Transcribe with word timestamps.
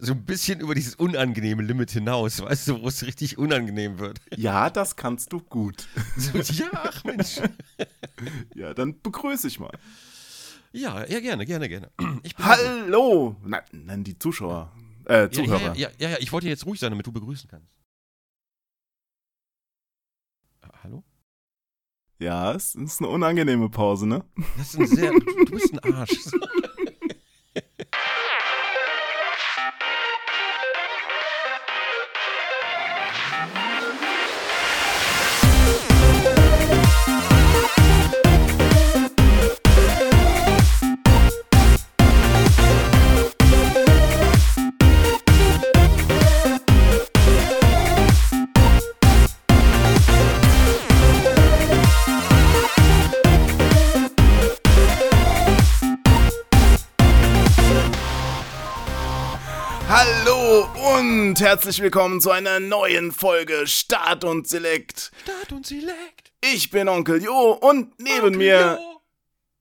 so 0.00 0.12
ein 0.12 0.24
bisschen 0.24 0.60
über 0.60 0.74
dieses 0.74 0.94
unangenehme 0.94 1.62
Limit 1.62 1.90
hinaus, 1.90 2.40
weißt 2.40 2.68
du, 2.68 2.82
wo 2.82 2.88
es 2.88 3.04
richtig 3.04 3.36
unangenehm 3.36 3.98
wird. 3.98 4.20
Ja, 4.36 4.70
das 4.70 4.94
kannst 4.94 5.32
du 5.32 5.40
gut. 5.40 5.88
So, 6.16 6.38
ja, 6.38 6.70
ach 6.72 7.04
Mensch. 7.04 7.40
Ja, 8.54 8.74
dann 8.74 9.00
begrüße 9.00 9.48
ich 9.48 9.58
mal. 9.58 9.76
Ja, 10.72 11.04
ja, 11.06 11.20
gerne, 11.20 11.44
gerne, 11.46 11.68
gerne. 11.68 11.90
Hallo! 12.38 13.36
Nein, 13.44 13.62
nein, 13.72 14.04
die 14.04 14.18
Zuschauer. 14.18 14.72
Äh, 15.06 15.14
ja, 15.14 15.22
ja, 15.22 15.30
Zuhörer. 15.30 15.76
ja, 15.76 15.88
ja, 15.98 16.10
ja, 16.10 16.16
ich 16.20 16.30
wollte 16.32 16.48
jetzt 16.48 16.66
ruhig 16.66 16.78
sein, 16.78 16.90
damit 16.90 17.06
du 17.06 17.12
begrüßen 17.12 17.48
kannst. 17.50 17.72
Ah, 20.62 20.70
Hallo? 20.84 21.02
Ja, 22.20 22.52
es 22.52 22.74
ist 22.74 23.00
eine 23.00 23.08
unangenehme 23.08 23.68
Pause, 23.70 24.06
ne? 24.06 24.24
Das 24.58 24.74
ist 24.74 24.80
ein 24.80 24.86
sehr. 24.86 25.12
Du 25.12 25.44
bist 25.46 25.72
ein 25.72 25.94
Arsch. 25.94 26.10
und 61.38 61.44
herzlich 61.44 61.80
willkommen 61.80 62.20
zu 62.20 62.32
einer 62.32 62.58
neuen 62.58 63.12
Folge 63.12 63.68
Start 63.68 64.24
und 64.24 64.48
Select. 64.48 65.12
Start 65.22 65.52
und 65.52 65.64
Select. 65.64 66.32
Ich 66.40 66.70
bin 66.70 66.88
Onkel 66.88 67.22
Jo 67.22 67.52
und 67.52 67.96
neben 68.00 68.36
mir, 68.36 68.80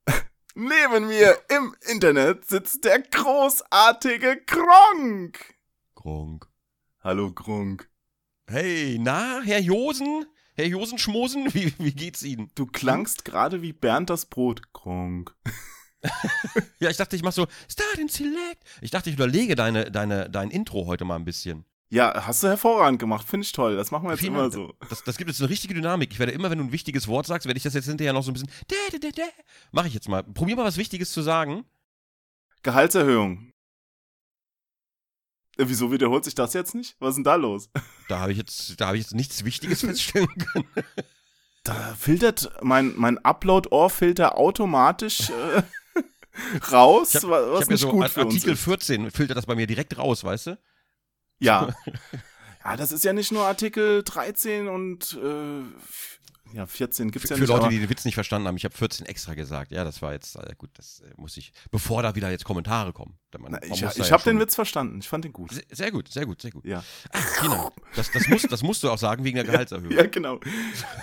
neben 0.56 1.08
mir 1.08 1.38
im 1.50 1.76
Internet 1.88 2.46
sitzt 2.46 2.84
der 2.84 3.02
großartige 3.02 4.42
Gronk. 4.48 5.54
Gronk. 5.94 6.48
Hallo 7.04 7.32
Gronk. 7.32 7.88
Hey, 8.48 8.98
na, 9.00 9.42
Herr 9.44 9.60
Josen? 9.60 10.26
Herr 10.56 10.66
Josen 10.66 10.98
Schmosen? 10.98 11.46
Wie, 11.54 11.76
wie 11.78 11.94
geht's 11.94 12.24
Ihnen? 12.24 12.50
Du 12.56 12.66
klangst 12.66 13.24
gerade 13.24 13.62
wie 13.62 13.74
Bernd 13.74 14.10
das 14.10 14.26
Brot. 14.26 14.74
Gronk. 14.74 15.36
Ja, 16.80 16.90
ich 16.92 16.98
dachte, 16.98 17.16
ich 17.16 17.24
mach 17.24 17.32
so 17.32 17.48
Start 17.68 17.98
and 18.00 18.12
Select. 18.12 18.64
Ich 18.82 18.92
dachte, 18.92 19.10
ich 19.10 19.16
überlege 19.16 19.56
deine, 19.56 19.90
deine, 19.90 20.30
dein 20.30 20.52
Intro 20.52 20.86
heute 20.86 21.06
mal 21.06 21.16
ein 21.16 21.26
bisschen. 21.26 21.66
Ja, 21.90 22.26
hast 22.28 22.44
du 22.44 22.48
hervorragend 22.48 23.00
gemacht. 23.00 23.28
Finde 23.28 23.46
ich 23.46 23.52
toll. 23.52 23.78
Das 23.78 23.92
machen 23.92 24.04
wir 24.04 24.12
jetzt 24.12 24.20
Vielen 24.20 24.36
immer 24.36 24.52
so. 24.52 24.74
Das, 24.90 25.04
das 25.04 25.18
gibt 25.18 25.30
jetzt 25.30 25.40
eine 25.40 25.50
richtige 25.50 25.74
Dynamik. 25.74 26.12
Ich 26.12 26.20
werde 26.20 26.34
immer, 26.34 26.52
wenn 26.52 26.58
du 26.58 26.66
ein 26.66 26.72
wichtiges 26.72 27.08
Wort 27.08 27.26
sagst, 27.26 27.48
werde 27.48 27.58
ich 27.58 27.64
das 27.64 27.74
jetzt 27.74 27.88
hinterher 27.88 28.14
noch 28.14 28.24
so 28.24 28.32
ein 28.32 28.34
bisschen. 28.34 28.52
Mache 29.72 29.88
ich 29.88 29.94
jetzt 29.94 30.10
mal. 30.10 30.24
Probier 30.24 30.56
mal 30.56 30.66
was 30.66 30.78
Wichtiges 30.78 31.12
zu 31.12 31.22
sagen. 31.22 31.66
Gehaltserhöhung. 32.64 33.54
Äh, 35.58 35.66
Wieso 35.68 35.92
wiederholt 35.92 36.26
sich 36.26 36.36
das 36.36 36.54
jetzt 36.54 36.76
nicht? 36.76 36.96
Was 37.00 37.12
ist 37.12 37.16
denn 37.16 37.24
da 37.24 37.36
los? 37.36 37.70
Da 38.10 38.20
habe 38.20 38.34
ich 38.34 38.38
jetzt, 38.38 38.80
da 38.80 38.88
habe 38.88 38.98
ich 38.98 39.04
jetzt 39.04 39.16
nichts 39.16 39.46
Wichtiges 39.46 39.82
feststellen 39.86 40.28
können. 40.28 40.68
Da 41.64 41.96
filtert 41.96 42.52
mein, 42.62 42.94
mein 42.96 43.18
Upload-Ohr-Filter 43.18 44.38
automatisch 44.38 45.30
äh, 45.30 45.64
raus, 46.72 47.10
Ich 47.16 47.24
hab- 47.24 47.30
wa- 47.30 47.42
Ich 47.46 47.52
was 47.54 47.66
ja 47.68 47.72
nicht 47.72 47.82
so 47.82 47.92
gut 47.92 48.04
Art- 48.04 48.12
für 48.12 48.22
uns 48.26 48.34
Artikel 48.36 48.54
ist. 48.54 48.64
14 48.64 49.12
filtert 49.12 49.38
das 49.38 49.46
bei 49.46 49.56
mir 49.56 49.68
direkt 49.68 49.98
raus, 49.98 50.24
weißt 50.24 50.48
du? 50.48 50.60
Ja. 51.40 51.74
ja, 52.66 52.78
das 52.78 52.92
ist 52.92 53.04
ja 53.04 53.14
nicht 53.14 53.32
nur 53.32 53.46
Artikel 53.46 54.04
13 54.04 54.68
und 54.68 55.18
äh, 55.24 55.62
ja, 56.54 56.66
14 56.66 57.12
gibt's 57.12 57.28
Für, 57.28 57.34
ja 57.34 57.36
für 57.36 57.42
nicht. 57.42 57.50
Leute, 57.50 57.62
aber- 57.64 57.70
die 57.72 57.80
den 57.80 57.90
Witz 57.90 58.06
nicht 58.06 58.16
verstanden 58.16 58.48
haben, 58.48 58.56
ich 58.56 58.64
habe 58.64 58.74
14 58.76 59.06
extra 59.06 59.34
gesagt. 59.34 59.72
Ja, 59.72 59.84
das 59.84 60.02
war 60.02 60.14
jetzt 60.14 60.36
äh, 60.38 60.56
gut, 60.58 60.70
das 60.76 61.02
äh, 61.02 61.12
muss 61.18 61.36
ich, 61.36 61.52
bevor 61.72 62.02
da 62.04 62.16
wieder 62.16 62.32
jetzt 62.32 62.46
Kommentare 62.46 62.94
kommen. 62.94 63.20
Man, 63.38 63.52
Na, 63.52 63.62
ich 63.64 63.72
ich 63.74 63.80
ja 63.82 64.12
habe 64.12 64.24
den 64.24 64.40
Witz 64.40 64.56
verstanden. 64.56 65.00
Ich 65.00 65.10
fand 65.10 65.26
den 65.26 65.34
gut. 65.34 65.52
Sehr, 65.52 65.64
sehr 65.70 65.92
gut, 65.92 66.08
sehr 66.08 66.26
gut, 66.26 66.42
sehr 66.42 66.52
gut. 66.52 66.64
Ja. 66.66 66.84
Ach, 67.12 67.42
Tina, 67.42 67.72
das, 67.96 68.10
das, 68.14 68.28
musst, 68.30 68.50
das 68.52 68.64
musst 68.64 68.82
du 68.82 68.90
auch 68.90 68.98
sagen 68.98 69.26
wegen 69.26 69.36
der 69.36 69.44
Gehaltserhöhung. 69.52 69.92
Ja, 69.92 70.08
genau. 70.08 70.40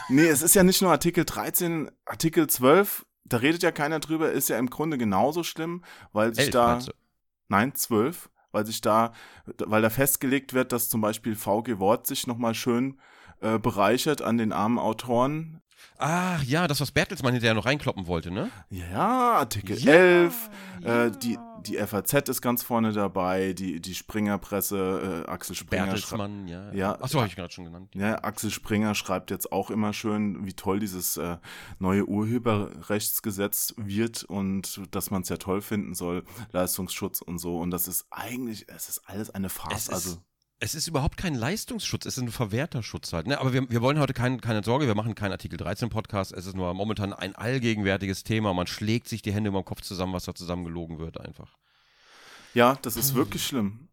Nee, 0.09 0.27
es 0.28 0.41
ist 0.41 0.55
ja 0.55 0.62
nicht 0.65 0.81
nur 0.81 0.91
Artikel 0.91 1.27
13, 1.27 1.91
Artikel 2.06 2.47
12, 2.49 3.05
da 3.25 3.39
redet 3.39 3.62
ja 3.62 3.73
keiner 3.73 4.01
drüber, 4.01 4.33
ist 4.33 4.49
ja 4.49 4.59
im 4.59 4.71
Grunde 4.71 4.99
genauso 4.99 5.43
schlimm, 5.43 5.85
weil 6.12 6.35
sich 6.35 6.45
Elf, 6.45 6.53
da. 6.53 6.81
Nein, 7.49 7.75
12, 7.75 8.31
weil 8.53 8.67
sich 8.67 8.81
da, 8.81 9.12
weil 9.59 9.83
da 9.83 9.91
festgelegt 9.91 10.55
wird, 10.55 10.73
dass 10.73 10.89
zum 10.89 11.01
Beispiel 11.01 11.35
VG 11.35 11.79
Wort 11.79 12.07
sich 12.07 12.27
nochmal 12.27 12.55
schön 12.55 13.01
äh, 13.41 13.59
bereichert 13.59 14.23
an 14.23 14.39
den 14.39 14.53
armen 14.53 14.79
Autoren. 14.79 15.61
Ach 15.99 16.43
ja, 16.43 16.67
das, 16.67 16.81
was 16.81 16.91
Bertelsmann 16.91 17.33
hinterher 17.33 17.55
noch 17.55 17.67
reinkloppen 17.67 18.06
wollte, 18.06 18.31
ne? 18.31 18.50
Ja, 18.71 19.34
Artikel 19.34 19.78
Ja, 19.78 19.93
11, 19.93 20.50
ja. 20.81 21.05
Äh, 21.06 21.12
die, 21.12 21.39
die 21.67 21.77
FAZ 21.77 22.28
ist 22.28 22.43
ganz 22.43 22.62
vorne 22.62 22.93
dabei, 22.93 23.53
die, 23.53 23.81
die 23.81 23.94
Springerpresse, 23.94 25.25
äh, 25.27 25.31
Axel 25.31 25.55
Springer. 25.55 25.84
Bertelsmann, 25.84 26.49
ja. 26.49 26.73
Ja. 26.73 27.00
Achso, 27.00 27.19
habe 27.19 27.28
ich 27.28 27.37
gerade 27.37 27.53
schon 27.53 27.65
genannt. 27.65 27.91
Ja, 27.94 28.23
Axel 28.23 28.50
Springer 28.50 28.94
schreibt 28.94 29.31
jetzt 29.31 29.53
auch 29.53 29.71
immer 29.71 29.93
schön, 29.93 30.44
wie 30.47 30.55
toll 30.55 30.81
dieses 30.81 31.17
äh, 31.17 31.37
neue 31.78 32.06
Urheberrechtsgesetz 32.06 33.75
wird 33.77 34.25
und 34.25 34.81
dass 34.91 35.11
man 35.11 35.23
es 35.23 35.28
ja 35.28 35.37
toll 35.37 35.62
finden 35.62 35.94
soll, 35.94 36.25
Leistungsschutz 36.53 37.23
und 37.23 37.39
so. 37.39 37.59
Und 37.59 37.71
das 37.71 37.89
ist 37.89 38.06
eigentlich, 38.11 38.67
es 38.69 38.89
ist 38.89 39.03
alles 39.06 39.31
eine 39.31 39.49
Farce. 39.49 39.91
Also 39.91 40.19
Es 40.61 40.75
ist 40.75 40.87
überhaupt 40.89 41.17
kein 41.17 41.35
Leistungsschutz, 41.35 42.07
es 42.07 42.17
ist 42.17 42.23
ein 42.23 42.31
verwehrter 42.31 42.83
Schutz 42.83 43.13
halt. 43.13 43.27
Ne? 43.27 43.39
Aber 43.39 43.53
wir, 43.53 43.69
wir 43.71 43.83
wollen 43.83 43.99
heute 43.99 44.15
kein, 44.15 44.41
keine 44.41 44.63
Sorge, 44.63 44.87
wir 44.87 44.95
machen 44.95 45.15
keinen 45.15 45.33
Artikel 45.33 45.57
13 45.57 45.91
Podcast. 45.91 46.33
Es 46.33 46.47
ist 46.47 46.55
nur 46.55 46.73
momentan 46.75 47.13
ein 47.13 47.35
allgegenwärtiges 47.35 48.25
Thema. 48.25 48.55
Man 48.55 48.67
schlägt 48.67 49.09
sich 49.09 49.21
die 49.21 49.33
Hände 49.33 49.49
über 49.49 49.61
den 49.61 49.65
Kopf 49.65 49.83
zusammen, 49.83 50.13
was 50.13 50.25
da 50.25 50.35
zusammengelogen 50.35 50.99
wird 50.99 51.21
einfach. 51.21 51.57
ja, 52.55 52.77
das 52.83 52.97
ist 52.97 53.15
wirklich 53.15 53.45
schlimm. 53.45 53.89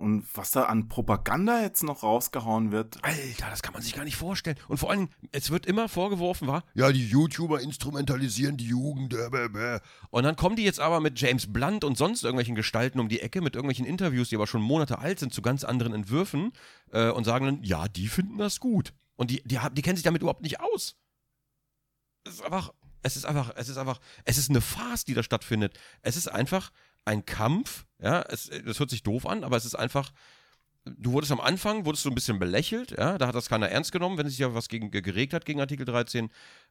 Und 0.00 0.24
was 0.34 0.50
da 0.50 0.64
an 0.64 0.88
Propaganda 0.88 1.60
jetzt 1.60 1.82
noch 1.82 2.02
rausgehauen 2.02 2.72
wird, 2.72 2.98
Alter, 3.02 3.50
das 3.50 3.62
kann 3.62 3.74
man 3.74 3.82
sich 3.82 3.94
gar 3.94 4.04
nicht 4.04 4.16
vorstellen. 4.16 4.56
Und 4.66 4.78
vor 4.78 4.90
allem, 4.90 5.10
es 5.30 5.50
wird 5.50 5.66
immer 5.66 5.88
vorgeworfen, 5.88 6.48
war, 6.48 6.64
ja, 6.74 6.90
die 6.90 7.06
YouTuber 7.06 7.60
instrumentalisieren 7.60 8.56
die 8.56 8.66
Jugend. 8.66 9.12
Äh. 9.12 9.80
Und 10.10 10.24
dann 10.24 10.36
kommen 10.36 10.56
die 10.56 10.64
jetzt 10.64 10.80
aber 10.80 11.00
mit 11.00 11.20
James 11.20 11.52
Blunt 11.52 11.84
und 11.84 11.98
sonst 11.98 12.24
irgendwelchen 12.24 12.54
Gestalten 12.54 12.98
um 12.98 13.08
die 13.10 13.20
Ecke, 13.20 13.42
mit 13.42 13.54
irgendwelchen 13.54 13.84
Interviews, 13.84 14.30
die 14.30 14.36
aber 14.36 14.46
schon 14.46 14.62
Monate 14.62 14.98
alt 14.98 15.20
sind, 15.20 15.34
zu 15.34 15.42
ganz 15.42 15.64
anderen 15.64 15.92
Entwürfen 15.92 16.52
äh, 16.92 17.10
und 17.10 17.24
sagen 17.24 17.44
dann, 17.44 17.62
ja, 17.62 17.86
die 17.86 18.08
finden 18.08 18.38
das 18.38 18.58
gut. 18.58 18.94
Und 19.16 19.30
die, 19.30 19.42
die, 19.44 19.58
die 19.72 19.82
kennen 19.82 19.96
sich 19.96 20.04
damit 20.04 20.22
überhaupt 20.22 20.42
nicht 20.42 20.60
aus. 20.60 20.96
Es 22.24 22.34
ist 22.34 22.42
einfach, 22.42 22.72
es 23.02 23.16
ist 23.16 23.26
einfach, 23.26 23.52
es 23.54 23.68
ist 23.68 23.76
einfach, 23.76 24.00
es 24.24 24.38
ist 24.38 24.48
eine 24.48 24.62
Farce, 24.62 25.04
die 25.04 25.14
da 25.14 25.22
stattfindet. 25.22 25.78
Es 26.00 26.16
ist 26.16 26.28
einfach 26.28 26.72
ein 27.04 27.26
Kampf, 27.26 27.86
ja, 28.02 28.22
es, 28.28 28.50
das 28.66 28.78
hört 28.80 28.90
sich 28.90 29.02
doof 29.02 29.26
an, 29.26 29.44
aber 29.44 29.56
es 29.56 29.64
ist 29.64 29.74
einfach, 29.74 30.10
du 30.84 31.12
wurdest 31.12 31.32
am 31.32 31.40
Anfang, 31.40 31.84
wurdest 31.84 32.04
du 32.04 32.08
ein 32.10 32.14
bisschen 32.14 32.38
belächelt, 32.38 32.92
ja, 32.92 33.18
da 33.18 33.26
hat 33.26 33.34
das 33.34 33.48
keiner 33.48 33.68
ernst 33.68 33.92
genommen, 33.92 34.18
wenn 34.18 34.26
es 34.26 34.32
sich 34.32 34.40
ja 34.40 34.54
was 34.54 34.68
gegen, 34.68 34.90
ge- 34.90 35.02
geregt 35.02 35.32
hat 35.34 35.44
gegen 35.44 35.60
Artikel 35.60 35.84
13. 35.84 36.30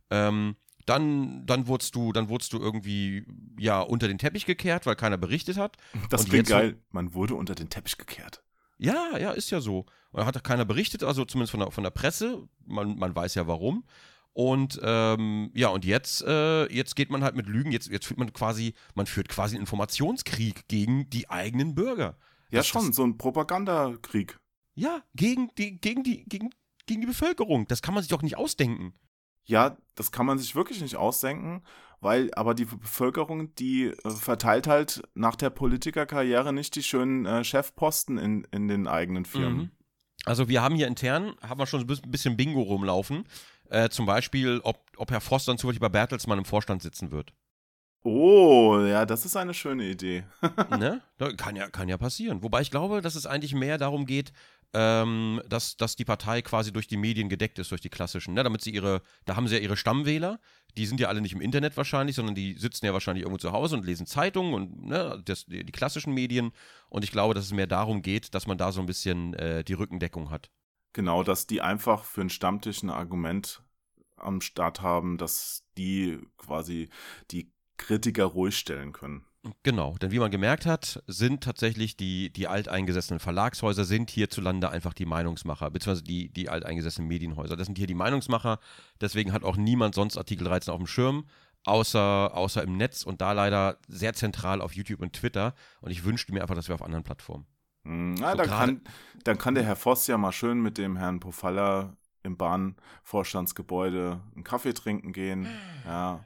Ähm, 0.09 0.55
dann, 0.85 1.45
dann 1.45 1.67
wurdest 1.67 1.93
du, 1.93 2.11
dann 2.13 2.29
wurdest 2.29 2.51
du 2.53 2.57
irgendwie, 2.59 3.25
ja, 3.59 3.79
unter 3.81 4.07
den 4.07 4.17
Teppich 4.17 4.45
gekehrt, 4.47 4.85
weil 4.87 4.95
keiner 4.95 5.17
berichtet 5.17 5.57
hat. 5.57 5.77
das 6.09 6.21
Und 6.21 6.29
klingt 6.29 6.47
geil. 6.47 6.77
Man 6.91 7.13
wurde 7.13 7.35
unter 7.35 7.53
den 7.53 7.69
Teppich 7.69 7.97
gekehrt. 7.97 8.41
Ja, 8.79 9.17
ja, 9.19 9.31
ist 9.31 9.51
ja 9.51 9.59
so. 9.61 9.85
Und 10.11 10.21
da 10.21 10.25
hat 10.25 10.43
keiner 10.43 10.65
berichtet, 10.65 11.03
also 11.03 11.25
zumindest 11.25 11.51
von 11.51 11.59
der, 11.59 11.69
von 11.71 11.83
der 11.83 11.91
Presse. 11.91 12.47
Man, 12.65 12.97
man 12.97 13.13
weiß 13.15 13.35
ja 13.35 13.45
warum. 13.45 13.83
Und 14.33 14.79
ähm, 14.83 15.51
ja, 15.53 15.69
und 15.69 15.83
jetzt, 15.85 16.21
äh, 16.21 16.71
jetzt 16.73 16.95
geht 16.95 17.09
man 17.09 17.23
halt 17.23 17.35
mit 17.35 17.47
Lügen, 17.47 17.71
jetzt, 17.71 17.87
jetzt 17.89 18.05
führt 18.05 18.19
man 18.19 18.31
quasi, 18.31 18.73
man 18.95 19.05
führt 19.05 19.27
quasi 19.27 19.55
einen 19.55 19.63
Informationskrieg 19.63 20.67
gegen 20.67 21.09
die 21.09 21.29
eigenen 21.29 21.75
Bürger. 21.75 22.17
Ja, 22.51 22.59
Das- 22.59 22.67
schon, 22.67 22.93
so 22.93 23.03
ein 23.03 23.17
Propagandakrieg. 23.17 24.37
Ja, 24.75 25.03
gegen 25.13 25.49
die, 25.57 25.79
gegen 25.81 26.03
die, 26.03 26.23
gegen, 26.25 26.51
gegen 26.85 27.01
die 27.01 27.07
Bevölkerung. 27.07 27.67
Das 27.67 27.81
kann 27.81 27.93
man 27.93 28.01
sich 28.03 28.09
doch 28.09 28.21
nicht 28.21 28.37
ausdenken. 28.37 28.93
Ja, 29.45 29.77
das 29.95 30.11
kann 30.11 30.25
man 30.25 30.37
sich 30.37 30.55
wirklich 30.55 30.79
nicht 30.81 30.95
ausdenken, 30.95 31.63
weil 32.01 32.31
aber 32.35 32.53
die 32.53 32.65
Bevölkerung, 32.65 33.53
die 33.55 33.85
äh, 33.87 34.09
verteilt 34.11 34.67
halt 34.67 35.01
nach 35.15 35.35
der 35.35 35.49
Politikerkarriere 35.49 36.53
nicht 36.53 36.75
die 36.75 36.83
schönen 36.83 37.25
äh, 37.25 37.43
Chefposten 37.43 38.17
in, 38.17 38.43
in 38.51 38.67
den 38.67 38.87
eigenen 38.87 39.25
Firmen. 39.25 39.57
Mhm. 39.57 39.71
Also 40.25 40.49
wir 40.49 40.61
haben 40.61 40.75
hier 40.75 40.87
intern, 40.87 41.33
haben 41.41 41.59
wir 41.59 41.65
schon 41.65 41.81
ein 41.81 42.11
bisschen 42.11 42.37
Bingo 42.37 42.61
rumlaufen. 42.61 43.23
Äh, 43.69 43.89
zum 43.89 44.05
Beispiel, 44.05 44.59
ob, 44.63 44.83
ob 44.97 45.11
Herr 45.11 45.21
Voss 45.21 45.45
dann 45.45 45.57
zufällig 45.57 45.79
bei 45.79 45.89
Bertelsmann 45.89 46.39
im 46.39 46.45
Vorstand 46.45 46.81
sitzen 46.81 47.11
wird. 47.11 47.33
Oh, 48.03 48.79
ja, 48.79 49.05
das 49.05 49.25
ist 49.25 49.35
eine 49.35 49.53
schöne 49.53 49.83
Idee. 49.83 50.23
ne? 50.79 51.01
Kann 51.35 51.55
ja, 51.55 51.69
kann 51.69 51.89
ja 51.89 51.97
passieren. 51.97 52.41
Wobei 52.43 52.61
ich 52.61 52.71
glaube, 52.71 53.01
dass 53.01 53.15
es 53.15 53.25
eigentlich 53.25 53.53
mehr 53.53 53.77
darum 53.77 54.05
geht, 54.05 54.31
ähm, 54.73 55.41
dass, 55.49 55.77
dass 55.77 55.95
die 55.95 56.05
Partei 56.05 56.41
quasi 56.41 56.71
durch 56.71 56.87
die 56.87 56.97
Medien 56.97 57.27
gedeckt 57.27 57.59
ist, 57.59 57.71
durch 57.71 57.81
die 57.81 57.89
klassischen. 57.89 58.35
Ne? 58.35 58.43
Damit 58.43 58.61
sie 58.61 58.71
ihre, 58.71 59.01
da 59.25 59.35
haben 59.35 59.47
sie 59.47 59.55
ja 59.55 59.61
ihre 59.61 59.75
Stammwähler, 59.75 60.39
die 60.77 60.85
sind 60.85 60.99
ja 60.99 61.07
alle 61.09 61.21
nicht 61.21 61.33
im 61.33 61.41
Internet 61.41 61.75
wahrscheinlich, 61.75 62.15
sondern 62.15 62.35
die 62.35 62.53
sitzen 62.57 62.85
ja 62.85 62.93
wahrscheinlich 62.93 63.23
irgendwo 63.23 63.39
zu 63.39 63.51
Hause 63.51 63.75
und 63.75 63.85
lesen 63.85 64.05
Zeitungen 64.05 64.53
und 64.53 64.85
ne, 64.85 65.21
das, 65.25 65.45
die, 65.45 65.65
die, 65.65 65.71
klassischen 65.71 66.13
Medien. 66.13 66.51
Und 66.89 67.03
ich 67.03 67.11
glaube, 67.11 67.33
dass 67.33 67.45
es 67.45 67.51
mehr 67.51 67.67
darum 67.67 68.01
geht, 68.01 68.33
dass 68.33 68.47
man 68.47 68.57
da 68.57 68.71
so 68.71 68.79
ein 68.79 68.85
bisschen 68.85 69.33
äh, 69.33 69.63
die 69.63 69.73
Rückendeckung 69.73 70.29
hat. 70.29 70.49
Genau, 70.99 71.23
dass 71.23 71.47
die 71.47 71.61
einfach 71.61 72.03
für 72.03 72.19
einen 72.19 72.29
Stammtisch 72.29 72.83
ein 72.83 72.89
Argument 72.89 73.63
am 74.17 74.41
Start 74.41 74.81
haben, 74.81 75.17
dass 75.17 75.63
die 75.77 76.19
quasi 76.37 76.89
die 77.31 77.53
Kritiker 77.77 78.25
ruhig 78.25 78.57
stellen 78.57 78.91
können. 78.91 79.23
Genau, 79.63 79.95
denn 79.99 80.11
wie 80.11 80.19
man 80.19 80.29
gemerkt 80.29 80.65
hat, 80.65 81.01
sind 81.07 81.41
tatsächlich 81.41 81.95
die, 81.95 82.33
die 82.33 82.49
alteingesessenen 82.49 83.21
Verlagshäuser 83.21 83.85
sind 83.85 84.09
hierzulande 84.09 84.71
einfach 84.71 84.93
die 84.93 85.05
Meinungsmacher, 85.05 85.71
beziehungsweise 85.71 86.03
die, 86.03 86.33
die 86.33 86.49
alteingesessenen 86.49 87.07
Medienhäuser. 87.07 87.55
Das 87.55 87.67
sind 87.67 87.77
hier 87.77 87.87
die 87.87 87.93
Meinungsmacher, 87.93 88.59
deswegen 88.99 89.31
hat 89.31 89.45
auch 89.45 89.55
niemand 89.55 89.95
sonst 89.95 90.17
Artikel 90.17 90.43
13 90.43 90.73
auf 90.73 90.79
dem 90.79 90.87
Schirm, 90.87 91.29
außer, 91.63 92.35
außer 92.35 92.61
im 92.61 92.75
Netz 92.75 93.03
und 93.03 93.21
da 93.21 93.31
leider 93.31 93.77
sehr 93.87 94.13
zentral 94.15 94.59
auf 94.59 94.73
YouTube 94.73 94.99
und 94.99 95.13
Twitter. 95.13 95.53
Und 95.79 95.91
ich 95.91 96.03
wünschte 96.03 96.33
mir 96.33 96.41
einfach, 96.41 96.55
dass 96.55 96.67
wir 96.67 96.75
auf 96.75 96.83
anderen 96.83 97.05
Plattformen. 97.05 97.47
Hm, 97.89 98.13
na, 98.13 98.31
so 98.31 98.37
dann, 98.37 98.47
kann, 98.47 98.81
dann 99.23 99.37
kann 99.39 99.55
der 99.55 99.63
Herr 99.63 99.75
Voss 99.75 100.05
ja 100.05 100.17
mal 100.17 100.31
schön 100.31 100.61
mit 100.61 100.77
dem 100.77 100.95
Herrn 100.95 101.19
Pofalla 101.19 101.97
im 102.21 102.37
Bahnvorstandsgebäude 102.37 104.21
einen 104.35 104.43
Kaffee 104.43 104.73
trinken 104.73 105.11
gehen. 105.11 105.47
Ja. 105.85 106.23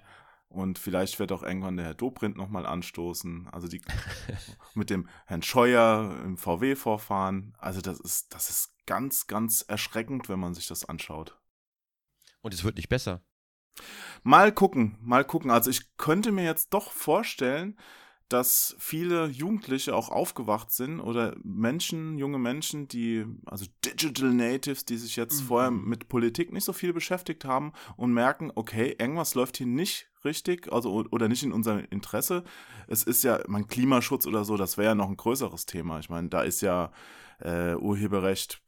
Und 0.50 0.78
vielleicht 0.78 1.20
wird 1.20 1.32
auch 1.32 1.42
irgendwann 1.42 1.78
der 1.78 1.86
Herr 1.86 1.94
Dobrindt 1.94 2.36
nochmal 2.36 2.66
anstoßen. 2.66 3.48
Also 3.52 3.70
die 3.70 3.82
mit 4.74 4.90
dem 4.90 5.08
Herrn 5.26 5.42
Scheuer 5.42 6.20
im 6.26 6.38
VW-Vorfahren. 6.38 7.56
Also 7.58 7.80
das 7.80 8.00
ist, 8.02 8.34
das 8.34 8.50
ist 8.50 8.76
ganz, 8.86 9.28
ganz 9.28 9.62
erschreckend, 9.62 10.28
wenn 10.28 10.40
man 10.40 10.54
sich 10.54 10.68
das 10.68 10.84
anschaut. 10.84 11.40
Und 12.42 12.54
es 12.54 12.66
wird 12.66 12.76
nicht 12.76 12.90
besser. 12.90 13.22
Mal 14.22 14.52
gucken, 14.52 14.98
mal 15.02 15.24
gucken. 15.24 15.50
Also 15.50 15.70
ich 15.70 15.96
könnte 15.96 16.34
mir 16.34 16.44
jetzt 16.44 16.74
doch 16.74 16.92
vorstellen, 16.92 17.78
dass 18.30 18.76
viele 18.80 19.28
Jugendliche 19.28 19.96
auch 19.96 20.10
aufgewacht 20.10 20.72
sind 20.72 21.00
oder 21.00 21.36
Menschen, 21.44 22.18
junge 22.18 22.40
Menschen, 22.40 22.88
die, 22.88 23.26
also 23.46 23.66
Digital 23.86 24.34
Natives, 24.34 24.86
die 24.86 24.98
sich 24.98 25.16
jetzt 25.16 25.42
mhm. 25.42 25.46
vorher 25.46 25.72
mit 25.72 26.10
Politik 26.10 26.52
nicht 26.52 26.64
so 26.64 26.74
viel 26.74 26.94
beschäftigt 26.94 27.46
haben 27.46 27.74
und 27.96 28.14
merken, 28.14 28.52
okay, 28.56 28.96
irgendwas 28.98 29.36
läuft 29.36 29.58
hier 29.58 29.68
nicht 29.68 30.10
richtig, 30.26 30.72
also 30.72 31.06
oder 31.12 31.28
nicht 31.28 31.44
in 31.44 31.52
unserem 31.52 31.86
Interesse. 31.90 32.44
Es 32.88 33.04
ist 33.04 33.24
ja, 33.24 33.40
mein 33.48 33.68
Klimaschutz 33.68 34.26
oder 34.26 34.46
so, 34.46 34.58
das 34.58 34.78
wäre 34.78 34.90
ja 34.90 34.96
noch 34.96 35.10
ein 35.10 35.18
größeres 35.18 35.66
Thema. 35.66 36.00
Ich 36.00 36.10
meine, 36.10 36.30
da 36.30 36.42
ist 36.42 36.62
ja 36.62 36.92
äh, 37.44 37.76
Urheberrecht 37.76 38.62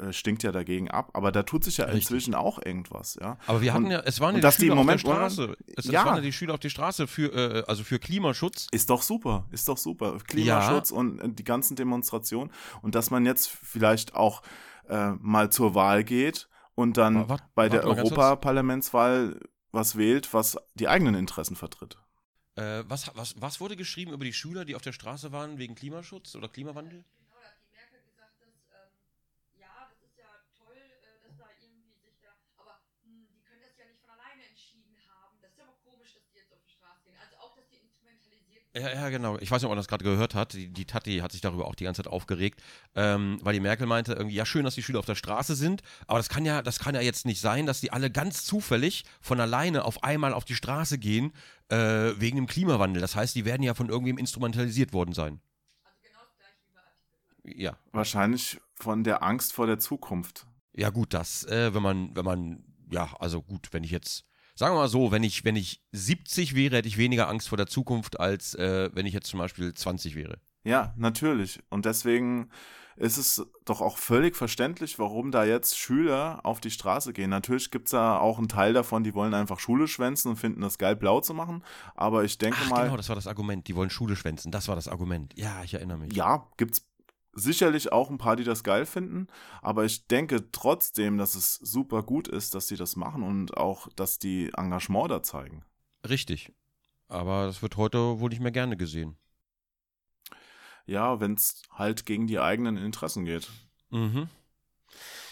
äh, 0.00 0.12
stinkt 0.12 0.42
ja 0.42 0.52
dagegen 0.52 0.90
ab, 0.90 1.10
aber 1.12 1.32
da 1.32 1.42
tut 1.42 1.64
sich 1.64 1.76
ja 1.76 1.84
Richtig. 1.84 2.02
inzwischen 2.02 2.34
auch 2.34 2.58
irgendwas, 2.64 3.18
ja. 3.20 3.38
Aber 3.46 3.60
wir 3.60 3.74
hatten 3.74 3.84
und, 3.84 3.90
ja, 3.90 4.00
es 4.00 4.20
waren 4.20 4.34
ja 4.34 4.40
die 4.40 4.52
Schüler 4.52 4.78
auf 4.78 4.86
der 4.86 4.98
Straße. 4.98 5.56
Es, 5.76 5.84
ja. 5.86 6.00
es 6.00 6.06
waren 6.06 6.16
ja 6.16 6.22
die 6.22 6.32
Schüler 6.32 6.54
auf 6.54 6.60
die 6.60 6.70
Straße 6.70 7.06
für, 7.06 7.32
äh, 7.32 7.64
also 7.66 7.84
für 7.84 7.98
Klimaschutz. 7.98 8.68
Ist 8.72 8.88
doch 8.88 9.02
super, 9.02 9.46
ist 9.50 9.68
doch 9.68 9.76
super. 9.76 10.16
Klimaschutz 10.26 10.90
ja. 10.90 10.96
und 10.96 11.36
die 11.38 11.44
ganzen 11.44 11.76
Demonstrationen 11.76 12.52
und 12.80 12.94
dass 12.94 13.10
man 13.10 13.26
jetzt 13.26 13.48
vielleicht 13.48 14.14
auch 14.14 14.42
äh, 14.88 15.10
mal 15.20 15.50
zur 15.50 15.74
Wahl 15.74 16.02
geht 16.02 16.48
und 16.74 16.96
dann 16.96 17.28
wart, 17.28 17.42
bei 17.54 17.68
der 17.68 17.84
Europaparlamentswahl 17.84 19.40
was 19.72 19.96
wählt, 19.96 20.32
was 20.32 20.56
die 20.74 20.88
eigenen 20.88 21.14
Interessen 21.14 21.56
vertritt. 21.56 21.98
Äh, 22.54 22.84
was, 22.86 23.10
was, 23.14 23.34
was 23.40 23.60
wurde 23.60 23.76
geschrieben 23.76 24.12
über 24.12 24.24
die 24.24 24.32
Schüler, 24.32 24.64
die 24.64 24.74
auf 24.74 24.82
der 24.82 24.92
Straße 24.92 25.32
waren 25.32 25.58
wegen 25.58 25.74
Klimaschutz 25.74 26.34
oder 26.34 26.48
Klimawandel? 26.48 27.04
Ja, 38.74 38.88
ja, 38.88 39.08
genau. 39.10 39.36
Ich 39.38 39.50
weiß 39.50 39.60
nicht, 39.60 39.66
ob 39.66 39.70
man 39.70 39.76
das 39.76 39.88
gerade 39.88 40.04
gehört 40.04 40.34
hat. 40.34 40.54
Die, 40.54 40.68
die 40.68 40.86
Tati 40.86 41.18
hat 41.18 41.32
sich 41.32 41.42
darüber 41.42 41.66
auch 41.66 41.74
die 41.74 41.84
ganze 41.84 42.02
Zeit 42.02 42.10
aufgeregt, 42.10 42.62
ähm, 42.94 43.38
weil 43.42 43.52
die 43.52 43.60
Merkel 43.60 43.86
meinte 43.86 44.14
irgendwie, 44.14 44.34
ja 44.34 44.46
schön, 44.46 44.64
dass 44.64 44.74
die 44.74 44.82
Schüler 44.82 44.98
auf 44.98 45.04
der 45.04 45.14
Straße 45.14 45.54
sind, 45.54 45.82
aber 46.06 46.18
das 46.18 46.30
kann 46.30 46.46
ja, 46.46 46.62
das 46.62 46.78
kann 46.78 46.94
ja 46.94 47.02
jetzt 47.02 47.26
nicht 47.26 47.40
sein, 47.40 47.66
dass 47.66 47.80
die 47.80 47.92
alle 47.92 48.10
ganz 48.10 48.44
zufällig 48.46 49.04
von 49.20 49.40
alleine 49.40 49.84
auf 49.84 50.02
einmal 50.02 50.32
auf 50.32 50.46
die 50.46 50.54
Straße 50.54 50.98
gehen 50.98 51.32
äh, 51.68 51.76
wegen 52.16 52.36
dem 52.36 52.46
Klimawandel. 52.46 53.02
Das 53.02 53.14
heißt, 53.14 53.34
die 53.34 53.44
werden 53.44 53.62
ja 53.62 53.74
von 53.74 53.90
irgendwem 53.90 54.16
instrumentalisiert 54.16 54.94
worden 54.94 55.12
sein. 55.12 55.40
Also 55.84 55.98
genau 56.02 56.20
wie 57.44 57.62
Ja. 57.62 57.76
Wahrscheinlich 57.92 58.58
von 58.74 59.04
der 59.04 59.22
Angst 59.22 59.52
vor 59.52 59.66
der 59.66 59.78
Zukunft. 59.78 60.46
Ja 60.74 60.88
gut, 60.88 61.12
das, 61.12 61.44
äh, 61.44 61.74
wenn 61.74 61.82
man, 61.82 62.16
wenn 62.16 62.24
man, 62.24 62.64
ja, 62.90 63.10
also 63.18 63.42
gut, 63.42 63.68
wenn 63.72 63.84
ich 63.84 63.90
jetzt 63.90 64.24
sagen 64.62 64.76
wir 64.76 64.82
mal 64.82 64.88
so, 64.88 65.10
wenn 65.10 65.24
ich, 65.24 65.44
wenn 65.44 65.56
ich 65.56 65.82
70 65.90 66.54
wäre, 66.54 66.76
hätte 66.76 66.86
ich 66.86 66.96
weniger 66.96 67.28
Angst 67.28 67.48
vor 67.48 67.58
der 67.58 67.66
Zukunft, 67.66 68.20
als 68.20 68.54
äh, 68.54 68.90
wenn 68.92 69.06
ich 69.06 69.12
jetzt 69.12 69.26
zum 69.26 69.40
Beispiel 69.40 69.74
20 69.74 70.14
wäre. 70.14 70.38
Ja, 70.62 70.94
natürlich. 70.96 71.58
Und 71.68 71.84
deswegen 71.84 72.48
ist 72.94 73.16
es 73.16 73.44
doch 73.64 73.80
auch 73.80 73.98
völlig 73.98 74.36
verständlich, 74.36 75.00
warum 75.00 75.32
da 75.32 75.42
jetzt 75.42 75.76
Schüler 75.76 76.38
auf 76.44 76.60
die 76.60 76.70
Straße 76.70 77.12
gehen. 77.12 77.30
Natürlich 77.30 77.72
gibt 77.72 77.88
es 77.88 77.90
da 77.90 78.18
auch 78.18 78.38
einen 78.38 78.46
Teil 78.46 78.72
davon, 78.72 79.02
die 79.02 79.14
wollen 79.14 79.34
einfach 79.34 79.58
Schule 79.58 79.88
schwänzen 79.88 80.28
und 80.28 80.36
finden 80.36 80.60
das 80.60 80.78
geil, 80.78 80.94
blau 80.94 81.20
zu 81.20 81.34
machen. 81.34 81.64
Aber 81.96 82.22
ich 82.22 82.38
denke 82.38 82.58
Ach, 82.62 82.70
mal. 82.70 82.84
Genau, 82.84 82.96
das 82.96 83.08
war 83.08 83.16
das 83.16 83.26
Argument. 83.26 83.66
Die 83.66 83.74
wollen 83.74 83.90
Schule 83.90 84.14
schwänzen. 84.14 84.52
Das 84.52 84.68
war 84.68 84.76
das 84.76 84.86
Argument. 84.86 85.34
Ja, 85.36 85.64
ich 85.64 85.74
erinnere 85.74 85.98
mich. 85.98 86.12
Ja, 86.12 86.46
gibt's 86.56 86.86
sicherlich 87.32 87.92
auch 87.92 88.10
ein 88.10 88.18
paar, 88.18 88.36
die 88.36 88.44
das 88.44 88.62
geil 88.62 88.86
finden, 88.86 89.26
aber 89.60 89.84
ich 89.84 90.06
denke 90.06 90.50
trotzdem, 90.50 91.18
dass 91.18 91.34
es 91.34 91.54
super 91.54 92.02
gut 92.02 92.28
ist, 92.28 92.54
dass 92.54 92.68
sie 92.68 92.76
das 92.76 92.96
machen 92.96 93.22
und 93.22 93.56
auch, 93.56 93.88
dass 93.96 94.18
die 94.18 94.50
Engagement 94.56 95.10
da 95.10 95.22
zeigen. 95.22 95.64
Richtig. 96.08 96.52
Aber 97.08 97.46
das 97.46 97.62
wird 97.62 97.76
heute 97.76 98.20
wohl 98.20 98.30
nicht 98.30 98.40
mehr 98.40 98.52
gerne 98.52 98.76
gesehen. 98.76 99.16
Ja, 100.86 101.20
wenn 101.20 101.34
es 101.34 101.62
halt 101.70 102.06
gegen 102.06 102.26
die 102.26 102.40
eigenen 102.40 102.76
Interessen 102.76 103.24
geht. 103.24 103.50
Mhm. 103.90 104.28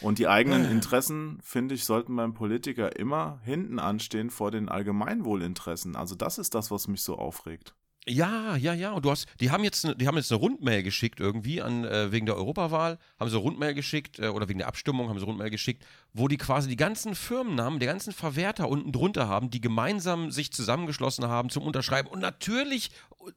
Und 0.01 0.19
die 0.19 0.29
eigenen 0.29 0.65
äh. 0.65 0.71
Interessen, 0.71 1.39
finde 1.43 1.75
ich, 1.75 1.85
sollten 1.85 2.17
beim 2.17 2.35
Politiker 2.35 2.97
immer 2.97 3.41
hinten 3.45 3.79
anstehen 3.79 4.31
vor 4.31 4.51
den 4.51 4.69
Allgemeinwohlinteressen. 4.69 5.97
Also 5.97 6.15
das 6.15 6.39
ist 6.39 6.55
das, 6.55 6.71
was 6.71 6.89
mich 6.89 7.03
so 7.03 7.17
aufregt. 7.17 7.75
Ja, 8.07 8.57
ja, 8.57 8.73
ja. 8.73 8.93
Und 8.93 9.05
du 9.05 9.11
hast, 9.11 9.27
die 9.41 9.51
haben 9.51 9.63
jetzt, 9.63 9.87
die 10.01 10.07
haben 10.07 10.17
jetzt 10.17 10.33
eine 10.33 10.41
Rundmail 10.41 10.83
geschickt 10.83 11.21
irgendwie 11.21 11.61
an 11.61 11.85
äh, 11.85 12.11
wegen 12.11 12.27
der 12.27 12.37
Europawahl, 12.37 12.99
haben 13.19 13.29
sie 13.29 13.37
eine 13.37 13.45
Rundmail 13.45 13.75
geschickt 13.75 14.19
äh, 14.19 14.29
oder 14.29 14.49
wegen 14.49 14.59
der 14.59 14.69
Abstimmung 14.69 15.09
haben 15.09 15.19
sie 15.19 15.23
eine 15.23 15.27
Rundmail 15.27 15.51
geschickt, 15.51 15.85
wo 16.13 16.29
die 16.29 16.37
quasi 16.37 16.69
die 16.69 16.77
ganzen 16.77 17.15
Firmennamen 17.15 17.79
der 17.79 17.89
ganzen 17.89 18.13
Verwerter 18.13 18.69
unten 18.69 18.93
drunter 18.93 19.29
haben, 19.29 19.51
die 19.51 19.61
gemeinsam 19.61 20.31
sich 20.31 20.53
zusammengeschlossen 20.53 21.27
haben 21.29 21.51
zum 21.51 21.63
Unterschreiben. 21.63 22.09
Und 22.09 22.21
natürlich 22.21 22.91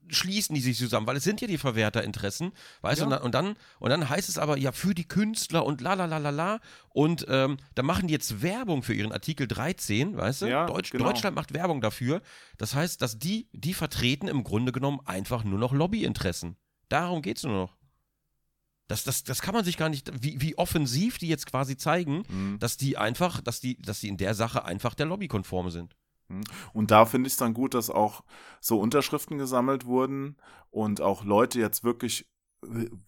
schließen 0.08 0.56
die 0.56 0.62
sich 0.62 0.78
zusammen, 0.78 1.06
weil 1.08 1.18
es 1.18 1.24
sind 1.24 1.42
ja 1.42 1.48
die 1.48 1.58
Verwerterinteressen, 1.58 2.52
weißt 2.82 3.02
ja. 3.02 3.08
du? 3.08 3.24
Und, 3.24 3.36
dann, 3.36 3.56
und 3.80 3.90
dann 3.90 4.10
heißt 4.10 4.30
es 4.30 4.38
aber 4.38 4.58
ja 4.58 4.72
für 4.72 4.96
die 4.96 5.08
Künstler 5.08 5.66
und 5.66 5.82
la 5.82 5.94
la 5.94 6.06
la 6.06 6.18
la 6.18 6.30
la. 6.30 6.60
Und 6.90 7.26
ähm, 7.30 7.58
da 7.76 7.84
machen 7.84 8.08
die 8.08 8.14
jetzt 8.14 8.42
Werbung 8.42 8.84
für 8.84 8.94
ihren 8.94 9.12
Artikel 9.12 9.48
13, 9.48 10.18
weißt 10.18 10.44
du? 10.44 10.46
Ja, 10.48 10.66
Deutsch, 10.66 10.92
genau. 10.92 11.06
Deutschland 11.06 11.36
macht 11.36 11.54
Werbung 11.54 11.82
dafür. 11.82 12.22
Das 12.58 12.76
heißt, 12.76 13.02
dass 13.02 13.20
die, 13.20 13.50
die 13.52 13.74
vertreten 13.74 14.28
im 14.28 14.44
Grunde 14.44 14.72
genommen 14.72 15.00
einfach 15.06 15.44
nur 15.44 15.60
noch 15.60 15.74
Lobbyinteressen. 15.74 16.56
Darum 16.90 17.22
geht 17.22 17.38
es 17.38 17.44
nur 17.44 17.54
noch. 17.54 17.83
Das, 18.88 19.04
das, 19.04 19.24
das 19.24 19.42
kann 19.42 19.54
man 19.54 19.64
sich 19.64 19.78
gar 19.78 19.90
nicht, 19.90 20.12
wie, 20.24 20.42
wie 20.42 20.58
offensiv 20.58 21.18
die 21.18 21.28
jetzt 21.28 21.46
quasi 21.46 21.78
zeigen, 21.78 22.24
mhm. 22.28 22.60
dass 22.60 22.78
die 22.78 22.98
einfach, 22.98 23.42
dass 23.42 23.60
die, 23.60 23.82
dass 23.82 24.02
die 24.02 24.10
in 24.10 24.18
der 24.18 24.34
Sache 24.34 24.66
einfach 24.66 24.94
der 24.94 25.06
Lobby 25.06 25.28
konform 25.28 25.70
sind. 25.70 25.96
Mhm. 26.28 26.44
Und 26.74 26.92
da 26.92 27.06
finde 27.06 27.28
ich 27.28 27.34
es 27.34 27.38
dann 27.38 27.54
gut, 27.54 27.74
dass 27.74 27.90
auch 27.90 28.24
so 28.60 28.80
Unterschriften 28.80 29.38
gesammelt 29.38 29.86
wurden 29.86 30.36
und 30.70 31.02
auch 31.02 31.24
Leute 31.24 31.60
jetzt 31.60 31.84
wirklich 31.84 32.28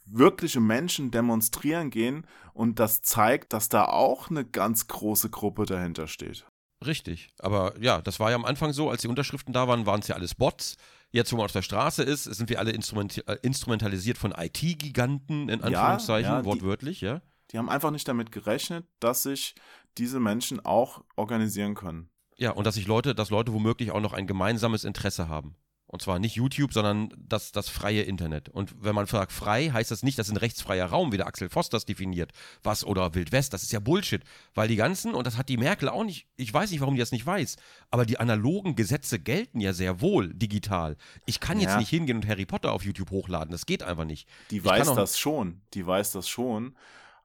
wirkliche 0.05 0.60
Menschen 0.60 1.12
demonstrieren 1.12 1.89
gehen 1.89 2.27
und 2.53 2.79
das 2.79 3.01
zeigt, 3.01 3.53
dass 3.53 3.70
da 3.70 3.86
auch 3.86 4.29
eine 4.29 4.46
ganz 4.46 4.88
große 4.88 5.29
Gruppe 5.29 5.65
dahinter 5.65 6.08
steht. 6.08 6.46
Richtig, 6.86 7.29
aber 7.39 7.74
ja, 7.79 8.01
das 8.01 8.20
war 8.20 8.29
ja 8.29 8.36
am 8.36 8.46
Anfang 8.46 8.74
so, 8.74 8.89
als 8.89 9.01
die 9.01 9.08
Unterschriften 9.08 9.53
da 9.53 9.67
waren, 9.67 9.86
waren 9.86 10.01
es 10.01 10.08
ja 10.08 10.15
alles 10.15 10.36
Bots. 10.36 10.75
Jetzt, 11.12 11.32
wo 11.32 11.38
man 11.38 11.46
auf 11.46 11.52
der 11.52 11.62
Straße 11.62 12.04
ist, 12.04 12.24
sind 12.24 12.50
wir 12.50 12.60
alle 12.60 12.72
instrument 12.72 13.26
äh, 13.28 13.38
instrumentalisiert 13.42 14.18
von 14.18 14.34
IT-Giganten, 14.36 15.50
in 15.50 15.62
Anführungszeichen, 15.62 16.32
ja, 16.32 16.40
ja, 16.40 16.46
wortwörtlich, 16.46 17.00
die, 17.00 17.06
ja. 17.06 17.22
Die 17.52 17.58
haben 17.58 17.70
einfach 17.70 17.92
nicht 17.92 18.08
damit 18.08 18.32
gerechnet, 18.32 18.86
dass 19.00 19.24
sich 19.24 19.56
diese 19.98 20.20
Menschen 20.20 20.66
auch 20.66 21.04
organisieren 21.16 21.74
können. 21.74 22.10
Ja, 22.38 22.52
und 22.52 22.66
dass 22.66 22.76
sich 22.76 22.86
Leute, 22.86 23.16
dass 23.16 23.30
Leute 23.30 23.54
womöglich 23.54 23.92
auch 23.92 24.02
noch 24.02 24.12
ein 24.12 24.28
gemeinsames 24.28 24.84
Interesse 24.84 25.30
haben. 25.30 25.56
Und 25.96 26.02
zwar 26.02 26.20
nicht 26.20 26.36
YouTube, 26.36 26.74
sondern 26.74 27.08
das, 27.18 27.54
das 27.54 27.70
freie 27.70 28.02
Internet. 28.02 28.50
Und 28.50 28.75
wenn 28.84 28.94
man 28.94 29.06
sagt 29.06 29.32
frei, 29.32 29.70
heißt 29.70 29.92
das 29.92 30.04
nicht, 30.04 30.20
dass 30.20 30.30
ein 30.30 30.36
rechtsfreier 30.36 30.88
Raum, 30.88 31.14
wie 31.14 31.18
der 31.18 31.25
Axel 31.25 31.48
Voss 31.48 31.70
das 31.70 31.86
definiert, 31.86 32.34
was 32.64 32.84
oder 32.84 33.16
Wildwest, 33.16 33.54
das 33.54 33.64
ist 33.64 33.72
ja 33.72 33.80
Bullshit. 33.80 34.22
Weil 34.56 34.68
die 34.68 34.75
ganzen, 34.75 35.16
und 35.16 35.25
das 35.25 35.38
hat 35.38 35.48
die 35.48 35.56
Merkel 35.56 35.88
auch 35.88 36.04
nicht, 36.04 36.28
ich 36.36 36.54
weiß 36.54 36.72
nicht, 36.72 36.82
warum 36.82 36.96
die 36.96 37.00
das 37.00 37.14
nicht 37.14 37.25
weiß, 37.25 37.56
aber 37.92 38.06
die 38.06 38.20
analogen 38.20 38.75
Gesetze 38.75 39.20
gelten 39.20 39.62
ja 39.62 39.72
sehr 39.72 40.02
wohl 40.02 40.34
digital. 40.34 40.98
Ich 41.25 41.40
kann 41.40 41.62
jetzt 41.62 41.72
Ja. 41.72 41.80
nicht 41.80 41.88
hingehen 41.88 42.18
und 42.18 42.28
Harry 42.28 42.46
Potter 42.46 42.74
auf 42.74 42.84
YouTube 42.84 43.12
hochladen, 43.12 43.52
das 43.54 43.66
geht 43.66 43.82
einfach 43.82 44.04
nicht. 44.04 44.28
Die 44.52 44.58
Ich 44.58 44.66
weiß 44.66 44.96
das 44.96 45.18
schon, 45.18 45.62
die 45.75 45.88
weiß 45.88 46.12
das 46.12 46.28
schon, 46.28 46.75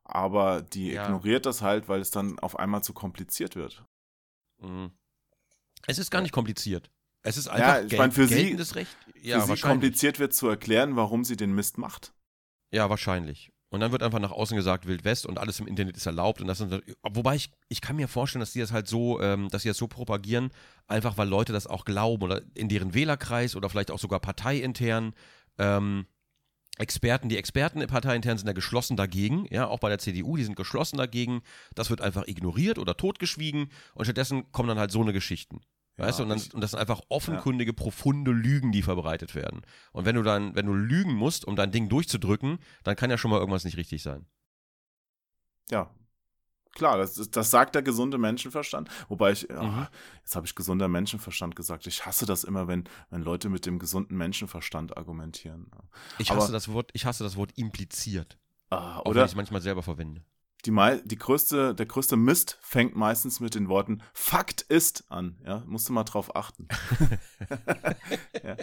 aber 0.04 0.62
die 0.62 0.92
Ja. 0.92 1.06
ignoriert 1.06 1.44
das 1.44 1.60
halt, 1.60 1.88
weil 1.88 2.00
es 2.00 2.12
dann 2.12 2.38
auf 2.38 2.56
einmal 2.56 2.84
zu 2.84 2.92
kompliziert 2.92 3.56
wird. 3.56 3.84
Mhm. 4.60 4.92
Es 5.88 5.98
ist 5.98 6.12
gar 6.12 6.22
nicht 6.22 6.30
kompliziert. 6.32 6.88
Es 7.22 7.36
ist 7.36 7.48
einfach 7.48 7.84
ich 7.84 7.98
mein, 7.98 8.12
für 8.12 8.26
sie- 8.26 8.56
Recht. 8.74 8.96
Ja, 9.22 9.40
Für 9.40 9.54
sie 9.54 9.60
kompliziert 9.60 10.18
wird 10.18 10.32
zu 10.32 10.48
erklären, 10.48 10.96
warum 10.96 11.24
sie 11.24 11.36
den 11.36 11.52
Mist 11.54 11.76
macht. 11.76 12.14
Ja, 12.72 12.88
wahrscheinlich. 12.88 13.52
Und 13.68 13.80
dann 13.80 13.92
wird 13.92 14.02
einfach 14.02 14.18
nach 14.18 14.32
außen 14.32 14.56
gesagt, 14.56 14.86
Wild 14.86 15.04
West 15.04 15.26
und 15.26 15.38
alles 15.38 15.60
im 15.60 15.66
Internet 15.66 15.96
ist 15.96 16.06
erlaubt. 16.06 16.40
Und 16.40 16.48
das 16.48 16.60
wobei 17.02 17.36
ich, 17.36 17.52
ich 17.68 17.80
kann 17.80 17.96
mir 17.96 18.08
vorstellen, 18.08 18.40
dass 18.40 18.52
die 18.52 18.58
das 18.60 18.72
halt 18.72 18.88
so, 18.88 19.20
ähm, 19.20 19.48
dass 19.50 19.62
sie 19.62 19.68
das 19.68 19.76
so 19.76 19.86
propagieren, 19.86 20.50
einfach 20.88 21.18
weil 21.18 21.28
Leute 21.28 21.52
das 21.52 21.66
auch 21.68 21.84
glauben 21.84 22.22
oder 22.24 22.42
in 22.54 22.68
deren 22.68 22.94
Wählerkreis 22.94 23.54
oder 23.54 23.68
vielleicht 23.68 23.90
auch 23.92 23.98
sogar 23.98 24.18
parteiintern. 24.20 25.14
Ähm, 25.58 26.06
Experten, 26.78 27.28
die 27.28 27.36
Experten 27.36 27.86
parteiintern 27.86 28.38
sind 28.38 28.46
da 28.46 28.54
geschlossen 28.54 28.96
dagegen, 28.96 29.46
ja, 29.50 29.66
auch 29.68 29.78
bei 29.80 29.90
der 29.90 29.98
CDU, 29.98 30.36
die 30.36 30.44
sind 30.44 30.56
geschlossen 30.56 30.96
dagegen. 30.96 31.42
Das 31.74 31.90
wird 31.90 32.00
einfach 32.00 32.26
ignoriert 32.26 32.78
oder 32.78 32.96
totgeschwiegen 32.96 33.70
und 33.94 34.04
stattdessen 34.06 34.50
kommen 34.50 34.68
dann 34.68 34.78
halt 34.78 34.90
so 34.90 35.02
eine 35.02 35.12
Geschichten. 35.12 35.60
Weißt 36.00 36.18
du, 36.18 36.22
und, 36.24 36.28
dann, 36.30 36.40
und 36.54 36.60
das 36.60 36.70
sind 36.72 36.80
einfach 36.80 37.00
offenkundige, 37.08 37.72
profunde 37.72 38.30
Lügen, 38.32 38.72
die 38.72 38.82
verbreitet 38.82 39.34
werden. 39.34 39.62
Und 39.92 40.04
wenn 40.06 40.16
du 40.16 40.22
dann, 40.22 40.54
wenn 40.54 40.66
du 40.66 40.74
lügen 40.74 41.14
musst, 41.14 41.44
um 41.44 41.56
dein 41.56 41.70
Ding 41.72 41.88
durchzudrücken, 41.88 42.58
dann 42.84 42.96
kann 42.96 43.10
ja 43.10 43.18
schon 43.18 43.30
mal 43.30 43.38
irgendwas 43.38 43.64
nicht 43.64 43.76
richtig 43.76 44.02
sein. 44.02 44.26
ja. 45.70 45.90
Klar, 46.72 46.98
das, 46.98 47.14
das 47.32 47.50
sagt 47.50 47.74
der 47.74 47.82
gesunde 47.82 48.16
Menschenverstand. 48.16 48.88
Wobei 49.08 49.32
ich, 49.32 49.48
Mhm. 49.48 49.88
jetzt 50.20 50.36
habe 50.36 50.46
ich 50.46 50.54
gesunder 50.54 50.86
Menschenverstand 50.86 51.56
gesagt. 51.56 51.88
Ich 51.88 52.06
hasse 52.06 52.26
das 52.26 52.44
immer, 52.44 52.68
wenn, 52.68 52.84
wenn 53.10 53.22
Leute 53.22 53.48
mit 53.48 53.66
dem 53.66 53.80
gesunden 53.80 54.16
Menschenverstand 54.16 54.96
argumentieren. 54.96 55.68
Ich 56.18 56.30
Aber- 56.30 56.42
hasse 56.42 56.52
das 56.52 56.68
Wort, 56.72 56.90
ich 56.92 57.06
hasse 57.06 57.24
das 57.24 57.34
Wort 57.36 57.50
impliziert. 57.58 58.38
Ah, 58.70 58.98
Auch 58.98 59.04
wenn 59.06 59.10
oder 59.10 59.24
ich 59.24 59.32
es 59.32 59.34
manchmal 59.34 59.60
selber 59.60 59.82
verwende. 59.82 60.22
Die, 60.62 61.00
die 61.04 61.16
größte, 61.16 61.74
der 61.74 61.86
größte 61.86 62.16
Mist 62.16 62.58
fängt 62.60 62.96
meistens 62.96 63.40
mit 63.40 63.54
den 63.54 63.68
Worten 63.68 64.02
Fakt 64.12 64.62
ist 64.62 65.10
an. 65.10 65.38
Ja, 65.44 65.62
musst 65.66 65.88
du 65.88 65.92
mal 65.92 66.04
drauf 66.04 66.36
achten. 66.36 66.68
ja. 68.42 68.56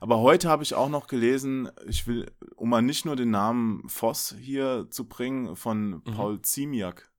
Aber 0.00 0.18
heute 0.20 0.48
habe 0.48 0.62
ich 0.62 0.74
auch 0.74 0.88
noch 0.88 1.06
gelesen, 1.06 1.70
ich 1.86 2.06
will, 2.06 2.30
um 2.56 2.70
mal 2.70 2.82
nicht 2.82 3.04
nur 3.04 3.16
den 3.16 3.30
Namen 3.30 3.88
Voss 3.88 4.34
hier 4.38 4.88
zu 4.90 5.08
bringen, 5.08 5.56
von 5.56 6.02
Paul 6.04 6.42
Ziemiak, 6.42 7.10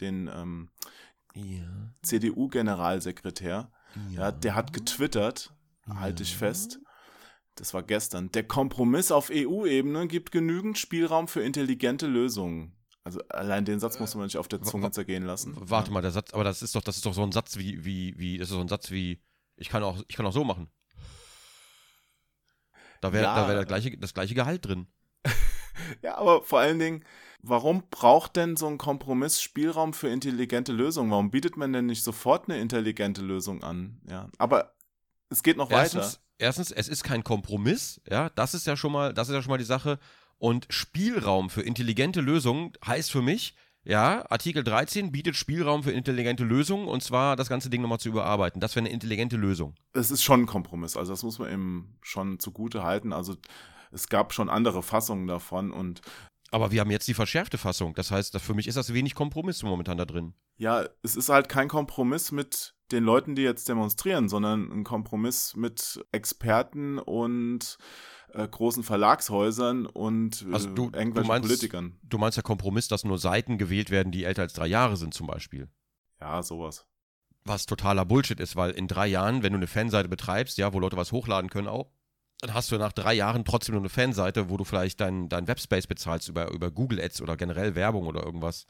den 0.00 0.30
ähm, 0.32 0.70
Ja. 1.34 1.94
CDU-Generalsekretär. 2.02 3.70
Ja, 4.10 4.30
der 4.30 4.54
hat 4.54 4.72
getwittert, 4.72 5.54
halte 5.88 6.22
ich 6.22 6.36
fest. 6.36 6.78
Das 7.54 7.74
war 7.74 7.82
gestern. 7.82 8.30
Der 8.32 8.44
Kompromiss 8.44 9.10
auf 9.10 9.30
EU-Ebene 9.32 10.06
gibt 10.06 10.30
genügend 10.30 10.78
Spielraum 10.78 11.26
für 11.26 11.42
intelligente 11.42 12.06
Lösungen. 12.06 12.77
Also 13.08 13.22
allein 13.30 13.64
den 13.64 13.80
Satz 13.80 13.98
muss 13.98 14.14
man 14.14 14.24
nicht 14.24 14.36
auf 14.36 14.48
der 14.48 14.60
Zunge 14.60 14.90
zergehen 14.90 15.24
lassen. 15.24 15.54
Warte 15.58 15.90
mal, 15.90 16.02
der 16.02 16.10
Satz, 16.10 16.34
aber 16.34 16.44
das 16.44 16.60
ist 16.60 16.74
doch, 16.74 16.82
das 16.82 16.96
ist 16.96 17.06
doch 17.06 17.14
so 17.14 17.22
ein 17.22 17.32
Satz 17.32 17.56
wie, 17.56 17.82
wie, 17.82 18.18
wie, 18.18 18.36
das 18.36 18.48
ist 18.48 18.54
so 18.54 18.60
ein 18.60 18.68
Satz 18.68 18.90
wie, 18.90 19.22
ich 19.56 19.70
kann 19.70 19.82
auch, 19.82 19.98
ich 20.08 20.14
kann 20.14 20.26
auch 20.26 20.32
so 20.32 20.44
machen. 20.44 20.68
Da 23.00 23.14
wäre 23.14 23.24
Ja. 23.24 23.34
da 23.34 23.48
wär 23.48 23.54
das, 23.56 23.66
gleiche, 23.66 23.96
das 23.96 24.12
gleiche 24.12 24.34
Gehalt 24.34 24.66
drin. 24.66 24.86
Ja, 26.02 26.18
aber 26.18 26.42
vor 26.42 26.58
allen 26.58 26.78
Dingen, 26.78 27.02
warum 27.40 27.84
braucht 27.88 28.36
denn 28.36 28.56
so 28.56 28.66
ein 28.66 28.76
Kompromiss 28.76 29.40
Spielraum 29.40 29.94
für 29.94 30.08
intelligente 30.08 30.72
Lösungen? 30.72 31.10
Warum 31.10 31.30
bietet 31.30 31.56
man 31.56 31.72
denn 31.72 31.86
nicht 31.86 32.02
sofort 32.02 32.46
eine 32.50 32.60
intelligente 32.60 33.22
Lösung 33.22 33.62
an? 33.62 34.02
Ja, 34.06 34.28
aber 34.36 34.74
es 35.30 35.42
geht 35.42 35.56
noch 35.56 35.70
weiter. 35.70 35.98
Erstens, 35.98 36.20
erstens, 36.36 36.72
es 36.72 36.88
ist 36.88 37.04
kein 37.04 37.24
Kompromiss, 37.24 38.02
ja, 38.10 38.28
das 38.30 38.52
ist 38.52 38.66
ja 38.66 38.76
schon 38.76 38.92
mal, 38.92 39.14
das 39.14 39.28
ist 39.28 39.34
ja 39.34 39.40
schon 39.40 39.50
mal 39.52 39.56
die 39.56 39.64
Sache. 39.64 39.98
Und 40.38 40.66
Spielraum 40.70 41.50
für 41.50 41.62
intelligente 41.62 42.20
Lösungen 42.20 42.72
heißt 42.86 43.10
für 43.10 43.22
mich, 43.22 43.54
ja, 43.84 44.24
Artikel 44.30 44.64
13 44.64 45.12
bietet 45.12 45.36
Spielraum 45.36 45.82
für 45.82 45.92
intelligente 45.92 46.44
Lösungen 46.44 46.88
und 46.88 47.02
zwar 47.02 47.36
das 47.36 47.48
ganze 47.48 47.70
Ding 47.70 47.80
nochmal 47.80 48.00
zu 48.00 48.08
überarbeiten. 48.08 48.60
Das 48.60 48.76
wäre 48.76 48.84
eine 48.84 48.92
intelligente 48.92 49.36
Lösung. 49.36 49.74
es 49.94 50.10
ist 50.10 50.22
schon 50.22 50.42
ein 50.42 50.46
Kompromiss. 50.46 50.96
Also 50.96 51.12
das 51.12 51.22
muss 51.22 51.38
man 51.38 51.50
eben 51.50 51.98
schon 52.02 52.38
zugute 52.38 52.82
halten. 52.82 53.12
Also 53.12 53.36
es 53.90 54.08
gab 54.08 54.32
schon 54.32 54.50
andere 54.50 54.82
Fassungen 54.82 55.26
davon 55.26 55.72
und 55.72 56.02
Aber 56.50 56.70
wir 56.70 56.80
haben 56.80 56.90
jetzt 56.90 57.08
die 57.08 57.14
verschärfte 57.14 57.56
Fassung. 57.56 57.94
Das 57.94 58.10
heißt, 58.10 58.38
für 58.38 58.54
mich 58.54 58.68
ist 58.68 58.76
das 58.76 58.92
wenig 58.92 59.14
Kompromiss 59.14 59.62
momentan 59.62 59.96
da 59.96 60.04
drin. 60.04 60.34
ja, 60.58 60.84
es 61.02 61.16
ist 61.16 61.30
halt 61.30 61.48
kein 61.48 61.68
Kompromiss 61.68 62.30
mit 62.30 62.74
den 62.92 63.04
Leuten, 63.04 63.34
die 63.34 63.42
jetzt 63.42 63.68
demonstrieren, 63.68 64.28
sondern 64.28 64.70
ein 64.72 64.84
Kompromiss 64.84 65.56
mit 65.56 66.04
Experten 66.12 66.98
und 66.98 67.78
äh, 68.34 68.46
großen 68.48 68.82
Verlagshäusern 68.82 69.86
und 69.86 70.46
äh, 70.48 70.54
Also 70.54 70.68
du- 70.68 70.90
du 70.90 70.98
irgendwelchen 70.98 71.28
meinst- 71.28 71.48
Politikern. 71.48 71.98
Du 72.02 72.18
meinst 72.18 72.36
ja 72.36 72.42
Kompromiss, 72.42 72.88
dass 72.88 73.04
nur 73.04 73.18
Seiten 73.18 73.58
gewählt 73.58 73.90
werden, 73.90 74.12
die 74.12 74.24
älter 74.24 74.42
als 74.42 74.52
drei 74.52 74.66
Jahre 74.66 74.96
sind 74.96 75.14
zum 75.14 75.26
Beispiel. 75.26 75.68
Ja, 76.20 76.42
sowas. 76.42 76.86
Was 77.44 77.66
totaler 77.66 78.04
Bullshit 78.04 78.40
ist, 78.40 78.56
weil 78.56 78.72
in 78.72 78.88
drei 78.88 79.06
Jahren, 79.06 79.42
wenn 79.42 79.52
du 79.52 79.58
eine 79.58 79.66
Fanseite 79.66 80.08
betreibst, 80.08 80.58
ja, 80.58 80.72
wo 80.72 80.80
Leute 80.80 80.96
was 80.96 81.12
hochladen 81.12 81.48
können 81.50 81.68
auch, 81.68 81.90
dann 82.40 82.54
hast 82.54 82.70
du 82.70 82.76
nach 82.78 82.92
drei 82.92 83.14
Jahren 83.14 83.44
trotzdem 83.44 83.74
nur 83.74 83.82
eine 83.82 83.88
Fanseite, 83.88 84.50
wo 84.50 84.56
du 84.56 84.64
vielleicht 84.64 85.00
deinen 85.00 85.28
dein 85.28 85.48
Webspace 85.48 85.86
bezahlst 85.86 86.28
über, 86.28 86.50
über 86.52 86.70
Google 86.70 87.00
Ads 87.00 87.22
oder 87.22 87.36
generell 87.36 87.74
Werbung 87.74 88.06
oder 88.06 88.22
irgendwas. 88.24 88.66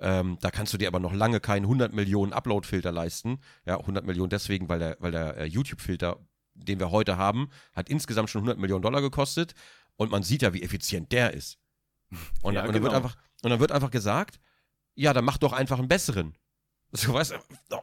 Ähm, 0.00 0.38
da 0.40 0.50
kannst 0.50 0.72
du 0.72 0.78
dir 0.78 0.88
aber 0.88 0.98
noch 0.98 1.12
lange 1.12 1.38
keinen 1.38 1.64
100 1.64 1.92
Millionen 1.92 2.32
Upload-Filter 2.32 2.90
leisten. 2.90 3.38
Ja, 3.66 3.78
100 3.78 4.04
Millionen 4.04 4.30
deswegen, 4.30 4.68
weil 4.68 4.80
der, 4.80 4.96
weil 4.98 5.12
der 5.12 5.36
äh, 5.36 5.44
YouTube-Filter, 5.44 6.18
den 6.64 6.78
wir 6.80 6.90
heute 6.90 7.16
haben, 7.16 7.48
hat 7.74 7.88
insgesamt 7.88 8.30
schon 8.30 8.40
100 8.40 8.58
Millionen 8.58 8.82
Dollar 8.82 9.00
gekostet. 9.00 9.54
Und 9.96 10.10
man 10.10 10.22
sieht 10.22 10.42
ja, 10.42 10.52
wie 10.54 10.62
effizient 10.62 11.12
der 11.12 11.34
ist. 11.34 11.58
Und, 12.42 12.54
Ja, 12.54 12.62
dann, 12.62 12.68
und, 12.68 12.74
dann, 12.74 12.82
wird 12.82 12.92
genau. 12.92 12.96
einfach, 12.96 13.16
und 13.42 13.50
dann 13.50 13.60
wird 13.60 13.72
einfach 13.72 13.90
gesagt, 13.90 14.40
ja, 14.94 15.12
dann 15.12 15.24
mach 15.24 15.38
doch 15.38 15.52
einfach 15.52 15.78
einen 15.78 15.88
besseren. 15.88 16.36
So, 16.94 17.14
weißt 17.14 17.32
du, 17.70 17.76
oh, 17.76 17.80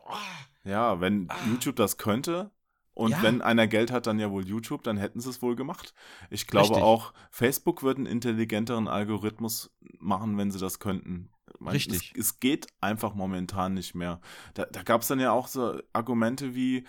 Ja, 0.63 1.01
wenn 1.01 1.29
YouTube 1.47 1.75
das 1.77 1.97
könnte 1.97 2.51
und 2.93 3.13
Ah. 3.13 3.17
Ja. 3.17 3.23
wenn 3.23 3.41
einer 3.41 3.65
Geld 3.65 3.91
hat, 3.91 4.05
dann 4.05 4.19
ja 4.19 4.29
wohl 4.29 4.45
YouTube, 4.45 4.83
dann 4.83 4.97
hätten 4.97 5.19
sie 5.19 5.29
es 5.31 5.41
wohl 5.41 5.55
gemacht. 5.55 5.95
Ich 6.29 6.45
glaube 6.45 6.69
Richtig. 6.69 6.83
auch, 6.83 7.13
Facebook 7.31 7.81
würde 7.81 7.99
einen 7.99 8.05
intelligenteren 8.05 8.87
Algorithmus 8.87 9.71
machen, 9.97 10.37
wenn 10.37 10.51
sie 10.51 10.59
das 10.59 10.77
könnten. 10.77 11.31
Man, 11.57 11.73
Richtig. 11.73 12.11
Es, 12.13 12.19
es 12.33 12.39
geht 12.39 12.67
einfach 12.81 13.15
momentan 13.15 13.73
nicht 13.73 13.95
mehr. 13.95 14.21
Da, 14.53 14.65
da 14.65 14.83
gab 14.83 15.01
es 15.01 15.07
dann 15.07 15.19
ja 15.19 15.31
auch 15.31 15.47
so 15.47 15.81
Argumente 15.91 16.53
wie, 16.53 16.85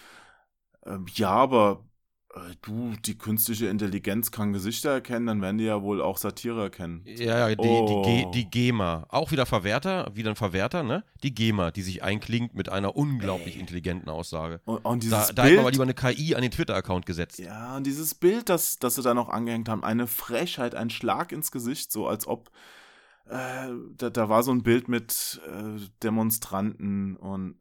ähm, 0.86 1.06
ja, 1.14 1.30
aber 1.30 1.84
äh, 2.34 2.54
du, 2.62 2.94
die 3.04 3.18
künstliche 3.18 3.66
Intelligenz 3.66 4.30
kann 4.30 4.52
Gesichter 4.52 4.90
erkennen, 4.90 5.26
dann 5.26 5.42
werden 5.42 5.58
die 5.58 5.64
ja 5.64 5.82
wohl 5.82 6.00
auch 6.00 6.16
Satire 6.16 6.62
erkennen. 6.62 7.02
Ja, 7.04 7.48
ja, 7.48 7.54
die, 7.56 7.68
Oh. 7.68 8.02
die, 8.04 8.10
Ge- 8.22 8.30
die 8.32 8.50
GEMA. 8.50 9.06
Auch 9.08 9.30
wieder 9.32 9.46
Verwerter, 9.46 10.10
wieder 10.14 10.30
ein 10.30 10.36
Verwerter, 10.36 10.82
ne? 10.82 11.04
Die 11.22 11.34
GEMA, 11.34 11.70
die 11.72 11.82
sich 11.82 12.02
einklingt 12.04 12.54
mit 12.54 12.68
einer 12.68 12.94
unglaublich 12.96 13.58
intelligenten 13.58 14.08
Aussage. 14.08 14.60
Und, 14.64 14.84
und 14.84 15.04
Da, 15.10 15.18
dieses 15.22 15.34
da 15.34 15.42
hätten 15.42 15.54
wir 15.56 15.62
mal 15.62 15.70
Bild, 15.70 15.74
lieber 15.74 15.84
eine 16.08 16.14
KI 16.16 16.34
an 16.36 16.42
den 16.42 16.50
Twitter-Account 16.52 17.04
gesetzt. 17.04 17.38
Ja, 17.40 17.76
und 17.76 17.84
dieses 17.84 18.14
Bild, 18.14 18.48
das, 18.48 18.78
das 18.78 18.94
sie 18.94 19.02
da 19.02 19.12
noch 19.12 19.28
angehängt 19.28 19.68
haben, 19.68 19.82
eine 19.82 20.06
Frechheit, 20.06 20.74
ein 20.76 20.90
Schlag 20.90 21.32
ins 21.32 21.50
Gesicht, 21.50 21.90
so 21.90 22.06
als 22.06 22.26
ob 22.28 22.50
äh, 23.28 23.68
da, 23.96 24.10
da 24.10 24.28
war 24.28 24.42
so 24.42 24.52
ein 24.52 24.62
Bild 24.62 24.88
mit 24.88 25.40
äh, 25.46 25.80
Demonstranten 26.02 27.16
und 27.16 27.56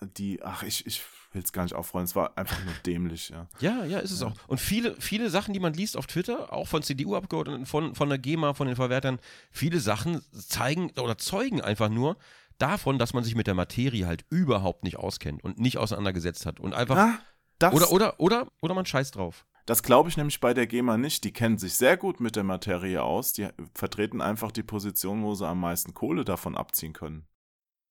die, 0.00 0.42
ach, 0.42 0.62
ich, 0.62 0.86
ich 0.86 1.02
will 1.32 1.42
es 1.42 1.52
gar 1.52 1.62
nicht 1.62 1.74
aufrollen, 1.74 2.04
es 2.04 2.16
war 2.16 2.36
einfach 2.38 2.62
nur 2.64 2.74
dämlich, 2.86 3.30
ja. 3.30 3.48
Ja, 3.60 3.84
ja, 3.84 3.98
ist 3.98 4.10
es 4.10 4.22
auch. 4.22 4.32
Und 4.46 4.58
viele, 4.58 4.94
viele 5.00 5.30
Sachen, 5.30 5.52
die 5.52 5.60
man 5.60 5.74
liest 5.74 5.96
auf 5.96 6.06
Twitter, 6.06 6.52
auch 6.52 6.68
von 6.68 6.82
CDU-Abgeordneten, 6.82 7.66
von, 7.66 7.94
von 7.94 8.08
der 8.08 8.18
GEMA, 8.18 8.54
von 8.54 8.66
den 8.66 8.76
Verwertern, 8.76 9.18
viele 9.50 9.80
Sachen 9.80 10.22
zeigen 10.32 10.90
oder 10.98 11.18
zeugen 11.18 11.60
einfach 11.60 11.88
nur 11.88 12.16
davon, 12.58 12.98
dass 12.98 13.14
man 13.14 13.24
sich 13.24 13.34
mit 13.34 13.46
der 13.46 13.54
Materie 13.54 14.06
halt 14.06 14.24
überhaupt 14.30 14.84
nicht 14.84 14.96
auskennt 14.96 15.42
und 15.44 15.58
nicht 15.58 15.78
auseinandergesetzt 15.78 16.46
hat. 16.46 16.60
Und 16.60 16.74
einfach. 16.74 16.96
Ah, 16.96 17.18
das, 17.58 17.74
oder, 17.74 17.90
oder, 17.90 18.20
oder, 18.20 18.48
oder 18.62 18.74
man 18.74 18.86
scheißt 18.86 19.16
drauf. 19.16 19.44
das 19.66 19.82
glaube 19.82 20.08
ich 20.08 20.16
nämlich 20.16 20.38
bei 20.38 20.54
der 20.54 20.68
GEMA 20.68 20.96
nicht. 20.96 21.24
Die 21.24 21.32
kennen 21.32 21.58
sich 21.58 21.74
sehr 21.74 21.96
gut 21.96 22.20
mit 22.20 22.36
der 22.36 22.44
Materie 22.44 23.02
aus. 23.02 23.32
Die 23.32 23.48
vertreten 23.74 24.20
einfach 24.20 24.52
die 24.52 24.62
Position, 24.62 25.24
wo 25.24 25.34
sie 25.34 25.46
am 25.46 25.60
meisten 25.60 25.92
Kohle 25.92 26.24
davon 26.24 26.56
abziehen 26.56 26.92
können. 26.92 27.26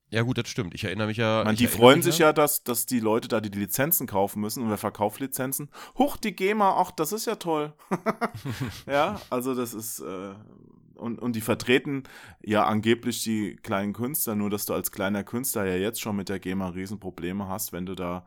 Ja, 0.09 0.21
gut, 0.21 0.37
das 0.37 0.47
stimmt. 0.47 0.73
Ich 0.73 0.85
erinnere 0.85 1.07
mich 1.07 1.17
ja. 1.17 1.49
Ich 1.51 1.57
die 1.57 1.67
freuen 1.67 2.01
sich 2.01 2.19
ja, 2.19 2.31
dass, 2.31 2.63
dass 2.63 2.85
die 2.85 3.01
Leute 3.01 3.27
da 3.27 3.41
die 3.41 3.49
Lizenzen 3.49 4.07
kaufen 4.07 4.39
müssen 4.39 4.63
und 4.63 4.69
wer 4.69 4.77
verkauft 4.77 5.19
Lizenzen? 5.19 5.69
Huch, 5.97 6.15
die 6.17 6.33
GEMA, 6.33 6.77
ach, 6.77 6.91
das 6.91 7.11
ist 7.11 7.25
ja 7.25 7.35
toll. 7.35 7.73
ja, 8.87 9.19
also 9.29 9.53
das 9.53 9.73
ist, 9.73 9.99
äh, 9.99 10.33
und, 10.95 11.19
und 11.19 11.35
die 11.35 11.41
vertreten 11.41 12.03
ja 12.41 12.65
angeblich 12.65 13.21
die 13.23 13.57
kleinen 13.57 13.91
Künstler, 13.91 14.35
nur 14.35 14.49
dass 14.49 14.65
du 14.65 14.73
als 14.73 14.91
kleiner 14.91 15.25
Künstler 15.25 15.65
ja 15.65 15.75
jetzt 15.75 15.99
schon 15.99 16.15
mit 16.15 16.29
der 16.29 16.39
GEMA 16.39 16.69
Riesenprobleme 16.69 17.49
hast, 17.49 17.73
wenn 17.73 17.85
du 17.85 17.93
da 17.93 18.25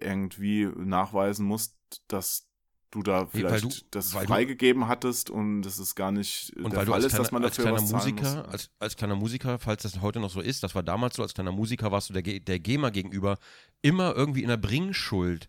irgendwie 0.00 0.66
nachweisen 0.76 1.44
musst, 1.44 1.76
dass 2.08 2.47
du 2.90 3.02
da 3.02 3.26
vielleicht 3.26 3.52
weil 3.52 3.60
du- 3.60 3.70
das 3.90 4.10
du- 4.10 4.18
freigegeben 4.18 4.88
hattest 4.88 5.28
und 5.30 5.62
das 5.62 5.78
ist 5.78 5.94
gar 5.94 6.10
nicht 6.12 6.52
Und 6.56 6.74
weil 6.74 6.86
du 6.86 6.92
Fall 6.92 6.94
als 6.94 7.04
ist, 7.04 7.10
kleiner, 7.10 7.22
dass 7.24 7.32
man 7.32 7.44
als 7.44 7.56
dafür 7.56 7.64
kleiner 7.70 7.82
was 7.82 7.90
zahlen 7.90 8.14
Musiker, 8.14 8.36
muss. 8.42 8.52
als, 8.52 8.70
als 8.78 8.96
kleiner 8.96 9.16
Musiker, 9.16 9.58
falls 9.58 9.82
das 9.82 10.00
heute 10.00 10.20
noch 10.20 10.30
so 10.30 10.40
ist, 10.40 10.62
das 10.62 10.74
war 10.74 10.82
damals 10.82 11.16
so, 11.16 11.22
als 11.22 11.34
kleiner 11.34 11.52
Musiker 11.52 11.92
warst 11.92 12.08
du 12.10 12.14
der, 12.14 12.22
der 12.40 12.58
GEMA 12.60 12.90
gegenüber 12.90 13.38
immer 13.82 14.14
irgendwie 14.16 14.42
in 14.42 14.48
der 14.48 14.56
Bringschuld. 14.56 15.48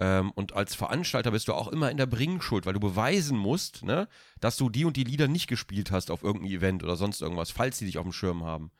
Ähm, 0.00 0.30
und 0.36 0.52
als 0.52 0.76
Veranstalter 0.76 1.32
bist 1.32 1.48
du 1.48 1.54
auch 1.54 1.68
immer 1.68 1.90
in 1.90 1.96
der 1.96 2.06
Bringschuld, 2.06 2.66
weil 2.66 2.72
du 2.72 2.78
beweisen 2.80 3.36
musst, 3.36 3.82
ne, 3.82 4.06
dass 4.40 4.56
du 4.56 4.70
die 4.70 4.84
und 4.84 4.96
die 4.96 5.02
Lieder 5.04 5.26
nicht 5.26 5.48
gespielt 5.48 5.90
hast 5.90 6.10
auf 6.12 6.22
irgendeinem 6.22 6.52
Event 6.56 6.84
oder 6.84 6.94
sonst 6.96 7.20
irgendwas, 7.20 7.50
falls 7.50 7.78
die 7.78 7.86
dich 7.86 7.98
auf 7.98 8.04
dem 8.04 8.12
Schirm 8.12 8.44
haben. 8.44 8.70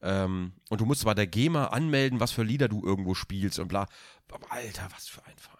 Ähm, 0.00 0.52
und 0.70 0.80
du 0.80 0.84
musst 0.86 1.00
zwar 1.02 1.14
der 1.16 1.26
GEMA 1.26 1.66
anmelden, 1.66 2.18
was 2.20 2.30
für 2.32 2.44
Lieder 2.44 2.68
du 2.68 2.84
irgendwo 2.84 3.14
spielst 3.14 3.58
und 3.58 3.68
bla. 3.68 3.88
Aber 4.32 4.50
Alter, 4.52 4.88
was 4.94 5.08
für 5.08 5.24
ein 5.26 5.36
Verein. 5.36 5.58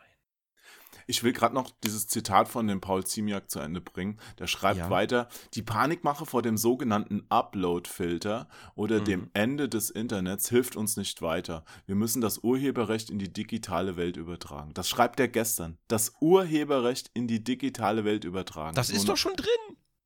Ich 1.07 1.23
will 1.23 1.33
gerade 1.33 1.55
noch 1.55 1.71
dieses 1.83 2.07
Zitat 2.09 2.49
von 2.49 2.67
dem 2.67 2.81
Paul 2.81 3.05
Ziemiak 3.05 3.51
zu 3.51 3.59
Ende 3.61 3.81
bringen. 3.81 4.19
Der 4.39 4.47
schreibt 4.47 4.79
Ja. 4.79 4.91
weiter, 4.91 5.29
die 5.55 5.63
Panikmache 5.63 6.27
vor 6.27 6.43
dem 6.43 6.57
sogenannten 6.57 7.25
Upload-Filter 7.29 8.49
oder 8.75 9.01
Mhm. 9.01 9.05
dem 9.05 9.31
Ende 9.35 9.69
des 9.69 9.91
Internets 9.91 10.49
hilft 10.49 10.77
uns 10.77 10.97
nicht 10.97 11.23
weiter. 11.23 11.65
Wir 11.87 11.95
müssen 11.95 12.21
das 12.21 12.39
Urheberrecht 12.39 13.11
in 13.11 13.19
die 13.19 13.33
digitale 13.33 13.97
Welt 13.97 14.17
übertragen. 14.17 14.73
Das 14.75 14.89
schreibt 14.89 15.21
er 15.21 15.29
gestern. 15.29 15.79
Das 15.89 16.13
Urheberrecht 16.21 17.11
in 17.15 17.27
die 17.27 17.43
digitale 17.43 18.05
Welt 18.05 18.25
übertragen. 18.25 18.75
Das 18.75 18.91
ist 18.91 19.09
doch 19.09 19.17
schon 19.17 19.35
drin. 19.35 19.49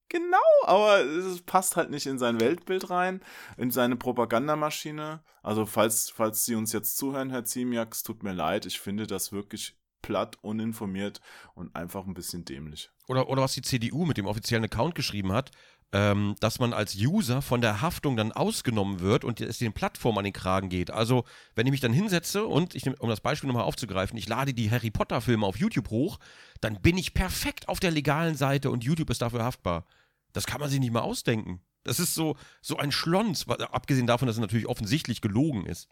Genau, 0.09 0.37
aber 0.67 1.01
es 1.05 1.43
passt 1.43 1.75
halt 1.77 1.91
nicht 1.91 2.07
in 2.07 2.19
sein 2.19 2.39
Weltbild 2.41 2.91
rein, 2.91 3.21
in 3.57 3.73
seine 3.73 3.97
Propagandamaschine. 3.97 5.21
Also 5.43 5.67
falls, 5.67 6.11
falls 6.11 6.45
Sie 6.45 6.55
uns 6.55 6.73
jetzt 6.73 6.97
zuhören, 6.97 7.31
Herr 7.31 7.45
Ziemiak, 7.45 7.93
es 7.93 8.05
tut 8.05 8.23
mir 8.23 8.33
leid, 8.33 8.67
ich 8.67 8.79
finde 8.79 9.07
das 9.09 9.33
wirklich 9.33 9.77
platt, 10.07 10.37
uninformiert 10.41 11.21
und 11.55 11.75
einfach 11.75 12.07
ein 12.07 12.15
bisschen 12.15 12.45
dämlich. 12.45 12.91
oder, 13.09 13.29
oder 13.29 13.43
was 13.43 13.55
die 13.55 13.63
CDU 13.63 14.07
mit 14.07 14.17
dem 14.17 14.27
offiziellen 14.27 14.65
Account 14.65 14.95
geschrieben 14.95 15.33
hat, 15.33 15.51
ähm, 15.93 16.37
dass 16.39 16.61
man 16.61 16.73
als 16.73 16.95
User 16.95 17.43
von 17.43 17.61
der 17.61 17.81
Haftung 17.81 18.17
dann 18.17 18.31
ausgenommen 18.31 19.01
wird 19.01 19.25
und 19.25 19.41
es 19.41 19.59
den 19.59 19.73
Plattformen 19.73 20.19
an 20.19 20.25
den 20.25 20.33
Kragen 20.33 20.69
geht. 20.69 20.93
Also, 20.93 21.25
wenn 21.57 21.67
ich 21.67 21.73
mich 21.73 21.81
dann 21.81 21.93
hinsetze 21.93 22.47
und, 22.47 22.77
ich, 22.77 22.87
um 23.01 23.09
das 23.09 23.21
Beispiel 23.21 23.49
nochmal 23.49 23.65
aufzugreifen, 23.65 24.17
ich 24.17 24.29
lade 24.29 24.55
die 24.55 24.71
Harry 24.71 24.91
Potter-Filme 24.91 25.45
auf 25.45 25.59
YouTube 25.59 25.91
hoch, 25.91 26.19
dann 26.61 26.81
bin 26.81 26.97
ich 26.97 27.15
perfekt 27.15 27.69
auf 27.69 27.81
der 27.81 27.91
legalen 27.91 28.37
Seite 28.37 28.71
und 28.71 28.85
YouTube 28.85 29.11
ist 29.11 29.23
dafür 29.23 29.43
haftbar. 29.43 29.87
Das 30.33 30.47
kann 30.47 30.61
man 30.61 30.71
sich 30.71 30.79
nicht 30.79 30.93
mal 30.93 31.01
ausdenken. 31.01 31.61
Das 31.83 31.99
ist 31.99 32.15
so, 32.15 32.37
so 32.63 32.77
ein 32.77 32.93
Schlons, 32.93 33.49
abgesehen 33.49 34.07
davon, 34.07 34.27
dass 34.27 34.37
es 34.37 34.41
natürlich 34.41 34.69
offensichtlich 34.69 35.21
gelogen 35.21 35.67
ist. 35.67 35.89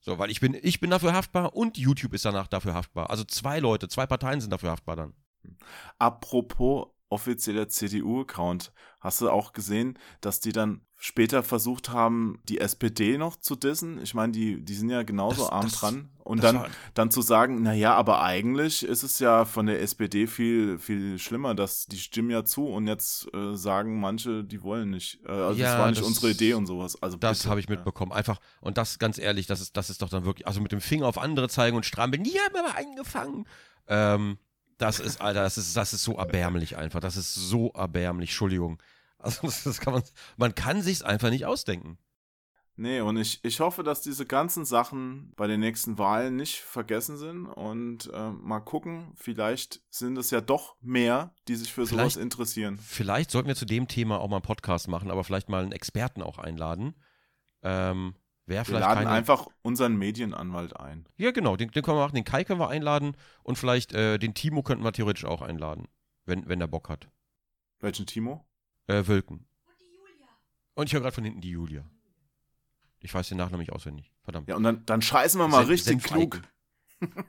So, 0.00 0.18
weil 0.18 0.30
ich 0.30 0.40
bin, 0.40 0.56
ich 0.60 0.80
bin 0.80 0.90
dafür 0.90 1.12
haftbar 1.12 1.54
und 1.54 1.76
YouTube 1.76 2.14
ist 2.14 2.24
danach 2.24 2.48
dafür 2.48 2.74
haftbar. 2.74 3.10
Also 3.10 3.24
zwei 3.24 3.58
Leute, 3.58 3.88
zwei 3.88 4.06
Parteien 4.06 4.40
sind 4.40 4.50
dafür 4.50 4.70
haftbar 4.70 4.96
dann. 4.96 5.14
Apropos 5.98 6.88
offizieller 7.10 7.68
CDU-Account, 7.68 8.72
hast 9.00 9.20
du 9.20 9.30
auch 9.30 9.52
gesehen, 9.52 9.98
dass 10.20 10.40
die 10.40 10.52
dann 10.52 10.80
später 11.02 11.42
versucht 11.42 11.88
haben, 11.90 12.40
die 12.48 12.60
SPD 12.60 13.16
noch 13.18 13.36
zu 13.36 13.56
dissen? 13.56 14.00
Ich 14.02 14.12
meine, 14.14 14.32
die, 14.32 14.62
die 14.62 14.74
sind 14.74 14.90
ja 14.90 15.02
genauso 15.02 15.42
Das- 15.42 15.50
arm 15.52 15.62
das- 15.64 15.72
dran. 15.72 16.08
Und 16.22 16.44
dann, 16.44 16.56
war- 16.56 16.68
dann 16.94 17.10
zu 17.10 17.22
sagen, 17.22 17.62
naja, 17.62 17.94
aber 17.94 18.22
eigentlich 18.22 18.84
ist 18.84 19.02
es 19.02 19.18
ja 19.18 19.44
von 19.44 19.66
der 19.66 19.80
SPD 19.82 20.26
viel, 20.28 20.78
viel 20.78 21.18
schlimmer, 21.18 21.54
dass 21.56 21.86
die 21.86 21.98
stimmen 21.98 22.30
ja 22.30 22.44
zu 22.44 22.66
und 22.66 22.86
jetzt 22.86 23.26
äh, 23.34 23.56
sagen 23.56 23.98
manche, 23.98 24.44
die 24.44 24.62
wollen 24.62 24.90
nicht. 24.90 25.18
Äh, 25.26 25.32
also 25.32 25.60
Ja, 25.60 25.70
das 25.72 25.78
war 25.80 25.88
nicht 25.88 26.00
das- 26.00 26.06
unsere 26.06 26.30
Idee 26.30 26.54
und 26.54 26.66
sowas. 26.66 27.02
Also 27.02 27.16
Das 27.16 27.46
habe 27.46 27.58
ich 27.58 27.68
mitbekommen. 27.68 28.12
Einfach, 28.12 28.38
und 28.60 28.78
das 28.78 28.98
ganz 29.00 29.18
ehrlich, 29.18 29.46
das 29.48 29.60
ist, 29.60 29.76
das 29.76 29.90
ist 29.90 30.02
doch 30.02 30.08
dann 30.10 30.24
wirklich, 30.24 30.46
also 30.46 30.60
mit 30.60 30.70
dem 30.70 30.80
Finger 30.80 31.06
auf 31.08 31.18
andere 31.18 31.48
zeigen 31.48 31.76
und 31.76 31.84
strampeln, 31.86 32.22
die 32.22 32.38
haben 32.38 32.54
aber 32.64 32.76
eingefangen. 32.76 33.46
Ähm, 33.88 34.38
das 34.80 34.98
ist, 35.00 35.20
Alter, 35.20 35.42
das 35.42 35.58
ist, 35.58 35.76
das 35.76 35.92
ist 35.92 36.02
so 36.04 36.14
erbärmlich 36.16 36.76
einfach. 36.76 37.00
Das 37.00 37.16
ist 37.16 37.34
so 37.34 37.70
erbärmlich, 37.74 38.30
Entschuldigung. 38.30 38.82
Also 39.22 39.42
das, 39.48 39.64
das 39.64 39.80
kann 39.80 39.92
man, 39.92 40.02
man 40.38 40.54
kann 40.54 40.80
sich's 40.80 41.02
einfach 41.02 41.28
nicht 41.28 41.44
ausdenken. 41.44 41.98
Nee, 42.76 43.02
und 43.02 43.18
ich, 43.18 43.44
ich 43.44 43.60
hoffe, 43.60 43.82
dass 43.82 44.00
diese 44.00 44.24
ganzen 44.24 44.64
Sachen 44.64 45.34
bei 45.36 45.46
den 45.46 45.60
nächsten 45.60 45.98
Wahlen 45.98 46.36
nicht 46.36 46.60
vergessen 46.60 47.18
sind 47.18 47.44
und 47.44 48.10
äh, 48.14 48.30
mal 48.30 48.60
gucken, 48.60 49.12
vielleicht 49.16 49.82
sind 49.90 50.16
es 50.16 50.30
ja 50.30 50.40
doch 50.40 50.76
mehr, 50.80 51.34
die 51.48 51.56
sich 51.56 51.70
für 51.70 51.84
sowas 51.84 52.14
Vielleicht- 52.14 52.16
interessieren. 52.16 52.78
Vielleicht 52.78 53.30
sollten 53.30 53.48
wir 53.48 53.56
zu 53.56 53.66
dem 53.66 53.88
Thema 53.88 54.18
auch 54.20 54.28
mal 54.30 54.36
einen 54.36 54.42
Podcast 54.42 54.88
machen, 54.88 55.10
aber 55.10 55.22
vielleicht 55.22 55.50
mal 55.50 55.62
einen 55.64 55.72
Experten 55.72 56.22
auch 56.22 56.38
einladen. 56.38 56.94
Ähm, 57.62 58.14
Wäre 58.50 58.62
Wir 58.62 58.64
vielleicht 58.64 58.80
laden 58.88 59.04
keine, 59.04 59.10
einfach 59.10 59.46
unseren 59.62 59.96
Medienanwalt 59.96 60.76
ein. 60.76 61.06
Ja, 61.16 61.30
genau, 61.30 61.54
den, 61.56 61.70
den 61.70 61.84
können 61.84 61.96
wir 61.98 62.02
machen. 62.02 62.16
Den 62.16 62.24
Kai 62.24 62.42
können 62.42 62.58
wir 62.58 62.68
einladen 62.68 63.16
und 63.44 63.56
vielleicht 63.56 63.92
äh, 63.92 64.18
den 64.18 64.34
Timo 64.34 64.64
könnten 64.64 64.82
wir 64.82 64.90
theoretisch 64.92 65.24
auch 65.24 65.40
einladen, 65.40 65.86
wenn, 66.24 66.48
wenn 66.48 66.58
der 66.58 66.66
Bock 66.66 66.88
hat. 66.88 67.08
Welchen 67.78 68.06
Timo? 68.06 68.44
Äh, 68.88 69.06
Wölken. 69.06 69.46
Und 70.74 70.86
ich 70.86 70.92
höre 70.94 71.00
gerade 71.00 71.14
von 71.14 71.22
hinten 71.22 71.40
die 71.40 71.50
Julia. 71.50 71.88
Ich 72.98 73.14
weiß 73.14 73.28
den 73.28 73.38
Nachnamen 73.38 73.60
nicht 73.60 73.72
auswendig. 73.72 74.10
Verdammt. 74.24 74.48
Ja, 74.48 74.56
und 74.56 74.64
dann, 74.64 74.84
dann 74.84 75.00
scheißen 75.00 75.40
wir 75.40 75.46
mal 75.46 75.60
Sen- 75.64 75.68
richtig 75.70 76.02
klug. 76.02 76.42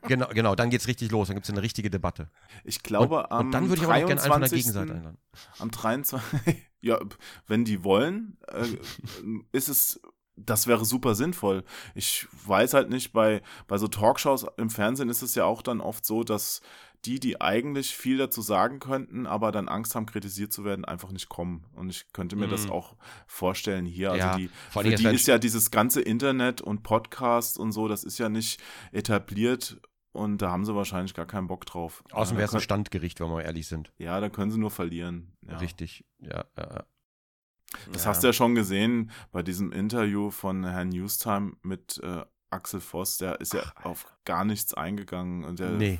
Genau, 0.01 0.27
genau, 0.27 0.53
dann 0.53 0.69
geht's 0.69 0.87
richtig 0.89 1.11
los. 1.11 1.29
Dann 1.29 1.37
gibt's 1.37 1.49
eine 1.49 1.61
richtige 1.61 1.89
Debatte. 1.89 2.29
Ich 2.65 2.83
glaube, 2.83 3.19
und, 3.19 3.31
am 3.31 3.45
und 3.45 3.51
dann 3.51 3.69
würde 3.69 3.81
ich 3.81 3.87
aber 3.87 3.93
auch 4.03 4.05
gerne 4.05 4.21
einen 4.21 4.31
von 4.33 4.41
der 4.41 4.49
23. 4.49 4.59
Gegenseite 4.59 4.93
einladen. 4.95 5.17
Am 5.59 5.71
23. 5.71 6.67
ja, 6.81 6.99
wenn 7.47 7.63
die 7.63 7.81
wollen, 7.85 8.37
äh, 8.49 8.65
ist 9.53 9.69
es. 9.69 10.01
Das 10.37 10.65
wäre 10.67 10.85
super 10.85 11.13
sinnvoll. 11.15 11.63
Ich 11.93 12.27
weiß 12.45 12.73
halt 12.73 12.89
nicht, 12.89 13.11
bei, 13.13 13.41
bei 13.67 13.77
so 13.77 13.87
Talkshows 13.87 14.45
im 14.57 14.69
Fernsehen 14.69 15.09
ist 15.09 15.21
es 15.21 15.35
ja 15.35 15.45
auch 15.45 15.61
dann 15.61 15.81
oft 15.81 16.05
so, 16.05 16.23
dass 16.23 16.61
die, 17.05 17.19
die 17.19 17.41
eigentlich 17.41 17.95
viel 17.95 18.17
dazu 18.17 18.41
sagen 18.41 18.79
könnten, 18.79 19.25
aber 19.25 19.51
dann 19.51 19.67
Angst 19.67 19.95
haben, 19.95 20.05
kritisiert 20.05 20.53
zu 20.53 20.63
werden, 20.63 20.85
einfach 20.85 21.11
nicht 21.11 21.29
kommen. 21.29 21.65
Und 21.73 21.89
ich 21.89 22.11
könnte 22.13 22.35
mir 22.35 22.47
das 22.47 22.65
Mhm. 22.65 22.71
auch 22.71 22.95
vorstellen 23.27 23.85
hier. 23.85 24.11
Also 24.11 24.25
Ja, 24.27 24.35
die, 24.37 24.49
vor 24.69 24.83
für 24.83 24.89
die 24.95 25.03
werden- 25.03 25.15
ist 25.15 25.27
ja 25.27 25.37
dieses 25.39 25.71
ganze 25.71 26.01
Internet 26.01 26.61
und 26.61 26.83
Podcast 26.83 27.57
und 27.57 27.71
so, 27.71 27.87
das 27.87 28.03
ist 28.03 28.17
ja 28.19 28.29
nicht 28.29 28.61
etabliert 28.91 29.81
und 30.11 30.41
da 30.41 30.51
haben 30.51 30.63
sie 30.65 30.75
wahrscheinlich 30.75 31.13
gar 31.13 31.25
keinen 31.25 31.47
Bock 31.47 31.65
drauf. 31.65 32.03
Außerdem 32.11 32.37
wäre 32.37 32.47
es 32.49 32.53
ein 32.55 32.61
Standgericht, 32.61 33.19
wenn 33.19 33.29
wir 33.29 33.43
ehrlich 33.43 33.67
sind. 33.67 33.91
Ja, 33.97 34.19
da 34.19 34.29
können 34.29 34.51
sie 34.51 34.59
nur 34.59 34.71
verlieren. 34.71 35.33
Ja. 35.49 35.57
Richtig. 35.57 36.05
Ja, 36.19 36.45
ja, 36.57 36.69
ja. 36.73 36.83
Das 37.91 38.03
Ja. 38.03 38.09
hast 38.09 38.23
du 38.23 38.27
ja 38.27 38.33
schon 38.33 38.55
gesehen 38.55 39.11
bei 39.31 39.43
diesem 39.43 39.71
Interview 39.71 40.29
von 40.31 40.63
Herrn 40.65 40.89
Newstime 40.89 41.53
mit 41.63 41.99
äh, 42.03 42.23
Axel 42.49 42.81
Voss. 42.81 43.17
Der 43.17 43.39
ist 43.39 43.53
ja 43.53 43.61
Ach, 43.75 43.85
auf 43.85 44.05
gar 44.25 44.43
nichts 44.45 44.73
eingegangen. 44.73 45.43
Und 45.43 45.59
der, 45.59 45.71
Nee. 45.71 45.99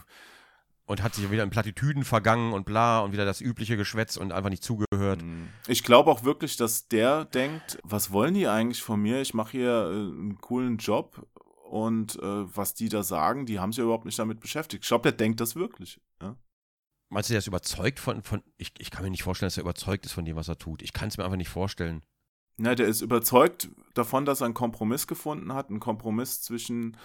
Und 0.85 1.01
hat 1.03 1.15
sich 1.15 1.31
wieder 1.31 1.43
in 1.43 1.49
Plattitüden 1.51 2.03
vergangen 2.03 2.51
und 2.51 2.65
bla 2.65 2.99
und 2.99 3.13
wieder 3.13 3.23
das 3.23 3.39
übliche 3.39 3.77
Geschwätz 3.77 4.17
und 4.17 4.33
einfach 4.33 4.49
nicht 4.49 4.63
zugehört. 4.63 5.21
Mhm. 5.21 5.47
Ich 5.67 5.83
glaube 5.83 6.11
auch 6.11 6.23
wirklich, 6.25 6.57
dass 6.57 6.89
der 6.89 7.23
denkt, 7.23 7.79
was 7.83 8.11
wollen 8.11 8.33
die 8.33 8.47
eigentlich 8.47 8.81
von 8.83 9.01
mir? 9.01 9.21
Ich 9.21 9.33
mache 9.33 9.51
hier 9.51 9.71
äh, 9.71 9.93
einen 9.93 10.37
coolen 10.41 10.77
Job 10.77 11.25
und 11.69 12.17
äh, 12.17 12.21
was 12.57 12.73
die 12.73 12.89
da 12.89 13.03
sagen, 13.03 13.45
die 13.45 13.59
haben 13.59 13.71
sich 13.71 13.77
ja 13.77 13.85
überhaupt 13.85 14.03
nicht 14.03 14.19
damit 14.19 14.41
beschäftigt. 14.41 14.83
Ich 14.83 14.89
glaube, 14.89 15.03
der 15.03 15.13
denkt 15.13 15.39
das 15.39 15.55
wirklich. 15.55 16.01
Ja? 16.21 16.35
Meinst 17.13 17.29
du, 17.29 17.33
der 17.33 17.39
ist 17.39 17.47
überzeugt 17.47 17.99
von, 17.99 18.23
von 18.23 18.41
ich, 18.57 18.71
ich 18.77 18.89
kann 18.89 19.03
mir 19.03 19.11
nicht 19.11 19.23
vorstellen, 19.23 19.47
dass 19.47 19.57
er 19.57 19.63
überzeugt 19.63 20.05
ist 20.05 20.13
von 20.13 20.23
dem, 20.23 20.37
was 20.37 20.47
er 20.47 20.57
tut. 20.57 20.81
Ich 20.81 20.93
kann 20.93 21.09
es 21.09 21.17
mir 21.17 21.25
einfach 21.25 21.35
nicht 21.35 21.49
vorstellen. 21.49 22.03
Ja, 22.57 22.73
der 22.73 22.87
ist 22.87 23.01
überzeugt 23.01 23.69
davon, 23.93 24.23
dass 24.23 24.39
er 24.41 24.45
einen 24.45 24.53
Kompromiss 24.53 25.07
gefunden 25.07 25.53
hat. 25.53 25.69
Einen 25.69 25.81
Kompromiss 25.81 26.41
zwischen, 26.41 26.95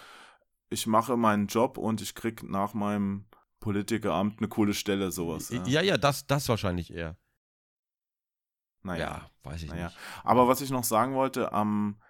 ich 0.71 0.87
mache 0.87 1.17
meinen 1.17 1.49
Job 1.49 1.77
und 1.77 2.01
ich 2.01 2.15
krieg 2.15 2.45
nach 2.45 2.73
meinem 2.73 3.25
Politikeramt 3.59 4.39
eine 4.39 4.47
coole 4.47 4.75
Stelle, 4.75 5.11
sowas. 5.11 5.49
Ja. 5.49 5.67
Ja, 5.67 5.81
ja, 5.83 5.97
das, 5.99 6.25
das 6.29 6.49
wahrscheinlich 6.49 6.93
eher. 6.93 7.17
Naja. 8.85 9.05
Ja, 9.05 9.31
weiß 9.43 9.65
ich 9.65 9.71
Naja. 9.71 9.87
nicht. 9.87 9.99
Aber 10.23 10.47
was 10.47 10.61
ich 10.61 10.71
noch 10.71 10.85
sagen 10.85 11.15
wollte, 11.15 11.53
am 11.53 12.01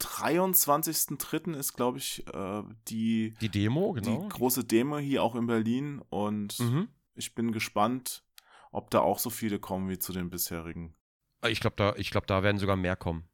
23.03. 0.00 1.56
ist, 1.56 1.72
glaube 1.72 1.98
ich, 1.98 2.24
äh, 2.32 2.62
die, 2.86 3.34
Die 3.40 3.48
Demo, 3.48 3.92
genau. 3.92 4.22
die 4.22 4.28
große 4.28 4.62
Demo 4.62 4.98
hier 4.98 5.24
auch 5.24 5.34
in 5.34 5.46
Berlin 5.46 6.00
und 6.10 6.60
mhm. 6.60 6.88
Ich 7.14 7.34
bin 7.34 7.52
gespannt, 7.52 8.24
ob 8.70 8.90
da 8.90 9.00
auch 9.00 9.18
so 9.18 9.30
viele 9.30 9.58
kommen 9.58 9.88
wie 9.88 9.98
zu 9.98 10.12
den 10.12 10.30
bisherigen. 10.30 10.94
Ich 11.46 11.60
glaube, 11.60 11.76
da, 11.76 11.94
ich 11.96 12.10
glaub, 12.10 12.26
da 12.26 12.42
werden 12.42 12.58
sogar 12.58 12.76
mehr 12.76 12.96
kommen. 12.96 13.28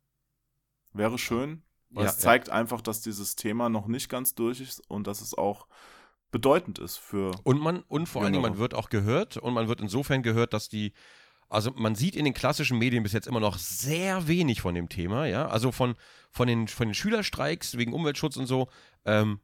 Wäre 0.92 1.18
schön, 1.18 1.62
weil 1.90 2.04
Ja, 2.04 2.10
es 2.10 2.18
zeigt 2.18 2.50
einfach, 2.50 2.80
dass 2.80 3.00
dieses 3.00 3.36
Thema 3.36 3.68
noch 3.68 3.86
nicht 3.86 4.08
ganz 4.08 4.34
durch 4.34 4.60
ist 4.60 4.82
und 4.88 5.06
dass 5.06 5.20
es 5.20 5.34
auch 5.34 5.66
bedeutend 6.30 6.78
ist 6.78 6.96
für. 6.96 7.32
Und 7.44 7.60
man, 7.60 7.82
und 7.82 8.08
vor 8.08 8.22
allen 8.22 8.32
Dingen, 8.32 8.42
man 8.42 8.58
wird 8.58 8.74
auch 8.74 8.90
gehört 8.90 9.36
und 9.36 9.54
man 9.54 9.68
wird 9.68 9.80
insofern 9.80 10.22
gehört, 10.22 10.52
dass 10.52 10.68
die, 10.68 10.92
also 11.48 11.72
man 11.72 11.94
sieht 11.94 12.16
in 12.16 12.24
den 12.24 12.34
klassischen 12.34 12.78
Medien 12.78 13.02
bis 13.02 13.12
jetzt 13.12 13.26
immer 13.26 13.40
noch 13.40 13.58
sehr 13.58 14.28
wenig 14.28 14.60
von 14.60 14.74
dem 14.74 14.88
Thema, 14.88 15.26
ja. 15.26 15.48
Also 15.48 15.72
von, 15.72 15.94
von, 16.30 16.48
den, 16.48 16.68
von 16.68 16.88
den 16.88 16.94
Schülerstreiks 16.94 17.76
wegen 17.76 17.92
Umweltschutz 17.92 18.36
und 18.36 18.46
so, 18.46 18.68
ähm, 19.04 19.40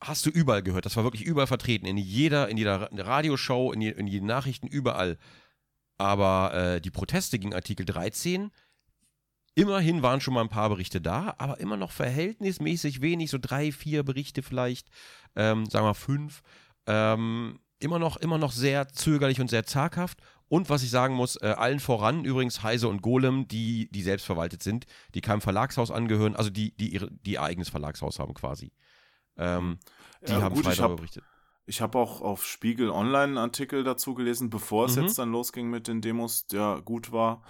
hast 0.00 0.26
du 0.26 0.30
überall 0.30 0.62
gehört. 0.62 0.86
Das 0.86 0.96
war 0.96 1.04
wirklich 1.04 1.24
überall 1.24 1.46
vertreten. 1.46 1.86
In 1.86 1.96
jeder, 1.96 2.48
in 2.48 2.56
jeder 2.56 2.82
Ra- 2.82 2.88
Radioshow, 2.92 3.72
in, 3.72 3.80
je, 3.80 3.90
in 3.90 4.06
jeden 4.06 4.26
Nachrichten, 4.26 4.66
überall. 4.66 5.18
Aber 5.96 6.54
äh, 6.54 6.80
die 6.80 6.90
Proteste 6.90 7.38
gegen 7.38 7.54
Artikel 7.54 7.84
13, 7.84 8.50
immerhin 9.54 10.02
waren 10.02 10.20
schon 10.20 10.34
mal 10.34 10.42
ein 10.42 10.48
paar 10.48 10.68
Berichte 10.68 11.00
da, 11.00 11.34
aber 11.38 11.58
immer 11.58 11.76
noch 11.76 11.90
verhältnismäßig 11.90 13.00
wenig, 13.00 13.30
so 13.30 13.38
drei, 13.40 13.72
vier 13.72 14.04
Berichte 14.04 14.42
vielleicht, 14.42 14.88
ähm, 15.34 15.66
sagen 15.66 15.86
wir 15.86 15.94
fünf. 15.94 16.42
Ähm, 16.86 17.58
immer 17.80 17.98
noch, 17.98 18.16
immer 18.16 18.38
noch 18.38 18.52
sehr 18.52 18.88
zögerlich 18.88 19.40
und 19.40 19.50
sehr 19.50 19.66
zaghaft. 19.66 20.20
Und 20.48 20.70
was 20.70 20.82
ich 20.82 20.90
sagen 20.90 21.14
muss, 21.14 21.36
äh, 21.36 21.54
allen 21.56 21.80
voran 21.80 22.24
übrigens 22.24 22.62
Heise 22.62 22.88
und 22.88 23.02
Golem, 23.02 23.48
die, 23.48 23.90
die 23.90 24.02
selbst 24.02 24.24
verwaltet 24.24 24.62
sind, 24.62 24.86
die 25.14 25.20
keinem 25.20 25.40
Verlagshaus 25.42 25.90
angehören, 25.90 26.36
also 26.36 26.48
die, 26.50 26.74
die, 26.76 26.88
ihre, 26.94 27.10
die 27.10 27.32
ihr 27.32 27.42
eigenes 27.42 27.68
Verlagshaus 27.68 28.18
haben 28.18 28.34
quasi. 28.34 28.72
Ähm, 29.38 29.78
die 30.26 30.32
Ja, 30.32 30.40
haben 30.42 30.54
gut, 30.54 30.66
darüber 30.66 30.82
hab- 30.82 30.96
berichtet. 30.96 31.24
Ich 31.70 31.82
habe 31.82 31.98
auch 31.98 32.22
auf 32.22 32.46
Spiegel 32.46 32.88
Online 32.88 33.24
einen 33.24 33.36
Artikel 33.36 33.84
dazu 33.84 34.14
gelesen, 34.14 34.48
bevor 34.48 34.86
es 34.86 34.96
Mhm. 34.96 35.02
jetzt 35.02 35.18
dann 35.18 35.30
losging 35.30 35.68
mit 35.68 35.86
den 35.86 36.00
Demos, 36.00 36.46
der 36.46 36.80
gut 36.82 37.12
war. 37.12 37.42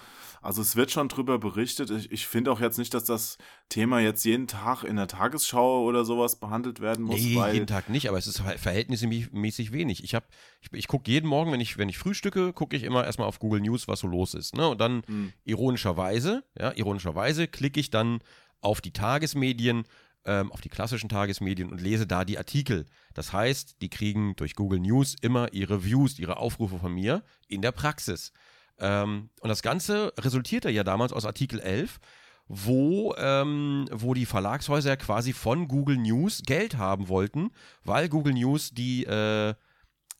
Also 0.42 0.60
es 0.60 0.74
wird 0.74 0.90
schon 0.90 1.06
drüber 1.08 1.38
berichtet. 1.38 1.90
Ich, 1.90 2.10
ich 2.10 2.26
finde 2.26 2.50
auch 2.50 2.58
jetzt 2.58 2.78
nicht, 2.78 2.92
dass 2.94 3.04
das 3.04 3.38
Thema 3.68 4.00
jetzt 4.00 4.24
jeden 4.24 4.48
Tag 4.48 4.82
in 4.82 4.96
der 4.96 5.06
Tagesschau 5.06 5.84
oder 5.84 6.04
sowas 6.04 6.40
behandelt 6.40 6.80
werden 6.80 7.04
muss, 7.04 7.20
Nee, 7.20 7.52
jeden 7.52 7.68
Tag 7.68 7.88
nicht, 7.90 8.08
aber 8.08 8.18
es 8.18 8.26
ist 8.26 8.40
ver- 8.40 8.58
verhältnismäßig 8.58 9.70
wenig. 9.70 10.02
Ich, 10.02 10.14
ich, 10.14 10.72
ich 10.72 10.88
gucke 10.88 11.08
jeden 11.08 11.28
Morgen, 11.28 11.52
wenn 11.52 11.60
ich, 11.60 11.78
wenn 11.78 11.88
ich 11.88 11.98
frühstücke, 11.98 12.52
gucke 12.52 12.76
ich 12.76 12.82
immer 12.82 13.04
erstmal 13.04 13.28
auf 13.28 13.38
Google 13.38 13.60
News, 13.60 13.86
was 13.86 14.00
so 14.00 14.08
los 14.08 14.34
ist. 14.34 14.56
Ne? 14.56 14.66
Und 14.68 14.80
dann 14.80 15.02
Hm. 15.06 15.32
ironischerweise, 15.44 16.42
ja, 16.58 16.72
ironischerweise 16.74 17.46
klicke 17.46 17.78
ich 17.78 17.90
dann 17.90 18.18
auf 18.60 18.80
die 18.80 18.92
Tagesmedien, 18.92 19.84
ähm, 20.28 20.52
auf 20.52 20.60
die 20.60 20.68
klassischen 20.68 21.08
Tagesmedien 21.08 21.72
und 21.72 21.80
lese 21.80 22.06
da 22.06 22.26
die 22.26 22.36
Artikel. 22.36 22.84
Das 23.14 23.32
heißt, 23.32 23.80
die 23.80 23.88
kriegen 23.88 24.36
durch 24.36 24.54
Google 24.54 24.78
News 24.78 25.16
immer 25.22 25.52
ihre 25.54 25.84
Views, 25.84 26.18
ihre 26.18 26.36
Aufrufe 26.36 26.78
von 26.78 26.92
mir 26.92 27.24
in 27.48 27.62
der 27.62 27.72
Praxis. 27.72 28.32
Ähm, 28.78 29.30
und 29.40 29.48
das 29.48 29.62
Ganze 29.62 30.12
resultierte 30.18 30.68
ja 30.68 30.84
damals 30.84 31.14
aus 31.14 31.24
Artikel 31.24 31.60
11, 31.60 31.98
wo, 32.46 33.14
ähm, 33.16 33.86
wo 33.90 34.12
die 34.12 34.26
Verlagshäuser 34.26 34.98
quasi 34.98 35.32
von 35.32 35.66
Google 35.66 35.96
News 35.96 36.42
Geld 36.44 36.76
haben 36.76 37.08
wollten, 37.08 37.50
weil 37.82 38.10
Google 38.10 38.34
News 38.34 38.70
die, 38.70 39.04
äh, 39.04 39.54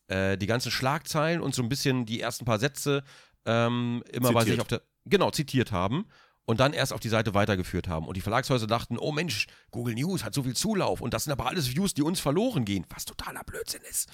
äh, 0.07 0.37
die 0.37 0.47
ganzen 0.47 0.71
Schlagzeilen 0.71 1.39
und 1.39 1.53
so 1.53 1.61
ein 1.61 1.69
bisschen 1.69 2.07
die 2.07 2.19
ersten 2.19 2.45
paar 2.45 2.59
Sätze 2.59 3.03
ähm, 3.45 4.03
immer 4.11 4.33
bei 4.33 4.41
sich 4.41 4.53
Zitiert. 4.53 4.61
auf 4.61 4.67
der, 4.67 4.81
genau, 5.05 5.29
zitiert 5.29 5.71
haben 5.71 6.07
und 6.45 6.59
dann 6.59 6.73
erst 6.73 6.93
auf 6.93 6.99
die 6.99 7.09
Seite 7.09 7.33
weitergeführt 7.33 7.87
haben. 7.87 8.07
Und 8.07 8.17
die 8.17 8.21
Verlagshäuser 8.21 8.67
dachten, 8.67 8.97
oh 8.97 9.11
Mensch, 9.11 9.47
Google 9.71 9.95
News 9.95 10.23
hat 10.23 10.33
so 10.33 10.43
viel 10.43 10.55
Zulauf 10.55 11.01
und 11.01 11.13
das 11.13 11.25
sind 11.25 11.33
aber 11.33 11.47
alles 11.47 11.75
Views, 11.75 11.93
die 11.93 12.01
uns 12.01 12.19
verloren 12.19 12.65
gehen, 12.65 12.85
was 12.89 13.05
totaler 13.05 13.43
Blödsinn 13.43 13.81
ist. 13.89 14.09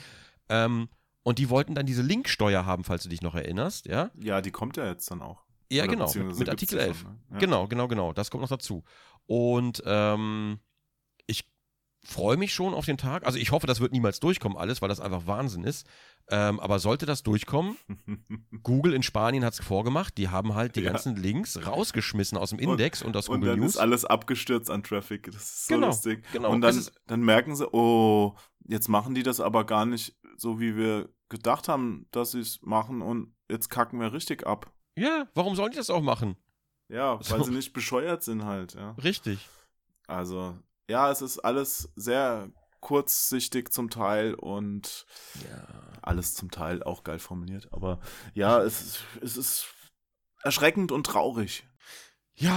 Ähm, 0.50 0.90
und 1.24 1.40
die 1.40 1.50
wollten 1.50 1.74
dann 1.74 1.86
diese 1.86 2.02
Linksteuer 2.02 2.66
haben, 2.66 2.84
falls 2.84 3.04
du 3.04 3.10
dich 3.10 3.22
noch 3.22 3.36
erinnerst, 3.36 3.88
ja? 3.88 4.12
ja, 4.20 4.42
die 4.42 4.52
kommt 4.52 4.78
ja 4.78 4.86
jetzt 4.86 5.10
dann 5.10 5.22
auch. 5.22 5.44
Ja, 5.72 5.84
Oder 5.84 5.92
genau, 5.94 6.14
mit, 6.14 6.40
mit 6.40 6.50
Artikel 6.50 6.78
die 6.78 6.86
11. 6.86 7.00
schon, 7.00 7.12
ne? 7.12 7.18
Ja. 7.32 7.38
Genau, 7.40 7.68
genau, 7.68 7.88
genau. 7.88 8.14
Das 8.14 8.30
kommt 8.30 8.42
noch 8.42 8.50
dazu. 8.50 8.84
Und 9.26 9.82
ähm, 9.86 10.60
freue 12.06 12.38
mich 12.38 12.54
schon 12.54 12.74
auf 12.74 12.86
den 12.86 12.98
Tag. 12.98 13.26
Also 13.26 13.38
ich 13.40 13.52
hoffe, 13.52 13.68
das 13.68 13.80
wird 13.80 13.92
niemals 13.92 14.20
durchkommen 14.20 14.58
alles, 14.58 14.82
weil 14.82 14.90
das 14.90 15.00
einfach 15.00 15.28
Wahnsinn 15.28 15.64
ist. 15.64 15.86
Ähm, 16.30 16.60
aber 16.60 16.80
sollte 16.80 17.06
das 17.06 17.22
durchkommen, 17.24 17.78
Google 18.64 18.94
in 18.94 19.04
Spanien 19.04 19.44
hat 19.46 19.54
es 19.54 19.60
vorgemacht, 19.60 20.18
die 20.18 20.30
haben 20.30 20.56
halt 20.56 20.76
die 20.76 20.82
Ja. 20.82 20.92
ganzen 20.92 21.16
Links 21.16 21.66
rausgeschmissen 21.68 22.38
aus 22.38 22.50
dem 22.50 22.60
Index 22.60 23.02
und, 23.04 23.16
aus 23.16 23.30
Und 23.30 23.36
Google 23.42 23.52
dann 23.52 23.60
News. 23.60 23.76
ist 23.76 23.78
alles 23.78 24.06
abgestürzt 24.06 24.72
an 24.72 24.82
Traffic. 24.84 25.26
Das 25.32 25.36
ist 25.44 25.68
so 25.68 25.76
Genau, 25.76 25.88
lustig. 25.88 26.26
genau. 26.32 26.52
Und 26.52 26.62
dann, 26.62 26.84
dann 27.08 27.22
merken 27.22 27.56
sie, 27.56 27.68
oh, 27.72 28.36
jetzt 28.68 28.88
machen 28.88 29.14
die 29.14 29.22
das 29.24 29.40
aber 29.40 29.66
gar 29.66 29.86
nicht 29.86 30.16
so, 30.38 30.60
wie 30.60 30.76
wir 30.76 31.10
gedacht 31.30 31.68
haben, 31.68 32.08
dass 32.12 32.32
sie 32.32 32.40
es 32.40 32.60
machen 32.64 33.02
und 33.02 33.36
jetzt 33.50 33.70
kacken 33.70 34.00
wir 34.00 34.12
richtig 34.14 34.48
ab. 34.48 34.72
ja, 34.98 35.28
warum 35.36 35.56
sollen 35.56 35.72
die 35.72 35.78
das 35.78 35.90
auch 35.92 36.02
machen? 36.02 36.38
Ja, 36.90 37.20
weil 37.30 37.40
So. 37.40 37.44
sie 37.46 37.52
nicht 37.52 37.74
bescheuert 37.74 38.24
sind 38.24 38.46
halt, 38.46 38.74
ja. 38.76 38.92
Richtig. 39.04 39.48
Also, 40.08 40.56
ja, 40.88 41.12
es 41.12 41.22
ist 41.22 41.40
alles 41.40 41.90
sehr 41.96 42.50
kurzsichtig 42.80 43.72
zum 43.74 43.90
Teil 43.90 44.34
und 44.36 45.06
Ja. 45.50 45.68
alles 46.02 46.36
zum 46.36 46.52
Teil 46.52 46.84
auch 46.84 47.04
geil 47.04 47.20
formuliert. 47.20 47.68
Aber 47.72 48.00
ja, 48.34 48.60
es 48.62 48.82
ist, 48.82 49.00
es 49.22 49.38
ist 49.38 49.66
erschreckend 50.44 50.92
und 50.92 51.06
traurig. 51.06 51.66
Ja, 52.38 52.52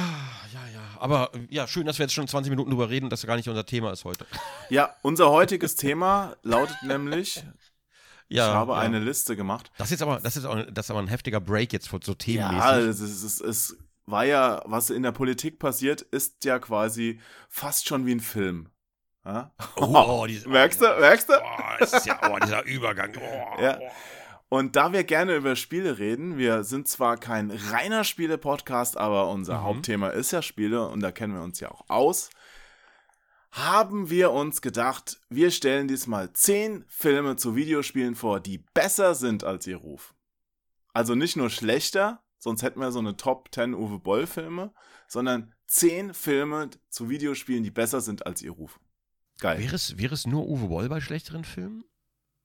ja, 0.52 0.68
ja. 0.74 0.80
Aber 0.98 1.32
äh, 1.34 1.46
ja, 1.50 1.66
schön, 1.68 1.86
dass 1.86 1.98
wir 1.98 2.04
jetzt 2.04 2.12
schon 2.12 2.26
20 2.28 2.50
Minuten 2.50 2.70
drüber 2.70 2.90
reden, 2.90 3.08
dass 3.10 3.20
das 3.20 3.26
gar 3.28 3.36
nicht 3.36 3.48
unser 3.48 3.64
Thema 3.64 3.92
ist 3.92 4.04
heute. 4.04 4.26
Ja, 4.70 4.94
unser 5.02 5.30
heutiges 5.30 5.76
Thema 5.76 6.36
lautet 6.42 6.76
nämlich, 6.82 7.42
Ja, 8.30 8.48
ich 8.48 8.54
habe 8.54 8.72
ja. 8.72 8.78
eine 8.78 8.98
Liste 8.98 9.34
gemacht. 9.36 9.70
Das 9.78 9.86
ist 9.86 9.92
jetzt 9.92 10.02
aber, 10.02 10.20
das 10.20 10.36
ist, 10.36 10.44
auch, 10.44 10.62
das 10.70 10.86
ist 10.86 10.90
aber 10.90 11.00
ein 11.00 11.08
heftiger 11.08 11.40
Break 11.40 11.72
jetzt 11.72 11.88
so 11.88 12.14
themenmäßig. 12.14 12.60
Ja, 12.60 12.78
es, 12.78 13.00
ist, 13.00 13.22
es, 13.22 13.40
es 13.40 13.76
war 14.10 14.24
ja, 14.24 14.62
was 14.64 14.90
in 14.90 15.02
der 15.02 15.12
Politik 15.12 15.58
passiert, 15.58 16.00
ist 16.02 16.44
ja 16.44 16.58
quasi 16.58 17.20
fast 17.48 17.86
schon 17.86 18.06
wie 18.06 18.12
ein 18.14 18.20
Film. 18.20 18.70
Ja? 19.24 19.52
Oh, 19.76 20.24
diese- 20.28 20.48
merkst 20.50 20.80
du, 20.80 20.86
merkst 20.98 21.28
du? 21.28 21.34
Oh, 21.34 21.84
ist 21.84 22.06
ja, 22.06 22.18
oh, 22.30 22.38
dieser 22.38 22.64
Übergang. 22.64 23.12
Oh, 23.20 23.62
Ja. 23.62 23.78
oh. 23.80 23.90
Und 24.50 24.76
da 24.76 24.94
wir 24.94 25.04
gerne 25.04 25.36
über 25.36 25.56
Spiele 25.56 25.98
reden, 25.98 26.38
wir 26.38 26.64
sind 26.64 26.88
zwar 26.88 27.18
kein 27.18 27.50
reiner 27.50 28.02
Spiele-Podcast, 28.02 28.96
aber 28.96 29.28
unser 29.28 29.58
Mhm. 29.58 29.62
Hauptthema 29.64 30.08
ist 30.08 30.30
ja 30.30 30.40
Spiele 30.40 30.88
und 30.88 31.00
da 31.00 31.12
kennen 31.12 31.34
wir 31.34 31.42
uns 31.42 31.60
ja 31.60 31.70
auch 31.70 31.84
aus, 31.90 32.30
haben 33.50 34.08
wir 34.10 34.30
uns 34.32 34.62
gedacht, 34.62 35.20
wir 35.28 35.50
stellen 35.50 35.88
diesmal 35.88 36.32
zehn 36.32 36.84
Filme 36.88 37.36
zu 37.36 37.56
Videospielen 37.56 38.14
vor, 38.14 38.40
die 38.40 38.64
besser 38.74 39.14
sind 39.14 39.44
als 39.44 39.66
ihr 39.66 39.76
Ruf. 39.76 40.14
Also 40.94 41.14
nicht 41.14 41.36
nur 41.36 41.50
schlechter, 41.50 42.22
sonst 42.38 42.62
hätten 42.62 42.80
wir 42.80 42.92
so 42.92 42.98
eine 42.98 43.16
Top 43.16 43.48
10 43.52 43.74
Uwe 43.74 43.98
Boll-Filme, 43.98 44.72
sondern 45.06 45.54
zehn 45.66 46.14
Filme 46.14 46.70
zu 46.88 47.08
Videospielen, 47.08 47.62
die 47.62 47.70
besser 47.70 48.00
sind 48.00 48.26
als 48.26 48.42
ihr 48.42 48.52
Ruf. 48.52 48.80
Geil. 49.40 49.58
Wäre 49.60 49.76
es, 49.76 49.98
wäre 49.98 50.14
es 50.14 50.26
nur 50.26 50.48
Uwe 50.48 50.68
Boll 50.68 50.88
bei 50.88 51.00
schlechteren 51.00 51.44
Filmen? 51.44 51.84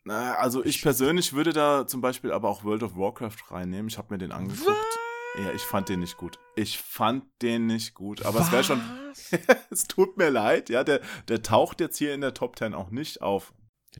Na, 0.05 0.35
also 0.35 0.63
ich 0.65 0.81
persönlich 0.81 1.33
würde 1.33 1.53
da 1.53 1.87
zum 1.87 2.01
Beispiel 2.01 2.31
aber 2.31 2.49
auch 2.49 2.63
World 2.63 2.83
of 2.83 2.95
Warcraft 2.95 3.37
reinnehmen. 3.49 3.87
Ich 3.87 3.97
habe 3.97 4.13
mir 4.13 4.17
den 4.17 4.31
angeguckt. 4.31 4.99
Ja, 5.39 5.51
ich 5.53 5.63
fand 5.63 5.89
den 5.89 6.01
nicht 6.01 6.17
gut. 6.17 6.37
Ich 6.55 6.77
fand 6.77 7.23
den 7.41 7.65
nicht 7.65 7.95
gut. 7.95 8.23
Aber 8.23 8.41
es 8.41 8.51
wäre 8.51 8.63
schon. 8.63 8.81
Was? 9.09 9.31
es 9.71 9.83
tut 9.85 10.17
mir 10.17 10.29
leid, 10.29 10.69
ja, 10.69 10.83
der, 10.83 11.01
der 11.27 11.41
taucht 11.41 11.79
jetzt 11.79 11.97
hier 11.97 12.13
in 12.13 12.21
der 12.21 12.33
Top 12.33 12.57
10 12.57 12.73
auch 12.73 12.91
nicht 12.91 13.21
auf. 13.21 13.53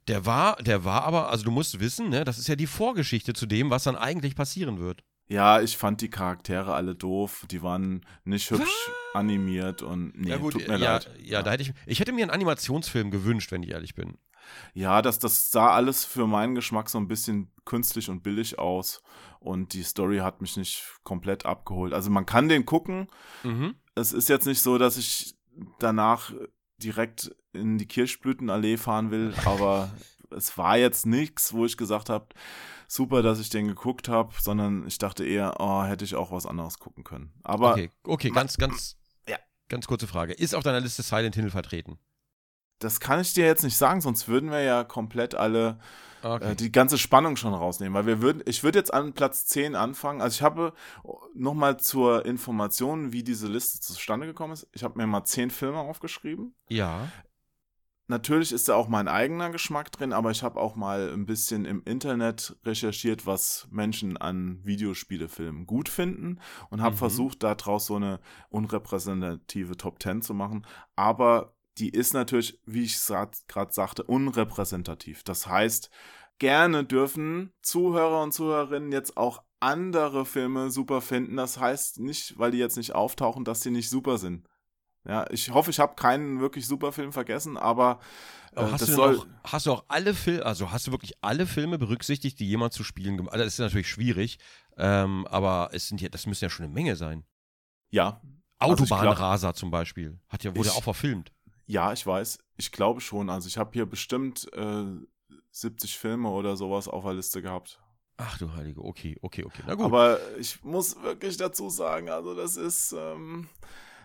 Der 0.07 0.25
war, 0.25 0.57
der 0.57 0.83
war 0.83 1.03
aber, 1.03 1.29
also 1.29 1.45
du 1.45 1.51
musst 1.51 1.79
wissen, 1.79 2.09
ne, 2.09 2.23
das 2.23 2.37
ist 2.37 2.47
ja 2.47 2.55
die 2.55 2.67
Vorgeschichte 2.67 3.33
zu 3.33 3.45
dem, 3.45 3.69
was 3.69 3.83
dann 3.83 3.95
eigentlich 3.95 4.35
passieren 4.35 4.79
wird. 4.79 5.03
Ja, 5.27 5.61
ich 5.61 5.77
fand 5.77 6.01
die 6.01 6.09
Charaktere 6.09 6.73
alle 6.73 6.95
doof. 6.95 7.45
Die 7.49 7.61
waren 7.63 8.05
nicht 8.23 8.51
hübsch 8.51 8.89
animiert 9.13 9.81
und 9.81 10.13
nee, 10.19 10.29
ja 10.29 10.37
gut, 10.37 10.53
tut 10.53 10.67
mir 10.67 10.77
ja, 10.77 10.93
leid. 10.93 11.09
ja, 11.23 11.41
da 11.41 11.51
hätte 11.51 11.63
ich, 11.63 11.73
ich 11.85 11.99
hätte 11.99 12.11
mir 12.11 12.23
einen 12.23 12.31
Animationsfilm 12.31 13.09
gewünscht, 13.11 13.51
wenn 13.51 13.63
ich 13.63 13.69
ehrlich 13.71 13.95
bin. 13.95 14.17
Ja, 14.73 15.01
das, 15.01 15.19
das 15.19 15.51
sah 15.51 15.71
alles 15.71 16.03
für 16.03 16.27
meinen 16.27 16.53
Geschmack 16.55 16.89
so 16.89 16.97
ein 16.97 17.07
bisschen 17.07 17.51
künstlich 17.65 18.09
und 18.09 18.23
billig 18.23 18.59
aus. 18.59 19.01
Und 19.39 19.73
die 19.73 19.83
Story 19.83 20.17
hat 20.17 20.41
mich 20.41 20.57
nicht 20.57 20.83
komplett 21.03 21.45
abgeholt. 21.45 21.93
Also 21.93 22.09
man 22.09 22.25
kann 22.25 22.49
den 22.49 22.65
gucken, 22.65 23.07
Mhm. 23.43 23.75
es 23.95 24.11
ist 24.11 24.27
jetzt 24.29 24.45
nicht 24.45 24.61
so, 24.61 24.77
dass 24.77 24.97
ich 24.97 25.35
danach 25.79 26.33
direkt 26.77 27.33
in 27.53 27.77
die 27.77 27.87
Kirschblütenallee 27.87 28.77
fahren 28.77 29.11
will, 29.11 29.33
aber 29.45 29.91
es 30.31 30.57
war 30.57 30.77
jetzt 30.77 31.05
nichts, 31.05 31.53
wo 31.53 31.65
ich 31.65 31.77
gesagt 31.77 32.09
habe, 32.09 32.27
super, 32.93 33.21
dass 33.21 33.39
ich 33.39 33.49
den 33.49 33.67
geguckt 33.67 34.07
habe, 34.09 34.33
sondern 34.39 34.85
ich 34.87 34.97
dachte 34.97 35.25
eher, 35.25 35.55
oh, 35.59 35.83
hätte 35.83 36.05
ich 36.05 36.15
auch 36.15 36.31
was 36.31 36.45
anderes 36.45 36.79
gucken 36.79 37.03
können. 37.03 37.33
Aber 37.43 37.71
Okay, 37.73 37.89
okay, 38.03 38.29
ganz, 38.29 38.57
ganz, 38.57 38.95
Ja. 39.27 39.37
ganz 39.69 39.87
kurze 39.87 40.07
Frage. 40.07 40.33
Ist 40.33 40.53
auf 40.55 40.63
deiner 40.63 40.79
Liste 40.79 41.01
Silent 41.03 41.35
Hill 41.35 41.49
vertreten? 41.49 41.97
das 42.79 42.99
kann 42.99 43.21
ich 43.21 43.33
dir 43.33 43.45
jetzt 43.45 43.63
nicht 43.63 43.77
sagen, 43.77 44.01
sonst 44.01 44.27
würden 44.27 44.51
wir 44.51 44.59
ja 44.61 44.83
komplett 44.83 45.35
alle 45.35 45.79
Okay. 46.21 46.51
äh, 46.51 46.55
die 46.55 46.69
ganze 46.71 46.97
Spannung 46.97 47.37
schon 47.37 47.53
rausnehmen, 47.53 47.93
weil 47.93 48.05
wir 48.05 48.21
würden, 48.21 48.43
ich 48.45 48.61
würde 48.63 48.77
jetzt 48.79 48.93
an 48.93 49.13
Platz 49.13 49.45
10 49.45 49.75
anfangen. 49.75 50.21
Also 50.21 50.35
ich 50.35 50.41
habe 50.41 50.73
nochmal 51.33 51.77
zur 51.77 52.25
Information, 52.25 53.13
wie 53.13 53.23
diese 53.23 53.47
Liste 53.47 53.79
zustande 53.79 54.25
gekommen 54.27 54.51
ist. 54.53 54.67
Ich 54.73 54.83
habe 54.83 54.97
mir 54.97 55.07
mal 55.07 55.23
10 55.23 55.49
Filme 55.49 55.79
aufgeschrieben. 55.79 56.55
ja. 56.69 57.07
Natürlich 58.07 58.51
ist 58.51 58.67
da 58.67 58.75
auch 58.75 58.89
mein 58.89 59.07
eigener 59.07 59.49
Geschmack 59.49 59.91
drin, 59.91 60.11
aber 60.11 60.29
ich 60.31 60.43
habe 60.43 60.59
auch 60.59 60.75
mal 60.75 61.11
ein 61.13 61.25
bisschen 61.25 61.63
im 61.63 61.81
Internet 61.85 62.55
recherchiert, 62.65 63.25
was 63.25 63.67
Menschen 63.71 64.17
an 64.17 64.59
Videospielefilmen 64.63 65.65
gut 65.65 65.87
finden 65.87 66.39
und 66.69 66.81
habe 66.81 66.95
Mhm. 66.95 66.99
versucht, 66.99 67.43
daraus 67.43 67.85
so 67.85 67.95
eine 67.95 68.19
unrepräsentative 68.49 69.77
Top 69.77 70.01
10 70.03 70.21
zu 70.21 70.33
machen. 70.33 70.65
Aber 70.95 71.55
die 71.77 71.89
ist 71.89 72.13
natürlich, 72.13 72.59
wie 72.65 72.83
ich 72.83 72.99
gerade 73.47 73.73
sagte, 73.73 74.03
unrepräsentativ. 74.03 75.23
Das 75.23 75.47
heißt, 75.47 75.89
gerne 76.39 76.83
dürfen 76.83 77.53
Zuhörer 77.61 78.21
und 78.21 78.33
Zuhörerinnen 78.33 78.91
jetzt 78.91 79.17
auch 79.17 79.43
andere 79.59 80.25
Filme 80.25 80.69
super 80.71 80.99
finden. 81.01 81.37
Das 81.37 81.57
heißt 81.59 81.99
nicht, 81.99 82.37
weil 82.37 82.51
die 82.51 82.57
jetzt 82.57 82.75
nicht 82.77 82.93
auftauchen, 82.93 83.45
dass 83.45 83.61
die 83.61 83.71
nicht 83.71 83.89
super 83.89 84.17
sind. 84.17 84.45
Ja, 85.05 85.29
ich 85.31 85.49
hoffe, 85.51 85.69
ich 85.71 85.79
habe 85.79 85.95
keinen 85.95 86.39
wirklich 86.39 86.65
super 86.65 86.91
Film 86.93 87.11
vergessen, 87.11 87.57
aber 87.57 87.99
äh, 88.55 88.61
hast, 88.61 88.81
das 88.83 88.89
du 88.89 88.95
soll. 88.95 89.17
auch, 89.19 89.27
hast 89.43 89.65
du 89.65 89.73
auch 89.73 89.83
alle 89.89 90.13
Filme, 90.13 90.45
also 90.45 90.71
hast 90.71 90.87
du 90.87 90.91
wirklich 90.91 91.13
alle 91.21 91.45
Filme 91.45 91.77
berücksichtigt, 91.77 92.39
die 92.39 92.47
jemand 92.47 92.71
zu 92.73 92.83
spielen 92.85 93.17
gemacht 93.17 93.33
hat? 93.33 93.39
Also 93.41 93.45
das 93.45 93.53
ist 93.55 93.59
natürlich 93.59 93.89
schwierig, 93.89 94.39
ähm, 94.77 95.27
aber 95.29 95.69
es 95.73 95.87
sind 95.89 95.99
ja, 96.01 96.07
das 96.09 96.25
müssen 96.25 96.45
ja 96.45 96.49
schon 96.49 96.65
eine 96.65 96.73
Menge 96.73 96.95
sein. 96.95 97.25
ja, 97.91 98.21
Also 98.59 98.75
glaub- 98.85 98.91
Autobahnraser 98.99 99.53
zum 99.53 99.71
Beispiel. 99.71 100.19
Hat 100.29 100.43
ja, 100.45 100.55
wurde 100.55 100.69
Ich- 100.69 100.75
auch 100.75 100.83
verfilmt. 100.83 101.33
ja, 101.65 101.91
ich 101.91 102.05
weiß. 102.07 102.39
Ich 102.55 102.71
glaube 102.71 103.01
schon. 103.01 103.29
Also 103.29 103.47
ich 103.47 103.57
habe 103.57 103.71
hier 103.73 103.85
bestimmt 103.85 104.47
äh, 104.53 104.85
70 105.51 105.97
Filme 105.97 106.29
oder 106.29 106.55
sowas 106.55 106.87
auf 106.87 107.03
der 107.03 107.13
Liste 107.15 107.41
gehabt. 107.41 107.81
Ach 108.17 108.37
du 108.37 108.53
Heilige, 108.53 108.81
okay, 108.81 109.17
okay, 109.21 109.43
okay. 109.43 109.63
Na 109.67 109.73
gut. 109.75 109.85
Aber 109.85 110.17
ich 110.37 110.63
muss 110.63 110.95
wirklich 111.01 111.35
dazu 111.35 111.69
sagen, 111.69 112.09
also 112.09 112.33
das 112.35 112.55
ist, 112.55 112.93
ähm, 112.97 113.49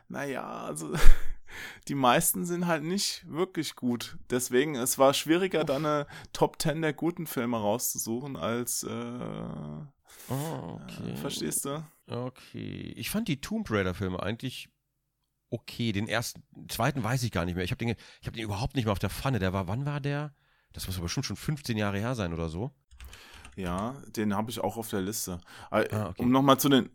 naja, 0.09 0.65
also 0.65 0.93
die 1.89 1.95
meisten 1.95 2.45
sind 2.45 2.67
halt 2.67 2.83
nicht 2.83 3.25
wirklich 3.29 3.77
gut. 3.77 4.19
Deswegen, 4.31 4.75
es 4.75 4.99
war 4.99 5.15
schwieriger, 5.15 5.65
dann 5.65 5.87
eine 5.87 6.07
Top 6.33 6.61
10 6.61 6.83
der 6.83 6.93
guten 6.93 7.27
Filme 7.27 7.59
rauszusuchen, 7.59 8.37
als, 8.37 8.83
äh, 8.83 8.89
oh, 10.31 10.81
okay. 10.83 11.11
äh, 11.13 11.17
verstehst 11.17 11.65
du? 11.65 11.85
Okay. 12.07 12.93
Ich 12.97 13.11
fand 13.11 13.29
die 13.29 13.41
Tomb 13.41 13.71
Raider-Filme 13.71 14.23
eigentlich 14.23 14.69
okay. 15.51 15.93
Den 15.93 16.09
ersten, 16.09 16.43
den 16.53 16.69
zweiten 16.69 17.03
weiß 17.03 17.23
ich 17.23 17.33
gar 17.33 17.45
nicht 17.45 17.55
mehr. 17.55 17.65
Ich 17.65 17.71
habe 17.71 17.85
den, 17.85 17.95
ich 18.21 18.27
hab 18.27 18.35
den 18.35 18.45
überhaupt 18.45 18.77
nicht 18.77 18.85
mehr 18.85 18.93
auf 18.93 18.99
der 18.99 19.11
Pfanne. 19.11 19.39
Der 19.39 19.53
war, 19.53 19.69
wann 19.69 19.87
war 19.87 20.01
der? 20.01 20.35
Das 20.73 20.87
muss 20.87 20.97
aber 20.97 21.05
bestimmt 21.05 21.27
schon 21.27 21.37
15 21.37 21.77
Jahre 21.77 21.99
her 21.99 22.15
sein 22.15 22.33
oder 22.33 22.49
so. 22.49 22.73
Ja, 23.57 23.97
den 24.17 24.35
habe 24.35 24.51
ich 24.51 24.61
auch 24.61 24.77
auf 24.77 24.89
der 24.89 25.01
Liste. 25.01 25.41
Aber, 25.71 25.93
Ah, 25.93 26.09
okay. 26.11 26.23
Um 26.23 26.31
nochmal 26.31 26.61
zu 26.61 26.69
den, 26.69 26.91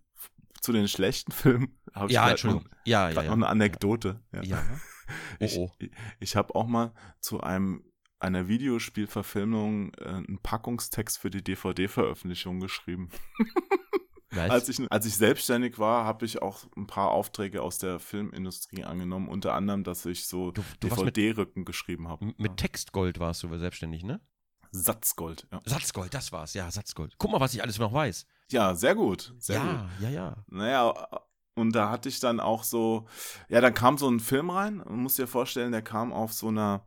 zu 0.64 0.72
den 0.72 0.88
schlechten 0.88 1.32
Filmen, 1.32 1.78
habe 1.94 2.08
ich 2.08 2.14
Ja, 2.14 2.30
Entschuldigung. 2.30 2.64
noch, 2.64 2.78
Ja, 2.86 3.10
ja, 3.10 3.22
ja. 3.22 3.24
noch 3.24 3.34
eine 3.34 3.48
Anekdote. 3.48 4.22
Ja. 4.32 4.44
Ja. 4.44 4.64
Oh, 5.40 5.44
Ich, 5.44 5.58
oh. 5.58 5.70
ich, 5.80 5.92
ich 6.22 6.36
habe 6.38 6.56
auch 6.56 6.66
mal 6.66 6.94
zu 7.20 7.42
einem 7.42 7.84
einer 8.20 8.48
Videospielverfilmung 8.48 9.94
äh, 9.96 10.06
einen 10.06 10.40
Packungstext 10.42 11.20
für 11.20 11.30
die 11.30 11.44
DVD-Veröffentlichung 11.44 12.62
geschrieben. 12.62 13.10
Als 14.36 14.68
ich, 14.68 14.92
als 14.92 15.06
ich 15.06 15.16
selbstständig 15.16 15.78
war, 15.78 16.06
habe 16.06 16.26
ich 16.26 16.42
auch 16.42 16.66
ein 16.76 16.88
paar 16.88 17.12
Aufträge 17.12 17.62
aus 17.62 17.78
der 17.78 18.00
Filmindustrie 18.00 18.84
angenommen, 18.84 19.28
unter 19.28 19.54
anderem, 19.54 19.84
dass 19.84 20.08
ich 20.08 20.26
so 20.26 20.52
DVD-Rücken 20.52 21.66
geschrieben 21.66 22.08
habe. 22.08 22.34
Mit 22.38 22.58
Textgold 22.58 23.20
warst 23.20 23.44
du 23.44 23.56
selbstständig, 23.58 24.04
ne? 24.04 24.22
Satzgold, 24.72 25.48
ja. 25.52 25.62
Satzgold, 25.66 26.16
das 26.16 26.32
war's, 26.32 26.56
ja, 26.56 26.72
Satzgold. 26.72 27.16
Guck 27.20 27.32
mal, 27.32 27.40
was 27.40 27.54
ich 27.54 27.62
alles 27.62 27.78
noch 27.78 27.94
weiß. 27.94 28.26
Ja, 28.52 28.76
sehr 28.76 28.96
gut. 28.96 29.34
Sehr 29.40 29.60
gut. 29.60 29.68
ja, 30.00 30.10
ja, 30.10 30.10
ja. 30.10 30.36
Naja, 30.48 30.94
und 31.56 31.74
da 31.76 31.90
hatte 31.90 32.10
ich 32.10 32.20
dann 32.20 32.40
auch 32.40 32.64
so, 32.64 33.08
ja, 33.50 33.62
dann 33.62 33.74
kam 33.74 33.98
so 33.98 34.10
ein 34.10 34.20
Film 34.20 34.50
rein, 34.50 34.78
man 34.78 34.98
muss 35.04 35.16
dir 35.16 35.28
vorstellen, 35.28 35.72
der 35.72 35.82
kam 35.82 36.12
auf 36.14 36.34
so 36.34 36.48
einer 36.48 36.84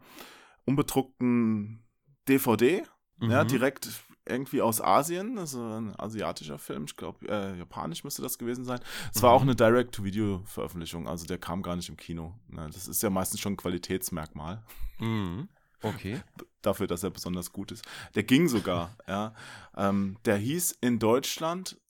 unbedruckten 0.65 1.85
DVD, 2.29 2.85
ja, 3.23 3.45
Mhm. 3.45 3.49
direkt 3.49 3.89
irgendwie 4.29 4.61
aus 4.61 4.81
Asien, 4.81 5.39
also 5.39 5.63
ein 5.63 5.95
asiatischer 5.99 6.59
Film, 6.59 6.85
ich 6.87 6.97
glaube, 6.97 7.27
äh, 7.29 7.57
japanisch 7.59 8.03
müsste 8.03 8.23
das 8.23 8.39
gewesen 8.39 8.65
sein. 8.65 8.81
Es 9.15 9.23
war 9.23 9.31
Mhm. 9.31 9.37
auch 9.37 9.43
eine 9.43 9.55
Direct-to-Video-Veröffentlichung, 9.55 11.07
also 11.09 11.27
der 11.27 11.39
kam 11.39 11.63
gar 11.63 11.77
nicht 11.77 11.89
im 11.89 11.97
Kino. 11.97 12.35
Ne, 12.49 12.69
das 12.73 12.89
ist 12.89 13.03
ja 13.05 13.11
meistens 13.11 13.41
schon 13.41 13.53
ein 13.55 13.57
Qualitätsmerkmal 13.57 14.63
Mhm. 14.99 15.49
Okay. 15.83 16.21
Dafür, 16.67 16.87
dass 16.87 17.03
er 17.03 17.11
besonders 17.11 17.53
gut 17.53 17.73
ist. 17.73 17.85
Der 18.15 18.23
ging 18.25 18.49
sogar, 18.49 18.95
ja. 19.09 19.35
Ähm, 19.77 20.19
der 20.25 20.37
hieß 20.37 20.79
in 20.81 20.99
Deutschland 20.99 21.81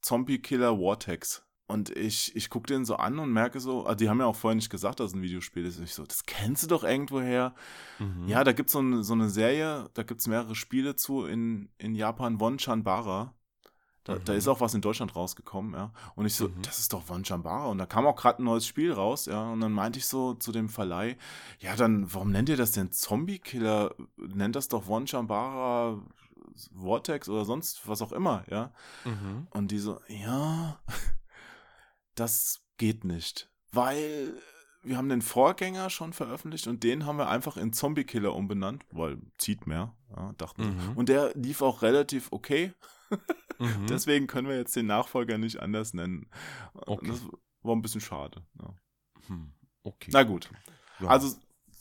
Zombie 0.00 0.38
Killer 0.40 0.76
Vortex. 0.76 1.44
Und 1.68 1.88
ich, 1.96 2.36
ich 2.36 2.50
gucke 2.50 2.66
den 2.66 2.84
so 2.84 2.96
an 2.96 3.18
und 3.18 3.32
merke 3.32 3.58
so, 3.58 3.86
ah, 3.86 3.94
die 3.94 4.10
haben 4.10 4.18
ja 4.18 4.26
auch 4.26 4.36
vorher 4.36 4.56
nicht 4.56 4.68
gesagt, 4.68 5.00
dass 5.00 5.10
es 5.10 5.14
ein 5.14 5.22
Videospiel 5.22 5.64
ist. 5.64 5.78
Und 5.78 5.84
ich 5.84 5.94
so, 5.94 6.04
das 6.04 6.24
kennst 6.26 6.64
du 6.64 6.66
doch 6.66 6.84
irgendwoher. 6.84 7.54
Mhm. 7.98 8.28
Ja, 8.28 8.44
da 8.44 8.52
gibt 8.52 8.68
es 8.68 8.72
so, 8.74 8.80
eine- 8.80 9.02
so 9.04 9.14
eine 9.14 9.30
Serie, 9.30 9.88
da 9.94 10.02
gibt 10.02 10.20
es 10.20 10.26
mehrere 10.26 10.54
Spiele 10.54 10.96
zu 10.96 11.24
in, 11.24 11.70
in 11.78 11.94
Japan, 11.94 12.40
Won 12.40 12.58
Chanbara. 12.58 13.32
Da, 14.04 14.18
da 14.18 14.32
Mhm. 14.32 14.38
ist 14.38 14.48
auch 14.48 14.60
was 14.60 14.74
in 14.74 14.80
Deutschland 14.80 15.14
rausgekommen, 15.14 15.74
ja. 15.74 15.92
Und 16.16 16.26
ich 16.26 16.34
so, 16.34 16.48
Mhm. 16.48 16.62
das 16.62 16.78
ist 16.80 16.92
doch 16.92 17.08
Won 17.08 17.24
Chanbara. 17.24 17.66
Und 17.66 17.78
da 17.78 17.86
kam 17.86 18.06
auch 18.06 18.16
gerade 18.16 18.42
ein 18.42 18.44
neues 18.44 18.66
Spiel 18.66 18.92
raus, 18.92 19.26
ja. 19.26 19.50
Und 19.52 19.60
dann 19.60 19.72
meinte 19.72 19.98
ich 19.98 20.06
so 20.06 20.34
zu 20.34 20.50
dem 20.52 20.68
Verleih, 20.68 21.16
ja, 21.60 21.76
dann, 21.76 22.12
warum 22.12 22.32
nennt 22.32 22.48
ihr 22.48 22.56
das 22.56 22.72
denn 22.72 22.90
Zombie-Killer? 22.90 23.94
Nennt 24.16 24.56
das 24.56 24.68
doch 24.68 24.86
Won 24.88 25.06
Chanbara 25.06 26.02
Vortex 26.74 27.28
oder 27.28 27.44
sonst 27.44 27.86
was 27.88 28.02
auch 28.02 28.12
immer, 28.12 28.44
ja. 28.50 28.72
Mhm. 29.04 29.46
Und 29.50 29.70
die 29.70 29.78
so, 29.78 30.00
ja, 30.08 30.80
das 32.14 32.60
geht 32.78 33.04
nicht. 33.04 33.50
Weil 33.72 34.34
wir 34.82 34.96
haben 34.96 35.08
den 35.08 35.22
Vorgänger 35.22 35.90
schon 35.90 36.12
veröffentlicht 36.12 36.66
und 36.66 36.82
den 36.82 37.06
haben 37.06 37.16
wir 37.18 37.28
einfach 37.28 37.56
in 37.56 37.72
Zombie 37.72 38.04
Killer 38.04 38.34
umbenannt, 38.34 38.84
weil 38.90 39.18
zieht 39.38 39.66
mehr, 39.66 39.94
ja, 40.14 40.32
dachten. 40.36 40.76
Mhm. 40.90 40.96
Und 40.96 41.08
der 41.08 41.32
lief 41.34 41.62
auch 41.62 41.82
relativ 41.82 42.28
okay. 42.32 42.72
Mhm. 43.58 43.86
Deswegen 43.88 44.26
können 44.26 44.48
wir 44.48 44.56
jetzt 44.56 44.74
den 44.76 44.86
Nachfolger 44.86 45.38
nicht 45.38 45.60
anders 45.60 45.94
nennen. 45.94 46.30
Okay. 46.74 47.08
Das 47.08 47.20
war 47.62 47.76
ein 47.76 47.82
bisschen 47.82 48.00
schade. 48.00 48.44
Ja. 48.60 48.74
Hm. 49.28 49.52
Okay. 49.84 50.10
Na 50.12 50.22
gut. 50.22 50.50
Ja. 51.00 51.08
Also, 51.08 51.36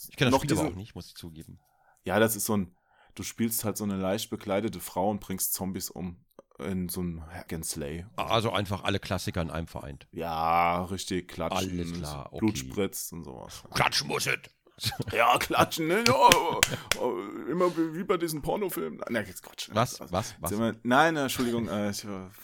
ich 0.09 0.15
kenne 0.15 0.31
das 0.31 0.31
noch 0.31 0.39
Spiel 0.43 0.49
diesen- 0.55 0.67
auch 0.67 0.75
nicht, 0.75 0.95
muss 0.95 1.07
ich 1.07 1.15
zugeben. 1.15 1.59
ja, 2.03 2.19
das 2.19 2.35
ist 2.35 2.45
so 2.45 2.57
ein, 2.57 2.75
du 3.15 3.23
spielst 3.23 3.63
halt 3.65 3.77
so 3.77 3.83
eine 3.83 3.97
leicht 3.97 4.29
bekleidete 4.29 4.79
Frau 4.79 5.09
und 5.09 5.19
bringst 5.19 5.53
Zombies 5.53 5.89
um 5.89 6.23
in 6.59 6.89
so 6.89 7.01
ein 7.01 7.25
Hack 7.27 7.53
and 7.53 7.65
Slay. 7.65 8.05
Also 8.15 8.51
einfach 8.51 8.83
alle 8.83 8.99
Klassiker 8.99 9.41
in 9.41 9.49
einem 9.49 9.67
vereint. 9.67 10.07
Ja, 10.11 10.83
richtig 10.85 11.27
klatschen. 11.27 11.69
Alles 11.71 11.93
klar, 11.93 12.27
okay. 12.27 12.37
Blut 12.39 12.57
spritzt 12.57 13.13
und 13.13 13.23
sowas. 13.23 13.63
Klatschen 13.73 14.07
muss 14.07 14.27
es. 14.27 14.37
Ja, 15.11 15.37
klatschen, 15.37 15.87
ne? 15.87 16.03
Ja, 16.07 16.13
oh, 16.99 17.15
immer 17.49 17.75
wie 17.75 18.03
bei 18.03 18.17
diesen 18.17 18.41
Pornofilmen. 18.41 19.01
Nein, 19.09 19.25
jetzt 19.27 19.43
Quatsch. 19.43 19.69
Was? 19.73 19.99
Also, 20.01 20.13
Was? 20.13 20.35
Was? 20.39 20.57
wir- 20.57 20.75
Nein, 20.83 21.15
Entschuldigung, 21.15 21.67
äh, 21.67 21.89
äh, 21.89 21.93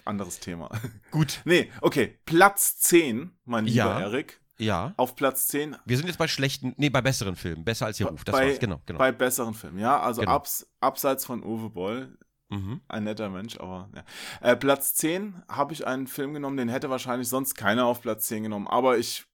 anderes 0.06 0.40
Thema. 0.40 0.70
Gut. 1.12 1.42
Nee, 1.46 1.72
okay. 1.82 2.20
Platz 2.26 2.78
10, 2.80 3.32
mein 3.46 3.66
lieber 3.66 3.76
Ja. 3.78 4.00
Erik. 4.00 4.42
Ja. 4.60 4.94
Auf 4.98 5.16
Platz 5.16 5.48
10 5.48 5.76
Wir 5.86 5.98
sind 5.98 6.08
jetzt 6.08 6.18
bei 6.18 6.28
schlechten, 6.28 6.74
nee, 6.78 6.90
bei 6.90 7.02
besseren 7.02 7.36
Filmen. 7.36 7.64
Besser 7.64 7.86
als 7.86 8.00
Ihr 8.00 8.08
Ruf. 8.08 8.24
Das 8.24 8.34
bei, 8.34 8.50
war's. 8.50 8.60
Genau, 8.60 8.82
genau. 8.86 8.98
bei 9.00 9.12
besseren 9.12 9.54
Filmen. 9.54 9.78
Ja, 9.80 10.00
also 10.00 10.22
Genau. 10.22 10.34
abs, 10.34 10.68
abseits 10.80 11.26
von 11.26 11.44
Uwe 11.44 11.70
Boll, 11.70 12.18
mhm. 12.50 12.82
ein 12.88 13.04
netter 13.04 13.30
Mensch, 13.30 13.60
aber 13.60 13.90
ja. 13.96 14.04
Äh, 14.52 14.56
Platz 14.56 14.96
10 14.96 15.44
habe 15.48 15.74
ich 15.74 15.86
einen 15.86 16.08
Film 16.08 16.34
genommen, 16.34 16.58
den 16.58 16.70
hätte 16.70 16.90
wahrscheinlich 16.90 17.30
sonst 17.30 17.54
keiner 17.54 17.86
auf 17.86 18.02
Platz 18.02 18.26
10 18.28 18.44
genommen, 18.44 18.68
aber 18.68 18.98
ich, 18.98 19.26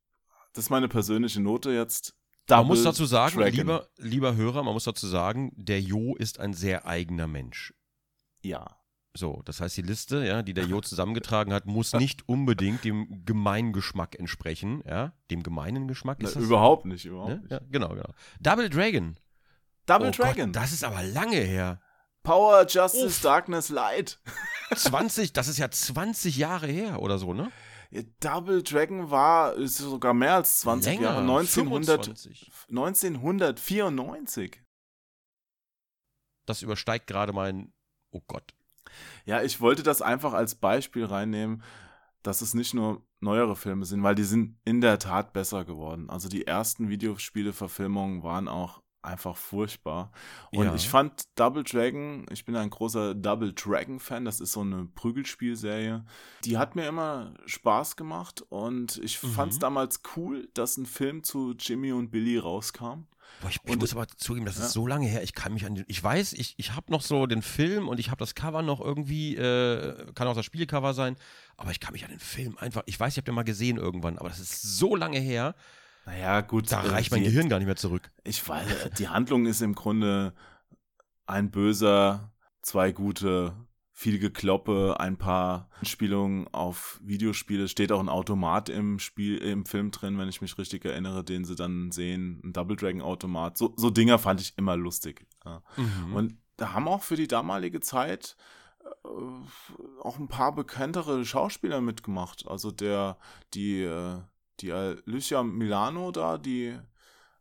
das 0.53 0.65
ist 0.65 0.69
meine 0.69 0.89
persönliche 0.89 1.41
Note 1.41 1.71
jetzt. 1.71 2.15
Man 2.49 2.67
muss 2.67 2.83
dazu 2.83 3.05
sagen, 3.05 3.37
Dragon. 3.37 3.53
lieber, 3.55 3.87
lieber 3.97 4.35
Hörer, 4.35 4.63
man 4.63 4.73
muss 4.73 4.83
dazu 4.83 5.07
sagen, 5.07 5.51
der 5.55 5.81
Jo 5.81 6.15
ist 6.15 6.39
ein 6.39 6.53
sehr 6.53 6.85
eigener 6.85 7.27
Mensch. 7.27 7.73
Ja. 8.43 8.77
So, 9.15 9.41
das 9.45 9.61
heißt, 9.61 9.77
die 9.77 9.83
Liste, 9.83 10.25
ja, 10.25 10.41
die 10.41 10.53
der 10.55 10.65
Jo 10.65 10.81
zusammengetragen 10.81 11.53
hat, 11.53 11.65
muss 11.67 11.93
nicht 11.93 12.27
unbedingt 12.27 12.83
dem 12.83 13.23
gemeinen 13.25 13.71
Geschmack 13.71 14.17
entsprechen, 14.17 14.81
ja, 14.87 15.13
dem 15.31 15.43
gemeinen 15.43 15.87
Geschmack 15.87 16.17
Na, 16.21 16.27
ist 16.27 16.35
das. 16.35 16.43
überhaupt 16.43 16.85
nicht, 16.85 17.05
überhaupt 17.05 17.29
Ne? 17.29 17.37
nicht. 17.39 17.51
Ja, 17.51 17.59
genau, 17.69 17.89
genau. 17.89 18.09
Double 18.41 18.69
Dragon. 18.69 19.17
Double 19.85 20.07
oh 20.07 20.11
Dragon. 20.11 20.51
Gott, 20.51 20.55
das 20.63 20.71
ist 20.73 20.83
aber 20.83 21.03
lange 21.03 21.37
her. 21.37 21.79
Power, 22.23 22.65
Justice, 22.67 23.05
Uff. 23.05 23.21
Darkness, 23.21 23.69
Light. 23.69 24.19
20, 24.75 25.33
das 25.33 25.47
ist 25.47 25.57
ja 25.59 25.69
20 25.69 26.37
Jahre 26.37 26.67
her 26.67 27.01
oder 27.01 27.17
so, 27.19 27.33
ne? 27.33 27.51
Double 28.19 28.63
Dragon 28.63 29.11
war 29.11 29.53
ist 29.53 29.77
sogar 29.77 30.13
mehr 30.13 30.35
als 30.35 30.59
20 30.61 30.93
Länger, 30.93 31.03
Jahre. 31.03 31.21
1900, 31.21 32.05
25. 32.05 32.51
1994. 32.69 34.61
Das 36.45 36.61
übersteigt 36.61 37.07
gerade 37.07 37.33
mein, 37.33 37.71
oh 38.11 38.21
Gott. 38.27 38.53
Ja, 39.25 39.41
ich 39.41 39.61
wollte 39.61 39.83
das 39.83 40.01
einfach 40.01 40.33
als 40.33 40.55
Beispiel 40.55 41.05
reinnehmen, 41.05 41.63
dass 42.21 42.41
es 42.41 42.53
nicht 42.53 42.73
nur 42.73 43.05
neuere 43.19 43.55
Filme 43.55 43.85
sind, 43.85 44.03
weil 44.03 44.15
die 44.15 44.23
sind 44.23 44.57
in 44.65 44.81
der 44.81 44.99
Tat 44.99 45.33
besser 45.33 45.65
geworden. 45.65 46.09
Also 46.09 46.29
die 46.29 46.47
ersten 46.47 46.89
Videospiele-Verfilmungen 46.89 48.23
waren 48.23 48.47
auch 48.47 48.81
einfach 49.03 49.35
furchtbar. 49.37 50.11
Und 50.51 50.65
Ja. 50.65 50.75
ich 50.75 50.87
fand 50.89 51.23
Double 51.35 51.63
Dragon, 51.63 52.25
ich 52.31 52.45
bin 52.45 52.55
ein 52.55 52.69
großer 52.69 53.13
Double 53.15 53.53
Dragon-Fan, 53.53 54.25
das 54.25 54.39
ist 54.39 54.53
so 54.53 54.61
eine 54.61 54.85
Prügelspielserie. 54.95 56.05
Die 56.45 56.57
hat 56.57 56.75
mir 56.75 56.87
immer 56.87 57.33
Spaß 57.45 57.95
gemacht 57.95 58.43
und 58.49 58.97
ich 59.03 59.21
Mhm. 59.21 59.27
fand 59.29 59.51
es 59.53 59.59
damals 59.59 60.01
cool, 60.15 60.49
dass 60.53 60.77
ein 60.77 60.85
Film 60.85 61.23
zu 61.23 61.53
Jimmy 61.57 61.91
und 61.91 62.11
Billy 62.11 62.37
rauskam. 62.37 63.05
Boah, 63.41 63.49
ich, 63.49 63.59
ich 63.65 63.77
muss 63.77 63.93
aber 63.93 64.07
zugeben, 64.07 64.45
das 64.45 64.57
Ja. 64.59 64.65
ist 64.65 64.73
so 64.73 64.85
lange 64.85 65.07
her. 65.07 65.23
Ich 65.23 65.33
kann 65.33 65.53
mich 65.53 65.65
an 65.65 65.75
den. 65.75 65.85
Ich 65.87 66.01
weiß, 66.01 66.33
ich, 66.33 66.53
ich 66.57 66.75
habe 66.75 66.91
noch 66.91 67.01
so 67.01 67.25
den 67.25 67.41
Film 67.41 67.87
und 67.87 67.99
ich 67.99 68.09
habe 68.09 68.19
das 68.19 68.35
Cover 68.35 68.61
noch 68.61 68.79
irgendwie, 68.79 69.35
äh, 69.35 70.11
kann 70.13 70.27
auch 70.27 70.35
das 70.35 70.45
Spielcover 70.45 70.93
sein, 70.93 71.15
aber 71.57 71.71
ich 71.71 71.79
kann 71.79 71.93
mich 71.93 72.05
an 72.05 72.11
den 72.11 72.19
Film 72.19 72.57
einfach. 72.59 72.83
Ich 72.85 72.99
weiß, 72.99 73.13
ich 73.13 73.17
habe 73.17 73.25
den 73.25 73.35
mal 73.35 73.43
gesehen 73.43 73.77
irgendwann, 73.77 74.17
aber 74.17 74.29
das 74.29 74.39
ist 74.39 74.61
so 74.77 74.95
lange 74.95 75.19
her, 75.19 75.55
Naja, 76.05 76.41
gut. 76.41 76.71
da 76.71 76.83
äh, 76.83 76.89
reicht 76.89 77.11
mein 77.11 77.23
die- 77.23 77.29
Gehirn 77.29 77.49
gar 77.49 77.57
nicht 77.59 77.67
mehr 77.67 77.75
zurück. 77.75 78.11
Ich 78.23 78.47
weiß, 78.47 78.91
die 78.97 79.07
Handlung 79.09 79.45
ist 79.45 79.61
im 79.61 79.73
Grunde 79.75 80.33
ein 81.25 81.51
böser, 81.51 82.33
zwei 82.61 82.91
gute, 82.91 83.55
viel 83.91 84.19
Gekloppe, 84.19 84.99
ein 84.99 85.17
paar 85.17 85.69
Anspielungen 85.79 86.47
auf 86.53 86.99
Videospiele. 87.03 87.67
Steht 87.67 87.91
auch 87.91 87.99
ein 87.99 88.09
Automat 88.09 88.67
im 88.69 88.99
Spiel, 88.99 89.37
im 89.37 89.65
Film 89.65 89.91
drin, 89.91 90.17
wenn 90.17 90.27
ich 90.27 90.41
mich 90.41 90.57
richtig 90.57 90.83
erinnere, 90.83 91.23
den 91.23 91.45
sie 91.45 91.55
dann 91.55 91.91
sehen. 91.91 92.41
Ein 92.43 92.53
Double 92.53 92.75
Dragon 92.75 93.01
Automat. 93.01 93.57
So, 93.57 93.73
so 93.77 93.89
Dinger 93.89 94.19
fand 94.19 94.41
ich 94.41 94.57
immer 94.57 94.75
lustig. 94.75 95.25
Ja. 95.45 95.61
Mhm. 95.77 96.15
Und 96.15 96.37
da 96.57 96.73
haben 96.73 96.87
auch 96.87 97.03
für 97.03 97.15
die 97.15 97.27
damalige 97.27 97.79
Zeit 97.79 98.35
äh, 98.83 99.07
auch 100.01 100.17
ein 100.19 100.27
paar 100.27 100.53
bekanntere 100.53 101.23
Schauspieler 101.23 101.79
mitgemacht. 101.79 102.45
Also 102.47 102.71
der, 102.71 103.17
die, 103.53 103.81
äh, 103.83 104.19
die 104.59 104.71
Alicia 104.71 105.43
Milano 105.43 106.11
da, 106.11 106.37
die 106.37 106.77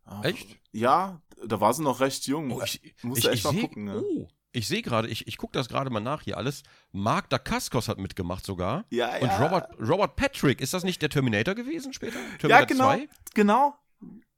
Ah, 0.05 0.23
Echt? 0.25 0.59
Ja, 0.73 1.21
da 1.47 1.61
war 1.61 1.73
sie 1.75 1.83
noch 1.83 2.01
recht 2.01 2.27
jung. 2.27 2.51
Oh, 2.51 2.61
ich, 2.65 2.95
Musst 3.03 3.19
ich, 3.21 3.25
du 3.25 3.31
ich 3.31 3.35
echt 3.37 3.45
mal 3.45 3.53
seh- 3.55 3.61
gucken, 3.61 3.85
ne? 3.85 4.03
Oh, 4.03 4.29
ich 4.51 4.67
sehe 4.67 4.83
gerade, 4.83 5.07
ich, 5.09 5.29
ich 5.29 5.37
gucke 5.39 5.53
das 5.53 5.69
gerade 5.69 5.91
mal 5.91 6.01
nach 6.01 6.23
hier 6.23 6.37
alles. 6.37 6.65
Mark 6.91 7.31
Dacascos 7.31 7.87
hat 7.89 7.99
mitgemacht 7.99 8.45
sogar. 8.45 8.85
Ja, 8.91 9.17
Und 9.19 9.31
Robert, 9.31 9.71
Robert 9.81 10.17
Patrick, 10.17 10.61
ist 10.61 10.75
das 10.75 10.83
nicht 10.83 11.01
der 11.03 11.09
Terminator 11.09 11.55
gewesen 11.55 11.93
später? 11.93 12.19
Terminator 12.41 12.49
Ja, 12.51 12.65
genau. 12.65 12.85
2? 13.07 13.09
Genau. 13.35 13.75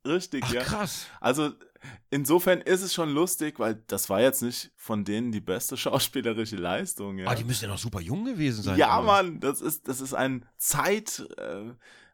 Richtig, 0.06 0.44
Ach, 0.46 0.52
ja. 0.52 0.62
krass. 0.62 1.06
Also 1.18 1.52
insofern 2.10 2.60
ist 2.60 2.82
es 2.82 2.92
schon 2.92 3.10
lustig, 3.10 3.58
weil 3.58 3.82
das 3.86 4.10
war 4.10 4.20
jetzt 4.20 4.42
nicht 4.42 4.70
von 4.76 5.04
denen 5.04 5.32
die 5.32 5.40
beste 5.40 5.76
schauspielerische 5.78 6.56
Leistung. 6.56 7.18
Ja, 7.18 7.28
Ah, 7.28 7.34
die 7.34 7.44
müssen 7.44 7.64
ja 7.64 7.70
noch 7.70 7.78
super 7.78 8.00
jung 8.02 8.24
gewesen 8.26 8.62
sein. 8.62 8.78
ja 8.78 8.90
alle. 8.90 9.06
Mann, 9.06 9.40
das 9.40 9.62
ist, 9.62 9.88
das 9.88 10.00
ist 10.02 10.12
ein 10.14 10.44
Zeit, 10.58 11.26
äh, 11.38 11.72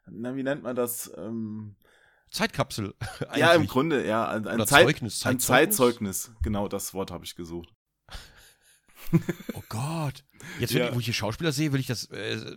na, 0.09 0.35
wie 0.35 0.43
nennt 0.43 0.63
man 0.63 0.75
das? 0.75 1.11
Ähm, 1.17 1.75
Zeitkapsel. 2.29 2.93
ja, 3.35 3.51
im 3.51 3.61
eigentlich. 3.61 3.69
Grunde, 3.71 4.05
ja, 4.07 4.27
ein, 4.29 4.47
ein, 4.47 4.59
Zeit, 4.65 4.85
Zeugnis. 4.85 5.25
ein 5.25 5.39
Zeitzeugnis. 5.39 6.31
Genau, 6.41 6.67
das 6.67 6.93
Wort 6.93 7.11
habe 7.11 7.25
ich 7.25 7.35
gesucht. 7.35 7.73
Oh 9.53 9.63
Gott. 9.67 10.23
Jetzt, 10.59 10.73
wenn 10.73 10.81
Ja. 10.83 10.89
ich, 10.89 10.95
wo 10.95 10.99
ich 10.99 11.05
hier 11.05 11.13
Schauspieler 11.13 11.51
sehe, 11.51 11.73
will 11.73 11.79
ich 11.81 11.87
das. 11.87 12.05
Äh, 12.11 12.55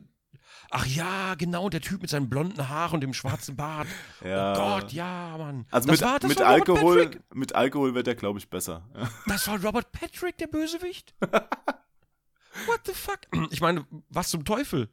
ach 0.70 0.86
ja, 0.86 1.34
genau, 1.34 1.68
der 1.68 1.80
Typ 1.80 2.00
mit 2.02 2.10
seinen 2.10 2.28
blonden 2.28 2.68
Haaren 2.68 2.94
und 2.94 3.00
dem 3.00 3.14
schwarzen 3.14 3.56
Bart. 3.56 3.88
Ja. 4.24 4.52
Oh 4.52 4.56
Gott, 4.80 4.92
ja, 4.92 5.36
Mann. 5.36 5.66
Also 5.70 5.88
das 5.88 6.00
mit, 6.00 6.06
war, 6.08 6.28
mit 6.28 6.40
Alkohol, 6.40 7.04
Patrick. 7.06 7.22
mit 7.34 7.54
Alkohol 7.54 7.94
wird 7.94 8.06
er, 8.06 8.14
glaube 8.14 8.38
ich, 8.38 8.48
besser. 8.48 8.88
Das 9.26 9.48
war 9.48 9.60
Robert 9.64 9.90
Patrick, 9.90 10.38
der 10.38 10.46
Bösewicht. 10.46 11.14
What 11.20 12.80
the 12.86 12.92
fuck? 12.92 13.20
Ich 13.50 13.60
meine, 13.60 13.84
was 14.10 14.28
zum 14.30 14.44
Teufel? 14.44 14.88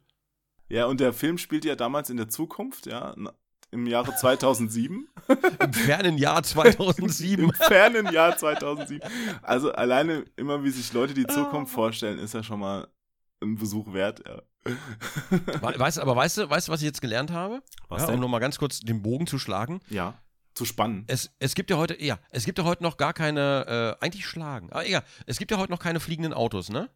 Ja, 0.72 0.86
und 0.86 1.00
der 1.00 1.12
Film 1.12 1.36
spielt 1.38 1.64
ja 1.66 1.76
damals 1.76 2.08
in 2.10 2.16
der 2.16 2.28
Zukunft, 2.28 2.86
ja, 2.86 3.14
im 3.70 3.86
Jahre 3.86 4.14
2007, 4.16 5.06
Im 5.60 5.72
fernen 5.72 6.16
Jahr 6.18 6.42
2007. 6.42 7.44
im 7.44 7.52
fernen 7.52 8.12
Jahr 8.12 8.36
2007. 8.36 9.00
Also 9.42 9.72
alleine 9.72 10.24
immer, 10.36 10.64
wie 10.64 10.70
sich 10.70 10.92
Leute 10.92 11.12
die 11.14 11.26
Ah. 11.28 11.32
Zukunft 11.32 11.72
vorstellen, 11.74 12.18
ist 12.18 12.34
ja 12.34 12.42
schon 12.42 12.60
mal 12.60 12.88
ein 13.42 13.56
Besuch 13.56 13.92
wert. 13.92 14.22
Ja. 14.26 14.40
We- 14.64 15.78
Weißt, 15.78 15.98
aber 15.98 16.14
weißt 16.16 16.38
du, 16.38 16.48
weißt 16.50 16.68
was 16.68 16.80
ich 16.80 16.86
jetzt 16.86 17.00
gelernt 17.00 17.30
habe? 17.32 17.62
Was 17.88 18.02
ja, 18.02 18.08
um 18.08 18.12
denn? 18.14 18.20
nochmal 18.20 18.40
ganz 18.40 18.58
kurz 18.58 18.80
den 18.80 19.02
Bogen 19.02 19.26
zu 19.26 19.38
schlagen. 19.38 19.80
Ja, 19.90 20.14
zu 20.54 20.64
spannen. 20.64 21.04
Es, 21.08 21.30
es 21.38 21.54
gibt 21.54 21.70
ja 21.70 21.76
heute, 21.78 22.00
ja, 22.02 22.18
es 22.30 22.44
gibt 22.44 22.58
ja 22.58 22.64
heute 22.64 22.82
noch 22.82 22.96
gar 22.98 23.12
keine, 23.14 23.96
äh, 24.00 24.04
eigentlich 24.04 24.26
schlagen. 24.26 24.70
Aber 24.70 24.86
egal, 24.86 25.02
es 25.26 25.38
gibt 25.38 25.50
ja 25.50 25.58
heute 25.58 25.72
noch 25.72 25.78
keine 25.80 25.98
fliegenden 26.00 26.32
Autos, 26.34 26.68
ne? 26.68 26.88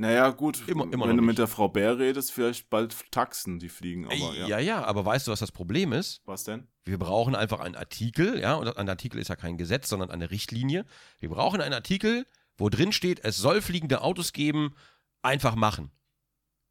Naja, 0.00 0.30
gut, 0.30 0.66
Immer- 0.66 0.90
immer 0.90 1.06
wenn 1.08 1.16
du 1.18 1.22
mit 1.22 1.32
nicht. 1.32 1.40
der 1.40 1.46
Frau 1.46 1.68
Bär 1.68 1.98
redest, 1.98 2.32
vielleicht 2.32 2.70
bald 2.70 3.12
Taxen, 3.12 3.58
die 3.58 3.68
fliegen. 3.68 4.06
Aber 4.06 4.14
ja. 4.34 4.46
ja, 4.46 4.58
ja, 4.58 4.82
aber 4.84 5.04
weißt 5.04 5.26
du, 5.26 5.30
was 5.30 5.40
das 5.40 5.52
Problem 5.52 5.92
ist? 5.92 6.22
Was 6.24 6.44
denn? 6.44 6.66
Wir 6.86 6.96
brauchen 6.98 7.34
einfach 7.34 7.60
einen 7.60 7.76
Artikel, 7.76 8.40
ja, 8.40 8.54
und 8.54 8.78
ein 8.78 8.88
Artikel 8.88 9.20
ist 9.20 9.28
ja 9.28 9.36
kein 9.36 9.58
Gesetz, 9.58 9.90
sondern 9.90 10.10
eine 10.10 10.30
Richtlinie. 10.30 10.86
Wir 11.18 11.28
brauchen 11.28 11.60
einen 11.60 11.74
Artikel, 11.74 12.24
wo 12.56 12.70
drin 12.70 12.92
steht, 12.92 13.22
es 13.24 13.36
soll 13.36 13.60
fliegende 13.60 14.00
Autos 14.00 14.32
geben, 14.32 14.74
einfach 15.20 15.54
machen. 15.54 15.90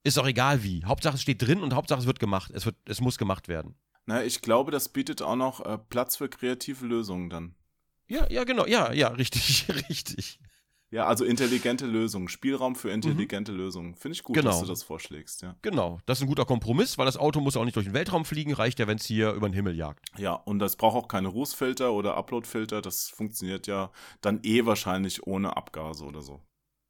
Ist 0.03 0.17
auch 0.17 0.25
egal 0.25 0.63
wie. 0.63 0.83
Hauptsache 0.85 1.13
es 1.13 1.21
steht 1.21 1.43
drin 1.43 1.61
und 1.61 1.75
Hauptsache 1.75 1.99
es 1.99 2.07
wird 2.07 2.19
gemacht. 2.19 2.49
Es, 2.55 2.65
wird, 2.65 2.77
es 2.85 2.99
muss 2.99 3.19
gemacht 3.19 3.47
werden. 3.47 3.75
Na, 4.07 4.23
ich 4.23 4.41
glaube, 4.41 4.71
das 4.71 4.89
bietet 4.89 5.21
auch 5.21 5.35
noch 5.35 5.63
äh, 5.63 5.77
Platz 5.77 6.15
für 6.15 6.29
kreative 6.29 6.87
Lösungen 6.87 7.29
dann. 7.29 7.53
Ja, 8.07 8.25
ja, 8.31 8.43
genau. 8.43 8.65
Ja, 8.65 8.91
ja, 8.91 9.09
richtig, 9.09 9.67
richtig. 9.89 10.39
Ja, 10.91 11.05
also 11.05 11.23
intelligente 11.23 11.85
Lösungen, 11.85 12.29
Spielraum 12.29 12.75
für 12.75 12.89
intelligente 12.89 13.51
Lösungen. 13.51 13.93
Finde 13.95 14.15
ich 14.15 14.23
gut, 14.23 14.35
Genau. 14.35 14.49
dass 14.49 14.61
du 14.61 14.65
das 14.65 14.81
vorschlägst, 14.81 15.43
ja. 15.43 15.55
Genau. 15.61 15.99
Das 16.07 16.17
ist 16.17 16.23
ein 16.23 16.27
guter 16.27 16.45
Kompromiss, 16.45 16.97
weil 16.97 17.05
das 17.05 17.15
Auto 17.15 17.39
muss 17.41 17.55
auch 17.57 17.63
nicht 17.65 17.75
durch 17.75 17.85
den 17.85 17.93
Weltraum 17.93 18.25
fliegen, 18.25 18.53
reicht 18.53 18.79
ja, 18.79 18.87
wenn 18.87 18.97
es 18.97 19.05
hier 19.05 19.33
über 19.33 19.47
den 19.47 19.53
Himmel 19.53 19.75
jagt. 19.75 20.07
Ja, 20.17 20.33
und 20.33 20.57
das 20.57 20.75
braucht 20.77 20.95
auch 20.97 21.07
keine 21.07 21.27
Rußfilter 21.27 21.91
oder 21.93 22.17
Uploadfilter. 22.17 22.81
Das 22.81 23.07
funktioniert 23.09 23.67
ja 23.67 23.91
dann 24.21 24.39
eh 24.43 24.65
wahrscheinlich 24.65 25.27
ohne 25.27 25.55
Abgase 25.55 26.03
oder 26.05 26.23
so. 26.23 26.41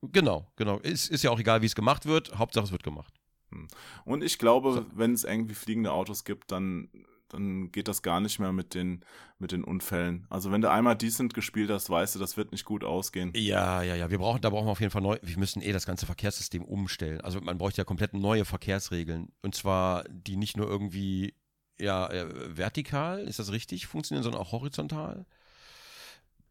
Genau, 0.02 0.48
genau. 0.56 0.78
Ist, 0.80 1.10
ist 1.12 1.24
ja 1.24 1.32
auch 1.32 1.40
egal, 1.40 1.62
wie 1.62 1.66
es 1.66 1.76
gemacht 1.76 2.06
wird. 2.06 2.38
Hauptsache 2.38 2.64
es 2.66 2.72
wird 2.72 2.84
gemacht. 2.84 3.14
Und 4.06 4.24
ich 4.24 4.38
glaube, 4.38 4.74
So. 4.74 4.86
wenn 4.94 5.12
es 5.14 5.26
irgendwie 5.26 5.56
fliegende 5.56 5.92
Autos 5.92 6.24
gibt, 6.24 6.52
dann, 6.54 6.88
dann 7.30 7.72
geht 7.72 7.88
das 7.88 8.02
gar 8.02 8.20
nicht 8.20 8.40
mehr 8.40 8.52
mit 8.52 8.74
den, 8.74 9.06
mit 9.38 9.52
den 9.52 9.64
Unfällen. 9.64 10.26
Also 10.30 10.52
wenn 10.52 10.62
du 10.62 10.70
einmal 10.70 10.96
Decent 10.96 11.34
gespielt 11.34 11.70
hast, 11.70 11.90
weißt 11.90 12.16
du, 12.16 12.20
das 12.20 12.38
wird 12.38 12.52
nicht 12.52 12.66
gut 12.66 12.84
ausgehen. 12.84 13.32
Ja, 13.36 13.82
ja, 13.82 13.96
ja. 13.96 14.10
Wir 14.12 14.18
brauchen, 14.18 14.42
da 14.42 14.50
brauchen 14.50 14.68
wir 14.68 14.72
auf 14.72 14.80
jeden 14.82 14.92
Fall 14.92 15.02
neu. 15.02 15.18
Wir 15.22 15.38
müssen 15.38 15.62
eh 15.62 15.72
das 15.72 15.86
ganze 15.86 16.06
Verkehrssystem 16.06 16.64
umstellen. 16.64 17.22
Also 17.22 17.40
man 17.42 17.58
bräuchte 17.58 17.80
ja 17.82 17.86
komplett 17.86 18.14
neue 18.14 18.46
Verkehrsregeln. 18.46 19.32
Und 19.42 19.56
zwar, 19.56 20.04
die 20.10 20.36
nicht 20.36 20.58
nur 20.58 20.68
irgendwie 20.68 21.34
ja, 21.80 22.08
äh, 22.08 22.58
vertikal, 22.58 23.20
ist 23.22 23.40
das 23.40 23.52
richtig, 23.52 23.88
funktionieren, 23.88 24.24
sondern 24.24 24.42
auch 24.42 24.52
horizontal, 24.52 25.26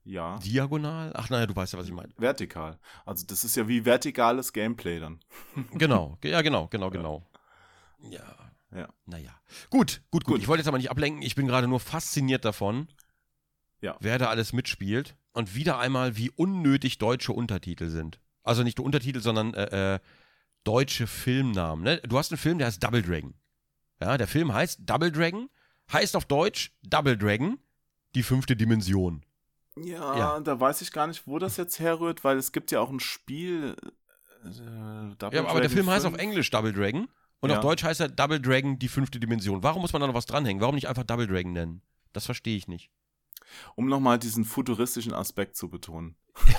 Ja. 0.05 0.39
diagonal. 0.39 1.13
Ach 1.15 1.29
naja, 1.29 1.47
du 1.47 1.55
weißt 1.55 1.75
ja, 1.75 1.79
was 1.79 1.87
ich 1.87 1.93
meine. 1.93 2.13
Vertikal. 2.17 2.79
Also 3.05 3.27
das 3.27 3.45
ist 3.45 3.55
ja 3.57 3.69
wie 3.69 3.85
vertikales 3.85 4.53
Gameplay 4.55 5.01
dann. 5.01 5.21
Genau, 5.75 6.17
ja, 6.25 6.41
genau, 6.41 6.67
genau, 6.69 6.89
genau. 6.89 7.27
Ja. 8.11 8.23
Ja. 8.75 8.89
Naja. 9.07 9.31
Gut, 9.71 10.03
gut, 10.11 10.25
gut. 10.25 10.25
Gut. 10.25 10.41
Ich 10.43 10.49
wollte 10.49 10.61
jetzt 10.61 10.69
aber 10.69 10.79
nicht 10.79 10.91
ablenken. 10.91 11.23
Ich 11.23 11.35
bin 11.35 11.47
gerade 11.47 11.69
nur 11.69 11.81
fasziniert 11.81 12.45
davon, 12.45 12.89
Ja. 13.81 13.97
wer 14.01 14.19
da 14.19 14.29
alles 14.29 14.53
mitspielt. 14.53 15.17
Und 15.33 15.55
wieder 15.55 15.79
einmal, 15.79 16.17
wie 16.17 16.31
unnötig 16.31 16.99
deutsche 16.99 17.33
Untertitel 17.33 17.89
sind. 17.89 18.19
Also 18.43 18.63
nicht 18.63 18.79
nur 18.79 18.85
Untertitel, 18.87 19.21
sondern 19.21 19.55
äh, 19.55 19.95
äh, 19.95 19.99
deutsche 20.65 21.07
Filmnamen. 21.07 21.85
Ne? 21.85 21.99
Du 22.09 22.19
hast 22.19 22.33
einen 22.33 22.39
Film, 22.39 22.59
der 22.59 22.67
heißt 22.67 22.83
Double 22.83 23.03
Dragon. 23.03 23.35
Ja, 24.01 24.19
der 24.19 24.27
Film 24.29 24.53
heißt 24.53 24.81
Double 24.85 25.13
Dragon, 25.13 25.49
heißt 25.93 26.17
auf 26.17 26.25
Deutsch 26.25 26.73
Double 26.83 27.17
Dragon, 27.17 27.59
die 28.15 28.23
fünfte 28.23 28.57
Dimension. 28.57 29.25
Ja, 29.77 30.17
Ja. 30.19 30.41
da 30.41 30.59
weiß 30.59 30.83
ich 30.83 30.93
gar 30.93 31.07
nicht, 31.07 31.27
wo 31.27 31.39
das 31.39 31.57
jetzt 31.57 31.79
herrührt, 31.79 32.25
weil 32.25 32.37
es 32.37 32.53
gibt 32.53 32.71
ja 32.73 32.81
auch 32.81 32.91
ein 32.91 33.01
Spiel. 33.01 33.77
Äh, 34.45 34.49
Double 34.49 35.37
Ja, 35.37 35.41
aber 35.45 35.61
der 35.61 35.69
Dragon 35.69 35.71
Film 35.71 35.91
heißt 35.91 36.03
5. 36.05 36.15
auf 36.15 36.21
Englisch 36.21 36.51
Double 36.51 36.73
Dragon 36.73 37.09
und 37.41 37.51
Ja. 37.51 37.57
auf 37.59 37.63
Deutsch 37.63 37.85
heißt 37.85 38.01
er 38.01 38.09
Double 38.09 38.41
Dragon, 38.41 38.79
die 38.79 38.89
fünfte 38.89 39.21
Dimension. 39.21 39.63
Warum 39.63 39.83
muss 39.83 39.93
man 39.93 40.01
da 40.01 40.07
noch 40.07 40.15
was 40.15 40.27
dranhängen? 40.27 40.61
Warum 40.61 40.75
nicht 40.75 40.89
einfach 40.89 41.05
Double 41.05 41.27
Dragon 41.27 41.53
nennen? 41.53 41.83
Das 42.13 42.27
verstehe 42.27 42.57
ich 42.57 42.69
nicht. 42.69 42.91
Um 43.77 43.87
nochmal 43.89 44.19
diesen 44.19 44.45
futuristischen 44.45 45.13
Aspekt 45.15 45.57
zu 45.57 45.69
betonen. 45.69 46.17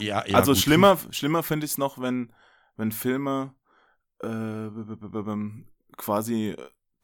Ja, 0.00 0.26
ja, 0.26 0.34
also 0.36 0.50
gut. 0.52 0.60
schlimmer, 0.60 0.98
schlimmer 1.10 1.44
finde 1.44 1.64
ich 1.64 1.70
es 1.72 1.78
noch, 1.78 2.00
wenn, 2.00 2.32
wenn 2.76 2.90
Filme 2.90 3.54
äh, 4.20 4.68
quasi 5.96 6.56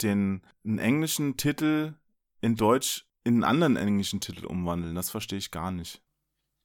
den 0.02 0.42
einen 0.64 0.78
englischen 0.78 1.36
Titel 1.36 1.94
in 2.40 2.56
Deutsch 2.56 3.06
in 3.22 3.34
einen 3.34 3.44
anderen 3.44 3.76
englischen 3.76 4.20
Titel 4.20 4.46
umwandeln. 4.46 4.96
Das 4.96 5.10
verstehe 5.10 5.38
ich 5.38 5.50
gar 5.52 5.70
nicht. 5.70 6.02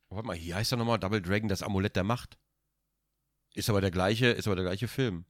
Warte 0.09 0.25
mal, 0.27 0.35
hier 0.35 0.55
heißt 0.55 0.71
er 0.73 0.77
nochmal 0.79 0.97
Double 0.99 1.21
Dragon, 1.21 1.47
das 1.47 1.61
Amulett 1.61 1.95
der 1.95 2.03
Macht. 2.03 2.39
Ist 3.53 3.69
aber 3.69 3.79
der 3.81 3.91
gleiche, 3.91 4.27
ist 4.27 4.47
aber 4.47 4.55
der 4.55 4.65
gleiche 4.65 4.87
Film. 4.87 5.25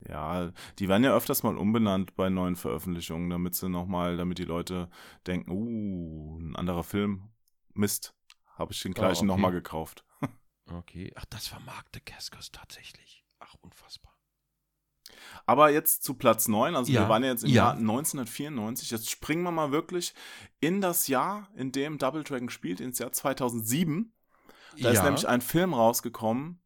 Ja, 0.00 0.52
die 0.78 0.88
werden 0.88 1.04
ja 1.04 1.14
öfters 1.14 1.42
mal 1.42 1.56
umbenannt 1.56 2.16
bei 2.16 2.28
neuen 2.28 2.56
Veröffentlichungen, 2.56 3.30
damit 3.30 3.54
sie 3.54 3.68
nochmal, 3.68 4.16
damit 4.16 4.38
die 4.38 4.44
Leute 4.44 4.90
denken, 5.26 5.50
uh, 5.50 6.38
ein 6.38 6.56
anderer 6.56 6.84
Film. 6.84 7.30
Mist. 7.74 8.14
Habe 8.54 8.72
ich 8.72 8.82
den 8.82 8.94
gleichen 8.94 9.28
okay. 9.30 9.36
nochmal 9.36 9.52
gekauft. 9.52 10.04
Okay. 10.68 11.12
Ach, 11.14 11.24
das 11.26 11.52
war 11.52 11.60
Mark 11.60 11.92
de 11.92 12.02
Cascos 12.02 12.50
tatsächlich. 12.50 13.24
Ach, 13.38 13.54
unfassbar. 13.60 14.18
Aber 15.44 15.70
jetzt 15.70 16.02
zu 16.02 16.14
Platz 16.14 16.48
9, 16.48 16.74
also 16.74 16.90
Ja, 16.90 17.02
wir 17.02 17.08
waren 17.08 17.22
ja 17.22 17.30
jetzt 17.30 17.44
im 17.44 17.50
ja. 17.50 17.66
Jahr 17.66 17.72
1994. 17.74 18.90
Jetzt 18.90 19.08
springen 19.08 19.44
wir 19.44 19.52
mal 19.52 19.70
wirklich 19.70 20.12
in 20.58 20.80
das 20.80 21.06
Jahr, 21.06 21.48
in 21.54 21.70
dem 21.70 21.98
Double 21.98 22.24
Dragon 22.24 22.48
spielt, 22.48 22.80
ins 22.80 22.98
Jahr 22.98 23.12
2007. 23.12 24.12
Da 24.78 24.90
ist 24.90 25.04
nämlich 25.04 25.28
ein 25.28 25.40
Film 25.40 25.72
rausgekommen. 25.72 26.60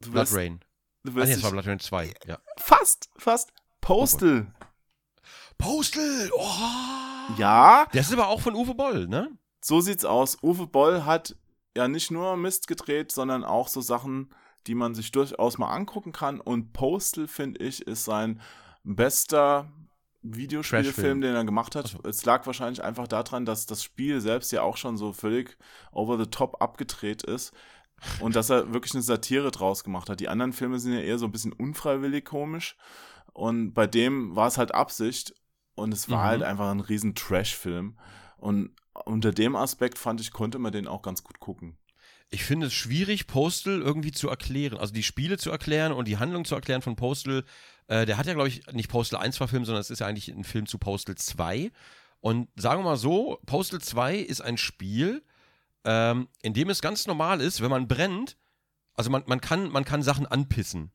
Blood 0.00 0.32
Rain. 0.32 0.64
Du 1.04 1.12
Ah, 1.12 1.14
wirst 1.14 1.28
nee, 1.28 1.34
dich, 1.34 1.34
das 1.36 1.42
war 1.44 1.50
Blood 1.52 1.66
Rain 1.66 1.80
2. 1.80 2.14
Ja. 2.26 2.38
fast, 2.58 3.10
fast. 3.16 3.52
Postal. 3.80 4.52
Postal! 5.58 6.30
Oh! 6.34 7.34
ja, 7.36 7.86
Das 7.92 8.06
ist 8.06 8.12
aber 8.12 8.28
auch 8.28 8.40
von 8.40 8.54
Uwe 8.54 8.74
Boll, 8.74 9.06
ne? 9.08 9.30
so 9.62 9.80
sieht's 9.80 10.04
aus. 10.06 10.38
Uwe 10.42 10.66
Boll 10.66 11.04
hat 11.04 11.36
ja 11.76 11.86
nicht 11.86 12.10
nur 12.10 12.36
Mist 12.36 12.66
gedreht, 12.66 13.12
sondern 13.12 13.44
auch 13.44 13.68
so 13.68 13.80
Sachen, 13.82 14.30
die 14.66 14.74
man 14.74 14.94
sich 14.94 15.12
durchaus 15.12 15.58
mal 15.58 15.70
angucken 15.70 16.12
kann. 16.12 16.40
Und 16.40 16.72
Postal, 16.72 17.28
finde 17.28 17.60
ich, 17.62 17.86
ist 17.86 18.04
sein 18.04 18.40
bester 18.84 19.70
Videospielfilm, 20.22 21.20
den 21.20 21.34
er 21.34 21.44
gemacht 21.44 21.74
hat. 21.76 21.86
Ach 21.88 21.90
so. 22.02 22.08
Es 22.08 22.24
lag 22.24 22.46
wahrscheinlich 22.46 22.82
einfach 22.82 23.06
daran, 23.08 23.44
dass 23.44 23.66
das 23.66 23.82
Spiel 23.82 24.20
selbst 24.20 24.50
ja 24.52 24.62
auch 24.62 24.76
schon 24.76 24.96
so 24.96 25.12
völlig 25.12 25.56
over 25.92 26.18
the 26.18 26.26
top 26.26 26.60
abgedreht 26.62 27.22
ist. 27.22 27.52
Und 28.20 28.36
dass 28.36 28.50
er 28.50 28.72
wirklich 28.72 28.94
eine 28.94 29.02
Satire 29.02 29.50
draus 29.50 29.84
gemacht 29.84 30.08
hat. 30.08 30.20
Die 30.20 30.28
anderen 30.28 30.52
Filme 30.52 30.78
sind 30.78 30.92
ja 30.94 31.00
eher 31.00 31.18
so 31.18 31.26
ein 31.26 31.32
bisschen 31.32 31.52
unfreiwillig 31.52 32.24
komisch. 32.24 32.76
Und 33.32 33.72
bei 33.74 33.86
dem 33.86 34.34
war 34.36 34.48
es 34.48 34.58
halt 34.58 34.74
Absicht. 34.74 35.34
Und 35.74 35.92
es 35.94 36.10
war 36.10 36.24
Mhm. 36.24 36.28
halt 36.28 36.42
einfach 36.42 36.70
ein 36.70 36.80
riesen 36.80 37.14
Trash-Film. 37.14 37.98
Und 38.36 38.70
unter 39.04 39.32
dem 39.32 39.56
Aspekt 39.56 39.98
fand 39.98 40.20
ich, 40.20 40.32
konnte 40.32 40.58
man 40.58 40.72
den 40.72 40.86
auch 40.86 41.02
ganz 41.02 41.22
gut 41.24 41.40
gucken. 41.40 41.76
Ich 42.28 42.44
finde 42.44 42.66
es 42.66 42.72
schwierig, 42.74 43.26
Postal 43.26 43.80
irgendwie 43.80 44.12
zu 44.12 44.28
erklären. 44.28 44.78
Also 44.78 44.92
die 44.92 45.02
Spiele 45.02 45.36
zu 45.36 45.50
erklären 45.50 45.92
und 45.92 46.06
die 46.06 46.18
Handlung 46.18 46.44
zu 46.44 46.54
erklären 46.54 46.80
von 46.82 46.96
Postal. 46.96 47.44
Äh, 47.88 48.06
der 48.06 48.18
hat 48.18 48.26
ja, 48.26 48.34
glaube 48.34 48.48
ich, 48.48 48.64
nicht 48.72 48.88
Postal 48.88 49.20
1 49.20 49.36
verfilmt, 49.36 49.66
sondern 49.66 49.80
es 49.80 49.90
ist 49.90 49.98
ja 49.98 50.06
eigentlich 50.06 50.28
ein 50.28 50.44
Film 50.44 50.66
zu 50.66 50.78
Postal 50.78 51.16
2. 51.16 51.72
Und 52.20 52.48
sagen 52.56 52.80
wir 52.82 52.90
mal 52.90 52.96
so, 52.96 53.40
Postal 53.46 53.80
2 53.80 54.16
ist 54.18 54.42
ein 54.42 54.58
Spiel, 54.58 55.24
ähm, 55.84 56.28
in 56.42 56.52
dem 56.54 56.70
es 56.70 56.80
ganz 56.80 57.06
normal 57.06 57.40
ist, 57.40 57.60
wenn 57.60 57.70
man 57.70 57.88
brennt, 57.88 58.36
also 58.94 59.10
man, 59.10 59.22
man, 59.26 59.40
kann, 59.40 59.70
man 59.70 59.84
kann 59.84 60.02
Sachen 60.02 60.26
anpissen. 60.26 60.92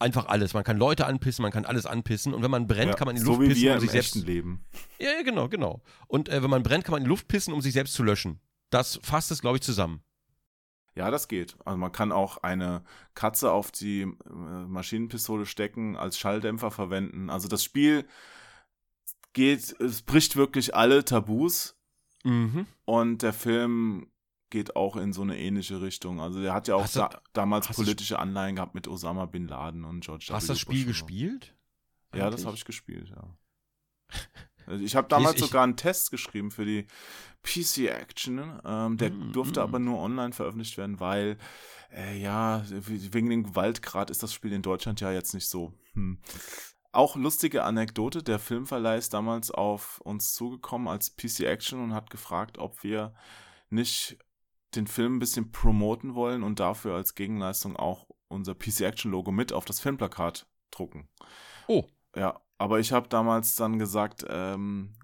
Einfach 0.00 0.26
alles. 0.26 0.54
Man 0.54 0.62
kann 0.62 0.76
Leute 0.76 1.06
anpissen, 1.06 1.42
man 1.42 1.50
kann 1.50 1.64
alles 1.64 1.84
anpissen. 1.86 2.32
Und 2.32 2.42
wenn 2.42 2.50
man 2.52 2.66
brennt, 2.68 2.90
Ja, 2.90 2.94
kann 2.94 3.06
man 3.06 3.16
in 3.16 3.22
die 3.22 3.26
so 3.26 3.32
Luft 3.36 3.48
pissen, 3.48 3.72
um 3.72 3.80
sich 3.80 3.90
selbst. 3.90 4.14
Leben. 4.14 4.64
Ja, 5.00 5.10
ja, 5.10 5.22
genau, 5.22 5.48
genau. 5.48 5.82
Und 6.06 6.28
äh, 6.28 6.40
wenn 6.42 6.50
man 6.50 6.62
brennt, 6.62 6.84
kann 6.84 6.92
man 6.92 7.00
in 7.00 7.04
die 7.04 7.08
Luft 7.10 7.26
pissen, 7.26 7.52
um 7.52 7.60
sich 7.60 7.72
selbst 7.72 7.94
zu 7.94 8.04
löschen. 8.04 8.38
Das 8.70 9.00
fasst 9.02 9.30
es, 9.32 9.40
glaube 9.40 9.56
ich, 9.56 9.62
zusammen. 9.62 10.02
Ja, 10.94 11.10
das 11.10 11.26
geht. 11.26 11.56
Also 11.64 11.78
man 11.78 11.90
kann 11.90 12.12
auch 12.12 12.38
eine 12.38 12.84
Katze 13.14 13.50
auf 13.50 13.72
die 13.72 14.02
äh, 14.02 14.06
Maschinenpistole 14.32 15.46
stecken, 15.46 15.96
als 15.96 16.18
Schalldämpfer 16.18 16.70
verwenden. 16.70 17.28
Also 17.30 17.48
das 17.48 17.64
Spiel 17.64 18.06
geht, 19.32 19.80
es 19.80 20.02
bricht 20.02 20.36
wirklich 20.36 20.74
alle 20.74 21.04
Tabus 21.04 21.74
Mhm. 22.24 22.66
und 22.84 23.22
der 23.22 23.32
Film 23.32 24.08
geht 24.50 24.76
auch 24.76 24.96
in 24.96 25.12
so 25.12 25.22
eine 25.22 25.38
ähnliche 25.38 25.80
Richtung. 25.82 26.20
Also 26.20 26.40
der 26.40 26.52
hat 26.54 26.68
ja 26.68 26.74
auch 26.76 26.82
Hast 26.82 26.96
du- 26.96 27.00
da, 27.00 27.20
damals 27.32 27.68
politische 27.68 28.18
Anleihen 28.18 28.56
gehabt 28.56 28.74
mit 28.74 28.88
Osama 28.88 29.26
Bin 29.26 29.46
Laden 29.48 29.84
und 29.84 30.00
George. 30.04 30.28
Hast 30.30 30.48
du 30.48 30.52
das 30.52 30.60
Spiel 30.60 30.84
Bush 30.84 31.00
gespielt? 31.00 31.54
Ja, 32.14 32.30
das 32.30 32.46
habe 32.46 32.56
ich 32.56 32.64
gespielt, 32.64 33.10
ja. 33.10 33.36
Also 34.66 34.84
Ich 34.84 34.94
habe 34.96 35.08
damals 35.08 35.36
Ich- 35.36 35.40
ich- 35.42 35.46
sogar 35.48 35.64
einen 35.64 35.76
Test 35.76 36.10
geschrieben 36.10 36.50
für 36.50 36.66
die 36.66 36.86
PC 37.42 37.88
Action. 37.88 38.60
Ähm, 38.66 38.98
der 38.98 39.10
Mm, 39.10 39.32
durfte 39.32 39.60
mm. 39.60 39.62
aber 39.62 39.78
nur 39.78 39.98
online 39.98 40.32
veröffentlicht 40.34 40.76
werden, 40.76 41.00
weil, 41.00 41.38
äh, 41.90 42.18
ja, 42.20 42.62
wegen 42.68 43.30
dem 43.30 43.44
Gewaltgrad 43.44 44.10
ist 44.10 44.22
das 44.22 44.34
Spiel 44.34 44.52
in 44.52 44.60
Deutschland 44.60 45.00
ja 45.00 45.10
jetzt 45.10 45.32
nicht 45.32 45.48
so. 45.48 45.72
Hm. 45.94 46.20
Auch 46.92 47.16
lustige 47.16 47.64
Anekdote, 47.64 48.22
der 48.22 48.38
Filmverleih 48.38 48.98
ist 48.98 49.14
damals 49.14 49.50
auf 49.50 50.00
uns 50.02 50.34
zugekommen 50.34 50.88
als 50.88 51.16
PC 51.16 51.40
Action 51.46 51.82
und 51.82 51.94
hat 51.94 52.10
gefragt, 52.10 52.58
ob 52.58 52.82
wir 52.82 53.14
nicht 53.70 54.18
den 54.78 54.86
Film 54.86 55.16
ein 55.16 55.18
bisschen 55.18 55.50
promoten 55.52 56.14
wollen 56.14 56.42
und 56.42 56.60
dafür 56.60 56.94
als 56.94 57.14
Gegenleistung 57.14 57.76
auch 57.76 58.06
unser 58.28 58.54
PC 58.54 58.80
Action 58.82 59.10
Logo 59.10 59.30
mit 59.32 59.52
auf 59.52 59.64
das 59.64 59.80
Filmplakat 59.80 60.46
drucken. 60.70 61.08
Oh. 61.66 61.84
Ja, 62.16 62.40
aber 62.58 62.78
ich 62.80 62.92
habe 62.92 63.08
damals 63.08 63.54
dann 63.56 63.78
gesagt, 63.78 64.24
ähm, 64.28 64.94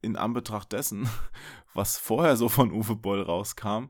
in 0.00 0.16
Anbetracht 0.16 0.72
dessen, 0.72 1.08
was 1.74 1.98
vorher 1.98 2.36
so 2.36 2.48
von 2.48 2.72
Uwe 2.72 2.96
Boll 2.96 3.22
rauskam, 3.22 3.86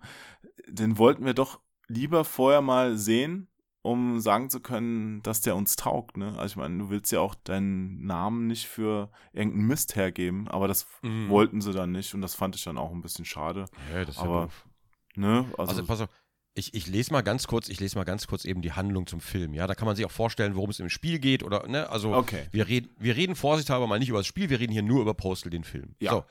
den 0.67 0.99
wollten 0.99 1.25
wir 1.25 1.35
doch 1.35 1.61
lieber 1.87 2.25
vorher 2.25 2.61
mal 2.61 2.97
sehen, 2.97 3.49
um 3.83 4.21
sagen 4.21 4.51
zu 4.51 4.61
können, 4.61 5.23
dass 5.23 5.41
der 5.41 5.57
uns 5.57 5.77
taugt. 5.77 6.17
Ne? 6.17 6.29
Also 6.37 6.53
ich 6.53 6.57
meine, 6.57 6.77
du 6.79 6.91
willst 6.91 7.11
ja 7.13 7.21
auch 7.21 7.35
deinen 7.35 8.05
Namen 8.05 8.47
nicht 8.47 8.67
für 8.67 9.11
irgendeinen 9.33 9.67
Mist 9.67 9.97
hergeben, 9.97 10.49
aber 10.49 10.69
das 10.69 10.87
Mhm. 11.03 11.29
wollten 11.31 11.61
sie 11.61 11.73
dann 11.73 11.93
nicht 11.93 12.13
und 12.15 12.21
das 12.21 12.35
fand 12.35 12.57
ich 12.57 12.65
dann 12.65 12.77
auch 12.77 12.91
ein 12.91 13.01
bisschen 13.03 13.25
schade. 13.25 13.67
Ja, 13.95 14.05
das 14.05 14.17
ist 14.17 14.19
Aber- 14.23 14.35
ja 14.41 14.45
doof. 14.47 14.65
Ne? 15.19 15.45
Also, 15.59 15.73
Also, 15.73 15.85
pass 15.85 16.01
auf, 16.01 16.09
ich, 16.55 16.75
ich 16.75 16.87
lese 16.87 17.13
mal 17.13 17.23
ganz 17.23 17.47
kurz, 17.47 17.69
ich 17.69 17.81
lese 17.81 17.97
mal 17.97 18.05
ganz 18.05 18.27
kurz 18.27 18.45
eben 18.45 18.63
die 18.63 18.73
Handlung 18.73 19.07
zum 19.07 19.21
Film. 19.21 19.55
Ja, 19.55 19.67
da 19.67 19.75
kann 19.75 19.87
man 19.87 19.97
sich 19.97 20.05
auch 20.05 20.11
vorstellen, 20.11 20.57
worum 20.57 20.71
es 20.71 20.81
im 20.81 20.89
Spiel 20.89 21.19
geht 21.19 21.43
oder, 21.43 21.67
ne, 21.69 21.89
also 21.91 22.15
okay. 22.15 22.47
wir 22.51 22.69
reden, 22.69 22.91
wir 22.99 23.17
reden 23.17 23.37
vorsichtshalber 23.37 23.87
mal 23.87 23.99
nicht 23.99 24.09
über 24.09 24.19
das 24.19 24.27
Spiel, 24.27 24.51
wir 24.51 24.59
reden 24.61 24.73
hier 24.73 24.83
nur 24.83 25.01
über 25.01 25.15
Postal, 25.15 25.51
den 25.51 25.65
Film. 25.65 25.95
Ja. 26.01 26.11
So, 26.13 26.25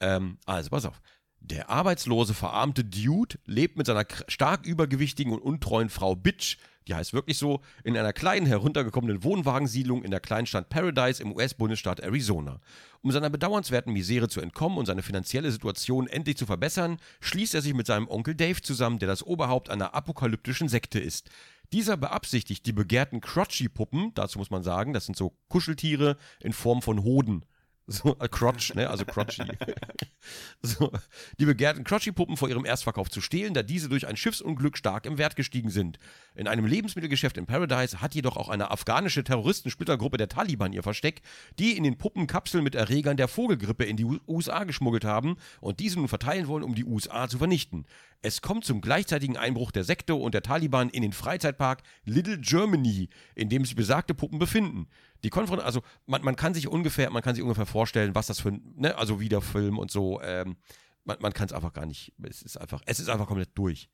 ähm, 0.00 0.38
also 0.44 0.70
pass 0.70 0.84
auf. 0.84 1.00
Der 1.42 1.70
arbeitslose, 1.70 2.34
verarmte 2.34 2.84
Dude 2.84 3.38
lebt 3.46 3.78
mit 3.78 3.86
seiner 3.86 4.04
stark 4.28 4.66
übergewichtigen 4.66 5.32
und 5.32 5.40
untreuen 5.40 5.88
Frau 5.88 6.14
Bitch, 6.14 6.58
die 6.88 6.94
heißt 6.94 7.12
wirklich 7.12 7.38
so, 7.38 7.60
in 7.84 7.96
einer 7.96 8.12
kleinen, 8.12 8.46
heruntergekommenen 8.46 9.22
Wohnwagensiedlung 9.22 10.02
in 10.02 10.10
der 10.10 10.20
Kleinstadt 10.20 10.68
Paradise 10.68 11.22
im 11.22 11.32
US-Bundesstaat 11.32 12.00
Arizona. 12.00 12.60
Um 13.02 13.12
seiner 13.12 13.30
bedauernswerten 13.30 13.92
Misere 13.92 14.28
zu 14.28 14.40
entkommen 14.40 14.78
und 14.78 14.86
seine 14.86 15.02
finanzielle 15.02 15.50
Situation 15.50 16.06
endlich 16.06 16.36
zu 16.36 16.46
verbessern, 16.46 16.98
schließt 17.20 17.54
er 17.54 17.62
sich 17.62 17.74
mit 17.74 17.86
seinem 17.86 18.08
Onkel 18.08 18.34
Dave 18.34 18.60
zusammen, 18.60 18.98
der 18.98 19.08
das 19.08 19.22
Oberhaupt 19.22 19.70
einer 19.70 19.94
apokalyptischen 19.94 20.68
Sekte 20.68 20.98
ist. 20.98 21.30
Dieser 21.72 21.96
beabsichtigt, 21.96 22.66
die 22.66 22.72
begehrten 22.72 23.20
Crotchy-Puppen, 23.20 24.12
dazu 24.14 24.38
muss 24.38 24.50
man 24.50 24.62
sagen, 24.62 24.92
das 24.92 25.06
sind 25.06 25.16
so 25.16 25.36
Kuscheltiere 25.48 26.16
in 26.40 26.52
Form 26.52 26.82
von 26.82 27.04
Hoden. 27.04 27.44
So, 27.92 28.16
äh, 28.20 28.28
Crotch, 28.28 28.74
ne? 28.74 28.88
Also 28.88 29.04
Crotchy. 29.04 29.42
so, 30.62 30.92
die 31.40 31.44
begehrten 31.44 31.82
Crotchy-Puppen 31.82 32.36
vor 32.36 32.48
ihrem 32.48 32.64
Erstverkauf 32.64 33.10
zu 33.10 33.20
stehlen, 33.20 33.52
da 33.52 33.64
diese 33.64 33.88
durch 33.88 34.06
ein 34.06 34.16
Schiffsunglück 34.16 34.78
stark 34.78 35.06
im 35.06 35.18
Wert 35.18 35.34
gestiegen 35.34 35.70
sind. 35.70 35.98
In 36.36 36.46
einem 36.46 36.66
Lebensmittelgeschäft 36.66 37.36
in 37.36 37.46
Paradise 37.46 38.00
hat 38.00 38.14
jedoch 38.14 38.36
auch 38.36 38.48
eine 38.48 38.70
afghanische 38.70 39.24
Terroristensplittergruppe 39.24 40.18
der 40.18 40.28
Taliban 40.28 40.72
ihr 40.72 40.84
Versteck, 40.84 41.22
die 41.58 41.76
in 41.76 41.82
den 41.82 41.98
Puppen 41.98 42.28
Kapseln 42.28 42.62
mit 42.62 42.76
Erregern 42.76 43.16
der 43.16 43.26
Vogelgrippe 43.26 43.84
in 43.84 43.96
die 43.96 44.04
U- 44.04 44.20
USA 44.28 44.62
geschmuggelt 44.62 45.04
haben 45.04 45.36
und 45.60 45.80
diese 45.80 45.98
nun 45.98 46.06
verteilen 46.06 46.46
wollen, 46.46 46.62
um 46.62 46.76
die 46.76 46.84
USA 46.84 47.28
zu 47.28 47.38
vernichten. 47.38 47.86
Es 48.22 48.42
kommt 48.42 48.66
zum 48.66 48.82
gleichzeitigen 48.82 49.38
Einbruch 49.38 49.72
der 49.72 49.82
Sekte 49.82 50.14
und 50.14 50.34
der 50.34 50.42
Taliban 50.42 50.90
in 50.90 51.02
den 51.02 51.12
Freizeitpark 51.12 51.82
Little 52.04 52.38
Germany, 52.38 53.08
in 53.34 53.48
dem 53.48 53.64
sich 53.64 53.74
besagte 53.74 54.12
Puppen 54.14 54.38
befinden. 54.38 54.88
Die 55.22 55.30
Konfrontation, 55.30 55.66
also 55.66 55.82
man, 56.06 56.22
man 56.22 56.36
kann 56.36 56.54
sich 56.54 56.68
ungefähr, 56.68 57.10
man 57.10 57.22
kann 57.22 57.34
sich 57.34 57.42
ungefähr 57.42 57.66
vorstellen, 57.66 58.14
was 58.14 58.26
das 58.26 58.40
für 58.40 58.50
ein, 58.50 58.74
ne, 58.76 58.96
also 58.96 59.20
wie 59.20 59.28
der 59.28 59.40
Film 59.40 59.78
und 59.78 59.90
so, 59.90 60.20
ähm, 60.22 60.56
man, 61.04 61.18
man 61.20 61.32
kann 61.32 61.46
es 61.46 61.52
einfach 61.52 61.72
gar 61.72 61.86
nicht, 61.86 62.12
es 62.22 62.42
ist 62.42 62.56
einfach, 62.56 62.82
es 62.86 63.00
ist 63.00 63.08
einfach 63.08 63.26
komplett 63.26 63.50
durch. 63.54 63.88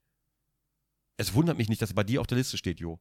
Es 1.17 1.35
wundert 1.35 1.57
mich 1.57 1.69
nicht, 1.69 1.81
dass 1.83 1.91
es 1.91 1.95
bei 1.95 2.05
dir 2.05 2.21
auf 2.21 2.27
der 2.27 2.39
Liste 2.39 2.59
steht, 2.59 2.81
Jo. 2.81 3.01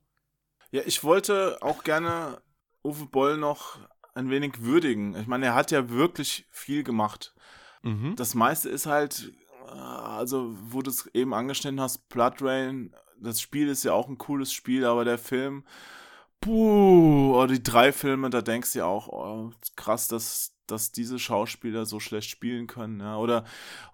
Ja, 0.72 0.82
ich 0.86 1.04
wollte 1.04 1.58
auch 1.62 1.84
gerne 1.84 2.42
Uwe 2.84 3.06
Boll 3.06 3.38
noch 3.38 3.80
ein 4.14 4.30
wenig 4.30 4.62
würdigen. 4.62 5.16
Ich 5.16 5.28
meine, 5.28 5.48
er 5.48 5.56
hat 5.56 5.72
ja 5.72 5.90
wirklich 5.90 6.48
viel 6.50 6.84
gemacht. 6.84 7.36
Mhm. 7.84 8.16
Das 8.16 8.34
meiste 8.34 8.70
ist 8.70 8.86
halt, 8.86 9.32
äh, 9.68 9.72
also 9.72 10.56
wo 10.60 10.82
du 10.82 10.90
es 10.90 11.08
eben 11.14 11.34
angeschnitten 11.34 11.82
hast, 11.82 12.10
Blood 12.10 12.42
Rain, 12.42 12.96
das 13.20 13.42
Spiel 13.42 13.68
ist 13.68 13.84
ja 13.84 13.94
auch 13.94 14.08
ein 14.08 14.18
cooles 14.18 14.52
Spiel, 14.52 14.86
aber 14.86 15.06
der 15.06 15.18
Film, 15.18 15.66
puh, 16.46 17.34
oder 17.36 17.54
die 17.54 17.64
drei 17.64 17.91
Filme, 17.91 18.30
da 18.30 18.41
denkst 18.41 18.74
du 18.74 18.80
ja 18.80 18.86
auch, 18.86 19.08
oh, 19.08 19.52
krass, 19.76 20.08
dass, 20.08 20.54
dass 20.68 20.91
diese 20.91 21.18
Schauspieler 21.18 21.86
so 21.88 22.00
schlecht 22.00 22.30
spielen 22.30 22.68
können. 22.68 23.00
Ja? 23.00 23.18
Oder 23.18 23.46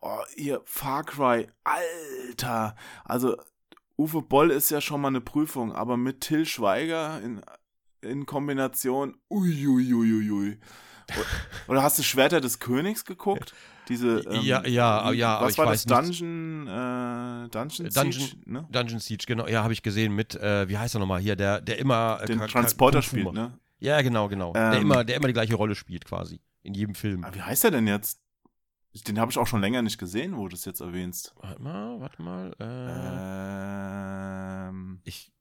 oh, 0.01 0.19
hier, 0.35 0.61
Far 0.65 1.05
Cry, 1.05 1.47
Alter, 1.63 2.75
also 3.05 3.37
Uwe 3.97 4.21
Boll 4.21 4.51
ist 4.51 4.69
ja 4.69 4.81
schon 4.81 4.99
mal 4.99 5.07
eine 5.09 5.21
Prüfung, 5.21 5.73
aber 5.73 5.95
mit 5.95 6.21
Till 6.21 6.45
Schweiger 6.45 7.21
in, 7.21 7.41
in 8.01 8.25
Kombination, 8.25 9.17
uiuiuiui. 9.29 10.59
Oder 11.67 11.83
hast 11.83 11.99
du 11.99 12.03
Schwerter 12.03 12.41
des 12.41 12.59
Königs 12.59 13.05
geguckt? 13.05 13.53
Diese, 13.91 14.19
ähm, 14.21 14.41
Ja, 14.41 14.65
ja, 14.65 15.11
ja, 15.11 15.35
aber 15.35 15.45
Was 15.47 15.51
ich 15.51 15.57
war 15.59 15.65
weiß 15.67 15.85
das? 15.85 16.07
Dungeon, 16.07 16.67
äh, 16.67 17.49
Dungeon, 17.49 17.89
Dungeon- 17.89 18.11
Siege, 18.13 18.37
ne? 18.49 18.67
Dungeon 18.71 18.99
Siege, 18.99 19.25
genau, 19.27 19.47
ja, 19.47 19.63
habe 19.63 19.73
ich 19.73 19.83
gesehen 19.83 20.15
mit, 20.15 20.33
äh, 20.35 20.67
wie 20.69 20.77
heißt 20.77 20.95
er 20.95 20.99
nochmal 20.99 21.19
hier, 21.19 21.35
der, 21.35 21.59
der 21.61 21.77
immer. 21.77 22.19
äh, 22.21 22.25
Den 22.25 22.39
Transporter 22.39 23.01
spielt, 23.01 23.33
ne? 23.33 23.57
Ja, 23.79 24.01
genau, 24.01 24.29
genau. 24.29 24.53
der, 24.53 24.73
Ähm, 24.73 24.81
immer, 24.83 25.03
der 25.03 25.17
immer 25.17 25.27
die 25.27 25.33
gleiche 25.33 25.55
Rolle 25.55 25.75
spielt, 25.75 26.05
quasi. 26.05 26.39
In 26.63 26.73
jedem 26.73 26.95
Film. 26.95 27.23
Ah, 27.25 27.31
wie 27.33 27.41
heißt 27.41 27.65
er 27.65 27.71
denn 27.71 27.87
jetzt? 27.87 28.19
Den 29.07 29.19
habe 29.19 29.31
ich 29.31 29.37
auch 29.37 29.47
schon 29.47 29.61
länger 29.61 29.81
nicht 29.81 29.97
gesehen, 29.97 30.37
wo 30.37 30.47
du 30.47 30.55
es 30.55 30.65
jetzt 30.65 30.79
erwähnst. 30.81 31.33
Warte 31.41 31.61
mal, 31.61 31.99
warte 31.99 32.21
mal. 32.21 32.53
Äh, 32.59 34.69
Ähm, 34.69 35.01
ich, 35.03 35.31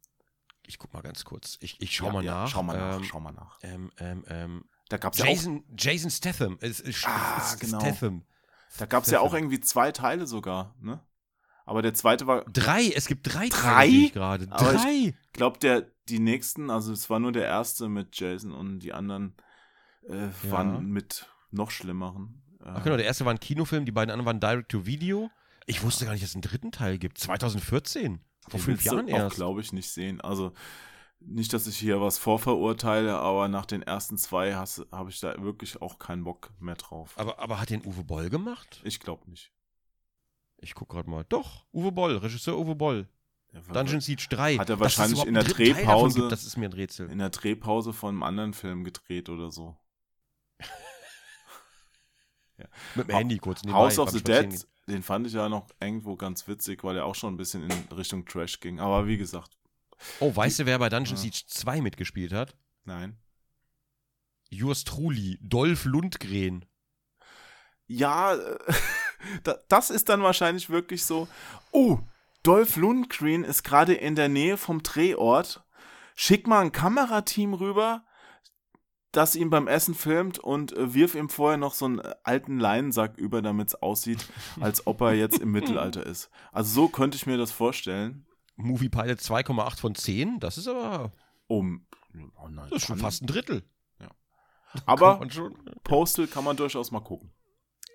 ich 0.66 0.78
guck 0.78 0.92
mal 0.92 1.02
ganz 1.02 1.24
kurz. 1.24 1.58
Ich, 1.60 1.80
ich 1.80 1.94
schau 1.94 2.06
ja, 2.06 2.12
mal 2.12 2.24
ja, 2.24 2.34
nach. 2.42 2.48
Schau 2.48 2.62
mal 2.62 2.76
nach, 2.78 2.96
Ähm, 2.96 3.04
schau 3.04 3.20
mal 3.20 3.32
nach. 3.32 3.58
Ähm, 3.62 3.90
ähm, 3.98 4.24
ähm, 4.28 4.64
Da 4.88 4.96
gab 4.98 5.12
es 5.12 5.18
ja 5.18 5.26
auch, 5.26 5.30
Jason, 5.30 5.64
Jason 5.76 6.10
Statham. 6.10 6.58
Es, 6.60 6.80
es, 6.80 7.04
Ah, 7.04 7.54
genau. 7.58 7.80
Statham. 7.80 8.22
Da 8.78 8.86
gab's 8.86 9.10
ja 9.10 9.20
auch 9.20 9.34
irgendwie 9.34 9.60
zwei 9.60 9.92
Teile 9.92 10.26
sogar, 10.26 10.74
ne? 10.80 11.00
Aber 11.66 11.82
der 11.82 11.94
zweite 11.94 12.26
war, 12.26 12.44
Drei, 12.46 12.88
es 12.88 13.06
gibt 13.06 13.32
drei 13.32 13.48
Drei? 13.48 13.60
Teile, 13.86 14.10
gerade. 14.10 14.46
Aber 14.50 14.74
ich- 14.74 14.80
Drei. 14.82 15.14
glaub 15.32 15.60
der, 15.60 15.86
die 16.08 16.18
nächsten, 16.18 16.68
also 16.70 16.92
es 16.92 17.08
war 17.10 17.20
nur 17.20 17.30
der 17.32 17.44
erste 17.46 17.88
mit 17.88 18.18
Jason 18.18 18.52
und 18.52 18.80
die 18.80 18.92
anderen 18.92 19.34
äh, 20.08 20.26
Ja. 20.26 20.32
waren 20.50 20.86
mit 20.86 21.26
noch 21.50 21.70
schlimmeren. 21.70 22.42
Äh, 22.60 22.64
Ach 22.68 22.82
genau, 22.82 22.96
der 22.96 23.06
erste 23.06 23.24
war 23.24 23.32
ein 23.32 23.38
Kinofilm, 23.40 23.84
die 23.84 23.92
beiden 23.92 24.10
anderen 24.10 24.26
waren 24.26 24.40
Direct-to-Video. 24.40 25.30
Ich 25.66 25.82
wusste 25.84 26.04
gar 26.06 26.12
nicht, 26.12 26.22
dass 26.22 26.30
es 26.30 26.34
einen 26.36 26.42
dritten 26.42 26.72
Teil 26.72 26.98
gibt. 26.98 27.18
2014. 27.18 28.20
Vor 28.48 28.58
Den 28.58 28.64
fünf 28.64 28.82
Jahren 28.84 29.04
auch, 29.06 29.08
erst. 29.18 29.36
glaube 29.36 29.60
ich, 29.60 29.72
nicht 29.72 29.90
sehen. 29.90 30.20
Also 30.20 30.52
nicht, 31.20 31.52
dass 31.52 31.66
ich 31.66 31.76
hier 31.76 32.00
was 32.00 32.18
vorverurteile, 32.18 33.16
aber 33.18 33.48
nach 33.48 33.66
den 33.66 33.82
ersten 33.82 34.16
zwei 34.18 34.54
habe 34.54 35.10
ich 35.10 35.20
da 35.20 35.40
wirklich 35.42 35.80
auch 35.82 35.98
keinen 35.98 36.24
Bock 36.24 36.50
mehr 36.60 36.76
drauf. 36.76 37.12
Aber, 37.16 37.38
aber 37.38 37.60
hat 37.60 37.70
den 37.70 37.84
Uwe 37.84 38.04
Boll 38.04 38.30
gemacht? 38.30 38.80
Ich 38.84 39.00
glaube 39.00 39.28
nicht. 39.30 39.52
Ich 40.58 40.74
guck 40.74 40.88
gerade 40.88 41.08
mal. 41.08 41.24
Doch, 41.28 41.64
Uwe 41.72 41.92
Boll, 41.92 42.16
Regisseur 42.16 42.58
Uwe 42.58 42.74
Boll. 42.74 43.08
Ja, 43.52 43.60
Dungeon 43.60 44.00
Siege 44.00 44.26
3. 44.30 44.58
Hat 44.58 44.70
er 44.70 44.78
wahrscheinlich 44.80 45.24
in 45.24 45.34
der 45.34 45.42
Drehpause- 45.44 46.20
Gibt, 46.20 46.32
das 46.32 46.44
ist 46.44 46.56
mir 46.56 46.66
ein 46.68 46.72
Rätsel. 46.72 47.10
in 47.10 47.18
der 47.18 47.30
Drehpause 47.30 47.92
von 47.92 48.10
einem 48.10 48.22
anderen 48.22 48.52
Film 48.54 48.84
gedreht 48.84 49.28
oder 49.28 49.50
so. 49.50 49.76
Mit 52.94 53.08
dem 53.08 53.14
Ha- 53.14 53.18
Handy 53.18 53.38
kurz 53.38 53.62
nebenbei. 53.62 53.78
House 53.84 53.98
of 53.98 54.10
the. 54.10 54.22
Dead, 54.22 54.66
den 54.86 55.02
fand 55.02 55.26
ich 55.26 55.32
ja 55.32 55.48
noch 55.48 55.66
irgendwo 55.80 56.14
ganz 56.16 56.46
witzig, 56.46 56.84
weil 56.84 56.96
er 56.96 57.06
auch 57.06 57.14
schon 57.14 57.34
ein 57.34 57.36
bisschen 57.36 57.62
in 57.68 57.72
Richtung 57.96 58.24
Trash 58.26 58.60
ging. 58.60 58.80
Aber 58.80 59.06
wie 59.06 59.16
gesagt, 59.16 59.56
Oh, 60.20 60.34
weißt 60.34 60.60
du, 60.60 60.66
wer 60.66 60.78
bei 60.78 60.88
Dungeon 60.88 61.16
Ja. 61.16 61.22
Siege 61.22 61.42
2 61.46 61.80
mitgespielt 61.80 62.32
hat? 62.32 62.56
nein. 62.84 63.16
Yours 64.52 64.82
Truly, 64.82 65.38
Dolph 65.40 65.84
Lundgren. 65.84 66.64
ja, 67.86 68.36
das 69.68 69.90
ist 69.90 70.08
dann 70.08 70.22
wahrscheinlich 70.24 70.70
wirklich 70.70 71.04
so, 71.04 71.28
oh, 71.70 71.98
Dolph 72.42 72.74
Lundgren 72.76 73.44
ist 73.44 73.62
gerade 73.62 73.94
in 73.94 74.16
der 74.16 74.28
Nähe 74.28 74.56
vom 74.56 74.82
Drehort, 74.82 75.62
schick 76.16 76.48
mal 76.48 76.60
ein 76.62 76.72
Kamerateam 76.72 77.54
rüber, 77.54 78.04
das 79.12 79.36
ihn 79.36 79.50
beim 79.50 79.68
Essen 79.68 79.94
filmt 79.94 80.38
und 80.40 80.72
äh, 80.76 80.94
wirf 80.94 81.14
ihm 81.14 81.28
vorher 81.28 81.56
noch 81.58 81.74
so 81.74 81.84
einen 81.84 81.98
äh, 82.00 82.14
alten 82.24 82.58
Leinensack 82.58 83.18
über, 83.18 83.42
damit 83.42 83.68
es 83.68 83.74
aussieht, 83.76 84.26
als 84.60 84.86
ob 84.88 85.00
er 85.00 85.14
jetzt 85.14 85.38
im 85.38 85.50
Mittelalter 85.52 86.04
ist. 86.06 86.28
Also 86.52 86.72
so 86.72 86.88
könnte 86.88 87.16
ich 87.16 87.26
mir 87.26 87.36
das 87.38 87.52
vorstellen. 87.52 88.26
Movie 88.62 88.88
Pilot 88.88 89.18
2,8 89.18 89.78
von 89.78 89.94
10, 89.94 90.40
das 90.40 90.58
ist 90.58 90.68
aber. 90.68 91.12
Um, 91.46 91.86
oh 92.36 92.48
nein, 92.48 92.68
das 92.70 92.82
ist 92.82 92.88
schon 92.88 92.98
fast 92.98 93.22
ein 93.22 93.26
Drittel. 93.26 93.64
Ja. 93.98 94.08
Aber 94.86 95.20
schon, 95.30 95.56
Postal 95.82 96.28
kann 96.28 96.44
man 96.44 96.56
durchaus 96.56 96.92
mal 96.92 97.00
gucken. 97.00 97.32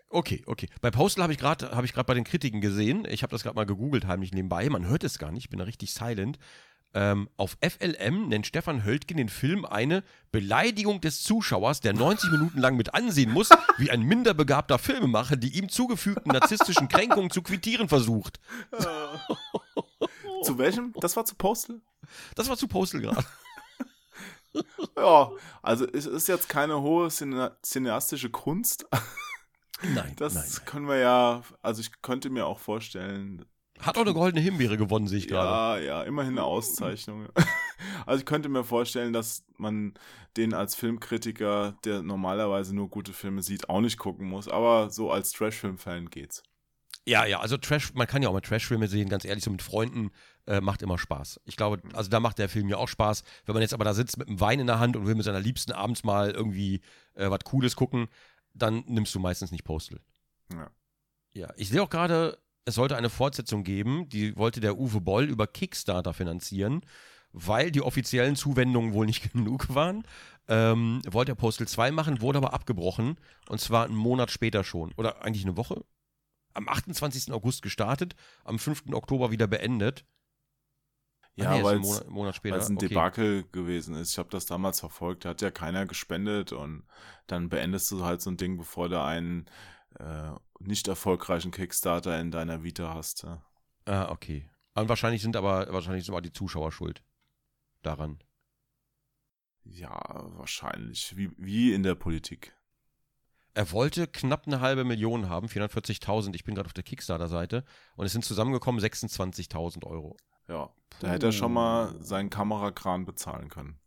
Okay, 0.09 0.43
okay. 0.45 0.67
Bei 0.81 0.91
Postal 0.91 1.23
habe 1.23 1.33
ich 1.33 1.39
gerade 1.39 1.71
hab 1.71 2.07
bei 2.07 2.13
den 2.13 2.23
Kritiken 2.23 2.61
gesehen, 2.61 3.05
ich 3.09 3.23
habe 3.23 3.31
das 3.31 3.43
gerade 3.43 3.55
mal 3.55 3.65
gegoogelt, 3.65 4.07
heimlich 4.07 4.33
nebenbei, 4.33 4.69
man 4.69 4.87
hört 4.87 5.03
es 5.03 5.19
gar 5.19 5.31
nicht, 5.31 5.45
ich 5.45 5.49
bin 5.49 5.59
da 5.59 5.65
richtig 5.65 5.93
silent. 5.93 6.37
Ähm, 6.93 7.29
auf 7.35 7.57
FLM 7.61 8.29
nennt 8.29 8.47
Stefan 8.47 8.85
Höltgen 8.85 9.17
den 9.17 9.27
Film 9.27 9.65
eine 9.65 10.01
Beleidigung 10.31 11.01
des 11.01 11.23
Zuschauers, 11.23 11.81
der 11.81 11.93
90 11.93 12.31
Minuten 12.31 12.59
lang 12.59 12.77
mit 12.77 12.93
ansehen 12.93 13.31
muss, 13.31 13.49
wie 13.77 13.91
ein 13.91 14.03
minderbegabter 14.03 14.79
Filmemacher 14.79 15.35
die 15.35 15.57
ihm 15.57 15.67
zugefügten 15.67 16.31
narzisstischen 16.31 16.87
Kränkungen 16.87 17.31
zu 17.31 17.41
quittieren 17.41 17.89
versucht. 17.89 18.39
zu 20.45 20.57
welchem? 20.57 20.93
Das 20.99 21.15
war 21.15 21.25
zu 21.25 21.35
Postal? 21.35 21.81
Das 22.35 22.49
war 22.49 22.57
zu 22.57 22.67
Postal 22.67 23.01
gerade. 23.01 23.25
ja, 24.97 25.31
also 25.61 25.85
es 25.87 26.05
ist 26.05 26.27
jetzt 26.27 26.49
keine 26.49 26.81
hohe 26.81 27.09
cineastische 27.09 28.29
Kunst. 28.29 28.85
Nein. 29.81 30.13
Das 30.17 30.35
nein, 30.35 30.45
nein. 30.47 30.65
können 30.65 30.87
wir 30.87 30.97
ja, 30.97 31.43
also 31.61 31.81
ich 31.81 32.01
könnte 32.01 32.29
mir 32.29 32.45
auch 32.45 32.59
vorstellen, 32.59 33.45
hat 33.79 33.97
auch 33.97 34.01
eine 34.01 34.13
goldene 34.13 34.41
Himbeere 34.41 34.77
gewonnen, 34.77 35.07
sehe 35.07 35.19
ich 35.19 35.27
gerade. 35.27 35.83
Ja, 35.83 35.99
ja, 35.99 36.03
immerhin 36.03 36.33
eine 36.33 36.43
Auszeichnung. 36.43 37.27
Also 38.05 38.19
ich 38.19 38.25
könnte 38.25 38.47
mir 38.47 38.63
vorstellen, 38.63 39.11
dass 39.11 39.43
man 39.57 39.95
den 40.37 40.53
als 40.53 40.75
Filmkritiker, 40.75 41.75
der 41.83 42.03
normalerweise 42.03 42.73
nur 42.73 42.89
gute 42.89 43.11
Filme 43.11 43.43
sieht, 43.43 43.67
auch 43.67 43.81
nicht 43.81 43.97
gucken 43.97 44.29
muss. 44.29 44.47
Aber 44.47 44.89
so 44.91 45.11
als 45.11 45.31
Trash-Film-Fan 45.33 46.09
geht's. 46.09 46.41
Ja, 47.05 47.25
ja, 47.25 47.41
also 47.41 47.57
Trash, 47.57 47.93
man 47.93 48.07
kann 48.07 48.23
ja 48.23 48.29
auch 48.29 48.33
mal 48.33 48.39
Trash-Filme 48.41 48.87
sehen, 48.87 49.09
ganz 49.09 49.25
ehrlich, 49.25 49.43
so 49.43 49.51
mit 49.51 49.61
Freunden 49.61 50.11
äh, 50.47 50.61
macht 50.61 50.81
immer 50.81 50.97
Spaß. 50.97 51.41
Ich 51.45 51.55
glaube, 51.55 51.81
also 51.93 52.09
da 52.09 52.19
macht 52.19 52.37
der 52.37 52.49
Film 52.49 52.69
ja 52.69 52.77
auch 52.77 52.87
Spaß. 52.87 53.23
Wenn 53.45 53.53
man 53.53 53.61
jetzt 53.61 53.73
aber 53.73 53.85
da 53.85 53.93
sitzt 53.93 54.17
mit 54.17 54.27
einem 54.27 54.39
Wein 54.39 54.59
in 54.59 54.67
der 54.67 54.79
Hand 54.79 54.95
und 54.95 55.05
will 55.05 55.15
mit 55.15 55.25
seiner 55.25 55.39
Liebsten 55.39 55.71
abends 55.71 56.03
mal 56.03 56.31
irgendwie 56.31 56.81
äh, 57.15 57.29
was 57.29 57.39
Cooles 57.43 57.75
gucken, 57.75 58.07
dann 58.53 58.83
nimmst 58.87 59.13
du 59.15 59.19
meistens 59.19 59.51
nicht 59.51 59.63
Postal. 59.63 59.99
Ja. 60.53 60.71
Ja, 61.33 61.53
ich 61.57 61.69
sehe 61.69 61.83
auch 61.83 61.89
gerade, 61.89 62.37
es 62.63 62.75
sollte 62.75 62.95
eine 62.95 63.09
Fortsetzung 63.09 63.63
geben, 63.63 64.07
die 64.07 64.37
wollte 64.37 64.61
der 64.61 64.77
Uwe 64.77 65.01
Boll 65.01 65.25
über 65.25 65.47
Kickstarter 65.47 66.13
finanzieren, 66.13 66.81
weil 67.33 67.71
die 67.71 67.81
offiziellen 67.81 68.37
Zuwendungen 68.37 68.93
wohl 68.93 69.05
nicht 69.05 69.33
genug 69.33 69.73
waren. 69.75 70.03
Ähm, 70.47 71.01
wollte 71.09 71.33
er 71.33 71.35
Postal 71.35 71.67
2 71.67 71.91
machen, 71.91 72.21
wurde 72.21 72.37
aber 72.37 72.53
abgebrochen 72.53 73.17
und 73.49 73.59
zwar 73.59 73.85
einen 73.85 73.95
Monat 73.95 74.31
später 74.31 74.63
schon. 74.63 74.93
Oder 74.95 75.23
eigentlich 75.23 75.43
eine 75.43 75.57
Woche. 75.57 75.83
Am 76.53 76.69
28. 76.69 77.33
August 77.33 77.63
gestartet, 77.63 78.15
am 78.45 78.57
5. 78.57 78.93
Oktober 78.93 79.31
wieder 79.31 79.47
beendet. 79.47 80.05
Ja, 81.37 81.49
ah, 81.49 81.57
nee, 81.57 81.63
weil 81.63 81.81
es 81.81 82.07
Monat, 82.07 82.39
ein 82.45 82.53
okay. 82.53 82.87
Debakel 82.87 83.43
gewesen 83.51 83.95
ist. 83.95 84.11
Ich 84.11 84.17
habe 84.17 84.29
das 84.29 84.45
damals 84.45 84.79
verfolgt, 84.79 85.25
da 85.25 85.29
hat 85.29 85.41
ja 85.41 85.51
keiner 85.51 85.85
gespendet 85.85 86.53
und 86.53 86.83
dann 87.27 87.49
beendest 87.49 87.91
du 87.91 88.05
halt 88.05 88.21
so 88.21 88.29
ein 88.29 88.37
Ding, 88.37 88.57
bevor 88.57 88.87
du 88.87 89.01
einen 89.01 89.45
äh, 89.99 90.31
nicht 90.59 90.87
erfolgreichen 90.87 91.51
Kickstarter 91.51 92.19
in 92.19 92.31
deiner 92.31 92.63
Vita 92.63 92.93
hast. 92.93 93.23
Ja. 93.23 93.43
Ah, 93.85 94.09
okay. 94.11 94.49
Und 94.75 94.87
wahrscheinlich 94.87 95.21
sind 95.21 95.35
aber 95.35 95.71
wahrscheinlich 95.73 96.05
sind 96.05 96.13
aber 96.13 96.21
die 96.21 96.31
Zuschauer 96.31 96.71
schuld 96.71 97.03
daran. 97.81 98.19
Ja, 99.63 99.99
wahrscheinlich. 100.37 101.17
Wie, 101.17 101.31
wie 101.37 101.73
in 101.73 101.83
der 101.83 101.95
Politik. 101.95 102.55
Er 103.53 103.71
wollte 103.71 104.07
knapp 104.07 104.47
eine 104.47 104.59
halbe 104.59 104.83
Million 104.83 105.29
haben, 105.29 105.47
440.000. 105.47 106.35
Ich 106.35 106.43
bin 106.43 106.55
gerade 106.55 106.67
auf 106.67 106.73
der 106.73 106.83
Kickstarter-Seite. 106.83 107.63
Und 107.95 108.05
es 108.05 108.11
sind 108.11 108.25
zusammengekommen 108.25 108.81
26.000 108.81 109.85
Euro. 109.85 110.17
Ja, 110.47 110.69
da 110.99 111.07
hätte 111.07 111.27
er 111.27 111.31
schon 111.31 111.53
mal 111.53 111.95
seinen 112.01 112.29
Kamerakran 112.29 113.05
bezahlen 113.05 113.49
können. 113.49 113.79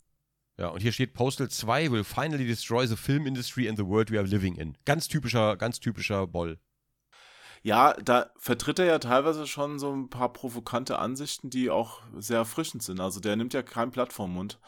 Ja, 0.58 0.68
und 0.68 0.80
hier 0.80 0.92
steht 0.92 1.14
Postal 1.14 1.48
2 1.48 1.92
will 1.92 2.02
finally 2.02 2.46
destroy 2.46 2.86
the 2.86 2.96
film 2.96 3.26
industry 3.26 3.68
and 3.68 3.78
the 3.78 3.86
world 3.86 4.10
we 4.10 4.18
are 4.18 4.26
living 4.26 4.56
in. 4.56 4.76
Ganz 4.84 5.06
typischer, 5.06 5.56
ganz 5.56 5.78
typischer 5.78 6.26
Boll. 6.26 6.58
Ja, 7.62 7.92
da 7.94 8.30
vertritt 8.36 8.78
er 8.78 8.86
ja 8.86 8.98
teilweise 8.98 9.46
schon 9.46 9.78
so 9.78 9.92
ein 9.92 10.10
paar 10.10 10.32
provokante 10.32 10.98
Ansichten, 10.98 11.50
die 11.50 11.70
auch 11.70 12.02
sehr 12.16 12.38
erfrischend 12.38 12.82
sind. 12.82 13.00
Also 13.00 13.20
der 13.20 13.36
nimmt 13.36 13.54
ja 13.54 13.62
kein 13.62 13.90
Blatt 13.90 14.12
vom 14.12 14.34
Mund. 14.34 14.58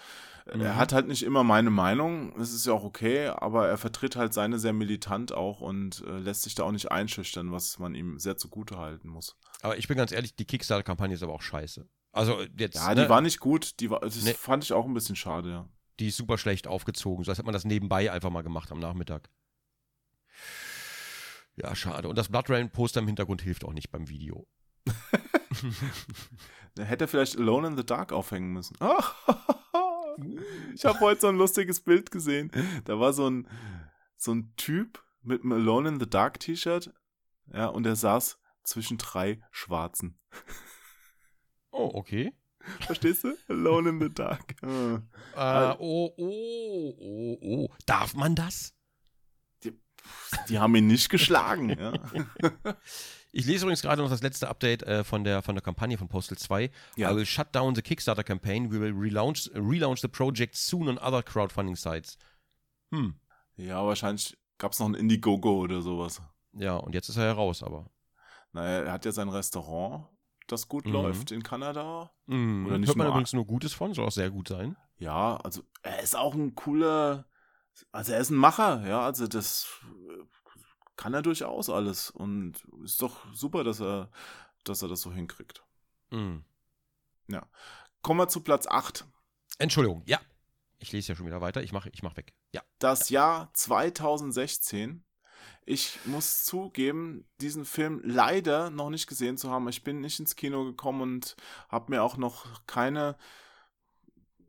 Mhm. 0.52 0.60
Er 0.60 0.76
hat 0.76 0.92
halt 0.92 1.08
nicht 1.08 1.22
immer 1.22 1.44
meine 1.44 1.70
Meinung, 1.70 2.34
das 2.38 2.52
ist 2.52 2.66
ja 2.66 2.72
auch 2.72 2.84
okay, 2.84 3.28
aber 3.28 3.68
er 3.68 3.78
vertritt 3.78 4.16
halt 4.16 4.34
seine 4.34 4.58
sehr 4.58 4.72
militant 4.72 5.32
auch 5.32 5.60
und 5.60 6.04
äh, 6.06 6.18
lässt 6.18 6.42
sich 6.42 6.54
da 6.54 6.64
auch 6.64 6.72
nicht 6.72 6.90
einschüchtern, 6.90 7.52
was 7.52 7.78
man 7.78 7.94
ihm 7.94 8.18
sehr 8.18 8.36
zugute 8.36 8.78
halten 8.78 9.08
muss. 9.08 9.36
Aber 9.62 9.76
ich 9.78 9.88
bin 9.88 9.96
ganz 9.96 10.12
ehrlich, 10.12 10.34
die 10.36 10.44
Kickstarter-Kampagne 10.44 11.14
ist 11.14 11.22
aber 11.22 11.34
auch 11.34 11.42
scheiße. 11.42 11.86
Also 12.12 12.42
jetzt. 12.58 12.76
Ja, 12.76 12.94
die 12.94 13.02
ne? 13.02 13.08
war 13.08 13.20
nicht 13.20 13.40
gut, 13.40 13.78
die 13.80 13.90
war, 13.90 14.00
das 14.00 14.22
nee. 14.22 14.34
fand 14.34 14.64
ich 14.64 14.72
auch 14.72 14.86
ein 14.86 14.94
bisschen 14.94 15.16
schade, 15.16 15.50
ja. 15.50 15.68
Die 16.00 16.08
ist 16.08 16.16
super 16.16 16.38
schlecht 16.38 16.66
aufgezogen. 16.66 17.24
So 17.24 17.30
als 17.30 17.38
hätte 17.38 17.46
man 17.46 17.52
das 17.52 17.64
nebenbei 17.64 18.10
einfach 18.10 18.30
mal 18.30 18.42
gemacht 18.42 18.72
am 18.72 18.80
Nachmittag. 18.80 19.28
Ja, 21.56 21.74
schade. 21.74 22.08
Und 22.08 22.16
das 22.16 22.28
Blood 22.28 22.48
Rain 22.48 22.70
Poster 22.70 23.00
im 23.00 23.06
Hintergrund 23.06 23.42
hilft 23.42 23.64
auch 23.64 23.72
nicht 23.72 23.90
beim 23.90 24.08
Video. 24.08 24.46
da 26.74 26.82
hätte 26.82 27.04
er 27.04 27.08
vielleicht 27.08 27.36
Alone 27.36 27.68
in 27.68 27.76
the 27.76 27.84
Dark 27.84 28.12
aufhängen 28.12 28.52
müssen. 28.52 28.76
ich 30.74 30.84
habe 30.84 31.00
heute 31.00 31.22
so 31.22 31.28
ein 31.28 31.36
lustiges 31.36 31.80
Bild 31.80 32.10
gesehen. 32.10 32.50
Da 32.84 32.98
war 32.98 33.12
so 33.12 33.28
ein, 33.28 33.48
so 34.16 34.32
ein 34.32 34.52
Typ 34.56 35.02
mit 35.22 35.42
einem 35.42 35.52
Alone 35.52 35.90
in 35.90 36.00
the 36.00 36.08
Dark 36.08 36.40
T-Shirt. 36.40 36.92
Ja, 37.52 37.66
und 37.66 37.86
er 37.86 37.96
saß 37.96 38.38
zwischen 38.62 38.98
drei 38.98 39.40
Schwarzen. 39.50 40.18
Oh, 41.70 41.90
okay. 41.94 42.32
Verstehst 42.80 43.24
du? 43.24 43.36
Alone 43.48 43.90
in 43.90 44.00
the 44.00 44.12
Dark. 44.12 44.54
Äh, 44.62 44.66
oh, 45.78 46.12
oh, 46.16 46.94
oh, 46.98 47.38
oh. 47.40 47.68
Darf 47.86 48.14
man 48.14 48.34
das? 48.34 48.74
Die, 49.64 49.72
die 50.48 50.58
haben 50.58 50.74
ihn 50.74 50.86
nicht 50.86 51.08
geschlagen. 51.08 51.70
ja. 51.70 51.92
Ich 53.32 53.46
lese 53.46 53.64
übrigens 53.64 53.82
gerade 53.82 54.02
noch 54.02 54.10
das 54.10 54.22
letzte 54.22 54.48
Update 54.48 54.82
äh, 54.82 55.04
von, 55.04 55.24
der, 55.24 55.42
von 55.42 55.54
der 55.54 55.62
Kampagne 55.62 55.96
von 55.96 56.08
Postal 56.08 56.36
2. 56.36 56.70
Ja. 56.96 57.12
I 57.12 57.16
will 57.16 57.26
shut 57.26 57.54
down 57.54 57.74
the 57.74 57.82
Kickstarter 57.82 58.24
campaign. 58.24 58.72
We 58.72 58.80
will 58.80 58.92
relaunch, 58.92 59.50
relaunch 59.54 60.00
the 60.00 60.08
project 60.08 60.56
soon 60.56 60.88
on 60.88 60.98
other 60.98 61.22
crowdfunding 61.22 61.76
sites. 61.76 62.18
Hm. 62.92 63.14
Ja, 63.56 63.86
wahrscheinlich 63.86 64.36
gab 64.58 64.72
es 64.72 64.80
noch 64.80 64.88
ein 64.88 64.94
Indiegogo 64.94 65.60
oder 65.60 65.80
sowas. 65.80 66.20
Ja, 66.52 66.76
und 66.76 66.94
jetzt 66.94 67.08
ist 67.08 67.16
er 67.16 67.24
heraus, 67.24 67.62
aber. 67.62 67.90
Naja, 68.52 68.84
er 68.84 68.92
hat 68.92 69.04
ja 69.04 69.12
sein 69.12 69.28
Restaurant 69.28 70.08
das 70.50 70.68
gut 70.68 70.86
mhm. 70.86 70.92
läuft 70.92 71.30
in 71.30 71.42
Kanada. 71.42 72.10
Mhm. 72.26 72.66
Oder 72.66 72.78
nicht 72.78 72.88
Hört 72.88 72.96
man 72.96 73.06
nur 73.06 73.14
übrigens 73.14 73.32
nur 73.32 73.46
Gutes 73.46 73.72
von, 73.72 73.94
soll 73.94 74.06
auch 74.06 74.12
sehr 74.12 74.30
gut 74.30 74.48
sein. 74.48 74.76
Ja, 74.98 75.36
also 75.36 75.62
er 75.82 76.02
ist 76.02 76.16
auch 76.16 76.34
ein 76.34 76.54
cooler, 76.54 77.26
also 77.92 78.12
er 78.12 78.20
ist 78.20 78.30
ein 78.30 78.36
Macher, 78.36 78.86
ja, 78.86 79.00
also 79.00 79.26
das 79.26 79.80
kann 81.00 81.14
er 81.14 81.22
durchaus 81.22 81.70
alles 81.70 82.10
und 82.10 82.62
ist 82.84 83.00
doch 83.00 83.24
super, 83.32 83.64
dass 83.64 83.80
er, 83.80 84.10
dass 84.64 84.82
er 84.82 84.88
das 84.88 85.00
so 85.00 85.10
hinkriegt. 85.10 85.64
Mhm. 86.10 86.44
Ja. 87.26 87.46
Kommen 88.02 88.20
wir 88.20 88.28
zu 88.28 88.42
Platz 88.42 88.66
8. 88.66 89.06
Entschuldigung, 89.58 90.02
ja. 90.04 90.20
Ich 90.78 90.92
lese 90.92 91.08
ja 91.08 91.14
schon 91.16 91.24
wieder 91.24 91.40
weiter. 91.40 91.62
Ich 91.62 91.72
mache 91.72 91.88
ich 91.94 92.02
mach 92.02 92.18
weg. 92.18 92.34
Ja. 92.52 92.62
Das 92.78 93.08
Jahr 93.08 93.48
2016 93.54 95.02
ich 95.64 95.98
muss 96.04 96.44
zugeben, 96.44 97.24
diesen 97.40 97.64
Film 97.64 98.02
leider 98.04 98.68
noch 98.68 98.90
nicht 98.90 99.06
gesehen 99.06 99.38
zu 99.38 99.50
haben. 99.50 99.68
Ich 99.68 99.84
bin 99.84 100.00
nicht 100.00 100.20
ins 100.20 100.36
Kino 100.36 100.64
gekommen 100.64 101.00
und 101.00 101.36
habe 101.68 101.92
mir 101.92 102.02
auch 102.02 102.18
noch 102.18 102.66
keine, 102.66 103.16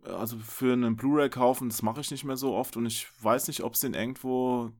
also 0.03 0.37
für 0.37 0.73
einen 0.73 0.97
Blu-ray 0.97 1.29
kaufen, 1.29 1.69
das 1.69 1.81
mache 1.81 2.01
ich 2.01 2.11
nicht 2.11 2.23
mehr 2.23 2.37
so 2.37 2.55
oft 2.55 2.75
und 2.75 2.85
ich 2.87 3.07
weiß 3.23 3.47
nicht, 3.47 3.61
ob 3.63 3.75
es 3.75 3.81
den 3.81 3.93
irgendwo, 3.93 4.71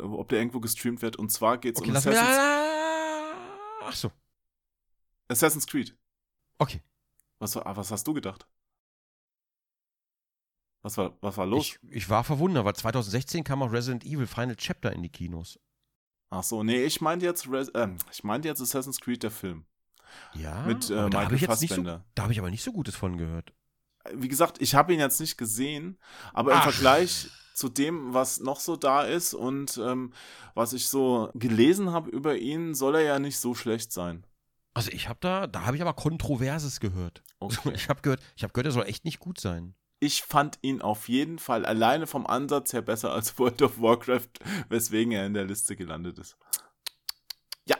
ob 0.00 0.28
der 0.28 0.38
irgendwo 0.38 0.60
gestreamt 0.60 1.02
wird. 1.02 1.16
Und 1.16 1.30
zwar 1.30 1.58
geht 1.58 1.76
es 1.76 1.80
okay, 1.80 1.90
um 1.90 1.96
Assassin's 1.96 2.38
Ach 3.82 3.94
so. 3.94 4.10
Assassin's 5.28 5.66
Creed. 5.66 5.96
Okay. 6.58 6.82
Was, 7.38 7.56
was 7.56 7.90
hast 7.90 8.06
du 8.06 8.14
gedacht? 8.14 8.46
Was 10.82 10.96
war, 10.96 11.16
was 11.20 11.36
war 11.36 11.46
los? 11.46 11.66
Ich, 11.66 11.78
ich 11.90 12.08
war 12.08 12.22
verwundert, 12.24 12.64
weil 12.64 12.74
2016 12.74 13.44
kam 13.44 13.62
auch 13.62 13.72
Resident 13.72 14.04
Evil 14.04 14.26
Final 14.26 14.56
Chapter 14.56 14.92
in 14.92 15.02
die 15.02 15.08
Kinos. 15.08 15.58
Ach 16.30 16.42
so, 16.42 16.62
nee, 16.62 16.84
ich 16.84 17.00
meinte 17.00 17.26
jetzt, 17.26 17.46
äh, 17.46 17.88
ich 18.12 18.24
meinte 18.24 18.48
jetzt 18.48 18.60
Assassin's 18.60 19.00
Creed, 19.00 19.22
der 19.22 19.30
Film. 19.30 19.64
Ja, 20.34 20.62
mit 20.62 20.88
äh, 20.90 21.08
Michael 21.08 21.38
da 21.38 21.46
Fassbender. 21.46 21.98
So, 21.98 22.04
da 22.14 22.22
habe 22.22 22.32
ich 22.32 22.38
aber 22.38 22.50
nicht 22.50 22.62
so 22.62 22.72
Gutes 22.72 22.94
von 22.94 23.16
gehört. 23.16 23.52
Wie 24.14 24.28
gesagt, 24.28 24.60
ich 24.62 24.74
habe 24.74 24.94
ihn 24.94 25.00
jetzt 25.00 25.20
nicht 25.20 25.36
gesehen, 25.36 25.98
aber 26.32 26.52
Ach. 26.54 26.64
im 26.64 26.72
Vergleich 26.72 27.28
zu 27.56 27.70
dem, 27.70 28.12
was 28.12 28.38
noch 28.40 28.60
so 28.60 28.76
da 28.76 29.02
ist 29.02 29.32
und 29.32 29.78
ähm, 29.78 30.12
was 30.54 30.74
ich 30.74 30.88
so 30.88 31.30
gelesen 31.34 31.90
habe 31.90 32.10
über 32.10 32.36
ihn, 32.36 32.74
soll 32.74 32.96
er 32.96 33.00
ja 33.00 33.18
nicht 33.18 33.38
so 33.38 33.54
schlecht 33.54 33.92
sein. 33.92 34.26
Also 34.74 34.90
ich 34.92 35.08
habe 35.08 35.18
da, 35.22 35.46
da 35.46 35.64
habe 35.64 35.74
ich 35.74 35.82
aber 35.82 35.94
Kontroverses 35.94 36.80
gehört. 36.80 37.22
Okay. 37.38 37.72
Ich 37.74 37.90
habe 37.90 38.00
gehört, 38.00 38.22
ich 38.34 38.42
habe 38.42 38.54
gehört, 38.54 38.66
er 38.66 38.72
soll 38.72 38.86
echt 38.86 39.04
nicht 39.04 39.18
gut 39.18 39.38
sein. 39.38 39.74
Ich 40.00 40.22
fand 40.22 40.58
ihn 40.62 40.80
auf 40.80 41.06
jeden 41.08 41.38
Fall 41.38 41.66
alleine 41.66 42.06
vom 42.06 42.26
Ansatz 42.26 42.72
her 42.72 42.80
besser 42.80 43.12
als 43.12 43.38
World 43.38 43.60
of 43.60 43.78
Warcraft, 43.78 44.30
weswegen 44.70 45.12
er 45.12 45.26
in 45.26 45.34
der 45.34 45.44
Liste 45.44 45.76
gelandet 45.76 46.18
ist. 46.18 46.38
Ja. 47.68 47.76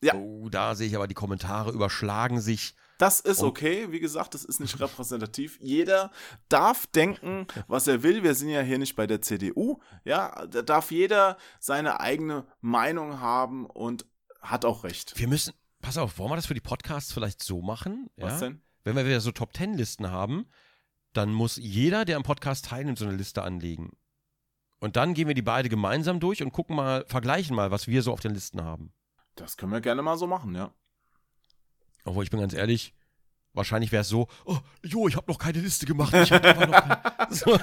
Ja. 0.00 0.14
Oh, 0.14 0.48
da 0.48 0.76
sehe 0.76 0.86
ich 0.86 0.94
aber 0.94 1.08
die 1.08 1.14
Kommentare 1.14 1.72
überschlagen 1.72 2.40
sich. 2.40 2.76
Das 2.98 3.20
ist 3.20 3.42
okay, 3.42 3.90
wie 3.90 4.00
gesagt, 4.00 4.34
das 4.34 4.44
ist 4.44 4.60
nicht 4.60 4.78
repräsentativ. 4.80 5.58
Jeder 5.60 6.10
darf 6.48 6.86
denken, 6.86 7.46
was 7.66 7.86
er 7.86 8.02
will. 8.02 8.22
Wir 8.22 8.34
sind 8.34 8.50
ja 8.50 8.60
hier 8.60 8.78
nicht 8.78 8.94
bei 8.94 9.06
der 9.06 9.20
CDU. 9.20 9.80
Ja, 10.04 10.46
da 10.46 10.62
darf 10.62 10.90
jeder 10.90 11.36
seine 11.58 12.00
eigene 12.00 12.46
Meinung 12.60 13.20
haben 13.20 13.66
und 13.66 14.06
hat 14.40 14.64
auch 14.64 14.84
recht. 14.84 15.18
Wir 15.18 15.28
müssen, 15.28 15.54
pass 15.80 15.98
auf, 15.98 16.18
wollen 16.18 16.30
wir 16.30 16.36
das 16.36 16.46
für 16.46 16.54
die 16.54 16.60
Podcasts 16.60 17.12
vielleicht 17.12 17.42
so 17.42 17.62
machen? 17.62 18.10
Was 18.16 18.40
ja? 18.40 18.48
denn? 18.48 18.62
Wenn 18.84 18.96
wir 18.96 19.06
wieder 19.06 19.20
so 19.20 19.32
Top 19.32 19.52
Ten 19.52 19.74
Listen 19.74 20.10
haben, 20.10 20.46
dann 21.14 21.32
muss 21.32 21.56
jeder, 21.56 22.04
der 22.04 22.16
am 22.16 22.22
Podcast 22.22 22.66
teilnimmt, 22.66 22.98
so 22.98 23.06
eine 23.06 23.16
Liste 23.16 23.42
anlegen. 23.42 23.92
Und 24.78 24.96
dann 24.96 25.14
gehen 25.14 25.28
wir 25.28 25.34
die 25.34 25.42
beide 25.42 25.68
gemeinsam 25.68 26.20
durch 26.20 26.42
und 26.42 26.52
gucken 26.52 26.76
mal, 26.76 27.06
vergleichen 27.08 27.56
mal, 27.56 27.70
was 27.70 27.86
wir 27.86 28.02
so 28.02 28.12
auf 28.12 28.20
den 28.20 28.34
Listen 28.34 28.62
haben. 28.62 28.92
Das 29.34 29.56
können 29.56 29.72
wir 29.72 29.80
gerne 29.80 30.02
mal 30.02 30.18
so 30.18 30.26
machen, 30.26 30.54
ja. 30.54 30.74
Obwohl, 32.04 32.24
ich 32.24 32.30
bin 32.30 32.40
ganz 32.40 32.54
ehrlich, 32.54 32.94
wahrscheinlich 33.54 33.92
wäre 33.92 34.02
es 34.02 34.08
so, 34.08 34.28
oh, 34.44 34.58
jo, 34.82 35.08
ich 35.08 35.16
habe 35.16 35.30
noch 35.30 35.38
keine 35.38 35.60
Liste 35.60 35.86
gemacht. 35.86 36.12
Ich 36.14 36.30
noch 36.30 36.42
keine. 36.42 37.00
so. 37.30 37.58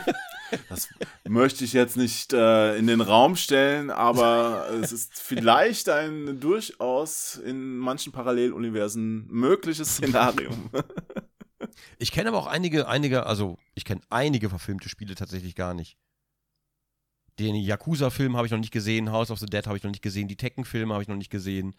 Das 0.70 0.90
möchte 1.28 1.64
ich 1.64 1.74
jetzt 1.74 1.96
nicht 1.98 2.34
äh, 2.34 2.76
in 2.78 2.88
den 2.88 3.02
Raum 3.02 3.36
stellen, 3.36 3.90
aber 3.90 4.70
es 4.82 4.92
ist 4.92 5.20
vielleicht 5.20 5.90
ein 5.90 6.40
durchaus 6.40 7.36
in 7.36 7.78
manchen 7.78 8.12
Paralleluniversen 8.12 9.28
mögliches 9.28 9.96
Szenario. 9.96 10.52
ich 12.00 12.12
kenne 12.12 12.30
aber 12.30 12.40
auch 12.40 12.48
einige, 12.48 12.88
einige, 12.88 13.26
also 13.26 13.58
ich 13.76 13.86
kenne 13.86 14.02
einige 14.10 14.50
verfilmte 14.50 14.90
Spiele 14.90 15.16
tatsächlich 15.16 15.56
gar 15.56 15.74
nicht. 15.74 15.98
Den 17.40 17.56
Yakuza-Film 17.56 18.36
habe 18.36 18.46
ich 18.46 18.52
noch 18.52 18.60
nicht 18.60 18.74
gesehen, 18.74 19.12
House 19.12 19.32
of 19.32 19.40
the 19.40 19.46
Dead 19.46 19.66
habe 19.66 19.78
ich 19.78 19.84
noch 19.84 19.92
nicht 19.92 20.04
gesehen, 20.04 20.28
die 20.28 20.36
Tekken-Filme 20.36 20.94
habe 20.94 21.04
ich 21.04 21.10
noch 21.10 21.16
nicht 21.16 21.32
gesehen. 21.32 21.76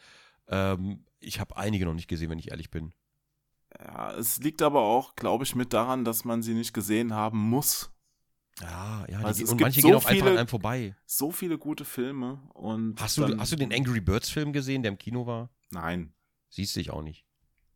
Ähm, 0.49 1.05
ich 1.23 1.41
habe 1.41 1.57
einige 1.57 1.85
noch 1.85 1.95
nicht 1.95 2.09
gesehen, 2.09 2.31
wenn 2.31 2.39
ich 2.39 2.51
ehrlich 2.51 2.71
bin. 2.71 2.93
Ja, 3.79 4.13
es 4.13 4.39
liegt 4.39 4.63
aber 4.63 4.81
auch, 4.81 5.17
glaube 5.17 5.45
ich, 5.45 5.55
mit 5.55 5.73
daran, 5.73 6.05
dass 6.05 6.25
man 6.25 6.43
sie 6.43 6.55
nicht 6.55 6.75
gesehen 6.75 7.15
haben 7.15 7.39
muss. 7.39 7.91
Ja, 8.61 9.07
ja, 9.09 9.21
also 9.21 9.45
die, 9.45 9.51
und 9.51 9.61
manche 9.61 9.81
so 9.81 9.89
gehen 9.89 9.97
auch 9.97 10.03
viele, 10.03 10.15
einfach 10.17 10.31
an 10.33 10.39
einem 10.39 10.49
vorbei. 10.49 10.95
So 11.07 11.33
viele 11.33 11.59
gute 11.59 11.85
Filme 11.85 12.43
und. 12.53 13.01
Hast 13.01 13.17
du, 13.17 13.39
hast 13.39 13.53
du 13.53 13.57
den 13.57 13.73
Angry 13.73 14.01
Birds 14.01 14.29
Film 14.29 14.53
gesehen, 14.53 14.83
der 14.83 14.93
im 14.93 14.99
Kino 14.99 15.27
war? 15.27 15.51
Nein. 15.71 16.13
Siehst 16.51 16.77
du 16.77 16.81
dich 16.81 16.91
auch 16.91 17.03
nicht. 17.03 17.25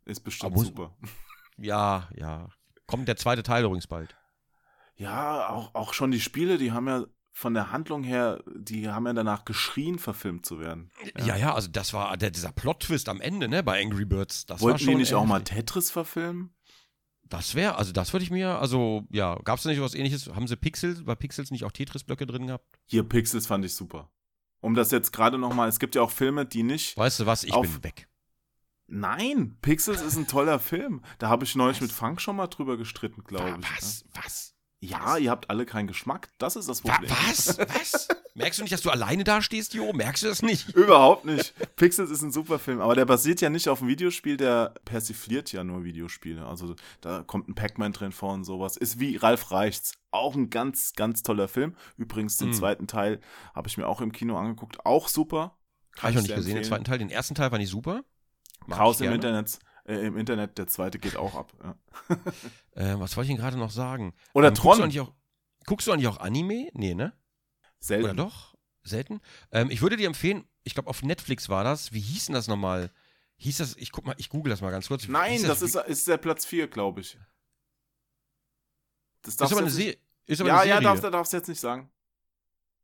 Ist 0.04 0.20
bestimmt 0.20 0.52
aber, 0.52 0.64
super. 0.64 0.96
Ja, 1.58 2.10
ja. 2.14 2.50
Kommt 2.86 3.08
der 3.08 3.16
zweite 3.16 3.42
Teil 3.42 3.64
übrigens 3.64 3.86
bald. 3.86 4.14
Ja, 4.96 5.48
auch, 5.48 5.74
auch 5.74 5.94
schon 5.94 6.10
die 6.10 6.20
Spiele, 6.20 6.58
die 6.58 6.72
haben 6.72 6.86
ja 6.86 7.06
von 7.36 7.52
der 7.52 7.70
Handlung 7.70 8.02
her, 8.02 8.42
die 8.56 8.88
haben 8.88 9.06
ja 9.06 9.12
danach 9.12 9.44
geschrien, 9.44 9.98
verfilmt 9.98 10.46
zu 10.46 10.58
werden. 10.58 10.90
Ja, 11.18 11.26
ja, 11.26 11.36
ja 11.36 11.54
also 11.54 11.68
das 11.68 11.92
war 11.92 12.16
der, 12.16 12.30
dieser 12.30 12.50
Plot-Twist 12.50 13.10
am 13.10 13.20
Ende, 13.20 13.46
ne, 13.46 13.62
bei 13.62 13.82
Angry 13.82 14.06
Birds. 14.06 14.46
Das 14.46 14.62
Wollten 14.62 14.86
war 14.86 14.94
die 14.94 14.94
nicht 14.94 15.12
auch 15.12 15.26
mal 15.26 15.44
Tetris 15.44 15.90
verfilmen? 15.90 16.54
Das 17.24 17.54
wäre, 17.54 17.76
also 17.76 17.92
das 17.92 18.14
würde 18.14 18.24
ich 18.24 18.30
mir, 18.30 18.58
also 18.58 19.04
ja, 19.10 19.38
gab 19.44 19.58
es 19.58 19.64
da 19.64 19.68
nicht 19.68 19.82
was 19.82 19.92
ähnliches? 19.92 20.28
Haben 20.28 20.46
sie 20.46 20.56
Pixels, 20.56 21.04
bei 21.04 21.14
Pixels 21.14 21.50
nicht 21.50 21.64
auch 21.64 21.72
Tetris-Blöcke 21.72 22.24
drin 22.24 22.46
gehabt? 22.46 22.64
Hier, 22.86 23.02
Pixels 23.02 23.46
fand 23.46 23.66
ich 23.66 23.74
super. 23.74 24.10
Um 24.60 24.74
das 24.74 24.90
jetzt 24.90 25.12
gerade 25.12 25.36
nochmal, 25.36 25.68
es 25.68 25.78
gibt 25.78 25.94
ja 25.94 26.00
auch 26.00 26.10
Filme, 26.12 26.46
die 26.46 26.62
nicht. 26.62 26.96
Weißt 26.96 27.20
du 27.20 27.26
was, 27.26 27.44
ich 27.44 27.52
bin 27.52 27.84
weg. 27.84 28.08
Nein, 28.86 29.58
Pixels 29.60 30.00
ist 30.00 30.16
ein 30.16 30.26
toller 30.26 30.58
Film. 30.58 31.02
Da 31.18 31.28
habe 31.28 31.44
ich 31.44 31.54
neulich 31.54 31.82
was? 31.82 31.88
mit 31.88 31.92
Funk 31.92 32.22
schon 32.22 32.36
mal 32.36 32.46
drüber 32.46 32.78
gestritten, 32.78 33.24
glaube 33.24 33.58
ich. 33.60 33.76
Was? 33.76 34.04
Ne? 34.04 34.10
Was? 34.14 34.55
Ja, 34.86 35.16
ihr 35.16 35.30
habt 35.30 35.50
alle 35.50 35.66
keinen 35.66 35.88
Geschmack. 35.88 36.30
Das 36.38 36.54
ist 36.54 36.68
das 36.68 36.80
Problem. 36.80 37.10
Was? 37.10 37.58
Was? 37.58 38.08
Merkst 38.34 38.58
du 38.58 38.62
nicht, 38.62 38.72
dass 38.72 38.82
du 38.82 38.90
alleine 38.90 39.24
da 39.24 39.42
stehst, 39.42 39.74
Jo? 39.74 39.92
Merkst 39.92 40.22
du 40.22 40.28
das 40.28 40.42
nicht? 40.42 40.68
Überhaupt 40.74 41.24
nicht. 41.24 41.54
Pixels 41.76 42.10
ist 42.10 42.22
ein 42.22 42.30
super 42.30 42.58
Film, 42.58 42.80
aber 42.80 42.94
der 42.94 43.04
basiert 43.04 43.40
ja 43.40 43.50
nicht 43.50 43.68
auf 43.68 43.80
einem 43.80 43.88
Videospiel, 43.88 44.36
der 44.36 44.74
persifliert 44.84 45.50
ja 45.52 45.64
nur 45.64 45.84
Videospiele. 45.84 46.46
Also 46.46 46.76
da 47.00 47.22
kommt 47.22 47.48
ein 47.48 47.54
Pac-Man 47.54 47.92
drin 47.92 48.12
vor 48.12 48.34
und 48.34 48.44
sowas. 48.44 48.76
Ist 48.76 49.00
wie 49.00 49.16
Ralf 49.16 49.50
Reichts. 49.50 49.94
Auch 50.10 50.34
ein 50.34 50.50
ganz, 50.50 50.92
ganz 50.94 51.22
toller 51.22 51.48
Film. 51.48 51.74
Übrigens, 51.96 52.36
den 52.36 52.48
hm. 52.48 52.54
zweiten 52.54 52.86
Teil 52.86 53.20
habe 53.54 53.68
ich 53.68 53.78
mir 53.78 53.88
auch 53.88 54.00
im 54.00 54.12
Kino 54.12 54.36
angeguckt. 54.36 54.84
Auch 54.86 55.08
super. 55.08 55.56
Habe 55.98 56.10
ich 56.10 56.16
noch 56.16 56.22
nicht 56.22 56.34
gesehen, 56.34 56.36
empfehlen. 56.36 56.56
den 56.56 56.64
zweiten 56.64 56.84
Teil. 56.84 56.98
Den 56.98 57.10
ersten 57.10 57.34
Teil 57.34 57.50
war 57.50 57.58
nicht 57.58 57.70
super. 57.70 58.04
Chaos 58.68 59.00
im 59.00 59.12
Internet 59.12 59.58
äh, 59.86 60.06
im 60.06 60.16
Internet, 60.16 60.58
der 60.58 60.66
zweite 60.66 60.98
geht 60.98 61.16
auch 61.16 61.34
ab. 61.34 61.52
Ja. 61.62 62.16
äh, 62.94 63.00
was 63.00 63.16
wollte 63.16 63.26
ich 63.26 63.30
Ihnen 63.30 63.40
gerade 63.40 63.56
noch 63.56 63.70
sagen? 63.70 64.14
Oder 64.32 64.48
ähm, 64.48 64.54
Tron. 64.54 64.78
Guckst 64.78 64.96
du, 64.96 65.02
auch, 65.02 65.12
guckst 65.66 65.86
du 65.86 65.92
eigentlich 65.92 66.08
auch 66.08 66.18
Anime? 66.18 66.70
Nee, 66.74 66.94
ne? 66.94 67.12
Selten. 67.78 68.04
Oder 68.04 68.14
doch? 68.14 68.54
Selten? 68.82 69.20
Ähm, 69.52 69.70
ich 69.70 69.82
würde 69.82 69.96
dir 69.96 70.06
empfehlen, 70.06 70.44
ich 70.64 70.74
glaube 70.74 70.90
auf 70.90 71.02
Netflix 71.02 71.48
war 71.48 71.64
das. 71.64 71.92
Wie 71.92 72.00
hieß 72.00 72.26
denn 72.26 72.34
das 72.34 72.48
nochmal? 72.48 72.90
Hieß 73.38 73.58
das, 73.58 73.76
ich 73.76 73.92
guck 73.92 74.06
mal, 74.06 74.14
ich 74.18 74.28
google 74.28 74.50
das 74.50 74.60
mal 74.60 74.70
ganz 74.70 74.88
kurz. 74.88 75.06
Nein, 75.08 75.42
das, 75.42 75.60
das, 75.60 75.74
ist, 75.74 75.86
ist 75.86 76.08
der 76.08 76.16
Platz 76.16 76.44
4, 76.46 76.68
glaube 76.68 77.02
ich. 77.02 77.18
Das 79.22 79.34
ist 79.34 79.42
aber 79.42 79.58
eine, 79.58 79.70
Se 79.70 79.96
ist 80.26 80.40
aber 80.40 80.48
ja, 80.48 80.56
eine 80.56 80.64
Serie. 80.64 80.74
Ja, 80.74 80.80
darfst, 80.80 81.04
darfst 81.04 81.32
du 81.32 81.36
jetzt 81.36 81.48
nicht 81.48 81.60
sagen. 81.60 81.90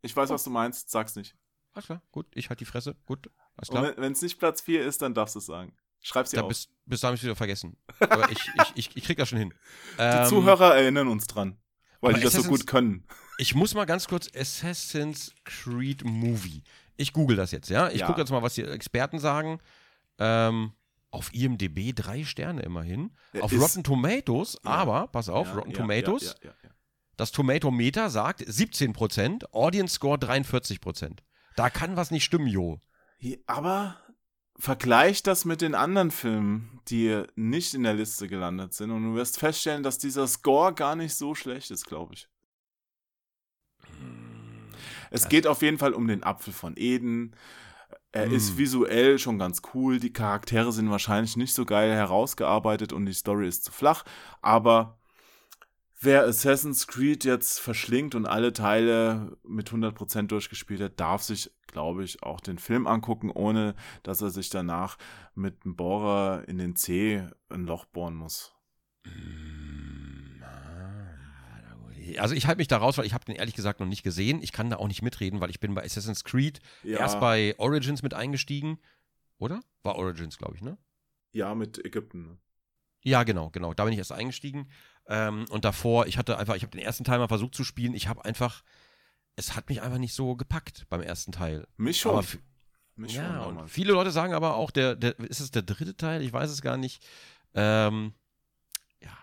Ich 0.03 0.15
weiß, 0.15 0.31
was 0.31 0.45
du 0.45 0.51
meinst, 0.51 0.91
sag's 0.91 1.17
nicht. 1.17 1.37
Alles 1.73 1.87
klar, 1.87 2.03
gut, 2.11 2.27
ich 2.35 2.51
halt 2.51 2.61
die 2.61 2.65
Fresse, 2.65 2.97
gut, 3.07 3.31
alles 3.57 3.71
klar. 3.71 3.95
wenn 3.97 4.13
es 4.13 4.21
nicht 4.21 4.39
Platz 4.39 4.61
4 4.61 4.85
ist, 4.85 5.01
dann 5.01 5.15
darfst 5.15 5.35
du 5.35 5.39
es 5.39 5.47
sagen. 5.47 5.75
Schreib 6.03 6.27
sie 6.27 6.37
ja, 6.37 6.43
auf. 6.43 6.49
Bis, 6.49 6.69
bis 6.85 7.01
dahin 7.01 7.13
habe 7.13 7.17
ich 7.17 7.23
wieder 7.23 7.37
vergessen. 7.37 7.77
Aber 8.01 8.31
ich, 8.31 8.39
ich, 8.39 8.73
ich, 8.75 8.97
ich 8.97 9.05
krieg 9.05 9.17
das 9.17 9.29
schon 9.29 9.39
hin. 9.39 9.55
Die 9.99 10.03
ähm, 10.03 10.27
Zuhörer 10.27 10.75
erinnern 10.75 11.09
uns 11.09 11.27
dran, 11.27 11.57
weil 12.01 12.15
die 12.15 12.21
das 12.21 12.35
so 12.35 12.43
gut 12.43 12.67
können. 12.67 13.07
Ich 13.39 13.55
muss 13.55 13.75
mal 13.75 13.87
ganz 13.87 14.09
kurz 14.09 14.29
Assassin's 14.37 15.33
Creed 15.45 16.05
Movie. 16.05 16.63
Ich 16.97 17.13
google 17.13 17.37
das 17.37 17.53
jetzt, 17.53 17.71
ja? 17.71 17.89
Ich 17.89 18.01
ja. 18.01 18.07
gucke 18.07 18.21
jetzt 18.21 18.31
mal, 18.31 18.43
was 18.43 18.55
die 18.55 18.63
Experten 18.63 19.19
sagen. 19.19 19.61
Ähm, 20.19 20.73
auf 21.11 21.33
IMDb 21.33 21.95
drei 21.95 22.25
Sterne 22.25 22.63
immerhin. 22.63 23.13
Der 23.33 23.45
auf 23.45 23.53
Rotten 23.53 23.85
Tomatoes, 23.85 24.59
ja. 24.65 24.71
aber, 24.71 25.07
pass 25.09 25.29
auf, 25.29 25.47
ja, 25.49 25.55
Rotten 25.55 25.73
Tomatoes. 25.73 26.35
Das 27.17 27.31
Tomatometer 27.31 28.11
sagt 28.11 28.41
17%, 28.41 29.53
Audience 29.53 29.95
Score 29.95 30.17
43%. 30.17 31.19
Da 31.55 31.71
kann 31.71 31.97
was 31.97 32.11
nicht 32.11 32.25
stimmen, 32.25 32.47
Jo. 32.47 32.81
Aber 33.47 33.97
Vergleich 34.59 35.23
das 35.23 35.45
mit 35.45 35.61
den 35.61 35.75
anderen 35.75 36.11
Filmen, 36.11 36.81
die 36.89 37.23
nicht 37.35 37.75
in 37.75 37.83
der 37.83 37.95
Liste 37.95 38.29
gelandet 38.29 38.75
sind, 38.75 38.91
und 38.91 39.03
du 39.03 39.15
wirst 39.15 39.39
feststellen, 39.39 39.83
dass 39.83 39.99
dieser 39.99 40.27
Score 40.27 40.75
gar 40.75 40.95
nicht 40.95 41.15
so 41.15 41.35
schlecht 41.35 41.71
ist, 41.71 41.87
glaube 41.87 42.15
ich. 42.15 42.29
Es 45.11 45.29
geht 45.29 45.47
auf 45.47 45.63
jeden 45.63 45.79
Fall 45.79 45.93
um 45.93 46.07
den 46.09 46.23
Apfel 46.23 46.53
von 46.53 46.75
Eden. 46.77 47.37
Er 48.13 48.29
mm. 48.29 48.35
ist 48.35 48.57
visuell 48.57 49.19
schon 49.19 49.39
ganz 49.39 49.61
cool. 49.75 50.01
Die 50.01 50.13
Charaktere 50.13 50.73
sind 50.73 50.91
wahrscheinlich 50.91 51.37
nicht 51.37 51.53
so 51.53 51.67
geil 51.67 51.93
herausgearbeitet 51.93 52.93
und 52.93 53.05
die 53.05 53.13
Story 53.13 53.47
ist 53.47 53.65
zu 53.65 53.73
flach. 53.73 54.05
Aber 54.41 54.99
wer 56.05 56.25
Assassin's 56.25 56.87
Creed 56.87 57.25
jetzt 57.25 57.61
verschlingt 57.61 58.15
und 58.15 58.27
alle 58.27 58.53
Teile 58.53 59.37
mit 59.45 59.71
100% 59.71 60.27
durchgespielt 60.27 60.81
hat, 60.81 61.01
darf 61.01 61.23
sich 61.23 61.51
glaube 61.73 62.05
ich, 62.05 62.23
auch 62.23 62.41
den 62.41 62.59
Film 62.59 62.87
angucken, 62.87 63.31
ohne 63.31 63.75
dass 64.05 64.23
er 64.23 64.31
sich 64.31 64.51
danach 64.51 64.97
mit 65.35 65.65
einem 65.65 65.75
Bohrer 65.75 66.45
in 66.47 66.59
den 66.59 66.77
Zeh 66.77 67.27
ein 67.49 67.65
Loch 67.65 67.87
bohren 67.87 68.15
muss. 68.15 68.55
Mm, 69.05 70.43
also 72.19 72.35
ich 72.35 72.47
halte 72.47 72.59
mich 72.59 72.69
da 72.69 72.77
raus, 72.77 72.99
weil 72.99 73.07
ich 73.07 73.15
habe 73.15 73.25
den 73.25 73.37
ehrlich 73.37 73.55
gesagt 73.55 73.81
noch 73.81 73.87
nicht 73.87 74.03
gesehen. 74.03 74.43
Ich 74.43 74.53
kann 74.53 74.71
da 74.71 74.77
auch 74.77 74.89
nicht 74.89 75.03
mitreden, 75.03 75.41
weil 75.41 75.51
ich 75.51 75.61
bin 75.61 75.75
bei 75.75 75.85
Assassin's 75.85 76.25
Creed 76.25 76.61
ja. 76.83 76.99
erst 76.99 77.19
bei 77.21 77.55
Origins 77.59 78.03
mit 78.03 78.15
eingestiegen. 78.15 78.79
Oder? 79.39 79.63
War 79.83 79.97
Origins, 79.97 80.39
glaube 80.39 80.55
ich, 80.57 80.63
ne? 80.63 80.79
Ja, 81.33 81.55
mit 81.55 81.85
Ägypten. 81.85 82.23
Ne? 82.27 82.39
Ja, 83.03 83.25
genau, 83.25 83.51
genau. 83.51 83.75
Da 83.75 83.85
bin 83.85 83.93
ich 83.93 83.99
erst 83.99 84.13
eingestiegen. 84.13 84.69
Ähm, 85.07 85.47
und 85.51 85.65
davor, 85.65 86.07
ich 86.07 86.19
hatte 86.19 86.39
einfach, 86.39 86.55
ich 86.55 86.63
habe 86.63 86.71
den 86.71 86.85
ersten 86.85 87.05
Teil 87.05 87.19
mal 87.19 87.29
versucht 87.29 87.55
zu 87.55 87.65
spielen. 87.65 87.95
Ich 87.95 88.09
habe 88.09 88.25
einfach, 88.25 88.63
es 89.37 89.57
hat 89.57 89.69
mich 89.69 89.83
einfach 89.83 89.99
nicht 89.99 90.15
so 90.15 90.37
gepackt 90.37 90.87
beim 90.89 91.03
ersten 91.03 91.33
Teil. 91.33 91.67
Mich 91.77 92.01
schon. 92.01 92.13
Aber 92.13 92.27
mich 92.95 93.15
ja, 93.15 93.45
schon 93.45 93.57
und 93.57 93.69
viele 93.69 93.93
Leute 93.93 94.11
sagen 94.11 94.35
aber 94.35 94.55
auch, 94.55 94.71
der, 94.71 94.95
der, 94.95 95.19
ist 95.19 95.41
es 95.41 95.51
der 95.51 95.63
dritte 95.63 95.97
Teil? 95.97 96.23
Ich 96.23 96.33
weiß 96.33 96.51
es 96.51 96.63
gar 96.63 96.77
nicht. 96.77 97.05
Ähm, 97.55 98.13
ja, 99.01 99.17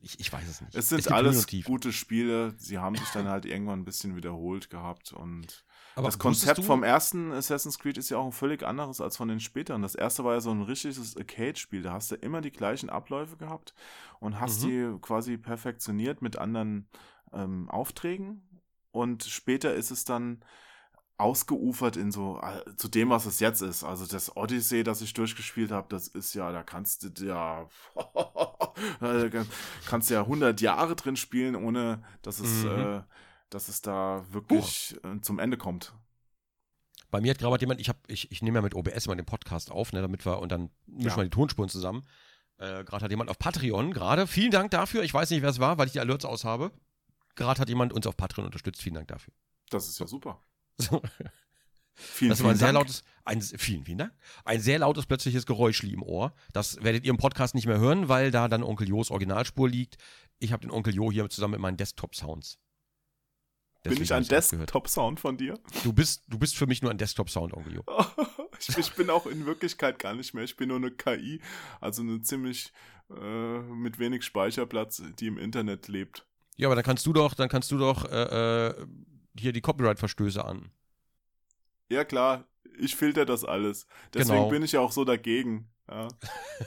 ich, 0.00 0.20
ich 0.20 0.32
weiß 0.32 0.46
es 0.46 0.60
nicht. 0.60 0.74
Es 0.74 0.88
sind 0.90 1.00
es 1.00 1.08
alles 1.08 1.46
gute 1.64 1.92
Spiele. 1.92 2.54
Sie 2.58 2.78
haben 2.78 2.96
sich 2.96 3.08
dann 3.08 3.28
halt 3.28 3.46
irgendwann 3.46 3.80
ein 3.80 3.84
bisschen 3.84 4.14
wiederholt 4.14 4.70
gehabt 4.70 5.12
und 5.12 5.64
aber 5.98 6.08
das 6.08 6.18
Konzept 6.18 6.64
vom 6.64 6.82
ersten 6.82 7.32
Assassin's 7.32 7.78
Creed 7.78 7.98
ist 7.98 8.10
ja 8.10 8.18
auch 8.18 8.26
ein 8.26 8.32
völlig 8.32 8.62
anderes 8.62 9.00
als 9.00 9.16
von 9.16 9.28
den 9.28 9.40
späteren. 9.40 9.82
Das 9.82 9.94
erste 9.94 10.24
war 10.24 10.34
ja 10.34 10.40
so 10.40 10.50
ein 10.50 10.62
richtiges 10.62 11.16
Arcade-Spiel. 11.16 11.82
Da 11.82 11.92
hast 11.92 12.10
du 12.10 12.14
immer 12.14 12.40
die 12.40 12.52
gleichen 12.52 12.88
Abläufe 12.88 13.36
gehabt 13.36 13.74
und 14.20 14.40
hast 14.40 14.62
mhm. 14.62 14.66
die 14.66 15.00
quasi 15.00 15.36
perfektioniert 15.36 16.22
mit 16.22 16.38
anderen 16.38 16.88
ähm, 17.32 17.68
Aufträgen 17.68 18.48
und 18.90 19.24
später 19.24 19.74
ist 19.74 19.90
es 19.90 20.04
dann 20.04 20.40
ausgeufert 21.18 21.96
in 21.96 22.12
so 22.12 22.40
äh, 22.40 22.76
zu 22.76 22.88
dem, 22.88 23.10
was 23.10 23.26
es 23.26 23.40
jetzt 23.40 23.60
ist. 23.60 23.82
Also 23.82 24.06
das 24.06 24.36
Odyssey, 24.36 24.84
das 24.84 25.02
ich 25.02 25.14
durchgespielt 25.14 25.72
habe, 25.72 25.88
das 25.88 26.06
ist 26.06 26.32
ja, 26.34 26.52
da 26.52 26.62
kannst 26.62 27.18
du 27.18 27.26
ja 27.26 27.68
kannst 29.86 30.10
ja 30.10 30.20
100 30.20 30.60
Jahre 30.60 30.94
drin 30.94 31.16
spielen, 31.16 31.56
ohne 31.56 32.04
dass 32.22 32.38
es, 32.38 32.62
mhm. 32.62 32.70
äh, 32.70 33.00
dass 33.50 33.68
es 33.68 33.82
da 33.82 34.24
wirklich 34.30 34.96
uh. 35.04 35.18
zum 35.20 35.38
Ende 35.38 35.56
kommt. 35.56 35.94
Bei 37.10 37.20
mir 37.20 37.30
hat 37.30 37.38
gerade 37.38 37.60
jemand, 37.60 37.80
ich, 37.80 37.88
hab, 37.88 37.98
ich, 38.10 38.30
ich 38.30 38.42
nehme 38.42 38.58
ja 38.58 38.62
mit 38.62 38.74
OBS 38.74 39.06
mal 39.06 39.14
den 39.14 39.24
Podcast 39.24 39.70
auf, 39.70 39.92
ne, 39.92 40.02
damit 40.02 40.26
wir 40.26 40.40
und 40.40 40.52
dann 40.52 40.70
mischen 40.86 41.10
ja. 41.10 41.16
wir 41.16 41.24
die 41.24 41.30
Tonspuren 41.30 41.68
zusammen. 41.68 42.06
Äh, 42.58 42.84
gerade 42.84 43.04
hat 43.04 43.10
jemand 43.10 43.30
auf 43.30 43.38
Patreon, 43.38 43.92
gerade, 43.92 44.26
vielen 44.26 44.50
Dank 44.50 44.70
dafür. 44.72 45.02
Ich 45.04 45.14
weiß 45.14 45.30
nicht, 45.30 45.42
wer 45.42 45.50
es 45.50 45.60
war, 45.60 45.78
weil 45.78 45.86
ich 45.86 45.92
die 45.92 46.00
Alerts 46.00 46.24
aus 46.24 46.44
habe. 46.44 46.72
Gerade 47.34 47.60
hat 47.60 47.68
jemand 47.68 47.92
uns 47.92 48.06
auf 48.06 48.16
Patreon 48.16 48.46
unterstützt. 48.46 48.82
Vielen 48.82 48.96
Dank 48.96 49.08
dafür. 49.08 49.32
Das 49.70 49.88
ist 49.88 49.98
ja 49.98 50.06
super. 50.06 50.40
So. 50.80 51.02
Vielen, 52.00 52.28
das 52.28 52.44
war 52.44 52.50
ein 52.50 52.56
sehr 52.56 52.68
Dank. 52.68 52.86
lautes, 52.86 53.02
ein, 53.24 53.42
vielen, 53.42 53.84
vielen 53.84 53.98
Dank. 53.98 54.12
Ein 54.44 54.60
sehr 54.60 54.78
lautes 54.78 55.06
plötzliches 55.06 55.44
Geräuschli 55.46 55.92
im 55.92 56.04
Ohr. 56.04 56.32
Das 56.52 56.80
werdet 56.84 57.04
ihr 57.04 57.10
im 57.10 57.16
Podcast 57.16 57.56
nicht 57.56 57.66
mehr 57.66 57.80
hören, 57.80 58.08
weil 58.08 58.30
da 58.30 58.46
dann 58.46 58.62
Onkel 58.62 58.88
Jo's 58.88 59.10
Originalspur 59.10 59.68
liegt. 59.68 59.96
Ich 60.38 60.52
habe 60.52 60.60
den 60.60 60.70
Onkel 60.70 60.94
Jo 60.94 61.10
hier 61.10 61.28
zusammen 61.28 61.52
mit 61.52 61.60
meinen 61.60 61.76
Desktop-Sounds. 61.76 62.60
Bin 63.82 64.02
ich 64.02 64.12
ein 64.12 64.24
Desktop-Sound 64.24 65.20
von 65.20 65.36
dir? 65.36 65.58
Du 65.84 65.92
bist, 65.92 66.24
du 66.26 66.38
bist 66.38 66.56
für 66.56 66.66
mich 66.66 66.82
nur 66.82 66.90
ein 66.90 66.98
Desktop-Sound, 66.98 67.54
Onkel 67.54 67.74
Jo. 67.74 67.84
ich, 68.58 68.76
ich, 68.76 68.92
bin 68.94 69.08
auch 69.08 69.26
in 69.26 69.46
Wirklichkeit 69.46 69.98
gar 69.98 70.14
nicht 70.14 70.34
mehr. 70.34 70.44
Ich 70.44 70.56
bin 70.56 70.68
nur 70.68 70.78
eine 70.78 70.90
KI, 70.90 71.40
also 71.80 72.02
eine 72.02 72.20
ziemlich 72.20 72.72
äh, 73.10 73.60
mit 73.60 73.98
wenig 73.98 74.24
Speicherplatz, 74.24 75.02
die 75.18 75.28
im 75.28 75.38
Internet 75.38 75.88
lebt. 75.88 76.26
Ja, 76.56 76.68
aber 76.68 76.74
dann 76.74 76.84
kannst 76.84 77.06
du 77.06 77.12
doch, 77.12 77.34
dann 77.34 77.48
kannst 77.48 77.70
du 77.70 77.78
doch 77.78 78.04
äh, 78.04 78.66
äh 78.68 78.86
hier 79.38 79.52
die 79.52 79.60
Copyright-Verstöße 79.60 80.44
an. 80.44 80.72
Ja, 81.88 82.04
klar, 82.04 82.48
ich 82.76 82.96
filter 82.96 83.24
das 83.24 83.44
alles. 83.44 83.86
Deswegen 84.12 84.38
genau. 84.38 84.48
bin 84.50 84.62
ich 84.64 84.72
ja 84.72 84.80
auch 84.80 84.90
so 84.90 85.04
dagegen. 85.04 85.70
Ja. 85.88 86.08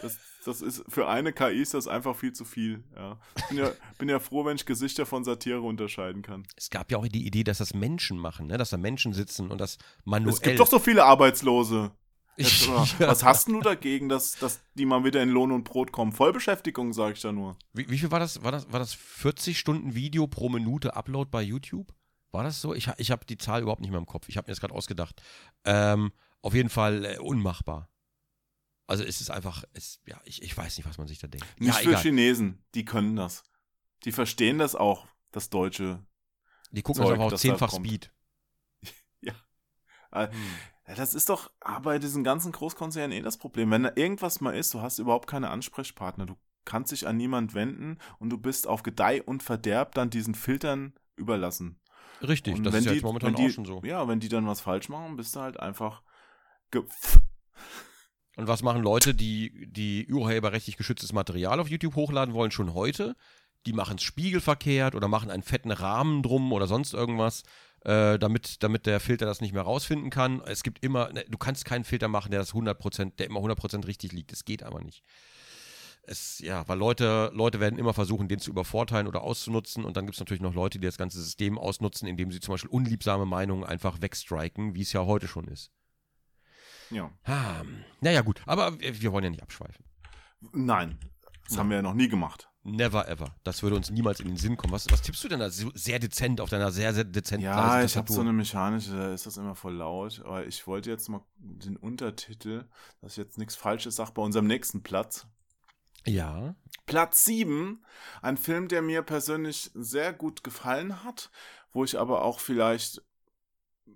Das, 0.01 0.17
das 0.45 0.61
ist, 0.61 0.83
für 0.87 1.07
eine 1.07 1.33
KI 1.33 1.61
ist 1.61 1.73
das 1.73 1.87
einfach 1.87 2.15
viel 2.15 2.33
zu 2.33 2.45
viel. 2.45 2.83
Ja. 2.95 3.19
Ich 3.35 3.45
bin 3.45 3.57
ja, 3.57 3.71
bin 3.97 4.09
ja 4.09 4.19
froh, 4.19 4.45
wenn 4.45 4.55
ich 4.55 4.65
Gesichter 4.65 5.05
von 5.05 5.23
Satire 5.23 5.61
unterscheiden 5.61 6.21
kann. 6.21 6.47
Es 6.55 6.69
gab 6.69 6.91
ja 6.91 6.97
auch 6.97 7.07
die 7.07 7.25
Idee, 7.25 7.43
dass 7.43 7.59
das 7.59 7.73
Menschen 7.73 8.17
machen, 8.17 8.47
ne? 8.47 8.57
dass 8.57 8.71
da 8.71 8.77
Menschen 8.77 9.13
sitzen 9.13 9.51
und 9.51 9.59
das 9.59 9.77
manuell. 10.03 10.33
Es 10.33 10.41
gibt 10.41 10.59
doch 10.59 10.67
so 10.67 10.79
viele 10.79 11.05
Arbeitslose. 11.05 11.91
Jetzt, 12.37 12.65
ja. 12.99 13.07
Was 13.07 13.23
hast 13.23 13.49
du 13.49 13.59
dagegen, 13.61 14.09
dass, 14.09 14.33
dass 14.39 14.61
die 14.73 14.85
mal 14.85 15.03
wieder 15.03 15.21
in 15.21 15.29
Lohn 15.29 15.51
und 15.51 15.63
Brot 15.63 15.91
kommen? 15.91 16.11
Vollbeschäftigung, 16.11 16.93
sage 16.93 17.13
ich 17.13 17.21
da 17.21 17.31
nur. 17.31 17.57
Wie, 17.73 17.89
wie, 17.89 17.97
viel 17.97 18.11
war 18.11 18.19
das? 18.19 18.43
War 18.43 18.51
das, 18.51 18.71
war 18.71 18.79
das 18.79 18.93
40 18.93 19.59
Stunden 19.59 19.95
Video 19.95 20.27
pro 20.27 20.49
Minute 20.49 20.95
Upload 20.95 21.29
bei 21.29 21.41
YouTube? 21.41 21.93
War 22.31 22.43
das 22.43 22.61
so? 22.61 22.73
Ich, 22.73 22.89
ich 22.97 23.11
habe 23.11 23.25
die 23.25 23.37
Zahl 23.37 23.61
überhaupt 23.61 23.81
nicht 23.81 23.91
mehr 23.91 23.99
im 23.99 24.05
Kopf. 24.05 24.29
Ich 24.29 24.37
habe 24.37 24.47
mir 24.47 24.53
das 24.53 24.61
gerade 24.61 24.73
ausgedacht. 24.73 25.21
Ähm, 25.65 26.11
auf 26.41 26.53
jeden 26.53 26.69
Fall 26.69 27.05
äh, 27.05 27.17
unmachbar. 27.19 27.90
Also 28.87 29.03
es 29.03 29.21
ist 29.21 29.31
einfach, 29.31 29.63
es, 29.73 30.01
ja, 30.05 30.19
ich, 30.25 30.41
ich 30.41 30.55
weiß 30.55 30.77
nicht, 30.77 30.87
was 30.87 30.97
man 30.97 31.07
sich 31.07 31.19
da 31.19 31.27
denkt. 31.27 31.47
Nicht 31.59 31.67
ja, 31.67 31.73
für 31.73 31.89
egal. 31.89 32.01
Chinesen, 32.01 32.63
die 32.75 32.85
können 32.85 33.15
das. 33.15 33.43
Die 34.03 34.11
verstehen 34.11 34.57
das 34.57 34.75
auch, 34.75 35.07
das 35.31 35.49
deutsche. 35.49 36.05
Die 36.71 36.81
gucken 36.81 37.03
Zeug, 37.03 37.11
das 37.11 37.19
aber 37.19 37.33
auf 37.33 37.39
zehnfach 37.39 37.71
Speed. 37.73 38.11
ja. 39.21 39.33
Äh, 40.11 40.27
hm. 40.27 40.95
Das 40.95 41.13
ist 41.13 41.29
doch 41.29 41.51
bei 41.83 41.99
diesen 41.99 42.23
ganzen 42.23 42.51
Großkonzernen 42.51 43.17
eh 43.17 43.21
das 43.21 43.37
Problem. 43.37 43.71
Wenn 43.71 43.83
da 43.83 43.91
irgendwas 43.95 44.41
mal 44.41 44.51
ist, 44.51 44.73
du 44.73 44.81
hast 44.81 44.99
überhaupt 44.99 45.27
keine 45.27 45.49
Ansprechpartner, 45.49 46.25
du 46.25 46.35
kannst 46.65 46.91
dich 46.91 47.07
an 47.07 47.17
niemand 47.17 47.53
wenden 47.53 47.97
und 48.19 48.29
du 48.29 48.37
bist 48.37 48.67
auf 48.67 48.83
Gedeih 48.83 49.21
und 49.23 49.43
Verderb 49.43 49.95
dann 49.95 50.09
diesen 50.09 50.35
Filtern 50.35 50.93
überlassen. 51.15 51.79
Richtig, 52.21 52.55
und 52.55 52.63
das 52.63 52.75
ist 52.75 52.85
ja 52.85 52.93
jetzt 52.93 53.03
momentan 53.03 53.35
die, 53.35 53.47
auch 53.47 53.49
schon 53.49 53.65
so. 53.65 53.81
Ja, 53.83 54.07
wenn 54.07 54.19
die 54.19 54.29
dann 54.29 54.45
was 54.47 54.61
falsch 54.61 54.89
machen, 54.89 55.15
bist 55.15 55.35
du 55.35 55.39
halt 55.39 55.59
einfach 55.59 56.03
Und 58.41 58.47
was 58.47 58.63
machen 58.63 58.81
Leute, 58.81 59.13
die, 59.13 59.67
die 59.67 60.11
urheberrechtlich 60.11 60.75
geschütztes 60.75 61.13
Material 61.13 61.59
auf 61.59 61.69
YouTube 61.69 61.95
hochladen 61.95 62.33
wollen, 62.33 62.49
schon 62.49 62.73
heute? 62.73 63.15
Die 63.67 63.71
machen 63.71 63.97
es 63.97 64.01
spiegelverkehrt 64.01 64.95
oder 64.95 65.07
machen 65.07 65.29
einen 65.29 65.43
fetten 65.43 65.69
Rahmen 65.69 66.23
drum 66.23 66.51
oder 66.51 66.65
sonst 66.65 66.95
irgendwas, 66.95 67.43
äh, 67.85 68.17
damit, 68.17 68.63
damit 68.63 68.87
der 68.87 68.99
Filter 68.99 69.27
das 69.27 69.41
nicht 69.41 69.53
mehr 69.53 69.61
rausfinden 69.61 70.09
kann. 70.09 70.41
Es 70.43 70.63
gibt 70.63 70.83
immer, 70.83 71.13
ne, 71.13 71.23
du 71.29 71.37
kannst 71.37 71.65
keinen 71.65 71.83
Filter 71.83 72.07
machen, 72.07 72.31
der 72.31 72.39
das 72.39 72.55
100%, 72.55 73.17
der 73.19 73.27
immer 73.27 73.41
100% 73.41 73.85
richtig 73.85 74.11
liegt. 74.11 74.31
Das 74.31 74.43
geht 74.43 74.63
aber 74.63 74.81
nicht 74.81 75.03
es, 76.03 76.39
ja, 76.39 76.67
weil 76.67 76.79
Leute, 76.79 77.29
Leute 77.31 77.59
werden 77.59 77.77
immer 77.77 77.93
versuchen, 77.93 78.27
den 78.27 78.39
zu 78.39 78.49
übervorteilen 78.49 79.07
oder 79.07 79.21
auszunutzen. 79.21 79.85
Und 79.85 79.97
dann 79.97 80.07
gibt 80.07 80.15
es 80.15 80.19
natürlich 80.19 80.41
noch 80.41 80.55
Leute, 80.55 80.79
die 80.79 80.87
das 80.87 80.97
ganze 80.97 81.21
System 81.21 81.59
ausnutzen, 81.59 82.07
indem 82.07 82.31
sie 82.31 82.39
zum 82.39 82.55
Beispiel 82.55 82.71
unliebsame 82.71 83.27
Meinungen 83.27 83.63
einfach 83.63 84.01
wegstriken, 84.01 84.73
wie 84.73 84.81
es 84.81 84.93
ja 84.93 85.05
heute 85.05 85.27
schon 85.27 85.47
ist. 85.47 85.71
Ja. 86.91 87.11
Ah, 87.23 87.63
naja, 88.01 88.21
gut, 88.21 88.41
aber 88.45 88.79
wir 88.79 89.11
wollen 89.11 89.23
ja 89.23 89.29
nicht 89.29 89.43
abschweifen. 89.43 89.85
Nein, 90.51 90.97
das 91.47 91.57
haben 91.57 91.69
wir 91.69 91.77
ja 91.77 91.81
noch 91.81 91.93
nie 91.93 92.07
gemacht. 92.07 92.51
Never 92.63 93.07
ever. 93.07 93.35
Das 93.43 93.63
würde 93.63 93.75
uns 93.75 93.89
niemals 93.89 94.19
in 94.19 94.27
den 94.27 94.37
Sinn 94.37 94.55
kommen. 94.55 94.71
Was, 94.71 94.89
was 94.91 95.01
tippst 95.01 95.23
du 95.23 95.27
denn 95.27 95.39
da 95.39 95.49
so 95.49 95.71
sehr 95.73 95.97
dezent 95.97 96.39
auf 96.39 96.49
deiner 96.49 96.71
sehr, 96.71 96.93
sehr 96.93 97.05
dezenten 97.05 97.43
Ja, 97.43 97.83
ich 97.83 97.97
habe 97.97 98.11
so 98.11 98.21
eine 98.21 98.33
mechanische, 98.33 98.95
da 98.95 99.13
ist 99.13 99.25
das 99.25 99.37
immer 99.37 99.55
voll 99.55 99.73
laut. 99.73 100.21
Aber 100.23 100.45
ich 100.45 100.67
wollte 100.67 100.91
jetzt 100.91 101.09
mal 101.09 101.21
den 101.37 101.75
Untertitel, 101.75 102.65
dass 103.01 103.13
ich 103.13 103.17
jetzt 103.17 103.39
nichts 103.39 103.55
Falsches 103.55 103.95
sage, 103.95 104.11
bei 104.13 104.21
unserem 104.21 104.45
nächsten 104.45 104.83
Platz. 104.83 105.25
Ja. 106.05 106.55
Platz 106.85 107.25
7, 107.25 107.83
ein 108.21 108.37
Film, 108.37 108.67
der 108.67 108.83
mir 108.83 109.01
persönlich 109.01 109.71
sehr 109.73 110.13
gut 110.13 110.43
gefallen 110.43 111.03
hat, 111.03 111.31
wo 111.73 111.83
ich 111.83 111.97
aber 111.97 112.21
auch 112.23 112.39
vielleicht 112.39 113.01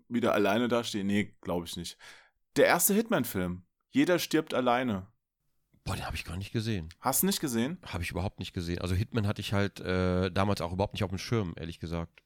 wieder 0.07 0.33
alleine 0.33 0.67
dastehe. 0.67 1.03
Nee, 1.03 1.35
glaube 1.41 1.67
ich 1.67 1.77
nicht. 1.77 1.97
Der 2.55 2.65
erste 2.65 2.93
Hitman-Film. 2.93 3.63
Jeder 3.91 4.19
stirbt 4.19 4.53
alleine. 4.53 5.07
Boah, 5.83 5.95
den 5.95 6.05
habe 6.05 6.15
ich 6.15 6.25
gar 6.25 6.37
nicht 6.37 6.51
gesehen. 6.51 6.89
Hast 6.99 7.21
du 7.21 7.27
nicht 7.27 7.39
gesehen? 7.39 7.79
Habe 7.85 8.03
ich 8.03 8.11
überhaupt 8.11 8.39
nicht 8.39 8.53
gesehen. 8.53 8.79
Also 8.79 8.95
Hitman 8.95 9.27
hatte 9.27 9.41
ich 9.41 9.53
halt 9.53 9.79
äh, 9.81 10.31
damals 10.31 10.61
auch 10.61 10.73
überhaupt 10.73 10.93
nicht 10.93 11.03
auf 11.03 11.11
dem 11.11 11.19
Schirm, 11.19 11.53
ehrlich 11.57 11.79
gesagt. 11.79 12.23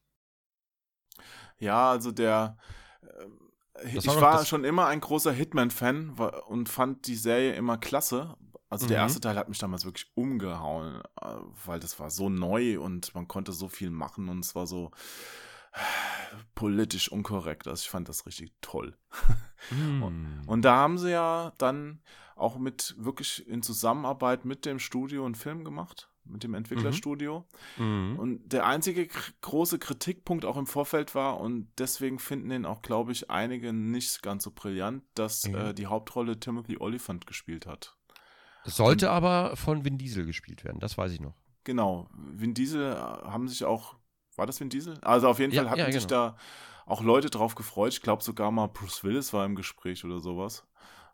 Ja, 1.58 1.92
also 1.92 2.12
der. 2.12 2.58
Äh, 3.02 3.98
ich 3.98 4.08
war, 4.08 4.22
war 4.22 4.46
schon 4.46 4.64
immer 4.64 4.88
ein 4.88 5.00
großer 5.00 5.32
Hitman-Fan 5.32 6.12
und 6.48 6.70
fand 6.70 7.08
die 7.08 7.16
Serie 7.16 7.54
immer 7.54 7.78
klasse. 7.78 8.36
Also 8.70 8.88
der 8.88 8.98
mhm. 8.98 9.04
erste 9.04 9.22
Teil 9.22 9.38
hat 9.38 9.50
mich 9.50 9.58
damals 9.58 9.84
wirklich 9.84 10.12
umgehauen, 10.16 11.02
äh, 11.22 11.26
weil 11.66 11.80
das 11.80 12.00
war 12.00 12.12
so 12.12 12.30
neu 12.30 12.80
und 12.80 13.14
man 13.16 13.28
konnte 13.28 13.52
so 13.52 13.68
viel 13.68 13.90
machen 13.90 14.30
und 14.30 14.46
es 14.46 14.54
war 14.54 14.68
so 14.68 14.92
politisch 16.56 17.12
unkorrekt. 17.12 17.68
Also 17.68 17.82
ich 17.82 17.90
fand 17.90 18.10
das 18.10 18.26
richtig 18.26 18.54
toll. 18.62 18.98
Mm. 19.72 20.48
Und 20.48 20.62
da 20.64 20.76
haben 20.76 20.98
sie 20.98 21.12
ja 21.12 21.54
dann 21.58 22.02
auch 22.40 22.58
mit 22.58 22.96
wirklich 22.98 23.48
in 23.48 23.62
Zusammenarbeit 23.62 24.46
mit 24.46 24.66
dem 24.66 24.80
Studio 24.80 25.26
einen 25.26 25.36
Film 25.36 25.64
gemacht, 25.64 26.10
mit 26.24 26.44
dem 26.44 26.54
Entwicklerstudio. 26.54 27.46
Mhm. 27.78 28.18
Und 28.18 28.54
der 28.54 28.66
einzige 28.66 29.08
große 29.42 29.80
Kritikpunkt 29.80 30.46
auch 30.46 30.58
im 30.58 30.66
Vorfeld 30.66 31.16
war, 31.16 31.40
und 31.40 31.68
deswegen 31.78 32.20
finden 32.20 32.50
den 32.50 32.66
auch, 32.66 32.82
glaube 32.82 33.12
ich, 33.12 33.30
einige 33.30 33.74
nicht 33.74 34.22
ganz 34.24 34.44
so 34.44 34.52
brillant, 34.52 35.04
dass 35.16 35.48
mhm. 35.48 35.56
äh, 35.56 35.74
die 35.74 35.88
Hauptrolle 35.88 36.40
Timothy 36.40 36.78
Oliphant 36.80 37.28
gespielt 37.28 37.68
hat. 37.68 37.96
Sollte 38.64 39.08
und, 39.08 39.14
aber 39.14 39.56
von 39.56 39.84
Vin 39.84 39.98
Diesel 39.98 40.26
gespielt 40.26 40.64
werden, 40.64 40.80
das 40.80 40.98
weiß 40.98 41.12
ich 41.12 41.20
noch. 41.20 41.36
Genau, 41.66 42.10
Vin 42.14 42.54
Diesel 42.54 42.94
äh, 42.94 42.96
haben 42.96 43.48
sich 43.48 43.66
auch, 43.66 43.98
war 44.40 44.48
das 44.48 44.60
Vin 44.60 44.70
Diesel? 44.70 44.98
Also 45.02 45.28
auf 45.28 45.40
jeden 45.40 45.54
ja, 45.54 45.62
Fall 45.62 45.72
hatten 45.72 45.80
ja, 45.80 45.86
genau. 45.86 45.98
sich 45.98 46.08
da 46.08 46.36
auch 46.86 47.02
Leute 47.02 47.30
drauf 47.30 47.56
gefreut. 47.56 47.94
Ich 47.94 48.02
glaube 48.02 48.24
sogar 48.24 48.52
mal 48.52 48.68
Bruce 48.68 49.04
Willis 49.04 49.32
war 49.34 49.46
im 49.46 49.56
Gespräch 49.56 50.04
oder 50.04 50.20
sowas. 50.20 50.66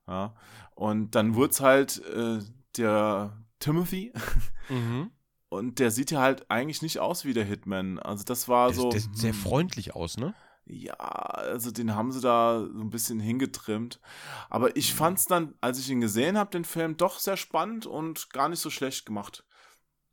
Ja. 0.08 0.34
Und 0.74 1.16
dann 1.16 1.36
wurde 1.36 1.52
es 1.52 1.62
halt 1.62 2.02
äh, 2.06 2.40
der 2.78 3.38
Timothy. 3.60 4.14
Mhm. 4.68 5.12
Und 5.50 5.78
der 5.78 5.92
sieht 5.92 6.10
ja 6.10 6.22
halt 6.22 6.50
eigentlich 6.50 6.82
nicht 6.82 6.98
aus 6.98 7.24
wie 7.24 7.34
der 7.34 7.46
Hitman. 7.46 8.00
Also 8.00 8.24
das 8.24 8.48
war 8.48 8.70
der, 8.70 8.76
so. 8.76 8.90
Der 8.90 9.00
sieht 9.00 9.16
sehr 9.16 9.34
freundlich 9.36 9.94
aus, 9.94 10.18
ne? 10.18 10.34
Ja, 10.66 10.96
also 10.96 11.70
den 11.70 11.94
haben 11.94 12.12
sie 12.12 12.20
da 12.20 12.66
so 12.66 12.82
ein 12.82 12.90
bisschen 12.90 13.20
hingetrimmt. 13.20 14.02
Aber 14.50 14.76
ich 14.76 14.92
mhm. 14.94 14.98
fand 14.98 15.20
es 15.20 15.26
dann, 15.26 15.54
als 15.62 15.78
ich 15.78 15.90
ihn 15.92 16.02
gesehen 16.02 16.36
habe, 16.38 16.50
den 16.50 16.66
Film, 16.66 16.98
doch 16.98 17.20
sehr 17.20 17.38
spannend 17.38 17.86
und 17.86 18.32
gar 18.32 18.50
nicht 18.50 18.60
so 18.60 18.72
schlecht 18.72 19.06
gemacht. 19.06 19.45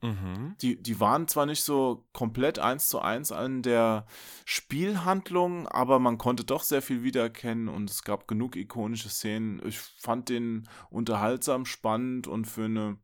Mhm. 0.02 0.56
Die, 0.60 0.82
die 0.82 0.98
waren 0.98 1.28
zwar 1.28 1.46
nicht 1.46 1.62
so 1.62 2.04
komplett 2.12 2.58
eins 2.58 2.88
zu 2.88 3.00
eins 3.00 3.30
an 3.30 3.62
der 3.62 4.04
Spielhandlung, 4.44 5.68
aber 5.68 6.00
man 6.00 6.18
konnte 6.18 6.44
doch 6.44 6.64
sehr 6.64 6.82
viel 6.82 7.04
wiedererkennen 7.04 7.68
und 7.68 7.88
es 7.88 8.02
gab 8.02 8.26
genug 8.26 8.56
ikonische 8.56 9.08
Szenen. 9.08 9.64
Ich 9.64 9.78
fand 9.78 10.28
den 10.28 10.68
unterhaltsam, 10.90 11.64
spannend 11.64 12.26
und 12.26 12.46
für 12.46 12.64
eine, 12.64 12.98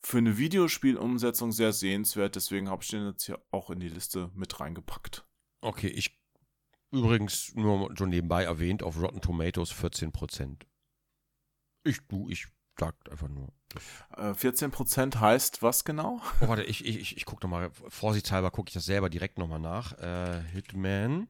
für 0.00 0.18
eine 0.18 0.38
Videospielumsetzung 0.38 1.50
sehr 1.50 1.72
sehenswert. 1.72 2.36
Deswegen 2.36 2.70
habe 2.70 2.84
ich 2.84 2.90
den 2.90 3.06
jetzt 3.06 3.24
hier 3.24 3.40
auch 3.50 3.70
in 3.70 3.80
die 3.80 3.88
Liste 3.88 4.30
mit 4.34 4.60
reingepackt. 4.60 5.26
Okay, 5.62 5.88
ich 5.88 6.20
Übrigens, 6.92 7.54
nur 7.54 7.96
schon 7.96 8.10
nebenbei 8.10 8.42
erwähnt, 8.42 8.82
auf 8.82 9.00
Rotten 9.00 9.20
Tomatoes 9.20 9.72
14% 9.72 10.66
Ich, 11.84 12.00
du, 12.08 12.28
ich 12.28 12.48
sagt 12.80 13.08
einfach 13.10 13.28
nur. 13.28 13.48
Äh, 14.16 14.32
14% 14.32 15.20
heißt 15.20 15.62
was 15.62 15.84
genau? 15.84 16.20
Oh, 16.40 16.48
warte, 16.48 16.64
ich, 16.64 16.84
ich, 16.84 17.16
ich, 17.16 17.24
gucke 17.24 17.46
nochmal, 17.46 17.70
vorsichtshalber 17.88 18.50
gucke 18.50 18.68
ich 18.68 18.74
das 18.74 18.84
selber 18.84 19.08
direkt 19.08 19.38
nochmal 19.38 19.60
nach. 19.60 19.96
Äh, 19.98 20.42
Hitman. 20.52 21.28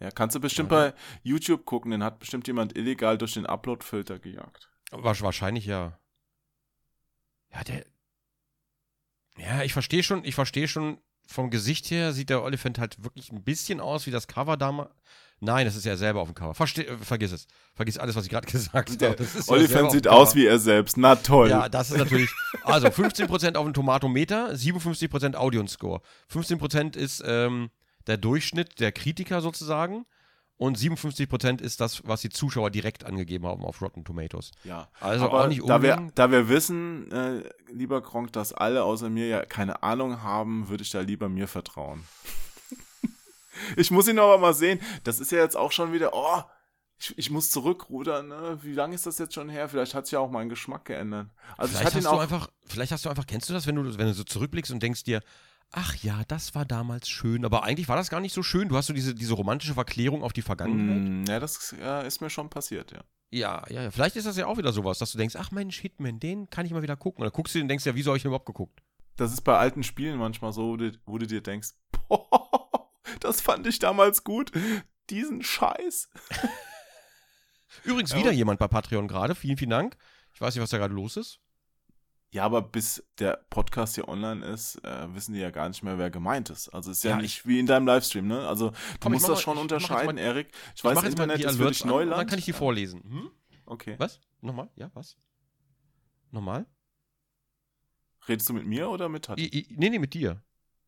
Ja, 0.00 0.10
kannst 0.10 0.34
du 0.34 0.40
bestimmt 0.40 0.68
bei 0.68 0.94
YouTube 1.22 1.64
gucken, 1.64 1.92
den 1.92 2.02
hat 2.02 2.18
bestimmt 2.18 2.46
jemand 2.48 2.76
illegal 2.76 3.16
durch 3.16 3.34
den 3.34 3.46
Upload-Filter 3.46 4.18
gejagt. 4.18 4.68
Wahrscheinlich 4.90 5.64
ja. 5.64 5.98
Ja, 7.52 7.62
der. 7.64 7.86
Ja, 9.38 9.62
ich 9.62 9.72
verstehe 9.72 10.02
schon, 10.02 10.24
ich 10.24 10.34
verstehe 10.34 10.68
schon, 10.68 10.98
vom 11.26 11.50
Gesicht 11.50 11.90
her 11.90 12.12
sieht 12.12 12.30
der 12.30 12.42
Oliphant 12.42 12.78
halt 12.78 13.02
wirklich 13.04 13.30
ein 13.30 13.44
bisschen 13.44 13.80
aus 13.80 14.06
wie 14.06 14.10
das 14.10 14.26
Cover 14.26 14.56
damals. 14.56 14.90
Nein, 15.44 15.66
das 15.66 15.74
ist 15.74 15.84
ja 15.84 15.96
selber 15.96 16.20
auf 16.20 16.28
dem 16.28 16.36
Cover. 16.36 16.54
Verste 16.54 16.86
äh, 16.86 16.96
vergiss 16.98 17.32
es. 17.32 17.48
Vergiss 17.74 17.98
alles, 17.98 18.14
was 18.14 18.24
ich 18.24 18.30
gerade 18.30 18.46
gesagt 18.50 18.90
habe. 18.90 18.96
Der 18.96 19.16
Oliphant 19.48 19.90
sieht 19.90 20.06
aus 20.06 20.36
wie 20.36 20.46
er 20.46 20.60
selbst. 20.60 20.96
Na 20.96 21.16
toll. 21.16 21.50
Ja, 21.50 21.68
das 21.68 21.90
ist 21.90 21.98
natürlich. 21.98 22.30
Also 22.62 22.86
15% 22.86 23.56
auf 23.56 23.64
dem 23.64 23.74
Tomatometer, 23.74 24.52
57% 24.52 25.34
Audience-Score. 25.34 26.00
15% 26.32 26.96
ist 26.96 27.24
ähm, 27.26 27.70
der 28.06 28.18
Durchschnitt 28.18 28.78
der 28.78 28.92
Kritiker 28.92 29.40
sozusagen. 29.40 30.06
Und 30.58 30.78
57% 30.78 31.60
ist 31.60 31.80
das, 31.80 32.06
was 32.06 32.20
die 32.20 32.28
Zuschauer 32.28 32.70
direkt 32.70 33.04
angegeben 33.04 33.44
haben 33.46 33.64
auf 33.64 33.82
Rotten 33.82 34.04
Tomatoes. 34.04 34.52
Ja, 34.62 34.90
also 35.00 35.24
aber 35.24 35.42
auch 35.42 35.48
nicht 35.48 35.68
da 35.68 35.82
wir, 35.82 35.94
unbedingt. 35.94 36.16
da 36.16 36.30
wir 36.30 36.48
wissen, 36.48 37.10
äh, 37.10 37.42
lieber 37.72 38.00
Gronk, 38.00 38.32
dass 38.32 38.52
alle 38.52 38.84
außer 38.84 39.10
mir 39.10 39.26
ja 39.26 39.44
keine 39.44 39.82
Ahnung 39.82 40.22
haben, 40.22 40.68
würde 40.68 40.84
ich 40.84 40.90
da 40.90 41.00
lieber 41.00 41.28
mir 41.28 41.48
vertrauen. 41.48 42.04
Ich 43.76 43.90
muss 43.90 44.08
ihn 44.08 44.18
aber 44.18 44.38
mal 44.38 44.54
sehen. 44.54 44.80
Das 45.04 45.20
ist 45.20 45.32
ja 45.32 45.38
jetzt 45.38 45.56
auch 45.56 45.72
schon 45.72 45.92
wieder, 45.92 46.10
oh, 46.14 46.42
ich, 46.98 47.18
ich 47.18 47.30
muss 47.30 47.50
zurückrudern, 47.50 48.28
ne? 48.28 48.58
Wie 48.62 48.72
lange 48.72 48.94
ist 48.94 49.06
das 49.06 49.18
jetzt 49.18 49.34
schon 49.34 49.48
her? 49.48 49.68
Vielleicht 49.68 49.94
hat 49.94 50.06
sich 50.06 50.12
ja 50.12 50.20
auch 50.20 50.30
mein 50.30 50.48
Geschmack 50.48 50.84
geändert. 50.84 51.28
Also 51.56 51.72
ich 51.72 51.78
vielleicht, 51.78 51.96
hast 51.96 52.06
du 52.06 52.18
einfach, 52.18 52.50
vielleicht 52.66 52.92
hast 52.92 53.04
du 53.04 53.08
einfach, 53.08 53.26
kennst 53.26 53.48
du 53.48 53.52
das, 53.52 53.66
wenn 53.66 53.74
du, 53.74 53.98
wenn 53.98 54.06
du 54.06 54.14
so 54.14 54.24
zurückblickst 54.24 54.70
und 54.72 54.82
denkst 54.82 55.04
dir, 55.04 55.20
ach 55.72 55.96
ja, 55.96 56.22
das 56.28 56.54
war 56.54 56.64
damals 56.64 57.08
schön, 57.08 57.44
aber 57.44 57.64
eigentlich 57.64 57.88
war 57.88 57.96
das 57.96 58.10
gar 58.10 58.20
nicht 58.20 58.34
so 58.34 58.42
schön. 58.42 58.68
Du 58.68 58.76
hast 58.76 58.86
so 58.86 58.92
diese, 58.92 59.14
diese 59.14 59.34
romantische 59.34 59.74
Verklärung 59.74 60.22
auf 60.22 60.32
die 60.32 60.42
Vergangenheit. 60.42 61.26
Mm, 61.26 61.30
ja, 61.30 61.40
das 61.40 61.74
äh, 61.80 62.06
ist 62.06 62.20
mir 62.20 62.30
schon 62.30 62.48
passiert, 62.50 62.92
ja. 62.92 63.00
Ja, 63.30 63.64
ja, 63.70 63.82
ja. 63.84 63.90
Vielleicht 63.90 64.16
ist 64.16 64.26
das 64.26 64.36
ja 64.36 64.46
auch 64.46 64.58
wieder 64.58 64.72
sowas, 64.72 64.98
dass 64.98 65.12
du 65.12 65.18
denkst, 65.18 65.36
ach 65.38 65.50
Mensch, 65.50 65.80
Hitman, 65.80 66.20
den 66.20 66.50
kann 66.50 66.66
ich 66.66 66.72
mal 66.72 66.82
wieder 66.82 66.96
gucken. 66.96 67.24
Dann 67.24 67.32
guckst 67.32 67.54
du 67.54 67.58
den 67.58 67.64
und 67.64 67.68
denkst 67.68 67.86
ja, 67.86 67.94
wieso 67.94 68.10
habe 68.10 68.18
ich 68.18 68.22
den 68.22 68.28
überhaupt 68.28 68.46
geguckt? 68.46 68.82
Das 69.16 69.32
ist 69.32 69.40
bei 69.40 69.56
alten 69.56 69.82
Spielen 69.82 70.18
manchmal 70.18 70.52
so, 70.52 70.68
wo 70.68 70.76
du, 70.76 70.92
wo 71.06 71.16
du 71.16 71.26
dir 71.26 71.40
denkst, 71.40 71.70
boah, 72.08 72.61
das 73.20 73.40
fand 73.40 73.66
ich 73.66 73.78
damals 73.78 74.24
gut. 74.24 74.52
Diesen 75.10 75.42
Scheiß. 75.42 76.08
Übrigens 77.84 78.14
wieder 78.14 78.32
jemand 78.32 78.58
bei 78.58 78.68
Patreon 78.68 79.08
gerade. 79.08 79.34
Vielen, 79.34 79.56
vielen 79.56 79.70
Dank. 79.70 79.96
Ich 80.34 80.40
weiß 80.40 80.54
nicht, 80.54 80.62
was 80.62 80.70
da 80.70 80.78
gerade 80.78 80.94
los 80.94 81.16
ist. 81.16 81.38
Ja, 82.30 82.44
aber 82.44 82.62
bis 82.62 83.04
der 83.18 83.44
Podcast 83.50 83.94
hier 83.94 84.08
online 84.08 84.44
ist, 84.46 84.76
äh, 84.84 85.14
wissen 85.14 85.34
die 85.34 85.40
ja 85.40 85.50
gar 85.50 85.68
nicht 85.68 85.82
mehr, 85.82 85.98
wer 85.98 86.10
gemeint 86.10 86.48
ist. 86.48 86.70
Also 86.70 86.90
ist 86.90 87.04
ja, 87.04 87.10
Ja, 87.10 87.16
nicht 87.18 87.46
wie 87.46 87.58
in 87.58 87.66
deinem 87.66 87.86
Livestream, 87.86 88.26
ne? 88.26 88.48
Also 88.48 88.70
du 88.70 88.76
Komm, 89.00 89.12
ich 89.12 89.20
musst 89.20 89.28
das 89.28 89.36
mal- 89.38 89.42
schon 89.42 89.56
ich 89.56 89.62
unterscheiden, 89.62 90.16
mal- 90.16 90.18
Erik. 90.22 90.48
Ich 90.74 90.76
Ich 90.76 90.84
weiß, 90.84 91.02
Internet 91.02 91.40
ist 91.44 91.56
für 91.56 91.68
dich 91.68 91.82
an 91.82 91.88
Neuland. 91.90 92.18
dann 92.20 92.26
kann 92.26 92.38
ich 92.38 92.46
die 92.46 92.54
vorlesen. 92.54 93.02
Hm? 93.02 93.30
Okay. 93.66 93.96
Was? 93.98 94.18
Nochmal? 94.40 94.70
Ja, 94.76 94.90
was? 94.94 95.16
Nochmal? 96.30 96.64
Redest 98.28 98.48
du 98.48 98.54
mit 98.54 98.66
mir 98.66 98.88
oder 98.88 99.08
mit 99.10 99.26
Tati? 99.26 99.42
I, 99.44 99.58
I, 99.58 99.74
nee, 99.76 99.90
nee, 99.90 99.98
mit 99.98 100.14
dir. 100.14 100.42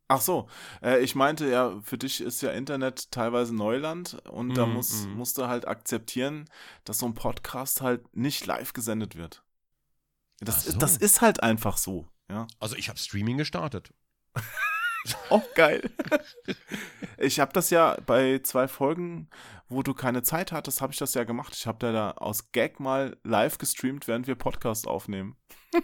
Ach 0.09 0.21
so, 0.21 0.49
äh, 0.83 1.01
ich 1.01 1.15
meinte 1.15 1.49
ja, 1.49 1.81
für 1.83 1.97
dich 1.97 2.21
ist 2.21 2.43
ja 2.43 2.51
Internet 2.51 3.11
teilweise 3.11 3.55
Neuland 3.55 4.15
und 4.29 4.55
da 4.55 4.67
Mm, 4.67 4.75
muss, 4.75 5.07
mm. 5.07 5.13
musst 5.15 5.39
du 5.39 5.47
halt 5.47 5.67
akzeptieren, 5.67 6.45
dass 6.85 6.99
so 6.99 7.07
ein 7.07 7.15
Podcast 7.15 7.81
halt 7.81 8.15
nicht 8.15 8.45
live 8.45 8.75
gesendet 8.75 9.17
wird. 9.17 9.43
Das, 10.41 10.65
so. 10.65 10.79
das 10.79 10.99
ist 10.99 11.23
halt 11.23 11.43
einfach 11.43 11.79
so, 11.79 12.07
ja. 12.29 12.47
Also 12.61 12.77
ich 12.77 12.89
habe 12.89 12.99
Streaming 12.99 13.39
gestartet. 13.39 13.95
Auch 15.31 15.43
geil. 15.55 15.91
ich 17.19 17.41
habe 17.41 17.53
das 17.53 17.71
ja 17.71 17.97
bei 18.07 18.41
zwei 18.43 18.69
Folgen, 18.69 19.29
wo 19.69 19.83
du 19.83 19.95
keine 19.95 20.23
Zeit 20.23 20.53
hattest, 20.53 20.81
habe 20.81 20.93
ich 20.93 20.99
das 20.99 21.15
ja 21.15 21.25
gemacht. 21.25 21.55
Ich 21.55 21.67
habe 21.67 21.79
da, 21.79 21.93
da 21.93 22.11
aus 22.13 22.53
Gag 22.53 22.81
mal 22.81 23.17
live 23.25 23.59
gestreamt, 23.59 24.09
während 24.09 24.27
wir 24.27 24.35
Podcast 24.35 24.87
aufnehmen. 24.87 25.37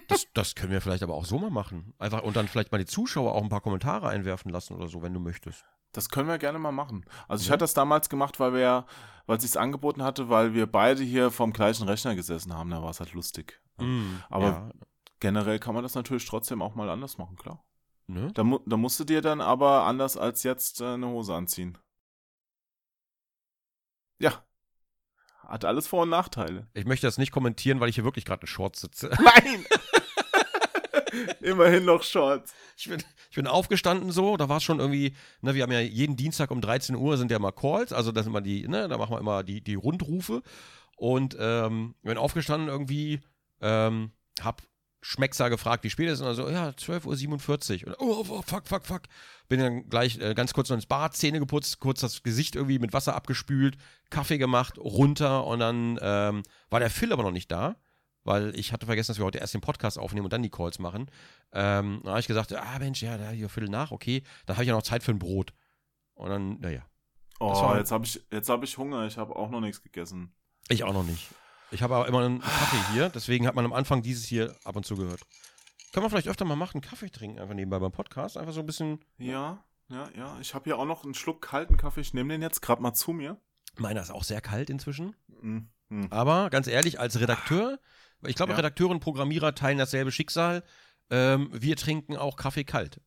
Das, 0.08 0.26
das 0.34 0.54
können 0.54 0.72
wir 0.72 0.80
vielleicht 0.80 1.02
aber 1.02 1.14
auch 1.14 1.24
so 1.24 1.38
mal 1.38 1.50
machen. 1.50 1.94
Einfach 1.98 2.22
und 2.22 2.36
dann 2.36 2.46
vielleicht 2.48 2.70
mal 2.72 2.78
die 2.78 2.86
Zuschauer 2.86 3.34
auch 3.34 3.42
ein 3.42 3.48
paar 3.48 3.60
Kommentare 3.60 4.08
einwerfen 4.08 4.50
lassen 4.52 4.74
oder 4.74 4.86
so, 4.88 5.02
wenn 5.02 5.12
du 5.12 5.20
möchtest. 5.20 5.64
Das 5.92 6.08
können 6.08 6.28
wir 6.28 6.38
gerne 6.38 6.60
mal 6.60 6.70
machen. 6.70 7.04
Also 7.26 7.42
ich 7.42 7.48
Ja. 7.48 7.54
hatte 7.54 7.64
das 7.64 7.74
damals 7.74 8.08
gemacht, 8.08 8.38
weil 8.38 8.52
wir 8.52 8.60
ja, 8.60 8.86
weil 9.26 9.38
es 9.38 9.42
sich 9.42 9.58
angeboten 9.58 10.04
hatte, 10.04 10.28
weil 10.28 10.54
wir 10.54 10.66
beide 10.68 11.02
hier 11.02 11.32
vorm 11.32 11.52
gleichen 11.52 11.88
Rechner 11.88 12.14
gesessen 12.14 12.54
haben. 12.54 12.70
Da 12.70 12.80
war 12.82 12.90
es 12.90 13.00
halt 13.00 13.12
lustig. 13.12 13.60
Mm, 13.78 14.16
Aber- 14.28 14.44
ja, 14.46 14.70
Generell 15.22 15.58
kann 15.58 15.74
man 15.74 15.82
das 15.82 15.94
natürlich 15.94 16.24
trotzdem 16.24 16.62
auch 16.62 16.74
mal 16.74 16.88
anders 16.88 17.18
machen, 17.18 17.36
klar. 17.36 17.62
Ne? 18.12 18.30
Da, 18.34 18.44
mu 18.44 18.58
da 18.66 18.76
musst 18.76 19.00
du 19.00 19.04
dir 19.04 19.22
dann 19.22 19.40
aber 19.40 19.84
anders 19.84 20.16
als 20.16 20.42
jetzt 20.42 20.80
äh, 20.80 20.94
eine 20.94 21.08
Hose 21.08 21.34
anziehen. 21.34 21.78
Ja. 24.18 24.44
Hat 25.46 25.64
alles 25.64 25.88
Vor- 25.88 26.02
und 26.02 26.10
Nachteile. 26.10 26.68
Ich 26.74 26.84
möchte 26.84 27.06
das 27.06 27.18
nicht 27.18 27.32
kommentieren, 27.32 27.80
weil 27.80 27.88
ich 27.88 27.96
hier 27.96 28.04
wirklich 28.04 28.24
gerade 28.24 28.42
in 28.42 28.46
Shorts 28.46 28.80
sitze. 28.82 29.10
Nein! 29.22 29.64
Immerhin 31.40 31.84
noch 31.84 32.02
Shorts. 32.02 32.54
Ich 32.76 32.88
bin, 32.88 33.02
ich 33.30 33.36
bin 33.36 33.46
aufgestanden 33.46 34.12
so, 34.12 34.36
da 34.36 34.48
war 34.48 34.58
es 34.58 34.62
schon 34.62 34.78
irgendwie, 34.78 35.16
ne, 35.40 35.54
wir 35.54 35.62
haben 35.62 35.72
ja 35.72 35.80
jeden 35.80 36.16
Dienstag 36.16 36.50
um 36.50 36.60
13 36.60 36.94
Uhr 36.94 37.16
sind 37.16 37.30
ja 37.30 37.36
immer 37.36 37.52
Calls, 37.52 37.92
also 37.92 38.12
das 38.12 38.24
sind 38.24 38.32
immer 38.32 38.40
die, 38.40 38.68
ne, 38.68 38.88
da 38.88 38.96
machen 38.96 39.14
wir 39.14 39.18
immer 39.18 39.42
die, 39.42 39.60
die 39.60 39.74
Rundrufe 39.74 40.42
und 40.96 41.36
ähm, 41.40 41.94
bin 42.02 42.16
aufgestanden 42.16 42.68
irgendwie, 42.68 43.20
ähm, 43.60 44.12
hab 44.40 44.62
Schmeckser 45.02 45.48
gefragt, 45.50 45.82
wie 45.84 45.90
spät 45.90 46.08
es 46.08 46.14
ist 46.14 46.20
und 46.20 46.26
dann 46.26 46.36
so, 46.36 46.48
ja, 46.48 46.68
12.47 46.70 47.82
Uhr 47.86 47.88
und 47.88 47.96
oh, 48.00 48.24
oh, 48.28 48.42
fuck, 48.42 48.66
fuck, 48.68 48.84
fuck. 48.86 49.02
Bin 49.48 49.60
dann 49.60 49.88
gleich 49.88 50.18
äh, 50.18 50.34
ganz 50.34 50.52
kurz 50.52 50.68
noch 50.68 50.76
ins 50.76 50.86
Bad, 50.86 51.16
Zähne 51.16 51.38
geputzt, 51.40 51.80
kurz 51.80 52.00
das 52.00 52.22
Gesicht 52.22 52.54
irgendwie 52.56 52.78
mit 52.78 52.92
Wasser 52.92 53.14
abgespült, 53.14 53.76
Kaffee 54.10 54.38
gemacht, 54.38 54.78
runter 54.78 55.46
und 55.46 55.60
dann 55.60 55.98
ähm, 56.02 56.42
war 56.68 56.80
der 56.80 56.90
Phil 56.90 57.12
aber 57.12 57.22
noch 57.22 57.32
nicht 57.32 57.50
da 57.50 57.76
weil 58.22 58.54
ich 58.54 58.74
hatte 58.74 58.84
vergessen, 58.84 59.12
dass 59.12 59.18
wir 59.18 59.24
heute 59.24 59.38
erst 59.38 59.54
den 59.54 59.62
Podcast 59.62 59.98
aufnehmen 59.98 60.24
und 60.26 60.32
dann 60.34 60.42
die 60.42 60.50
Calls 60.50 60.78
machen. 60.78 61.10
Ähm, 61.52 62.00
dann 62.02 62.10
habe 62.10 62.20
ich 62.20 62.26
gesagt, 62.26 62.52
ah 62.54 62.78
Mensch, 62.78 63.02
ja, 63.02 63.16
da 63.16 63.30
hier 63.30 63.48
Viertel 63.48 63.70
nach, 63.70 63.92
okay, 63.92 64.22
dann 64.44 64.56
habe 64.56 64.64
ich 64.64 64.68
ja 64.68 64.74
noch 64.74 64.82
Zeit 64.82 65.02
für 65.02 65.10
ein 65.10 65.18
Brot. 65.18 65.54
Und 66.12 66.28
dann, 66.28 66.60
naja, 66.60 66.82
Oh, 67.40 67.50
war- 67.50 67.78
jetzt 67.78 67.90
habe 67.90 68.04
ich, 68.04 68.22
jetzt 68.30 68.50
hab 68.50 68.62
ich 68.62 68.76
Hunger. 68.76 69.06
Ich 69.06 69.16
habe 69.16 69.34
auch 69.34 69.48
noch 69.48 69.62
nichts 69.62 69.82
gegessen. 69.82 70.34
ich 70.68 70.84
auch 70.84 70.92
noch 70.92 71.02
nicht. 71.04 71.28
Ich 71.72 71.82
habe 71.82 71.94
aber 71.94 72.08
immer 72.08 72.24
einen 72.24 72.40
Kaffee 72.40 72.92
hier, 72.92 73.08
deswegen 73.10 73.46
hat 73.46 73.54
man 73.54 73.64
am 73.64 73.72
Anfang 73.72 74.02
dieses 74.02 74.24
hier 74.24 74.56
ab 74.64 74.76
und 74.76 74.84
zu 74.84 74.96
gehört. 74.96 75.20
Können 75.92 76.04
wir 76.04 76.10
vielleicht 76.10 76.28
öfter 76.28 76.44
mal 76.44 76.56
machen, 76.56 76.80
Kaffee 76.80 77.10
trinken, 77.10 77.38
einfach 77.38 77.54
nebenbei 77.54 77.78
beim 77.78 77.92
Podcast, 77.92 78.36
einfach 78.36 78.52
so 78.52 78.60
ein 78.60 78.66
bisschen. 78.66 79.00
Ja, 79.18 79.64
ja, 79.88 80.08
ja. 80.16 80.38
Ich 80.40 80.54
habe 80.54 80.64
hier 80.64 80.78
auch 80.78 80.84
noch 80.84 81.04
einen 81.04 81.14
Schluck 81.14 81.42
kalten 81.42 81.76
Kaffee. 81.76 82.00
Ich 82.00 82.14
nehme 82.14 82.32
den 82.32 82.42
jetzt 82.42 82.60
gerade 82.60 82.82
mal 82.82 82.94
zu 82.94 83.12
mir. 83.12 83.40
Meiner 83.76 84.00
ist 84.00 84.10
auch 84.10 84.24
sehr 84.24 84.40
kalt 84.40 84.70
inzwischen. 84.70 85.16
Mm. 85.28 86.06
Aber 86.10 86.50
ganz 86.50 86.66
ehrlich, 86.68 87.00
als 87.00 87.18
Redakteur, 87.18 87.80
ich 88.24 88.36
glaube, 88.36 88.52
Ja. 88.52 88.56
Redakteure 88.56 88.90
und 88.90 89.00
Programmierer 89.00 89.54
teilen 89.54 89.78
dasselbe 89.78 90.12
Schicksal. 90.12 90.62
Ähm, 91.10 91.50
wir 91.52 91.76
trinken 91.76 92.16
auch 92.16 92.36
Kaffee 92.36 92.64
kalt. 92.64 93.00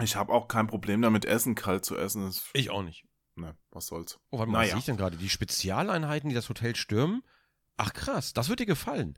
Ich 0.00 0.16
habe 0.16 0.32
auch 0.32 0.48
kein 0.48 0.66
Problem 0.66 1.02
damit, 1.02 1.24
Essen 1.24 1.54
kalt 1.54 1.84
zu 1.84 1.96
essen. 1.96 2.24
Das, 2.24 2.44
Ich 2.54 2.70
auch 2.70 2.82
nicht. 2.82 3.04
Ne, 3.36 3.56
was 3.70 3.86
soll's. 3.86 4.18
Oh, 4.30 4.38
warte 4.38 4.50
mal, 4.50 4.58
was 4.58 4.62
Naja. 4.64 4.70
sehe 4.72 4.78
ich 4.80 4.84
denn 4.86 4.96
gerade? 4.96 5.16
Die 5.16 5.28
Spezialeinheiten, 5.28 6.28
die 6.28 6.34
das 6.34 6.48
Hotel 6.48 6.76
stürmen? 6.76 7.22
Ach 7.76 7.92
krass, 7.92 8.32
das 8.32 8.48
wird 8.48 8.60
dir 8.60 8.66
gefallen. 8.66 9.16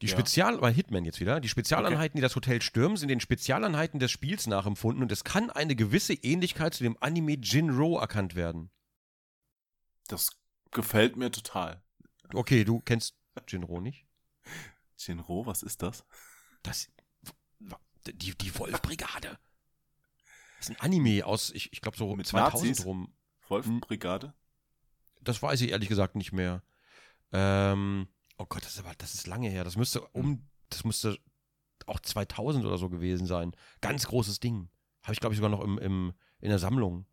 Die 0.00 0.06
Ja. 0.06 0.12
Spezial, 0.12 0.58
bei 0.58 0.72
Hitman 0.72 1.04
jetzt 1.04 1.18
wieder, 1.20 1.40
die 1.40 1.48
Spezialeinheiten, 1.48 2.16
die 2.16 2.22
das 2.22 2.36
Hotel 2.36 2.62
stürmen, 2.62 2.96
sind 2.96 3.08
den 3.08 3.20
Spezialeinheiten 3.20 3.98
des 3.98 4.10
Spiels 4.12 4.46
nachempfunden 4.46 5.02
und 5.02 5.10
es 5.10 5.24
kann 5.24 5.50
eine 5.50 5.74
gewisse 5.74 6.14
Ähnlichkeit 6.14 6.72
zu 6.74 6.84
dem 6.84 6.96
Anime 7.00 7.36
Jinro 7.42 7.98
erkannt 7.98 8.34
werden. 8.36 8.70
Das 10.06 10.30
gefällt 10.70 11.16
mir 11.16 11.30
total. 11.32 11.82
Okay, 12.32 12.64
du 12.64 12.80
kennst 12.80 13.16
Jinro 13.48 13.80
nicht? 13.80 14.06
Shinro, 14.96 15.46
was 15.46 15.62
ist 15.62 15.82
das? 15.82 16.04
Das, 16.62 16.88
die, 18.06 18.36
die 18.36 18.58
Wolfbrigade. 18.58 19.38
Das 20.58 20.68
ist 20.68 20.70
ein 20.70 20.80
Anime 20.80 21.24
aus, 21.26 21.50
ich, 21.50 21.72
ich 21.72 21.80
glaube 21.80 21.96
so 21.96 22.14
Mit 22.16 22.26
2000 22.26 22.68
Nazis? 22.70 22.86
rum. 22.86 23.12
Wolfbrigade? 23.50 24.34
Das 25.22 25.42
weiß 25.42 25.60
ich 25.60 25.70
ehrlich 25.70 25.88
gesagt 25.88 26.16
nicht 26.16 26.32
mehr. 26.32 26.62
Ähm, 27.32 28.08
oh 28.38 28.46
Gott, 28.46 28.64
das 28.64 28.74
ist 28.74 28.78
aber, 28.80 28.94
das 28.98 29.14
ist 29.14 29.26
lange 29.26 29.48
her. 29.48 29.64
Das 29.64 29.76
müsste 29.76 30.00
um, 30.12 30.46
das 30.70 30.84
müsste 30.84 31.18
auch 31.86 32.00
2000 32.00 32.64
oder 32.64 32.78
so 32.78 32.88
gewesen 32.88 33.26
sein. 33.26 33.52
Ganz 33.80 34.06
großes 34.06 34.40
Ding. 34.40 34.68
Habe 35.02 35.14
ich 35.14 35.20
glaube 35.20 35.34
ich 35.34 35.38
sogar 35.38 35.50
noch 35.50 35.62
im, 35.62 35.78
im, 35.78 36.12
in 36.40 36.48
der 36.48 36.58
Sammlung. 36.58 37.06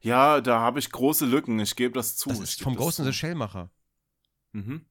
Ja, 0.00 0.40
da 0.40 0.60
habe 0.60 0.78
ich 0.78 0.90
große 0.90 1.26
Lücken. 1.26 1.58
Ich 1.58 1.74
gebe 1.74 1.94
das 1.94 2.16
zu. 2.16 2.28
Das 2.28 2.40
ist 2.40 2.62
vom 2.62 2.76
Ghost 2.76 2.98
in 2.98 3.04
the 3.04 3.12
Shell 3.12 3.34
Macher. 3.34 3.70
Mhm. 4.52 4.84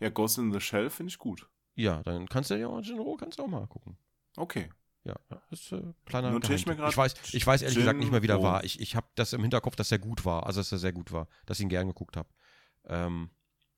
Ja, 0.00 0.10
Ghost 0.10 0.38
in 0.38 0.52
the 0.52 0.60
Shell 0.60 0.90
finde 0.90 1.10
ich 1.10 1.18
gut. 1.18 1.48
Ja, 1.76 2.02
dann 2.02 2.28
kannst 2.28 2.50
du 2.50 2.58
ja 2.58 2.68
auch 2.68 2.80
Jinro 2.80 3.16
kannst 3.16 3.38
du 3.38 3.44
auch 3.44 3.48
mal 3.48 3.66
gucken. 3.66 3.96
Okay. 4.36 4.70
Ja, 5.04 5.14
das 5.28 5.60
ist 5.60 5.72
äh, 5.72 5.82
kleiner 6.06 6.30
Notiere 6.30 6.54
ich 6.54 6.66
mir 6.66 6.72
ich 6.88 6.96
weiß, 6.96 7.14
ich 7.32 7.46
weiß 7.46 7.60
ehrlich 7.60 7.76
gesagt 7.76 7.98
nicht 7.98 8.10
mehr, 8.10 8.22
wie 8.22 8.26
der 8.26 8.36
Jinro. 8.36 8.50
war. 8.50 8.64
Ich, 8.64 8.80
ich 8.80 8.96
habe 8.96 9.06
das 9.16 9.34
im 9.34 9.42
Hinterkopf, 9.42 9.76
dass 9.76 9.92
er 9.92 9.98
gut 9.98 10.24
war. 10.24 10.46
Also, 10.46 10.60
dass 10.60 10.72
er 10.72 10.78
sehr 10.78 10.92
gut 10.92 11.12
war. 11.12 11.28
Dass 11.44 11.58
ich 11.58 11.62
ihn 11.62 11.68
gern 11.68 11.88
geguckt 11.88 12.16
habe. 12.16 12.28
Ähm, 12.86 13.30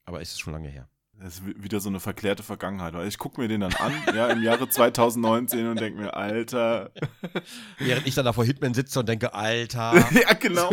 Aber 0.04 0.20
ist 0.20 0.32
es 0.32 0.38
schon 0.38 0.52
lange 0.52 0.68
her. 0.68 0.88
Das 1.18 1.38
ist 1.38 1.62
wieder 1.62 1.80
so 1.80 1.88
eine 1.88 1.98
verklärte 1.98 2.42
Vergangenheit. 2.42 2.94
Ich 3.06 3.18
gucke 3.18 3.40
mir 3.40 3.48
den 3.48 3.62
dann 3.62 3.72
an, 3.74 3.92
ja, 4.14 4.28
im 4.28 4.42
Jahre 4.42 4.68
2019 4.70 5.66
und 5.66 5.80
denke 5.80 6.00
mir, 6.00 6.14
Alter. 6.14 6.92
Während 7.78 8.06
ich 8.06 8.14
dann 8.14 8.24
da 8.26 8.32
vor 8.32 8.44
Hitman 8.44 8.74
sitze 8.74 9.00
und 9.00 9.08
denke, 9.08 9.34
Alter. 9.34 9.94
ja, 10.12 10.32
genau. 10.34 10.70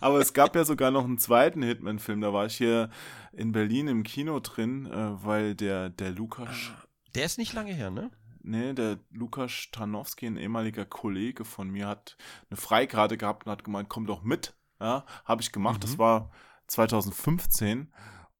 Aber 0.00 0.18
es 0.18 0.32
gab 0.32 0.56
ja 0.56 0.64
sogar 0.64 0.90
noch 0.90 1.04
einen 1.04 1.18
zweiten 1.18 1.62
Hitman-Film. 1.62 2.20
Da 2.20 2.32
war 2.32 2.46
ich 2.46 2.56
hier 2.56 2.90
in 3.32 3.52
Berlin 3.52 3.86
im 3.86 4.02
Kino 4.02 4.40
drin, 4.40 4.86
äh, 4.86 5.24
weil 5.24 5.54
der, 5.54 5.90
der 5.90 6.10
Lukas. 6.10 6.72
Der 7.14 7.24
ist 7.24 7.38
nicht 7.38 7.52
lange 7.52 7.72
her, 7.72 7.90
ne? 7.90 8.10
Nee, 8.42 8.72
der 8.72 8.98
Lukas 9.10 9.68
Tarnowski, 9.72 10.26
ein 10.26 10.36
ehemaliger 10.36 10.84
Kollege 10.84 11.44
von 11.44 11.68
mir, 11.70 11.88
hat 11.88 12.16
eine 12.48 12.56
Freikarte 12.56 13.16
gehabt 13.16 13.46
und 13.46 13.52
hat 13.52 13.64
gemeint, 13.64 13.88
komm 13.88 14.06
doch 14.06 14.22
mit. 14.22 14.54
Ja, 14.80 15.04
habe 15.24 15.42
ich 15.42 15.52
gemacht. 15.52 15.78
Mhm. 15.78 15.80
Das 15.80 15.98
war 15.98 16.30
2015 16.68 17.92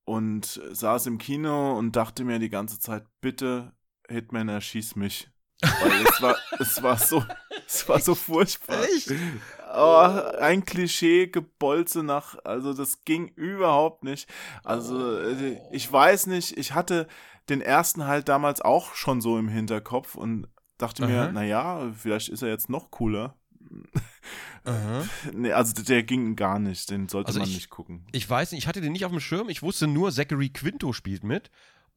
und 0.04 0.60
saß 0.72 1.06
im 1.06 1.18
Kino 1.18 1.78
und 1.78 1.96
dachte 1.96 2.24
mir 2.24 2.38
die 2.38 2.48
ganze 2.48 2.78
Zeit, 2.78 3.04
bitte, 3.20 3.72
Hitman, 4.08 4.48
erschieß 4.48 4.96
mich. 4.96 5.30
Weil 5.62 6.06
es 6.06 6.22
war, 6.22 6.36
es 6.58 6.82
war 6.82 6.96
so, 6.96 7.24
es 7.66 7.88
war 7.88 8.00
so 8.00 8.14
furchtbar. 8.16 8.82
Echt? 8.84 9.12
Oh, 9.82 10.38
ein 10.40 10.66
Klischee 10.66 11.28
gebolze 11.28 12.02
nach, 12.02 12.36
also 12.44 12.74
das 12.74 13.04
ging 13.04 13.28
überhaupt 13.28 14.04
nicht. 14.04 14.28
Also 14.62 15.18
äh, 15.18 15.58
ich 15.72 15.90
weiß 15.90 16.26
nicht, 16.26 16.58
ich 16.58 16.74
hatte 16.74 17.08
den 17.48 17.62
ersten 17.62 18.06
halt 18.06 18.28
damals 18.28 18.60
auch 18.60 18.94
schon 18.94 19.22
so 19.22 19.38
im 19.38 19.48
Hinterkopf 19.48 20.16
und 20.16 20.48
dachte 20.76 21.04
Aha. 21.04 21.08
mir, 21.08 21.32
naja, 21.32 21.92
vielleicht 21.96 22.28
ist 22.28 22.42
er 22.42 22.50
jetzt 22.50 22.68
noch 22.68 22.90
cooler. 22.90 23.36
nee, 25.32 25.52
also 25.52 25.82
der 25.82 26.02
ging 26.02 26.36
gar 26.36 26.58
nicht, 26.58 26.90
den 26.90 27.08
sollte 27.08 27.28
also 27.28 27.40
man 27.40 27.48
ich, 27.48 27.54
nicht 27.54 27.70
gucken. 27.70 28.06
Ich 28.12 28.28
weiß 28.28 28.52
nicht, 28.52 28.62
ich 28.62 28.68
hatte 28.68 28.82
den 28.82 28.92
nicht 28.92 29.06
auf 29.06 29.12
dem 29.12 29.20
Schirm, 29.20 29.48
ich 29.48 29.62
wusste 29.62 29.86
nur, 29.86 30.12
Zachary 30.12 30.50
Quinto 30.50 30.92
spielt 30.92 31.24
mit. 31.24 31.50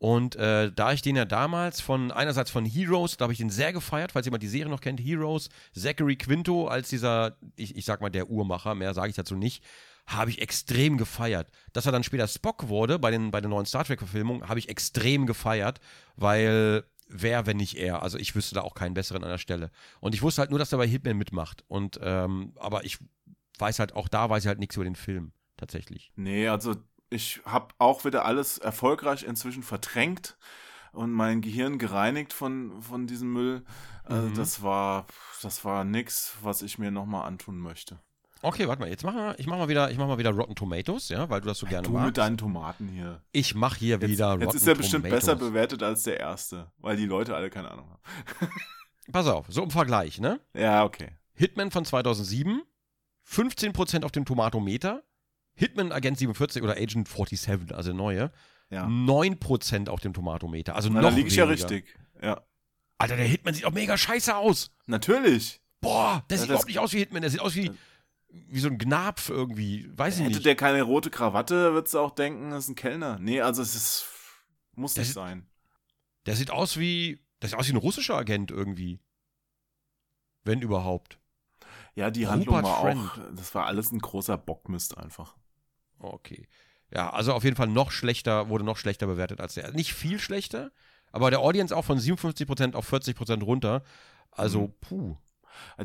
Und 0.04 0.36
äh, 0.36 0.70
da 0.70 0.92
ich 0.92 1.02
den 1.02 1.16
ja 1.16 1.24
damals 1.24 1.80
von, 1.80 2.12
einerseits 2.12 2.52
von 2.52 2.66
Heroes, 2.66 3.16
da 3.16 3.24
habe 3.24 3.32
ich 3.32 3.40
den 3.40 3.50
sehr 3.50 3.72
gefeiert, 3.72 4.12
falls 4.12 4.26
jemand 4.26 4.44
die 4.44 4.50
Serie 4.50 4.70
noch 4.70 4.82
kennt, 4.82 5.00
Heroes, 5.00 5.48
Zachary 5.74 6.18
Quinto 6.18 6.68
als 6.68 6.90
dieser, 6.90 7.38
ich, 7.56 7.78
ich 7.78 7.86
sag 7.86 8.02
mal, 8.02 8.10
der 8.10 8.30
Uhrmacher, 8.30 8.76
mehr 8.76 8.94
sage 8.94 9.12
ich 9.12 9.16
dazu 9.16 9.38
nicht, 9.38 9.64
habe 10.06 10.30
ich 10.30 10.42
extrem 10.42 10.98
gefeiert. 10.98 11.48
Dass 11.72 11.86
er 11.86 11.94
dann 11.94 12.04
später 12.04 12.28
Spock 12.28 12.68
wurde 12.68 13.00
bei, 13.00 13.12
den, 13.12 13.32
bei 13.32 13.40
der 13.40 13.50
neuen 13.50 13.66
Star 13.66 13.86
Trek-Verfilmung, 13.86 14.46
habe 14.50 14.60
ich 14.60 14.68
extrem 14.68 15.26
gefeiert, 15.26 15.80
weil 16.18 16.84
wer, 17.08 17.46
wenn 17.46 17.56
nicht 17.56 17.78
er. 17.78 18.04
Also 18.04 18.18
ich 18.18 18.36
wüsste 18.36 18.56
da 18.56 18.62
auch 18.62 18.76
keinen 18.76 18.96
besseren 18.96 19.24
an 19.24 19.30
der 19.30 19.38
Stelle. 19.38 19.72
Und 20.02 20.14
ich 20.14 20.22
wusste 20.22 20.42
halt 20.42 20.50
nur, 20.50 20.60
dass 20.60 20.74
er 20.74 20.80
bei 20.80 20.88
Hitman 20.88 21.18
mitmacht. 21.18 21.64
Und 21.70 21.98
ähm, 22.04 22.52
aber 22.60 22.84
ich 22.84 22.98
weiß 23.58 23.80
halt, 23.80 23.96
auch 23.96 24.10
da 24.10 24.30
weiß 24.30 24.44
ich 24.44 24.50
halt 24.50 24.60
nichts 24.60 24.76
über 24.76 24.84
den 24.84 24.98
Film, 24.98 25.32
tatsächlich. 25.56 26.12
Nee, 26.18 26.50
also 26.50 26.76
ich 27.14 27.42
habe 27.46 27.74
auch 27.78 28.06
wieder 28.06 28.26
alles 28.26 28.58
erfolgreich 28.58 29.24
inzwischen 29.24 29.64
verdrängt 29.64 30.38
und 30.92 31.12
mein 31.12 31.42
Gehirn 31.42 31.78
gereinigt 31.78 32.34
von, 32.34 32.82
von 32.82 33.08
diesem 33.08 33.32
Müll. 33.34 33.64
Also 34.04 34.30
mhm. 34.30 34.34
das 34.36 34.62
war, 34.62 35.08
das 35.42 35.64
war 35.66 35.84
nix, 35.84 36.36
was 36.42 36.62
ich 36.62 36.78
mir 36.78 36.92
nochmal 36.92 37.26
antun 37.28 37.58
möchte. 37.58 38.00
Okay, 38.42 38.68
warte 38.68 38.82
mal, 38.82 38.90
jetzt 38.90 39.06
mach 39.06 39.14
mal, 39.14 39.36
ich 39.38 39.48
mach 39.48 39.58
mal 39.58 39.70
wieder, 39.70 39.90
ich 39.90 39.98
mach 39.98 40.06
mal 40.06 40.18
wieder 40.18 40.32
Rotten 40.32 40.54
Tomatoes, 40.54 41.08
ja, 41.08 41.30
weil 41.30 41.40
du 41.40 41.48
das 41.48 41.60
so 41.60 41.66
gerne 41.66 41.88
du 41.88 41.94
magst. 41.94 42.04
Du 42.04 42.08
mit 42.08 42.18
deinen 42.18 42.38
Tomaten 42.38 42.90
hier. 42.90 43.22
Ich 43.32 43.56
mach 43.56 43.78
hier 43.78 43.98
jetzt, 43.98 44.10
wieder 44.10 44.32
Rotten 44.32 44.40
Tomatoes. 44.42 44.54
Jetzt 44.54 44.62
ist 44.62 44.68
er 44.68 44.76
bestimmt 44.76 45.10
besser 45.10 45.36
bewertet 45.38 45.82
als 45.82 46.04
der 46.04 46.20
erste, 46.20 46.70
weil 46.80 46.98
die 46.98 47.06
Leute 47.06 47.36
alle 47.36 47.50
keine 47.50 47.72
Ahnung 47.72 47.90
haben. 47.90 48.52
Pass 49.14 49.28
auf, 49.28 49.46
so 49.48 49.64
im 49.64 49.72
Vergleich, 49.72 50.20
ne? 50.20 50.42
Ja, 50.54 50.84
okay. 50.84 51.16
Hitman 51.36 51.72
von 51.72 51.86
2007, 51.86 52.64
15% 53.26 54.04
auf 54.04 54.12
dem 54.12 54.26
Tomatometer. 54.26 55.04
Hitman 55.56 55.92
Agent 55.92 56.18
47 56.18 56.64
oder 56.64 56.74
Agent 56.74 57.08
47, 57.08 57.76
also 57.76 57.94
neue, 57.94 58.32
ja. 58.70 58.86
9% 58.88 59.90
auf 59.90 60.00
dem 60.00 60.14
Tomatometer. 60.14 60.76
Also 60.76 60.90
Na, 60.90 61.02
noch 61.02 61.10
da 61.10 61.16
liege 61.16 61.28
ich 61.28 61.36
ja 61.36 61.46
richtig. 61.46 61.86
Ja. 62.22 62.42
Alter, 62.98 63.18
der 63.18 63.26
Hitman 63.26 63.54
sieht 63.54 63.66
auch 63.66 63.72
mega 63.72 63.98
scheiße 63.98 64.36
aus. 64.36 64.72
Natürlich. 64.86 65.62
Boah, 65.82 66.24
der 66.30 66.38
ja, 66.38 66.42
sieht 66.42 66.50
überhaupt 66.50 66.68
nicht 66.68 66.80
aus 66.80 66.94
wie 66.94 67.00
Hitman, 67.00 67.22
der 67.22 67.32
sieht 67.32 67.42
aus 67.42 67.56
wie 67.56 67.72
wie 68.34 68.60
so 68.60 68.68
ein 68.68 68.78
Gnapf 68.78 69.30
irgendwie, 69.30 69.88
weiß 69.96 70.16
ich 70.16 70.20
Hätte 70.22 70.28
nicht. 70.30 70.36
Hätte 70.38 70.44
der 70.44 70.56
keine 70.56 70.82
rote 70.82 71.12
Krawatte, 71.12 71.74
würdest 71.74 71.94
du 71.94 72.00
auch 72.00 72.12
denken, 72.12 72.50
das 72.50 72.66
ist 72.66 72.72
ein 72.72 72.76
Kellner. 72.76 73.20
Nee, 73.20 73.42
also 73.42 73.62
es 73.62 73.76
ist, 73.76 74.06
muss 74.76 74.96
der 74.96 75.02
nicht 75.02 75.10
sieht, 75.10 75.16
sein. 75.16 75.48
Der 76.26 76.36
sieht 76.36 76.50
aus 76.50 76.80
wie, 76.80 77.20
der 77.42 77.50
sieht 77.50 77.60
aus 77.60 77.68
wie 77.68 77.74
ein 77.74 77.78
russischer 77.78 78.16
Agent 78.16 78.50
irgendwie. 78.50 79.00
Wenn 80.44 80.62
überhaupt. 80.62 81.20
Ja, 81.96 82.10
die 82.10 82.24
Rupert 82.24 82.34
Handlung 82.34 82.64
war 82.64 82.82
Friend. 82.82 83.00
auch, 83.00 83.36
das 83.36 83.54
war 83.54 83.68
alles 83.68 83.92
ein 83.92 84.00
großer 84.00 84.38
Bockmist 84.38 84.98
einfach. 84.98 85.36
Okay. 86.04 86.48
Ja, 86.94 87.10
also 87.10 87.34
auf 87.34 87.44
jeden 87.44 87.56
Fall 87.56 87.68
noch 87.68 87.92
schlechter, 87.92 88.50
wurde 88.50 88.64
noch 88.64 88.78
schlechter 88.78 89.08
bewertet 89.08 89.42
als 89.42 89.56
der. 89.56 89.72
Nicht 89.72 89.94
viel 89.94 90.20
schlechter, 90.20 90.72
aber 91.12 91.32
der 91.32 91.40
Audience 91.40 91.76
auch 91.76 91.86
von 91.86 91.98
57% 91.98 92.76
auf 92.76 92.92
40% 92.92 93.44
runter. 93.44 93.84
Also, 94.32 94.62
mhm. 94.62 94.74
puh. 94.82 95.18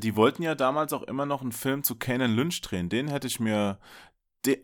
Die 0.02 0.16
wollten 0.16 0.42
ja 0.42 0.54
damals 0.54 0.92
auch 0.92 1.02
immer 1.02 1.26
noch 1.26 1.42
einen 1.42 1.52
Film 1.52 1.82
zu 1.82 1.96
Canon 1.96 2.34
Lynch 2.34 2.60
drehen. 2.60 2.88
Den 2.88 3.08
hätte 3.08 3.26
ich 3.26 3.38
mir. 3.40 3.78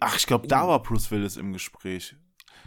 Ach, 0.01 0.17
ich 0.17 0.27
glaube, 0.27 0.49
da 0.49 0.65
oh. 0.65 0.69
war 0.69 0.83
Bruce 0.83 1.11
Willis 1.11 1.37
im 1.37 1.53
Gespräch. 1.53 2.17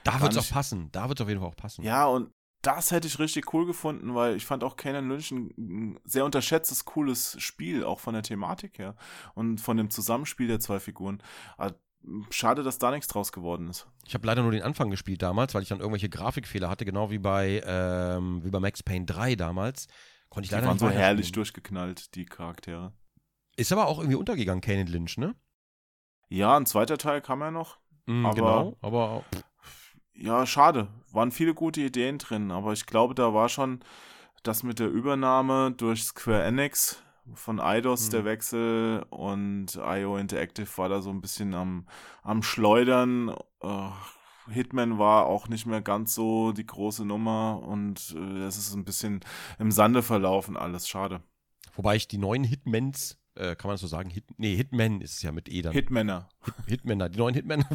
Da 0.03 0.21
wird 0.21 0.33
es 0.33 0.37
auch 0.37 0.53
passen. 0.53 0.89
Da 0.91 1.09
wird 1.09 1.19
es 1.19 1.23
auf 1.23 1.29
jeden 1.29 1.41
Fall 1.41 1.49
auch 1.49 1.55
passen. 1.55 1.83
Ja, 1.83 2.05
und 2.05 2.31
das 2.61 2.91
hätte 2.91 3.07
ich 3.07 3.19
richtig 3.19 3.53
cool 3.53 3.65
gefunden, 3.65 4.13
weil 4.13 4.35
ich 4.35 4.45
fand 4.45 4.63
auch 4.63 4.75
Canon 4.75 5.07
Lynch 5.07 5.31
ein 5.31 5.99
sehr 6.03 6.25
unterschätztes, 6.25 6.85
cooles 6.85 7.35
Spiel, 7.39 7.83
auch 7.83 7.99
von 7.99 8.13
der 8.13 8.23
Thematik 8.23 8.79
her 8.79 8.95
und 9.35 9.61
von 9.61 9.77
dem 9.77 9.89
Zusammenspiel 9.89 10.47
der 10.47 10.59
zwei 10.59 10.79
Figuren. 10.79 11.21
Aber 11.57 11.75
schade, 12.29 12.63
dass 12.63 12.79
da 12.79 12.91
nichts 12.91 13.07
draus 13.07 13.31
geworden 13.31 13.69
ist. 13.69 13.87
Ich 14.05 14.13
habe 14.13 14.25
leider 14.25 14.41
nur 14.41 14.51
den 14.51 14.61
Anfang 14.61 14.89
gespielt 14.89 15.21
damals, 15.21 15.53
weil 15.53 15.63
ich 15.63 15.69
dann 15.69 15.79
irgendwelche 15.79 16.09
Grafikfehler 16.09 16.69
hatte, 16.69 16.85
genau 16.85 17.11
wie 17.11 17.19
bei, 17.19 17.61
ähm, 17.65 18.43
wie 18.43 18.49
bei 18.49 18.59
Max 18.59 18.83
Payne 18.83 19.05
3 19.05 19.35
damals. 19.35 19.87
Konnte 20.29 20.45
ich 20.45 20.51
leider 20.51 20.63
die 20.63 20.67
waren 20.67 20.79
so 20.79 20.89
herrlich 20.89 21.31
durchgeknallt, 21.31 22.15
die 22.15 22.25
Charaktere. 22.25 22.93
Ist 23.55 23.71
aber 23.71 23.87
auch 23.87 23.99
irgendwie 23.99 24.17
untergegangen, 24.17 24.61
Kane 24.61 24.83
Lynch, 24.83 25.17
ne? 25.17 25.35
Ja, 26.29 26.57
ein 26.57 26.65
zweiter 26.65 26.97
Teil 26.97 27.21
kam 27.21 27.39
ja 27.41 27.51
noch. 27.51 27.77
Mm, 28.05 28.25
aber, 28.25 28.35
genau, 28.35 28.77
aber. 28.81 29.23
Ja, 30.13 30.45
schade. 30.45 30.87
Waren 31.11 31.31
viele 31.31 31.53
gute 31.53 31.81
Ideen 31.81 32.17
drin, 32.17 32.51
aber 32.51 32.73
ich 32.73 32.85
glaube, 32.85 33.15
da 33.15 33.33
war 33.33 33.49
schon 33.49 33.79
das 34.43 34.63
mit 34.63 34.79
der 34.79 34.89
Übernahme 34.89 35.71
durch 35.71 36.03
Square 36.03 36.43
Enix 36.43 37.01
von 37.33 37.59
Eidos 37.59 38.05
hm. 38.05 38.11
der 38.11 38.25
Wechsel 38.25 39.05
und 39.09 39.75
IO 39.75 40.17
Interactive 40.17 40.67
war 40.77 40.89
da 40.89 41.01
so 41.01 41.09
ein 41.09 41.21
bisschen 41.21 41.53
am, 41.53 41.87
am 42.23 42.43
Schleudern. 42.43 43.35
Uh, 43.63 43.91
Hitman 44.49 44.97
war 44.97 45.25
auch 45.25 45.47
nicht 45.47 45.65
mehr 45.65 45.81
ganz 45.81 46.13
so 46.15 46.51
die 46.51 46.65
große 46.65 47.05
Nummer 47.05 47.61
und 47.63 48.15
äh, 48.17 48.45
es 48.45 48.57
ist 48.57 48.73
ein 48.73 48.85
bisschen 48.85 49.19
im 49.59 49.71
Sande 49.71 50.01
verlaufen 50.01 50.57
alles. 50.57 50.87
Schade. 50.87 51.21
Wobei 51.75 51.95
ich 51.95 52.07
die 52.07 52.17
neuen 52.17 52.43
Hitmans, 52.43 53.19
äh, 53.35 53.55
kann 53.55 53.69
man 53.69 53.73
das 53.73 53.81
so 53.81 53.87
sagen? 53.87 54.09
Hit, 54.09 54.25
nee, 54.37 54.55
Hitman 54.55 55.01
ist 55.01 55.15
es 55.15 55.21
ja 55.21 55.31
mit 55.31 55.49
E 55.49 55.61
dann. 55.61 55.73
Hitmänner. 55.73 56.29
Hit, 56.43 56.55
Hitmänner. 56.67 57.09
Die 57.09 57.17
neuen 57.17 57.35
Hitmänner. 57.35 57.67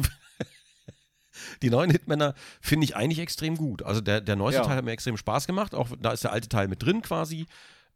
die 1.61 1.69
neuen 1.69 1.89
Hitmänner 1.89 2.33
finde 2.59 2.85
ich 2.85 2.95
eigentlich 2.95 3.19
extrem 3.19 3.55
gut. 3.55 3.83
Also 3.83 4.01
der, 4.01 4.21
der 4.21 4.35
neueste 4.35 4.61
ja. 4.61 4.67
Teil 4.67 4.77
hat 4.77 4.85
mir 4.85 4.91
extrem 4.91 5.17
Spaß 5.17 5.47
gemacht. 5.47 5.75
Auch 5.75 5.89
da 5.99 6.11
ist 6.11 6.23
der 6.23 6.31
alte 6.31 6.49
Teil 6.49 6.67
mit 6.67 6.83
drin 6.83 7.01
quasi. 7.01 7.45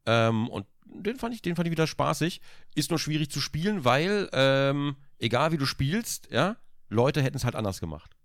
Ähm, 0.06 0.48
und 0.50 0.66
den 1.04 1.18
fand 1.18 1.34
ich, 1.34 1.42
den 1.42 1.56
fand 1.56 1.68
ich 1.68 1.72
wieder 1.72 1.88
spaßig. 1.88 2.42
Ist 2.76 2.90
nur 2.90 3.00
schwierig 3.00 3.30
zu 3.30 3.40
spielen, 3.40 3.86
weil 3.86 4.30
ähm, 4.34 4.96
egal 5.20 5.52
wie 5.52 5.58
du 5.58 5.66
spielst, 5.66 6.30
ja, 6.32 6.58
Leute 6.90 7.22
hätten 7.22 7.38
es 7.38 7.44
halt 7.44 7.56
anders 7.56 7.80
gemacht. 7.80 8.16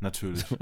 Natürlich. 0.00 0.44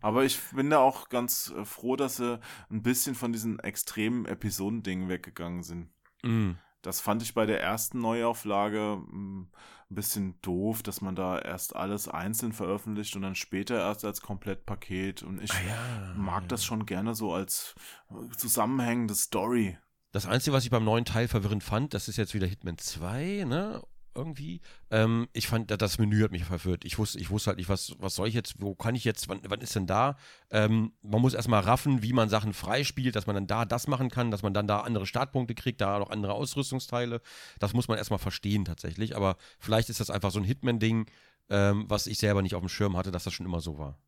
Aber 0.00 0.24
ich 0.24 0.38
bin 0.54 0.70
da 0.70 0.78
auch 0.78 1.08
ganz 1.08 1.52
äh, 1.56 1.64
froh, 1.64 1.96
dass 1.96 2.16
sie 2.16 2.38
ein 2.70 2.82
bisschen 2.82 3.14
von 3.14 3.32
diesen 3.32 3.58
extremen 3.58 4.26
Episodendingen 4.26 5.08
weggegangen 5.08 5.62
sind. 5.62 5.90
Mm. 6.22 6.52
Das 6.82 7.00
fand 7.00 7.22
ich 7.22 7.34
bei 7.34 7.44
der 7.44 7.60
ersten 7.60 7.98
Neuauflage 8.00 9.02
hm, 9.04 9.48
ein 9.90 9.94
bisschen 9.94 10.40
doof, 10.42 10.82
dass 10.82 11.00
man 11.00 11.16
da 11.16 11.38
erst 11.38 11.74
alles 11.74 12.08
einzeln 12.08 12.52
veröffentlicht 12.52 13.16
und 13.16 13.22
dann 13.22 13.34
später 13.34 13.78
erst 13.78 14.04
als 14.04 14.20
Komplettpaket. 14.20 15.22
Und 15.22 15.42
ich 15.42 15.52
ah, 15.52 15.60
ja, 15.68 16.14
mag 16.16 16.42
ja. 16.42 16.48
das 16.48 16.64
schon 16.64 16.86
gerne 16.86 17.14
so 17.14 17.32
als 17.32 17.74
äh, 18.10 18.36
zusammenhängende 18.36 19.14
Story. 19.14 19.76
Das 20.10 20.26
Einzige, 20.26 20.54
was 20.54 20.64
ich 20.64 20.70
beim 20.70 20.84
neuen 20.84 21.04
Teil 21.04 21.28
verwirrend 21.28 21.62
fand, 21.62 21.92
das 21.92 22.08
ist 22.08 22.16
jetzt 22.16 22.34
wieder 22.34 22.46
Hitman 22.46 22.78
2, 22.78 23.44
ne? 23.46 23.82
Irgendwie. 24.14 24.60
Ähm, 24.90 25.28
ich 25.32 25.46
fand, 25.46 25.70
das 25.70 25.98
Menü 25.98 26.24
hat 26.24 26.32
mich 26.32 26.44
verwirrt. 26.44 26.84
Ich 26.84 26.98
wusste, 26.98 27.20
ich 27.20 27.30
wusste 27.30 27.48
halt 27.48 27.58
nicht, 27.58 27.68
was, 27.68 27.94
was 27.98 28.16
soll 28.16 28.26
ich 28.26 28.34
jetzt, 28.34 28.60
wo 28.60 28.74
kann 28.74 28.96
ich 28.96 29.04
jetzt, 29.04 29.28
wann, 29.28 29.40
wann 29.46 29.60
ist 29.60 29.76
denn 29.76 29.86
da? 29.86 30.16
Ähm, 30.50 30.92
man 31.02 31.20
muss 31.20 31.34
erstmal 31.34 31.60
raffen, 31.60 32.02
wie 32.02 32.12
man 32.12 32.28
Sachen 32.28 32.52
freispielt, 32.52 33.14
dass 33.14 33.26
man 33.26 33.36
dann 33.36 33.46
da 33.46 33.64
das 33.64 33.86
machen 33.86 34.10
kann, 34.10 34.32
dass 34.32 34.42
man 34.42 34.54
dann 34.54 34.66
da 34.66 34.80
andere 34.80 35.06
Startpunkte 35.06 35.54
kriegt, 35.54 35.80
da 35.80 35.98
noch 36.00 36.10
andere 36.10 36.32
Ausrüstungsteile. 36.32 37.20
Das 37.60 37.74
muss 37.74 37.86
man 37.86 37.98
erstmal 37.98 38.18
verstehen 38.18 38.64
tatsächlich. 38.64 39.14
Aber 39.14 39.36
vielleicht 39.60 39.88
ist 39.88 40.00
das 40.00 40.10
einfach 40.10 40.32
so 40.32 40.40
ein 40.40 40.44
Hitman-Ding, 40.44 41.06
ähm, 41.50 41.84
was 41.86 42.08
ich 42.08 42.18
selber 42.18 42.42
nicht 42.42 42.56
auf 42.56 42.62
dem 42.62 42.68
Schirm 42.68 42.96
hatte, 42.96 43.12
dass 43.12 43.24
das 43.24 43.34
schon 43.34 43.46
immer 43.46 43.60
so 43.60 43.78
war. 43.78 43.98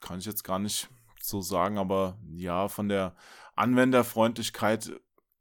Kann 0.00 0.20
ich 0.20 0.26
jetzt 0.26 0.44
gar 0.44 0.60
nicht 0.60 0.88
so 1.20 1.40
sagen, 1.40 1.78
aber 1.78 2.18
ja, 2.36 2.68
von 2.68 2.88
der 2.88 3.16
Anwenderfreundlichkeit 3.56 4.92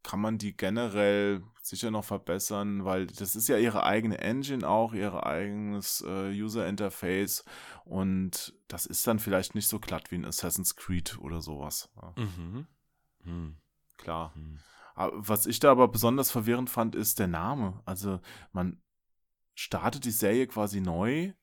kann 0.04 0.20
man 0.20 0.38
die 0.38 0.56
generell 0.56 1.42
sicher 1.62 1.92
noch 1.92 2.04
verbessern, 2.04 2.84
weil 2.84 3.08
das 3.08 3.36
ist 3.36 3.48
ja 3.48 3.58
ihre 3.58 3.84
eigene 3.84 4.20
Engine 4.20 4.68
auch, 4.68 4.94
ihr 4.94 5.26
eigenes 5.26 6.02
äh, 6.06 6.30
User 6.30 6.68
Interface 6.68 7.46
und 7.86 8.54
das 8.68 8.86
ist 8.86 9.08
dann 9.08 9.20
vielleicht 9.20 9.56
nicht 9.56 9.68
so 9.68 9.80
glatt 9.80 10.12
wie 10.12 10.16
ein 10.16 10.26
Assassin's 10.26 10.76
Creed 10.76 11.18
oder 11.20 11.42
sowas. 11.42 11.90
Mhm. 12.18 12.68
Hm. 13.24 13.58
Klar. 13.98 14.36
Hm. 14.36 14.60
Aber 14.96 15.28
Was 15.28 15.46
ich 15.46 15.60
da 15.60 15.72
aber 15.72 15.88
besonders 15.88 16.32
verwirrend 16.32 16.70
fand, 16.70 16.96
ist 16.96 17.20
der 17.20 17.28
Name. 17.28 17.82
Also 17.86 18.20
man 18.52 18.82
startet 19.56 20.06
die 20.06 20.12
Serie 20.12 20.48
quasi 20.48 20.82
neu 20.82 21.34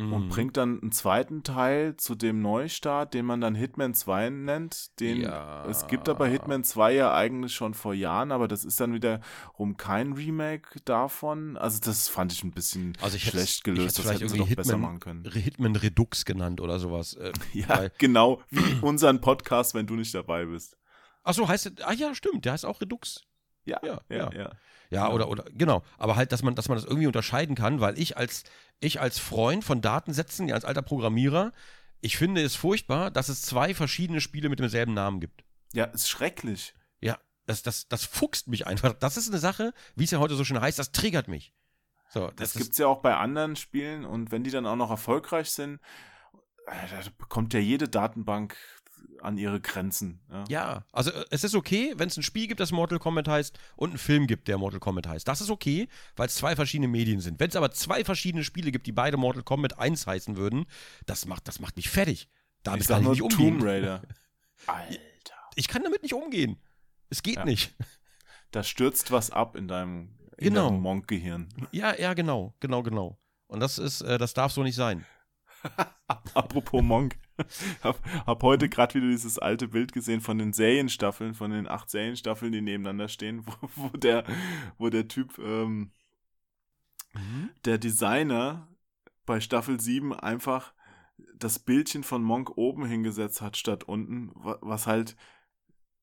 und 0.00 0.24
Mhm. 0.24 0.28
bringt 0.28 0.56
dann 0.56 0.80
einen 0.80 0.92
zweiten 0.92 1.42
Teil 1.42 1.96
zu 1.96 2.14
dem 2.14 2.40
Neustart, 2.40 3.12
den 3.14 3.26
man 3.26 3.40
dann 3.40 3.54
Hitman 3.54 3.94
2 3.94 4.30
nennt. 4.30 4.98
Den 5.00 5.20
Ja. 5.22 5.64
es 5.66 5.86
gibt 5.86 6.08
aber 6.08 6.26
Hitman 6.26 6.64
2 6.64 6.92
ja 6.94 7.14
eigentlich 7.14 7.54
schon 7.54 7.74
vor 7.74 7.92
Jahren, 7.94 8.32
aber 8.32 8.48
das 8.48 8.64
ist 8.64 8.80
dann 8.80 8.94
wiederum 8.94 9.76
kein 9.76 10.12
Remake 10.14 10.80
davon. 10.84 11.56
Also 11.56 11.78
das 11.84 12.08
fand 12.08 12.32
ich 12.32 12.42
ein 12.44 12.52
bisschen 12.52 12.94
Also 13.00 13.16
ich 13.16 13.24
schlecht 13.24 13.48
ich 13.58 13.62
gelöst. 13.62 13.98
hätt's 13.98 14.06
Das 14.08 14.14
hätten 14.14 14.28
sie 14.28 14.38
doch 14.38 14.48
besser 14.48 14.72
Hitman- 14.74 14.80
machen 14.80 15.00
können. 15.00 15.24
Hitman 15.30 15.76
Redux 15.76 16.24
genannt 16.24 16.60
oder 16.60 16.78
sowas. 16.78 17.14
Äh, 17.14 17.32
Ja, 17.52 17.88
genau 17.98 18.42
wie 18.50 18.60
unseren 18.82 19.20
Podcast, 19.20 19.74
wenn 19.74 19.86
du 19.86 19.94
nicht 19.96 20.14
dabei 20.14 20.46
bist. 20.46 20.76
Ach 21.22 21.34
so, 21.34 21.46
heißt 21.48 21.66
es, 21.66 21.72
ah 21.84 21.92
ja, 21.92 22.14
stimmt, 22.14 22.44
der 22.46 22.52
heißt 22.54 22.64
auch 22.64 22.80
Redux. 22.80 23.24
Ja, 23.66 23.78
Ja, 23.84 24.00
ja, 24.08 24.16
ja. 24.16 24.32
ja. 24.32 24.50
Ja, 24.90 25.08
Ja. 25.08 25.12
oder, 25.12 25.28
oder, 25.28 25.44
genau. 25.52 25.82
Aber 25.98 26.16
halt, 26.16 26.32
dass 26.32 26.42
man, 26.42 26.54
dass 26.54 26.68
man 26.68 26.76
das 26.76 26.84
irgendwie 26.84 27.06
unterscheiden 27.06 27.54
kann, 27.54 27.80
weil 27.80 27.98
ich 27.98 28.16
als, 28.16 28.44
ich 28.80 29.00
als 29.00 29.18
Freund 29.18 29.64
von 29.64 29.80
Datensätzen, 29.80 30.48
ja, 30.48 30.54
als 30.54 30.64
alter 30.64 30.82
Programmierer, 30.82 31.52
ich 32.00 32.16
finde 32.16 32.42
es 32.42 32.56
furchtbar, 32.56 33.10
dass 33.10 33.28
es 33.28 33.42
zwei 33.42 33.74
verschiedene 33.74 34.20
Spiele 34.20 34.48
mit 34.48 34.58
demselben 34.58 34.94
Namen 34.94 35.20
gibt. 35.20 35.44
Ja, 35.72 35.84
ist 35.84 36.08
schrecklich. 36.08 36.74
Ja, 37.00 37.18
das, 37.46 37.62
das, 37.62 37.88
das 37.88 38.04
fuchst 38.04 38.48
mich 38.48 38.66
einfach. 38.66 38.92
Das 38.94 39.16
ist 39.16 39.28
eine 39.28 39.38
Sache, 39.38 39.72
wie 39.94 40.04
es 40.04 40.10
ja 40.10 40.18
heute 40.18 40.34
so 40.34 40.44
schön 40.44 40.60
heißt, 40.60 40.78
das 40.78 40.92
triggert 40.92 41.28
mich. 41.28 41.52
So, 42.08 42.26
Das, 42.28 42.54
das, 42.54 42.54
gibt's 42.54 42.78
ja 42.78 42.88
auch 42.88 43.02
bei 43.02 43.16
anderen 43.16 43.54
Spielen 43.54 44.04
und 44.04 44.32
wenn 44.32 44.42
die 44.42 44.50
dann 44.50 44.66
auch 44.66 44.74
noch 44.76 44.90
erfolgreich 44.90 45.50
sind, 45.50 45.78
äh, 46.66 46.88
da 46.90 47.08
bekommt 47.18 47.54
ja 47.54 47.60
jede 47.60 47.88
Datenbank 47.88 48.56
an 49.20 49.36
ihre 49.38 49.60
Grenzen. 49.60 50.20
Ja. 50.30 50.44
Ja, 50.48 50.84
also 50.92 51.10
äh, 51.10 51.24
es 51.30 51.44
ist 51.44 51.54
okay, 51.54 51.92
wenn 51.96 52.08
es 52.08 52.16
ein 52.16 52.22
Spiel 52.22 52.46
gibt, 52.46 52.60
das 52.60 52.72
Mortal 52.72 52.98
Kombat 52.98 53.28
heißt 53.28 53.58
und 53.76 53.90
einen 53.90 53.98
Film 53.98 54.26
gibt, 54.26 54.48
der 54.48 54.56
Mortal 54.58 54.80
Kombat 54.80 55.06
heißt. 55.06 55.28
Das 55.28 55.40
ist 55.40 55.50
okay, 55.50 55.88
weil 56.16 56.26
es 56.26 56.34
zwei 56.36 56.56
verschiedene 56.56 56.88
Medien 56.88 57.20
sind. 57.20 57.38
Wenn 57.40 57.50
es 57.50 57.56
aber 57.56 57.70
zwei 57.72 58.04
verschiedene 58.04 58.44
Spiele 58.44 58.72
gibt, 58.72 58.86
die 58.86 58.92
beide 58.92 59.16
Mortal 59.16 59.42
Kombat 59.42 59.78
1 59.78 60.06
heißen 60.06 60.36
würden, 60.36 60.66
das 61.06 61.26
macht, 61.26 61.46
das 61.48 61.60
macht 61.60 61.76
mich 61.76 61.88
fertig. 61.90 62.28
Damit 62.62 62.82
ich 62.82 62.88
kann 62.88 63.02
ich 63.02 63.08
nicht 63.08 63.20
Tomb 63.20 63.32
umgehen. 63.32 63.62
Raider. 63.62 64.02
Alter. 64.66 64.98
Ich 65.54 65.68
kann 65.68 65.82
damit 65.82 66.02
nicht 66.02 66.14
umgehen. 66.14 66.58
Es 67.10 67.22
geht 67.22 67.36
Ja. 67.36 67.44
nicht. 67.44 67.74
Da 68.52 68.62
stürzt 68.62 69.10
was 69.10 69.30
ab 69.30 69.56
in 69.56 69.68
deinem 69.68 70.16
Genau. 70.38 70.68
inneren 70.68 70.80
Monk-Gehirn. 70.80 71.48
Ja, 71.72 71.94
ja, 71.98 72.14
genau, 72.14 72.54
genau, 72.60 72.82
genau. 72.82 73.18
Und 73.46 73.60
das 73.60 73.78
ist, 73.78 74.00
äh, 74.00 74.16
das 74.16 74.32
darf 74.34 74.52
so 74.52 74.62
nicht 74.62 74.74
sein. 74.76 75.04
Apropos 76.34 76.82
Monk. 76.82 77.16
hab, 77.82 78.00
hab 78.26 78.42
heute 78.42 78.68
gerade 78.68 78.94
wieder 78.94 79.08
dieses 79.08 79.38
alte 79.38 79.68
Bild 79.68 79.92
gesehen 79.92 80.20
von 80.20 80.38
den 80.38 80.52
Serienstaffeln, 80.52 81.34
von 81.34 81.50
den 81.50 81.68
acht 81.68 81.90
Serienstaffeln, 81.90 82.52
die 82.52 82.60
nebeneinander 82.60 83.08
stehen, 83.08 83.44
wo, 83.46 83.52
wo 83.76 83.88
der, 83.96 84.24
wo 84.78 84.88
der 84.88 85.08
Typ, 85.08 85.38
ähm, 85.38 85.92
der 87.64 87.78
Designer 87.78 88.68
bei 89.26 89.40
Staffel 89.40 89.80
7 89.80 90.12
einfach 90.14 90.72
das 91.34 91.58
Bildchen 91.58 92.02
von 92.02 92.22
Monk 92.22 92.56
oben 92.56 92.86
hingesetzt 92.86 93.40
hat 93.42 93.56
statt 93.56 93.84
unten, 93.84 94.30
wa- 94.34 94.58
was 94.62 94.86
halt, 94.86 95.16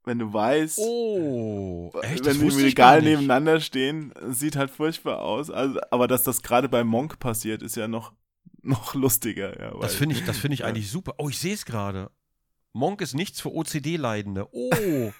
wenn 0.03 0.19
du 0.19 0.31
weißt, 0.31 0.79
Oh, 0.79 1.91
echt? 2.03 2.25
wenn 2.25 2.39
die 2.39 2.47
im 2.47 2.55
Regal 2.55 3.01
nebeneinander 3.01 3.59
stehen, 3.59 4.13
sieht 4.29 4.55
halt 4.55 4.69
furchtbar 4.71 5.19
aus. 5.21 5.49
Also, 5.49 5.79
aber 5.91 6.07
dass 6.07 6.23
das 6.23 6.41
gerade 6.41 6.69
bei 6.69 6.83
Monk 6.83 7.19
passiert, 7.19 7.61
ist 7.63 7.75
ja 7.75 7.87
noch, 7.87 8.13
noch 8.67 8.93
lustiger. 8.93 9.59
Ja, 9.59 9.79
Das 9.79 9.95
finde 9.95 10.15
ich, 10.15 10.25
das 10.25 10.37
finde 10.37 10.53
ich 10.55 10.59
Ja. 10.61 10.65
eigentlich 10.67 10.89
super. 10.91 11.15
Oh, 11.17 11.29
ich 11.29 11.39
sehe 11.39 11.53
es 11.53 11.65
gerade. 11.65 12.11
Monk 12.73 13.01
ist 13.01 13.15
nichts 13.15 13.41
für 13.41 13.51
OCD-Leidende. 13.53 14.47
Oh, 14.51 15.11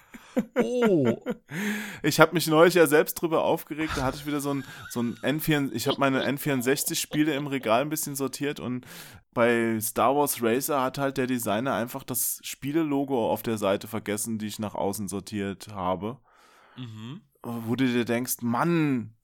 oh. 0.60 1.18
Ich 2.04 2.20
habe 2.20 2.34
mich 2.34 2.46
neulich 2.46 2.74
ja 2.74 2.86
selbst 2.86 3.14
drüber 3.14 3.42
aufgeregt. 3.42 3.94
Da 3.96 4.02
hatte 4.02 4.18
ich 4.18 4.26
wieder 4.26 4.40
so 4.40 4.54
ein, 4.54 4.64
so 4.90 5.02
ein 5.02 5.16
N4, 5.16 5.72
ich 5.72 5.88
habe 5.88 5.98
meine 5.98 6.24
N64-Spiele 6.24 7.34
im 7.34 7.48
Regal 7.48 7.80
ein 7.82 7.88
bisschen 7.88 8.14
sortiert 8.14 8.60
und 8.60 8.86
bei 9.34 9.78
Star 9.80 10.14
Wars 10.14 10.40
Racer 10.40 10.80
hat 10.80 10.98
halt 10.98 11.16
der 11.16 11.26
Designer 11.26 11.74
einfach 11.74 12.04
das 12.04 12.38
Spielelogo 12.44 13.30
auf 13.32 13.42
der 13.42 13.58
Seite 13.58 13.88
vergessen, 13.88 14.38
die 14.38 14.46
ich 14.46 14.60
nach 14.60 14.76
außen 14.76 15.08
sortiert 15.08 15.68
habe. 15.72 16.18
Mhm. 16.76 17.22
Wo 17.42 17.74
du 17.74 17.86
dir 17.86 18.04
denkst, 18.04 18.36
Mann, 18.42 19.14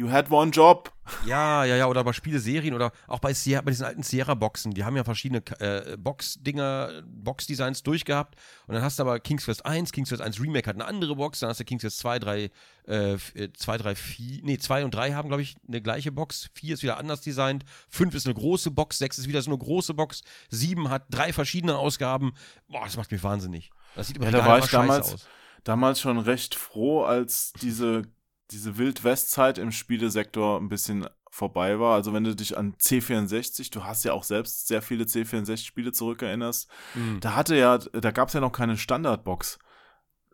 you 0.00 0.10
had 0.10 0.30
one 0.30 0.50
job. 0.50 0.90
Ja, 1.26 1.64
ja, 1.64 1.76
ja, 1.76 1.86
oder 1.88 2.02
bei 2.04 2.12
Spieleserien 2.14 2.72
oder 2.72 2.92
auch 3.06 3.18
bei, 3.18 3.34
Sierra, 3.34 3.60
bei 3.60 3.70
diesen 3.70 3.84
alten 3.84 4.02
Sierra-Boxen. 4.02 4.72
Die 4.72 4.84
haben 4.84 4.96
ja 4.96 5.04
verschiedene 5.04 5.42
äh, 5.58 5.96
Box-Dinger, 5.98 7.02
Box-Designs 7.04 7.82
durchgehabt. 7.82 8.36
Und 8.66 8.74
dann 8.74 8.82
hast 8.82 8.98
du 8.98 9.02
aber 9.02 9.20
King's 9.20 9.44
Quest 9.44 9.66
1, 9.66 9.92
King's 9.92 10.08
Quest 10.08 10.22
1 10.22 10.40
Remake 10.40 10.66
hat 10.68 10.76
eine 10.76 10.86
andere 10.86 11.16
Box. 11.16 11.40
Dann 11.40 11.50
hast 11.50 11.60
du 11.60 11.64
King's 11.64 11.82
Quest 11.82 11.98
2, 11.98 12.18
3, 12.18 12.50
äh, 12.86 13.18
2, 13.52 13.76
3, 13.78 13.94
4, 13.94 14.40
nee, 14.44 14.56
2 14.58 14.84
und 14.84 14.94
3 14.94 15.12
haben, 15.12 15.28
glaube 15.28 15.42
ich, 15.42 15.56
eine 15.68 15.82
gleiche 15.82 16.12
Box. 16.12 16.48
4 16.54 16.74
ist 16.74 16.82
wieder 16.82 16.96
anders 16.96 17.20
designt. 17.20 17.64
5 17.90 18.14
ist 18.14 18.26
eine 18.26 18.34
große 18.34 18.70
Box. 18.70 18.98
6 18.98 19.18
ist 19.18 19.28
wieder 19.28 19.42
so 19.42 19.50
eine 19.50 19.58
große 19.58 19.92
Box. 19.92 20.22
7 20.48 20.88
hat 20.88 21.04
drei 21.10 21.32
verschiedene 21.34 21.76
Ausgaben. 21.76 22.32
Boah, 22.68 22.84
das 22.84 22.96
macht 22.96 23.10
mich 23.12 23.22
wahnsinnig. 23.22 23.70
Das 23.96 24.06
sieht 24.06 24.16
immer 24.16 24.26
Ja, 24.26 24.32
da 24.32 24.46
war 24.46 24.58
ich 24.60 24.66
damals- 24.70 25.14
aus. 25.14 25.26
damals 25.64 26.00
schon 26.00 26.18
recht 26.18 26.54
froh, 26.54 27.02
als 27.02 27.52
diese, 27.60 28.02
diese 28.50 28.78
Wild-West-Zeit 28.78 29.58
im 29.58 29.72
Spielesektor 29.72 30.58
ein 30.60 30.68
bisschen 30.68 31.06
vorbei 31.30 31.78
war. 31.78 31.94
Also 31.94 32.12
wenn 32.12 32.24
du 32.24 32.34
dich 32.34 32.56
an 32.58 32.74
C64, 32.74 33.70
du 33.70 33.84
hast 33.84 34.04
ja 34.04 34.12
auch 34.12 34.24
selbst 34.24 34.66
sehr 34.66 34.82
viele 34.82 35.04
C64-Spiele 35.04 35.92
zurückerinnerst, 35.92 36.68
Mhm. 36.94 37.20
da 37.20 37.36
hatte 37.36 37.56
ja, 37.56 37.78
da 37.78 38.10
gab 38.10 38.28
es 38.28 38.34
ja 38.34 38.40
noch 38.40 38.52
keine 38.52 38.76
Standardbox 38.76 39.58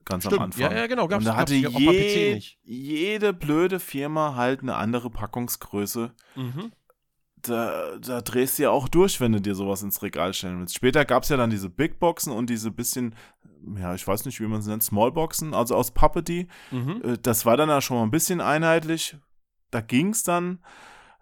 ganz 0.07 0.25
am 0.25 0.31
Stimmt. 0.31 0.43
Anfang. 0.43 0.61
Ja, 0.73 0.77
ja, 0.79 0.87
genau. 0.87 1.09
Gab's, 1.09 1.25
Und 1.27 1.33
da 1.33 1.37
hatte 1.37 1.55
je, 1.55 2.41
jede 2.63 3.33
blöde 3.33 3.79
Firma 3.81 4.35
halt 4.37 4.63
eine 4.63 4.77
andere 4.77 5.11
Packungsgröße. 5.11 6.15
Mhm. 6.37 6.73
Da, 7.49 7.97
da 7.99 8.21
drehst 8.21 8.59
du 8.59 8.65
ja 8.65 8.71
auch 8.71 8.89
durch, 8.89 9.21
wenn 9.21 9.33
du 9.33 9.41
dir 9.41 9.55
sowas 9.55 9.83
ins 9.83 10.03
Regal 10.03 10.35
stellen 10.35 10.59
willst. 10.61 10.75
Später 10.75 11.05
gab 11.05 11.23
es 11.23 11.29
ja 11.29 11.37
dann 11.37 11.51
diese 11.51 11.69
Big 11.71 11.99
Boxen 11.99 12.33
und 12.33 12.51
diese 12.51 12.71
bisschen, 12.71 13.15
ja, 13.77 13.95
ich 13.95 14.07
weiß 14.07 14.25
nicht, 14.25 14.41
wie 14.41 14.47
man 14.47 14.63
sie 14.63 14.71
nennt, 14.71 14.83
Smallboxen, 14.83 15.55
also 15.55 15.77
aus 15.77 15.91
Pappe 15.93 16.23
die. 16.23 16.49
Mhm. 16.71 17.01
Äh, 17.05 17.19
Das 17.19 17.47
war 17.47 17.57
dann 17.57 17.69
ja 17.69 17.81
schon 17.81 17.97
mal 17.97 18.03
ein 18.05 18.11
bisschen 18.11 18.41
einheitlich. 18.41 19.17
Da 19.71 19.81
ging 19.81 20.11
es 20.11 20.23
dann. 20.23 20.61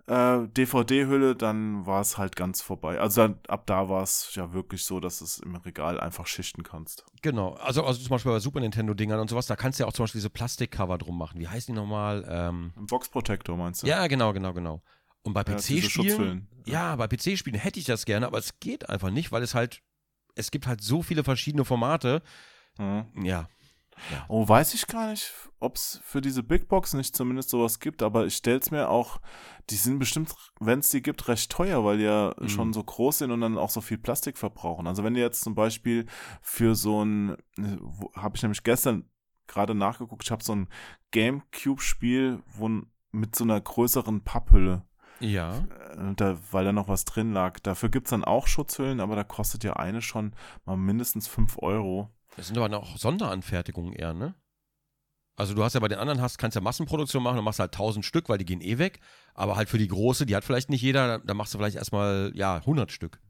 Äh, 0.06 0.46
DVD-Hülle, 0.48 1.34
dann 1.34 1.86
war 1.86 2.02
es 2.02 2.18
halt 2.18 2.36
ganz 2.36 2.60
vorbei. 2.60 3.00
Also 3.00 3.22
dann, 3.22 3.38
ab 3.48 3.66
da 3.66 3.88
war 3.88 4.02
es 4.02 4.34
ja 4.34 4.52
wirklich 4.52 4.84
so, 4.84 5.00
dass 5.00 5.20
du 5.20 5.24
es 5.24 5.38
im 5.38 5.56
Regal 5.56 5.98
einfach 5.98 6.26
schichten 6.26 6.62
kannst. 6.62 7.06
Genau, 7.22 7.54
also, 7.54 7.82
also 7.84 8.00
zum 8.02 8.10
Beispiel 8.10 8.30
bei 8.32 8.38
Super 8.38 8.60
Nintendo-Dingern 8.60 9.18
und 9.18 9.30
sowas, 9.30 9.46
da 9.46 9.56
kannst 9.56 9.78
du 9.78 9.84
ja 9.84 9.88
auch 9.88 9.94
zum 9.94 10.02
Beispiel 10.02 10.18
diese 10.18 10.28
Plastikcover 10.28 10.98
drum 10.98 11.16
machen. 11.16 11.40
Wie 11.40 11.48
heißen 11.48 11.74
die 11.74 11.80
nochmal? 11.80 12.22
Ähm, 12.28 12.74
Ein 12.76 12.84
Box-Protector 12.84 13.56
meinst 13.56 13.82
du? 13.82 13.86
ja, 13.86 14.06
genau, 14.06 14.34
genau, 14.34 14.52
genau. 14.52 14.82
Und 15.24 15.32
bei 15.32 15.42
Ja, 15.42 15.56
PC-Spielen, 15.56 16.46
ja, 16.66 16.94
bei 16.96 17.08
PC-Spielen 17.08 17.58
hätte 17.58 17.80
ich 17.80 17.86
das 17.86 18.04
gerne, 18.04 18.26
aber 18.26 18.38
es 18.38 18.60
geht 18.60 18.88
einfach 18.88 19.10
nicht, 19.10 19.32
weil 19.32 19.42
es 19.42 19.54
halt, 19.54 19.82
es 20.36 20.50
gibt 20.50 20.66
halt 20.66 20.82
so 20.82 21.02
viele 21.02 21.24
verschiedene 21.24 21.64
Formate. 21.64 22.22
Mhm. 22.78 23.06
Ja, 23.24 23.48
Oh, 24.28 24.46
weiß 24.46 24.74
ich 24.74 24.86
gar 24.86 25.10
nicht, 25.10 25.32
ob 25.60 25.76
es 25.76 26.00
für 26.02 26.20
diese 26.20 26.42
Big 26.42 26.68
Box 26.68 26.94
nicht 26.94 27.16
zumindest 27.16 27.50
sowas 27.50 27.78
gibt, 27.78 28.02
aber 28.02 28.26
ich 28.26 28.36
stell's 28.36 28.70
mir 28.70 28.88
auch, 28.88 29.20
die 29.70 29.76
sind 29.76 29.98
bestimmt, 29.98 30.34
wenn 30.60 30.80
es 30.80 30.88
die 30.90 31.02
gibt, 31.02 31.28
recht 31.28 31.50
teuer, 31.50 31.84
weil 31.84 31.98
die 31.98 32.04
ja 32.04 32.34
Mhm. 32.40 32.48
schon 32.48 32.72
so 32.72 32.82
groß 32.82 33.18
sind 33.18 33.30
und 33.30 33.40
dann 33.40 33.56
auch 33.56 33.70
so 33.70 33.80
viel 33.80 33.98
Plastik 33.98 34.36
verbrauchen. 34.36 34.86
Also 34.86 35.04
wenn 35.04 35.14
du 35.14 35.20
jetzt 35.20 35.42
zum 35.42 35.54
Beispiel 35.54 36.06
für 36.42 36.74
so 36.74 37.04
ein, 37.04 37.36
habe 38.14 38.36
ich 38.36 38.42
nämlich 38.42 38.62
gestern 38.62 39.08
gerade 39.46 39.74
nachgeguckt, 39.74 40.24
ich 40.24 40.30
habe 40.30 40.42
so 40.42 40.54
ein 40.54 40.68
Gamecube-Spiel, 41.12 42.42
mit 43.12 43.36
so 43.36 43.44
einer 43.44 43.60
größeren 43.60 44.24
Papphülle, 44.24 44.84
ja. 45.20 45.58
äh, 45.58 46.14
da, 46.16 46.38
weil 46.50 46.64
da 46.64 46.72
noch 46.72 46.88
was 46.88 47.04
drin 47.04 47.32
lag. 47.32 47.60
Dafür 47.60 47.88
gibt's 47.88 48.10
dann 48.10 48.24
auch 48.24 48.46
Schutzhüllen, 48.46 49.00
aber 49.00 49.16
da 49.16 49.24
kostet 49.24 49.64
ja 49.64 49.74
eine 49.74 50.02
schon 50.02 50.34
mal 50.64 50.76
mindestens 50.76 51.28
5 51.28 51.58
Euro. 51.58 52.10
Das 52.36 52.48
sind 52.48 52.56
aber 52.58 52.68
noch 52.68 52.96
Sonderanfertigungen 52.96 53.92
eher, 53.92 54.14
ne? 54.14 54.34
Also 55.36 55.54
du 55.54 55.64
hast 55.64 55.74
ja 55.74 55.80
bei 55.80 55.88
den 55.88 55.98
anderen 55.98 56.20
hast, 56.20 56.38
kannst 56.38 56.54
ja 56.54 56.60
Massenproduktion 56.60 57.22
machen 57.22 57.38
und 57.38 57.44
machst 57.44 57.58
halt 57.58 57.74
1000 57.74 58.04
Stück, 58.04 58.28
weil 58.28 58.38
die 58.38 58.44
gehen 58.44 58.60
eh 58.60 58.78
weg. 58.78 59.00
Aber 59.34 59.56
halt 59.56 59.68
für 59.68 59.78
die 59.78 59.88
große, 59.88 60.26
die 60.26 60.36
hat 60.36 60.44
vielleicht 60.44 60.70
nicht 60.70 60.82
jeder, 60.82 61.18
da, 61.18 61.34
machst 61.34 61.54
du 61.54 61.58
vielleicht 61.58 61.76
erstmal, 61.76 62.30
ja, 62.34 62.56
100 62.56 62.92
Stück. 62.92 63.20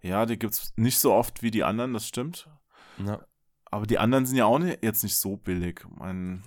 Ja, 0.00 0.24
die 0.24 0.38
gibt's 0.38 0.72
nicht 0.76 0.98
so 0.98 1.12
oft 1.12 1.42
wie 1.42 1.50
die 1.50 1.64
anderen, 1.64 1.92
das 1.92 2.06
stimmt. 2.06 2.48
Na, 2.96 3.24
Aber 3.66 3.86
die 3.86 3.98
anderen 3.98 4.24
sind 4.24 4.36
ja 4.36 4.46
auch 4.46 4.58
nicht, 4.58 4.82
jetzt 4.82 5.02
nicht 5.02 5.16
so 5.16 5.36
billig. 5.36 5.84
Mein, 5.90 6.42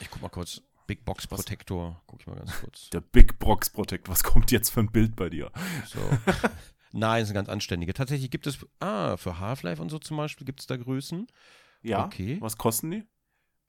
ich 0.00 0.10
guck 0.10 0.22
mal 0.22 0.28
kurz. 0.28 0.62
Big 0.86 1.04
Box? 1.04 1.26
Protector. 1.26 2.02
Guck 2.06 2.20
ich 2.20 2.26
mal 2.26 2.36
ganz 2.36 2.52
kurz. 2.60 2.90
der 2.90 3.00
Big 3.00 3.38
Box 3.38 3.70
Protect, 3.70 4.08
was 4.08 4.22
kommt 4.22 4.50
jetzt 4.50 4.70
für 4.70 4.80
ein 4.80 4.90
Bild 4.92 5.16
bei 5.16 5.28
dir? 5.28 5.50
So. 5.86 5.98
Nein, 6.92 7.20
das 7.22 7.28
sind 7.28 7.34
ganz 7.34 7.48
anständige. 7.48 7.92
Tatsächlich 7.94 8.30
gibt 8.30 8.46
es, 8.46 8.58
ah, 8.80 9.16
für 9.16 9.38
Half-Life 9.40 9.82
und 9.82 9.88
so 9.90 9.98
zum 9.98 10.16
Beispiel 10.16 10.44
gibt 10.44 10.60
es 10.60 10.66
da 10.66 10.76
Größen. 10.76 11.26
Ja, 11.82 12.04
Okay. 12.06 12.36
was 12.40 12.56
kosten 12.56 12.90
die? 12.92 13.04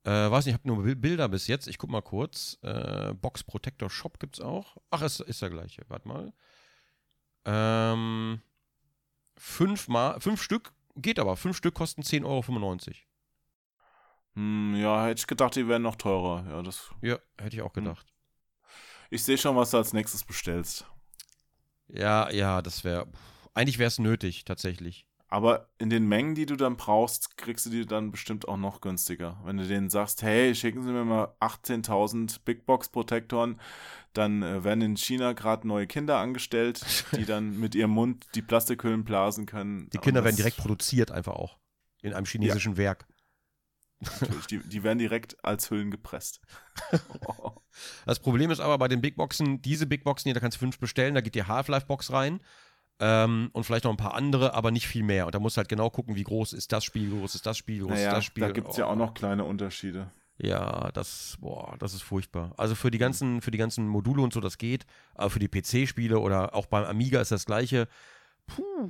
Äh, 0.03 0.29
weiß 0.29 0.45
nicht, 0.45 0.53
ich 0.53 0.59
habe 0.59 0.67
nur 0.67 0.83
Bil- 0.83 0.95
Bilder 0.95 1.27
bis 1.27 1.47
jetzt. 1.47 1.67
Ich 1.67 1.77
guck 1.79 1.89
mal 1.89 2.01
kurz. 2.01 2.59
Äh, 2.61 3.13
Box 3.15 3.43
Protector 3.43 3.89
Shop 3.89 4.19
gibt's 4.19 4.39
auch. 4.39 4.77
Ach, 4.91 5.01
ist, 5.01 5.19
ist 5.21 5.41
der 5.41 5.49
gleiche. 5.49 5.83
Warte 5.87 6.07
mal. 6.07 6.31
Ähm, 7.45 8.41
fünf, 9.37 9.87
mal, 9.87 10.19
fünf 10.19 10.41
Stück 10.41 10.73
geht 10.95 11.19
aber. 11.19 11.35
Fünf 11.37 11.57
Stück 11.57 11.73
kosten 11.73 12.01
10,95 12.03 12.25
Euro. 12.25 12.95
Hm, 14.35 14.75
ja, 14.75 15.05
hätte 15.05 15.19
ich 15.19 15.27
gedacht, 15.27 15.55
die 15.55 15.67
wären 15.67 15.81
noch 15.81 15.95
teurer. 15.95 16.45
Ja, 16.49 16.61
das. 16.61 16.91
Ja, 17.01 17.17
hätte 17.39 17.55
ich 17.55 17.61
auch 17.61 17.73
Hm. 17.73 17.83
gedacht. 17.83 18.13
Ich 19.09 19.23
sehe 19.23 19.37
schon, 19.37 19.55
was 19.55 19.71
du 19.71 19.77
als 19.77 19.93
nächstes 19.93 20.23
bestellst. 20.23 20.85
Ja, 21.87 22.29
ja, 22.31 22.61
das 22.61 22.83
wäre. 22.83 23.07
Eigentlich 23.53 23.77
wäre 23.77 23.87
es 23.87 23.99
nötig, 23.99 24.43
tatsächlich. 24.43 25.07
Aber 25.27 25.69
in 25.79 25.89
den 25.89 26.07
Mengen, 26.07 26.35
die 26.35 26.45
du 26.45 26.55
dann 26.55 26.77
brauchst, 26.77 27.37
kriegst 27.37 27.65
du 27.65 27.69
die 27.69 27.85
dann 27.85 28.11
bestimmt 28.11 28.47
auch 28.47 28.57
noch 28.57 28.79
günstiger. 28.81 29.39
Wenn 29.43 29.57
du 29.57 29.67
denen 29.67 29.89
sagst, 29.89 30.21
hey, 30.21 30.53
schicken 30.53 30.83
Sie 30.83 30.91
mir 30.91 31.03
mal 31.03 31.35
18.000 31.39 32.41
Big 32.45 32.65
Box 32.65 32.89
Protektoren, 32.89 33.59
dann 34.13 34.43
äh, 34.43 34.63
werden 34.63 34.81
in 34.81 34.97
China 34.97 35.33
gerade 35.33 35.67
neue 35.67 35.87
Kinder 35.87 36.17
angestellt, 36.19 36.85
die 37.15 37.25
dann 37.25 37.59
mit 37.59 37.75
ihrem 37.75 37.91
Mund 37.91 38.27
die 38.35 38.41
Plastikhüllen 38.41 39.03
blasen 39.03 39.45
können. 39.45 39.89
Die 39.91 39.97
Kinder 39.97 40.23
werden 40.23 40.35
direkt 40.35 40.57
produziert, 40.57 41.11
einfach 41.11 41.33
auch. 41.33 41.57
In 42.01 42.13
einem 42.13 42.25
chinesischen 42.25 42.77
Werk. 42.77 43.05
Natürlich, 44.21 44.47
die, 44.47 44.59
die 44.59 44.83
werden 44.83 44.99
direkt 44.99 45.43
als 45.43 45.69
Hüllen 45.69 45.91
gepresst. 45.91 46.41
Das 48.05 48.19
Problem 48.19 48.51
ist 48.51 48.61
aber 48.61 48.77
bei 48.77 48.87
den 48.87 49.01
Big 49.01 49.17
Boxen, 49.17 49.61
diese 49.61 49.85
Big 49.85 50.05
Boxen 50.05 50.29
hier, 50.29 50.33
da 50.33 50.39
kannst 50.39 50.55
du 50.55 50.59
fünf 50.59 50.79
bestellen, 50.79 51.13
da 51.13 51.19
geht 51.21 51.35
die 51.35 51.43
Half-Life-Box 51.43 52.13
rein. 52.13 52.39
Ähm, 53.01 53.49
und 53.51 53.65
vielleicht 53.65 53.83
noch 53.83 53.91
ein 53.91 53.97
paar 53.97 54.13
andere, 54.13 54.53
aber 54.53 54.71
nicht 54.71 54.87
viel 54.87 55.03
mehr. 55.03 55.25
Und 55.25 55.35
da 55.35 55.39
musst 55.39 55.57
du 55.57 55.59
halt 55.59 55.67
genau 55.67 55.89
gucken, 55.89 56.15
wie 56.15 56.23
groß 56.23 56.53
ist 56.53 56.71
das 56.71 56.85
Spiel, 56.85 57.11
wie 57.11 57.19
groß 57.19 57.35
ist 57.35 57.45
das 57.45 57.57
Spiel, 57.57 57.75
wie 57.75 57.79
groß 57.81 57.89
naja, 57.91 58.07
ist 58.07 58.13
das 58.15 58.23
Spiel. 58.25 58.45
da 58.45 58.51
gibt 58.51 58.69
es 58.69 58.77
ja 58.77 58.85
Oh. 58.87 58.91
auch 58.91 58.95
noch 58.95 59.13
kleine 59.13 59.43
Unterschiede. 59.43 60.09
Ja, 60.37 60.89
das, 60.93 61.35
boah, 61.41 61.75
das 61.79 61.93
ist 61.93 62.03
furchtbar. 62.03 62.53
Also 62.55 62.75
für 62.75 62.91
die 62.91 62.97
ganzen, 62.97 63.41
für 63.41 63.51
die 63.51 63.57
ganzen 63.57 63.85
Module 63.87 64.21
und 64.21 64.31
so, 64.31 64.39
das 64.39 64.57
geht. 64.57 64.85
Aber 65.13 65.29
für 65.29 65.39
die 65.39 65.49
PC-Spiele 65.49 66.17
oder 66.19 66.55
auch 66.55 66.67
beim 66.67 66.85
Amiga 66.85 67.19
ist 67.19 67.31
das 67.33 67.45
gleiche. 67.45 67.89
Puh. 68.47 68.89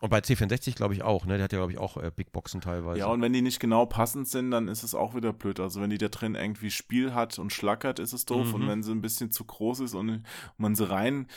Und 0.00 0.10
bei 0.10 0.18
C64 0.18 0.74
glaube 0.74 0.92
ich 0.92 1.02
auch, 1.02 1.24
ne? 1.24 1.36
Der 1.36 1.44
hat 1.44 1.52
ja, 1.52 1.58
glaube 1.58 1.72
ich, 1.72 1.78
auch 1.78 1.96
äh, 1.96 2.10
Big 2.14 2.30
Boxen 2.30 2.60
teilweise. 2.60 2.98
Ja, 2.98 3.06
und 3.06 3.22
wenn 3.22 3.32
die 3.32 3.40
nicht 3.40 3.60
genau 3.60 3.86
passend 3.86 4.28
sind, 4.28 4.50
dann 4.50 4.68
ist 4.68 4.82
es 4.82 4.94
auch 4.94 5.14
wieder 5.14 5.32
blöd. 5.32 5.58
Also 5.58 5.80
wenn 5.80 5.88
die 5.88 5.96
da 5.98 6.08
drin 6.08 6.34
irgendwie 6.34 6.70
Spiel 6.70 7.14
hat 7.14 7.38
und 7.38 7.50
schlackert, 7.52 7.98
ist 7.98 8.12
es 8.12 8.26
doof. 8.26 8.48
Mhm. 8.48 8.54
Und 8.54 8.68
wenn 8.68 8.82
sie 8.82 8.92
ein 8.92 9.00
bisschen 9.00 9.32
zu 9.32 9.44
groß 9.44 9.80
ist 9.80 9.94
und 9.94 10.22
man 10.58 10.74
sie 10.74 10.88
rein 10.88 11.28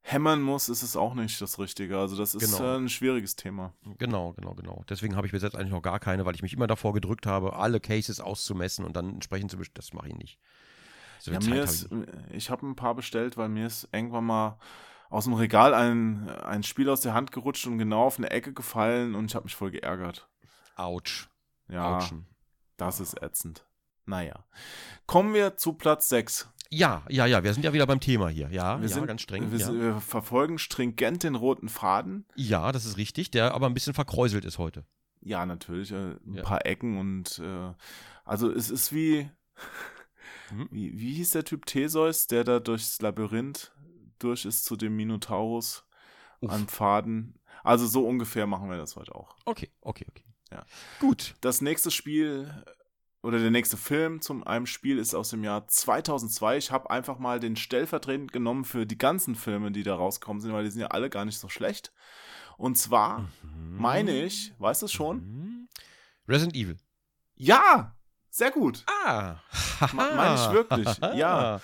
hämmern 0.00 0.42
muss, 0.42 0.68
ist 0.68 0.82
es 0.82 0.96
auch 0.96 1.14
nicht 1.14 1.40
das 1.40 1.58
Richtige. 1.60 1.98
Also 1.98 2.16
das 2.16 2.34
ist 2.34 2.56
Genau. 2.56 2.74
äh, 2.74 2.76
ein 2.78 2.88
schwieriges 2.88 3.36
Thema. 3.36 3.74
Genau, 3.98 4.32
genau, 4.32 4.54
genau. 4.54 4.84
Deswegen 4.88 5.14
habe 5.14 5.26
ich 5.26 5.32
bis 5.32 5.42
jetzt 5.42 5.54
eigentlich 5.54 5.70
noch 5.72 5.82
gar 5.82 6.00
keine, 6.00 6.24
weil 6.24 6.34
ich 6.34 6.42
mich 6.42 6.54
immer 6.54 6.66
davor 6.66 6.94
gedrückt 6.94 7.26
habe, 7.26 7.54
alle 7.56 7.78
Cases 7.78 8.18
auszumessen 8.18 8.84
und 8.84 8.96
dann 8.96 9.10
entsprechend 9.14 9.50
zu 9.50 9.58
bestellen. 9.58 9.74
Das 9.76 9.92
mache 9.92 10.08
ich 10.08 10.16
nicht. 10.16 10.38
So 11.20 11.30
Ja, 11.30 11.38
mir 11.40 11.46
Zeit 11.46 11.64
ist, 11.64 11.90
habe 11.90 12.06
ich 12.30 12.36
ich 12.36 12.50
habe 12.50 12.66
ein 12.66 12.74
paar 12.76 12.94
bestellt, 12.94 13.36
weil 13.36 13.48
mir 13.48 13.66
ist 13.66 13.88
irgendwann 13.92 14.24
mal 14.24 14.58
aus 15.10 15.24
dem 15.24 15.34
Regal 15.34 15.74
ein, 15.74 16.28
ein 16.28 16.62
Spiel 16.62 16.88
aus 16.90 17.00
der 17.00 17.14
Hand 17.14 17.32
gerutscht 17.32 17.66
und 17.66 17.78
genau 17.78 18.04
auf 18.04 18.18
eine 18.18 18.30
Ecke 18.30 18.52
gefallen 18.52 19.14
und 19.14 19.26
ich 19.26 19.34
habe 19.34 19.44
mich 19.44 19.56
voll 19.56 19.70
geärgert. 19.70 20.28
Autsch. 20.76 21.28
Ja, 21.68 21.96
Autschen. 21.96 22.26
das 22.76 23.00
ist 23.00 23.20
ätzend. 23.22 23.64
Naja. 24.06 24.44
Kommen 25.06 25.34
wir 25.34 25.56
zu 25.56 25.74
Platz 25.74 26.08
6. 26.08 26.48
Ja, 26.70 27.02
ja, 27.08 27.26
ja, 27.26 27.42
wir 27.44 27.52
sind 27.54 27.62
ja 27.62 27.72
wieder 27.72 27.86
beim 27.86 28.00
Thema 28.00 28.28
hier. 28.28 28.48
Ja, 28.50 28.80
Wir 28.80 28.88
ja, 28.88 28.94
sind 28.94 29.06
ganz 29.06 29.22
streng. 29.22 29.50
Wir, 29.50 29.58
ja. 29.58 29.66
sind- 29.66 29.80
wir 29.80 30.00
verfolgen 30.00 30.58
stringent 30.58 31.22
den 31.22 31.34
roten 31.34 31.68
Faden. 31.68 32.26
ja, 32.34 32.72
das 32.72 32.84
ist 32.84 32.96
richtig, 32.98 33.30
der 33.30 33.54
aber 33.54 33.66
ein 33.66 33.74
bisschen 33.74 33.94
verkräuselt 33.94 34.44
ist 34.44 34.58
heute. 34.58 34.84
Ja, 35.20 35.44
natürlich. 35.46 35.92
Äh, 35.92 36.12
ein 36.26 36.34
Ja. 36.34 36.42
paar 36.42 36.64
Ecken 36.66 36.98
und 36.98 37.38
äh, 37.38 37.72
also 38.24 38.50
es 38.50 38.70
ist 38.70 38.92
wie, 38.92 39.30
Mhm. 40.50 40.68
wie, 40.70 40.98
wie 40.98 41.14
hieß 41.14 41.30
der 41.30 41.44
Typ 41.44 41.66
Theseus, 41.66 42.26
der 42.26 42.44
da 42.44 42.60
durchs 42.60 43.00
Labyrinth 43.02 43.72
durch 44.18 44.44
ist 44.44 44.64
zu 44.64 44.76
dem 44.76 44.96
Minotaurus 44.96 45.84
Uff. 46.40 46.50
an 46.52 46.66
Pfaden. 46.68 47.38
Also 47.64 47.86
so 47.86 48.06
ungefähr 48.06 48.46
machen 48.46 48.70
wir 48.70 48.76
das 48.76 48.96
heute 48.96 49.14
auch. 49.14 49.36
Okay, 49.44 49.70
okay, 49.80 50.06
okay. 50.08 50.24
Ja. 50.50 50.64
Gut. 51.00 51.34
Das 51.40 51.60
nächste 51.60 51.90
Spiel 51.90 52.52
oder 53.22 53.38
der 53.40 53.50
nächste 53.50 53.76
Film 53.76 54.20
zum 54.22 54.44
einem 54.46 54.64
Spiel 54.66 54.98
ist 54.98 55.14
aus 55.14 55.30
dem 55.30 55.42
Jahr 55.44 55.66
2002. 55.66 56.56
Ich 56.56 56.70
habe 56.70 56.88
einfach 56.90 57.18
mal 57.18 57.40
den 57.40 57.56
stellvertretend 57.56 58.32
genommen 58.32 58.64
für 58.64 58.86
die 58.86 58.96
ganzen 58.96 59.34
Filme, 59.34 59.72
die 59.72 59.82
da 59.82 59.96
rausgekommen 59.96 60.40
sind, 60.40 60.52
weil 60.52 60.64
die 60.64 60.70
sind 60.70 60.80
ja 60.80 60.86
alle 60.88 61.10
gar 61.10 61.24
nicht 61.24 61.38
so 61.38 61.48
schlecht. 61.48 61.92
Und 62.56 62.78
zwar 62.78 63.20
Mhm. 63.42 63.76
meine 63.78 64.22
ich, 64.24 64.54
weißt 64.58 64.82
du 64.82 64.86
es 64.86 64.92
schon? 64.92 65.16
Mhm. 65.18 65.68
Resident 66.28 66.54
Evil. 66.56 66.76
Ja, 67.34 67.96
sehr 68.30 68.50
gut. 68.52 68.84
Ah. 69.04 69.36
Me- 69.92 70.12
meine 70.16 70.34
ich 70.36 70.52
wirklich, 70.52 70.98
ja. 71.16 71.60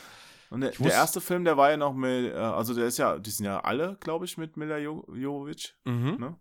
Und 0.54 0.60
der, 0.62 0.70
Ich 0.70 0.78
der 0.78 0.92
erste 0.92 1.20
Film, 1.20 1.44
der 1.44 1.56
war 1.56 1.70
ja 1.70 1.76
noch 1.76 1.92
mit, 1.94 2.32
äh, 2.32 2.36
also 2.36 2.74
der 2.74 2.86
ist 2.86 2.96
ja, 2.98 3.18
die 3.18 3.30
sind 3.30 3.44
ja 3.46 3.60
alle, 3.60 3.96
glaube 4.00 4.24
ich, 4.24 4.38
mit 4.38 4.56
Mila 4.56 4.78
Jo- 4.78 5.06
Jovovich. 5.14 5.76
Mhm. 5.84 6.16
Ne? 6.18 6.36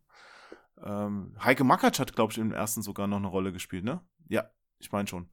Ähm, 0.83 1.35
Heike 1.43 1.63
Makatsch 1.63 1.99
hat, 1.99 2.15
glaube 2.15 2.31
ich, 2.31 2.37
im 2.37 2.51
ersten 2.51 2.81
sogar 2.81 3.07
noch 3.07 3.17
eine 3.17 3.27
Rolle 3.27 3.51
gespielt, 3.51 3.83
ne? 3.83 4.01
Ja, 4.29 4.49
ich 4.79 4.91
meine 4.91 5.07
schon. 5.07 5.29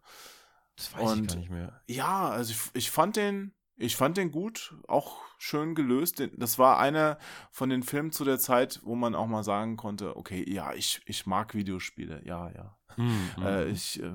Das 0.77 0.93
weiß 0.95 1.03
ich 1.15 1.21
Und- 1.21 1.29
gar 1.29 1.37
nicht 1.37 1.51
mehr. 1.51 1.83
Ja, 1.89 2.29
also 2.31 2.53
ich, 2.53 2.61
ich 2.75 2.91
fand 2.91 3.17
den, 3.17 3.55
ich 3.77 3.97
fand 3.97 4.17
den 4.17 4.31
gut, 4.31 4.75
auch 4.89 5.19
schön 5.39 5.75
gelöst. 5.75 6.23
Das 6.37 6.59
war 6.59 6.79
einer 6.79 7.19
von 7.51 7.69
den 7.71 7.83
Filmen 7.83 8.13
zu 8.13 8.25
der 8.25 8.39
Zeit, 8.39 8.81
wo 8.83 8.95
man 8.95 9.15
auch 9.15 9.27
mal 9.27 9.43
sagen 9.45 9.77
konnte, 9.77 10.17
okay, 10.17 10.45
ja, 10.51 10.73
ich, 10.75 11.01
ich 11.07 11.27
mag 11.27 11.55
Videospiele, 11.55 12.23
ja, 12.25 12.51
ja. 12.51 12.77
Mhm. 12.97 13.31
Äh, 13.43 13.67
ich 13.67 14.03
äh, 14.03 14.11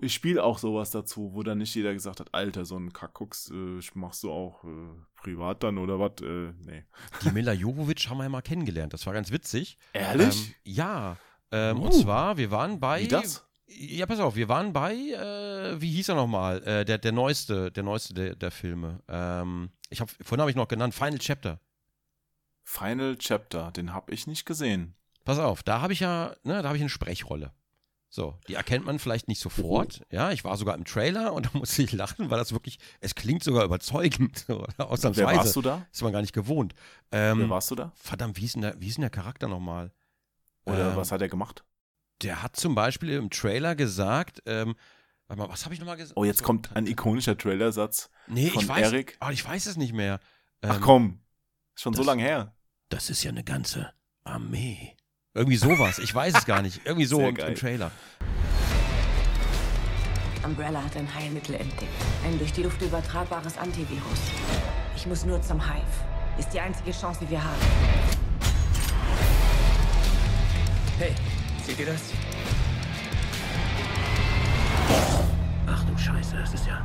ich 0.00 0.14
spiele 0.14 0.44
auch 0.44 0.58
sowas 0.58 0.90
dazu, 0.90 1.32
wo 1.34 1.42
dann 1.42 1.58
nicht 1.58 1.74
jeder 1.74 1.92
gesagt 1.92 2.20
hat, 2.20 2.32
Alter, 2.32 2.64
so 2.64 2.76
ein 2.76 2.92
Kack 2.92 3.14
guckst, 3.14 3.50
äh, 3.50 3.80
machst 3.94 4.22
du 4.22 4.30
auch 4.30 4.64
äh, 4.64 4.68
privat 5.16 5.62
dann 5.62 5.78
oder 5.78 5.98
was? 5.98 6.12
Äh, 6.22 6.52
nee. 6.64 6.84
Die 7.22 7.30
Mila 7.30 7.52
Jovovic 7.54 8.08
haben 8.08 8.18
wir 8.18 8.24
ja 8.24 8.28
mal 8.28 8.42
kennengelernt. 8.42 8.92
Das 8.92 9.06
war 9.06 9.12
ganz 9.12 9.30
witzig. 9.30 9.78
Ehrlich? 9.92 10.48
Ähm, 10.48 10.54
ja. 10.64 11.16
Ähm, 11.52 11.78
Uh. 11.78 11.84
Und 11.86 11.94
zwar, 11.94 12.36
wir 12.36 12.50
waren 12.50 12.80
bei. 12.80 13.02
Wie 13.02 13.08
das? 13.08 13.44
Ja, 13.68 14.06
pass 14.06 14.20
auf, 14.20 14.36
wir 14.36 14.48
waren 14.48 14.72
bei, 14.72 14.94
äh, 14.94 15.80
wie 15.80 15.90
hieß 15.90 16.10
er 16.10 16.14
nochmal? 16.14 16.62
Äh, 16.62 16.84
der, 16.84 16.98
der 16.98 17.10
neueste, 17.10 17.72
der 17.72 17.82
neueste 17.82 18.14
der, 18.14 18.36
der 18.36 18.52
Filme. 18.52 19.02
Ähm, 19.08 19.70
ich 19.90 20.00
hab, 20.00 20.08
vorhin 20.08 20.40
habe 20.40 20.50
ich 20.50 20.56
noch 20.56 20.68
genannt, 20.68 20.94
Final 20.94 21.18
Chapter. 21.18 21.60
Final 22.62 23.16
Chapter, 23.16 23.72
den 23.72 23.92
habe 23.92 24.12
ich 24.12 24.28
nicht 24.28 24.44
gesehen. 24.44 24.94
Pass 25.24 25.40
auf, 25.40 25.64
da 25.64 25.80
habe 25.80 25.92
ich 25.92 26.00
ja, 26.00 26.36
ne, 26.44 26.62
da 26.62 26.68
habe 26.68 26.76
ich 26.76 26.82
eine 26.82 26.90
Sprechrolle. 26.90 27.52
So, 28.16 28.34
die 28.48 28.54
erkennt 28.54 28.86
man 28.86 28.98
vielleicht 28.98 29.28
nicht 29.28 29.40
sofort. 29.42 30.00
Ja, 30.10 30.30
ich 30.32 30.42
war 30.42 30.56
sogar 30.56 30.74
im 30.74 30.86
Trailer 30.86 31.34
und 31.34 31.44
da 31.44 31.50
musste 31.58 31.82
ich 31.82 31.92
lachen, 31.92 32.30
weil 32.30 32.38
das 32.38 32.50
wirklich, 32.52 32.78
es 33.00 33.14
klingt 33.14 33.44
sogar 33.44 33.62
überzeugend. 33.64 34.38
So, 34.48 34.64
Wer 34.78 34.86
ausnahmsweise. 34.90 35.36
warst 35.38 35.54
du 35.56 35.60
da? 35.60 35.86
Ist 35.92 36.02
man 36.02 36.12
gar 36.14 36.22
nicht 36.22 36.32
gewohnt. 36.32 36.72
Ähm, 37.12 37.40
Wer 37.40 37.50
warst 37.50 37.70
du 37.70 37.74
da? 37.74 37.92
verdammt, 37.94 38.38
wie 38.38 38.46
ist 38.46 38.54
denn 38.54 38.62
der, 38.62 38.80
wie 38.80 38.88
ist 38.88 38.96
denn 38.96 39.02
der 39.02 39.10
Charakter 39.10 39.48
nochmal? 39.48 39.92
Oder 40.64 40.92
Ähm, 40.92 40.96
was 40.96 41.12
hat 41.12 41.20
er 41.20 41.28
gemacht? 41.28 41.62
Der 42.22 42.42
hat 42.42 42.56
zum 42.56 42.74
Beispiel 42.74 43.10
im 43.10 43.28
Trailer 43.28 43.74
gesagt, 43.76 44.42
ähm, 44.46 44.76
warte 45.28 45.42
mal, 45.42 45.50
was 45.50 45.66
habe 45.66 45.74
ich 45.74 45.80
nochmal 45.80 45.98
gesagt? 45.98 46.16
Oh, 46.16 46.24
jetzt 46.24 46.42
kommt 46.42 46.74
ein 46.74 46.86
ikonischer 46.86 47.36
Trailersatz. 47.36 48.08
nee, 48.28 48.48
von 48.48 48.62
ich 48.62 48.68
weiß, 48.68 48.92
Eric. 48.92 49.16
aber 49.20 49.32
ich 49.34 49.44
weiß 49.46 49.66
es 49.66 49.76
nicht 49.76 49.92
mehr. 49.92 50.20
Ach 50.62 50.76
Ähm, 50.76 50.80
komm, 50.80 51.20
schon 51.74 51.92
so 51.92 51.98
das- 51.98 52.06
lange 52.06 52.22
her. 52.22 52.54
Das 52.88 53.10
ist 53.10 53.22
ja 53.24 53.30
eine 53.30 53.44
ganze 53.44 53.92
Armee. 54.24 54.96
Irgendwie 55.36 55.56
sowas, 55.56 55.98
ich 55.98 56.14
weiß 56.14 56.32
es 56.34 56.46
gar 56.46 56.62
nicht. 56.62 56.80
Irgendwie 56.86 57.04
so 57.04 57.20
im, 57.20 57.36
im 57.36 57.54
Trailer. 57.54 57.90
Umbrella 60.42 60.82
hat 60.82 60.96
ein 60.96 61.14
Heilmittel 61.14 61.56
entdeckt. 61.56 61.92
Ein 62.24 62.38
durch 62.38 62.54
die 62.54 62.62
Luft 62.62 62.80
übertragbares 62.80 63.58
Antivirus. 63.58 64.30
Ich 64.96 65.06
muss 65.06 65.26
nur 65.26 65.42
zum 65.42 65.60
Hive. 65.60 65.84
Ist 66.38 66.54
die 66.54 66.60
einzige 66.60 66.90
Chance, 66.90 67.20
die 67.20 67.28
wir 67.28 67.44
haben. 67.44 67.60
Hey, 70.98 71.12
seht 71.66 71.80
ihr 71.80 71.86
das? 71.86 72.00
Ach 75.66 75.84
du 75.84 75.98
Scheiße, 75.98 76.34
das 76.34 76.54
ist 76.54 76.66
ja 76.66 76.82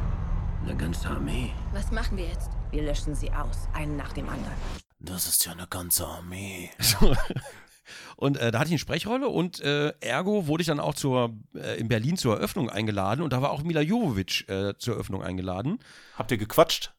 eine 0.66 0.76
ganze 0.76 1.08
Armee. 1.08 1.54
Was 1.72 1.90
machen 1.92 2.18
wir 2.18 2.26
jetzt? 2.26 2.50
Wir 2.72 2.84
löschen 2.84 3.16
sie 3.16 3.32
aus, 3.32 3.70
einen 3.72 3.96
nach 3.96 4.12
dem 4.12 4.28
anderen. 4.28 4.56
Das 5.00 5.26
ist 5.26 5.46
ja 5.46 5.54
eine 5.54 5.68
ganze 5.68 6.06
Armee. 6.06 6.70
Und 8.16 8.38
äh, 8.38 8.52
da 8.52 8.60
hatte 8.60 8.68
ich 8.68 8.74
eine 8.74 8.80
Sprechrolle 8.80 9.28
und 9.28 9.60
äh, 9.62 9.94
ergo 10.00 10.48
wurde 10.48 10.62
ich 10.62 10.68
dann 10.68 10.80
auch 10.80 10.94
zur, 10.94 11.34
äh, 11.56 11.80
in 11.80 11.88
Berlin 11.88 12.18
zur 12.18 12.36
Eröffnung 12.36 12.70
eingeladen 12.70 13.22
und 13.22 13.34
da 13.34 13.42
war 13.42 13.52
auch 13.52 13.64
Mila 13.64 13.82
Jovovich 13.82 14.48
äh, 14.50 14.74
zur 14.78 14.96
Eröffnung 14.96 15.24
eingeladen. 15.24 15.80
Habt 16.18 16.32
ihr 16.32 16.38
gequatscht? 16.38 16.94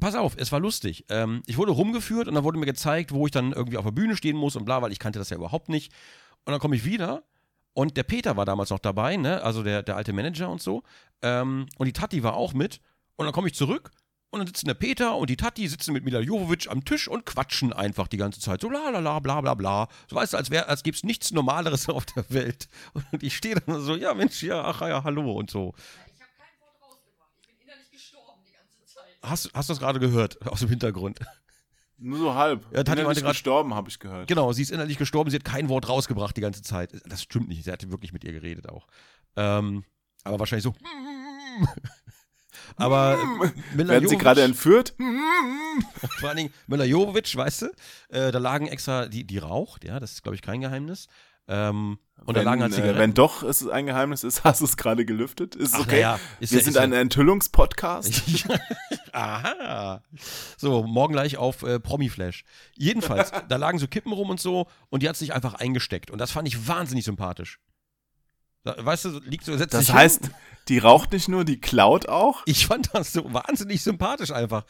Pass 0.00 0.14
auf, 0.14 0.34
es 0.36 0.52
war 0.52 0.60
lustig. 0.60 1.06
Ähm, 1.08 1.42
ich 1.46 1.56
wurde 1.56 1.72
rumgeführt 1.72 2.28
und 2.28 2.34
dann 2.34 2.44
wurde 2.44 2.58
mir 2.58 2.66
gezeigt, 2.66 3.12
wo 3.12 3.26
ich 3.26 3.32
dann 3.32 3.52
irgendwie 3.52 3.78
auf 3.78 3.84
der 3.84 3.92
Bühne 3.92 4.16
stehen 4.16 4.36
muss 4.36 4.54
und 4.56 4.64
bla, 4.64 4.80
weil 4.80 4.92
ich 4.92 4.98
kannte 4.98 5.18
das 5.18 5.30
ja 5.30 5.36
überhaupt 5.36 5.68
nicht. 5.68 5.92
Und 6.44 6.52
dann 6.52 6.60
komme 6.60 6.76
ich 6.76 6.84
wieder 6.84 7.24
und 7.72 7.96
der 7.96 8.04
Peter 8.04 8.36
war 8.36 8.44
damals 8.44 8.70
noch 8.70 8.78
dabei, 8.78 9.16
ne? 9.16 9.42
also 9.42 9.62
der, 9.62 9.82
der 9.82 9.96
alte 9.96 10.12
Manager 10.12 10.50
und 10.50 10.62
so. 10.62 10.82
Ähm, 11.22 11.66
und 11.78 11.86
die 11.86 11.92
Tati 11.92 12.22
war 12.22 12.34
auch 12.34 12.52
mit. 12.52 12.80
Und 13.16 13.26
dann 13.26 13.32
komme 13.32 13.48
ich 13.48 13.54
zurück 13.54 13.90
Und 14.30 14.40
dann 14.40 14.46
sitzen 14.46 14.66
der 14.66 14.74
Peter 14.74 15.16
und 15.16 15.30
die 15.30 15.36
Tati 15.36 15.66
sitzen 15.68 15.94
mit 15.94 16.04
Mila 16.04 16.20
Jovovich 16.20 16.70
am 16.70 16.84
Tisch 16.84 17.08
und 17.08 17.24
quatschen 17.24 17.72
einfach 17.72 18.08
die 18.08 18.18
ganze 18.18 18.40
Zeit. 18.40 18.60
So 18.60 18.68
la 18.68 18.90
la 18.90 18.98
la 18.98 19.18
bla 19.20 19.40
bla 19.40 19.54
bla. 19.54 19.88
So 20.06 20.16
weißt 20.16 20.34
du, 20.34 20.36
als, 20.36 20.50
wär, 20.50 20.68
als 20.68 20.82
gäbe 20.82 20.94
es 20.96 21.02
nichts 21.02 21.30
Normaleres 21.32 21.88
auf 21.88 22.04
der 22.04 22.28
Welt. 22.28 22.68
Und 23.12 23.22
ich 23.22 23.34
stehe 23.36 23.54
dann 23.54 23.80
so, 23.80 23.96
ja 23.96 24.12
Mensch, 24.12 24.42
ja, 24.42 24.62
ach 24.64 24.82
ja, 24.82 25.02
hallo 25.02 25.32
und 25.32 25.50
so. 25.50 25.72
Ich 26.14 26.20
habe 26.20 26.30
kein 26.36 26.60
Wort 26.60 26.74
rausgebracht. 26.82 27.30
Ich 27.40 27.48
bin 27.48 27.56
innerlich 27.66 27.90
gestorben 27.90 28.42
die 28.46 28.52
ganze 28.52 28.84
Zeit. 28.94 29.04
Hast, 29.22 29.50
hast 29.54 29.68
du 29.70 29.72
das 29.72 29.80
gerade 29.80 29.98
gehört 29.98 30.46
aus 30.46 30.60
dem 30.60 30.68
Hintergrund? 30.68 31.18
Nur 31.96 32.18
so 32.18 32.34
halb. 32.34 32.66
Ja, 32.72 32.84
Tati 32.84 33.00
Innerlich 33.00 33.22
grad- 33.22 33.32
gestorben, 33.32 33.72
habe 33.74 33.88
ich 33.88 33.98
gehört. 33.98 34.28
Genau, 34.28 34.52
sie 34.52 34.60
ist 34.62 34.70
innerlich 34.70 34.98
gestorben, 34.98 35.30
sie 35.30 35.36
hat 35.36 35.44
kein 35.44 35.70
Wort 35.70 35.88
rausgebracht 35.88 36.36
die 36.36 36.42
ganze 36.42 36.60
Zeit. 36.60 36.92
Das 37.06 37.22
stimmt 37.22 37.48
nicht, 37.48 37.64
sie 37.64 37.72
hatte 37.72 37.90
wirklich 37.90 38.12
mit 38.12 38.24
ihr 38.24 38.32
geredet 38.32 38.68
auch. 38.68 38.86
Ähm, 39.36 39.84
aber 40.22 40.38
wahrscheinlich 40.38 40.64
so. 40.64 40.74
Aber 42.76 43.18
äh, 43.42 43.76
Mila 43.76 43.88
Werden 43.94 44.08
sie 44.08 44.16
gerade 44.18 44.42
entführt? 44.42 44.94
Vor 46.18 46.28
allen 46.28 46.36
Dingen 46.38 46.52
Mila 46.66 46.84
Jovovich, 46.84 47.34
weißt 47.36 47.62
du, 47.62 47.66
äh, 48.10 48.30
da 48.32 48.38
lagen 48.38 48.66
extra, 48.68 49.06
die, 49.06 49.24
die 49.24 49.38
raucht, 49.38 49.84
ja, 49.84 49.98
das 50.00 50.12
ist, 50.12 50.22
glaube 50.22 50.36
ich, 50.36 50.42
kein 50.42 50.60
Geheimnis. 50.60 51.06
Ähm, 51.50 51.98
und 52.26 52.36
da 52.36 52.40
wenn, 52.40 52.44
lagen 52.44 52.60
halt 52.62 52.72
äh, 52.72 52.76
Zigaretten. 52.76 52.98
wenn 52.98 53.14
doch 53.14 53.42
es 53.42 53.66
ein 53.66 53.86
Geheimnis 53.86 54.22
ist, 54.22 54.44
hast 54.44 54.60
du 54.60 54.66
es 54.66 54.76
gerade 54.76 55.06
gelüftet? 55.06 55.54
Ist 55.56 55.74
Ach, 55.74 55.80
okay. 55.80 56.00
ja, 56.00 56.18
ist 56.40 56.52
Wir 56.52 56.58
ja- 56.58 56.64
sind 56.64 56.70
ist 56.72 56.76
ja- 56.76 56.82
ein 56.82 56.92
Enthüllungspodcast. 56.92 58.44
Aha. 59.12 60.02
So, 60.56 60.82
morgen 60.86 61.14
gleich 61.14 61.36
auf 61.38 61.62
äh, 61.62 61.80
Promi-Flash. 61.80 62.44
Jedenfalls, 62.76 63.32
da 63.48 63.56
lagen 63.56 63.78
so 63.78 63.88
Kippen 63.88 64.12
rum 64.12 64.30
und 64.30 64.40
so 64.40 64.66
und 64.90 65.02
die 65.02 65.08
hat 65.08 65.16
sich 65.16 65.32
einfach 65.32 65.54
eingesteckt. 65.54 66.10
Und 66.10 66.18
das 66.18 66.30
fand 66.32 66.46
ich 66.48 66.68
wahnsinnig 66.68 67.04
sympathisch. 67.04 67.58
Weißt 68.78 69.06
du, 69.06 69.20
liegt 69.24 69.44
so, 69.44 69.56
setzt 69.56 69.74
Das 69.74 69.92
heißt, 69.92 70.26
hin. 70.26 70.34
die 70.68 70.78
raucht 70.78 71.12
nicht 71.12 71.28
nur, 71.28 71.44
die 71.44 71.60
klaut 71.60 72.08
auch? 72.08 72.42
Ich 72.46 72.66
fand 72.66 72.90
das 72.92 73.12
so 73.12 73.32
wahnsinnig 73.32 73.82
sympathisch 73.82 74.30
einfach. 74.30 74.64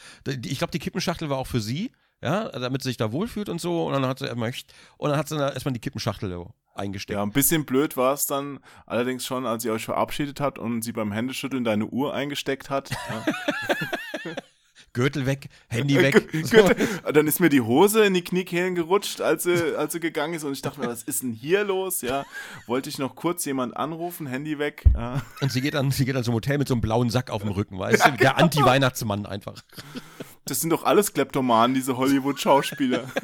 Ich 0.44 0.58
glaube, 0.58 0.70
die 0.70 0.78
Kippenschachtel 0.78 1.30
war 1.30 1.38
auch 1.38 1.46
für 1.46 1.60
sie, 1.60 1.92
ja, 2.22 2.48
damit 2.48 2.82
sie 2.82 2.90
sich 2.90 2.96
da 2.96 3.12
wohlfühlt 3.12 3.48
und 3.48 3.60
so. 3.60 3.86
Und 3.86 3.92
dann 3.94 4.06
hat 4.06 4.18
sie 4.18 4.26
erstmal, 4.26 4.52
und 4.96 5.10
dann 5.10 5.18
hat 5.18 5.28
sie 5.28 5.36
da 5.36 5.50
erstmal 5.50 5.72
die 5.72 5.80
Kippenschachtel 5.80 6.44
eingesteckt. 6.74 7.16
Ja, 7.16 7.22
ein 7.22 7.32
bisschen 7.32 7.66
blöd 7.66 7.96
war 7.96 8.14
es 8.14 8.26
dann 8.26 8.60
allerdings 8.86 9.26
schon, 9.26 9.46
als 9.46 9.64
ihr 9.64 9.72
euch 9.72 9.84
verabschiedet 9.84 10.40
habt 10.40 10.58
und 10.58 10.82
sie 10.82 10.92
beim 10.92 11.12
Händeschütteln 11.12 11.64
deine 11.64 11.86
Uhr 11.86 12.14
eingesteckt 12.14 12.70
hat. 12.70 12.90
Ja. 12.90 13.24
Gürtel 14.92 15.26
weg, 15.26 15.48
Handy 15.68 15.96
weg. 16.00 16.28
So. 16.44 16.68
Dann 17.12 17.26
ist 17.26 17.40
mir 17.40 17.48
die 17.48 17.60
Hose 17.60 18.04
in 18.04 18.14
die 18.14 18.22
Kniekehlen 18.22 18.74
gerutscht, 18.74 19.20
als 19.20 19.44
sie, 19.44 19.76
als 19.76 19.92
sie 19.92 20.00
gegangen 20.00 20.34
ist 20.34 20.44
und 20.44 20.52
ich 20.52 20.62
dachte 20.62 20.80
mir, 20.80 20.88
was 20.88 21.02
ist 21.02 21.22
denn 21.22 21.32
hier 21.32 21.64
los? 21.64 22.00
Ja, 22.00 22.24
wollte 22.66 22.88
ich 22.88 22.98
noch 22.98 23.14
kurz 23.14 23.44
jemand 23.44 23.76
anrufen, 23.76 24.26
Handy 24.26 24.58
weg. 24.58 24.84
Ja. 24.94 25.22
Und 25.40 25.52
sie 25.52 25.60
geht 25.60 25.74
dann, 25.74 25.90
sie 25.90 26.04
geht 26.04 26.16
dann 26.16 26.24
zum 26.24 26.34
Hotel 26.34 26.58
mit 26.58 26.68
so 26.68 26.74
einem 26.74 26.80
blauen 26.80 27.10
Sack 27.10 27.30
auf 27.30 27.42
dem 27.42 27.50
Rücken, 27.52 27.78
weißt 27.78 28.06
du? 28.06 28.10
Der 28.12 28.38
Anti-Weihnachtsmann 28.38 29.26
einfach. 29.26 29.62
Das 30.44 30.60
sind 30.60 30.70
doch 30.70 30.84
alles 30.84 31.12
Kleptomanen, 31.12 31.74
diese 31.74 31.96
Hollywood-Schauspieler. 31.96 33.04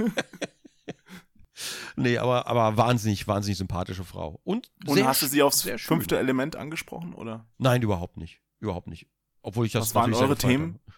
Nee, 1.96 2.18
aber, 2.18 2.48
aber 2.48 2.76
wahnsinnig, 2.76 3.28
wahnsinnig 3.28 3.58
sympathische 3.58 4.04
Frau. 4.04 4.40
Und, 4.42 4.70
Und 4.86 4.94
sehr, 4.94 5.06
hast 5.06 5.22
du 5.22 5.26
sie 5.26 5.42
aufs 5.42 5.62
fünfte 5.62 6.18
Element 6.18 6.56
angesprochen, 6.56 7.14
oder? 7.14 7.46
Nein, 7.58 7.82
überhaupt 7.82 8.16
nicht. 8.16 8.40
Überhaupt 8.58 8.88
nicht. 8.88 9.08
Obwohl 9.42 9.66
ich 9.66 9.72
das 9.72 9.88
Was 9.88 9.94
waren 9.94 10.14
eure 10.14 10.36
Themen? 10.36 10.80
habe. 10.84 10.94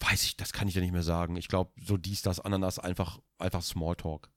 Weiß 0.00 0.22
ich, 0.24 0.36
das 0.36 0.52
kann 0.52 0.68
ich 0.68 0.74
ja 0.74 0.80
nicht 0.80 0.92
mehr 0.92 1.02
sagen. 1.02 1.36
Ich 1.36 1.48
glaube, 1.48 1.72
so 1.82 1.96
dies, 1.96 2.22
das, 2.22 2.38
Ananas, 2.40 2.78
einfach, 2.78 3.18
einfach 3.38 3.62
Smalltalk. 3.62 4.30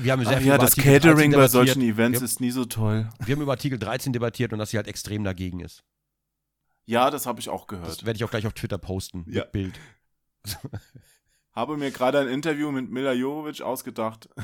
Wir 0.00 0.12
haben 0.12 0.24
sehr 0.24 0.36
Ach 0.36 0.38
viel 0.40 0.46
ja, 0.48 0.58
das 0.58 0.70
Artikel 0.70 0.92
13 0.92 1.00
Catering 1.10 1.32
bei 1.32 1.48
solchen 1.48 1.82
Events 1.82 2.22
ist 2.22 2.40
nie 2.40 2.50
so 2.50 2.64
toll. 2.64 3.08
Wir 3.24 3.34
haben 3.36 3.42
über 3.42 3.52
Artikel 3.52 3.78
13 3.78 4.12
debattiert 4.12 4.52
und 4.52 4.58
dass 4.58 4.70
sie 4.70 4.78
halt 4.78 4.88
extrem 4.88 5.22
dagegen 5.22 5.60
ist. 5.60 5.84
Ja, 6.86 7.10
das 7.10 7.26
habe 7.26 7.40
ich 7.40 7.48
auch 7.50 7.66
Das 7.66 7.78
gehört. 7.80 8.06
werde 8.06 8.16
ich 8.16 8.24
auch 8.24 8.30
gleich 8.30 8.46
auf 8.46 8.54
Twitter 8.54 8.78
posten 8.78 9.24
Ja. 9.28 9.42
mit 9.42 9.52
Bild. 9.52 9.80
Habe 11.52 11.76
mir 11.76 11.90
gerade 11.90 12.20
ein 12.20 12.28
Interview 12.28 12.70
mit 12.70 12.90
Mila 12.90 13.12
Jovovich 13.12 13.62
ausgedacht. 13.62 14.28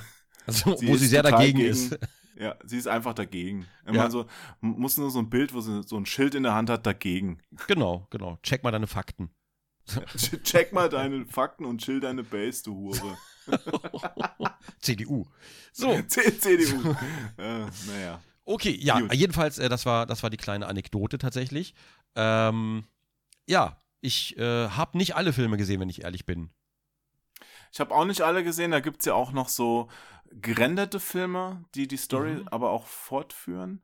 Also, 0.44 0.74
Sie 0.76 0.88
wo 0.88 0.96
sie 0.96 1.06
sehr 1.06 1.22
dagegen 1.22 1.58
gegen- 1.60 1.70
ist. 1.70 1.96
Ja, 2.34 2.56
sie 2.64 2.76
ist 2.76 2.88
einfach 2.88 3.14
dagegen. 3.14 3.66
Immer 3.86 3.96
Ja. 3.98 4.10
so, 4.10 4.26
muss 4.60 4.98
nur 4.98 5.08
so 5.12 5.20
ein 5.20 5.30
Bild, 5.30 5.54
wo 5.54 5.60
sie 5.60 5.84
so 5.84 5.96
ein 5.96 6.04
Schild 6.04 6.34
in 6.34 6.42
der 6.42 6.52
Hand 6.54 6.68
hat, 6.68 6.84
dagegen. 6.84 7.38
Genau, 7.68 8.08
genau. 8.10 8.38
Check 8.42 8.64
mal 8.64 8.72
deine 8.72 8.88
Fakten. 8.88 9.30
Check 10.44 10.72
mal 10.72 10.88
deine 10.88 11.26
Fakten 11.26 11.64
und 11.64 11.80
chill 11.82 12.00
deine 12.00 12.22
Base, 12.22 12.62
du 12.62 12.74
Hure. 12.74 13.18
CDU. 14.80 15.24
So, 15.72 16.00
C- 16.08 16.38
CDU. 16.38 16.94
äh, 17.38 17.66
naja. 17.86 18.20
okay, 18.44 18.76
ja, 18.80 19.00
Gut. 19.00 19.14
jedenfalls, 19.14 19.58
äh, 19.58 19.68
das, 19.68 19.86
war, 19.86 20.06
das 20.06 20.22
war 20.22 20.30
die 20.30 20.36
kleine 20.36 20.66
Anekdote 20.66 21.18
tatsächlich. 21.18 21.74
Ähm, 22.14 22.84
ja, 23.46 23.82
ich 24.00 24.36
äh, 24.38 24.68
habe 24.68 24.96
nicht 24.98 25.16
alle 25.16 25.32
Filme 25.32 25.56
gesehen, 25.56 25.80
wenn 25.80 25.88
ich 25.90 26.02
ehrlich 26.04 26.26
bin. 26.26 26.50
Ich 27.72 27.80
habe 27.80 27.94
auch 27.94 28.04
nicht 28.04 28.22
alle 28.22 28.44
gesehen. 28.44 28.70
Da 28.70 28.80
gibt's 28.80 29.06
ja 29.06 29.14
auch 29.14 29.32
noch 29.32 29.48
so 29.48 29.88
gerenderte 30.30 31.00
Filme, 31.00 31.64
die 31.74 31.88
die 31.88 31.96
Story 31.96 32.34
Mhm. 32.34 32.48
aber 32.48 32.70
auch 32.70 32.86
fortführen. 32.86 33.82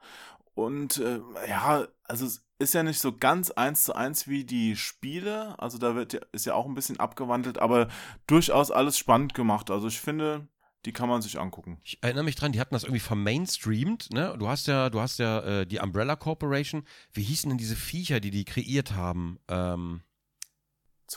Und 0.54 0.98
äh, 0.98 1.20
ja, 1.48 1.86
also 2.04 2.26
es 2.26 2.44
ist 2.58 2.74
ja 2.74 2.82
nicht 2.82 3.00
so 3.00 3.16
ganz 3.16 3.50
eins 3.50 3.84
zu 3.84 3.94
eins 3.94 4.26
wie 4.28 4.44
die 4.44 4.76
Spiele. 4.76 5.58
Also 5.58 5.78
da 5.78 5.94
wird 5.94 6.12
ja, 6.12 6.20
ist 6.32 6.46
ja 6.46 6.54
auch 6.54 6.66
ein 6.66 6.74
bisschen 6.74 6.98
abgewandelt, 6.98 7.58
aber 7.58 7.88
durchaus 8.26 8.70
alles 8.70 8.98
spannend 8.98 9.34
gemacht. 9.34 9.70
Also 9.70 9.86
ich 9.88 10.00
finde, 10.00 10.48
die 10.84 10.92
kann 10.92 11.08
man 11.08 11.22
sich 11.22 11.38
angucken. 11.38 11.80
Ich 11.84 11.98
erinnere 12.02 12.24
mich 12.24 12.34
dran, 12.36 12.52
die 12.52 12.60
hatten 12.60 12.74
das 12.74 12.82
irgendwie 12.84 13.00
vermainstreamt, 13.00 14.12
ne? 14.12 14.34
Du 14.38 14.48
hast 14.48 14.66
ja, 14.66 14.90
du 14.90 15.00
hast 15.00 15.18
ja 15.18 15.40
äh, 15.60 15.66
die 15.66 15.78
Umbrella 15.78 16.16
Corporation. 16.16 16.84
Wie 17.12 17.22
hießen 17.22 17.48
denn 17.48 17.58
diese 17.58 17.76
Viecher, 17.76 18.20
die 18.20 18.30
die 18.30 18.44
kreiert 18.44 18.92
haben? 18.92 19.38
Ähm, 19.48 20.02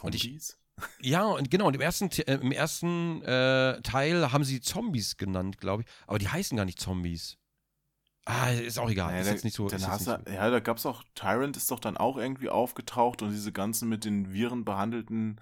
Und 0.01 0.15
ich- 0.15 0.21
Zombies? 0.23 0.57
ja, 1.01 1.23
und 1.25 1.51
genau, 1.51 1.67
und 1.67 1.75
im 1.75 1.81
ersten, 1.81 2.09
Te- 2.09 2.27
äh, 2.27 2.35
im 2.35 2.51
ersten 2.51 3.21
äh, 3.23 3.81
Teil 3.81 4.31
haben 4.31 4.43
sie 4.43 4.61
Zombies 4.61 5.17
genannt, 5.17 5.57
glaube 5.59 5.83
ich. 5.83 5.89
Aber 6.07 6.17
die 6.19 6.27
heißen 6.29 6.55
gar 6.57 6.65
nicht 6.65 6.79
Zombies. 6.79 7.37
Ah, 8.25 8.49
ist 8.51 8.77
auch 8.79 8.89
egal. 8.89 9.07
Naja, 9.11 9.21
ist 9.21 9.27
da- 9.27 9.31
jetzt 9.33 9.43
nicht 9.43 9.55
so. 9.55 9.67
dann 9.67 9.85
hast 9.87 10.07
nicht 10.07 10.27
du, 10.27 10.31
ja, 10.33 10.49
da 10.49 10.59
gab's 10.59 10.85
auch, 10.85 11.03
Tyrant 11.15 11.57
ist 11.57 11.71
doch 11.71 11.79
dann 11.79 11.97
auch 11.97 12.17
irgendwie 12.17 12.49
aufgetaucht 12.49 13.21
und 13.23 13.31
diese 13.31 13.51
ganzen 13.51 13.89
mit 13.89 14.05
den 14.05 14.31
Viren 14.31 14.63
behandelten 14.63 15.41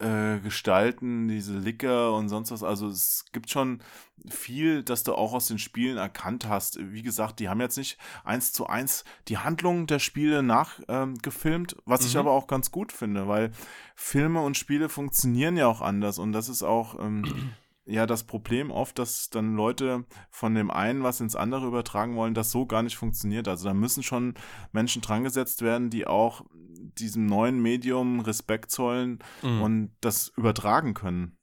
äh, 0.00 0.38
Gestalten, 0.40 1.28
diese 1.28 1.58
Licker 1.58 2.14
und 2.14 2.28
sonst 2.30 2.50
was. 2.50 2.62
Also 2.62 2.88
es 2.88 3.26
gibt 3.32 3.50
schon 3.50 3.82
viel, 4.30 4.82
das 4.82 5.02
du 5.02 5.14
auch 5.14 5.34
aus 5.34 5.46
den 5.46 5.58
Spielen 5.58 5.98
erkannt 5.98 6.48
hast. 6.48 6.78
Wie 6.92 7.02
gesagt, 7.02 7.38
die 7.38 7.50
haben 7.50 7.60
jetzt 7.60 7.76
nicht 7.76 7.98
eins 8.24 8.52
zu 8.52 8.66
eins 8.66 9.04
die 9.28 9.36
Handlung 9.38 9.86
der 9.86 9.98
Spiele 9.98 10.42
nachgefilmt, 10.42 11.72
ähm, 11.74 11.78
was 11.84 12.06
ich 12.06 12.14
Mhm. 12.14 12.20
aber 12.20 12.30
auch 12.32 12.46
ganz 12.46 12.70
gut 12.70 12.92
finde, 12.92 13.28
weil 13.28 13.52
Filme 13.94 14.40
und 14.40 14.56
Spiele 14.56 14.88
funktionieren 14.88 15.56
ja 15.58 15.66
auch 15.66 15.82
anders 15.82 16.18
und 16.18 16.32
das 16.32 16.48
ist 16.48 16.62
auch 16.62 16.98
ähm, 16.98 17.52
ja 17.90 18.06
das 18.06 18.24
Problem 18.24 18.70
oft, 18.70 18.98
dass 18.98 19.30
dann 19.30 19.54
Leute 19.56 20.04
von 20.30 20.54
dem 20.54 20.70
einen 20.70 21.02
was 21.02 21.20
ins 21.20 21.36
andere 21.36 21.66
übertragen 21.66 22.16
wollen, 22.16 22.34
das 22.34 22.50
so 22.50 22.66
gar 22.66 22.82
nicht 22.82 22.96
funktioniert. 22.96 23.48
Also 23.48 23.66
da 23.68 23.74
müssen 23.74 24.02
schon 24.02 24.34
Menschen 24.72 25.02
dran 25.02 25.24
gesetzt 25.24 25.62
werden, 25.62 25.90
die 25.90 26.06
auch 26.06 26.44
diesem 26.52 27.26
neuen 27.26 27.60
Medium 27.60 28.20
Respekt 28.20 28.70
zollen 28.70 29.18
Mhm. 29.42 29.62
und 29.62 29.96
das 30.00 30.28
übertragen 30.36 30.94
können. 30.94 31.36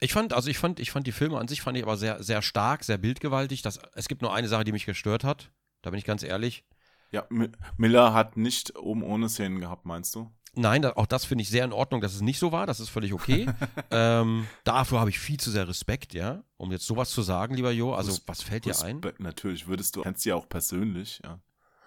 Ich 0.00 0.12
fand, 0.12 0.32
also 0.32 0.50
ich 0.50 0.58
fand, 0.58 0.80
ich 0.80 0.90
fand 0.90 1.06
die 1.06 1.12
Filme 1.12 1.38
an 1.38 1.46
sich 1.46 1.62
fand 1.62 1.76
ich 1.76 1.84
aber 1.84 1.96
sehr, 1.96 2.22
sehr 2.22 2.42
stark, 2.42 2.82
sehr 2.82 2.98
bildgewaltig. 2.98 3.62
Das, 3.62 3.78
es 3.94 4.08
gibt 4.08 4.22
nur 4.22 4.34
eine 4.34 4.48
Sache, 4.48 4.64
die 4.64 4.72
mich 4.72 4.86
gestört 4.86 5.22
hat. 5.22 5.52
Da 5.82 5.90
bin 5.90 5.98
ich 5.98 6.04
ganz 6.04 6.22
ehrlich. 6.24 6.64
Ja, 7.12 7.24
M 7.30 7.52
Miller 7.76 8.12
hat 8.14 8.36
nicht 8.36 8.76
oben 8.76 9.02
ohne 9.02 9.28
Szenen 9.28 9.60
gehabt, 9.60 9.84
meinst 9.86 10.14
du? 10.14 10.30
Nein, 10.54 10.82
da, 10.82 10.92
auch 10.96 11.06
das 11.06 11.24
finde 11.24 11.42
ich 11.42 11.48
sehr 11.48 11.64
in 11.64 11.72
Ordnung, 11.72 12.00
dass 12.02 12.14
es 12.14 12.20
nicht 12.20 12.38
so 12.38 12.52
war. 12.52 12.66
Das 12.66 12.78
ist 12.78 12.90
völlig 12.90 13.12
okay. 13.14 13.46
ähm, 13.90 14.46
dafür 14.64 15.00
habe 15.00 15.08
ich 15.10 15.18
viel 15.18 15.40
zu 15.40 15.50
sehr 15.50 15.66
Respekt, 15.66 16.12
ja. 16.12 16.44
Um 16.58 16.70
jetzt 16.72 16.86
sowas 16.86 17.10
zu 17.10 17.22
sagen, 17.22 17.54
lieber 17.54 17.70
Jo. 17.72 17.94
Also, 17.94 18.18
was 18.26 18.42
fällt 18.42 18.66
dir 18.66 18.78
ein? 18.82 18.96
Respekt, 18.96 19.20
Natürlich, 19.20 19.66
würdest 19.66 19.96
du, 19.96 20.02
kennst 20.02 20.22
sie 20.22 20.28
ja 20.28 20.34
auch 20.36 20.48
persönlich, 20.48 21.20
ja. 21.24 21.40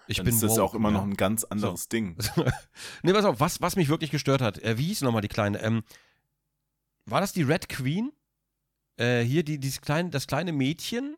Ich 0.08 0.18
Dann 0.18 0.26
bin 0.26 0.34
ist 0.34 0.42
das 0.42 0.56
ja 0.56 0.62
auch 0.62 0.74
immer 0.74 0.90
ja. 0.90 0.94
noch 0.98 1.02
ein 1.04 1.16
ganz 1.16 1.42
anderes 1.44 1.88
Ding. 1.88 2.16
nee, 3.02 3.12
pass 3.12 3.24
auf, 3.24 3.40
was, 3.40 3.60
was 3.60 3.74
mich 3.76 3.88
wirklich 3.88 4.10
gestört 4.10 4.40
hat, 4.40 4.58
äh, 4.62 4.78
wie 4.78 4.84
hieß 4.86 5.02
nochmal 5.02 5.22
die 5.22 5.28
kleine? 5.28 5.60
Ähm, 5.62 5.82
war 7.06 7.20
das 7.20 7.32
die 7.32 7.42
Red 7.42 7.68
Queen? 7.68 8.12
Äh, 8.98 9.22
hier, 9.22 9.42
die, 9.44 9.58
dieses 9.58 9.80
kleine, 9.80 10.10
das 10.10 10.26
kleine 10.26 10.52
Mädchen, 10.52 11.16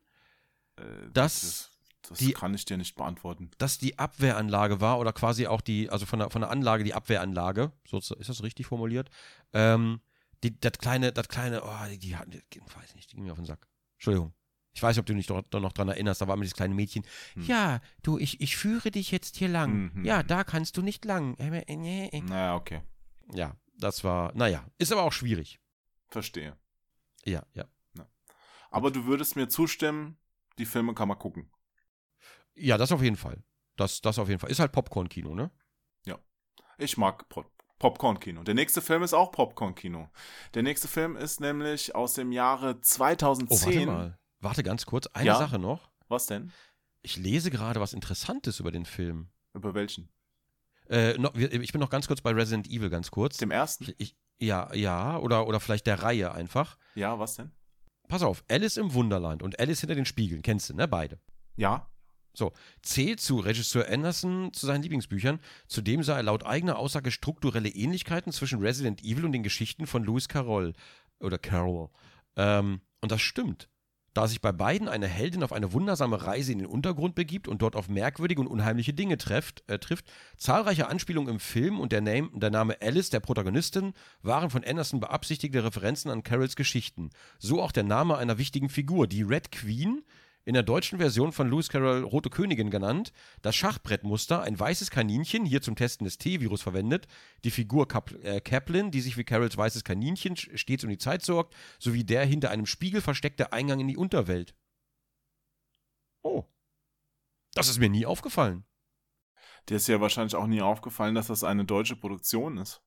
Äh, 0.77 0.83
Das- 1.13 1.41
das, 1.41 1.78
das 2.09 2.19
die- 2.19 2.33
kann 2.33 2.55
ich 2.55 2.65
dir 2.65 2.77
nicht 2.77 2.95
beantworten. 2.97 3.51
das 3.59 3.79
die 3.79 3.99
Abwehranlage 3.99 4.81
war 4.81 4.99
oder 4.99 5.13
quasi 5.13 5.47
auch 5.47 5.61
die, 5.61 5.91
also 5.91 6.07
von 6.07 6.19
der, 6.19 6.31
von 6.31 6.41
der 6.43 6.51
Anlage 6.51 6.85
die 6.85 6.95
Abwehranlage, 6.95 7.73
so 7.87 7.99
ist 7.99 8.29
das 8.29 8.43
richtig 8.43 8.67
formuliert? 8.67 9.11
Ähm, 9.53 10.01
die, 10.43 10.59
das 10.59 10.73
kleine, 10.79 11.13
das 11.13 11.29
kleine, 11.29 11.63
oh, 11.65 11.87
die, 11.91 11.99
die, 11.99 12.17
die, 12.53 12.61
weiß 12.61 12.95
nicht, 12.95 13.11
die 13.13 13.17
ging 13.17 13.25
mir 13.25 13.33
auf 13.33 13.39
den 13.39 13.47
Sack. 13.47 13.67
Entschuldigung. 13.95 14.33
Ich 14.73 14.83
weiß 14.83 14.95
nicht, 14.95 15.01
ob 15.01 15.07
du 15.07 15.15
dich 15.15 15.27
doch, 15.27 15.43
doch 15.51 15.61
noch 15.61 15.73
dran 15.73 15.89
erinnerst, 15.89 16.21
da 16.21 16.29
war 16.29 16.35
immer 16.35 16.45
dieses 16.45 16.55
kleine 16.55 16.75
Mädchen. 16.75 17.05
Hm. 17.35 17.43
Ja, 17.45 17.81
du, 18.03 18.19
ich, 18.19 18.41
ich 18.41 18.57
führe 18.57 18.93
dich 18.93 19.11
jetzt 19.11 19.37
hier 19.37 19.49
lang. 19.49 19.91
Mhm. 19.95 20.05
Ja, 20.05 20.23
da 20.23 20.45
kannst 20.45 20.77
du 20.77 20.83
nicht 20.83 21.05
lang. 21.05 21.35
Äh, 21.39 21.63
äh, 21.67 22.07
äh. 22.17 22.21
Naja, 22.21 22.55
okay. 22.55 22.83
Ja, 23.33 23.57
das 23.77 24.05
war, 24.05 24.33
naja, 24.37 24.65
ist 24.79 24.93
aber 24.93 25.03
auch 25.03 25.13
schwierig. 25.13 25.59
Verstehe. 26.09 26.57
Ja, 27.25 27.43
ja. 27.55 27.65
Aber 28.71 28.91
du 28.91 29.07
würdest 29.07 29.35
mir 29.35 29.49
zustimmen, 29.49 30.19
die 30.59 30.67
Filme 30.67 30.93
kann 30.95 31.09
man 31.09 31.19
gucken. 31.19 31.51
Ja, 32.59 32.77
das 32.79 32.93
auf 32.93 33.03
jeden 33.03 33.17
Fall. 33.17 33.43
Das, 33.77 34.01
das 34.01 34.19
auf 34.19 34.29
jeden 34.29 34.41
Fall. 34.41 34.51
Ist 34.51 34.59
halt 34.61 34.73
Popcorn-Kino, 34.73 35.35
ne? 35.35 35.51
Ich 36.81 36.97
mag 36.97 37.29
Pop 37.29 37.51
Popcorn-Kino. 37.81 38.45
Der 38.45 38.55
nächste 38.55 38.81
Film 38.81 39.03
ist 39.03 39.13
auch 39.15 39.33
Popcorn-Kino. 39.33 40.09
Der 40.55 40.63
nächste 40.63 40.87
Film 40.87 41.17
ist 41.17 41.41
nämlich 41.41 41.93
aus 41.95 42.15
dem 42.15 42.31
Jahre 42.31 42.75
Oh, 42.77 42.81
2010. 42.81 43.67
warte 43.67 43.87
mal. 43.87 44.19
Warte 44.41 44.63
ganz 44.63 44.87
kurz. 44.87 45.07
Eine 45.09 45.27
Ja? 45.27 45.39
Sache 45.39 45.59
noch. 45.59 45.91
Was 46.09 46.27
denn? 46.27 46.53
Ich 47.03 47.17
lese 47.17 47.51
gerade 47.51 47.81
was 47.81 47.93
Interessantes 47.95 48.61
über 48.61 48.71
den 48.71 48.85
Film. 48.85 49.31
Über 49.55 49.75
welchen? 49.75 50.09
Äh, 50.89 51.19
noch, 51.19 51.35
ich 51.35 51.73
bin 51.73 51.81
noch 51.81 51.91
ganz 51.91 52.07
kurz 52.07 52.21
bei 52.21 52.31
Resident 52.33 52.69
Evil, 52.69 52.91
ganz 52.91 53.11
kurz. 53.11 53.37
Dem 53.39 53.51
ersten? 53.51 53.85
Ich, 53.85 53.95
ich, 53.99 54.17
ja, 54.39 54.73
ja, 54.75 55.19
oder, 55.19 55.47
oder 55.49 55.59
vielleicht 55.61 55.87
der 55.89 56.03
Reihe 56.03 56.33
einfach. 56.33 56.79
Ja, 56.95 57.19
was 57.19 57.35
denn? 57.37 57.51
Pass 58.09 58.23
auf, 58.23 58.45
Alice 58.49 58.77
im 58.77 58.95
Wunderland 58.95 59.43
und 59.43 59.59
Alice 59.61 59.81
hinter 59.81 59.95
den 59.97 60.07
Spiegeln, 60.07 60.43
kennst 60.43 60.71
du, 60.71 60.75
ne? 60.75 60.87
Beide. 60.89 61.21
Ja. 61.57 61.91
So, 62.39 62.53
zählt 62.83 63.21
zu 63.21 63.41
Regisseur 63.41 63.89
Anderson 63.89 64.53
zu 64.53 64.65
seinen 64.65 64.83
Lieblingsbüchern. 64.83 65.41
Zudem 65.67 66.05
sah 66.05 66.17
er 66.17 66.23
laut 66.23 66.47
eigener 66.47 66.79
Aussage 66.79 67.11
strukturelle 67.11 67.69
Ähnlichkeiten 67.69 68.31
zwischen 68.31 68.61
Resident 68.61 69.03
Evil 69.03 69.25
und 69.25 69.33
den 69.33 69.43
Geschichten 69.43 69.89
von 69.89 70.05
Lewis 70.05 70.29
Carroll. 70.29 70.73
Oder 71.19 71.37
Carroll. 71.37 71.89
Ähm, 72.37 72.81
und 73.01 73.11
das 73.11 73.23
stimmt. 73.23 73.69
Da 74.15 74.29
sich 74.29 74.41
bei 74.41 74.53
beiden 74.53 74.89
eine 74.89 75.09
Heldin 75.09 75.43
auf 75.43 75.53
eine 75.53 75.73
wundersame 75.73 76.25
Reise 76.25 76.53
in 76.53 76.59
den 76.59 76.69
Untergrund 76.69 77.17
begibt 77.17 77.49
und 77.49 77.61
dort 77.61 77.75
auf 77.75 77.89
merkwürdige 77.89 78.41
und 78.41 78.47
unheimliche 78.47 78.95
Dinge 78.95 79.19
trefft, 79.19 79.65
äh, 79.67 79.81
trifft, 79.81 80.07
zahlreiche 80.37 80.87
Anspielungen 80.87 81.35
im 81.35 81.41
Film 81.41 81.81
und 81.81 81.91
der, 81.91 82.03
Name, 82.03 82.31
der 82.35 82.51
Name 82.51 82.77
Alice, 82.81 83.11
der 83.11 83.21
Protagonistin, 83.21 83.95
waren 84.23 84.51
von 84.51 84.63
Anderson 84.63 85.01
beabsichtigte 85.01 85.65
Referenzen 85.65 86.09
an 86.13 86.23
Carrolls 86.23 86.55
Geschichten. 86.55 87.11
So 87.41 87.61
auch 87.61 87.73
der 87.73 87.85
Name 87.85 88.17
einer 88.17 88.39
wichtigen 88.39 88.69
Figur, 88.69 89.09
die 89.09 89.23
Red 89.23 89.51
Queen, 89.51 90.05
in 90.45 90.55
der 90.55 90.63
deutschen 90.63 90.99
Version 90.99 91.33
von 91.33 91.51
Lewis 91.51 91.69
Carroll 91.69 92.03
Rote 92.03 92.31
Königin 92.31 92.71
genannt, 92.71 93.13
das 93.43 93.55
Schachbrettmuster, 93.55 94.43
ein 94.43 94.59
weißes 94.59 94.91
Kaninchen, 94.91 95.45
hier 95.45 95.61
zum 95.61 95.77
Testen 95.77 96.05
des 96.05 96.19
T-Virus 96.19 96.63
verwendet, 96.63 97.07
die 97.45 97.51
Figur 97.51 97.87
Cap 97.87 98.13
äh, 98.25 98.41
Kaplan, 98.41 98.91
die 98.91 99.01
sich 99.01 99.17
wie 99.17 99.25
Carrolls 99.25 99.57
weißes 99.57 99.85
Kaninchen 99.85 100.37
stets 100.37 100.85
um 100.85 100.91
die 100.91 100.99
Zeit 100.99 101.23
sorgt, 101.23 101.55
sowie 101.79 102.05
der 102.05 102.25
hinter 102.25 102.51
einem 102.51 102.67
Spiegel 102.67 103.01
versteckte 103.01 103.53
Eingang 103.53 103.81
in 103.81 103.89
die 103.89 103.97
Unterwelt. 103.97 104.55
Oh. 106.23 106.45
Das 107.55 107.69
ist 107.69 107.79
mir 107.79 107.91
nie 107.91 108.07
aufgefallen. 108.07 108.65
Dir 109.69 109.77
ist 109.77 109.89
ja 109.89 110.01
wahrscheinlich 110.01 110.35
auch 110.35 110.47
nie 110.47 110.63
aufgefallen, 110.63 111.15
dass 111.15 111.27
das 111.27 111.45
eine 111.45 111.65
deutsche 111.65 111.97
Produktion 111.97 112.57
ist. 112.57 112.83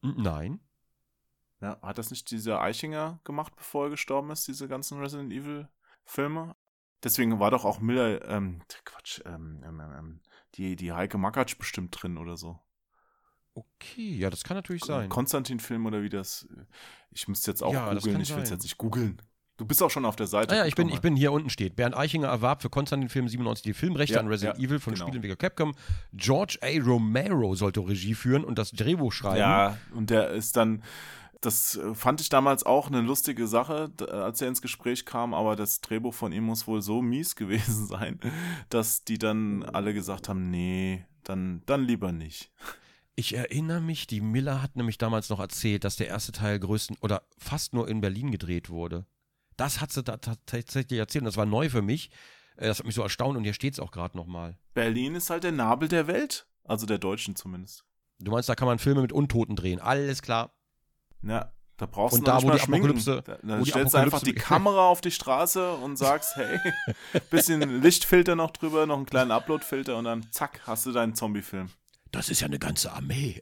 Nein. 0.00 0.60
Ja, 1.60 1.78
hat 1.82 1.98
das 1.98 2.10
nicht 2.10 2.30
dieser 2.30 2.62
Eichinger 2.62 3.20
gemacht, 3.24 3.54
bevor 3.54 3.84
er 3.84 3.90
gestorben 3.90 4.30
ist, 4.30 4.48
diese 4.48 4.66
ganzen 4.66 4.98
Resident 4.98 5.30
Evil 5.30 5.68
Filme? 6.04 6.56
Deswegen 7.02 7.40
war 7.40 7.50
doch 7.50 7.64
auch 7.64 7.80
Miller, 7.80 8.28
ähm, 8.28 8.60
Quatsch, 8.84 9.20
ähm, 9.24 9.62
ähm, 9.66 9.80
ähm, 9.80 10.20
die, 10.54 10.76
die 10.76 10.92
Heike 10.92 11.18
Makatsch 11.18 11.56
bestimmt 11.58 11.96
drin 12.00 12.18
oder 12.18 12.36
so. 12.36 12.58
Okay, 13.54 14.14
ja, 14.16 14.30
das 14.30 14.44
kann 14.44 14.56
natürlich 14.56 14.84
sein. 14.84 15.08
Konstantin-Film 15.08 15.86
oder 15.86 16.02
wie 16.02 16.08
das. 16.08 16.46
Ich 17.10 17.26
müsste 17.26 17.50
jetzt 17.50 17.62
auch 17.62 17.72
Ja, 17.72 17.92
googeln, 17.92 18.20
ich 18.20 18.34
will 18.34 18.42
es 18.42 18.50
jetzt 18.50 18.62
nicht 18.62 18.78
googeln. 18.78 19.20
Du 19.56 19.66
bist 19.66 19.82
auch 19.82 19.90
schon 19.90 20.06
auf 20.06 20.16
der 20.16 20.26
Seite. 20.26 20.54
Ah 20.54 20.58
ja, 20.58 20.64
ich 20.64 20.74
bin, 20.74 20.88
ich 20.88 21.02
bin 21.02 21.16
hier 21.16 21.32
unten 21.32 21.50
steht. 21.50 21.76
Bernd 21.76 21.94
Eichinger 21.94 22.28
erwarb 22.28 22.62
für 22.62 22.70
Konstantin 22.70 23.10
Film 23.10 23.28
97 23.28 23.62
die 23.62 23.74
Filmrechte 23.74 24.14
Ja, 24.14 24.20
an 24.20 24.28
Resident 24.28 24.58
ja, 24.58 24.64
Evil 24.64 24.78
von 24.78 24.94
genau. 24.94 25.04
Spielentwickler 25.04 25.36
Capcom. 25.36 25.74
George 26.14 26.58
A. 26.62 26.82
Romero 26.82 27.54
sollte 27.54 27.80
Regie 27.80 28.14
führen 28.14 28.42
und 28.42 28.58
das 28.58 28.70
Drehbuch 28.70 29.12
schreiben. 29.12 29.40
Ja, 29.40 29.76
und 29.94 30.08
der 30.08 30.30
ist 30.30 30.56
dann. 30.56 30.82
Das 31.40 31.76
äh, 31.76 31.94
fand 31.94 32.20
ich 32.20 32.28
damals 32.28 32.64
auch 32.66 32.88
eine 32.88 33.00
lustige 33.00 33.46
Sache, 33.46 33.88
d- 33.88 34.04
als 34.06 34.42
er 34.42 34.48
ins 34.48 34.60
Gespräch 34.62 35.06
kam, 35.06 35.32
aber 35.32 35.56
das 35.56 35.80
Drehbuch 35.80 36.12
von 36.14 36.32
ihm 36.32 36.44
muss 36.44 36.66
wohl 36.66 36.82
so 36.82 37.00
mies 37.02 37.34
gewesen 37.36 37.86
sein, 37.86 38.20
dass 38.68 39.04
die 39.04 39.18
dann 39.18 39.62
alle 39.62 39.94
gesagt 39.94 40.28
haben, 40.28 40.50
nee, 40.50 41.06
dann, 41.24 41.62
dann 41.66 41.84
lieber 41.84 42.12
nicht. 42.12 42.50
Ich 43.16 43.34
erinnere 43.34 43.80
mich, 43.80 44.06
die 44.06 44.20
Miller 44.20 44.62
hat 44.62 44.76
nämlich 44.76 44.96
damals 44.98 45.28
noch 45.28 45.40
erzählt, 45.40 45.84
dass 45.84 45.96
der 45.96 46.08
erste 46.08 46.32
Teil 46.32 46.58
größten 46.58 46.96
oder 47.00 47.22
fast 47.38 47.74
nur 47.74 47.88
in 47.88 48.00
Berlin 48.00 48.30
gedreht 48.30 48.70
wurde. 48.70 49.04
Das 49.56 49.80
hat 49.80 49.92
sie 49.92 50.02
da 50.02 50.16
ta- 50.16 50.36
tatsächlich 50.46 50.98
erzählt 50.98 51.22
und 51.22 51.26
das 51.26 51.36
war 51.36 51.46
neu 51.46 51.68
für 51.68 51.82
mich. 51.82 52.10
Äh, 52.56 52.68
Das 52.68 52.78
hat 52.78 52.86
mich 52.86 52.94
so 52.94 53.02
erstaunt 53.02 53.36
und 53.36 53.44
hier 53.44 53.52
steht 53.54 53.74
es 53.74 53.80
auch 53.80 53.90
gerade 53.90 54.16
nochmal. 54.16 54.58
Berlin 54.74 55.14
ist 55.14 55.28
halt 55.30 55.44
der 55.44 55.52
Nabel 55.52 55.88
der 55.88 56.06
Welt, 56.06 56.46
also 56.64 56.86
der 56.86 56.98
Deutschen 56.98 57.34
zumindest. 57.36 57.84
Du 58.18 58.30
meinst, 58.30 58.48
da 58.48 58.54
kann 58.54 58.66
man 58.68 58.78
Filme 58.78 59.02
mit 59.02 59.12
Untoten 59.12 59.56
drehen. 59.56 59.80
Alles 59.80 60.22
klar. 60.22 60.54
Ja, 61.22 61.52
da 61.76 61.86
brauchst 61.86 62.14
Und 62.14 62.20
du 62.20 62.30
da, 62.30 62.42
wo 62.42 62.50
die 62.50 62.58
schminken. 62.58 62.90
Apokalypse- 62.90 63.22
Da, 63.22 63.38
dann 63.42 63.64
stellst 63.64 63.94
du 63.94 63.98
einfach 63.98 64.20
die. 64.22 64.34
Kamera 64.34 64.86
auf 64.88 65.00
die 65.00 65.10
Straße 65.10 65.72
und 65.74 65.96
sagst, 65.96 66.36
hey, 66.36 66.58
bisschen 67.30 67.82
Lichtfilter 67.82 68.36
noch 68.36 68.50
drüber, 68.50 68.86
noch 68.86 68.96
einen 68.96 69.06
kleinen 69.06 69.30
Uploadfilter 69.30 69.96
und 69.96 70.04
dann 70.04 70.26
zack, 70.30 70.60
hast 70.66 70.86
du 70.86 70.92
deinen 70.92 71.14
Zombie-Film. 71.14 71.70
Das 72.12 72.28
ist 72.28 72.40
ja 72.40 72.48
eine 72.48 72.58
ganze 72.58 72.92
Armee. 72.92 73.40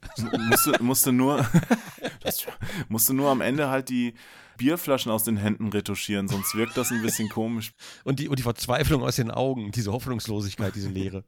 musst, 0.48 0.66
du, 0.66 0.84
musst, 0.84 1.06
du 1.06 1.12
nur, 1.12 1.44
das, 2.20 2.46
musst 2.88 3.08
du 3.08 3.14
nur 3.14 3.30
am 3.30 3.40
Ende 3.40 3.70
halt 3.70 3.88
die 3.88 4.14
Bierflaschen 4.58 5.10
aus 5.10 5.24
den 5.24 5.36
Händen 5.38 5.68
retuschieren, 5.70 6.28
sonst 6.28 6.54
wirkt 6.54 6.76
das 6.76 6.90
ein 6.90 7.00
bisschen 7.00 7.28
komisch. 7.30 7.72
Und 8.04 8.18
die, 8.20 8.28
und 8.28 8.38
die 8.38 8.42
Verzweiflung 8.42 9.02
aus 9.02 9.16
den 9.16 9.30
Augen, 9.30 9.72
diese 9.72 9.90
Hoffnungslosigkeit, 9.92 10.74
diese 10.74 10.90
Leere. 10.90 11.24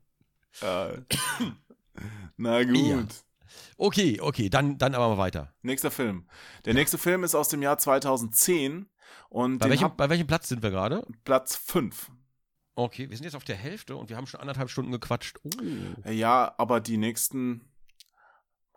Äh, 0.61 0.99
na 2.37 2.63
gut. 2.65 2.77
Ja. 2.77 3.05
Okay, 3.77 4.21
okay, 4.21 4.49
dann, 4.49 4.79
dann 4.79 4.95
aber 4.95 5.09
mal 5.11 5.19
weiter. 5.19 5.55
Nächster 5.63 5.91
Film. 5.91 6.29
Der 6.65 6.75
nächste 6.75 6.99
Film 6.99 7.25
ist 7.25 7.35
aus 7.35 7.49
dem 7.49 7.63
Jahr 7.63 7.79
2010 7.79 8.89
und 9.29 9.59
Bei 9.59 9.71
welchem, 9.71 9.97
bei 9.97 10.09
welchem 10.09 10.27
Platz 10.27 10.49
sind 10.49 10.63
wir 10.63 10.71
gerade? 10.71 11.07
Platz 11.25 11.57
5. 11.57 12.11
Okay, 12.75 13.11
wir 13.11 13.17
sind 13.17 13.25
jetzt 13.25 13.37
auf 13.37 13.45
der 13.45 13.57
Hälfte 13.57 13.97
und 13.97 14.09
wir 14.09 14.17
haben 14.17 14.27
schon 14.27 14.41
anderthalb 14.41 14.71
Stunden 14.71 14.93
gequatscht. 14.93 15.39
Oh. 15.43 16.11
Ja, 16.11 16.55
aber 16.57 16.81
die 16.81 16.97
nächsten 16.97 17.69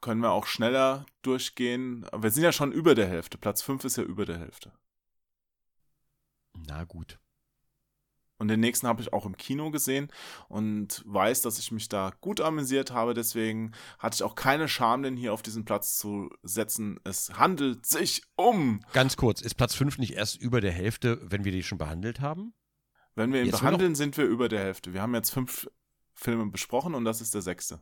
können 0.01 0.21
wir 0.21 0.31
auch 0.31 0.45
schneller 0.45 1.05
durchgehen. 1.21 2.05
Wir 2.15 2.29
sind 2.31 2.43
ja 2.43 2.51
schon 2.51 2.71
über 2.71 2.95
der 2.95 3.07
Hälfte. 3.07 3.37
Platz 3.37 3.61
5 3.61 3.85
ist 3.85 3.97
ja 3.97 4.03
über 4.03 4.25
der 4.25 4.39
Hälfte. 4.39 4.73
Na 6.67 6.83
gut. 6.83 7.19
Und 8.43 8.49
den 8.49 8.59
nächsten 8.59 8.87
habe 8.87 9.01
ich 9.01 9.13
auch 9.13 9.25
im 9.25 9.37
Kino 9.37 9.71
gesehen 9.71 10.09
und 10.49 11.01
weiß, 11.05 11.43
dass 11.43 11.59
ich 11.59 11.71
mich 11.71 11.87
da 11.87 12.11
gut 12.19 12.41
amüsiert 12.41 12.91
habe. 12.91 13.13
Deswegen 13.13 13.71
hatte 13.99 14.15
ich 14.15 14.23
auch 14.23 14.35
keine 14.35 14.67
Scham, 14.67 15.01
den 15.01 15.15
hier 15.15 15.31
auf 15.31 15.41
diesen 15.41 15.63
Platz 15.63 15.97
zu 15.97 16.29
setzen. 16.41 16.99
Es 17.05 17.31
handelt 17.35 17.85
sich 17.85 18.23
um. 18.35 18.81
Ganz 18.91 19.15
kurz, 19.15 19.39
ist 19.39 19.55
Platz 19.55 19.75
5 19.75 19.97
nicht 19.97 20.15
erst 20.15 20.41
über 20.41 20.59
der 20.59 20.73
Hälfte, 20.73 21.21
wenn 21.23 21.45
wir 21.45 21.53
die 21.53 21.63
schon 21.63 21.77
behandelt 21.77 22.19
haben? 22.19 22.53
Wenn 23.15 23.31
wir 23.31 23.39
ihn 23.39 23.45
Jetzt 23.45 23.61
behandeln, 23.61 23.95
sind 23.95 24.17
wir 24.17 24.25
über 24.25 24.49
der 24.49 24.59
Hälfte. 24.59 24.91
Wir 24.91 25.01
haben 25.01 25.15
jetzt 25.15 25.29
fünf 25.29 25.69
Filme 26.13 26.45
besprochen 26.47 26.95
und 26.95 27.05
das 27.05 27.21
ist 27.21 27.33
der 27.33 27.43
sechste. 27.43 27.81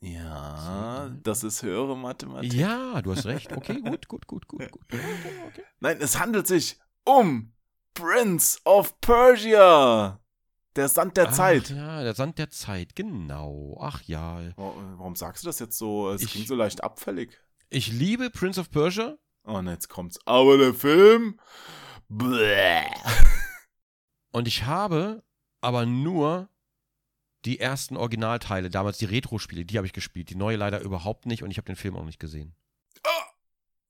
Ja, 0.00 1.08
das 1.22 1.44
ist 1.44 1.62
höhere 1.62 1.96
Mathematik. 1.96 2.52
Ja, 2.52 3.00
du 3.00 3.12
hast 3.12 3.26
recht. 3.26 3.52
Okay, 3.52 3.80
gut, 3.80 4.08
gut, 4.08 4.26
gut, 4.26 4.48
gut, 4.48 4.72
gut. 4.72 4.82
Okay, 4.82 5.00
okay. 5.46 5.62
Nein, 5.78 5.98
es 6.00 6.18
handelt 6.18 6.48
sich 6.48 6.80
um 7.04 7.52
Prince 7.94 8.58
of 8.64 8.98
Persia. 9.00 10.18
Der 10.76 10.88
Sand 10.88 11.16
der 11.18 11.28
Ach, 11.28 11.32
Zeit. 11.34 11.68
Ja, 11.70 12.02
der 12.02 12.14
Sand 12.14 12.38
der 12.38 12.50
Zeit, 12.50 12.96
genau. 12.96 13.78
Ach 13.80 14.00
ja. 14.02 14.38
Wa- 14.56 14.74
Warum 14.96 15.16
sagst 15.16 15.42
du 15.44 15.48
das 15.48 15.58
jetzt 15.58 15.76
so? 15.76 16.10
Es 16.10 16.22
Ich- 16.22 16.30
klingt 16.30 16.48
so 16.48 16.54
leicht 16.54 16.82
abfällig. 16.82 17.38
Ich 17.68 17.88
liebe 17.92 18.30
Prince 18.30 18.60
of 18.60 18.70
Persia. 18.70 19.16
Oh, 19.44 19.54
und 19.56 19.66
jetzt 19.68 19.88
kommt's. 19.88 20.18
Aber 20.26 20.56
der 20.56 20.72
Film. 20.74 21.38
Bläh. 22.08 22.84
Und 24.32 24.48
ich 24.48 24.64
habe 24.64 25.22
aber 25.60 25.84
nur 25.84 26.48
die 27.44 27.60
ersten 27.60 27.96
Originalteile, 27.98 28.70
damals 28.70 28.96
die 28.98 29.04
Retro-Spiele, 29.04 29.64
die 29.66 29.76
habe 29.76 29.86
ich 29.86 29.92
gespielt. 29.92 30.30
Die 30.30 30.36
neue 30.36 30.56
leider 30.56 30.80
überhaupt 30.80 31.26
nicht 31.26 31.42
und 31.42 31.50
ich 31.50 31.58
habe 31.58 31.66
den 31.66 31.76
Film 31.76 31.96
auch 31.96 32.04
nicht 32.04 32.18
gesehen. 32.20 32.54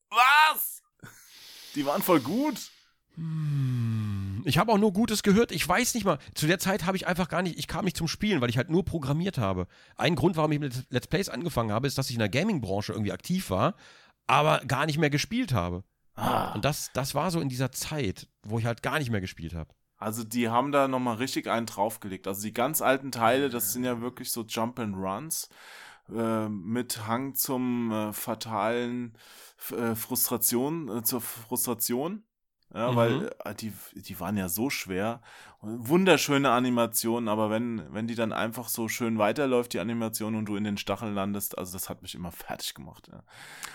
Was? 0.09 0.81
Die 1.75 1.85
waren 1.85 2.01
voll 2.01 2.19
gut. 2.19 2.71
Hm, 3.15 4.41
Ich 4.45 4.57
habe 4.57 4.71
auch 4.71 4.77
nur 4.77 4.93
Gutes 4.93 5.23
gehört. 5.23 5.51
Ich 5.51 5.67
weiß 5.67 5.93
nicht 5.93 6.03
mal. 6.03 6.17
Zu 6.33 6.47
der 6.47 6.59
Zeit 6.59 6.85
habe 6.85 6.97
ich 6.97 7.07
einfach 7.07 7.29
gar 7.29 7.41
nicht, 7.41 7.57
ich 7.57 7.67
kam 7.67 7.85
nicht 7.85 7.97
zum 7.97 8.07
Spielen, 8.07 8.41
weil 8.41 8.49
ich 8.49 8.57
halt 8.57 8.69
nur 8.69 8.83
programmiert 8.83 9.37
habe. 9.37 9.67
Ein 9.95 10.15
Grund, 10.15 10.35
warum 10.35 10.51
ich 10.51 10.59
mit 10.59 10.85
Let's 10.89 11.07
Plays 11.07 11.29
angefangen 11.29 11.71
habe, 11.71 11.87
ist, 11.87 11.97
dass 11.97 12.09
ich 12.09 12.15
in 12.15 12.19
der 12.19 12.29
Gaming-Branche 12.29 12.93
irgendwie 12.93 13.11
aktiv 13.11 13.49
war, 13.49 13.75
aber 14.27 14.61
gar 14.65 14.85
nicht 14.85 14.97
mehr 14.97 15.09
gespielt 15.09 15.53
habe. 15.53 15.83
Ah. 16.15 16.53
Und 16.53 16.65
das, 16.65 16.91
das 16.93 17.15
war 17.15 17.31
so 17.31 17.39
in 17.39 17.49
dieser 17.49 17.71
Zeit, 17.71 18.27
wo 18.43 18.59
ich 18.59 18.65
halt 18.65 18.83
gar 18.83 18.99
nicht 18.99 19.09
mehr 19.09 19.21
gespielt 19.21 19.53
habe. 19.53 19.73
Also 19.97 20.23
die 20.23 20.49
haben 20.49 20.71
da 20.71 20.87
nochmal 20.87 21.15
richtig 21.15 21.47
einen 21.47 21.65
draufgelegt. 21.65 22.27
Also 22.27 22.41
die 22.41 22.53
ganz 22.53 22.81
alten 22.81 23.11
Teile, 23.11 23.49
das 23.49 23.71
sind 23.71 23.83
ja 23.83 24.01
wirklich 24.01 24.31
so 24.31 24.43
Jump 24.43 24.79
and 24.79 24.95
Runs 24.97 25.49
äh, 26.13 26.49
mit 26.49 27.07
Hang 27.07 27.35
zum 27.35 27.91
äh, 27.91 28.13
fatalen 28.13 29.17
äh, 29.71 29.95
Frustration, 29.95 30.89
äh, 30.89 31.03
zur 31.03 31.21
Frustration. 31.21 32.23
Ja, 32.73 32.91
Mhm. 32.91 32.95
weil 32.95 33.31
äh, 33.45 33.53
die, 33.55 33.71
die 33.95 34.19
waren 34.19 34.35
ja 34.37 34.49
so 34.49 34.69
schwer. 34.69 35.21
Wunderschöne 35.61 36.49
Animationen, 36.51 37.29
aber 37.29 37.49
wenn, 37.49 37.83
wenn 37.93 38.07
die 38.07 38.15
dann 38.15 38.33
einfach 38.33 38.67
so 38.67 38.87
schön 38.89 39.17
weiterläuft, 39.17 39.73
die 39.73 39.79
Animation, 39.79 40.35
und 40.35 40.45
du 40.45 40.55
in 40.55 40.63
den 40.65 40.77
Stacheln 40.77 41.13
landest, 41.13 41.57
also 41.57 41.73
das 41.73 41.87
hat 41.89 42.01
mich 42.01 42.15
immer 42.15 42.31
fertig 42.33 42.73
gemacht. 42.73 43.09
Ja. 43.11 43.23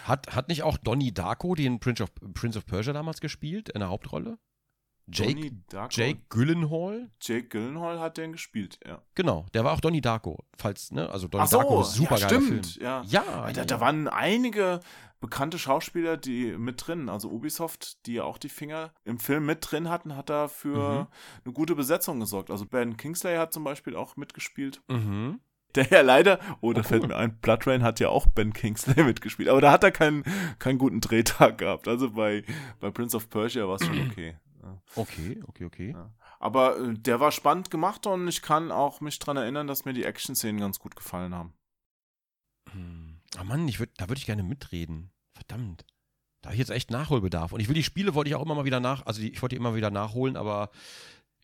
Hat, 0.05 0.35
hat 0.35 0.49
nicht 0.49 0.63
auch 0.65 0.77
Donnie 0.77 1.13
Darko 1.13 1.55
den 1.55 1.81
Prince 1.81 2.03
of, 2.03 2.11
Prince 2.35 2.59
of 2.59 2.67
Persia 2.67 2.93
damals 2.93 3.21
gespielt, 3.21 3.69
in 3.71 3.81
der 3.81 3.89
Hauptrolle? 3.89 4.39
Jake? 5.11 5.51
Jake 5.91 6.21
Gyllenhaal? 6.29 7.11
Jake 7.21 7.49
Gyllenhaal 7.49 7.99
hat 8.01 8.19
den 8.19 8.33
gespielt, 8.33 8.79
ja. 8.87 9.01
Genau, 9.15 9.47
der 9.55 9.65
war 9.65 9.73
auch 9.73 9.81
Donnie 9.81 10.01
Darko. 10.01 10.45
Falls, 10.57 10.91
ne? 10.93 11.09
Also 11.11 11.29
Donnie 11.29 11.47
so, 11.47 11.59
Darko 11.59 11.81
ist 11.83 11.95
super 11.95 12.17
ja, 12.19 12.27
stimmt, 12.27 12.67
Film. 12.67 12.83
ja. 12.85 13.03
Ja, 13.07 13.23
da, 13.25 13.49
ja, 13.51 13.65
da 13.65 13.75
ja. 13.77 13.81
waren 13.81 14.09
einige 14.09 14.81
bekannte 15.21 15.59
Schauspieler, 15.59 16.17
die 16.17 16.53
mit 16.57 16.87
drin, 16.87 17.09
also 17.09 17.29
Ubisoft, 17.31 18.07
die 18.07 18.15
ja 18.15 18.23
auch 18.25 18.39
die 18.39 18.49
Finger 18.49 18.93
im 19.05 19.19
Film 19.19 19.47
mit 19.47 19.59
drin 19.69 19.89
hatten, 19.89 20.15
hat 20.17 20.31
da 20.31 20.47
für 20.47 21.01
Mhm. 21.01 21.07
eine 21.45 21.55
gute 21.55 21.75
Besetzung 21.75 22.21
gesorgt. 22.21 22.51
Also 22.51 22.67
Ben 22.67 22.97
Kingsley 22.97 23.37
hat 23.37 23.53
zum 23.53 23.65
Beispiel 23.65 23.97
auch 23.97 24.17
mitgespielt. 24.17 24.81
Mhm. 24.89 25.41
Der 25.75 25.87
ja 25.91 26.01
leider, 26.01 26.39
oh, 26.63 26.73
da 26.73 26.81
Oh, 26.81 26.85
fällt 26.85 27.03
cool. 27.03 27.09
mir 27.09 27.17
ein, 27.17 27.37
Blood 27.41 27.67
Rain 27.67 27.83
hat 27.83 28.01
ja 28.01 28.09
auch 28.09 28.27
Ben 28.27 28.53
Kingsley 28.53 29.03
mitgespielt, 29.05 29.49
aber 29.49 29.61
da 29.61 29.73
hat 29.73 29.83
er 29.85 29.91
keinen, 29.91 30.23
keinen 30.61 30.79
guten 30.79 31.01
Drehtag 31.01 31.59
gehabt. 31.59 31.89
Also 31.89 32.11
bei, 32.13 32.45
bei 32.81 32.91
Prince 32.91 33.17
of 33.17 33.29
Persia 33.29 33.67
war 33.67 33.75
es 33.75 33.85
schon 33.87 33.99
okay. 34.11 34.37
Okay, 34.95 35.43
okay, 35.47 35.65
okay. 35.65 35.91
Ja. 35.93 36.13
Aber 36.39 36.79
äh, 36.79 36.95
der 36.95 37.21
war 37.21 37.33
spannend 37.33 37.71
gemacht 37.71 38.07
und 38.07 38.29
ich 38.29 38.43
kann 38.43 38.71
auch 38.71 39.01
mich 39.01 39.19
dran 39.19 39.37
erinnern, 39.37 39.67
dass 39.67 39.85
mir 39.85 39.93
die 39.93 40.05
Action-Szenen 40.05 40.61
ganz 40.61 40.79
gut 40.79 40.97
gefallen 40.97 41.35
haben. 41.35 41.53
Hm. 42.73 43.21
Ah 43.37 43.45
Mann, 43.45 43.69
ich 43.69 43.79
würd, 43.79 43.91
da 43.97 44.09
würde 44.09 44.19
ich 44.19 44.27
gerne 44.27 44.43
mitreden. 44.43 45.11
Verdammt. 45.33 45.85
Da 46.41 46.49
habe 46.49 46.55
ich 46.55 46.61
jetzt 46.61 46.71
echt 46.71 46.91
Nachholbedarf. 46.91 47.53
Und 47.53 47.61
ich 47.61 47.69
will 47.69 47.75
die 47.75 47.83
Spiele, 47.83 48.15
wollte 48.15 48.31
ich 48.31 48.37
auch 48.37 48.45
immer 48.45 48.55
mal 48.55 48.65
wieder 48.65 48.81
nach, 48.81 49.05
also 49.07 49.21
die, 49.21 49.33
ich 49.33 49.43
wollte 49.43 49.55
die 49.57 49.61
immer 49.61 49.75
wieder 49.75 49.91
nachholen, 49.91 50.37
aber 50.37 50.71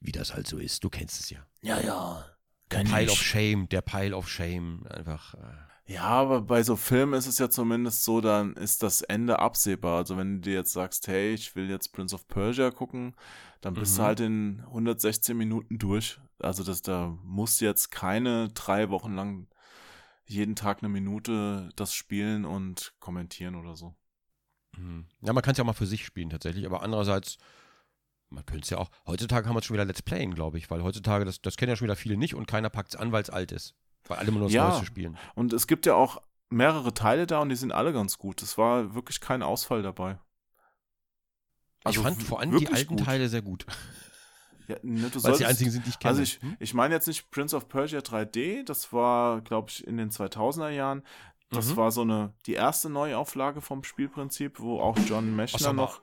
wie 0.01 0.13
das 0.13 0.35
halt 0.35 0.47
so 0.47 0.59
ist, 0.59 0.85
du 0.85 0.91
kennst 0.91 1.21
es 1.21 1.31
ja. 1.31 1.45
Ja, 1.63 1.81
ja. 1.81 2.25
Der 2.71 2.79
Kenn 2.79 2.89
Pile 2.89 3.05
ich. 3.05 3.11
of 3.11 3.23
Shame, 3.23 3.69
der 3.69 3.83
Pile 3.83 4.17
of 4.17 4.29
Shame. 4.29 4.87
Einfach. 4.89 5.35
Äh, 5.35 5.39
Ja, 5.87 6.03
aber 6.05 6.41
bei 6.41 6.63
so 6.63 6.77
Filmen 6.77 7.13
ist 7.15 7.27
es 7.27 7.39
ja 7.39 7.51
zumindest 7.51 8.05
so, 8.05 8.21
dann 8.23 8.55
ist 8.55 8.83
das 8.83 9.03
Ende 9.03 9.39
absehbar. 9.39 9.99
Also 9.99 10.17
wenn 10.17 10.37
du 10.37 10.41
dir 10.41 10.55
jetzt 10.55 10.73
sagst, 10.73 11.09
hey, 11.09 11.35
ich 11.35 11.55
will 11.57 11.69
jetzt 11.69 11.93
Prince 11.93 12.15
of 12.15 12.27
Persia 12.27 12.71
gucken, 12.71 13.15
dann 13.61 13.77
bist 13.77 13.97
Mhm. 13.97 13.99
du 13.99 14.03
halt 14.03 14.21
in 14.21 14.63
116 14.67 15.37
Minuten 15.37 15.79
durch. 15.79 16.19
Also 16.39 16.65
das, 16.65 16.81
da 16.83 17.09
musst 17.23 17.61
du 17.61 17.67
jetzt 17.67 17.91
keine 17.91 18.49
drei 18.51 18.89
Wochen 18.91 19.15
lang 19.15 19.47
jeden 20.27 20.57
Tag 20.57 20.79
eine 20.83 20.89
Minute 20.91 21.71
das 21.77 21.95
spielen 21.95 22.45
und 22.47 22.95
kommentieren 23.01 23.55
oder 23.57 23.77
so. 23.77 23.95
hm. 24.77 25.07
ja, 25.21 25.33
man 25.33 25.43
kann 25.43 25.53
es 25.53 25.59
ja 25.59 25.63
auch 25.63 25.67
mal 25.67 25.73
für 25.73 25.87
sich 25.87 26.05
spielen 26.05 26.31
tatsächlich, 26.31 26.67
aber 26.67 26.83
andererseits, 26.83 27.39
man 28.31 28.47
könnte 28.47 28.65
es 28.65 28.71
ja 28.71 28.79
auch, 28.79 28.91
heutzutage 29.07 29.49
haben 29.49 29.57
wir 29.57 29.61
es 29.61 29.67
schon 29.67 29.75
wieder 29.75 29.85
Let's 29.87 30.03
Playen, 30.03 30.35
glaube 30.35 30.59
ich, 30.59 30.71
weil 30.71 30.83
heutzutage, 30.83 31.25
das, 31.25 31.41
das 31.43 31.57
kennen 31.57 31.71
ja 31.71 31.77
schon 31.77 31.87
wieder 31.87 31.97
viele 31.97 32.17
nicht 32.19 32.35
und 32.35 32.47
keiner 32.49 32.71
packt 32.71 32.95
es 32.95 32.97
an, 33.01 33.13
weil 33.13 33.23
es 33.23 33.31
alt 33.31 33.53
ist. 33.53 33.75
Weil 34.07 34.19
alle 34.19 34.29
immer 34.29 34.39
nur 34.41 34.49
das 34.49 34.55
Ja. 34.55 34.69
Neueste 34.69 34.87
spielen. 34.87 35.17
Und 35.35 35.53
es 35.53 35.67
gibt 35.67 35.87
ja 35.87 35.95
auch 35.95 36.21
mehrere 36.51 36.93
Teile 36.95 37.27
da 37.27 37.41
und 37.41 37.49
die 37.49 37.57
sind 37.57 37.73
alle 37.73 37.93
ganz 37.93 38.19
gut. 38.19 38.43
Es 38.43 38.59
war 38.59 38.95
wirklich 38.95 39.21
kein 39.21 39.43
Ausfall 39.43 39.83
dabei. 39.83 40.19
Also 41.85 42.01
ich 42.01 42.07
fand 42.07 42.23
vor 42.23 42.41
allem 42.41 42.59
die 42.59 42.69
alten 42.69 42.97
gut. 42.97 43.05
Teile 43.05 43.29
sehr 43.29 43.43
gut, 43.43 43.67
Ja, 44.69 44.77
ne, 44.83 45.11
du 45.11 45.23
weil 45.23 45.37
die 45.37 45.45
einzigen 45.45 45.71
sind, 45.71 45.85
die 45.85 45.91
ich 45.91 45.99
kenne. 45.99 46.09
Also 46.11 46.23
ich, 46.23 46.41
Hm? 46.41 46.57
ich 46.59 46.73
meine 46.73 46.95
jetzt 46.95 47.07
nicht 47.07 47.31
Prince 47.31 47.55
of 47.55 47.69
Persia 47.69 48.01
3D, 48.01 48.63
das 48.65 48.93
war, 48.93 49.43
glaube 49.43 49.69
ich, 49.71 49.87
in 49.87 49.99
den 49.99 50.11
2000er 50.11 50.71
Jahren. 50.71 51.03
Das 51.51 51.69
Mhm. 51.71 51.77
war 51.77 51.91
so 51.93 52.01
eine, 52.01 52.33
die 52.47 52.55
erste 52.55 52.89
Neuauflage 52.89 53.61
vom 53.61 53.85
Spielprinzip, 53.85 54.61
wo 54.61 54.81
auch 54.81 54.97
John 55.07 55.37
Mechner 55.37 55.75
mal, 55.75 55.83
noch, 55.83 56.01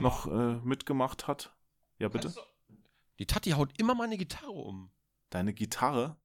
noch 0.00 0.26
äh, 0.26 0.56
mitgemacht 0.64 1.28
hat. 1.28 1.54
Ja, 1.98 2.08
bitte? 2.08 2.30
du- 2.30 2.40
Die 3.20 3.26
Tati 3.26 3.50
haut 3.50 3.70
immer 3.78 3.94
meine 3.94 4.18
Gitarre 4.18 4.50
um. 4.50 4.90
Deine 5.30 5.54
Gitarre? 5.54 6.16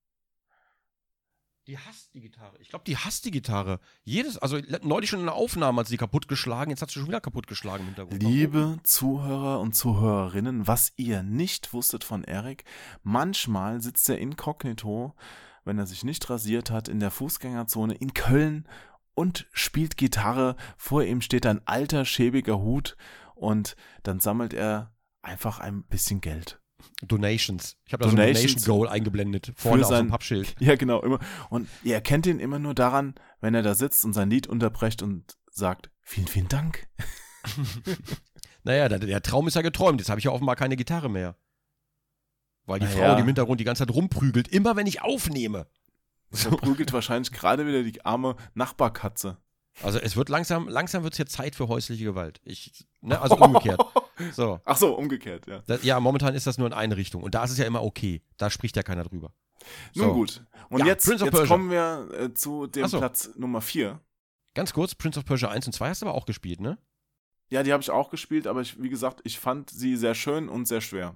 Die 1.67 1.79
hasst 1.79 2.13
die 2.13 2.21
Gitarre. 2.21 2.55
Ich 2.59 2.69
glaube, 2.69 2.85
die 2.85 2.95
hasst 2.95 3.25
die 3.25 3.31
Gitarre. 3.31 3.79
Jedes, 4.03 4.37
also 4.37 4.59
neulich 4.83 5.09
schon 5.09 5.21
in 5.21 5.25
der 5.25 5.33
Aufnahme 5.33 5.79
hat 5.79 5.87
sie 5.87 5.97
kaputtgeschlagen, 5.97 6.69
jetzt 6.69 6.83
hat 6.83 6.91
sie 6.91 6.99
schon 6.99 7.07
wieder 7.07 7.21
kaputtgeschlagen 7.21 7.81
im 7.81 7.95
Hintergrund. 7.95 8.21
Liebe 8.21 8.77
Zuhörer 8.83 9.59
und 9.59 9.73
Zuhörerinnen, 9.73 10.67
was 10.67 10.93
ihr 10.95 11.23
nicht 11.23 11.73
wusstet 11.73 12.03
von 12.03 12.23
Erik, 12.23 12.65
manchmal 13.01 13.81
sitzt 13.81 14.07
er 14.09 14.19
inkognito, 14.19 15.15
wenn 15.63 15.79
er 15.79 15.87
sich 15.87 16.03
nicht 16.03 16.29
rasiert 16.29 16.69
hat, 16.69 16.87
in 16.87 16.99
der 16.99 17.09
Fußgängerzone 17.09 17.95
in 17.95 18.13
Köln 18.13 18.69
und 19.15 19.47
spielt 19.51 19.97
Gitarre. 19.97 20.57
Vor 20.77 21.03
ihm 21.03 21.21
steht 21.21 21.47
ein 21.47 21.65
alter, 21.67 22.05
schäbiger 22.05 22.59
Hut 22.59 22.95
und 23.33 23.75
dann 24.03 24.19
sammelt 24.19 24.53
er 24.53 24.93
einfach 25.23 25.59
ein 25.59 25.81
bisschen 25.81 26.21
Geld. 26.21 26.61
Donations. 27.01 27.77
Ich 27.85 27.93
habe 27.93 28.03
da 28.03 28.09
so 28.09 28.15
ein 28.15 28.17
Donations 28.21 28.63
Donation 28.63 28.77
Goal 28.79 28.89
eingeblendet. 28.89 29.53
Vorne 29.55 29.83
auf 29.83 29.89
sein- 29.89 30.05
dem 30.05 30.11
Pappschild. 30.11 30.55
Ja, 30.59 30.75
genau, 30.75 31.01
immer. 31.01 31.19
Und 31.49 31.67
ihr 31.83 31.95
erkennt 31.95 32.25
ihn 32.25 32.39
immer 32.39 32.59
nur 32.59 32.73
daran, 32.73 33.15
wenn 33.41 33.53
er 33.55 33.61
da 33.63 33.75
sitzt 33.75 34.05
und 34.05 34.13
sein 34.13 34.29
Lied 34.29 34.47
unterbrecht 34.47 35.01
und 35.01 35.37
sagt, 35.51 35.89
vielen, 36.01 36.27
vielen 36.27 36.47
Dank. 36.47 36.87
Naja, 38.63 38.89
der, 38.89 38.97
der 38.97 39.21
Traum 39.21 39.47
ist 39.47 39.53
ja 39.55 39.61
geträumt. 39.61 39.99
Jetzt 40.01 40.09
habe 40.09 40.17
ich 40.19 40.25
ja 40.25 40.31
offenbar 40.31 40.55
keine 40.55 40.75
Gitarre 40.75 41.07
mehr. 41.07 41.35
Weil 42.65 42.79
die 42.79 42.87
Na 42.87 42.91
Frau, 42.91 43.13
die 43.15 43.21
im 43.21 43.27
Hintergrund 43.27 43.59
die 43.59 43.63
ganze 43.63 43.85
Zeit 43.85 43.93
rumprügelt, 43.95 44.47
immer 44.47 44.75
wenn 44.75 44.87
ich 44.87 45.03
aufnehme. 45.03 45.67
So 46.31 46.49
prügelt 46.49 46.91
wahrscheinlich 46.91 47.31
gerade 47.31 47.67
wieder 47.67 47.83
die 47.83 48.03
arme 48.03 48.35
Nachbarkatze. 48.55 49.37
Also 49.81 49.99
es 49.99 50.15
wird 50.15 50.29
langsam, 50.29 50.67
langsam 50.67 51.03
wird 51.03 51.13
es 51.13 51.19
jetzt 51.19 51.33
Zeit 51.33 51.55
für 51.55 51.67
häusliche 51.67 52.03
Gewalt. 52.03 52.39
Ich, 52.43 52.85
ne, 53.01 53.19
also 53.19 53.35
umgekehrt. 53.39 53.81
So. 54.31 54.59
Ach 54.63 54.77
so, 54.77 54.95
umgekehrt, 54.95 55.47
ja. 55.47 55.61
Das, 55.67 55.83
ja, 55.83 55.99
momentan 55.99 56.33
ist 56.33 56.47
das 56.47 56.57
nur 56.57 56.67
in 56.67 56.73
eine 56.73 56.95
Richtung. 56.95 57.23
Und 57.23 57.35
da 57.35 57.43
ist 57.43 57.51
es 57.51 57.57
ja 57.57 57.65
immer 57.65 57.83
okay. 57.83 58.21
Da 58.37 58.49
spricht 58.49 58.75
ja 58.77 58.83
keiner 58.83 59.03
drüber. 59.03 59.33
Nun 59.95 60.07
So. 60.07 60.13
gut. 60.13 60.45
Und 60.69 60.79
Ja, 60.79 60.85
jetzt, 60.85 61.07
jetzt 61.07 61.47
kommen 61.47 61.69
wir 61.69 62.07
äh, 62.17 62.33
zu 62.33 62.67
dem 62.67 62.87
so. 62.87 62.99
Platz 62.99 63.31
Nummer 63.35 63.61
4. 63.61 63.99
Ganz 64.53 64.71
kurz, 64.71 64.95
Prince 64.95 65.19
of 65.19 65.25
Persia 65.25 65.49
1 65.49 65.67
und 65.67 65.73
2 65.73 65.89
hast 65.89 66.01
du 66.01 66.05
aber 66.05 66.15
auch 66.15 66.25
gespielt, 66.25 66.61
ne? 66.61 66.77
Ja, 67.49 67.61
die 67.61 67.73
habe 67.73 67.81
ich 67.83 67.91
auch 67.91 68.09
gespielt, 68.09 68.47
aber 68.47 68.61
ich, 68.61 68.81
wie 68.81 68.89
gesagt, 68.89 69.21
ich 69.23 69.39
fand 69.39 69.69
sie 69.69 69.97
sehr 69.97 70.15
schön 70.15 70.49
und 70.49 70.67
sehr 70.67 70.81
schwer. 70.81 71.15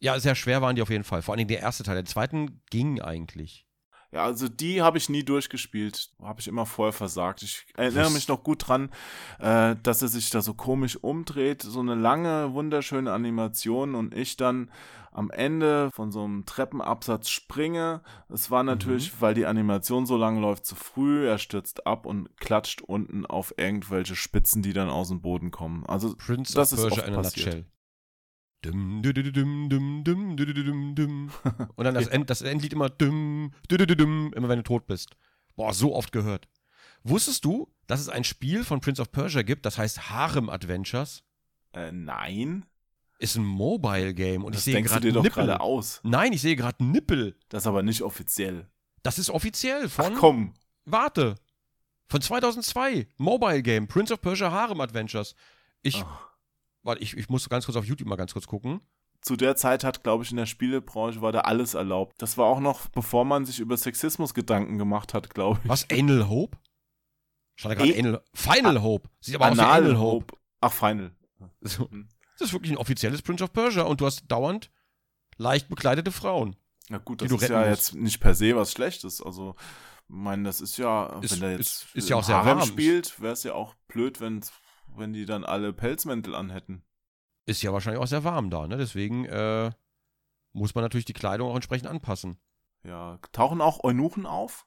Ja, 0.00 0.18
sehr 0.18 0.34
schwer 0.34 0.60
waren 0.60 0.76
die 0.76 0.82
auf 0.82 0.90
jeden 0.90 1.04
Fall. 1.04 1.22
Vor 1.22 1.34
allem 1.34 1.48
der 1.48 1.60
erste 1.60 1.82
Teil. 1.84 1.94
Der 1.94 2.04
zweiten 2.04 2.60
ging 2.70 3.00
eigentlich. 3.00 3.65
Ja, 4.12 4.24
also 4.24 4.48
die 4.48 4.82
habe 4.82 4.98
ich 4.98 5.08
nie 5.08 5.24
durchgespielt. 5.24 6.10
Habe 6.22 6.40
ich 6.40 6.48
immer 6.48 6.64
vorher 6.66 6.92
versagt. 6.92 7.42
Ich 7.42 7.66
erinnere 7.76 8.10
mich 8.10 8.28
noch 8.28 8.42
gut 8.42 8.68
dran, 8.68 8.90
äh, 9.40 9.76
dass 9.82 10.00
er 10.02 10.08
sich 10.08 10.30
da 10.30 10.40
so 10.42 10.54
komisch 10.54 10.96
umdreht. 10.96 11.62
So 11.62 11.80
eine 11.80 11.94
lange, 11.94 12.52
wunderschöne 12.54 13.12
Animation 13.12 13.94
und 13.94 14.14
ich 14.14 14.36
dann 14.36 14.70
am 15.12 15.30
Ende 15.30 15.90
von 15.92 16.12
so 16.12 16.22
einem 16.24 16.44
Treppenabsatz 16.46 17.30
springe. 17.30 18.02
Es 18.28 18.50
war 18.50 18.62
natürlich, 18.62 19.12
Mhm. 19.12 19.16
weil 19.20 19.34
die 19.34 19.46
Animation 19.46 20.04
so 20.06 20.16
lang 20.16 20.40
läuft, 20.40 20.66
zu 20.66 20.74
früh. 20.74 21.26
Er 21.26 21.38
stürzt 21.38 21.86
ab 21.86 22.04
und 22.06 22.36
klatscht 22.38 22.82
unten 22.82 23.24
auf 23.26 23.54
irgendwelche 23.56 24.14
Spitzen, 24.14 24.62
die 24.62 24.72
dann 24.74 24.90
aus 24.90 25.08
dem 25.08 25.20
Boden 25.22 25.50
kommen. 25.50 25.84
Also 25.86 26.14
Prince 26.16 26.54
Das 26.54 26.72
ist 26.72 26.80
Persia 26.82 27.04
oft 27.04 27.14
passiert. 27.14 27.46
nutshell. 27.46 27.66
Dum, 28.70 29.02
dum, 29.02 29.14
dum, 29.32 30.04
dum, 30.04 30.36
dum, 30.36 30.94
dum. 30.94 31.30
Und 31.76 31.84
dann 31.84 31.94
das, 31.94 32.06
End, 32.08 32.28
das 32.30 32.42
Endlied 32.42 32.72
immer 32.72 32.88
dum, 32.88 33.52
dum, 33.68 34.32
immer 34.34 34.48
wenn 34.48 34.58
du 34.58 34.62
tot 34.64 34.86
bist. 34.86 35.16
Boah, 35.54 35.72
so 35.72 35.94
oft 35.94 36.12
gehört. 36.12 36.48
Wusstest 37.02 37.44
du, 37.44 37.72
dass 37.86 38.00
es 38.00 38.08
ein 38.08 38.24
Spiel 38.24 38.64
von 38.64 38.80
Prince 38.80 39.00
of 39.00 39.12
Persia 39.12 39.42
gibt, 39.42 39.64
das 39.66 39.78
heißt 39.78 40.10
Harem 40.10 40.48
Adventures? 40.48 41.22
äh, 41.72 41.92
nein, 41.92 42.64
Ist 43.18 43.36
ein 43.36 43.44
Mobile 43.44 44.12
Game 44.14 44.44
und 44.44 44.54
das 44.54 44.66
ich 44.66 44.72
sehe 44.72 44.82
gerade 44.82 45.06
Nippel. 45.08 45.30
gerade 45.30 45.60
aus. 45.60 46.00
Nein, 46.02 46.32
ich 46.32 46.40
sehe 46.42 46.56
gerade 46.56 46.82
Nippel. 46.84 47.38
Das 47.48 47.62
ist 47.62 47.66
aber 47.66 47.82
nicht 47.82 48.02
offiziell. 48.02 48.68
Das 49.02 49.18
ist 49.18 49.30
offiziell 49.30 49.88
von 49.88 50.12
Ach 50.14 50.18
komm. 50.18 50.54
Warte. 50.84 51.36
Von 52.08 52.20
2002. 52.20 53.08
Mobile 53.18 53.62
Game. 53.62 53.88
Prince 53.88 54.12
of 54.12 54.20
Persia 54.20 54.50
Harem 54.50 54.80
Adventures. 54.80 55.34
Ich, 55.82 56.02
Ach. 56.04 56.28
Warte, 56.86 57.02
ich, 57.02 57.16
ich 57.16 57.28
muss 57.28 57.48
ganz 57.48 57.66
kurz 57.66 57.76
auf 57.76 57.84
YouTube 57.84 58.08
mal 58.08 58.16
ganz 58.16 58.32
kurz 58.32 58.46
gucken. 58.46 58.80
zu 59.20 59.36
der 59.36 59.56
Zeit 59.56 59.84
hat, 59.84 60.02
glaube 60.04 60.24
ich, 60.24 60.30
in 60.30 60.36
der 60.36 60.46
Spielebranche 60.46 61.20
war 61.20 61.32
da 61.32 61.40
alles 61.40 61.74
erlaubt. 61.74 62.14
Das 62.18 62.38
war 62.38 62.46
auch 62.46 62.60
noch, 62.60 62.88
bevor 62.88 63.24
man 63.24 63.44
sich 63.44 63.58
über 63.60 63.76
Sexismus 63.76 64.34
Gedanken 64.34 64.78
gemacht 64.78 65.12
hat, 65.14 65.30
glaube 65.34 65.60
ich. 65.64 65.68
Was? 65.68 65.86
Anal 65.90 66.28
Hope? 66.28 66.56
Stand 67.56 67.74
da 67.74 67.78
gerade 67.78 67.92
E- 67.92 67.98
Anal. 67.98 68.22
Final 68.34 68.82
Hope. 68.82 69.08
Sieht 69.20 69.34
aber 69.34 69.50
aus 69.50 69.56
wie 69.56 69.60
Anal 69.60 69.76
Anal 69.84 69.98
Hope. 69.98 70.14
Hope. 70.32 70.38
Ach, 70.60 70.72
Final. 70.72 71.14
So. 71.60 71.90
Hm. 71.90 72.08
Das 72.38 72.48
ist 72.48 72.52
wirklich 72.52 72.70
ein 72.72 72.78
offizielles 72.78 73.22
Prince 73.22 73.42
of 73.42 73.52
Persia 73.52 73.82
und 73.84 74.00
du 74.00 74.06
hast 74.06 74.24
dauernd 74.28 74.70
leicht 75.38 75.68
bekleidete 75.68 76.12
Frauen. 76.12 76.54
Na 76.88 76.98
gut, 76.98 77.20
das 77.22 77.32
ist 77.32 77.48
ja 77.48 77.58
musst. 77.60 77.70
jetzt 77.70 77.94
nicht 77.94 78.20
per 78.20 78.34
se 78.34 78.54
was 78.54 78.70
Schlechtes. 78.72 79.20
Also, 79.22 79.54
ich 80.08 80.14
meine, 80.14 80.44
das 80.44 80.60
ist 80.60 80.76
ja, 80.76 81.18
Ist- 81.20 81.40
wenn 81.40 81.58
ist- 81.58 81.82
jetzt 81.84 81.94
ist 81.96 82.08
ja 82.10 82.16
im 82.16 82.20
auch 82.20 82.24
sehr 82.26 82.44
warm. 82.44 82.62
spielt, 82.66 83.20
wäre 83.20 83.32
es 83.32 83.42
ja 83.42 83.54
auch 83.54 83.74
blöd, 83.88 84.20
wenn, 84.20 84.40
wenn 84.98 85.12
die 85.12 85.26
dann 85.26 85.44
alle 85.44 85.72
Pelzmäntel 85.72 86.34
anhätten. 86.34 86.82
Ist 87.46 87.62
ja 87.62 87.72
wahrscheinlich 87.72 88.02
auch 88.02 88.08
sehr 88.08 88.24
warm 88.24 88.50
da, 88.50 88.66
ne? 88.66 88.76
Deswegen 88.76 89.24
äh, 89.26 89.70
muss 90.52 90.74
man 90.74 90.82
natürlich 90.82 91.04
die 91.04 91.12
Kleidung 91.12 91.50
auch 91.50 91.54
entsprechend 91.54 91.88
anpassen. 91.88 92.38
Ja, 92.82 93.18
tauchen 93.32 93.60
auch 93.60 93.84
Eunuchen 93.84 94.26
auf? 94.26 94.66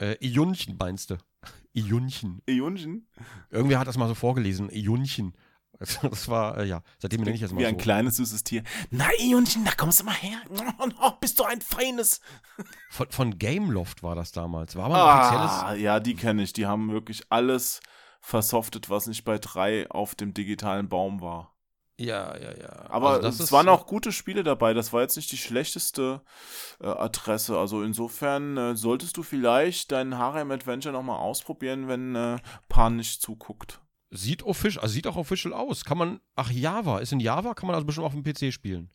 Äh, 0.00 0.16
Ionchen 0.20 0.76
meinst 0.78 1.10
du? 1.10 1.16
Ionchen. 1.72 2.42
Eunchen? 2.48 3.08
Irgendwer 3.50 3.78
hat 3.80 3.88
das 3.88 3.96
mal 3.96 4.08
so 4.08 4.14
vorgelesen. 4.14 4.70
Ionchen. 4.70 5.34
Das 5.78 6.28
war, 6.28 6.58
äh, 6.58 6.64
ja, 6.64 6.82
seitdem 6.98 7.20
nenne 7.20 7.36
ich 7.36 7.40
das 7.40 7.52
mal 7.52 7.60
Wie 7.60 7.64
so. 7.64 7.68
ein 7.68 7.76
kleines, 7.76 8.16
süßes 8.16 8.42
Tier. 8.42 8.64
Na, 8.90 9.06
Eunchen, 9.20 9.64
da 9.64 9.70
kommst 9.76 10.00
du 10.00 10.04
mal 10.04 10.14
her. 10.14 10.38
Oh, 11.00 11.12
bist 11.20 11.38
du 11.38 11.44
ein 11.44 11.60
feines. 11.60 12.20
Von, 12.90 13.10
von 13.10 13.38
Gameloft 13.38 14.02
war 14.02 14.16
das 14.16 14.32
damals. 14.32 14.74
War 14.74 14.86
aber 14.86 14.96
ein 14.96 15.20
offizielles. 15.20 15.50
Ah, 15.62 15.74
ja, 15.74 16.00
die 16.00 16.14
kenne 16.16 16.42
ich. 16.42 16.52
Die 16.52 16.66
haben 16.66 16.90
wirklich 16.90 17.24
alles 17.30 17.80
versoftet, 18.20 18.90
was 18.90 19.06
nicht 19.06 19.24
bei 19.24 19.38
drei 19.38 19.88
auf 19.90 20.14
dem 20.14 20.34
digitalen 20.34 20.88
Baum 20.88 21.20
war. 21.20 21.54
Ja, 22.00 22.36
ja, 22.38 22.56
ja. 22.56 22.90
Aber 22.90 23.08
Also 23.10 23.22
das 23.22 23.34
es 23.36 23.40
ist- 23.46 23.52
waren 23.52 23.68
auch 23.68 23.86
gute 23.86 24.12
Spiele 24.12 24.44
dabei. 24.44 24.72
Das 24.72 24.92
war 24.92 25.00
jetzt 25.02 25.16
nicht 25.16 25.32
die 25.32 25.36
schlechteste 25.36 26.22
äh, 26.80 26.86
Adresse. 26.86 27.58
Also 27.58 27.82
insofern 27.82 28.56
äh, 28.56 28.76
solltest 28.76 29.16
du 29.16 29.24
vielleicht 29.24 29.90
deinen 29.90 30.16
Harem 30.16 30.52
Adventure 30.52 30.92
nochmal 30.92 31.18
ausprobieren, 31.18 31.88
wenn 31.88 32.14
äh, 32.14 32.38
Pan 32.68 32.96
nicht 32.96 33.20
zuguckt. 33.20 33.80
Sieht 34.10 34.44
official, 34.44 34.82
also 34.82 34.92
sieht 34.94 35.08
auch 35.08 35.16
official 35.16 35.52
aus. 35.52 35.84
Kann 35.84 35.98
man, 35.98 36.20
ach 36.36 36.50
Java, 36.52 37.00
ist 37.00 37.12
in 37.12 37.18
Java, 37.20 37.54
kann 37.54 37.66
man 37.66 37.74
also 37.74 37.84
bestimmt 37.86 38.06
auf 38.06 38.14
dem 38.14 38.22
PC 38.22 38.52
spielen. 38.52 38.90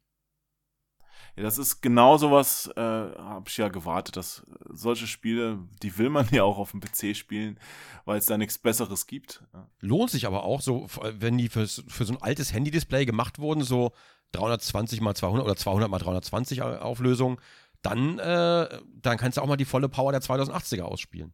Ja, 1.35 1.41
das 1.43 1.57
ist 1.57 1.81
genau 1.81 2.17
sowas, 2.17 2.71
äh, 2.75 2.81
habe 2.81 3.45
ich 3.47 3.57
ja 3.57 3.67
gewartet, 3.67 4.17
dass 4.17 4.45
solche 4.69 5.07
Spiele, 5.07 5.59
die 5.81 5.97
will 5.97 6.09
man 6.09 6.27
ja 6.31 6.43
auch 6.43 6.59
auf 6.59 6.71
dem 6.71 6.79
PC 6.79 7.15
spielen, 7.15 7.59
weil 8.05 8.19
es 8.19 8.27
da 8.27 8.37
nichts 8.37 8.59
Besseres 8.59 9.07
gibt. 9.07 9.43
Ja. 9.53 9.67
Lohnt 9.79 10.11
sich 10.11 10.27
aber 10.27 10.43
auch, 10.43 10.61
so, 10.61 10.87
wenn 11.01 11.37
die 11.37 11.49
fürs, 11.49 11.83
für 11.87 12.05
so 12.05 12.13
ein 12.13 12.21
altes 12.21 12.53
Handy-Display 12.53 13.05
gemacht 13.05 13.39
wurden, 13.39 13.63
so 13.63 13.93
320 14.33 15.01
mal 15.01 15.15
200 15.15 15.45
oder 15.45 15.55
200 15.55 15.89
mal 15.89 15.99
320 15.99 16.61
Auflösung, 16.61 17.41
dann, 17.81 18.19
äh, 18.19 18.79
dann 19.01 19.17
kannst 19.17 19.37
du 19.37 19.41
auch 19.41 19.47
mal 19.47 19.57
die 19.57 19.65
volle 19.65 19.89
Power 19.89 20.11
der 20.11 20.21
2080er 20.21 20.83
ausspielen. 20.83 21.33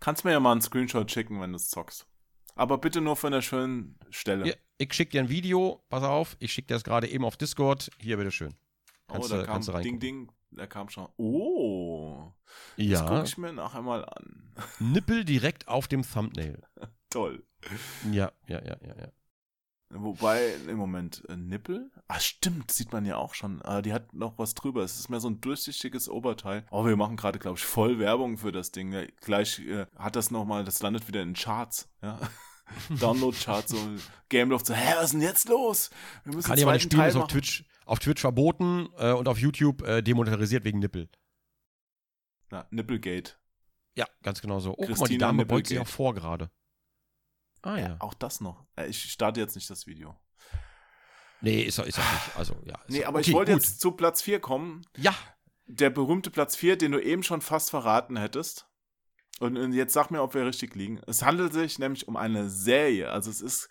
Kannst 0.00 0.24
mir 0.24 0.32
ja 0.32 0.40
mal 0.40 0.52
einen 0.52 0.62
Screenshot 0.62 1.10
schicken, 1.10 1.40
wenn 1.40 1.52
du 1.52 1.56
es 1.56 1.68
zockst. 1.68 2.06
Aber 2.54 2.78
bitte 2.78 3.00
nur 3.00 3.16
von 3.16 3.32
der 3.32 3.42
schönen 3.42 3.98
Stelle. 4.10 4.46
Ja, 4.46 4.54
ich 4.82 4.92
schick 4.94 5.10
dir 5.10 5.20
ein 5.20 5.28
Video, 5.28 5.82
pass 5.88 6.02
auf, 6.02 6.36
ich 6.40 6.52
schick 6.52 6.66
dir 6.68 6.74
das 6.74 6.84
gerade 6.84 7.08
eben 7.08 7.24
auf 7.24 7.36
Discord. 7.36 7.90
Hier, 7.98 8.16
bitteschön. 8.16 8.54
oh, 9.08 9.12
Kannst 9.14 9.30
da 9.30 9.36
du- 9.38 9.44
kam 9.44 9.52
kannst 9.62 9.84
Ding. 9.84 9.98
Ding, 10.00 10.32
da 10.50 10.66
kam 10.66 10.88
schon. 10.88 11.08
Oh, 11.16 12.32
das 12.76 12.86
Ja, 12.86 13.06
gucke 13.06 13.24
ich 13.24 13.38
mir 13.38 13.52
nachher 13.52 13.82
mal 13.82 14.04
an. 14.04 14.52
Nippel 14.80 15.24
direkt 15.24 15.68
auf 15.68 15.88
dem 15.88 16.02
Thumbnail. 16.02 16.62
Toll. 17.10 17.44
Ja, 18.10 18.32
ja, 18.48 18.62
ja, 18.64 18.76
ja, 18.84 18.96
ja. 18.98 19.08
Wobei, 19.94 20.54
im 20.68 20.78
Moment, 20.78 21.22
äh, 21.28 21.36
Nippel? 21.36 21.90
Ah, 22.08 22.18
stimmt, 22.18 22.70
sieht 22.70 22.92
man 22.94 23.04
ja 23.04 23.18
auch 23.18 23.34
schon. 23.34 23.60
Ah, 23.60 23.82
die 23.82 23.92
hat 23.92 24.14
noch 24.14 24.38
was 24.38 24.54
drüber. 24.54 24.82
Es 24.82 24.98
ist 24.98 25.10
mehr 25.10 25.20
so 25.20 25.28
ein 25.28 25.42
durchsichtiges 25.42 26.08
Oberteil. 26.08 26.64
Oh, 26.70 26.86
wir 26.86 26.96
machen 26.96 27.16
gerade, 27.16 27.38
glaube 27.38 27.58
ich, 27.58 27.64
voll 27.64 27.98
Werbung 27.98 28.38
für 28.38 28.52
das 28.52 28.72
Ding. 28.72 28.90
Ja, 28.92 29.02
gleich 29.20 29.58
äh, 29.60 29.84
hat 29.96 30.16
das 30.16 30.30
nochmal, 30.30 30.64
das 30.64 30.80
landet 30.80 31.08
wieder 31.08 31.20
in 31.22 31.34
Charts. 31.34 31.90
Ja. 32.02 32.18
Download-Charts. 33.00 33.72
So, 33.72 33.78
Gameloft 34.28 34.66
so, 34.66 34.74
hä, 34.74 34.94
was 34.96 35.04
ist 35.06 35.12
denn 35.12 35.20
jetzt 35.22 35.48
los? 35.48 35.90
Wir 36.24 36.34
müssen 36.34 36.46
Kann 36.48 36.58
ich 36.58 36.64
nicht 36.64 36.72
zweiten 36.80 36.90
spielen, 36.90 37.08
ist 37.08 37.16
auf. 37.16 37.26
Twitch, 37.28 37.64
auf 37.86 37.98
Twitch 37.98 38.20
verboten 38.20 38.88
äh, 38.98 39.12
und 39.12 39.28
auf 39.28 39.38
YouTube 39.38 39.82
äh, 39.82 40.02
demonetarisiert 40.02 40.64
wegen 40.64 40.78
Nippel. 40.78 41.08
Ja, 42.50 42.66
Nippelgate. 42.70 43.36
Ja, 43.96 44.06
ganz 44.22 44.40
genau 44.40 44.58
so. 44.60 44.72
Oh, 44.76 44.86
guck 44.86 44.98
mal, 44.98 45.08
die 45.08 45.18
Dame 45.18 45.44
beugt 45.46 45.66
sich 45.66 45.78
auch 45.78 45.86
vor 45.86 46.14
gerade. 46.14 46.50
Ah 47.62 47.78
ja. 47.78 47.96
Auch 48.00 48.14
das 48.14 48.40
noch. 48.40 48.64
Äh, 48.76 48.86
Ich 48.88 49.10
starte 49.12 49.40
jetzt 49.40 49.54
nicht 49.54 49.68
das 49.70 49.86
Video. 49.86 50.16
Nee, 51.40 51.62
ist 51.62 51.78
er, 51.78 51.86
ist 51.86 51.98
er 51.98 52.04
nicht. 52.04 52.36
Also, 52.36 52.56
ja. 52.64 52.78
Nee, 52.88 53.00
er- 53.00 53.08
aber 53.08 53.20
ich 53.20 53.28
okay, 53.28 53.34
wollte 53.34 53.52
gut. 53.52 53.62
jetzt 53.62 53.80
zu 53.80 53.92
Platz 53.92 54.22
4 54.22 54.40
kommen. 54.40 54.82
Ja, 54.96 55.14
Der 55.66 55.90
berühmte 55.90 56.30
Platz 56.30 56.56
4, 56.56 56.76
den 56.76 56.92
du 56.92 56.98
eben 57.02 57.22
schon 57.22 57.40
fast 57.40 57.70
verraten 57.70 58.16
hättest. 58.16 58.68
Und, 59.42 59.56
und 59.56 59.72
jetzt 59.72 59.92
sag 59.92 60.10
mir, 60.10 60.22
ob 60.22 60.34
wir 60.34 60.46
richtig 60.46 60.74
liegen. 60.76 61.00
Es 61.06 61.22
handelt 61.24 61.52
sich 61.52 61.78
nämlich 61.80 62.06
um 62.06 62.16
eine 62.16 62.48
Serie. 62.48 63.10
Also 63.10 63.28
es 63.28 63.40
ist 63.40 63.68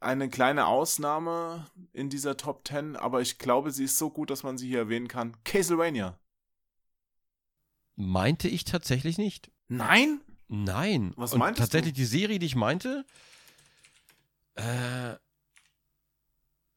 eine 0.00 0.28
kleine 0.28 0.66
Ausnahme 0.66 1.66
in 1.92 2.08
dieser 2.08 2.36
Top 2.36 2.66
10, 2.66 2.96
aber 2.96 3.20
ich 3.20 3.38
glaube, 3.38 3.72
sie 3.72 3.84
ist 3.84 3.98
so 3.98 4.10
gut, 4.10 4.30
dass 4.30 4.44
man 4.44 4.58
sie 4.58 4.68
hier 4.68 4.78
erwähnen 4.80 5.08
kann. 5.08 5.36
Castlevania. 5.44 6.18
meinte 7.96 8.48
ich 8.48 8.64
tatsächlich 8.64 9.18
nicht. 9.18 9.50
Nein? 9.68 10.20
Nein. 10.48 11.12
Was 11.16 11.32
Und 11.32 11.40
meintest 11.40 11.72
tatsächlich 11.72 11.94
du? 11.94 12.00
die 12.00 12.04
Serie, 12.04 12.38
die 12.38 12.46
ich 12.46 12.56
meinte, 12.56 13.04
äh, 14.54 14.62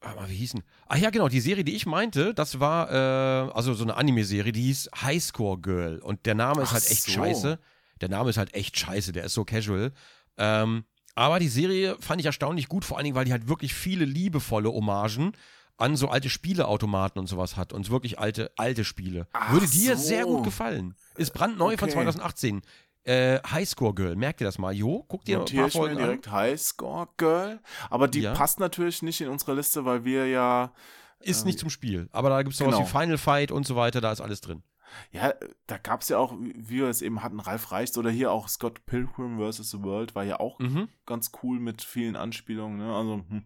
warte 0.01 0.19
mal, 0.19 0.29
wie 0.29 0.35
hießen? 0.35 0.63
Ah 0.87 0.97
ja, 0.97 1.09
genau, 1.09 1.27
die 1.29 1.39
Serie, 1.41 1.63
die 1.63 1.75
ich 1.75 1.85
meinte, 1.85 2.33
das 2.33 2.59
war 2.59 2.91
äh, 2.91 3.51
also 3.51 3.73
so 3.73 3.83
eine 3.83 3.95
Anime-Serie, 3.95 4.51
die 4.51 4.63
hieß 4.63 4.89
Highscore 5.01 5.59
Girl 5.59 5.99
und 5.99 6.25
der 6.25 6.35
Name 6.35 6.61
ist 6.61 6.69
Ach 6.69 6.73
halt 6.73 6.89
echt 6.89 7.03
so. 7.03 7.11
scheiße. 7.11 7.59
Der 8.01 8.09
Name 8.09 8.29
ist 8.29 8.37
halt 8.37 8.53
echt 8.53 8.77
scheiße, 8.77 9.11
der 9.11 9.25
ist 9.25 9.33
so 9.33 9.45
casual. 9.45 9.91
Ähm, 10.37 10.83
aber 11.15 11.39
die 11.39 11.47
Serie 11.47 11.95
fand 12.01 12.19
ich 12.19 12.25
erstaunlich 12.25 12.67
gut, 12.67 12.83
vor 12.83 12.97
allen 12.97 13.05
Dingen, 13.05 13.15
weil 13.15 13.25
die 13.25 13.31
halt 13.31 13.47
wirklich 13.47 13.73
viele 13.73 14.03
liebevolle 14.05 14.69
Hommagen 14.69 15.31
an 15.77 15.95
so 15.95 16.09
alte 16.09 16.29
Spieleautomaten 16.29 17.19
und 17.19 17.27
sowas 17.27 17.57
hat 17.57 17.73
und 17.73 17.89
wirklich 17.89 18.19
alte, 18.19 18.51
alte 18.57 18.83
Spiele. 18.85 19.27
Ach 19.33 19.51
Würde 19.53 19.67
dir 19.67 19.95
so. 19.97 20.03
sehr 20.03 20.25
gut 20.25 20.43
gefallen. 20.43 20.95
Ist 21.15 21.33
brandneu 21.33 21.77
von 21.77 21.87
Okay. 21.89 21.93
2018. 21.95 22.61
Äh, 23.03 23.39
Highscore 23.49 23.93
Girl, 23.93 24.15
merkt 24.15 24.41
ihr 24.41 24.45
das 24.45 24.57
mal? 24.57 24.73
Jo, 24.73 25.05
guck 25.07 25.23
dir 25.25 25.37
ein 25.37 25.39
Notiere 25.41 25.61
paar 25.61 25.67
ich 25.67 25.73
mir 25.75 25.79
Folgen 25.79 25.97
an. 25.97 26.03
direkt 26.03 26.31
Highscore 26.31 27.07
Girl. 27.17 27.59
Aber 27.89 28.07
die 28.07 28.21
Ja. 28.21 28.33
passt 28.33 28.59
natürlich 28.59 29.01
nicht 29.03 29.21
in 29.21 29.27
unsere 29.29 29.53
Liste, 29.53 29.85
weil 29.85 30.03
wir 30.05 30.27
ja 30.27 30.73
Ist 31.19 31.45
nicht 31.45 31.59
zum 31.59 31.69
Spiel. 31.69 32.09
Aber 32.11 32.29
da 32.29 32.41
gibt 32.41 32.53
es 32.53 32.57
sowas 32.59 32.73
Genau. 32.75 32.85
wie 32.87 32.91
Final 32.91 33.17
Fight 33.17 33.51
und 33.51 33.65
so 33.67 33.75
weiter, 33.75 34.01
da 34.01 34.11
ist 34.11 34.21
alles 34.21 34.41
drin. 34.41 34.63
Ja, 35.11 35.33
da 35.67 35.77
gab 35.77 36.01
es 36.01 36.09
ja 36.09 36.17
auch, 36.17 36.33
wie 36.39 36.69
wir 36.79 36.87
es 36.89 37.01
eben 37.01 37.23
hatten, 37.23 37.39
Ralf 37.39 37.71
Reichs 37.71 37.97
oder 37.97 38.09
hier 38.09 38.31
auch 38.31 38.47
Scott 38.49 38.85
Pilgrim 38.85 39.39
vs. 39.39 39.71
The 39.71 39.81
World 39.83 40.15
war 40.15 40.23
ja 40.23 40.39
auch 40.39 40.59
Mhm. 40.59 40.89
ganz 41.05 41.31
cool 41.43 41.59
mit 41.59 41.81
vielen 41.81 42.15
Anspielungen. 42.15 42.77
Ne? 42.77 42.95
Also, 42.95 43.23
hm. 43.29 43.45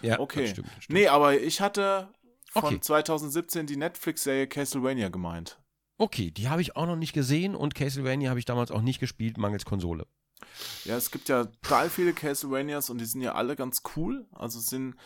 Ja, 0.00 0.18
okay. 0.20 0.42
das 0.42 0.50
stimmt. 0.50 0.68
Das 0.76 0.84
stimmt. 0.84 0.98
Nee, 0.98 1.08
aber 1.08 1.40
ich 1.40 1.60
hatte 1.60 2.08
von 2.50 2.64
Okay. 2.64 2.80
2017 2.80 3.66
die 3.66 3.76
Netflix-Serie 3.76 4.46
Castlevania 4.46 5.08
gemeint. 5.08 5.58
Okay, 5.98 6.30
die 6.30 6.48
habe 6.48 6.60
ich 6.62 6.74
auch 6.76 6.86
noch 6.86 6.96
nicht 6.96 7.12
gesehen 7.12 7.54
und 7.54 7.74
Castlevania 7.74 8.30
habe 8.30 8.38
ich 8.40 8.44
damals 8.44 8.70
auch 8.70 8.82
nicht 8.82 8.98
gespielt, 8.98 9.38
mangels 9.38 9.64
Konsole. 9.64 10.06
Ja, 10.84 10.96
es 10.96 11.10
gibt 11.12 11.28
ja 11.28 11.44
total 11.44 11.88
viele 11.88 12.12
Castlevanias 12.12 12.90
und 12.90 12.98
die 12.98 13.04
sind 13.04 13.20
ja 13.20 13.34
alle 13.34 13.54
ganz 13.54 13.82
cool. 13.96 14.26
Also 14.32 14.58
sind, 14.58 14.96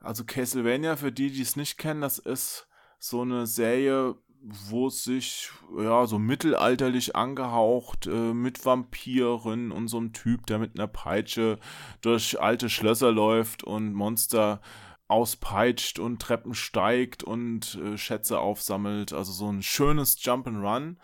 also 0.00 0.24
Castlevania, 0.24 0.96
für 0.96 1.12
die, 1.12 1.30
die 1.30 1.42
es 1.42 1.56
nicht 1.56 1.76
kennen, 1.76 2.00
das 2.00 2.18
ist 2.18 2.66
so 2.98 3.20
eine 3.22 3.46
Serie, 3.46 4.16
wo 4.42 4.86
es 4.86 5.04
sich, 5.04 5.50
ja, 5.78 6.06
so 6.06 6.18
mittelalterlich 6.18 7.16
angehaucht, 7.16 8.06
äh, 8.06 8.32
mit 8.32 8.64
Vampiren 8.64 9.72
und 9.72 9.88
so 9.88 9.98
einem 9.98 10.12
Typ, 10.12 10.46
der 10.46 10.58
mit 10.58 10.78
einer 10.78 10.86
Peitsche 10.88 11.58
durch 12.00 12.40
alte 12.40 12.70
Schlösser 12.70 13.12
läuft 13.12 13.64
und 13.64 13.92
Monster 13.92 14.60
auspeitscht 15.08 15.98
und 15.98 16.20
Treppen 16.20 16.54
steigt 16.54 17.22
und 17.24 17.76
äh, 17.76 17.96
Schätze 17.96 18.38
aufsammelt. 18.40 19.12
Also 19.12 19.32
so 19.32 19.50
ein 19.50 19.62
schönes 19.62 20.18
Jump'n'Run 20.18 20.96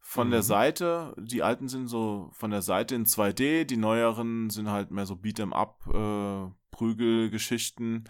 von 0.00 0.30
der 0.30 0.40
Mhm. 0.40 0.44
Seite. 0.44 1.14
Die 1.18 1.42
alten 1.42 1.68
sind 1.68 1.88
so 1.88 2.30
von 2.32 2.50
der 2.50 2.62
Seite 2.62 2.94
in 2.94 3.06
2D, 3.06 3.64
die 3.64 3.76
neueren 3.76 4.50
sind 4.50 4.70
halt 4.70 4.90
mehr 4.90 5.06
so 5.06 5.14
Beat'em 5.14 5.52
Up, 5.52 5.80
äh, 5.92 6.52
Prügelgeschichten, 6.70 8.04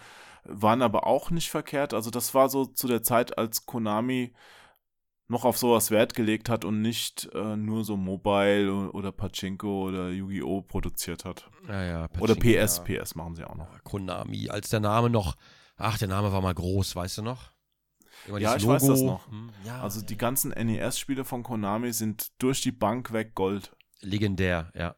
waren 0.44 0.82
aber 0.82 1.06
auch 1.06 1.30
nicht 1.30 1.50
verkehrt. 1.50 1.94
Also 1.94 2.10
das 2.10 2.34
war 2.34 2.48
so 2.48 2.66
zu 2.66 2.86
der 2.86 3.02
Zeit, 3.02 3.38
als 3.38 3.66
Konami 3.66 4.34
noch 5.26 5.44
auf 5.44 5.56
sowas 5.56 5.90
Wert 5.90 6.14
gelegt 6.14 6.48
hat 6.48 6.64
und 6.64 6.82
nicht 6.82 7.30
äh, 7.32 7.56
nur 7.56 7.84
so 7.84 7.96
Mobile 7.96 8.90
oder 8.92 9.10
Pachinko 9.10 9.88
oder 9.88 10.10
Yu-Gi-Oh! 10.10 10.62
produziert 10.62 11.24
hat. 11.24 11.50
Ja, 11.66 11.82
ja, 11.82 12.08
Oder 12.20 12.34
Pachinko, 12.34 12.64
PS, 12.64 12.82
ja. 12.86 13.02
PS 13.02 13.14
machen 13.14 13.34
sie 13.34 13.44
auch 13.48 13.54
noch. 13.54 13.68
Konami, 13.84 14.50
als 14.50 14.68
der 14.68 14.80
Name 14.80 15.08
noch, 15.08 15.36
ach, 15.76 15.98
der 15.98 16.08
Name 16.08 16.32
war 16.32 16.42
mal 16.42 16.54
groß, 16.54 16.94
weißt 16.94 17.18
du 17.18 17.22
noch? 17.22 17.52
Ja, 18.38 18.56
ich 18.56 18.66
weiß 18.66 18.86
das 18.86 19.02
noch. 19.02 19.28
Hm, 19.28 19.50
ja, 19.64 19.82
Also 19.82 20.00
die 20.02 20.16
ganzen 20.16 20.50
NES-Spiele 20.50 21.24
von 21.24 21.42
Konami 21.42 21.92
sind 21.92 22.30
durch 22.38 22.60
die 22.60 22.72
Bank 22.72 23.12
weg 23.12 23.34
Gold. 23.34 23.74
Legendär, 24.00 24.70
ja. 24.74 24.94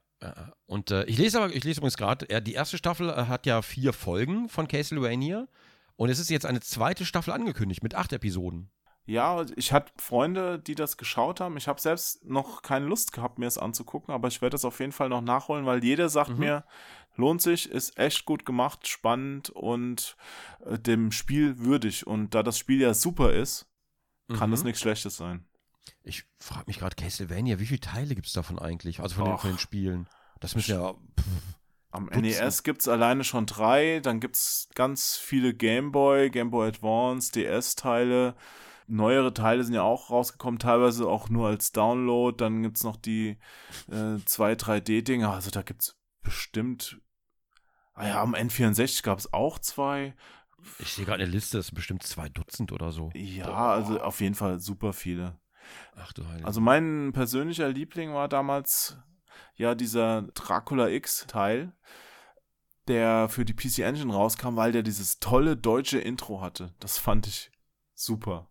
Und 0.67 0.91
äh, 0.91 1.05
ich 1.05 1.19
lese 1.19 1.39
aber, 1.43 1.55
ich 1.55 1.63
lese 1.65 1.81
übrigens 1.81 1.97
gerade, 1.97 2.29
äh, 2.31 2.41
die 2.43 2.55
erste 2.55 2.79
Staffel 2.79 3.11
äh, 3.11 3.27
hat 3.27 3.47
ja 3.47 3.63
vier 3.63 3.93
Folgen 3.93 4.49
von 4.49 4.67
Castlevania 4.67 5.47
und 5.97 6.09
es 6.09 6.19
ist 6.19 6.31
jetzt 6.31 6.47
eine 6.47 6.61
zweite 6.61 7.05
Staffel 7.05 7.33
angekündigt 7.33 7.83
mit 7.83 7.95
acht 7.95 8.13
Episoden. 8.13 8.71
Ja, 9.09 9.45
ich 9.55 9.73
hatte 9.73 9.93
Freunde, 9.99 10.59
die 10.59 10.75
das 10.75 10.97
geschaut 10.97 11.39
haben. 11.41 11.57
Ich 11.57 11.69
habe 11.69 11.81
selbst 11.81 12.25
noch 12.25 12.63
keine 12.63 12.87
Lust 12.87 13.13
gehabt, 13.13 13.39
mir 13.39 13.47
es 13.47 13.57
anzugucken, 13.59 14.13
aber 14.13 14.27
ich 14.29 14.43
werde 14.43 14.55
das 14.55 14.65
auf 14.65 14.81
jeden 14.81 14.91
Fall 14.91 15.09
noch 15.11 15.21
nachholen, 15.21 15.65
weil 15.65 15.85
jeder 15.85 16.09
sagt 16.09 16.31
Mhm. 16.31 16.39
mir, 16.39 16.65
lohnt 17.15 17.41
sich, 17.41 17.71
ist 17.71 17.97
echt 17.99 18.25
gut 18.25 18.45
gemacht, 18.45 18.89
spannend 18.89 19.51
und 19.51 20.17
äh, 20.65 20.77
dem 20.79 21.13
Spiel 21.13 21.59
würdig. 21.61 22.05
Und 22.07 22.35
da 22.35 22.43
das 22.43 22.59
Spiel 22.59 22.81
ja 22.81 22.95
super 22.95 23.33
ist, 23.33 23.67
kann 24.37 24.51
Mhm. 24.51 24.55
es 24.55 24.65
nichts 24.65 24.81
Schlechtes 24.81 25.17
sein. 25.17 25.47
Ich 26.03 26.25
frage 26.39 26.65
mich 26.67 26.79
gerade, 26.79 26.97
Castlevania, 26.97 27.59
wie 27.59 27.67
viele 27.67 27.81
Teile 27.81 28.15
gibt 28.15 28.27
es 28.27 28.33
davon 28.33 28.59
eigentlich? 28.59 29.01
Also 29.01 29.17
von 29.17 29.25
den, 29.25 29.39
von 29.39 29.51
den 29.51 29.59
Spielen. 29.59 30.09
Das 30.41 30.55
müssen 30.55 30.73
ja. 30.73 30.93
Pff, 30.93 31.57
Am 31.91 32.07
Dutzend. 32.07 32.23
NES 32.23 32.63
gibt 32.63 32.83
es 32.83 32.89
alleine 32.89 33.25
schon 33.25 33.47
drei, 33.47 34.01
dann 34.01 34.21
gibt 34.21 34.37
es 34.37 34.69
ganz 34.75 35.17
viele 35.17 35.55
Gameboy, 35.55 36.31
Gameboy 36.31 36.69
Advance, 36.69 37.33
DS-Teile. 37.33 38.35
Neuere 38.89 39.35
Teile 39.35 39.65
sind 39.65 39.75
ja 39.75 39.83
auch 39.83 40.11
rausgekommen, 40.11 40.61
teilweise 40.61 41.09
auch 41.09 41.29
nur 41.29 41.49
als 41.49 41.73
Download. 41.73 42.37
Dann 42.37 42.63
gibt 42.63 42.77
es 42.77 42.85
noch 42.85 42.97
die 42.97 43.39
äh, 43.91 44.19
zwei 44.27 44.53
3D-Dinger. 44.53 45.33
Also 45.33 45.51
da 45.51 45.63
gibt 45.63 45.83
es 45.83 45.99
bestimmt. 46.23 47.01
Ah 47.95 48.07
ja, 48.07 48.23
am 48.23 48.35
N64 48.35 49.03
gab 49.03 49.19
es 49.19 49.33
auch 49.33 49.59
zwei. 49.59 50.15
ich 50.79 50.93
sehe 50.93 51.05
gerade 51.05 51.23
eine 51.25 51.33
Liste, 51.33 51.57
das 51.57 51.69
sind 51.69 51.75
bestimmt 51.75 52.03
zwei 52.05 52.29
Dutzend 52.29 52.71
oder 52.71 52.93
so. 52.93 53.11
Ja, 53.15 53.71
also 53.71 54.01
auf 54.01 54.21
jeden 54.21 54.35
Fall 54.35 54.61
super 54.61 54.93
viele. 54.93 55.37
Ach 55.97 56.13
du 56.13 56.27
Heilige. 56.27 56.47
Also 56.47 56.61
mein 56.61 57.13
persönlicher 57.13 57.69
Liebling 57.69 58.13
war 58.13 58.29
damals 58.29 58.99
ja 59.55 59.75
dieser 59.75 60.23
Dracula 60.35 60.89
X-Teil. 60.89 61.73
der 62.89 63.29
für 63.29 63.45
die 63.45 63.55
PC 63.55 63.81
Engine 63.81 64.13
rauskam, 64.13 64.55
weil 64.57 64.71
der 64.71 64.83
dieses 64.83 65.19
tolle 65.19 65.57
deutsche 65.57 65.99
Intro 65.99 66.41
hatte. 66.41 66.73
Das 66.79 66.99
fand 66.99 67.27
ich 67.27 67.51
super. 67.95 68.49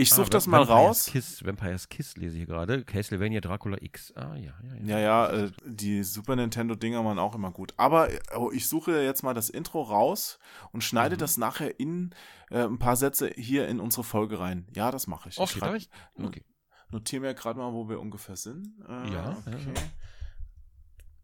Ich 0.00 0.10
suche 0.10 0.26
Ah, 0.26 0.30
das 0.30 0.46
mal 0.46 0.58
Vampire's 0.60 0.78
raus. 0.78 1.06
Kiss, 1.06 1.44
Vampire's 1.44 1.88
Kiss 1.88 2.16
lese 2.16 2.34
ich 2.36 2.38
hier 2.38 2.46
gerade. 2.46 2.84
Castlevania 2.84 3.40
Dracula 3.40 3.78
X. 3.80 4.12
Ah, 4.14 4.36
ja, 4.36 4.54
ja, 4.62 4.74
ja. 4.76 4.84
Ja, 4.86 4.98
ja, 5.00 5.30
äh, 5.30 5.50
die 5.66 6.04
Super 6.04 6.36
Nintendo-Dinger 6.36 7.04
waren 7.04 7.18
auch 7.18 7.34
immer 7.34 7.50
gut. 7.50 7.74
Aber 7.78 8.08
äh, 8.12 8.20
oh, 8.36 8.52
ich 8.52 8.68
suche 8.68 9.02
jetzt 9.02 9.22
mal 9.24 9.34
das 9.34 9.50
Intro 9.50 9.82
raus 9.82 10.38
und 10.70 10.84
schneide 10.84 11.16
Mhm. 11.16 11.18
das 11.18 11.36
nachher 11.36 11.80
in 11.80 12.14
äh, 12.50 12.62
ein 12.62 12.78
paar 12.78 12.94
Sätze 12.94 13.28
hier 13.34 13.66
in 13.66 13.80
unsere 13.80 14.04
Folge 14.04 14.38
rein. 14.38 14.68
Ja, 14.72 14.92
das 14.92 15.08
mache 15.08 15.30
ich. 15.30 15.34
ich 15.34 15.40
Okay, 15.40 15.58
schreib- 15.58 15.72
darf 15.72 15.76
ich? 15.76 15.90
Okay. 16.22 16.44
Notiere 16.90 17.22
mir 17.22 17.34
gerade 17.34 17.58
mal, 17.58 17.72
wo 17.72 17.88
wir 17.88 17.98
ungefähr 18.00 18.36
sind. 18.36 18.68
Äh, 18.88 19.12
Ja, 19.12 19.36
okay. 19.46 19.58
ja. 19.74 19.82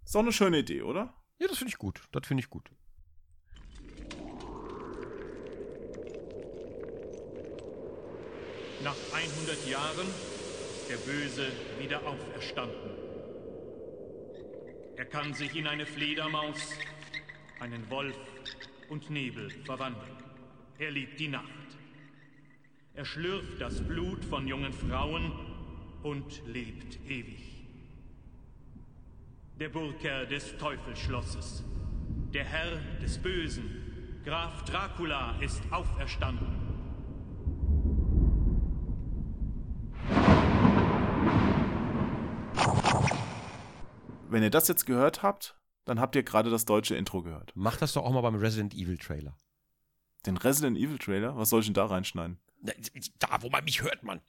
So 0.04 0.18
eine 0.18 0.32
schöne 0.32 0.58
Idee, 0.58 0.82
oder? 0.82 1.14
Ja, 1.38 1.46
das 1.46 1.58
finde 1.58 1.70
ich 1.70 1.78
gut. 1.78 2.02
Das 2.10 2.26
finde 2.26 2.42
ich 2.42 2.50
gut. 2.50 2.68
Nach 8.84 8.94
100 9.14 9.66
Jahren 9.66 10.06
ist 10.06 10.90
der 10.90 10.98
Böse 11.10 11.46
wieder 11.80 12.06
auferstanden. 12.06 12.90
Er 14.96 15.06
kann 15.06 15.32
sich 15.32 15.56
in 15.56 15.66
eine 15.66 15.86
Fledermaus, 15.86 16.58
einen 17.60 17.88
Wolf 17.88 18.18
und 18.90 19.08
Nebel 19.08 19.48
verwandeln. 19.64 20.12
Er 20.78 20.90
liebt 20.90 21.18
die 21.18 21.28
Nacht. 21.28 21.48
Er 22.92 23.06
schlürft 23.06 23.58
das 23.58 23.80
Blut 23.80 24.22
von 24.22 24.46
jungen 24.46 24.74
Frauen 24.74 25.32
und 26.02 26.42
lebt 26.46 26.98
ewig. 27.08 27.64
Der 29.58 29.70
Burgherr 29.70 30.26
des 30.26 30.58
Teufelsschlosses, 30.58 31.64
der 32.34 32.44
Herr 32.44 32.76
des 33.02 33.16
Bösen, 33.16 34.20
Graf 34.26 34.62
Dracula 34.66 35.38
ist 35.40 35.62
auferstanden. 35.70 36.63
Wenn 44.34 44.42
ihr 44.42 44.50
das 44.50 44.66
jetzt 44.66 44.84
gehört 44.84 45.22
habt, 45.22 45.56
dann 45.84 46.00
habt 46.00 46.16
ihr 46.16 46.24
gerade 46.24 46.50
das 46.50 46.64
deutsche 46.64 46.96
Intro 46.96 47.22
gehört. 47.22 47.52
Mach 47.54 47.76
das 47.76 47.92
doch 47.92 48.02
auch 48.02 48.10
mal 48.10 48.20
beim 48.20 48.34
Resident 48.34 48.74
Evil 48.74 48.98
Trailer. 48.98 49.38
Den 50.26 50.36
Resident 50.36 50.76
Evil 50.76 50.98
Trailer, 50.98 51.36
was 51.36 51.50
soll 51.50 51.60
ich 51.60 51.66
denn 51.66 51.74
da 51.74 51.86
reinschneiden? 51.86 52.40
Da, 53.20 53.28
wo 53.42 53.48
man 53.48 53.62
mich 53.62 53.82
hört, 53.82 54.02
Mann. 54.02 54.20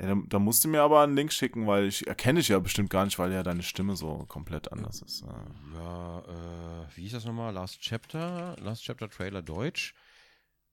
Ja, 0.00 0.08
da, 0.08 0.20
da 0.26 0.38
musst 0.40 0.64
du 0.64 0.68
mir 0.68 0.82
aber 0.82 1.02
einen 1.02 1.14
Link 1.14 1.32
schicken, 1.32 1.68
weil 1.68 1.86
ich 1.86 2.04
erkenne 2.08 2.40
dich 2.40 2.48
ja 2.48 2.58
bestimmt 2.58 2.90
gar 2.90 3.04
nicht, 3.04 3.16
weil 3.20 3.30
ja 3.32 3.44
deine 3.44 3.62
Stimme 3.62 3.94
so 3.94 4.24
komplett 4.26 4.72
anders 4.72 5.02
ist. 5.02 5.20
Ja. 5.22 5.44
Ja, 5.72 6.18
äh, 6.18 6.86
wie 6.96 7.02
hieß 7.02 7.12
das 7.12 7.24
nochmal? 7.24 7.54
Last 7.54 7.80
Chapter? 7.80 8.56
Last 8.58 8.82
Chapter 8.82 9.08
Trailer 9.08 9.42
Deutsch. 9.42 9.94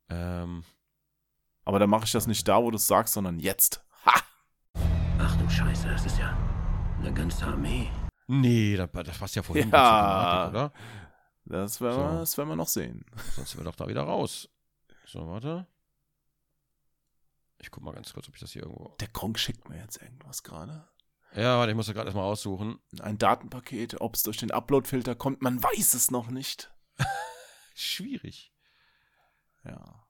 Ähm, 0.09 0.63
Aber 1.65 1.77
dann 1.77 1.91
mache 1.91 2.05
ich 2.05 2.11
das 2.13 2.25
nicht 2.25 2.47
da, 2.47 2.63
wo 2.63 2.71
du 2.71 2.77
es 2.77 2.87
sagst, 2.87 3.13
sondern 3.13 3.37
jetzt. 3.39 3.85
Ha! 4.05 4.19
Ach 5.19 5.35
du 5.37 5.47
Scheiße, 5.47 5.87
das 5.87 6.03
ist 6.07 6.17
ja 6.17 6.35
eine 6.97 7.13
ganze 7.13 7.45
Armee. 7.45 7.87
Nee, 8.29 8.75
das, 8.77 8.89
das 8.91 9.17
passt 9.17 9.35
ja 9.35 9.43
vorhin 9.43 9.69
Ja. 9.69 10.49
Thematik, 10.49 10.49
oder? 10.51 10.73
Das 11.45 11.81
werden, 11.81 11.97
wir, 11.97 12.11
So. 12.11 12.17
das 12.19 12.37
werden 12.37 12.49
wir 12.49 12.55
noch 12.55 12.67
sehen. 12.67 13.05
Sonst 13.35 13.51
sind 13.51 13.59
wir 13.59 13.65
doch 13.65 13.75
da 13.75 13.87
wieder 13.87 14.03
raus. 14.03 14.49
So, 15.05 15.27
warte. 15.27 15.65
Ich 17.61 17.71
guck 17.71 17.83
mal 17.83 17.93
ganz 17.93 18.13
kurz, 18.13 18.27
ob 18.29 18.35
ich 18.35 18.39
das 18.41 18.51
hier 18.51 18.61
irgendwo. 18.63 18.95
Der 18.99 19.07
Gronk 19.09 19.37
schickt 19.39 19.67
mir 19.67 19.77
jetzt 19.77 20.01
irgendwas 20.01 20.43
gerade. 20.43 20.87
Ja, 21.35 21.57
warte, 21.57 21.71
ich 21.71 21.75
muss 21.75 21.87
das 21.87 21.95
gerade 21.95 22.07
erstmal 22.07 22.25
raussuchen. 22.25 22.79
Ein 23.01 23.17
Datenpaket, 23.17 23.99
ob 24.01 24.15
es 24.15 24.23
durch 24.23 24.37
den 24.37 24.51
Uploadfilter 24.51 25.15
kommt, 25.15 25.41
man 25.41 25.61
weiß 25.61 25.93
es 25.93 26.09
noch 26.11 26.29
nicht. 26.29 26.71
Schwierig. 27.75 28.53
Ja. 29.63 30.07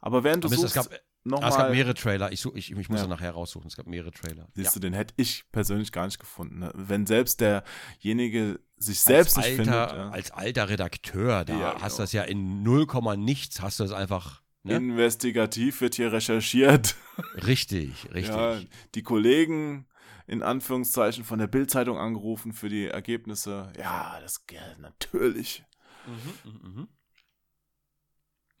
Aber 0.00 0.24
während 0.24 0.44
du 0.44 0.48
Aber 0.48 0.54
es, 0.56 0.62
es, 0.62 0.72
suchst, 0.74 0.90
gab, 0.90 1.00
noch 1.24 1.42
ah, 1.42 1.48
es 1.48 1.56
gab 1.56 1.70
mehrere 1.70 1.94
Trailer. 1.94 2.32
Ich, 2.32 2.40
such, 2.40 2.54
ich, 2.54 2.72
ich 2.72 2.88
muss 2.88 2.98
Ja. 3.00 3.04
ja. 3.04 3.08
nachher 3.08 3.30
raussuchen. 3.30 3.68
Es 3.68 3.76
gab 3.76 3.86
mehrere 3.86 4.10
Trailer. 4.10 4.48
Siehst 4.54 4.74
du, 4.74 4.80
den 4.80 4.92
hätte 4.92 5.14
ich 5.16 5.44
persönlich 5.52 5.92
gar 5.92 6.06
nicht 6.06 6.18
gefunden. 6.18 6.58
Ne? 6.60 6.72
Wenn 6.74 7.06
selbst 7.06 7.40
derjenige 7.40 8.60
sich 8.76 8.98
als 8.98 9.04
selbst 9.04 9.36
nicht 9.36 9.46
alter, 9.46 9.56
findet. 9.56 9.74
Ja. 9.74 10.10
Als 10.10 10.30
alter 10.32 10.68
Redakteur, 10.68 11.44
da 11.44 11.52
Ja, 11.58 11.72
hast 11.74 11.80
genau. 11.82 11.96
du 11.96 12.02
das 12.02 12.12
ja 12.12 12.22
in 12.24 12.62
0, 12.64 12.86
nichts, 13.16 13.60
hast 13.60 13.78
du 13.78 13.84
das 13.84 13.92
einfach. 13.92 14.42
Ne? 14.64 14.76
Investigativ 14.76 15.80
wird 15.80 15.94
hier 15.94 16.12
recherchiert. 16.12 16.96
richtig, 17.46 18.12
richtig. 18.12 18.34
Ja, 18.34 18.60
die 18.94 19.02
Kollegen 19.02 19.86
in 20.26 20.42
Anführungszeichen 20.42 21.24
von 21.24 21.38
der 21.38 21.46
Bildzeitung 21.46 21.98
angerufen 21.98 22.52
für 22.52 22.68
die 22.68 22.86
Ergebnisse. 22.86 23.72
Ja, 23.78 24.18
das 24.20 24.44
ja, 24.50 24.60
natürlich. 24.78 25.64
Mhm, 26.06 26.52
mhm, 26.52 26.88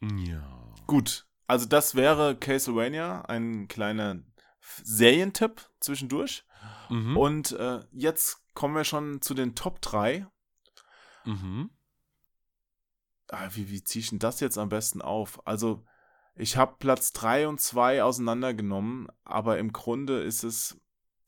mhm. 0.00 0.18
Ja. 0.26 0.74
Gut, 0.86 1.26
also 1.46 1.66
das 1.66 1.94
wäre 1.94 2.36
Castlevania, 2.36 3.22
ein 3.22 3.68
kleiner 3.68 4.22
Serientipp 4.82 5.68
zwischendurch. 5.80 6.44
Mhm. 6.88 7.16
Und 7.16 7.52
äh, 7.52 7.80
jetzt 7.92 8.42
kommen 8.54 8.74
wir 8.74 8.84
schon 8.84 9.20
zu 9.20 9.34
den 9.34 9.54
Top 9.54 9.80
3. 9.80 10.26
mhm. 11.24 11.70
Ah, 13.28 13.48
wie, 13.54 13.70
wie 13.70 13.82
ziehe 13.82 14.02
ich 14.02 14.10
denn 14.10 14.18
das 14.18 14.40
jetzt 14.40 14.58
am 14.58 14.68
besten 14.68 15.00
auf? 15.00 15.46
Also, 15.46 15.86
ich 16.34 16.58
habe 16.58 16.76
Platz 16.78 17.12
3 17.14 17.48
und 17.48 17.62
2 17.62 18.02
auseinandergenommen, 18.02 19.08
aber 19.24 19.58
im 19.58 19.72
Grunde 19.72 20.20
ist 20.20 20.44
es 20.44 20.78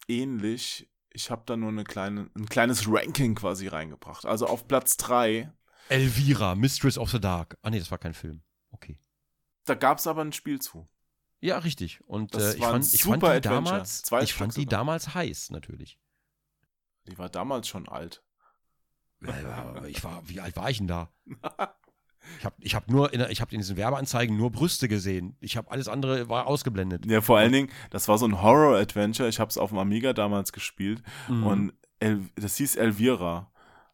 ähnlich. 0.07 0.91
Ich 1.09 1.31
habe 1.31 1.45
da 1.47 1.57
nur 1.57 1.71
eine 1.71 1.85
kleine, 1.85 2.29
ein 2.37 2.47
kleines 2.47 2.87
Ranking 2.87 3.35
quasi 3.35 3.69
reingebracht. 3.69 4.27
Also 4.27 4.47
auf 4.47 4.69
Platz 4.69 4.99
3, 4.99 5.51
Elvira, 5.89 6.55
Mistress 6.55 6.99
of 6.99 7.11
the 7.11 7.21
Dark. 7.21 7.57
Ah, 7.63 7.71
nee, 7.71 7.79
das 7.79 7.91
war 7.91 7.99
kein 7.99 8.15
Film. 8.15 8.43
Da 9.65 9.75
gab 9.75 9.99
es 9.99 10.07
aber 10.07 10.23
ein 10.23 10.33
Spiel 10.33 10.61
zu. 10.61 10.89
Ja, 11.41 11.59
richtig. 11.59 12.01
Und 12.07 12.35
äh, 12.35 12.55
ich, 12.55 12.65
fand, 12.65 12.93
ich 12.95 13.03
fand 13.03 13.23
die 13.23 13.27
Adventure. 13.27 13.55
damals, 13.65 14.03
Zwei 14.03 14.23
ich 14.23 14.31
Stück 14.31 14.39
fand 14.39 14.57
die 14.57 14.67
damals 14.67 15.15
heiß, 15.15 15.51
natürlich. 15.51 15.99
Die 17.07 17.19
war 17.19 17.29
damals 17.29 17.69
schon 17.69 17.89
alt. 17.89 18.23
Ich 19.89 20.05
war, 20.05 20.23
wie 20.29 20.41
alt 20.41 20.57
war 20.57 20.71
ich 20.71 20.79
denn 20.79 20.89
da? 20.89 21.13
Ich 22.39 22.45
habe 22.47 22.57
ich 22.59 22.75
hab 22.75 22.89
nur, 22.89 23.13
in, 23.13 23.21
ich 23.29 23.43
habe 23.43 23.53
in 23.53 23.59
diesen 23.61 23.77
Werbeanzeigen 23.77 24.35
nur 24.35 24.51
Brüste 24.51 24.89
gesehen. 24.89 25.37
Ich 25.41 25.59
habe 25.59 25.71
alles 25.71 25.89
andere 25.89 26.31
war 26.31 26.47
ausgeblendet. 26.47 27.05
Ja, 27.05 27.21
vor 27.21 27.37
allen 27.37 27.53
Dingen, 27.53 27.71
das 27.91 28.09
war 28.09 28.17
so 28.17 28.25
ein 28.25 28.41
Horror-Adventure. 28.41 29.29
Ich 29.29 29.41
habe 29.41 29.51
es 29.51 29.59
auf 29.59 29.69
dem 29.69 29.79
Amiga 29.79 30.15
damals 30.15 30.55
gespielt. 30.55 31.03
Mhm. 31.29 31.47
Und 31.47 31.73
El, 32.01 32.23
das 32.37 32.57
hieß 32.57 32.77
Elvira. 32.77 33.53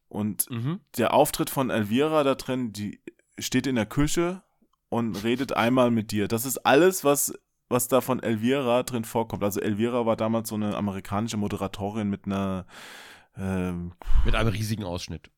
Und 0.09 0.49
Mhm. 0.49 0.79
der 0.97 1.13
Auftritt 1.13 1.51
von 1.51 1.71
Elvira 1.71 2.23
da 2.23 2.37
drin, 2.37 2.73
die 2.73 3.03
steht 3.41 3.67
in 3.67 3.75
der 3.75 3.87
Küche 3.87 4.45
und 4.91 5.25
redet 5.25 5.55
einmal 5.55 5.91
mit 5.91 6.11
dir. 6.11 6.29
Das 6.29 6.45
ist 6.45 6.59
alles, 6.59 7.03
was, 7.05 7.33
was 7.71 7.89
da 7.89 8.01
von 8.03 8.23
Elvira 8.23 8.83
drin 8.83 9.05
vorkommt. 9.05 9.43
Also 9.43 9.61
Elvira 9.61 10.05
war 10.05 10.17
damals 10.17 10.51
so 10.51 10.57
eine 10.57 10.77
amerikanische 10.77 11.39
Moderatorin 11.39 12.11
mit 12.11 12.27
einer, 12.27 12.67
ähm, 13.37 13.93
Mit 14.27 14.35
einem 14.35 14.51
riesigen 14.51 14.85
Ausschnitt. 14.85 15.31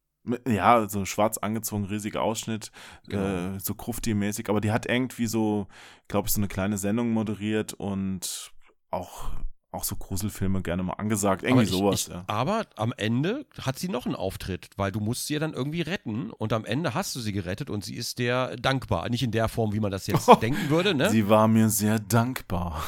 ja, 0.49 0.89
so 0.89 1.05
schwarz 1.05 1.37
angezogen, 1.39 1.85
riesiger 1.85 2.23
Ausschnitt, 2.23 2.73
Genau. 3.09 3.55
äh, 3.57 3.61
so 3.61 3.75
Krufti-mäßig. 3.75 4.49
Aber 4.49 4.61
die 4.61 4.73
hat 4.73 4.87
irgendwie 4.87 5.27
so, 5.27 5.67
glaube 6.09 6.27
ich, 6.29 6.33
so 6.33 6.41
eine 6.41 6.49
kleine 6.49 6.79
Sendung 6.79 7.11
moderiert 7.13 7.75
und 7.75 8.53
auch, 8.91 9.31
auch 9.73 9.85
so 9.85 9.97
Gruselfilme 9.97 10.63
gerne 10.63 10.83
mal 10.83 10.95
angesagt. 10.95 11.43
Irgendwie 11.43 11.65
ich, 11.65 11.71
sowas, 11.71 12.03
ich, 12.03 12.09
ja. 12.09 12.25
Aber 12.27 12.67
am 12.77 12.93
Ende 12.97 13.47
hat 13.61 13.79
sie 13.79 13.89
noch 13.89 14.07
einen 14.07 14.15
Auftritt, 14.15 14.71
weil 14.77 14.93
du 14.93 15.01
musst 15.01 15.27
sie 15.27 15.35
ja 15.35 15.41
dann 15.41 15.55
irgendwie 15.55 15.81
retten 15.81 16.31
und 16.31 16.53
am 16.53 16.65
Ende 16.65 16.95
hast 16.95 17.17
du 17.17 17.21
sie 17.21 17.33
gerettet 17.33 17.71
und 17.71 17.85
sie 17.85 17.95
ist 17.95 18.19
dir 18.19 18.55
dankbar. 18.61 19.09
Nicht 19.09 19.23
in 19.23 19.31
der 19.31 19.49
Form, 19.49 19.73
wie 19.73 19.81
man 19.81 19.91
das 19.91 20.07
jetzt 20.07 20.29
denken 20.43 20.69
würde, 20.69 20.95
ne? 20.95 21.11
Sie 21.11 21.29
war 21.29 21.49
mir 21.49 21.69
sehr 21.69 21.99
dankbar. 21.99 22.83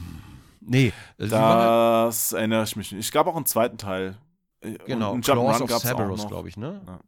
nee, 0.60 0.92
war, 1.16 2.06
Das 2.06 2.32
erinnere 2.32 2.64
ich 2.64 2.76
mich 2.76 2.92
nicht. 2.92 3.06
Es 3.06 3.12
gab 3.12 3.26
auch 3.26 3.36
einen 3.36 3.46
zweiten 3.46 3.78
Teil. 3.78 4.18
Äh, 4.60 4.76
genau, 4.86 5.12
und 5.12 5.24
Claws 5.24 5.60
of 5.62 5.70
Cerberus, 5.78 6.26
glaube 6.28 6.48
ich, 6.48 6.56
ne? 6.56 6.82
Ja. 6.86 7.00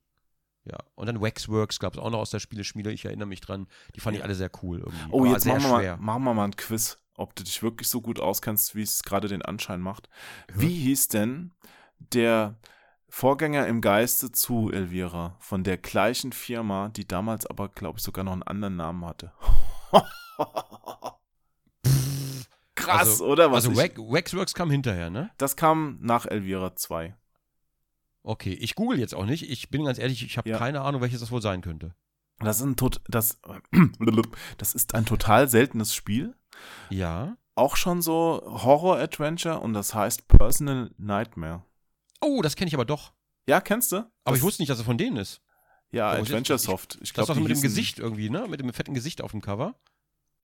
Ja. 0.65 0.79
Und 0.95 1.07
dann 1.07 1.21
Waxworks 1.21 1.79
gab 1.79 1.95
es 1.95 1.99
auch 1.99 2.11
noch 2.11 2.19
aus 2.19 2.31
der 2.31 2.39
Spieleschmiede, 2.39 2.93
ich 2.93 3.05
erinnere 3.05 3.27
mich 3.27 3.41
dran. 3.41 3.67
Die 3.97 4.01
fand 4.01 4.17
ich 4.17 4.23
alle 4.23 4.35
sehr 4.35 4.51
cool 4.63 4.81
irgendwie. 4.81 5.07
Oh, 5.11 5.25
War 5.25 5.33
jetzt 5.33 5.45
sehr 5.45 5.55
machen 5.55 5.65
wir, 5.65 5.71
mal, 5.71 5.81
schwer. 5.81 5.97
machen 5.97 6.25
wir 6.25 6.35
mal 6.35 6.45
ein 6.45 6.57
Quiz, 6.57 6.99
ob 7.21 7.35
du 7.37 7.45
dich 7.45 7.63
wirklich 7.63 7.89
so 7.89 8.01
gut 8.01 8.19
auskennst, 8.21 8.75
wie 8.75 8.83
es 8.83 9.03
gerade 9.03 9.29
den 9.29 9.43
Anschein 9.43 9.81
macht. 9.81 10.09
Wie 10.53 10.75
hieß 10.75 11.09
denn 11.09 11.53
der 11.99 12.59
Vorgänger 13.09 13.67
im 13.67 13.81
Geiste 13.81 14.33
zu 14.33 14.71
Elvira 14.71 15.37
von 15.41 15.65
der 15.65 15.77
gleichen 15.77 16.33
Firma, 16.33 16.89
die 16.89 17.07
damals 17.07 17.47
aber, 17.47 17.69
glaube 17.69 17.99
ich, 17.99 18.05
sogar 18.05 18.25
noch 18.25 18.33
einen 18.33 18.43
anderen 18.43 18.77
Namen 18.77 19.05
hatte? 19.05 19.33
Krass, 22.75 23.09
also, 23.09 23.27
oder? 23.27 23.51
Was 23.53 23.67
also 23.67 23.73
ich, 23.73 23.77
Wax, 23.79 23.99
Waxworks 23.99 24.55
kam 24.55 24.71
hinterher, 24.71 25.11
ne? 25.11 25.31
das 25.37 25.57
kam 25.57 25.99
nach 26.01 26.27
Elvira 26.27 26.75
2. 26.75 27.15
Okay, 28.23 28.53
ich 28.53 28.75
google 28.75 28.99
jetzt 28.99 29.15
auch 29.15 29.25
nicht. 29.27 29.49
Ich 29.51 29.71
bin 29.71 29.85
ganz 29.85 29.99
ehrlich, 29.99 30.25
ich 30.25 30.39
habe 30.39 30.49
Ja. 30.49 30.59
keine 30.59 30.81
Ahnung, 30.83 31.01
welches 31.01 31.21
das 31.21 31.31
wohl 31.31 31.43
sein 31.43 31.63
könnte. 31.63 31.95
Das 32.39 32.59
ist 32.59 32.63
ein, 32.65 32.77
tot, 32.77 33.01
das, 33.09 33.39
das 34.59 34.75
ist 34.75 34.95
ein 34.95 35.05
total 35.05 35.49
seltenes 35.49 35.95
Spiel. 35.95 36.35
Ja. 36.91 37.37
auch 37.55 37.77
schon 37.77 38.03
so 38.03 38.43
Horror-Adventure 38.45 39.61
und 39.61 39.73
das 39.75 39.95
heißt 39.95 40.29
Personal 40.29 40.91
Nightmare. 40.99 41.63
Oh, 42.21 42.43
das 42.43 42.57
kenne 42.57 42.69
ich 42.69 42.75
aber 42.75 42.85
doch. 42.85 43.13
Ja, 43.47 43.61
kennst 43.61 43.93
du? 43.93 43.97
Aber 43.97 44.11
das, 44.25 44.39
ich 44.39 44.43
wusste 44.43 44.63
nicht, 44.63 44.71
dass 44.71 44.79
er 44.79 44.85
von 44.85 44.99
denen 44.99 45.17
ist. 45.17 45.41
Ja, 45.91 46.15
ich- 46.15 46.21
Adventure 46.21 46.59
Soft. 46.59 46.99
Ich 47.01 47.13
Das 47.13 47.15
glaube, 47.15 47.23
ist 47.23 47.29
doch 47.31 47.35
die 47.43 47.49
mit 47.49 47.57
dem 47.57 47.63
Gesicht 47.63 47.99
irgendwie, 47.99 48.31
ne? 48.31 48.47
Mit 48.49 48.61
dem 48.61 48.73
fetten 48.73 48.95
Gesicht 48.95 49.23
auf 49.23 49.33
dem 49.33 49.41
Cover. 49.41 49.75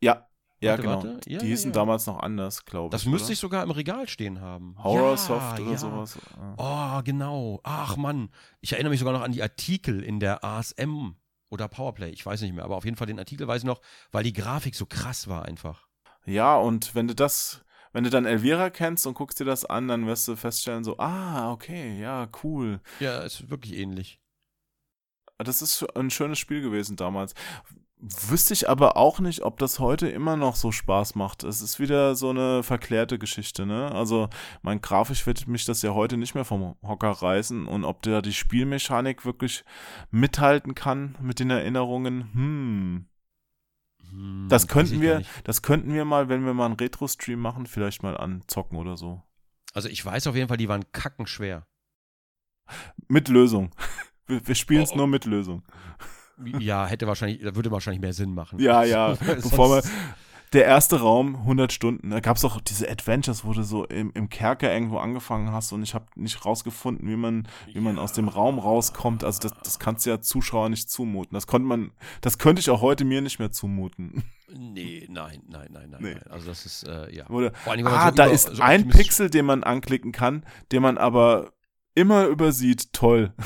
Ja, 0.00 0.26
ja, 0.60 0.70
Warte, 0.70 0.82
genau. 0.82 0.94
warte. 0.96 1.08
Ja, 1.30 1.38
die 1.38 1.44
ja, 1.44 1.50
hießen 1.50 1.70
ja. 1.70 1.74
damals 1.74 2.06
noch 2.06 2.18
anders, 2.20 2.64
glaube 2.64 2.86
ich. 2.86 2.90
Das 3.02 3.04
müsste 3.04 3.26
oder? 3.26 3.32
ich 3.34 3.38
sogar 3.38 3.62
im 3.62 3.70
Regal 3.70 4.08
stehen 4.08 4.40
haben. 4.40 4.74
Horror 4.82 5.10
ja, 5.10 5.16
Soft 5.16 5.60
oder 5.60 5.70
ja. 5.72 5.76
sowas. 5.78 6.18
Ja. 6.58 6.98
Oh, 6.98 7.02
genau. 7.04 7.60
Ach 7.62 7.96
Mann. 7.96 8.30
Ich 8.60 8.72
erinnere 8.72 8.90
mich 8.90 8.98
sogar 9.00 9.12
noch 9.12 9.20
an 9.22 9.32
die 9.32 9.42
Artikel 9.42 10.02
in 10.02 10.18
der 10.18 10.42
ASM 10.44 11.16
oder 11.50 11.68
Powerplay. 11.68 12.08
Ich 12.10 12.24
weiß 12.24 12.40
nicht 12.40 12.54
mehr, 12.54 12.64
aber 12.64 12.76
auf 12.76 12.84
jeden 12.86 12.96
Fall 12.96 13.06
den 13.06 13.18
Artikel 13.18 13.46
weiß 13.46 13.62
ich 13.62 13.66
noch, 13.66 13.82
weil 14.12 14.24
die 14.24 14.32
Grafik 14.32 14.74
so 14.74 14.86
krass 14.86 15.28
war 15.28 15.44
einfach. 15.44 15.86
Ja, 16.26 16.56
und 16.56 16.94
wenn 16.94 17.08
du 17.08 17.14
das, 17.14 17.64
wenn 17.92 18.04
du 18.04 18.10
dann 18.10 18.26
Elvira 18.26 18.68
kennst 18.70 19.06
und 19.06 19.14
guckst 19.14 19.40
dir 19.40 19.44
das 19.44 19.64
an, 19.64 19.88
dann 19.88 20.06
wirst 20.06 20.26
du 20.28 20.36
feststellen, 20.36 20.84
so, 20.84 20.98
ah, 20.98 21.52
okay, 21.52 21.98
ja, 22.00 22.28
cool. 22.42 22.80
Ja, 23.00 23.20
ist 23.20 23.48
wirklich 23.48 23.78
ähnlich. 23.78 24.20
Das 25.38 25.62
ist 25.62 25.84
ein 25.96 26.10
schönes 26.10 26.38
Spiel 26.38 26.62
gewesen 26.62 26.96
damals. 26.96 27.34
Wüsste 27.98 28.52
ich 28.52 28.68
aber 28.68 28.96
auch 28.96 29.20
nicht, 29.20 29.42
ob 29.42 29.58
das 29.58 29.78
heute 29.78 30.08
immer 30.08 30.36
noch 30.36 30.56
so 30.56 30.70
Spaß 30.70 31.14
macht. 31.14 31.44
Es 31.44 31.62
ist 31.62 31.78
wieder 31.78 32.14
so 32.14 32.30
eine 32.30 32.62
verklärte 32.62 33.18
Geschichte, 33.18 33.64
ne? 33.64 33.90
Also, 33.90 34.28
mein 34.60 34.82
grafisch 34.82 35.26
wird 35.26 35.46
mich 35.46 35.64
das 35.64 35.80
ja 35.80 35.94
heute 35.94 36.18
nicht 36.18 36.34
mehr 36.34 36.44
vom 36.44 36.76
Hocker 36.82 37.10
reißen 37.10 37.66
und 37.66 37.84
ob 37.84 38.02
da 38.02 38.20
die 38.20 38.34
Spielmechanik 38.34 39.24
wirklich 39.24 39.64
mithalten 40.10 40.74
kann 40.74 41.16
mit 41.22 41.38
den 41.38 41.48
Erinnerungen, 41.48 42.32
hm. 42.34 43.06
Hm, 44.10 44.46
Das 44.48 44.66
könnten 44.68 45.00
wir, 45.00 45.22
das 45.44 45.62
könnten 45.62 45.92
wir 45.92 46.04
mal, 46.04 46.28
wenn 46.28 46.44
wir 46.44 46.54
mal 46.54 46.66
einen 46.66 46.74
Retro-Stream 46.76 47.38
machen, 47.40 47.66
vielleicht 47.66 48.02
mal 48.02 48.16
anzocken 48.16 48.76
oder 48.78 48.96
so. 48.96 49.22
Also 49.74 49.88
ich 49.88 50.04
weiß 50.04 50.26
auf 50.26 50.34
jeden 50.36 50.48
Fall, 50.48 50.56
die 50.56 50.68
waren 50.68 50.84
kackenschwer. 50.92 51.66
Mit 53.08 53.28
Lösung. 53.28 53.70
Wir, 54.28 54.44
wir 54.44 54.54
spielen 54.56 54.82
es 54.82 54.90
Oh, 54.90 54.94
oh. 54.94 54.96
nur 54.96 55.06
mit 55.06 55.24
Lösung. 55.24 55.62
Ja, 56.58 56.84
hätte 56.88 57.06
wahrscheinlich, 57.06 57.40
würde 57.54 57.70
wahrscheinlich 57.70 58.00
mehr 58.00 58.12
Sinn 58.12 58.34
machen. 58.34 58.58
Ja, 58.58 58.82
ja. 58.82 59.14
Bevor 59.20 59.70
wir, 59.70 59.82
der 60.52 60.64
erste 60.64 61.00
Raum, 61.00 61.36
100 61.36 61.72
Stunden. 61.72 62.10
Da 62.10 62.20
gab 62.20 62.36
es 62.36 62.44
auch 62.44 62.60
diese 62.60 62.88
Adventures, 62.88 63.44
wo 63.44 63.52
du 63.52 63.62
so 63.62 63.84
im, 63.86 64.10
im 64.14 64.28
Kerker 64.28 64.72
irgendwo 64.72 64.98
angefangen 64.98 65.52
hast 65.52 65.72
und 65.72 65.82
ich 65.82 65.94
habe 65.94 66.06
nicht 66.14 66.44
rausgefunden, 66.44 67.08
wie 67.08 67.16
man, 67.16 67.48
wie 67.72 67.80
man 67.80 67.98
aus 67.98 68.12
dem 68.12 68.28
Raum 68.28 68.58
rauskommt. 68.58 69.24
Also 69.24 69.40
das, 69.48 69.52
das 69.62 69.78
kannst 69.78 70.06
du 70.06 70.10
ja 70.10 70.20
Zuschauer 70.20 70.68
nicht 70.68 70.90
zumuten. 70.90 71.34
Das 71.34 71.46
konnte 71.46 71.66
man, 71.66 71.90
das 72.20 72.38
könnte 72.38 72.60
ich 72.60 72.70
auch 72.70 72.80
heute 72.80 73.04
mir 73.04 73.20
nicht 73.20 73.38
mehr 73.38 73.50
zumuten. 73.50 74.22
Nee, 74.48 75.06
nein, 75.10 75.42
nein, 75.48 75.68
nein, 75.72 75.90
nein. 75.90 76.00
Nee. 76.02 76.14
nein. 76.14 76.22
Also 76.30 76.46
das 76.46 76.64
ist, 76.66 76.84
äh, 76.86 77.12
ja. 77.14 77.28
Oder, 77.28 77.50
Dingen, 77.74 77.86
ah, 77.88 78.10
so 78.10 78.14
da 78.14 78.26
über- 78.26 78.34
ist 78.34 78.56
so 78.56 78.62
ein 78.62 78.88
Pixel, 78.88 79.28
den 79.28 79.44
man 79.46 79.64
anklicken 79.64 80.12
kann, 80.12 80.44
den 80.70 80.82
man 80.82 80.98
aber 80.98 81.52
immer 81.94 82.26
übersieht. 82.26 82.92
Toll. 82.92 83.34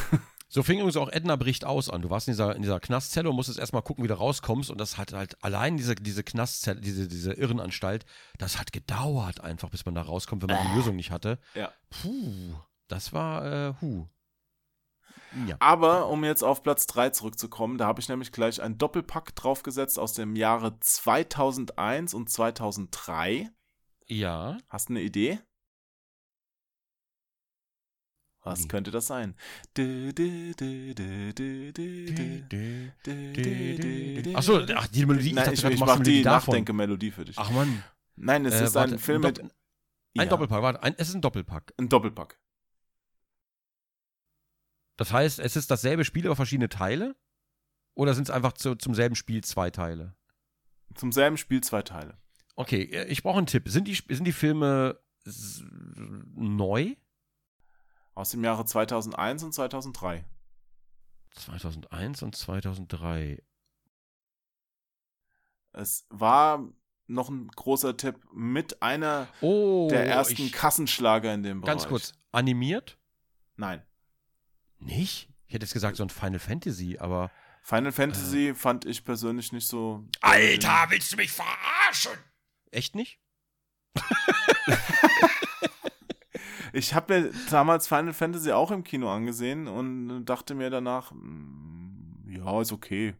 So 0.52 0.64
fing 0.64 0.78
übrigens 0.78 0.97
auch 0.97 1.09
Edna 1.12 1.36
bricht 1.36 1.64
aus 1.64 1.89
an. 1.89 2.02
Du 2.02 2.10
warst 2.10 2.27
in 2.27 2.32
dieser, 2.32 2.56
in 2.56 2.62
dieser 2.62 2.81
Knastzelle 2.81 3.31
und 3.31 3.36
musstest 3.36 3.60
erstmal 3.60 3.82
gucken, 3.82 4.02
wie 4.02 4.09
du 4.09 4.18
rauskommst. 4.18 4.68
Und 4.68 4.81
das 4.81 4.98
hat 4.98 5.12
halt 5.12 5.43
allein 5.44 5.77
diese, 5.77 5.94
diese 5.94 6.24
Knastzelle, 6.24 6.81
diese, 6.81 7.06
diese 7.06 7.32
Irrenanstalt, 7.35 8.05
das 8.36 8.59
hat 8.59 8.72
gedauert 8.72 9.40
einfach, 9.40 9.70
bis 9.70 9.85
man 9.85 9.94
da 9.94 10.02
rauskommt, 10.02 10.43
wenn 10.43 10.51
man 10.51 10.66
die 10.66 10.77
Lösung 10.77 10.97
nicht 10.97 11.12
hatte. 11.12 11.39
Ja. 11.55 11.72
Puh, 11.89 12.56
das 12.89 13.12
war, 13.12 13.47
äh, 13.47 13.74
hu. 13.81 14.09
Ja. 15.47 15.55
Aber 15.60 16.09
um 16.09 16.24
jetzt 16.24 16.43
auf 16.43 16.64
Platz 16.64 16.89
3 16.89 17.10
zurückzukommen, 17.10 17.78
da 17.78 17.86
habe 17.86 18.01
ich 18.01 18.09
nämlich 18.09 18.32
gleich 18.32 18.60
einen 18.60 18.77
Doppelpack 18.77 19.36
draufgesetzt 19.36 20.01
aus 20.01 20.14
dem 20.14 20.35
Jahre 20.35 20.81
2001 20.81 22.12
und 22.12 22.28
2003. 22.28 23.48
Ja. 24.09 24.59
Hast 24.68 24.89
du 24.89 24.94
eine 24.94 25.02
Idee? 25.02 25.39
Was 28.51 28.68
könnte 28.68 28.90
das 28.90 29.06
sein? 29.06 29.35
Achso, 34.35 34.60
ach, 34.74 34.86
die 34.89 35.06
Melodie. 35.06 35.32
Nein, 35.32 35.52
ich, 35.52 35.64
ich, 35.64 35.81
mache 35.81 36.02
die 36.02 36.22
Nachdenke-Melodie 36.22 37.10
für 37.10 37.24
dich. 37.24 37.39
Ach 37.39 37.51
man. 37.51 37.82
Nein, 38.16 38.44
es 38.47 38.60
äh, 38.60 38.64
ist 38.64 38.74
warte, 38.74 38.94
ein 38.94 38.98
Film 38.98 39.24
ein 39.24 39.28
mit. 39.28 39.40
Ein 39.40 39.51
ja. 40.14 40.24
Doppelpack, 40.27 40.62
warte, 40.62 40.82
ein, 40.82 40.94
es 40.98 41.09
ist 41.09 41.14
ein 41.14 41.20
Doppelpack. 41.20 41.72
Ein 41.78 41.89
Doppelpack. 41.89 42.39
Das 44.97 45.12
heißt, 45.12 45.39
es 45.39 45.56
ist 45.56 45.70
dasselbe 45.70 46.05
Spiel, 46.05 46.27
aber 46.27 46.36
verschiedene 46.36 46.68
Teile? 46.68 47.16
Oder 47.94 48.14
sind 48.14 48.24
es 48.24 48.31
einfach 48.31 48.52
zu, 48.52 48.74
zum 48.74 48.94
selben 48.94 49.14
Spiel 49.14 49.43
zwei 49.43 49.70
Teile? 49.70 50.14
Zum 50.94 51.12
selben 51.12 51.36
Spiel 51.36 51.62
zwei 51.62 51.82
Teile. 51.82 52.18
Okay, 52.56 53.05
ich 53.09 53.22
brauche 53.22 53.39
einen 53.39 53.47
Tipp. 53.47 53.68
Sind 53.68 53.89
die, 53.89 53.94
sind 53.94 54.24
die 54.24 54.32
Filme 54.32 55.01
neu? 56.35 56.97
Aus 58.14 58.30
dem 58.30 58.44
Jahre 58.44 58.64
2001 58.64 59.42
und 59.44 59.52
2003. 59.52 60.24
2001 61.34 62.22
und 62.22 62.36
2003. 62.36 63.42
Es 65.72 66.06
war 66.10 66.68
noch 67.06 67.28
ein 67.28 67.48
großer 67.48 67.96
Tipp 67.96 68.16
mit 68.32 68.82
einer 68.82 69.28
Oh, 69.40 69.88
der 69.90 70.06
ersten 70.06 70.42
ich, 70.42 70.52
Kassenschlager 70.52 71.32
in 71.32 71.42
dem 71.42 71.60
Bereich. 71.60 71.76
ganz 71.76 71.88
kurz. 71.88 72.12
Animiert? 72.32 72.98
Nein. 73.56 73.82
Nicht? 74.78 75.28
Ich 75.46 75.54
hätte 75.54 75.64
jetzt 75.66 75.72
gesagt, 75.72 75.96
so 75.96 76.04
ein 76.04 76.10
Final 76.10 76.38
Fantasy, 76.38 76.98
aber. 76.98 77.30
Final 77.62 77.92
Fantasy 77.92 78.54
fand 78.54 78.84
ich 78.84 79.04
persönlich 79.04 79.52
nicht 79.52 79.66
so. 79.66 80.04
willst 80.88 81.12
du 81.12 81.16
mich 81.16 81.30
verarschen? 81.32 82.12
Echt 82.70 82.94
nicht? 82.94 83.20
Ich 86.72 86.94
habe 86.94 87.12
mir 87.22 87.30
damals 87.51 87.88
Final 87.88 88.12
Fantasy 88.12 88.52
auch 88.52 88.70
im 88.70 88.84
Kino 88.84 89.10
angesehen 89.10 89.68
und 89.68 90.24
dachte 90.24 90.55
mir 90.55 90.70
danach, 90.70 91.12
mm, 91.12 92.28
ja, 92.30 92.60
ist 92.60 92.72
okay. 92.72 93.14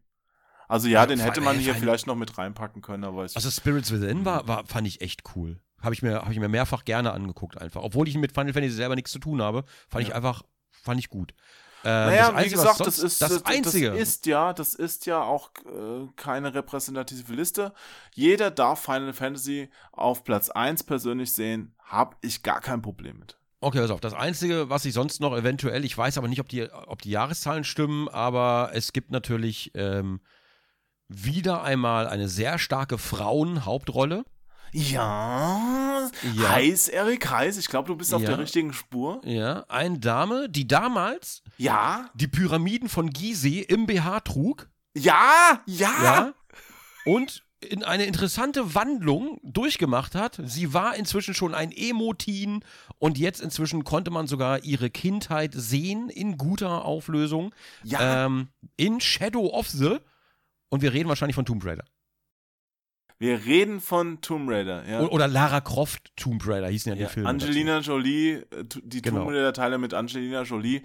Also 0.69 0.87
ja, 0.89 1.05
den 1.07 1.19
hätte 1.19 1.41
man 1.41 1.59
hier 1.59 1.75
vielleicht 1.75 2.07
noch 2.07 2.15
mit 2.17 2.39
reinpacken 2.39 2.81
können, 2.81 3.05
aber 3.05 3.25
es 3.25 3.35
Also 3.35 3.51
Spirits 3.51 3.91
Within 3.91 4.25
war, 4.25 4.47
war, 4.47 4.65
fand 4.67 4.87
ich 4.87 5.01
echt 5.01 5.23
cool. 5.35 5.61
Habe 5.83 5.95
ich, 5.95 6.03
mir, 6.03 6.23
hab 6.23 6.31
ich 6.31 6.39
mir 6.39 6.49
mehrfach 6.49 6.85
gerne 6.85 7.13
angeguckt 7.13 7.59
einfach. 7.61 7.83
Obwohl 7.83 8.07
ich 8.07 8.17
mit 8.17 8.33
Final 8.33 8.53
Fantasy 8.53 8.75
selber 8.75 8.95
nichts 8.95 9.11
zu 9.11 9.19
tun 9.19 9.41
habe, 9.43 9.65
fand 9.89 10.03
ich 10.03 10.11
Ja. 10.11 10.17
einfach, 10.17 10.43
fand 10.71 11.01
ich 11.01 11.09
gut. 11.09 11.33
Ähm, 11.83 11.91
Naja, 12.11 12.27
das 12.27 12.31
wie 12.33 12.37
Einzige, 12.37 12.57
was 12.59 12.63
gesagt, 12.65 12.81
das 12.87 12.97
sonst- 12.97 13.13
ist 13.13 13.23
das 13.23 13.47
Einzige. 13.47 13.91
Das 13.91 13.99
ist 13.99 14.27
ja, 14.27 14.53
das 14.53 14.75
ist 14.75 15.07
ja 15.07 15.23
auch 15.23 15.51
äh, 15.65 16.07
keine 16.17 16.53
repräsentative 16.53 17.33
Liste. 17.33 17.73
Jeder 18.15 18.51
darf 18.51 18.85
Final 18.85 19.15
Fantasy 19.15 19.71
auf 19.93 20.23
Platz 20.23 20.51
1 20.51 20.83
persönlich 20.85 21.33
sehen, 21.33 21.75
habe 21.83 22.15
ich 22.21 22.43
gar 22.43 22.61
kein 22.61 22.83
Problem 22.83 23.19
mit. 23.19 23.39
Okay, 23.61 23.79
pass 23.81 23.91
auf. 23.91 24.01
Das 24.01 24.15
Einzige, 24.15 24.71
was 24.71 24.85
ich 24.87 24.95
sonst 24.95 25.21
noch 25.21 25.37
eventuell, 25.37 25.85
ich 25.85 25.97
weiß 25.97 26.17
aber 26.19 26.29
nicht, 26.29 26.41
ob 26.41 26.49
die, 26.49 26.63
ob 26.71 27.03
die 27.03 27.11
Jahreszahlen 27.11 27.65
stimmen, 27.65 28.09
aber 28.09 28.71
es 28.73 28.93
gibt 28.93 29.11
natürlich 29.11 29.71
ähm, 29.75 30.21
wieder 31.09 31.63
einmal 31.63 32.07
eine 32.07 32.29
sehr 32.29 32.59
starke 32.59 32.97
Frauenhauptrolle. 32.99 34.25
Ja, 34.73 36.09
Ja. 36.35 36.49
heiß, 36.51 36.89
Erik, 36.89 37.29
heiß. 37.29 37.57
Ich 37.59 37.67
glaube, 37.69 37.89
du 37.89 37.97
bist 37.97 38.15
auf 38.15 38.23
Ja. 38.23 38.29
der 38.29 38.39
richtigen 38.39 38.73
Spur. 38.73 39.21
Ja, 39.25 39.65
eine 39.69 39.99
Dame, 39.99 40.49
die 40.49 40.67
damals 40.69 41.43
Ja, 41.57 42.09
die 42.15 42.29
Pyramiden 42.29 42.89
von 42.89 43.11
Gizeh 43.11 43.61
im 43.63 43.87
BH 43.87 44.21
trug. 44.21 44.71
ja, 44.97 45.61
ja. 45.67 45.91
Ja. 46.03 46.35
Und 47.05 47.43
in 47.61 47.85
eine 47.85 48.05
interessante 48.05 48.75
Wandlung 48.75 49.39
durchgemacht 49.43 50.15
hat. 50.15 50.41
Sie 50.45 50.73
war 50.73 50.97
inzwischen 50.97 51.35
schon 51.35 51.55
ein 51.55 51.73
Emo-Teen 51.73 52.65
und 52.99 53.19
jetzt 53.19 53.41
inzwischen 53.41 53.85
konnte 53.85 54.11
man 54.11 54.27
sogar 54.27 54.65
ihre 54.65 54.89
Kindheit 54.91 55.53
sehen 55.55 56.09
in 56.09 56.39
guter 56.39 56.85
Auflösung. 56.85 57.55
Ja. 57.85 58.27
Ähm, 58.27 58.49
in 58.77 59.01
Shadow 59.01 59.47
of 59.49 59.69
the. 59.69 59.99
Und 60.71 60.83
wir 60.83 60.93
reden 60.93 61.09
wahrscheinlich 61.09 61.35
von 61.35 61.45
Tomb 61.45 61.65
Raider. 61.65 61.85
Wir 63.19 63.45
reden 63.45 63.83
von 63.83 64.23
Tomb 64.23 64.49
Raider. 64.49 64.89
Ja. 64.89 65.01
Oder 65.03 65.29
Lara 65.29 65.61
Croft 65.61 66.11
Tomb 66.17 66.43
Raider 66.47 66.69
hießen 66.69 66.95
ja, 66.95 66.99
Ja, 66.99 67.07
die 67.07 67.13
Filme. 67.13 67.29
Angelina 67.29 67.81
Jolie, 67.81 68.37
äh, 68.37 68.65
die 68.83 69.03
Genau. 69.03 69.25
Tomb 69.25 69.31
Raider-Teile 69.33 69.77
mit 69.77 69.93
Angelina 69.93 70.43
Jolie. 70.43 70.83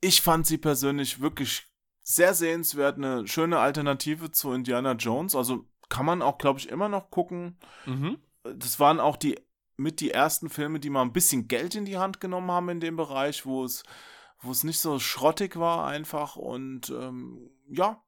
Ich 0.00 0.20
fand 0.22 0.48
sie 0.48 0.58
persönlich 0.58 1.20
wirklich 1.20 1.69
sehr 2.14 2.34
sehenswert, 2.34 2.96
eine 2.96 3.26
schöne 3.26 3.58
Alternative 3.58 4.30
zu 4.30 4.52
Indiana 4.52 4.92
Jones. 4.92 5.34
Also 5.34 5.64
kann 5.88 6.06
man 6.06 6.22
auch, 6.22 6.38
glaube 6.38 6.58
ich, 6.58 6.68
immer 6.68 6.88
noch 6.88 7.10
gucken. 7.10 7.58
Mhm. 7.86 8.18
Das 8.42 8.80
waren 8.80 9.00
auch 9.00 9.16
die 9.16 9.38
mit 9.76 10.00
die 10.00 10.10
ersten 10.10 10.50
Filme, 10.50 10.78
die 10.78 10.90
mal 10.90 11.02
ein 11.02 11.12
bisschen 11.12 11.48
Geld 11.48 11.74
in 11.74 11.86
die 11.86 11.96
Hand 11.96 12.20
genommen 12.20 12.50
haben 12.50 12.68
in 12.68 12.80
dem 12.80 12.96
Bereich, 12.96 13.46
wo 13.46 13.64
es, 13.64 13.82
wo 14.40 14.50
es 14.50 14.62
nicht 14.62 14.78
so 14.78 14.98
schrottig 14.98 15.58
war 15.58 15.86
einfach. 15.86 16.36
Und 16.36 16.90
ähm, 16.90 17.50
ja, 17.66 18.02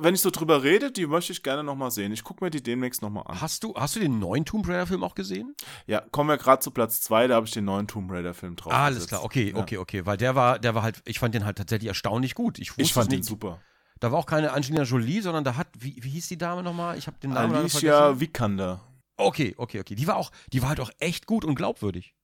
wenn 0.00 0.14
ich 0.14 0.20
so 0.20 0.30
drüber 0.30 0.62
rede, 0.62 0.90
die 0.92 1.06
möchte 1.06 1.32
ich 1.32 1.42
gerne 1.42 1.64
nochmal 1.64 1.90
sehen. 1.90 2.12
Ich 2.12 2.22
gucke 2.24 2.44
mir 2.44 2.50
die 2.50 2.62
demnächst 2.62 3.02
nochmal 3.02 3.24
an. 3.26 3.40
Hast, 3.40 3.64
du, 3.64 3.74
hast 3.74 3.96
du 3.96 4.00
den 4.00 4.18
neuen 4.18 4.44
Tomb 4.44 4.66
Raider-Film 4.68 5.02
auch 5.04 5.14
gesehen? 5.14 5.54
Ja, 5.86 6.00
kommen 6.10 6.28
wir 6.30 6.36
gerade 6.38 6.60
zu 6.62 6.70
Platz 6.70 7.00
2, 7.02 7.26
da 7.28 7.34
habe 7.36 7.46
ich 7.46 7.52
den 7.52 7.64
neuen 7.64 7.86
Tomb 7.86 8.10
Raider-Film 8.10 8.56
drauf. 8.56 8.72
Ah, 8.72 8.84
alles 8.86 9.06
klar, 9.06 9.24
okay, 9.24 9.50
Ja. 9.50 9.56
okay, 9.56 9.78
okay. 9.78 10.06
Weil 10.06 10.16
der 10.16 10.34
war, 10.34 10.58
der 10.58 10.74
war 10.74 10.82
halt, 10.82 11.02
ich 11.04 11.18
fand 11.18 11.34
den 11.34 11.44
halt 11.44 11.58
tatsächlich 11.58 11.88
erstaunlich 11.88 12.34
gut. 12.34 12.58
Ich, 12.58 12.72
Ich 12.76 12.92
fand 12.92 13.10
den 13.12 13.22
super. 13.22 13.60
Da 14.00 14.10
war 14.12 14.18
auch 14.18 14.26
keine 14.26 14.52
Angelina 14.52 14.82
Jolie, 14.84 15.20
sondern 15.20 15.44
da 15.44 15.56
hat, 15.56 15.68
wie, 15.78 15.96
wie 16.00 16.10
hieß 16.10 16.28
die 16.28 16.38
Dame 16.38 16.62
nochmal? 16.62 16.96
Ich 16.96 17.06
habe 17.06 17.18
den 17.18 17.32
Namen 17.32 17.54
Alicia. 17.54 18.18
Vikander. 18.18 18.80
Okay, 19.18 19.54
okay, 19.58 19.80
okay. 19.80 19.94
Die 19.94 20.06
war 20.06 20.16
auch, 20.16 20.30
die 20.52 20.62
war 20.62 20.70
halt 20.70 20.80
auch 20.80 20.90
echt 20.98 21.26
gut 21.26 21.44
und 21.44 21.54
glaubwürdig. 21.54 22.14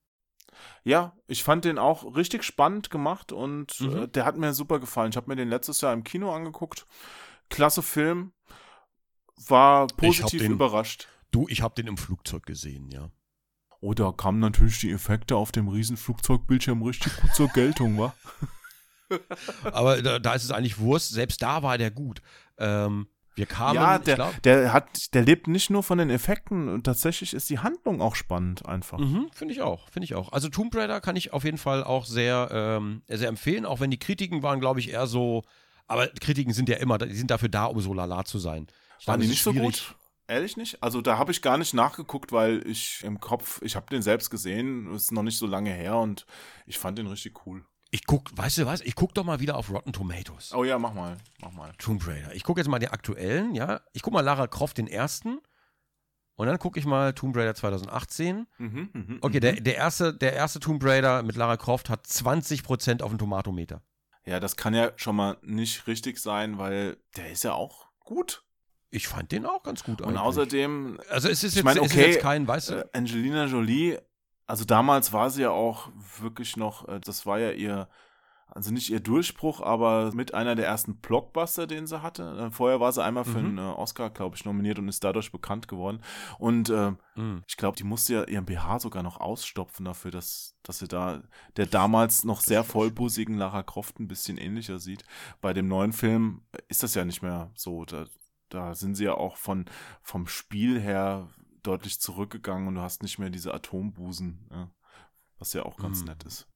Ja, 0.84 1.12
ich 1.26 1.44
fand 1.44 1.66
den 1.66 1.78
auch 1.78 2.16
richtig 2.16 2.42
spannend 2.44 2.90
gemacht 2.90 3.30
und 3.32 3.78
Mhm. 3.80 3.96
äh, 4.04 4.08
der 4.08 4.24
hat 4.24 4.38
mir 4.38 4.54
super 4.54 4.78
gefallen. 4.78 5.10
Ich 5.10 5.16
habe 5.16 5.28
mir 5.28 5.36
den 5.36 5.50
letztes 5.50 5.82
Jahr 5.82 5.92
im 5.92 6.02
Kino 6.04 6.32
angeguckt. 6.34 6.86
Klasse 7.50 7.82
Film. 7.82 8.32
War 9.48 9.86
positiv 9.88 10.40
den- 10.40 10.52
überrascht. 10.52 11.08
Du, 11.30 11.46
ich 11.48 11.62
habe 11.62 11.74
den 11.74 11.86
im 11.86 11.96
Flugzeug 11.96 12.46
gesehen, 12.46 12.90
ja. 12.90 13.10
Oh, 13.80 13.92
da 13.92 14.10
kamen 14.12 14.38
natürlich 14.38 14.80
die 14.80 14.90
Effekte 14.90 15.36
auf 15.36 15.52
dem 15.52 15.68
riesen 15.68 15.96
Flugzeugbildschirm 15.96 16.82
richtig 16.82 17.14
gut 17.16 17.34
zur 17.34 17.48
Geltung, 17.48 17.98
wa? 17.98 18.14
Aber 19.64 20.02
da, 20.02 20.18
da 20.18 20.34
ist 20.34 20.44
es 20.44 20.50
eigentlich 20.50 20.78
Wurst. 20.78 21.10
Selbst 21.10 21.42
da 21.42 21.62
war 21.62 21.78
der 21.78 21.90
gut. 21.90 22.22
Ähm, 22.58 23.06
wir 23.34 23.46
kamen, 23.46 23.74
ja, 23.74 23.96
ich 23.96 24.02
der, 24.02 24.14
glaub, 24.14 24.42
der 24.42 24.72
hat, 24.72 25.14
der 25.14 25.22
lebt 25.22 25.46
nicht 25.46 25.68
nur 25.68 25.82
von 25.82 25.98
den 25.98 26.08
Effekten 26.08 26.68
und 26.68 26.84
tatsächlich 26.84 27.34
ist 27.34 27.50
die 27.50 27.58
Handlung 27.58 28.00
auch 28.00 28.14
spannend 28.14 28.64
einfach. 28.66 28.98
Mhm, 28.98 29.28
finde 29.32 29.52
ich 29.52 29.60
auch, 29.60 29.90
finde 29.90 30.04
ich 30.04 30.14
auch. 30.14 30.32
Also 30.32 30.48
Tomb 30.48 30.74
Raider 30.74 31.02
kann 31.02 31.16
ich 31.16 31.34
auf 31.34 31.44
jeden 31.44 31.58
Fall 31.58 31.84
auch 31.84 32.06
sehr, 32.06 32.48
ähm, 32.50 33.02
sehr 33.08 33.28
empfehlen, 33.28 33.66
auch 33.66 33.80
wenn 33.80 33.90
die 33.90 33.98
Kritiken 33.98 34.42
waren, 34.42 34.58
glaube 34.58 34.80
ich, 34.80 34.90
eher 34.90 35.06
so, 35.06 35.44
aber 35.86 36.08
Kritiken 36.08 36.52
sind 36.52 36.68
ja 36.68 36.76
immer, 36.76 36.98
die 36.98 37.14
sind 37.14 37.30
dafür 37.30 37.48
da, 37.48 37.66
um 37.66 37.80
so 37.80 37.94
lala 37.94 38.24
zu 38.24 38.38
sein. 38.38 38.66
Ich 38.98 39.06
Waren 39.06 39.20
die 39.20 39.26
nicht 39.26 39.38
ist 39.38 39.44
so 39.44 39.52
schwierig. 39.52 39.66
gut? 39.88 39.94
Ehrlich 40.28 40.56
nicht? 40.56 40.82
Also 40.82 41.00
da 41.02 41.18
habe 41.18 41.30
ich 41.30 41.40
gar 41.42 41.56
nicht 41.56 41.72
nachgeguckt, 41.72 42.32
weil 42.32 42.66
ich 42.66 43.02
im 43.04 43.20
Kopf, 43.20 43.62
ich 43.62 43.76
habe 43.76 43.86
den 43.90 44.02
selbst 44.02 44.30
gesehen, 44.30 44.92
ist 44.92 45.12
noch 45.12 45.22
nicht 45.22 45.38
so 45.38 45.46
lange 45.46 45.70
her 45.72 45.96
und 45.96 46.26
ich 46.66 46.78
fand 46.78 46.98
den 46.98 47.06
richtig 47.06 47.46
cool. 47.46 47.64
Ich 47.92 48.04
guck, 48.06 48.36
weißt 48.36 48.58
du 48.58 48.66
was, 48.66 48.80
ich 48.80 48.96
guck 48.96 49.14
doch 49.14 49.22
mal 49.24 49.38
wieder 49.38 49.56
auf 49.56 49.70
Rotten 49.70 49.92
Tomatoes. 49.92 50.52
Oh 50.52 50.64
ja, 50.64 50.78
mach 50.78 50.92
mal, 50.94 51.16
mach 51.40 51.52
mal. 51.52 51.72
Tomb 51.78 52.04
Raider. 52.06 52.34
Ich 52.34 52.42
gucke 52.42 52.60
jetzt 52.60 52.68
mal 52.68 52.80
den 52.80 52.90
aktuellen, 52.90 53.54
ja. 53.54 53.80
Ich 53.92 54.02
gucke 54.02 54.14
mal 54.14 54.22
Lara 54.22 54.48
Croft 54.48 54.78
den 54.78 54.88
ersten. 54.88 55.38
Und 56.34 56.48
dann 56.48 56.58
gucke 56.58 56.78
ich 56.80 56.84
mal 56.86 57.12
Tomb 57.14 57.36
Raider 57.36 57.54
2018. 57.54 58.46
Mhm, 58.58 58.90
mhm, 58.92 59.18
Okay, 59.20 59.36
mhm. 59.36 59.40
der, 59.40 59.52
der, 59.60 59.76
erste, 59.76 60.12
der 60.12 60.32
erste 60.32 60.58
Tomb 60.58 60.84
Raider 60.84 61.22
mit 61.22 61.36
Lara 61.36 61.56
Croft 61.56 61.88
hat 61.88 62.04
20% 62.04 63.02
auf 63.02 63.10
dem 63.10 63.18
Tomatometer. 63.18 63.80
Ja, 64.26 64.40
das 64.40 64.56
kann 64.56 64.74
ja 64.74 64.90
schon 64.96 65.16
mal 65.16 65.36
nicht 65.42 65.86
richtig 65.86 66.18
sein, 66.18 66.58
weil 66.58 66.96
der 67.16 67.30
ist 67.30 67.44
ja 67.44 67.52
auch 67.52 67.86
gut. 68.00 68.42
Ich 68.90 69.08
fand 69.08 69.30
den 69.32 69.46
auch 69.46 69.62
ganz 69.62 69.84
gut 69.84 70.00
Und 70.00 70.08
eigentlich. 70.08 70.20
außerdem, 70.20 71.00
also 71.08 71.28
es 71.28 71.44
ist 71.44 71.52
ich 71.52 71.56
jetzt, 71.56 71.64
meine, 71.64 71.80
es 71.80 71.86
ist 71.86 71.92
okay, 71.92 72.10
jetzt 72.12 72.20
kein, 72.20 72.46
weißt 72.46 72.70
du, 72.70 72.74
äh, 72.74 72.88
Angelina 72.92 73.46
Jolie, 73.46 74.00
also 74.46 74.64
damals 74.64 75.12
war 75.12 75.30
sie 75.30 75.42
ja 75.42 75.50
auch 75.50 75.88
wirklich 76.20 76.56
noch, 76.56 76.88
äh, 76.88 77.00
das 77.00 77.26
war 77.26 77.38
ja 77.38 77.50
ihr, 77.52 77.88
also 78.48 78.72
nicht 78.72 78.88
ihr 78.90 79.00
Durchbruch, 79.00 79.60
aber 79.60 80.12
mit 80.14 80.32
einer 80.32 80.54
der 80.54 80.66
ersten 80.66 80.96
Blockbuster, 80.96 81.66
den 81.66 81.86
sie 81.86 82.00
hatte. 82.02 82.46
Äh, 82.46 82.50
Vorher 82.50 82.80
war 82.80 82.92
sie 82.92 83.04
einmal 83.04 83.24
für 83.24 83.38
Mhm. 83.40 83.46
einen 83.46 83.58
äh, 83.58 83.72
Oscar, 83.76 84.08
glaube 84.10 84.36
ich, 84.36 84.44
nominiert 84.44 84.78
und 84.78 84.88
ist 84.88 85.04
dadurch 85.04 85.30
bekannt 85.32 85.68
geworden. 85.68 86.00
Und 86.38 86.70
äh, 86.70 86.92
mm. 87.16 87.42
ich 87.46 87.56
glaube, 87.58 87.76
die 87.76 87.84
musste 87.84 88.14
ja 88.14 88.24
ihren 88.24 88.46
BH 88.46 88.78
sogar 88.78 89.02
noch 89.02 89.20
ausstopfen 89.20 89.84
dafür, 89.84 90.10
dass, 90.10 90.56
dass 90.62 90.78
sie 90.78 90.88
da 90.88 91.22
der 91.56 91.66
damals 91.66 92.24
noch 92.24 92.40
sehr 92.40 92.64
vollbusigen 92.64 93.36
Lara 93.36 93.62
Croft 93.62 93.98
ein 94.00 94.08
bisschen 94.08 94.38
ähnlicher 94.38 94.78
sieht. 94.78 95.04
Bei 95.42 95.52
dem 95.52 95.68
neuen 95.68 95.92
Film 95.92 96.42
ist 96.68 96.82
das 96.82 96.94
ja 96.94 97.04
nicht 97.04 97.20
mehr 97.22 97.50
so. 97.54 97.84
Da, 97.84 98.06
da 98.48 98.74
sind 98.74 98.94
sie 98.94 99.04
ja 99.04 99.14
auch 99.14 99.36
von, 99.36 99.66
vom 100.02 100.26
Spiel 100.28 100.80
her 100.80 101.28
deutlich 101.62 102.00
zurückgegangen 102.00 102.68
und 102.68 102.76
du 102.76 102.80
hast 102.80 103.02
nicht 103.02 103.18
mehr 103.18 103.28
diese 103.28 103.52
Atombusen, 103.52 104.46
ja, 104.52 104.70
was 105.38 105.52
ja 105.52 105.64
auch 105.64 105.76
ganz 105.78 105.98
Hm. 106.00 106.06
nett 106.06 106.22
ist. 106.24 106.48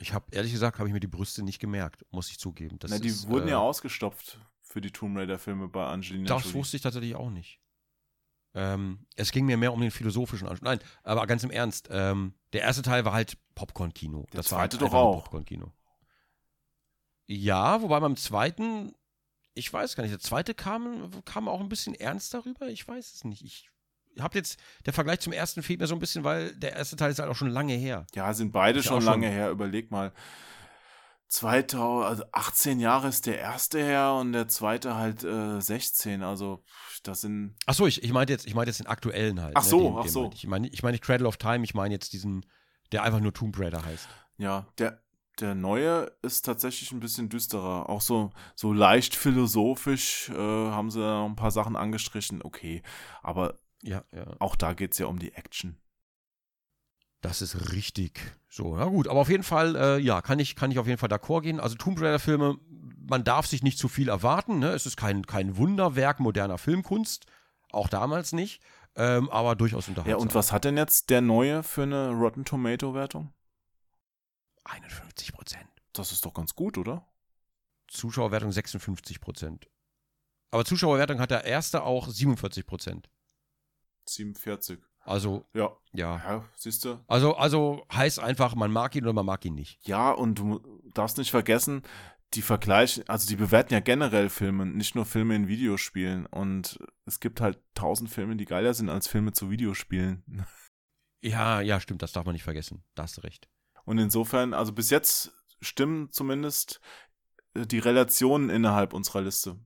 Ich 0.00 0.12
habe, 0.14 0.26
ehrlich 0.32 0.52
gesagt, 0.52 0.78
habe 0.78 0.88
ich 0.88 0.92
mir 0.94 1.00
die 1.00 1.06
Brüste 1.06 1.42
nicht 1.42 1.58
gemerkt, 1.58 2.04
muss 2.10 2.30
ich 2.30 2.38
zugeben. 2.38 2.78
Das 2.78 2.90
Na, 2.90 2.98
die 2.98 3.08
ist, 3.08 3.28
wurden 3.28 3.48
äh, 3.48 3.52
ja 3.52 3.58
ausgestopft 3.58 4.40
für 4.62 4.80
die 4.80 4.90
Tomb 4.90 5.16
Raider-Filme 5.18 5.68
bei 5.68 5.86
Angelina 5.86 6.26
Das 6.26 6.44
Jolie. 6.44 6.54
wusste 6.54 6.76
ich 6.76 6.82
tatsächlich 6.82 7.14
auch 7.16 7.30
nicht. 7.30 7.60
Ähm, 8.54 9.06
es 9.14 9.30
ging 9.30 9.44
mir 9.46 9.56
mehr 9.56 9.72
um 9.72 9.80
den 9.80 9.90
philosophischen 9.90 10.48
Anspruch. 10.48 10.64
Nein, 10.64 10.80
aber 11.04 11.26
ganz 11.26 11.44
im 11.44 11.50
Ernst, 11.50 11.88
ähm, 11.90 12.34
der 12.52 12.62
erste 12.62 12.82
Teil 12.82 13.04
war 13.04 13.12
halt 13.12 13.36
Popcorn-Kino. 13.54 14.26
Der 14.32 14.38
Das 14.38 14.50
war 14.50 14.60
halt 14.60 14.72
zweite 14.72 14.84
doch 14.84 14.94
auch. 14.94 15.22
Popcorn-Kino. 15.24 15.72
Ja, 17.26 17.80
wobei 17.82 18.00
beim 18.00 18.16
zweiten, 18.16 18.92
ich 19.54 19.72
weiß 19.72 19.94
gar 19.94 20.02
nicht, 20.02 20.12
der 20.12 20.18
zweite 20.20 20.54
kam, 20.54 21.10
kam 21.24 21.46
auch 21.48 21.60
ein 21.60 21.68
bisschen 21.68 21.94
ernst 21.94 22.34
darüber. 22.34 22.68
Ich 22.68 22.86
weiß 22.88 23.14
es 23.14 23.24
nicht. 23.24 23.42
Ich 23.44 23.70
habe 24.18 24.38
jetzt, 24.38 24.58
der 24.86 24.92
Vergleich 24.92 25.20
zum 25.20 25.32
ersten 25.32 25.62
fehlt 25.62 25.80
mir 25.80 25.86
so 25.86 25.94
ein 25.94 26.00
bisschen, 26.00 26.24
weil 26.24 26.54
der 26.56 26.74
erste 26.74 26.96
Teil 26.96 27.10
ist 27.10 27.18
halt 27.18 27.30
auch 27.30 27.36
schon 27.36 27.50
lange 27.50 27.74
her. 27.74 28.06
Ja, 28.14 28.32
sind 28.34 28.52
beide 28.52 28.82
schon 28.82 29.02
lange 29.04 29.26
schon- 29.26 29.32
her. 29.34 29.50
Überleg 29.50 29.90
mal. 29.90 30.12
2000, 31.28 32.04
also 32.08 32.24
18 32.32 32.80
Jahre 32.80 33.06
ist 33.08 33.24
der 33.26 33.38
erste 33.38 33.78
her 33.78 34.14
und 34.14 34.32
der 34.32 34.48
zweite 34.48 34.96
halt 34.96 35.22
äh, 35.22 35.60
16. 35.60 36.22
Also 36.24 36.64
das 37.04 37.20
sind. 37.20 37.54
Ach 37.66 37.74
so, 37.74 37.86
ich, 37.86 38.02
ich 38.02 38.12
meinte 38.12 38.32
jetzt, 38.32 38.46
ich 38.46 38.54
meinte 38.54 38.70
jetzt 38.70 38.80
den 38.80 38.88
aktuellen 38.88 39.40
halt. 39.40 39.56
Ach 39.56 39.62
ne, 39.62 39.68
so, 39.68 39.80
den, 39.80 39.96
ach 39.96 40.02
den 40.02 40.10
so. 40.10 40.20
meinte 40.22 40.36
Ich 40.36 40.42
Ich 40.44 40.50
meine 40.50 40.68
ich 40.68 40.82
meine 40.82 40.92
nicht 40.94 41.04
Cradle 41.04 41.28
of 41.28 41.36
Time, 41.36 41.62
ich 41.62 41.72
meine 41.74 41.94
jetzt 41.94 42.12
diesen, 42.12 42.44
der 42.90 43.04
einfach 43.04 43.20
nur 43.20 43.32
Tomb 43.32 43.56
Raider 43.60 43.84
heißt. 43.84 44.08
Ja, 44.38 44.66
der, 44.78 45.00
der 45.38 45.54
neue 45.54 46.10
ist 46.22 46.42
tatsächlich 46.44 46.90
ein 46.90 46.98
bisschen 46.98 47.28
düsterer. 47.28 47.88
Auch 47.88 48.00
so, 48.00 48.30
so 48.56 48.72
leicht 48.72 49.14
philosophisch 49.14 50.30
äh, 50.30 50.34
haben 50.34 50.90
sie 50.90 51.00
ein 51.00 51.36
paar 51.36 51.52
Sachen 51.52 51.76
angestrichen. 51.76 52.42
Okay, 52.42 52.82
aber 53.22 53.60
Ja, 53.82 54.04
ja. 54.12 54.26
auch 54.38 54.56
da 54.56 54.74
geht 54.74 54.92
es 54.92 54.98
ja 54.98 55.06
um 55.06 55.18
die 55.18 55.32
Action. 55.32 55.76
Das 57.22 57.42
ist 57.42 57.72
richtig. 57.72 58.20
So, 58.48 58.76
na 58.76 58.86
gut, 58.86 59.06
aber 59.08 59.20
auf 59.20 59.28
jeden 59.28 59.42
Fall, 59.42 59.76
äh, 59.76 59.98
ja, 59.98 60.22
kann 60.22 60.38
ich, 60.38 60.56
kann 60.56 60.70
ich 60.70 60.78
auf 60.78 60.86
jeden 60.86 60.98
Fall 60.98 61.10
d'accord 61.10 61.42
gehen. 61.42 61.60
Also 61.60 61.76
Tomb 61.76 62.00
Raider-Filme, 62.00 62.58
man 63.08 63.24
darf 63.24 63.46
sich 63.46 63.62
nicht 63.62 63.78
zu 63.78 63.88
viel 63.88 64.08
erwarten. 64.08 64.58
Ne? 64.58 64.70
Es 64.70 64.86
ist 64.86 64.96
kein, 64.96 65.26
kein 65.26 65.56
Wunderwerk 65.56 66.18
moderner 66.20 66.56
Filmkunst, 66.58 67.26
auch 67.72 67.88
damals 67.88 68.32
nicht, 68.32 68.62
ähm, 68.96 69.28
aber 69.30 69.54
durchaus 69.54 69.86
Ja, 69.86 69.90
unterhaltsam. 69.90 70.20
und 70.22 70.34
was 70.34 70.50
hat 70.52 70.64
denn 70.64 70.76
jetzt 70.78 71.10
der 71.10 71.20
neue 71.20 71.62
für 71.62 71.82
eine 71.82 72.10
Rotten 72.10 72.44
Tomato-Wertung? 72.44 73.32
51 74.64 75.32
Prozent. 75.32 75.68
Das 75.92 76.12
ist 76.12 76.24
doch 76.24 76.34
ganz 76.34 76.54
gut, 76.54 76.78
oder? 76.78 77.06
Zuschauerwertung 77.88 78.52
56 78.52 79.20
Prozent. 79.20 79.68
Aber 80.52 80.64
Zuschauerwertung 80.64 81.20
hat 81.20 81.30
der 81.30 81.44
erste 81.44 81.82
auch 81.82 82.08
47 82.08 82.66
Prozent. 82.66 83.10
47. 84.14 84.78
Also, 85.02 85.46
Ja. 85.54 85.76
ja. 85.92 86.16
Ja, 86.18 86.44
siehst 86.56 86.84
du? 86.84 87.00
Also, 87.06 87.34
also 87.34 87.84
heißt 87.92 88.20
einfach, 88.20 88.54
man 88.54 88.70
mag 88.70 88.94
ihn 88.94 89.04
oder 89.04 89.12
man 89.14 89.26
mag 89.26 89.44
ihn 89.44 89.54
nicht. 89.54 89.78
Ja, 89.86 90.10
und 90.10 90.38
du 90.38 90.60
darfst 90.94 91.16
nicht 91.18 91.30
vergessen, 91.30 91.82
die 92.34 92.42
Vergleiche, 92.42 93.02
also 93.08 93.26
die 93.28 93.36
bewerten 93.36 93.72
ja 93.74 93.80
generell 93.80 94.28
Filme, 94.28 94.66
nicht 94.66 94.94
nur 94.94 95.04
Filme 95.06 95.34
in 95.34 95.48
Videospielen. 95.48 96.26
Und 96.26 96.78
es 97.06 97.18
gibt 97.18 97.40
halt 97.40 97.58
tausend 97.74 98.10
Filme, 98.10 98.36
die 98.36 98.44
geiler 98.44 98.74
sind 98.74 98.88
als 98.88 99.08
Filme 99.08 99.32
zu 99.32 99.50
Videospielen. 99.50 100.24
Ja, 101.22 101.60
ja, 101.60 101.80
stimmt, 101.80 102.00
das 102.00 102.12
darf 102.12 102.24
man 102.24 102.32
nicht 102.32 102.44
vergessen. 102.44 102.82
Da 102.94 103.02
hast 103.02 103.18
du 103.18 103.20
recht. 103.20 103.46
Und 103.84 103.98
insofern, 103.98 104.54
also 104.54 104.72
bis 104.72 104.88
jetzt 104.88 105.32
stimmen 105.60 106.10
zumindest 106.10 106.80
äh, 107.52 107.66
die 107.66 107.78
Relationen 107.78 108.48
innerhalb 108.48 108.94
unserer 108.94 109.20
Liste. 109.20 109.58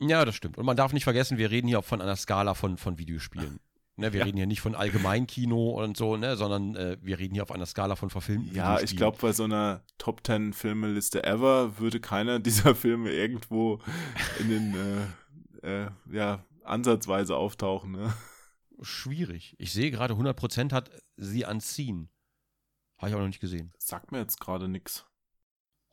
Ja, 0.00 0.24
das 0.24 0.34
stimmt. 0.34 0.58
Und 0.58 0.66
man 0.66 0.76
darf 0.76 0.92
nicht 0.92 1.04
vergessen, 1.04 1.38
wir 1.38 1.50
reden 1.50 1.68
hier 1.68 1.82
von 1.82 2.00
einer 2.02 2.16
Skala 2.16 2.54
von, 2.54 2.76
von 2.76 2.98
Videospielen. 2.98 3.60
Ne, 3.98 4.12
wir 4.12 4.20
Ja. 4.20 4.26
reden 4.26 4.36
hier 4.36 4.46
nicht 4.46 4.60
von 4.60 4.74
Allgemeinkino 4.74 5.70
und 5.82 5.96
so, 5.96 6.18
ne, 6.18 6.36
sondern 6.36 6.76
äh, 6.76 6.98
wir 7.00 7.18
reden 7.18 7.32
hier 7.32 7.42
auf 7.42 7.50
einer 7.50 7.64
Skala 7.64 7.96
von 7.96 8.10
verfilmten 8.10 8.54
Ja, 8.54 8.78
ich 8.78 8.94
glaube, 8.94 9.16
bei 9.22 9.32
so 9.32 9.44
einer 9.44 9.82
Top 9.96 10.22
Ten 10.22 10.52
Filmeliste 10.52 11.24
ever 11.24 11.78
würde 11.78 11.98
keiner 11.98 12.38
dieser 12.40 12.74
Filme 12.74 13.10
irgendwo 13.10 13.80
in 14.38 14.50
den, 14.50 14.74
äh, 15.62 15.84
äh, 15.86 15.90
ja, 16.12 16.44
ansatzweise 16.62 17.36
auftauchen, 17.36 17.92
ne? 17.92 18.12
Schwierig. 18.82 19.54
Ich 19.58 19.72
sehe 19.72 19.90
gerade, 19.90 20.12
100% 20.14 20.72
hat 20.72 20.90
sie 21.16 21.46
Unseen. 21.46 22.10
Habe 22.98 23.08
ich 23.08 23.14
auch 23.14 23.20
noch 23.20 23.26
nicht 23.28 23.40
gesehen. 23.40 23.72
Sagt 23.78 24.12
mir 24.12 24.18
jetzt 24.18 24.38
gerade 24.40 24.68
nix. 24.68 25.06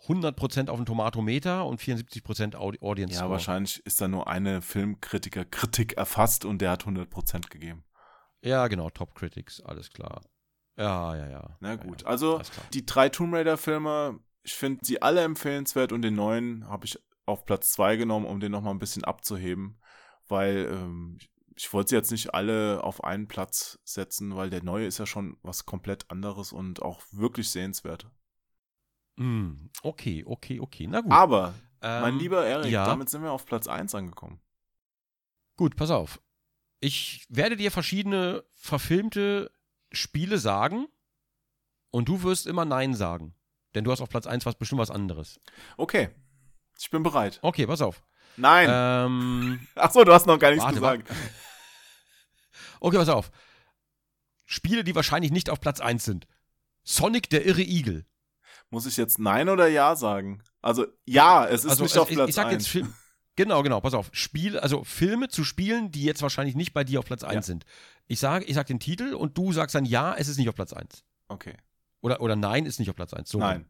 100% 0.07 0.69
auf 0.69 0.77
dem 0.77 0.85
Tomatometer 0.85 1.65
und 1.65 1.80
74% 1.81 2.55
Audi 2.55 2.80
Audience 2.81 3.13
Ja, 3.13 3.19
Score. 3.21 3.31
wahrscheinlich 3.31 3.85
ist 3.85 4.01
da 4.01 4.07
nur 4.07 4.27
eine 4.27 4.61
Filmkritiker-Kritik 4.61 5.93
erfasst 5.93 6.45
und 6.45 6.59
der 6.61 6.71
hat 6.71 6.84
100% 6.85 7.49
gegeben. 7.49 7.84
Ja, 8.41 8.67
genau, 8.67 8.89
Top 8.89 9.15
Critics, 9.15 9.61
alles 9.61 9.91
klar. 9.91 10.21
Ja, 10.75 11.15
ja, 11.15 11.30
ja. 11.30 11.57
Na 11.61 11.69
ja, 11.69 11.75
gut, 11.75 12.01
ja, 12.01 12.07
also 12.07 12.35
alles 12.35 12.51
klar. 12.51 12.65
die 12.73 12.85
drei 12.85 13.09
Tomb 13.09 13.34
Raider-Filme, 13.34 14.19
ich 14.43 14.53
finde 14.53 14.84
sie 14.85 15.01
alle 15.01 15.21
empfehlenswert 15.21 15.91
und 15.91 16.01
den 16.01 16.15
neuen 16.15 16.67
habe 16.67 16.85
ich 16.85 16.99
auf 17.25 17.45
Platz 17.45 17.71
zwei 17.71 17.95
genommen, 17.95 18.25
um 18.25 18.39
den 18.41 18.51
nochmal 18.51 18.73
ein 18.73 18.80
bisschen 18.80 19.05
abzuheben, 19.05 19.80
weil 20.27 20.67
ähm, 20.71 21.19
ich 21.55 21.71
wollte 21.71 21.89
sie 21.91 21.95
jetzt 21.95 22.11
nicht 22.11 22.34
alle 22.34 22.84
auf 22.84 23.03
einen 23.03 23.27
Platz 23.27 23.80
setzen, 23.85 24.35
weil 24.35 24.49
der 24.49 24.63
neue 24.63 24.88
ist 24.88 24.97
ja 24.97 25.05
schon 25.05 25.38
was 25.43 25.65
komplett 25.65 26.09
anderes 26.09 26.51
und 26.51 26.81
auch 26.81 27.01
wirklich 27.11 27.49
sehenswert. 27.49 28.09
Mm, 29.15 29.69
okay, 29.84 30.23
okay, 30.26 30.60
okay. 30.60 30.88
Na 30.88 31.02
gut. 31.02 31.11
Aber, 31.11 31.53
Ähm, 31.81 32.02
mein 32.02 32.18
lieber 32.19 32.45
Erik, 32.45 32.72
ja. 32.72 32.85
damit 32.85 33.10
sind 33.10 33.23
wir 33.23 33.31
auf 33.31 33.45
Platz 33.45 33.68
eins 33.68 33.94
angekommen. 33.94 34.40
Gut, 35.57 35.76
pass 35.76 35.91
auf. 35.91 36.22
Ich 36.80 37.26
werde 37.30 37.56
dir 37.57 37.72
verschiedene 37.72 38.44
verfilmte 38.53 39.52
Spiele 39.91 40.38
sagen 40.38 40.88
und 41.91 42.10
du 42.10 42.23
wirst 42.23 42.48
immer 42.48 42.65
Nein 42.65 42.94
sagen. 42.94 43.35
Denn 43.76 43.84
du 43.84 43.91
hast 43.91 44.02
auf 44.02 44.10
Platz 44.10 44.27
1 44.27 44.45
was 44.45 44.56
bestimmt 44.56 44.80
was 44.80 44.91
anderes. 44.91 45.40
Okay, 45.77 46.10
ich 46.80 46.90
bin 46.90 47.03
bereit. 47.03 47.40
Okay, 47.41 47.68
pass 47.68 47.81
auf. 47.81 48.03
Nein! 48.38 48.68
Ähm, 48.72 49.68
Ach 49.76 49.91
so, 49.91 50.03
du 50.03 50.14
hast 50.14 50.26
noch 50.26 50.40
gar 50.40 50.49
nichts 50.52 50.64
warte, 50.64 50.76
gesagt. 50.76 51.10
okay, 52.80 52.98
pass 52.98 53.10
auf. 53.10 53.31
Spiele, 54.45 54.84
die 54.84 54.95
wahrscheinlich 54.95 55.31
nicht 55.31 55.49
auf 55.49 55.60
Platz 55.60 55.80
1 55.80 56.03
sind. 56.03 56.27
Sonic 56.84 57.30
der 57.30 57.45
irre 57.45 57.61
Igel. 57.61 58.06
Muss 58.74 58.88
ich 58.88 58.98
jetzt 58.98 59.20
Nein 59.20 59.50
oder 59.50 59.68
Ja 59.68 59.95
sagen? 59.95 60.41
Also, 60.60 60.88
ja, 61.06 61.45
es 61.45 61.64
ist 61.64 61.70
also, 61.70 61.84
nicht 61.84 61.95
auf 61.95 62.10
ich, 62.10 62.16
Platz 62.16 62.30
ich 62.30 62.34
sag 62.36 62.48
1. 62.48 62.54
jetzt 62.54 62.68
Film. 62.70 62.91
Genau, 63.36 63.62
genau, 63.62 63.80
pass 63.82 63.94
auf. 63.94 64.10
Spiel, 64.14 64.58
also 64.58 64.84
Filme 64.84 65.28
zu 65.28 65.44
spielen, 65.44 65.91
die 65.91 66.04
jetzt 66.04 66.24
wahrscheinlich 66.24 66.56
nicht 66.56 66.74
bei 66.74 66.84
dir 66.84 66.98
auf 66.98 67.06
Platz 67.06 67.24
1 67.24 67.36
Ja. 67.36 67.41
sind. 67.44 67.66
Ich 68.08 68.20
sage, 68.20 68.45
ich 68.45 68.56
sag 68.56 68.66
den 68.66 68.80
Titel 68.80 69.14
und 69.14 69.38
du 69.38 69.54
sagst 69.54 69.76
dann 69.76 69.86
ja, 69.86 70.16
es 70.16 70.28
ist 70.28 70.40
nicht 70.40 70.50
auf 70.50 70.56
Platz 70.56 70.74
1. 70.74 71.04
Okay. 71.28 71.56
Oder, 72.02 72.20
oder 72.20 72.36
nein, 72.36 72.66
ist 72.66 72.80
nicht 72.80 72.90
auf 72.90 72.95
Platz 72.95 73.14
1. 73.14 73.30
So. 73.30 73.38
Nein. 73.38 73.70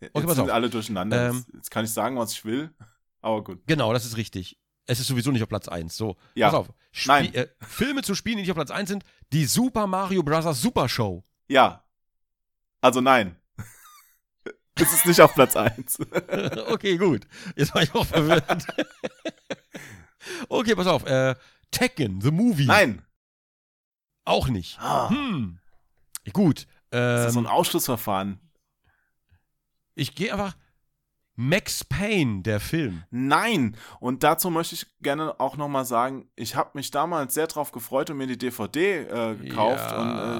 Jetzt 0.00 0.12
pass 0.14 0.22
sind 0.34 0.40
auf. 0.40 0.50
alle 0.52 0.68
durcheinander. 0.68 1.30
Ähm, 1.30 1.44
jetzt, 1.54 1.70
kann 1.70 1.84
ich 1.84 1.92
sagen, 1.92 2.18
was 2.18 2.32
ich 2.32 2.44
will. 2.44 2.74
Aber 3.20 3.44
gut. 3.44 3.62
Genau, 3.68 3.92
das 3.92 4.04
ist 4.04 4.16
richtig. 4.16 4.58
Es 4.86 4.98
ist 4.98 5.06
sowieso 5.06 5.30
nicht 5.30 5.44
auf 5.44 5.48
Platz 5.48 5.68
1. 5.68 5.96
So, 5.96 6.16
Ja. 6.34 6.48
pass 6.50 6.58
auf. 6.58 6.72
Spie 6.90 7.08
Nein. 7.08 7.34
Äh, 7.34 7.46
Filme 7.60 8.02
zu 8.02 8.16
spielen, 8.16 8.38
die 8.38 8.42
nicht 8.42 8.50
auf 8.50 8.56
Platz 8.56 8.72
1 8.72 8.88
sind, 8.88 9.04
die 9.32 9.44
Super 9.46 9.86
Mario 9.86 10.24
Bros. 10.24 10.60
Super 10.60 10.88
Show. 10.88 11.22
Ja. 11.46 11.84
Also 12.80 13.00
nein. 13.00 13.36
Es 14.76 14.92
ist 14.92 15.06
nicht 15.06 15.20
auf 15.20 15.34
Platz 15.34 15.56
1. 15.56 15.98
okay, 16.68 16.96
gut. 16.96 17.26
Jetzt 17.56 17.74
war 17.74 17.82
ich 17.82 17.94
auch 17.94 18.06
verwirrt. 18.06 18.66
okay, 20.48 20.74
pass 20.74 20.86
auf. 20.86 21.04
Äh, 21.06 21.34
Tekken, 21.70 22.20
The 22.20 22.30
Movie. 22.30 22.66
Nein. 22.66 23.02
Auch 24.24 24.48
nicht. 24.48 24.78
Ah. 24.80 25.08
Hm. 25.10 25.58
Gut. 26.32 26.66
Das 26.90 27.26
ist 27.26 27.34
so 27.34 27.40
ein 27.40 27.46
Ähm, 27.46 27.50
Ausschlussverfahren. 27.50 28.38
ich 29.94 30.14
gehe 30.14 30.32
einfach. 30.32 30.56
Max 31.36 31.82
Payne, 31.84 32.42
der 32.42 32.60
Film. 32.60 33.02
Nein. 33.10 33.76
Und 34.00 34.22
dazu 34.22 34.50
möchte 34.50 34.74
ich 34.76 34.86
gerne 35.02 35.38
auch 35.40 35.56
nochmal 35.56 35.84
sagen, 35.84 36.28
ich 36.36 36.54
habe 36.56 36.70
mich 36.74 36.90
damals 36.90 37.34
sehr 37.34 37.46
drauf 37.48 37.72
gefreut 37.72 38.10
und 38.10 38.18
mir 38.18 38.26
die 38.28 38.38
DVD 38.38 38.98
äh, 39.02 39.34
gekauft. 39.34 39.90
Ja, 39.90 40.00
und, 40.00 40.38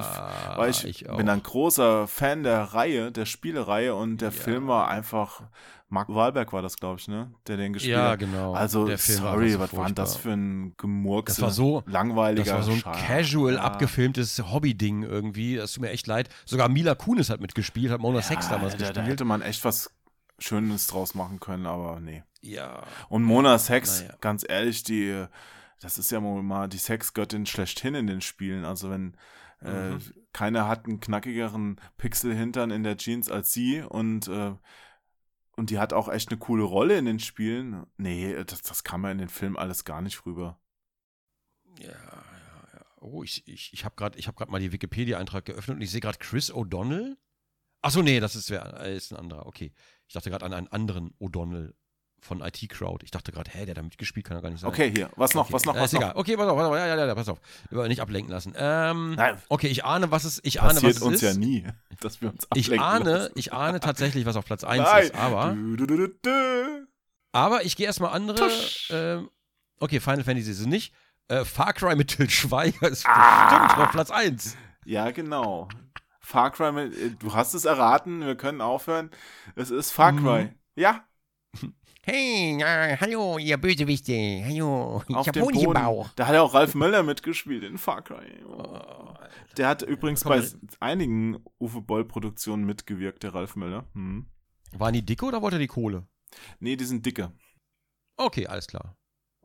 äh, 0.53 0.57
weil 0.57 0.69
ich, 0.69 0.85
ich 0.85 1.05
bin 1.07 1.27
ein 1.29 1.43
großer 1.43 2.07
Fan 2.07 2.43
der 2.43 2.61
Reihe, 2.61 3.11
der 3.11 3.25
Spielereihe 3.25 3.93
und 3.95 4.21
der 4.21 4.29
Ja. 4.29 4.35
Film 4.43 4.67
war 4.67 4.87
einfach. 4.87 5.43
Mark 5.87 6.09
Wahlberg 6.09 6.51
war 6.51 6.63
das, 6.63 6.77
glaube 6.77 6.99
ich, 6.99 7.07
ne? 7.07 7.31
Der 7.47 7.57
den 7.57 7.71
gespielt 7.71 7.93
Ja, 7.95 8.09
hat. 8.09 8.19
genau. 8.19 8.53
Also, 8.53 8.87
Der 8.87 8.97
Film 8.97 9.21
war 9.21 9.33
sorry, 9.33 9.45
einfach 9.53 9.59
was 9.61 9.69
so 9.71 9.77
war 9.77 9.85
denn 9.85 9.95
das 9.95 10.15
für 10.17 10.31
ein 10.31 10.73
Gemurks? 10.77 11.35
Das 11.35 11.41
war 11.43 11.51
so- 11.51 11.83
langweiliger 11.85 12.43
Das 12.43 12.53
war 12.55 12.63
so 12.63 12.71
ein 12.71 12.79
Scheiß. 12.79 13.05
casual 13.05 13.53
Ja. 13.53 13.61
abgefilmtes 13.61 14.41
Hobby-Ding 14.51 15.03
irgendwie. 15.03 15.57
Das 15.57 15.73
tut 15.73 15.81
mir 15.81 15.91
echt 15.91 16.07
leid. 16.07 16.29
Sogar 16.45 16.69
Mila 16.69 16.95
Kunis 16.95 17.29
hat 17.29 17.39
mitgespielt, 17.39 17.91
hat 17.91 18.01
Mona 18.01 18.23
Sex 18.23 18.49
damals 18.49 18.73
da, 18.73 18.79
da 18.79 18.85
gespielt. 18.87 19.07
hätte 19.07 19.25
man 19.25 19.43
echt 19.43 19.63
was 19.63 19.91
Schönes 20.39 20.87
draus 20.87 21.15
machen 21.15 21.39
können, 21.39 21.65
aber 21.65 21.99
nee. 21.99 22.23
ja. 22.41 22.83
Und 23.09 23.23
Mona 23.23 23.57
Sex, 23.57 24.01
Naja. 24.01 24.17
ganz 24.21 24.45
ehrlich, 24.47 24.83
die, 24.83 25.25
das 25.79 25.97
ist 25.97 26.11
ja 26.11 26.19
mal 26.19 26.67
die 26.67 26.77
Sexgöttin 26.77 27.45
schlechthin 27.45 27.95
in 27.95 28.07
den 28.07 28.21
Spielen. 28.21 28.65
Also 28.65 28.89
wenn 28.89 29.15
äh, 29.61 29.91
Mhm. 29.91 30.01
keiner 30.33 30.67
hat 30.67 30.85
einen 30.85 30.99
knackigeren 30.99 31.79
Pixelhintern 31.97 32.71
in 32.71 32.83
der 32.83 32.97
Jeans 32.97 33.29
als 33.29 33.53
sie 33.53 33.81
und 33.81 34.27
äh, 34.27 34.53
und 35.57 35.69
die 35.69 35.79
hat 35.79 35.93
auch 35.93 36.09
echt 36.09 36.29
eine 36.29 36.37
coole 36.37 36.63
Rolle 36.63 36.97
in 36.97 37.05
den 37.05 37.19
Spielen. 37.19 37.85
Nee, 37.95 38.43
das, 38.43 38.61
das 38.61 38.83
kam 38.83 39.05
ja 39.05 39.11
in 39.11 39.17
den 39.19 39.29
Film 39.29 39.55
alles 39.55 39.85
gar 39.85 40.01
nicht 40.01 40.25
rüber. 40.25 40.59
Ja, 41.79 41.87
ja, 41.87 41.93
ja. 42.73 42.85
Oh, 42.99 43.23
ich, 43.23 43.47
ich, 43.47 43.71
ich 43.73 43.85
habe 43.85 43.95
gerade 43.95 44.19
hab 44.19 44.49
mal 44.49 44.59
die 44.59 44.73
Wikipedia-Eintrag 44.73 45.45
geöffnet 45.45 45.77
und 45.77 45.81
ich 45.81 45.91
sehe 45.91 46.01
gerade 46.01 46.17
Chris 46.19 46.51
O'Donnell. 46.53 47.15
Achso, 47.81 48.01
nee, 48.01 48.19
das 48.19 48.35
ist, 48.35 48.49
wer, 48.49 48.81
äh, 48.81 48.97
ist 48.97 49.13
ein 49.13 49.17
anderer. 49.19 49.45
Okay. 49.45 49.71
Ich 50.07 50.13
dachte 50.13 50.29
gerade 50.29 50.45
an 50.45 50.53
einen 50.53 50.67
anderen 50.67 51.13
O'Donnell 51.19 51.73
von 52.21 52.41
IT 52.41 52.67
Crowd. 52.69 53.03
Ich 53.03 53.11
dachte 53.11 53.31
gerade, 53.31 53.51
hä, 53.51 53.65
der 53.65 53.71
hat 53.73 53.77
da 53.77 53.81
mitgespielt, 53.83 54.25
kann 54.25 54.35
er 54.37 54.41
gar 54.41 54.49
nicht 54.49 54.59
sein. 54.61 54.69
Okay, 54.69 54.89
hier, 54.91 55.09
was 55.15 55.33
noch, 55.35 55.43
Okay, 55.45 55.53
was 55.53 55.65
noch, 55.65 55.75
äh, 55.75 55.79
was 55.79 55.85
ist 55.85 55.93
noch? 55.93 56.01
egal. 56.01 56.13
Okay, 56.15 56.37
pass 56.37 56.47
auf, 56.47 56.57
pass 56.57 56.65
auf, 56.67 56.75
ja, 56.75 56.87
ja, 56.87 57.05
ja, 57.05 57.15
pass 57.15 57.29
auf. 57.29 57.39
Wir 57.69 57.87
nicht 57.87 58.01
ablenken 58.01 58.31
lassen. 58.31 58.53
Ähm, 58.57 59.13
Nein. 59.15 59.37
okay, 59.49 59.67
ich 59.67 59.85
ahne, 59.85 60.09
was 60.09 60.23
es, 60.23 60.39
ich 60.43 60.59
ahne, 60.61 60.69
was 60.75 60.81
Passiert 60.81 60.95
es 60.97 61.01
uns 61.03 61.15
ist. 61.15 61.21
ja 61.21 61.33
nie, 61.37 61.67
dass 62.01 62.21
wir 62.21 62.29
uns 62.31 62.47
Ich 62.55 62.67
ablenken 62.67 62.85
ahne, 62.87 63.11
lassen. 63.17 63.31
ich 63.35 63.53
ahne 63.53 63.79
tatsächlich, 63.79 64.25
was 64.25 64.35
auf 64.37 64.45
Platz 64.45 64.63
1 64.63 64.83
Nein. 64.83 65.03
ist, 65.03 65.15
aber, 65.15 65.53
Du, 65.53 65.85
du, 65.85 66.07
du, 66.07 66.87
aber 67.31 67.63
ich 67.65 67.75
gehe 67.75 67.85
erstmal 67.85 68.11
andere. 68.13 68.49
Ähm, 68.89 69.29
okay, 69.79 69.99
Final 69.99 70.23
Fantasy 70.23 70.49
ist 70.51 70.61
es 70.61 70.65
nicht. 70.65 70.93
Äh, 71.27 71.43
Far 71.45 71.73
Cry 71.73 71.95
mit 71.95 72.07
Til 72.15 72.29
Schweiger 72.29 72.87
ist 72.89 73.05
Ah. 73.07 73.65
bestimmt 73.65 73.85
auf 73.87 73.91
Platz 73.91 74.09
1. 74.11 74.55
Ja, 74.85 75.11
genau. 75.11 75.67
Far 76.25 76.51
Cry, 76.51 76.71
mit, 76.71 76.97
äh, 76.97 77.11
du 77.11 77.33
hast 77.33 77.53
es 77.53 77.65
erraten, 77.65 78.25
wir 78.25 78.35
können 78.35 78.59
aufhören. 78.61 79.11
Es 79.55 79.69
ist 79.69 79.91
Far 79.91 80.11
Mhm. 80.11 80.17
Cry. 80.23 80.49
Ja, 80.75 81.05
Hey, 82.07 82.61
äh, 82.61 82.97
hallo, 82.97 83.39
ihr 83.39 83.57
Bösewichte. 83.57 84.13
Hallo, 84.45 85.01
ich 85.07 85.15
auf 85.15 85.27
hab 85.27 85.35
Honig 85.37 85.63
im. 85.63 85.73
Bauch. 85.73 86.09
Da 86.15 86.27
hat 86.27 86.35
ja 86.35 86.41
auch 86.43 86.53
Ralf 86.53 86.75
Möller 86.75 87.01
mitgespielt 87.01 87.63
in 87.63 87.79
Far 87.79 88.03
Cry. 88.03 88.43
Oh, 88.47 89.13
Der 89.57 89.67
hat 89.67 89.81
übrigens 89.81 90.21
Komm, 90.23 90.33
bei 90.39 90.43
einigen 90.79 91.43
Uwe 91.59 91.81
Boll-Produktionen 91.81 92.63
mitgewirkt, 92.65 93.23
der 93.23 93.33
Ralf 93.33 93.55
Möller. 93.55 93.85
Hm. 93.93 94.27
Waren 94.73 94.93
die 94.93 95.03
dicke 95.05 95.25
oder 95.25 95.41
wollte 95.41 95.55
er 95.55 95.59
die 95.59 95.67
Kohle? 95.67 96.05
Nee, 96.59 96.75
die 96.75 96.85
sind 96.85 97.03
dicke. 97.05 97.31
Okay, 98.17 98.45
alles 98.45 98.67
klar. 98.67 98.95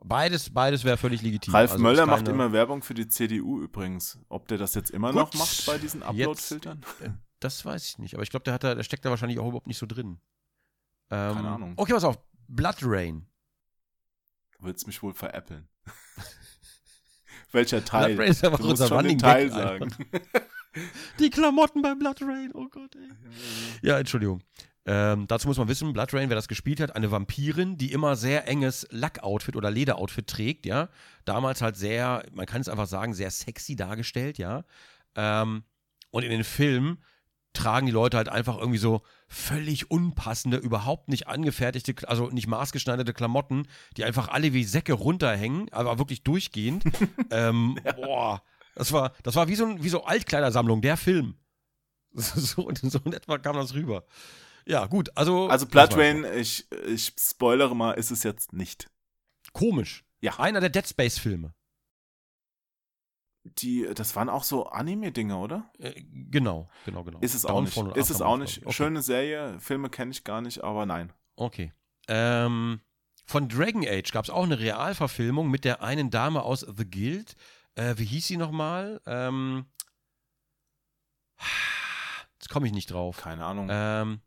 Beides, 0.03 0.49
beides 0.49 0.83
wäre 0.83 0.97
völlig 0.97 1.21
legitim. 1.21 1.53
Ralf 1.53 1.71
Also 1.73 1.83
Möller 1.83 2.05
macht 2.07 2.27
immer 2.27 2.51
Werbung 2.51 2.81
für 2.81 2.93
die 2.95 3.07
CDU 3.07 3.61
übrigens. 3.61 4.17
Ob 4.29 4.47
der 4.47 4.57
das 4.57 4.73
jetzt 4.73 4.89
immer 4.91 5.09
Gut, 5.11 5.15
noch 5.21 5.33
macht 5.35 5.65
bei 5.67 5.77
diesen 5.77 6.01
Upload-Filtern? 6.01 6.83
Das 7.39 7.63
weiß 7.65 7.85
ich 7.87 7.97
nicht, 7.99 8.13
aber 8.15 8.23
ich 8.23 8.29
glaube, 8.31 8.43
der, 8.43 8.53
hat 8.53 8.63
da- 8.63 8.75
der 8.75 8.83
steckt 8.83 9.05
da 9.05 9.09
wahrscheinlich 9.11 9.39
auch 9.39 9.45
überhaupt 9.47 9.67
nicht 9.67 9.77
so 9.77 9.85
drin. 9.85 10.19
Ähm, 11.11 11.35
Keine 11.35 11.49
Ahnung. 11.49 11.73
Okay, 11.77 11.93
pass 11.93 12.03
auf. 12.03 12.17
Blood 12.47 12.77
Rain. 12.81 13.27
Du 14.57 14.65
willst 14.65 14.87
mich 14.87 15.01
wohl 15.03 15.13
veräppeln. 15.13 15.67
Welcher 17.51 17.83
Teil? 17.83 18.15
Blood 18.15 18.19
Rain 18.21 18.31
ist 18.31 18.43
einfach 18.45 18.59
du 18.59 18.67
musst 18.67 18.79
schon 18.79 18.89
den 18.89 18.97
Running 18.97 19.17
Teil 19.19 19.49
Gag 19.49 19.53
sagen. 19.53 19.95
Die 21.19 21.29
Klamotten 21.29 21.81
bei 21.81 21.93
Blood 21.95 22.21
Rain, 22.21 22.51
oh 22.53 22.67
Gott, 22.69 22.95
ey. 22.95 23.09
Ja, 23.81 23.99
Entschuldigung. 23.99 24.41
Ähm, 24.85 25.27
dazu 25.27 25.47
muss 25.47 25.57
man 25.57 25.67
wissen, 25.67 25.93
Blood 25.93 26.13
Rain, 26.13 26.29
wer 26.29 26.35
das 26.35 26.47
gespielt 26.47 26.79
hat, 26.79 26.95
eine 26.95 27.11
Vampirin, 27.11 27.77
die 27.77 27.91
immer 27.91 28.15
sehr 28.15 28.47
enges 28.47 28.87
Lackoutfit 28.89 29.55
oder 29.55 29.69
Lederoutfit 29.69 30.27
trägt, 30.27 30.65
ja. 30.65 30.89
Damals 31.23 31.61
halt 31.61 31.75
sehr, 31.75 32.23
man 32.33 32.47
kann 32.47 32.61
es 32.61 32.69
einfach 32.69 32.87
sagen, 32.87 33.13
sehr 33.13 33.29
sexy 33.29 33.75
dargestellt, 33.75 34.39
ja. 34.39 34.63
Ähm, 35.15 35.63
und 36.09 36.23
in 36.23 36.31
den 36.31 36.43
Filmen 36.43 37.03
tragen 37.53 37.85
die 37.85 37.91
Leute 37.91 38.17
halt 38.17 38.29
einfach 38.29 38.57
irgendwie 38.57 38.77
so 38.77 39.01
völlig 39.27 39.91
unpassende, 39.91 40.57
überhaupt 40.57 41.09
nicht 41.09 41.27
angefertigte, 41.27 42.07
also 42.07 42.29
nicht 42.29 42.47
maßgeschneiderte 42.47 43.13
Klamotten, 43.13 43.67
die 43.97 44.03
einfach 44.03 44.29
alle 44.29 44.53
wie 44.53 44.63
Säcke 44.63 44.93
runterhängen, 44.93 45.71
aber 45.71 45.99
wirklich 45.99 46.23
durchgehend. 46.23 46.83
ähm, 47.29 47.77
Boah, 47.95 48.41
das 48.75 48.91
war, 48.93 49.13
das 49.23 49.35
war 49.35 49.47
wie 49.47 49.55
so, 49.55 49.65
ein, 49.65 49.83
wie 49.83 49.89
so 49.89 50.05
Altkleidersammlung, 50.05 50.81
der 50.81 50.97
Film. 50.97 51.35
So, 52.13 52.69
so 52.73 52.99
in 53.05 53.13
etwa 53.13 53.37
kam 53.37 53.55
das 53.55 53.73
rüber. 53.73 54.03
Ja, 54.65 54.85
gut, 54.85 55.09
also. 55.15 55.47
Also 55.47 55.65
das 55.65 55.71
Blood 55.71 55.91
war's 55.91 55.99
Rain, 55.99 56.25
ich, 56.37 56.67
ich 56.87 57.13
spoilere 57.19 57.75
mal, 57.75 57.93
ist 57.93 58.11
es 58.11 58.23
jetzt 58.23 58.53
nicht. 58.53 58.89
Komisch. 59.53 60.05
Ja. 60.21 60.39
Einer 60.39 60.59
der 60.59 60.69
Dead 60.69 60.87
Space-Filme. 60.87 61.53
Die, 63.43 63.87
das 63.95 64.15
waren 64.15 64.29
auch 64.29 64.43
so 64.43 64.67
Anime-Dinge, 64.67 65.35
oder? 65.35 65.71
Äh, 65.79 66.03
genau, 66.03 66.69
genau, 66.85 67.03
genau. 67.03 67.19
Ist 67.21 67.33
es 67.33 67.43
auch 67.43 67.61
nicht. 67.61 67.75
Downfall 67.75 67.97
Ist 67.97 68.11
es 68.11 68.21
auch 68.21 68.37
nicht. 68.37 68.63
Okay. 68.63 68.71
Schöne 68.71 69.01
Serie, 69.01 69.59
Filme 69.59 69.89
kenne 69.89 70.11
ich 70.11 70.23
gar 70.23 70.41
nicht, 70.41 70.63
aber 70.63 70.85
nein. 70.85 71.11
Okay. 71.35 71.73
Ähm, 72.07 72.81
von 73.25 73.49
Dragon 73.49 73.83
Age 73.87 74.11
gab 74.11 74.25
es 74.25 74.29
auch 74.29 74.43
eine 74.43 74.59
Realverfilmung 74.59 75.49
mit 75.49 75.65
der 75.65 75.81
einen 75.81 76.11
Dame 76.11 76.43
aus 76.43 76.59
The 76.59 76.87
Guild. 76.89 77.35
Äh, 77.73 77.95
wie 77.97 78.05
hieß 78.05 78.27
sie 78.27 78.37
nochmal? 78.37 79.01
Ähm, 79.07 79.65
jetzt 82.33 82.49
komme 82.49 82.67
ich 82.67 82.73
nicht 82.73 82.91
drauf. 82.91 83.17
Keine 83.17 83.45
Ahnung. 83.45 83.69
Ähm, 83.71 84.21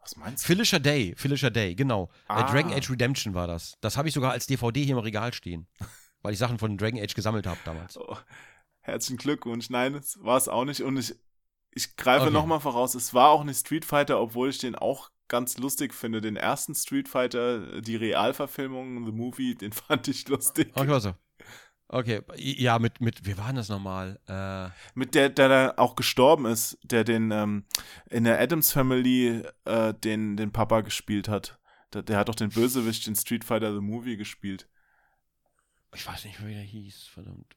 Was 0.00 0.16
meinst 0.16 0.44
du? 0.44 0.46
Felicia 0.46 0.78
Day, 0.78 1.14
Felicia 1.16 1.50
Day, 1.50 1.74
genau. 1.74 2.10
Ah. 2.28 2.40
Äh, 2.40 2.52
Dragon 2.52 2.72
Age 2.72 2.90
Redemption 2.90 3.34
war 3.34 3.46
das. 3.46 3.74
Das 3.80 3.96
habe 3.96 4.08
ich 4.08 4.14
sogar 4.14 4.32
als 4.32 4.46
DVD 4.46 4.82
hier 4.84 4.96
im 4.96 5.02
Regal 5.02 5.32
stehen. 5.32 5.66
weil 6.22 6.32
ich 6.32 6.38
Sachen 6.38 6.58
von 6.58 6.76
Dragon 6.76 7.00
Age 7.00 7.14
gesammelt 7.14 7.46
habe 7.46 7.58
damals. 7.64 7.96
Oh, 7.96 8.16
herzlichen 8.80 9.16
Glückwunsch. 9.18 9.70
Nein, 9.70 9.94
es 9.94 10.18
war 10.22 10.36
es 10.36 10.48
auch 10.48 10.64
nicht. 10.64 10.82
Und 10.82 10.98
ich, 10.98 11.14
ich 11.72 11.96
greife 11.96 12.24
Okay. 12.24 12.32
nochmal 12.32 12.60
voraus, 12.60 12.94
es 12.94 13.14
war 13.14 13.30
auch 13.30 13.44
nicht 13.44 13.58
Street 13.60 13.84
Fighter, 13.84 14.20
obwohl 14.20 14.50
ich 14.50 14.58
den 14.58 14.74
auch 14.74 15.10
ganz 15.28 15.58
lustig 15.58 15.94
finde. 15.94 16.20
Den 16.20 16.36
ersten 16.36 16.74
Street 16.74 17.08
Fighter, 17.08 17.80
die 17.80 17.96
Realverfilmung, 17.96 19.06
The 19.06 19.12
Movie, 19.12 19.54
den 19.54 19.72
fand 19.72 20.08
ich 20.08 20.28
lustig. 20.28 20.72
Okay, 20.74 20.88
was 20.88 21.04
so. 21.04 21.14
Okay, 21.92 22.22
ja, 22.36 22.78
mit, 22.78 23.00
mit, 23.00 23.26
wie 23.26 23.36
war 23.36 23.48
denn 23.48 23.56
das 23.56 23.68
nochmal? 23.68 24.20
Äh, 24.28 24.68
Mit 24.94 25.16
der, 25.16 25.28
der 25.28 25.48
da 25.48 25.74
auch 25.76 25.96
gestorben 25.96 26.46
ist, 26.46 26.78
der 26.84 27.02
den 27.02 27.32
ähm, 27.32 27.64
in 28.08 28.22
der 28.22 28.40
Adams 28.40 28.70
Family 28.70 29.42
äh, 29.64 29.92
den, 29.94 30.36
den 30.36 30.52
Papa 30.52 30.82
gespielt 30.82 31.28
hat. 31.28 31.58
Der, 31.92 32.04
der 32.04 32.18
hat 32.18 32.28
doch 32.28 32.36
den 32.36 32.50
Bösewicht 32.50 33.08
in 33.08 33.16
Street 33.16 33.42
Fighter 33.44 33.74
The 33.74 33.80
Movie 33.80 34.16
gespielt. 34.16 34.68
ich 35.92 36.06
weiß 36.06 36.26
nicht, 36.26 36.46
wie 36.46 36.54
der 36.54 36.62
hieß, 36.62 37.08
verdammt. 37.08 37.56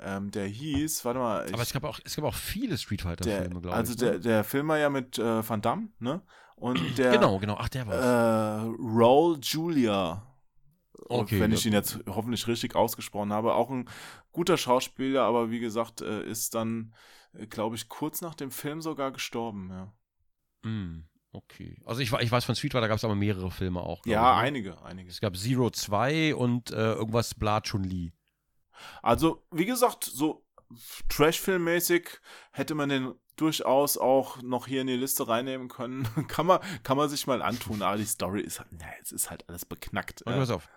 Ähm, 0.00 0.30
der 0.30 0.48
hieß, 0.48 1.06
warte 1.06 1.18
mal, 1.18 1.46
ich, 1.46 1.54
Aber 1.54 1.62
es 1.62 1.72
gab 1.72 1.84
auch, 1.84 1.98
es 2.04 2.14
gab 2.14 2.26
auch 2.26 2.34
viele 2.34 2.76
Street 2.76 3.00
Fighter-Filme, 3.00 3.62
glaube 3.62 3.74
also 3.74 3.92
ich. 3.92 3.98
der, 3.98 4.12
ne? 4.12 4.20
der 4.20 4.44
Film 4.44 4.68
war 4.68 4.76
ja 4.76 4.90
mit 4.90 5.18
äh, 5.18 5.48
Van 5.48 5.62
Damme, 5.62 5.88
ne? 5.98 6.20
Und 6.56 6.78
der 6.98 7.12
genau, 7.12 7.38
genau. 7.38 7.56
Ach, 7.58 7.70
der 7.70 7.86
war 7.86 7.94
äh, 7.94 8.70
Raul 8.78 9.38
Julia. 9.40 10.26
Okay, 11.08 11.40
wenn 11.40 11.52
ich 11.52 11.66
ihn 11.66 11.72
jetzt 11.72 12.00
hoffentlich 12.08 12.46
richtig 12.48 12.74
ausgesprochen 12.74 13.32
habe. 13.32 13.54
Auch 13.54 13.70
ein 13.70 13.88
guter 14.32 14.56
Schauspieler, 14.56 15.22
aber 15.22 15.50
wie 15.50 15.60
gesagt, 15.60 16.00
äh, 16.00 16.24
ist 16.26 16.54
dann 16.54 16.94
glaube 17.50 17.76
ich, 17.76 17.88
kurz 17.88 18.20
nach 18.20 18.34
dem 18.34 18.50
Film 18.50 18.80
sogar 18.80 19.12
gestorben, 19.12 19.68
ja. 19.70 19.92
Hm, 20.64 21.06
okay. 21.32 21.80
Also 21.84 22.00
ich, 22.00 22.12
ich 22.12 22.30
weiß 22.30 22.44
von 22.44 22.56
Street 22.56 22.72
Fighter 22.72 22.88
gab 22.88 22.96
es 22.96 23.04
aber 23.04 23.14
mehrere 23.14 23.50
Filme 23.50 23.80
auch. 23.80 24.04
Ja, 24.06 24.32
ich, 24.32 24.36
ne? 24.36 24.46
einige, 24.46 24.82
einige. 24.82 25.10
Es 25.10 25.20
gab 25.20 25.36
Zero 25.36 25.70
2 25.70 26.34
und 26.34 26.70
äh, 26.70 26.94
irgendwas 26.94 27.34
Bla 27.34 27.60
Chun-Li. 27.60 28.12
Also, 29.02 29.46
wie 29.50 29.66
gesagt, 29.66 30.04
so 30.04 30.44
Trash-Film-mäßig 31.08 32.20
hätte 32.52 32.74
man 32.74 32.88
den 32.88 33.14
durchaus 33.36 33.98
auch 33.98 34.42
noch 34.42 34.66
hier 34.66 34.80
in 34.80 34.86
die 34.86 34.96
Liste 34.96 35.28
reinnehmen 35.28 35.68
können. 35.68 36.08
kann, 36.28 36.46
man, 36.46 36.60
kann 36.82 36.96
man 36.96 37.08
sich 37.08 37.26
mal 37.26 37.42
antun, 37.42 37.82
aber 37.82 37.98
die 37.98 38.04
Story 38.04 38.40
ist 38.40 38.58
halt, 38.58 38.70
na, 38.72 38.86
es 39.02 39.12
ist 39.12 39.30
halt 39.30 39.48
alles 39.48 39.64
beknackt. 39.64 40.22
Okay, 40.26 40.34
Äh, 40.34 40.38
pass 40.38 40.50
auf. 40.50 40.68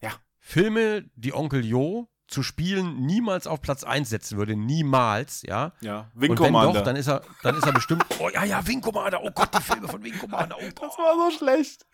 Ja. 0.00 0.12
Filme, 0.38 1.10
die 1.14 1.34
Onkel 1.34 1.64
Jo 1.64 2.08
zu 2.28 2.42
spielen 2.42 3.06
niemals 3.06 3.46
auf 3.46 3.62
Platz 3.62 3.84
1 3.84 4.08
setzen 4.08 4.36
würde. 4.36 4.54
Niemals, 4.54 5.42
ja. 5.42 5.72
ja, 5.80 6.10
Wing 6.14 6.30
Und 6.30 6.40
wenn 6.40 6.46
Commander. 6.46 6.80
doch, 6.80 6.84
dann 6.84 6.96
ist 6.96 7.08
er, 7.08 7.22
dann 7.42 7.56
ist 7.56 7.66
er 7.66 7.72
bestimmt. 7.72 8.04
Oh 8.20 8.28
ja, 8.28 8.44
ja, 8.44 8.66
Wing 8.66 8.80
Commander. 8.80 9.22
Oh 9.22 9.30
Gott, 9.30 9.54
die 9.54 9.62
Filme 9.62 9.88
von 9.88 10.02
Wing 10.02 10.18
Commander. 10.18 10.56
Oh 10.58 10.70
Gott. 10.74 10.82
das 10.82 10.98
war 10.98 11.30
so 11.30 11.36
schlecht. 11.38 11.86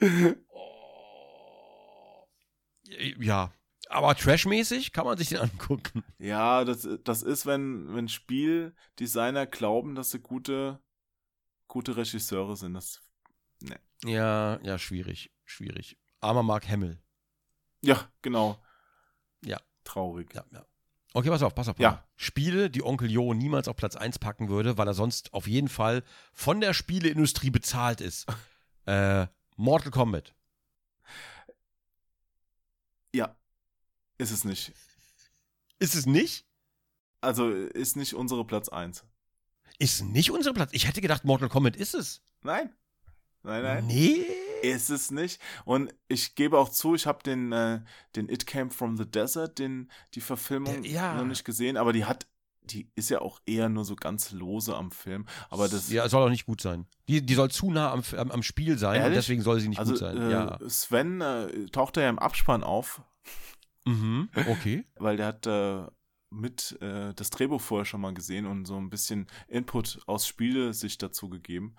Ja, 3.20 3.52
aber 3.88 4.14
trashmäßig 4.14 4.92
kann 4.92 5.04
man 5.04 5.16
sich 5.16 5.28
den 5.28 5.38
angucken. 5.38 6.02
Ja, 6.18 6.64
das, 6.64 6.88
das 7.04 7.22
ist, 7.22 7.46
wenn, 7.46 7.94
wenn 7.94 8.08
Spieldesigner 8.08 9.46
glauben, 9.46 9.94
dass 9.94 10.10
sie 10.10 10.20
gute, 10.20 10.80
gute 11.68 11.96
Regisseure 11.96 12.56
sind. 12.56 12.74
Das, 12.74 13.00
Ja, 14.04 14.58
ja, 14.62 14.78
schwierig, 14.78 15.30
schwierig. 15.44 15.98
Armer 16.20 16.42
Mark 16.42 16.68
Hamill. 16.68 16.98
Ja, 17.86 18.08
genau. 18.22 18.62
Ja. 19.44 19.58
Traurig. 19.84 20.34
Ja, 20.34 20.44
ja. 20.52 20.64
Okay, 21.12 21.30
pass 21.30 21.42
auf, 21.42 21.54
pass 21.54 21.68
auf. 21.68 21.76
pass 21.76 21.82
Ja. 21.82 22.04
Spiele, 22.16 22.70
die 22.70 22.82
Onkel 22.82 23.10
Jo 23.10 23.34
niemals 23.34 23.68
auf 23.68 23.76
Platz 23.76 23.94
1 23.94 24.18
packen 24.18 24.48
würde, 24.48 24.78
weil 24.78 24.88
er 24.88 24.94
sonst 24.94 25.32
auf 25.32 25.46
jeden 25.46 25.68
Fall 25.68 26.02
von 26.32 26.60
der 26.60 26.74
Spieleindustrie 26.74 27.50
bezahlt 27.50 28.00
ist. 28.00 28.26
äh, 28.86 29.26
Mortal 29.56 29.92
Kombat. 29.92 30.34
Ja, 33.14 33.36
ist 34.18 34.32
es 34.32 34.44
nicht. 34.44 34.72
Ist 35.78 35.94
es 35.94 36.06
nicht? 36.06 36.46
Also 37.20 37.50
ist 37.50 37.96
nicht 37.96 38.14
unsere 38.14 38.44
Platz 38.44 38.68
1. 38.68 39.04
Ist 39.78 40.02
nicht 40.02 40.30
unser 40.30 40.52
Platz. 40.52 40.70
Ich 40.72 40.88
hätte 40.88 41.00
gedacht, 41.00 41.24
Mortal 41.24 41.48
Kombat 41.48 41.76
ist 41.76 41.94
es. 41.94 42.22
Nein. 42.42 42.74
Nein, 43.44 43.62
nein. 43.62 43.86
Nee. 43.86 44.26
Ist 44.72 44.90
es 44.90 45.10
nicht. 45.10 45.40
Und 45.64 45.94
ich 46.08 46.34
gebe 46.34 46.58
auch 46.58 46.68
zu, 46.68 46.94
ich 46.94 47.06
habe 47.06 47.22
den, 47.22 47.52
äh, 47.52 47.80
den 48.16 48.28
It 48.28 48.46
Came 48.46 48.70
from 48.70 48.96
the 48.96 49.04
Desert, 49.10 49.58
den, 49.58 49.90
die 50.14 50.20
Verfilmung 50.20 50.82
Der- 50.82 50.90
ja. 50.90 51.14
noch 51.14 51.24
nicht 51.26 51.44
gesehen, 51.44 51.76
aber 51.76 51.92
die 51.92 52.04
hat, 52.04 52.26
die 52.62 52.90
ist 52.94 53.10
ja 53.10 53.20
auch 53.20 53.40
eher 53.44 53.68
nur 53.68 53.84
so 53.84 53.94
ganz 53.94 54.30
lose 54.32 54.74
am 54.74 54.90
Film. 54.90 55.26
Aber 55.50 55.68
das, 55.68 55.90
Ja, 55.90 56.08
soll 56.08 56.22
auch 56.22 56.30
nicht 56.30 56.46
gut 56.46 56.60
sein. 56.62 56.86
Die, 57.08 57.20
die 57.24 57.34
soll 57.34 57.50
zu 57.50 57.70
nah 57.70 57.92
am, 57.92 58.02
am, 58.16 58.30
am 58.30 58.42
Spiel 58.42 58.78
sein 58.78 59.12
deswegen 59.12 59.42
soll 59.42 59.60
sie 59.60 59.68
nicht 59.68 59.78
also 59.78 59.92
gut 59.92 60.00
sein. 60.00 60.16
äh, 60.16 60.30
ja. 60.30 60.58
Sven 60.68 61.20
äh, 61.20 61.66
taucht 61.66 61.96
ja 61.98 62.08
im 62.08 62.18
Abspann 62.18 62.62
auf, 62.64 63.02
Mhm. 63.86 64.30
Okay. 64.48 64.86
weil 64.96 65.18
der 65.18 65.26
hat 65.26 65.46
äh, 65.46 65.84
mit 66.30 66.78
äh, 66.80 67.12
das 67.14 67.28
Drehbuch 67.30 67.60
vorher 67.60 67.84
schon 67.84 68.00
mal 68.00 68.14
gesehen 68.14 68.46
und 68.46 68.64
so 68.64 68.76
ein 68.78 68.88
bisschen 68.90 69.26
Input 69.46 70.00
aus 70.06 70.26
Spiele 70.26 70.72
sich 70.72 70.96
dazu 70.98 71.28
gegeben. 71.28 71.76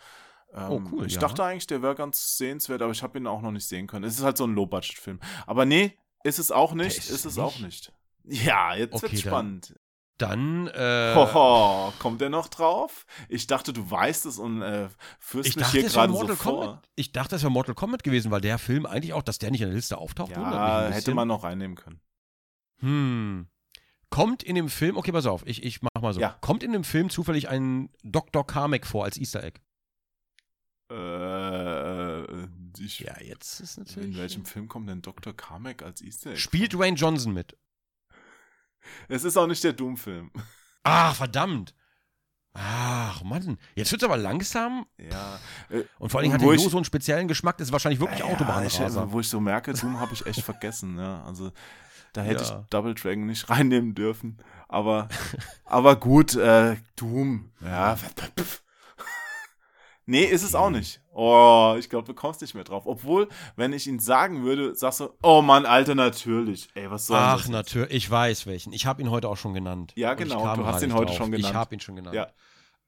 Ähm, 0.55 0.69
Oh, 0.69 0.81
cool, 0.91 1.05
Ich 1.07 1.13
ja. 1.15 1.19
dachte 1.19 1.43
eigentlich, 1.43 1.67
der 1.67 1.81
wäre 1.81 1.95
ganz 1.95 2.37
sehenswert, 2.37 2.81
aber 2.81 2.91
ich 2.91 3.03
habe 3.03 3.17
ihn 3.17 3.27
auch 3.27 3.41
noch 3.41 3.51
nicht 3.51 3.67
sehen 3.67 3.87
können. 3.87 4.05
Es 4.05 4.17
ist 4.17 4.23
halt 4.23 4.37
so 4.37 4.45
ein 4.45 4.53
Low-Budget-Film. 4.55 5.19
Aber 5.45 5.65
nee, 5.65 5.97
ist 6.23 6.39
es 6.39 6.51
auch 6.51 6.73
nicht. 6.73 6.97
ist 6.97 7.09
Ist 7.09 7.25
es 7.25 7.35
nicht? 7.35 7.43
auch 7.45 7.59
nicht. 7.59 7.91
Ja, 8.23 8.73
jetzt 8.75 8.93
Okay, 8.93 9.03
wird's 9.11 9.21
dann- 9.23 9.31
spannend. 9.31 9.75
Dann, 10.17 10.67
äh, 10.67 11.13
Hoho, 11.13 11.91
kommt 11.99 12.21
der 12.21 12.29
noch 12.29 12.47
drauf? 12.47 13.05
Ich 13.27 13.47
dachte, 13.47 13.73
du 13.73 13.91
weißt 13.91 14.25
es 14.27 14.39
und 14.39 14.61
äh, 14.61 14.87
führst 15.19 15.49
ich 15.49 15.55
mich 15.57 15.65
dachte, 15.65 15.79
hier 15.81 15.89
gerade 15.89 16.13
so 16.13 16.25
vor. 16.35 16.59
Kombat. 16.61 16.89
Ich 16.95 17.11
dachte, 17.11 17.35
es 17.35 17.41
wäre 17.43 17.51
Mortal 17.51 17.75
Kombat 17.75 18.01
gewesen, 18.01 18.31
weil 18.31 18.39
der 18.39 18.57
Film 18.57 18.85
eigentlich 18.85 19.11
auch, 19.11 19.23
dass 19.23 19.39
der 19.39 19.51
nicht 19.51 19.59
in 19.59 19.67
der 19.67 19.75
Liste 19.75 19.97
auftaucht, 19.97 20.31
Ja, 20.31 20.87
hätte 20.89 21.13
man 21.13 21.27
noch 21.27 21.43
reinnehmen 21.43 21.75
können. 21.75 21.99
Hm. 22.79 23.47
Kommt 24.09 24.41
in 24.43 24.55
dem 24.55 24.69
Film, 24.69 24.95
okay, 24.95 25.11
pass 25.11 25.25
auf, 25.25 25.45
ich, 25.45 25.63
ich 25.63 25.81
mach 25.81 26.01
mal 26.01 26.13
so. 26.13 26.21
Ja. 26.21 26.37
Kommt 26.39 26.63
in 26.63 26.71
dem 26.71 26.85
Film 26.85 27.09
zufällig 27.09 27.49
ein 27.49 27.89
Dr. 28.03 28.47
Carmack 28.47 28.87
vor 28.87 29.03
als 29.03 29.17
Easter 29.17 29.43
Egg? 29.43 29.59
Äh, 30.89 32.45
ich, 32.79 32.99
Ja, 32.99 33.19
jetzt 33.21 33.59
ist 33.59 33.77
natürlich. 33.77 34.09
in 34.09 34.17
welchem 34.17 34.45
Film 34.45 34.67
kommt 34.67 34.89
denn 34.89 35.01
Dr. 35.01 35.33
Carmack 35.35 35.83
als 35.83 36.01
Easter 36.01 36.31
Egg? 36.31 36.39
Spielt 36.39 36.73
Dwayne 36.73 36.97
Johnson 36.97 37.33
mit? 37.33 37.57
Es 39.07 39.23
ist 39.23 39.37
auch 39.37 39.47
nicht 39.47 39.63
der 39.63 39.73
Doom-Film. 39.73 40.31
Ach, 40.83 41.15
verdammt. 41.15 41.73
Ach, 42.53 43.21
Mann. 43.23 43.57
Jetzt 43.75 43.91
wird's 43.91 44.03
aber 44.03 44.15
langsam. 44.17 44.85
Ja. 44.97 45.39
Äh, 45.69 45.83
Und 45.99 46.09
vor 46.09 46.19
allen 46.19 46.29
Dingen 46.29 46.33
hat 46.41 46.41
der 46.49 46.69
so 46.69 46.77
einen 46.77 46.85
speziellen 46.85 47.27
Geschmack. 47.27 47.57
Das 47.57 47.67
ist 47.67 47.71
wahrscheinlich 47.71 47.99
wirklich 47.99 48.19
ja, 48.19 48.25
Autobahnraser. 48.25 49.11
Wo 49.11 49.19
ich 49.19 49.27
so 49.27 49.39
merke, 49.41 49.73
Doom 49.73 49.99
habe 49.99 50.13
ich 50.13 50.25
echt 50.25 50.41
vergessen. 50.41 50.97
Ja. 50.97 51.23
Also 51.25 51.51
da 52.13 52.21
hätte 52.21 52.43
Ja. 52.45 52.59
ich 52.61 52.69
Double 52.69 52.93
Dragon 52.93 53.25
nicht 53.25 53.49
reinnehmen 53.49 53.93
dürfen. 53.95 54.37
Aber, 54.69 55.09
aber 55.65 55.97
gut, 55.97 56.35
äh, 56.35 56.77
Doom. 56.95 57.51
Ja. 57.61 57.97
Nee, 60.07 60.23
ist 60.25 60.43
es 60.43 60.53
auch 60.53 60.69
nicht. 60.69 61.01
Oh, 61.13 61.75
ich 61.79 61.89
glaube, 61.89 62.05
du 62.05 62.13
kommst 62.13 62.41
nicht 62.41 62.53
mehr 62.53 62.63
drauf. 62.63 62.83
Obwohl, 62.85 63.27
wenn 63.55 63.73
ich 63.73 63.87
ihn 63.87 63.99
sagen 63.99 64.43
würde, 64.43 64.75
sagst 64.75 64.99
du, 64.99 65.09
oh 65.23 65.41
Mann, 65.41 65.65
Alter, 65.65 65.95
natürlich. 65.95 66.67
Ey, 66.75 66.91
was 66.91 67.07
soll 67.07 67.17
Ach, 67.19 67.37
das? 67.37 67.49
natürlich. 67.49 67.91
Ich 67.91 68.11
weiß 68.11 68.45
welchen. 68.45 68.71
Ich 68.73 68.85
habe 68.85 69.01
ihn 69.01 69.09
heute 69.09 69.27
auch 69.29 69.37
schon 69.37 69.53
genannt. 69.55 69.93
Ja, 69.95 70.13
genau, 70.13 70.55
du 70.55 70.65
hast 70.65 70.83
ihn 70.83 70.93
heute 70.93 71.07
drauf. 71.07 71.17
schon 71.17 71.31
genannt. 71.31 71.49
Ich 71.49 71.53
habe 71.55 71.73
ihn 71.75 71.79
schon 71.79 71.95
genannt. 71.95 72.15
Ja. 72.15 72.27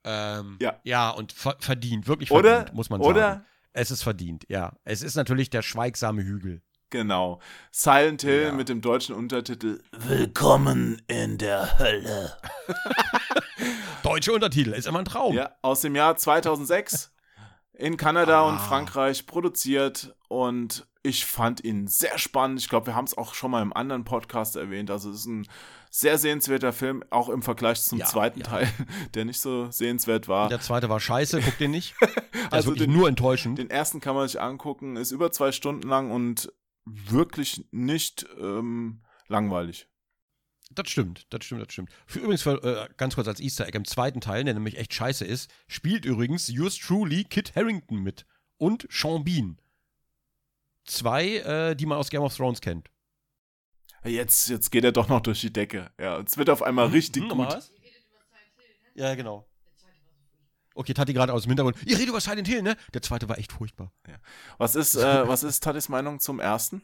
Ähm, 0.03 0.57
Ja. 0.61 0.75
ja, 0.83 1.09
und 1.09 1.31
ver 1.33 1.55
verdient, 1.59 2.07
wirklich 2.07 2.29
Oder- 2.31 2.55
verdient, 2.57 2.75
muss 2.75 2.89
man 2.89 3.01
sagen. 3.01 3.09
oder- 3.09 3.45
Es 3.73 3.89
ist 3.91 4.03
verdient, 4.03 4.45
ja. 4.47 4.73
Es 4.83 5.01
ist 5.01 5.15
natürlich 5.15 5.49
der 5.49 5.61
schweigsame 5.63 6.23
Hügel. 6.23 6.61
Genau. 6.89 7.39
Silent 7.71 8.21
Hill 8.21 8.43
Ja. 8.43 8.51
mit 8.53 8.69
dem 8.69 8.81
deutschen 8.81 9.13
Untertitel 9.15 9.81
Willkommen 9.91 11.01
in 11.07 11.37
der 11.37 11.77
Hölle. 11.79 12.37
Deutsche 14.03 14.33
Untertitel, 14.33 14.71
ist 14.73 14.87
immer 14.87 14.99
ein 14.99 15.05
Traum. 15.05 15.33
Ja, 15.35 15.51
aus 15.61 15.81
dem 15.81 15.95
Jahr 15.95 16.15
2006 16.15 17.13
in 17.73 17.97
Kanada 17.97 18.41
und 18.41 18.55
Ah. 18.55 18.59
Frankreich 18.59 19.25
produziert 19.27 20.15
und 20.29 20.87
ich 21.03 21.25
fand 21.25 21.63
ihn 21.63 21.87
sehr 21.87 22.17
spannend. 22.17 22.59
Ich 22.59 22.67
glaube, 22.69 22.87
wir 22.87 22.95
haben 22.95 23.05
es 23.05 23.17
auch 23.17 23.33
schon 23.33 23.51
mal 23.51 23.61
im 23.61 23.71
anderen 23.71 24.03
Podcast 24.03 24.55
erwähnt. 24.57 24.91
Also 24.91 25.09
es 25.11 25.19
ist 25.19 25.25
ein 25.27 25.47
sehr 25.89 26.17
sehenswerter 26.17 26.73
Film, 26.73 27.01
auch 27.11 27.29
im 27.29 27.41
Vergleich 27.41 27.81
zum 27.81 27.99
Ja, 27.99 28.05
zweiten 28.05 28.39
ja. 28.41 28.45
Teil, 28.45 28.67
der 29.13 29.23
nicht 29.25 29.39
so 29.39 29.71
sehenswert 29.71 30.27
war. 30.27 30.49
Der 30.49 30.59
zweite 30.59 30.89
war 30.89 30.99
scheiße, 30.99 31.39
guck 31.41 31.57
den 31.59 31.71
nicht. 31.71 31.95
Also 32.51 32.73
den- 32.73 32.91
nur 32.93 33.07
enttäuschend. 33.09 33.57
Den 33.57 33.69
ersten 33.69 33.99
kann 33.99 34.15
man 34.15 34.25
sich 34.27 34.39
angucken, 34.39 34.95
ist 34.95 35.11
über 35.11 35.31
zwei 35.31 35.51
Stunden 35.51 35.87
lang 35.87 36.11
und 36.11 36.51
wirklich 36.85 37.65
nicht 37.71 38.25
ähm, 38.39 39.01
langweilig. 39.27 39.89
Das 40.71 40.89
stimmt, 40.89 41.25
das 41.29 41.45
stimmt, 41.45 41.61
das 41.65 41.71
stimmt. 41.73 41.89
Für 42.05 42.19
übrigens, 42.19 42.41
für, 42.41 42.61
äh, 42.63 42.89
ganz 42.97 43.15
kurz 43.15 43.27
als 43.27 43.39
Easter 43.39 43.65
Egg, 43.67 43.77
im 43.77 43.85
zweiten 43.85 44.21
Teil, 44.21 44.43
der 44.43 44.53
nämlich 44.53 44.77
echt 44.77 44.93
scheiße 44.93 45.25
ist, 45.25 45.49
spielt 45.67 46.05
übrigens 46.05 46.47
yours 46.49 46.77
truly 46.77 47.23
Kit 47.23 47.55
Harrington 47.55 47.99
mit. 48.03 48.25
Und 48.57 48.87
Sean 48.91 49.23
Bean. 49.23 49.59
Zwei, 50.85 51.37
äh, 51.37 51.75
die 51.75 51.85
man 51.85 51.97
aus 51.97 52.09
Game 52.09 52.21
of 52.21 52.35
Thrones 52.35 52.59
kennt. 52.61 52.89
Jetzt, 54.03 54.47
jetzt 54.49 54.71
geht 54.71 54.83
er 54.83 54.91
doch 54.91 55.09
noch 55.09 55.21
durch 55.21 55.41
die 55.41 55.51
Decke. 55.51 55.91
Ja, 55.99 56.19
es 56.19 56.37
wird 56.37 56.49
auf 56.49 56.61
einmal 56.63 56.87
richtig 56.87 57.23
Hm, 57.23 57.29
gut. 57.29 57.47
was? 57.47 57.71
Ja, 58.95 59.13
genau. 59.15 59.45
Okay, 60.73 60.93
Tati 60.93 61.13
gerade 61.13 61.33
aus 61.33 61.43
dem 61.43 61.49
Hintergrund. 61.49 61.77
Ihr 61.85 61.95
redet 61.97 62.09
über 62.09 62.21
Silent 62.21 62.47
Hill, 62.47 62.61
ne? 62.61 62.77
Der 62.93 63.01
zweite 63.01 63.27
war 63.27 63.37
echt 63.37 63.51
furchtbar. 63.51 63.91
Was 64.59 64.75
ist, 64.75 64.95
äh, 64.95 65.27
was 65.27 65.43
ist 65.43 65.63
Tatis 65.63 65.89
Meinung 65.89 66.19
zum 66.19 66.39
ersten? 66.39 66.83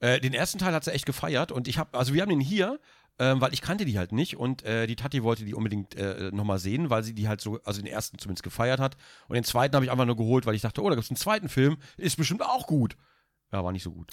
Äh, 0.00 0.20
den 0.20 0.34
ersten 0.34 0.58
Teil 0.58 0.74
hat 0.74 0.84
sie 0.84 0.92
echt 0.92 1.06
gefeiert 1.06 1.52
und 1.52 1.68
ich 1.68 1.78
habe, 1.78 1.96
also 1.98 2.12
wir 2.14 2.22
haben 2.22 2.30
den 2.30 2.40
hier, 2.40 2.80
ähm, 3.18 3.40
weil 3.40 3.52
ich 3.52 3.60
kannte 3.60 3.84
die 3.84 3.98
halt 3.98 4.12
nicht 4.12 4.36
und 4.38 4.64
äh, 4.64 4.86
die 4.86 4.96
Tati 4.96 5.22
wollte 5.22 5.44
die 5.44 5.54
unbedingt 5.54 5.94
äh, 5.94 6.30
nochmal 6.32 6.58
sehen, 6.58 6.88
weil 6.90 7.02
sie 7.02 7.14
die 7.14 7.28
halt 7.28 7.40
so, 7.42 7.60
also 7.64 7.80
den 7.82 7.86
ersten 7.92 8.18
zumindest 8.18 8.42
gefeiert 8.42 8.80
hat. 8.80 8.96
Und 9.28 9.34
den 9.34 9.44
zweiten 9.44 9.74
habe 9.74 9.84
ich 9.84 9.90
einfach 9.90 10.06
nur 10.06 10.16
geholt, 10.16 10.46
weil 10.46 10.54
ich 10.54 10.62
dachte, 10.62 10.82
oh, 10.82 10.88
da 10.88 10.94
gibt 10.94 11.04
es 11.04 11.10
einen 11.10 11.16
zweiten 11.18 11.48
Film, 11.50 11.76
ist 11.98 12.16
bestimmt 12.16 12.42
auch 12.42 12.66
gut. 12.66 12.96
Ja, 13.52 13.64
war 13.64 13.72
nicht 13.72 13.82
so 13.82 13.90
gut. 13.90 14.12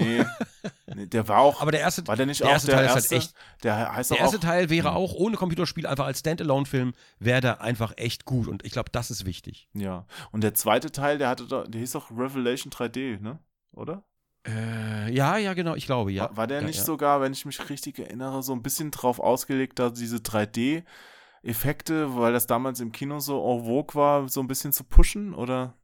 Nee, 0.00 0.24
nee 0.94 1.06
der 1.06 1.28
war 1.28 1.38
auch. 1.38 1.62
Aber 1.62 1.70
der 1.70 1.80
erste, 1.80 2.06
war 2.08 2.16
der 2.16 2.26
nicht 2.26 2.40
der 2.40 2.48
auch 2.48 2.52
erste 2.52 2.66
der 2.66 2.76
Teil 2.76 2.84
ist 2.86 2.90
halt 2.92 3.04
erste? 3.04 3.16
echt- 3.16 3.34
der 3.62 3.94
heißt 3.94 4.10
der 4.10 4.18
erste 4.18 4.36
auch, 4.38 4.40
Teil 4.42 4.68
wäre 4.68 4.88
Hm. 4.90 4.96
auch 4.96 5.14
ohne 5.14 5.36
Computerspiel 5.36 5.86
einfach 5.86 6.06
als 6.06 6.18
Standalone-Film, 6.18 6.92
wäre 7.20 7.40
der 7.40 7.60
einfach 7.62 7.94
echt 7.96 8.24
gut 8.24 8.48
und 8.48 8.64
ich 8.64 8.72
glaube, 8.72 8.90
das 8.90 9.10
ist 9.12 9.24
wichtig. 9.24 9.68
Ja. 9.74 10.06
Und 10.32 10.42
der 10.42 10.54
zweite 10.54 10.90
Teil, 10.90 11.18
der 11.18 11.28
hatte 11.28 11.46
doch, 11.46 11.66
der 11.68 11.80
hieß 11.80 11.92
doch 11.92 12.10
Revelation 12.10 12.70
3D, 12.72 13.20
ne? 13.22 13.38
Oder? 13.72 14.02
Äh, 14.46 15.10
ja, 15.12 15.38
ja, 15.38 15.54
genau, 15.54 15.74
ich 15.74 15.86
glaube, 15.86 16.12
ja. 16.12 16.24
War, 16.24 16.36
war 16.36 16.46
der 16.46 16.60
ja, 16.60 16.66
nicht 16.66 16.78
ja. 16.78 16.84
sogar, 16.84 17.20
wenn 17.20 17.32
ich 17.32 17.46
mich 17.46 17.70
richtig 17.70 17.98
erinnere, 17.98 18.42
so 18.42 18.52
ein 18.52 18.62
bisschen 18.62 18.90
drauf 18.90 19.18
ausgelegt, 19.18 19.78
da 19.78 19.90
diese 19.90 20.18
3D-Effekte, 20.18 22.16
weil 22.16 22.32
das 22.32 22.46
damals 22.46 22.80
im 22.80 22.92
Kino 22.92 23.20
so 23.20 23.38
en 23.38 23.64
vogue 23.64 23.94
war, 23.94 24.28
so 24.28 24.40
ein 24.40 24.46
bisschen 24.46 24.72
zu 24.72 24.84
pushen, 24.84 25.34
oder? 25.34 25.74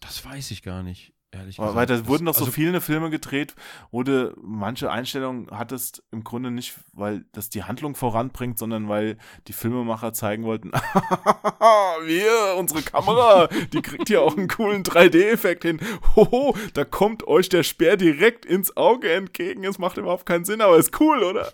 Das 0.00 0.24
weiß 0.24 0.50
ich 0.52 0.62
gar 0.62 0.82
nicht. 0.82 1.12
Ehrlich 1.32 1.60
Weil, 1.60 1.68
gesagt. 1.68 1.76
weil 1.76 1.98
da 1.98 2.06
wurden 2.08 2.24
doch 2.24 2.34
so 2.34 2.40
also, 2.40 2.52
viele 2.52 2.80
Filme 2.80 3.08
gedreht, 3.08 3.54
wo 3.92 4.02
du 4.02 4.34
manche 4.42 4.90
Einstellungen 4.90 5.48
hattest 5.52 6.02
im 6.10 6.24
Grunde 6.24 6.50
nicht, 6.50 6.74
weil 6.92 7.24
das 7.32 7.50
die 7.50 7.62
Handlung 7.62 7.94
voranbringt, 7.94 8.58
sondern 8.58 8.88
weil 8.88 9.16
die 9.46 9.52
Filmemacher 9.52 10.12
zeigen 10.12 10.42
wollten, 10.42 10.72
wir, 12.04 12.56
unsere 12.58 12.82
Kamera, 12.82 13.46
die 13.72 13.80
kriegt 13.80 14.08
hier 14.08 14.22
auch 14.22 14.36
einen 14.36 14.48
coolen 14.48 14.82
3D-Effekt 14.82 15.62
hin. 15.62 15.80
Hoho, 16.16 16.56
da 16.74 16.84
kommt 16.84 17.24
euch 17.28 17.48
der 17.48 17.62
Speer 17.62 17.96
direkt 17.96 18.44
ins 18.44 18.76
Auge 18.76 19.12
entgegen. 19.12 19.62
Es 19.62 19.78
macht 19.78 19.98
überhaupt 19.98 20.26
keinen 20.26 20.44
Sinn, 20.44 20.60
aber 20.60 20.78
ist 20.78 20.98
cool, 21.00 21.22
oder? 21.22 21.48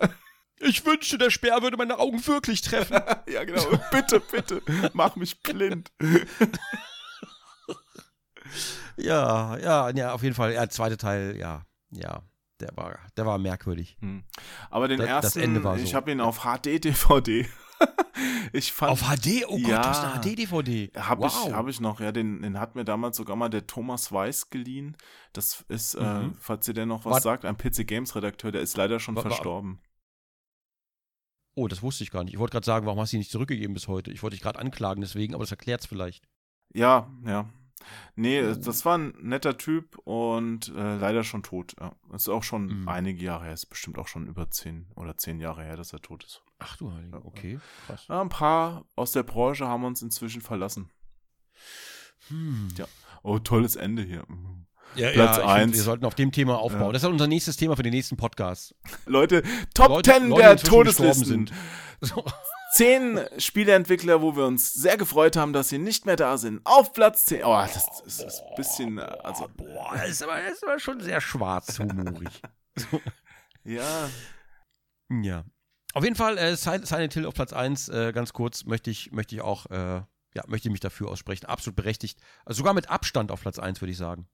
Ich 0.60 0.86
wünschte, 0.86 1.18
der 1.18 1.28
Speer 1.28 1.60
würde 1.60 1.76
meine 1.76 1.98
Augen 1.98 2.26
wirklich 2.26 2.62
treffen. 2.62 2.96
ja, 3.28 3.44
genau. 3.44 3.62
Bitte, 3.90 4.20
bitte, 4.20 4.62
mach 4.94 5.16
mich 5.16 5.42
blind. 5.42 5.92
ja, 8.98 9.56
ja, 9.58 9.90
ja, 9.90 10.12
auf 10.12 10.22
jeden 10.22 10.34
Fall. 10.34 10.52
Ja, 10.52 10.60
der 10.60 10.70
zweite 10.70 10.96
Teil, 10.96 11.36
ja, 11.36 11.62
ja, 11.90 12.22
der 12.60 12.70
war, 12.76 12.98
der 13.16 13.26
war 13.26 13.38
merkwürdig. 13.38 13.96
Hm. 14.00 14.24
Aber 14.70 14.88
den 14.88 14.98
Das- 14.98 15.06
das 15.08 15.24
ersten, 15.24 15.40
Ende 15.40 15.64
war 15.64 15.76
so. 15.78 15.84
ich 15.84 15.94
habe 15.94 16.10
ihn 16.12 16.20
auf 16.20 16.40
HD-DVD. 16.44 17.46
ich 18.54 18.72
fand 18.72 18.92
Auf 18.92 19.02
HD? 19.02 19.44
Oh 19.48 19.58
Gott, 19.58 19.68
Ja. 19.68 19.82
du 19.82 19.88
hast 19.88 20.02
eine 20.04 20.14
HD-DVD. 20.22 20.90
Hab 20.96 21.18
wow. 21.18 21.44
ich, 21.46 21.52
hab 21.52 21.68
ich 21.68 21.80
noch, 21.80 22.00
ja, 22.00 22.10
den, 22.10 22.40
den 22.40 22.58
hat 22.58 22.74
mir 22.74 22.84
damals 22.86 23.18
sogar 23.18 23.36
mal 23.36 23.50
der 23.50 23.66
Thomas 23.66 24.10
Weiß 24.12 24.48
geliehen. 24.48 24.96
Das 25.34 25.62
ist, 25.68 25.94
äh, 25.94 26.02
Mhm. 26.22 26.34
falls 26.40 26.66
ihr 26.68 26.72
denn 26.74 26.88
noch 26.88 27.04
was 27.04 27.12
Wart- 27.14 27.22
sagt, 27.22 27.44
ein 27.44 27.56
PC 27.58 27.84
Games 27.86 28.14
Redakteur, 28.16 28.50
der 28.52 28.62
ist 28.62 28.76
leider 28.78 28.98
schon 28.98 29.14
Wa- 29.16 29.24
wa- 29.24 29.28
verstorben. 29.28 29.80
Oh, 31.54 31.68
das 31.68 31.82
wusste 31.82 32.04
ich 32.04 32.10
gar 32.10 32.24
nicht. 32.24 32.34
Ich 32.34 32.38
wollte 32.38 32.52
gerade 32.52 32.66
sagen, 32.66 32.86
warum 32.86 33.00
hast 33.00 33.12
du 33.12 33.16
ihn 33.16 33.20
nicht 33.20 33.30
zurückgegeben 33.30 33.72
bis 33.74 33.88
heute? 33.88 34.10
Ich 34.12 34.22
wollte 34.22 34.34
dich 34.36 34.42
gerade 34.42 34.58
anklagen 34.58 35.00
deswegen, 35.00 35.34
aber 35.34 35.42
das 35.44 35.50
erklärt 35.50 35.80
es 35.80 35.86
vielleicht. 35.86 36.26
Ja, 36.74 37.10
ja. 37.24 37.48
Nee, 38.16 38.40
das 38.54 38.84
war 38.84 38.96
ein 38.98 39.14
netter 39.20 39.58
Typ 39.58 39.98
und 39.98 40.68
äh, 40.74 40.96
leider 40.96 41.22
schon 41.24 41.42
tot. 41.42 41.74
Ja. 41.78 41.92
Das 42.10 42.22
ist 42.22 42.28
auch 42.28 42.42
schon 42.42 42.82
Mhm. 42.82 42.88
einige 42.88 43.22
Jahre 43.24 43.44
her, 43.44 43.52
ist 43.52 43.66
bestimmt 43.66 43.98
auch 43.98 44.08
schon 44.08 44.26
über 44.26 44.50
zehn 44.50 44.86
oder 44.96 45.16
zehn 45.18 45.38
Jahre 45.40 45.62
her, 45.62 45.76
dass 45.76 45.92
er 45.92 46.00
tot 46.00 46.24
ist. 46.24 46.42
Ach 46.58 46.76
du 46.78 46.90
Heilige, 46.92 47.24
okay, 47.24 47.60
krass. 47.86 48.06
Ja, 48.08 48.20
ein 48.22 48.30
paar 48.30 48.86
aus 48.96 49.12
der 49.12 49.22
Branche 49.22 49.68
haben 49.68 49.84
uns 49.84 50.00
inzwischen 50.02 50.40
verlassen. 50.40 50.90
Hm. 52.28 52.68
Ja. 52.76 52.86
Oh, 53.22 53.38
tolles 53.38 53.76
Ende 53.76 54.02
hier. 54.02 54.24
Mhm. 54.26 54.66
Ja, 54.94 55.10
Platz 55.10 55.36
ja, 55.36 55.42
ich 55.42 55.48
eins. 55.48 55.62
Find, 55.62 55.74
wir 55.74 55.82
sollten 55.82 56.04
auf 56.06 56.14
dem 56.14 56.32
Thema 56.32 56.58
aufbauen. 56.58 56.86
Ja. 56.86 56.92
Das 56.92 57.02
ist 57.02 57.08
unser 57.08 57.26
nächstes 57.26 57.56
Thema 57.56 57.76
für 57.76 57.82
den 57.82 57.92
nächsten 57.92 58.16
Podcast. 58.16 58.74
Leute, 59.04 59.42
Top 59.74 59.88
Leute- 59.88 60.12
10 60.12 60.28
Leute, 60.28 60.42
der 60.42 60.56
Todeslisten. 60.56 61.24
sind. 61.26 61.52
So. 62.00 62.24
Zehn 62.76 63.20
Spieleentwickler, 63.38 64.20
wo 64.20 64.36
wir 64.36 64.44
uns 64.44 64.74
sehr 64.74 64.96
gefreut 64.96 65.36
haben, 65.36 65.52
dass 65.52 65.70
sie 65.70 65.78
nicht 65.78 66.04
mehr 66.04 66.16
da 66.16 66.36
sind. 66.36 66.60
Auf 66.64 66.92
Platz 66.92 67.24
10. 67.24 67.44
Oh, 67.44 67.56
das, 67.56 67.86
das 68.04 68.20
ist 68.20 68.42
ein 68.42 68.56
bisschen, 68.56 68.98
äh, 68.98 69.02
also, 69.02 69.48
Boah, 69.56 69.94
das 69.94 70.10
ist, 70.10 70.22
aber, 70.22 70.46
ist 70.46 70.62
aber 70.62 70.78
schon 70.78 71.00
sehr 71.00 71.20
schwarzhumorig. 71.20 72.42
ja. 73.64 74.10
ja. 75.08 75.44
Auf 75.94 76.04
jeden 76.04 76.16
Fall, 76.16 76.36
äh, 76.36 76.54
Silent 76.56 77.14
Hill 77.14 77.24
auf 77.24 77.34
Platz 77.34 77.52
1, 77.52 77.88
äh, 77.88 78.12
ganz 78.12 78.32
kurz, 78.32 78.64
möchte 78.64 78.90
ich, 78.90 79.10
möchte 79.10 79.34
ich 79.34 79.40
auch, 79.40 79.66
äh, 79.70 80.02
ja, 80.34 80.44
möchte 80.46 80.68
ich 80.68 80.72
mich 80.72 80.80
dafür 80.80 81.08
aussprechen. 81.08 81.46
Absolut 81.46 81.76
berechtigt. 81.76 82.20
Also 82.44 82.58
sogar 82.58 82.74
mit 82.74 82.90
Abstand 82.90 83.30
auf 83.30 83.40
Platz 83.40 83.58
1, 83.58 83.80
würde 83.80 83.92
ich 83.92 83.98
sagen. 83.98 84.28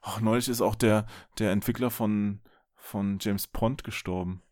Ach, 0.00 0.20
neulich 0.20 0.48
ist 0.48 0.60
auch 0.60 0.74
der, 0.74 1.06
der 1.38 1.50
Entwickler 1.50 1.90
von, 1.90 2.40
von 2.74 3.18
James 3.20 3.46
Pond 3.46 3.84
gestorben. 3.84 4.42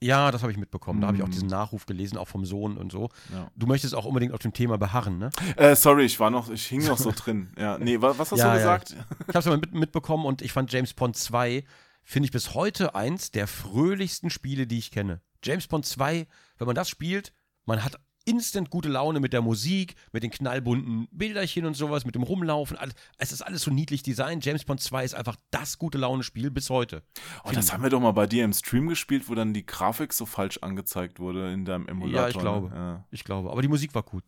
Ja, 0.00 0.30
das 0.30 0.42
habe 0.42 0.52
ich 0.52 0.58
mitbekommen. 0.58 1.00
Da 1.00 1.08
habe 1.08 1.16
ich 1.16 1.22
auch 1.24 1.28
diesen 1.28 1.48
Nachruf 1.48 1.84
gelesen, 1.86 2.18
auch 2.18 2.28
vom 2.28 2.44
Sohn 2.44 2.76
und 2.76 2.92
so. 2.92 3.08
Ja. 3.32 3.50
Du 3.56 3.66
möchtest 3.66 3.94
auch 3.94 4.04
unbedingt 4.04 4.32
auf 4.32 4.38
dem 4.38 4.52
Thema 4.52 4.78
beharren, 4.78 5.18
ne? 5.18 5.30
Äh, 5.56 5.74
sorry, 5.74 6.04
ich 6.04 6.20
war 6.20 6.30
noch, 6.30 6.48
ich 6.50 6.66
hing 6.66 6.84
noch 6.86 6.98
so 6.98 7.12
drin. 7.16 7.52
Ja, 7.58 7.78
nee, 7.78 8.00
wa- 8.00 8.14
was 8.16 8.30
hast 8.30 8.38
Ja, 8.38 8.44
du 8.54 8.60
ja. 8.60 8.76
gesagt? 8.76 8.96
Ich 9.22 9.28
habe 9.34 9.38
es 9.40 9.46
mal 9.46 9.56
mit, 9.58 9.74
mitbekommen 9.74 10.24
und 10.24 10.40
ich 10.42 10.52
fand 10.52 10.72
James 10.72 10.94
Bond 10.94 11.16
2, 11.16 11.64
finde 12.04 12.26
ich 12.26 12.30
bis 12.32 12.54
heute 12.54 12.94
eins 12.94 13.32
der 13.32 13.48
fröhlichsten 13.48 14.30
Spiele, 14.30 14.66
die 14.68 14.78
ich 14.78 14.90
kenne. 14.92 15.20
James 15.42 15.66
Bond 15.66 15.84
2, 15.84 16.26
wenn 16.58 16.66
man 16.66 16.76
das 16.76 16.88
spielt, 16.88 17.32
man 17.64 17.84
hat 17.84 17.96
instant 18.28 18.70
gute 18.70 18.88
Laune 18.88 19.20
mit 19.20 19.32
der 19.32 19.40
Musik, 19.42 19.94
mit 20.12 20.22
den 20.22 20.30
knallbunten 20.30 21.08
Bilderchen 21.10 21.64
und 21.64 21.74
sowas, 21.74 22.04
mit 22.04 22.14
dem 22.14 22.22
Rumlaufen. 22.22 22.76
Alles, 22.76 22.94
es 23.16 23.32
ist 23.32 23.42
alles 23.42 23.62
so 23.62 23.70
niedlich 23.70 24.02
designt. 24.02 24.44
James 24.44 24.64
Bond 24.64 24.80
2 24.80 25.04
ist 25.04 25.14
einfach 25.14 25.36
das 25.50 25.78
gute 25.78 25.98
Laune-Spiel 25.98 26.50
bis 26.50 26.70
heute. 26.70 27.02
Oh, 27.44 27.50
das 27.52 27.72
haben 27.72 27.82
wir 27.82 27.90
doch 27.90 28.00
mal 28.00 28.12
bei 28.12 28.26
dir 28.26 28.44
im 28.44 28.52
Stream 28.52 28.88
gespielt, 28.88 29.28
wo 29.28 29.34
dann 29.34 29.54
die 29.54 29.64
Grafik 29.64 30.12
so 30.12 30.26
falsch 30.26 30.58
angezeigt 30.58 31.18
wurde 31.18 31.52
in 31.52 31.64
deinem 31.64 31.88
Emulator. 31.88 32.20
Ja, 32.22 32.28
ich 32.28 32.38
glaube. 32.38 32.68
ne? 32.68 32.74
Ja. 32.76 33.04
Ich 33.10 33.24
glaube. 33.24 33.50
Aber 33.50 33.62
die 33.62 33.68
Musik 33.68 33.94
war 33.94 34.02
gut. 34.02 34.24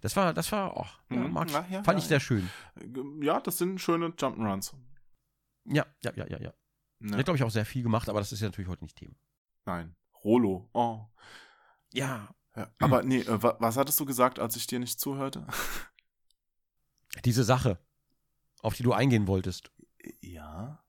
Das 0.00 0.16
war, 0.16 0.34
das 0.34 0.52
war, 0.52 0.76
oh, 0.76 0.86
ja, 1.10 1.16
Mhm. 1.16 1.38
ich. 1.46 1.52
Ja, 1.70 1.82
fand 1.82 1.98
ich 1.98 2.04
sehr 2.06 2.20
schön. 2.20 2.48
ja, 3.22 3.40
das 3.40 3.58
sind 3.58 3.80
schöne 3.80 4.08
Jump'n'Runs. 4.08 4.72
Ja, 5.66 5.86
ja, 6.02 6.12
ja, 6.16 6.26
ja, 6.26 6.40
ja. 6.40 6.52
Ja. 7.02 7.16
Hat, 7.16 7.24
glaube 7.24 7.36
ich, 7.36 7.42
auch 7.42 7.50
sehr 7.50 7.64
viel 7.66 7.82
gemacht, 7.82 8.08
aber 8.08 8.18
das 8.20 8.32
ist 8.32 8.40
ja 8.40 8.48
natürlich 8.48 8.68
heute 8.68 8.84
nicht 8.84 8.96
Thema. 8.96 9.14
Nein. 9.64 9.94
Rolo. 10.24 10.68
Oh. 10.72 11.06
Ja, 11.92 12.28
Ja. 12.56 12.70
Aber 12.80 13.02
nee, 13.02 13.20
äh, 13.20 13.42
wa- 13.42 13.56
was 13.60 13.76
hattest 13.76 13.98
du 14.00 14.04
gesagt, 14.04 14.38
als 14.38 14.56
ich 14.56 14.66
dir 14.66 14.78
nicht 14.80 15.00
zuhörte? 15.00 15.46
diese 17.24 17.44
Sache, 17.44 17.78
auf 18.62 18.74
die 18.74 18.82
du 18.82 18.92
eingehen 18.92 19.26
wolltest. 19.26 19.70
Ja. 20.20 20.82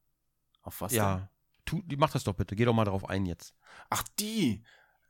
Auf 0.62 0.82
was 0.82 0.94
ja. 0.94 1.16
denn? 1.16 1.28
Tu, 1.66 1.82
die- 1.84 1.98
mach 1.98 2.12
das 2.12 2.24
doch 2.24 2.34
bitte. 2.36 2.56
Geh 2.56 2.66
doch 2.66 2.74
mal 2.74 2.86
darauf 2.86 3.08
ein 3.10 3.26
jetzt. 3.26 3.56
Ach, 3.90 4.04
die. 4.20 4.64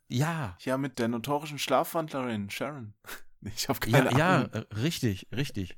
Ja. 0.08 0.58
Ja, 0.62 0.78
mit 0.78 1.00
der 1.00 1.08
notorischen 1.08 1.60
Schlafwandlerin, 1.60 2.50
Sharon. 2.50 2.94
Ich 3.44 3.68
habe 3.70 3.80
Ja, 3.90 4.04
keine 4.04 4.20
ja, 4.20 4.36
Ahnung. 4.36 4.52
äh, 4.54 4.76
richtig, 4.76 5.28
richtig. 5.32 5.76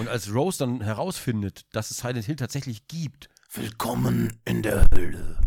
Und 0.00 0.08
als 0.08 0.34
Rose 0.34 0.58
dann 0.58 0.80
herausfindet, 0.80 1.64
dass 1.72 1.92
es 1.92 1.98
Silent 1.98 2.24
Hill 2.24 2.34
tatsächlich 2.34 2.88
gibt. 2.88 3.28
Willkommen 3.52 4.40
in 4.44 4.62
der 4.62 4.86
Hölle. 4.92 5.38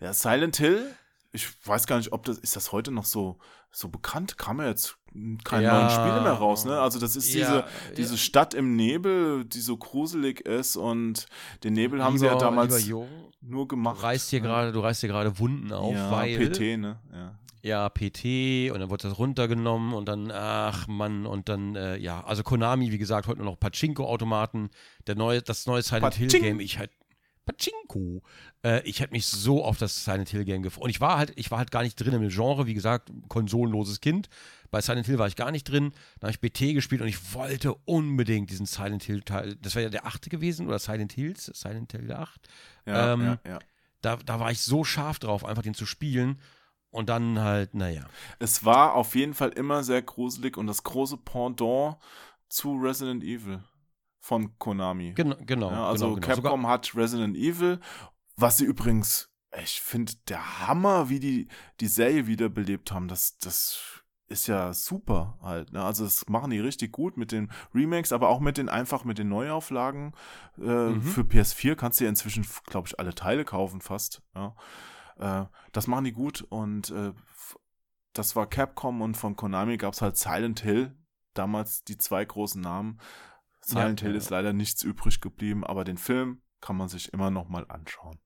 Ja, 0.00 0.12
Silent 0.12 0.56
Hill, 0.56 0.94
ich 1.32 1.46
weiß 1.66 1.86
gar 1.86 1.98
nicht, 1.98 2.12
ob 2.12 2.24
das, 2.24 2.38
ist 2.38 2.56
das 2.56 2.72
heute 2.72 2.90
noch 2.90 3.04
so, 3.04 3.38
so 3.70 3.88
bekannt? 3.88 4.38
Kam 4.38 4.60
ja 4.60 4.66
jetzt 4.68 4.96
keine 5.44 5.64
Ja. 5.64 5.78
neuen 5.80 5.90
Spiele 5.90 6.20
mehr 6.22 6.32
raus, 6.32 6.64
ne? 6.64 6.78
Also 6.80 6.98
das 6.98 7.16
ist 7.16 7.28
diese, 7.32 7.40
Ja, 7.40 7.66
diese 7.96 8.12
ja. 8.14 8.18
Stadt 8.18 8.54
im 8.54 8.76
Nebel, 8.76 9.44
die 9.44 9.60
so 9.60 9.76
gruselig 9.76 10.40
ist 10.40 10.76
und 10.76 11.26
den 11.64 11.74
Nebel 11.74 12.02
haben 12.02 12.18
sie 12.18 12.26
ja 12.26 12.32
Lieber- 12.32 12.44
damals 12.44 12.84
lieber 12.84 12.88
Jo, 13.00 13.08
nur 13.40 13.64
du 13.64 13.68
gemacht. 13.68 14.02
reißt 14.02 14.30
hier 14.30 14.40
ne? 14.40 14.48
gerade, 14.48 14.72
du 14.72 14.80
reißt 14.80 15.00
hier 15.00 15.08
gerade 15.10 15.38
Wunden 15.38 15.72
auf, 15.72 15.94
ja, 15.94 16.10
weil 16.10 16.36
PT, 16.50 16.76
ne? 16.78 16.98
Ja. 17.12 17.38
Ja, 17.66 17.88
PT 17.88 18.70
und 18.72 18.80
dann 18.80 18.90
wird 18.90 19.04
das 19.04 19.18
runtergenommen 19.18 19.92
und 19.92 20.06
dann, 20.06 20.30
ach 20.30 20.86
Mann, 20.86 21.26
und 21.26 21.48
dann, 21.48 21.74
äh, 21.74 21.96
ja, 21.96 22.24
also 22.24 22.42
Konami, 22.42 22.92
wie 22.92 22.98
gesagt, 22.98 23.26
heute 23.26 23.40
nur 23.42 23.50
noch 23.50 23.58
Pachinko-Automaten, 23.58 24.70
der 25.06 25.16
neue, 25.16 25.42
das 25.42 25.66
neue 25.66 25.82
Silent 25.82 26.14
Paching. 26.14 26.30
Hill-Game, 26.30 26.60
ich 26.60 26.78
halt, 26.78 26.90
Pachinko, 27.44 28.22
äh, 28.64 28.82
ich 28.82 29.00
hätte 29.00 29.12
mich 29.12 29.26
so 29.26 29.64
auf 29.64 29.78
das 29.78 30.04
Silent 30.04 30.28
Hill-Game 30.28 30.62
gefreut. 30.62 30.84
Und 30.84 30.90
ich 30.90 31.00
war 31.00 31.18
halt, 31.18 31.32
ich 31.36 31.50
war 31.50 31.58
halt 31.58 31.70
gar 31.70 31.82
nicht 31.82 31.96
drin 31.96 32.12
im 32.12 32.28
Genre, 32.28 32.66
wie 32.66 32.74
gesagt, 32.74 33.10
konsolenloses 33.28 34.00
Kind. 34.00 34.28
Bei 34.70 34.80
Silent 34.80 35.06
Hill 35.06 35.18
war 35.18 35.28
ich 35.28 35.36
gar 35.36 35.52
nicht 35.52 35.64
drin. 35.64 35.92
Da 36.18 36.28
habe 36.28 36.32
ich 36.32 36.40
BT 36.40 36.74
gespielt 36.74 37.02
und 37.02 37.08
ich 37.08 37.34
wollte 37.34 37.74
unbedingt 37.84 38.50
diesen 38.50 38.66
Silent 38.66 39.04
Hill-Teil, 39.04 39.56
das 39.56 39.74
wäre 39.74 39.84
ja 39.84 39.90
der 39.90 40.06
achte 40.06 40.28
gewesen, 40.28 40.66
oder 40.66 40.78
Silent 40.78 41.12
Hills, 41.12 41.46
Silent 41.46 41.92
Hill 41.92 42.12
8. 42.12 42.40
Ja, 42.84 43.12
Ähm, 43.12 43.22
ja, 43.22 43.38
ja. 43.46 43.58
Da, 44.02 44.16
da 44.24 44.38
war 44.38 44.50
ich 44.50 44.60
so 44.60 44.84
scharf 44.84 45.18
drauf, 45.18 45.44
einfach 45.44 45.62
den 45.62 45.74
zu 45.74 45.86
spielen. 45.86 46.38
Und 46.96 47.10
dann 47.10 47.38
halt, 47.38 47.74
naja. 47.74 48.06
Es 48.38 48.64
war 48.64 48.94
auf 48.94 49.14
jeden 49.14 49.34
Fall 49.34 49.50
immer 49.50 49.84
sehr 49.84 50.00
gruselig 50.00 50.56
und 50.56 50.66
das 50.66 50.82
große 50.82 51.18
Pendant 51.18 51.96
zu 52.48 52.76
Resident 52.76 53.22
Evil 53.22 53.62
von 54.18 54.58
Konami. 54.58 55.12
Genau, 55.14 55.36
genau. 55.44 55.70
Ja, 55.70 55.88
also 55.88 56.14
genau, 56.14 56.14
genau. 56.16 56.26
Capcom 56.26 56.60
Sogar, 56.62 56.72
hat 56.72 56.94
Resident 56.96 57.36
Evil, 57.36 57.80
was 58.36 58.56
sie 58.56 58.64
übrigens, 58.64 59.30
ich 59.62 59.80
finde, 59.82 60.14
der 60.28 60.66
Hammer, 60.66 61.08
wie 61.10 61.20
die 61.20 61.48
die 61.80 61.86
Serie 61.86 62.26
wiederbelebt 62.26 62.92
haben, 62.92 63.08
das, 63.08 63.36
das 63.38 63.78
ist 64.28 64.46
ja 64.46 64.72
super 64.72 65.38
halt. 65.42 65.72
Ne? 65.72 65.84
Also 65.84 66.04
das 66.04 66.28
machen 66.28 66.50
die 66.50 66.58
richtig 66.58 66.92
gut 66.92 67.16
mit 67.16 67.30
den 67.30 67.52
Remakes, 67.74 68.12
aber 68.12 68.28
auch 68.28 68.40
mit 68.40 68.58
den 68.58 68.68
einfach 68.68 69.04
mit 69.04 69.18
den 69.18 69.28
Neuauflagen. 69.28 70.12
Äh, 70.58 70.62
Mhm. 70.62 71.02
Für 71.02 71.20
PS4 71.22 71.76
kannst 71.76 72.00
du 72.00 72.04
ja 72.04 72.10
inzwischen, 72.10 72.46
glaube 72.66 72.88
ich, 72.88 72.98
alle 72.98 73.14
Teile 73.14 73.44
kaufen 73.44 73.80
fast. 73.80 74.22
Ja. 74.34 74.56
Äh, 75.18 75.44
das 75.72 75.86
machen 75.86 76.04
die 76.04 76.12
gut 76.12 76.42
und 76.42 76.90
äh, 76.90 77.12
das 78.12 78.36
war 78.36 78.46
Capcom 78.48 79.02
und 79.02 79.16
von 79.16 79.36
Konami 79.36 79.76
gab 79.76 79.94
es 79.94 80.02
halt 80.02 80.16
Silent 80.16 80.60
Hill, 80.60 80.96
damals 81.34 81.84
die 81.84 81.98
zwei 81.98 82.24
großen 82.24 82.60
Namen. 82.60 83.00
Silent 83.60 84.00
Ja, 84.00 84.06
Hill 84.06 84.16
ist 84.16 84.30
leider 84.30 84.52
nichts 84.52 84.82
übrig 84.82 85.20
geblieben, 85.20 85.64
aber 85.64 85.84
den 85.84 85.98
Film 85.98 86.42
kann 86.60 86.76
man 86.76 86.88
sich 86.88 87.12
immer 87.12 87.30
noch 87.30 87.48
mal 87.48 87.66
anschauen. 87.68 88.18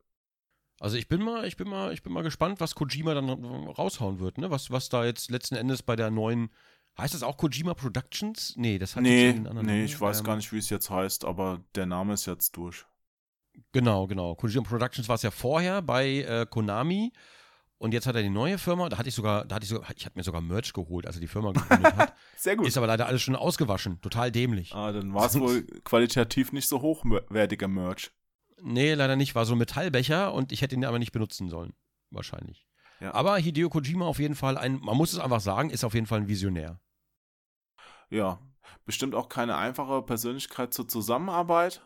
also 0.79 0.97
ich 0.97 1.09
bin 1.09 1.23
mal, 1.23 1.45
ich 1.47 1.57
bin 1.57 1.69
mal, 1.69 1.93
ich 1.93 2.03
bin 2.03 2.12
mal 2.12 2.23
gespannt, 2.23 2.61
was 2.61 2.75
Kojima 2.75 3.15
dann 3.15 3.29
raushauen 3.31 4.19
wird, 4.21 4.39
ne? 4.39 4.51
Was, 4.51 4.71
was 4.71 4.89
da 4.89 5.05
jetzt 5.05 5.31
letzten 5.31 5.57
Endes 5.57 5.83
bei 5.83 5.97
der 5.97 6.11
neuen. 6.11 6.51
Heißt 6.99 7.15
das 7.15 7.23
auch 7.23 7.37
Kojima 7.37 7.75
Productions? 7.75 8.55
Nee, 8.57 8.79
das 8.79 8.97
hat 8.97 9.03
nee, 9.03 9.27
jetzt 9.27 9.37
einen 9.37 9.47
anderen 9.47 9.67
nee, 9.67 9.85
ich 9.85 10.01
weiß 10.01 10.21
Ähm, 10.21 10.25
gar 10.25 10.37
nicht, 10.37 10.53
wie 10.53 10.59
es 10.59 10.71
jetzt 10.71 10.91
heißt, 10.91 11.25
aber 11.25 11.65
der 11.75 11.87
Name 11.87 12.15
ist 12.15 12.27
jetzt 12.27 12.57
durch. 12.57 12.87
Genau, 13.73 14.07
genau. 14.07 14.35
Kojima 14.35 14.63
Productions 14.63 15.09
war 15.09 15.17
es 15.17 15.23
ja 15.23 15.31
vorher 15.31 15.83
bei 15.83 16.19
äh, 16.23 16.47
Konami. 16.49 17.13
Und 17.79 17.95
jetzt 17.95 18.07
hat 18.07 18.15
er 18.15 18.23
die 18.23 18.29
neue 18.29 18.59
Firma, 18.59 18.91
da 18.91 18.99
hatte 18.99 19.09
ich 19.09 19.15
sogar, 19.15 19.47
da 19.47 19.55
hatte 19.55 19.65
ich 19.65 19.71
sogar, 19.71 19.91
ich 19.97 20.05
hatte 20.05 20.19
mir 20.19 20.23
sogar 20.23 20.43
Merch 20.43 20.75
geholt, 20.75 21.07
als 21.07 21.17
er 21.17 21.23
die 21.23 21.29
Firma 21.29 21.53
gegründet 21.53 21.97
hat. 21.97 22.15
Sehr 22.37 22.55
gut. 22.55 22.67
Ist 22.67 22.77
aber 22.77 22.87
leider 22.87 23.07
alles 23.07 23.23
schon 23.23 23.35
ausgewaschen. 23.35 24.03
Total 24.03 24.31
dämlich. 24.31 24.75
ah, 24.75 24.93
dann 24.93 25.15
war 25.15 25.25
es 25.25 25.41
wohl 25.41 25.63
qualitativ 25.83 26.53
nicht 26.53 26.69
so 26.69 26.83
hochwertiger 26.83 27.69
Merch. 27.69 28.11
Nee, 28.61 28.93
leider 28.93 29.17
nicht. 29.17 29.35
War 29.35 29.47
so 29.47 29.55
ein 29.55 29.59
Metallbecher 29.59 30.35
und 30.35 30.53
ich 30.53 30.61
hätte 30.61 30.75
ihn 30.75 30.85
aber 30.85 30.99
nicht 30.99 31.13
benutzen 31.13 31.49
sollen. 31.49 31.73
Wahrscheinlich. 32.11 32.67
Ja. 33.01 33.15
Aber 33.15 33.39
Hideo 33.39 33.71
Kojima 33.71 34.05
auf 34.05 34.19
jeden 34.19 34.35
Fall 34.35 34.59
ein, 34.59 34.79
man 34.81 34.97
muss 34.97 35.15
es 35.15 35.19
einfach 35.19 35.41
sagen, 35.41 35.71
ist 35.71 35.85
auf 35.85 35.95
jeden 35.95 36.07
Fall 36.07 36.21
ein 36.21 36.29
Visionär. 36.29 36.81
Ja, 38.11 38.41
bestimmt 38.85 39.15
auch 39.15 39.31
keine 39.31 39.57
einfache 39.57 40.03
Persönlichkeit 40.03 40.75
zur 40.75 40.87
Zusammenarbeit. 40.87 41.81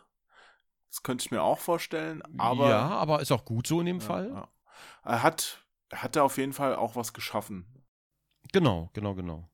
Das 0.95 1.03
könnte 1.03 1.25
ich 1.25 1.31
mir 1.31 1.43
auch 1.43 1.59
vorstellen. 1.59 2.23
Aber 2.37 2.69
ja, 2.69 2.87
aber 2.87 3.21
ist 3.21 3.29
auch 3.33 3.43
gut 3.43 3.67
so 3.67 3.81
in 3.81 3.85
dem 3.85 3.99
Ja, 3.99 4.05
Fall. 4.05 4.29
ja. 4.29 4.47
Er 5.03 5.23
hat, 5.23 5.65
er 5.89 6.03
hat 6.03 6.15
da 6.15 6.23
auf 6.23 6.37
jeden 6.37 6.53
Fall 6.53 6.73
auch 6.75 6.95
was 6.95 7.11
geschaffen. 7.11 7.83
Genau, 8.53 8.89
genau, 8.93 9.13
genau. 9.13 9.49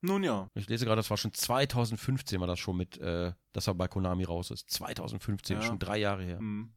Nun 0.00 0.24
ja. 0.24 0.48
Ich 0.54 0.68
lese 0.68 0.86
gerade, 0.86 0.96
das 0.98 1.08
war 1.08 1.16
schon 1.16 1.32
2015 1.32 2.40
war 2.40 2.48
das 2.48 2.58
schon 2.58 2.76
mit, 2.76 2.98
äh, 2.98 3.32
dass 3.52 3.68
er 3.68 3.74
bei 3.74 3.86
Konami 3.86 4.24
raus 4.24 4.50
ist. 4.50 4.68
2015, 4.70 5.58
Ja. 5.58 5.62
schon 5.62 5.78
drei 5.78 5.98
Jahre 5.98 6.24
her. 6.24 6.38
Hm. 6.38 6.74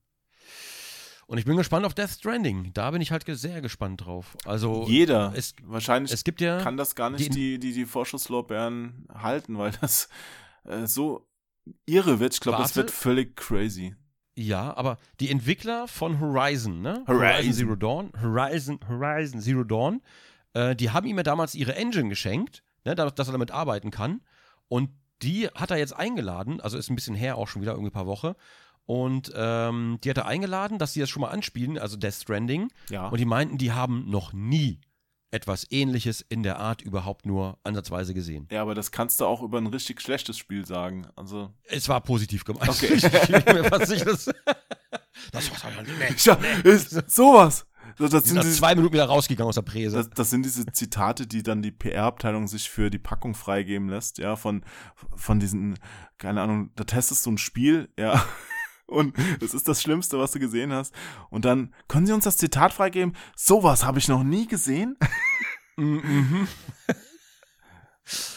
Und 1.25 1.37
ich 1.39 1.45
bin 1.45 1.57
gespannt 1.57 1.83
auf 1.87 1.95
Death 1.95 2.11
Stranding. 2.11 2.71
Da 2.73 2.91
bin 2.91 3.01
ich 3.01 3.11
halt 3.11 3.23
sehr 3.25 3.61
gespannt 3.61 4.05
drauf. 4.05 4.37
Also 4.45 4.85
Jeder. 4.87 5.33
es, 5.35 5.55
Wahrscheinlich 5.63 6.11
es 6.11 6.23
gibt 6.23 6.39
ja 6.39 6.61
kann 6.61 6.77
das 6.77 6.93
gar 6.93 7.09
nicht 7.09 7.33
die- 7.33 7.57
die, 7.57 7.73
die, 7.73 7.85
Vorschusslorbeeren 7.85 9.07
halten, 9.11 9.57
weil 9.57 9.71
das 9.81 10.07
äh, 10.65 10.85
so 10.85 11.27
irre 11.87 12.19
wird. 12.19 12.35
Ich 12.35 12.41
glaube, 12.41 12.59
das 12.61 12.75
wird 12.75 12.91
völlig 12.91 13.35
crazy. 13.35 13.95
Ja, 14.35 14.75
aber 14.75 14.97
die 15.19 15.29
Entwickler 15.29 15.87
von 15.87 16.19
Horizon, 16.19 16.81
ne? 16.81 17.03
Horizon. 17.07 17.53
Zero 17.53 17.75
Dawn, 17.75 18.11
Horizon, 18.21 18.79
Horizon 18.87 19.41
Zero 19.41 19.63
Dawn, 19.63 20.01
äh, 20.53 20.75
die 20.75 20.89
haben 20.89 21.05
ihm 21.07 21.17
ja 21.17 21.23
damals 21.23 21.53
ihre 21.55 21.75
Engine 21.75 22.09
geschenkt, 22.09 22.63
ne, 22.83 22.95
da- 22.95 23.09
dass 23.11 23.27
er 23.29 23.33
damit 23.33 23.51
arbeiten 23.51 23.91
kann. 23.91 24.21
Und 24.67 24.89
die 25.21 25.47
hat 25.49 25.69
er 25.71 25.77
jetzt 25.77 25.95
eingeladen, 25.95 26.59
also 26.61 26.77
ist 26.77 26.89
ein 26.89 26.95
bisschen 26.95 27.15
her 27.15 27.37
auch 27.37 27.47
schon 27.47 27.61
wieder, 27.61 27.73
irgendwie 27.73 27.89
ein 27.89 27.93
paar 27.93 28.07
Wochen. 28.07 28.33
Und 28.85 29.31
ähm, 29.35 29.99
die 30.03 30.09
hat 30.09 30.17
er 30.17 30.25
eingeladen, 30.25 30.77
dass 30.79 30.93
sie 30.93 30.99
das 30.99 31.09
schon 31.09 31.21
mal 31.21 31.29
anspielen, 31.29 31.77
also 31.77 31.95
Death 31.95 32.15
Stranding. 32.15 32.69
Ja. 32.89 33.07
Und 33.07 33.19
die 33.19 33.25
meinten, 33.25 33.57
die 33.57 33.71
haben 33.71 34.09
noch 34.09 34.33
nie 34.33 34.81
etwas 35.33 35.65
ähnliches 35.71 36.21
in 36.21 36.43
der 36.43 36.59
Art 36.59 36.81
überhaupt 36.81 37.25
nur 37.25 37.57
ansatzweise 37.63 38.13
gesehen. 38.13 38.47
ja, 38.51 38.61
aber 38.61 38.75
das 38.75 38.91
kannst 38.91 39.19
du 39.19 39.25
auch 39.25 39.41
über 39.41 39.57
ein 39.57 39.67
richtig 39.67 40.01
schlechtes 40.01 40.37
Spiel 40.37 40.65
sagen. 40.65 41.07
Also. 41.15 41.51
Es 41.63 41.89
war 41.89 42.01
positiv 42.01 42.45
gemeint. 42.45 42.69
Okay. 42.69 42.93
ich 42.93 43.45
bin 43.45 43.55
mir 43.55 43.63
fast 43.65 43.87
sicher, 43.87 44.05
dass 44.05 44.25
das 45.31 45.51
war 45.51 45.71
doch 45.71 45.83
nee. 45.83 46.15
Ja, 46.17 46.35
ist 46.63 47.09
sowas. 47.09 47.65
Das, 47.97 48.09
das, 48.09 48.23
sind 48.23 48.25
sind 48.25 48.35
nach 48.35 48.43
diese, 48.43 48.57
zwei 48.57 48.75
Minuten 48.75 48.93
wieder 48.93 49.05
rausgegangen 49.05 49.49
aus 49.49 49.55
der 49.55 49.61
Präse. 49.61 49.97
das, 49.97 50.09
das 50.09 50.29
sind 50.29 50.43
diese 50.45 50.65
Zitate, 50.67 51.27
die 51.27 51.43
dann 51.43 51.61
die 51.61 51.71
PR-Abteilung 51.71 52.47
sich 52.47 52.69
für 52.69 52.89
die 52.89 52.97
Packung 52.97 53.35
freigeben 53.35 53.87
lässt, 53.89 54.17
ja, 54.17 54.35
von, 54.35 54.63
von 55.15 55.39
diesen, 55.39 55.77
keine 56.17 56.41
Ahnung, 56.41 56.71
da 56.75 56.85
testest 56.85 57.25
du 57.25 57.31
ein 57.31 57.37
Spiel, 57.37 57.89
ja, 57.97 58.23
und 58.85 59.15
das 59.39 59.53
ist 59.53 59.67
das 59.67 59.81
Schlimmste, 59.81 60.19
was 60.19 60.31
du 60.31 60.39
gesehen 60.39 60.71
hast. 60.73 60.93
Und 61.29 61.45
dann, 61.45 61.73
können 61.87 62.05
Sie 62.05 62.13
uns 62.13 62.23
das 62.25 62.37
Zitat 62.37 62.73
freigeben? 62.73 63.15
Sowas 63.35 63.83
habe 63.85 63.99
ich 63.99 64.07
noch 64.07 64.23
nie 64.23 64.47
gesehen. 64.47 64.97
Mhm. 65.75 66.47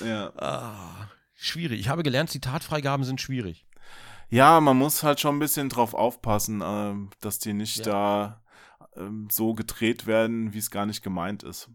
Ja. 0.03 0.33
Ah, 0.37 1.09
schwierig. 1.35 1.81
Ich 1.81 1.89
habe 1.91 2.03
gelernt, 2.03 2.31
Zitatfreigaben 2.31 3.05
sind 3.05 3.21
schwierig. 3.21 3.67
ja, 4.31 4.59
man 4.61 4.79
muss 4.79 5.03
halt 5.03 5.21
schon 5.21 5.37
ein 5.37 5.41
bisschen 5.41 5.69
drauf 5.69 5.93
aufpassen, 5.93 6.63
ähm, 6.65 7.11
dass 7.21 7.39
die 7.39 7.53
nicht 7.53 7.87
da 7.87 8.43
ähm, 8.97 9.29
so 9.31 9.53
gedreht 9.53 10.07
werden, 10.07 10.55
wie 10.55 10.59
es 10.59 10.71
gar 10.71 10.87
nicht 10.87 11.03
gemeint 11.03 11.43
ist. 11.43 11.69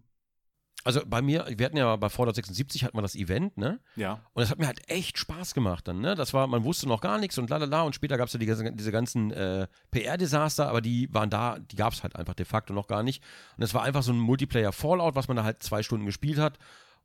Also 0.83 1.01
bei 1.05 1.21
mir, 1.21 1.45
wir 1.55 1.65
hatten 1.65 1.77
ja 1.77 1.95
bei 1.95 2.09
Fallout 2.09 2.35
76 2.35 2.83
hatten 2.83 2.97
wir 2.97 3.01
das 3.03 3.15
Event, 3.15 3.55
ne? 3.57 3.79
Ja. 3.95 4.13
Und 4.33 4.41
das 4.41 4.49
hat 4.49 4.57
mir 4.59 4.65
halt 4.67 4.81
echt 4.89 5.17
Spaß 5.19 5.53
gemacht 5.53 5.87
dann, 5.87 6.01
ne? 6.01 6.15
Das 6.15 6.33
war, 6.33 6.47
man 6.47 6.63
wusste 6.63 6.87
noch 6.87 7.01
gar 7.01 7.19
nichts 7.19 7.37
und 7.37 7.49
lalala 7.49 7.83
und 7.83 7.93
später 7.93 8.17
gab 8.17 8.27
es 8.27 8.33
ja 8.33 8.39
die, 8.39 8.45
ganzen- 8.47 8.75
diese 8.77 8.91
ganzen 8.91 9.31
äh, 9.31 9.67
PR-Desaster, 9.91 10.67
aber 10.67 10.81
die 10.81 11.13
waren 11.13 11.29
da, 11.29 11.57
die 11.59 11.75
gab 11.75 11.93
es 11.93 12.01
halt 12.03 12.15
einfach 12.15 12.33
de 12.33 12.45
facto 12.45 12.73
noch 12.73 12.87
gar 12.87 13.03
nicht. 13.03 13.21
Und 13.57 13.63
es 13.63 13.73
war 13.73 13.83
einfach 13.83 14.01
so 14.03 14.11
ein 14.11 14.19
Multiplayer-Fallout, 14.19 15.15
was 15.15 15.27
man 15.27 15.37
da 15.37 15.43
halt 15.43 15.61
zwei 15.61 15.83
Stunden 15.83 16.05
gespielt 16.05 16.39
hat. 16.39 16.57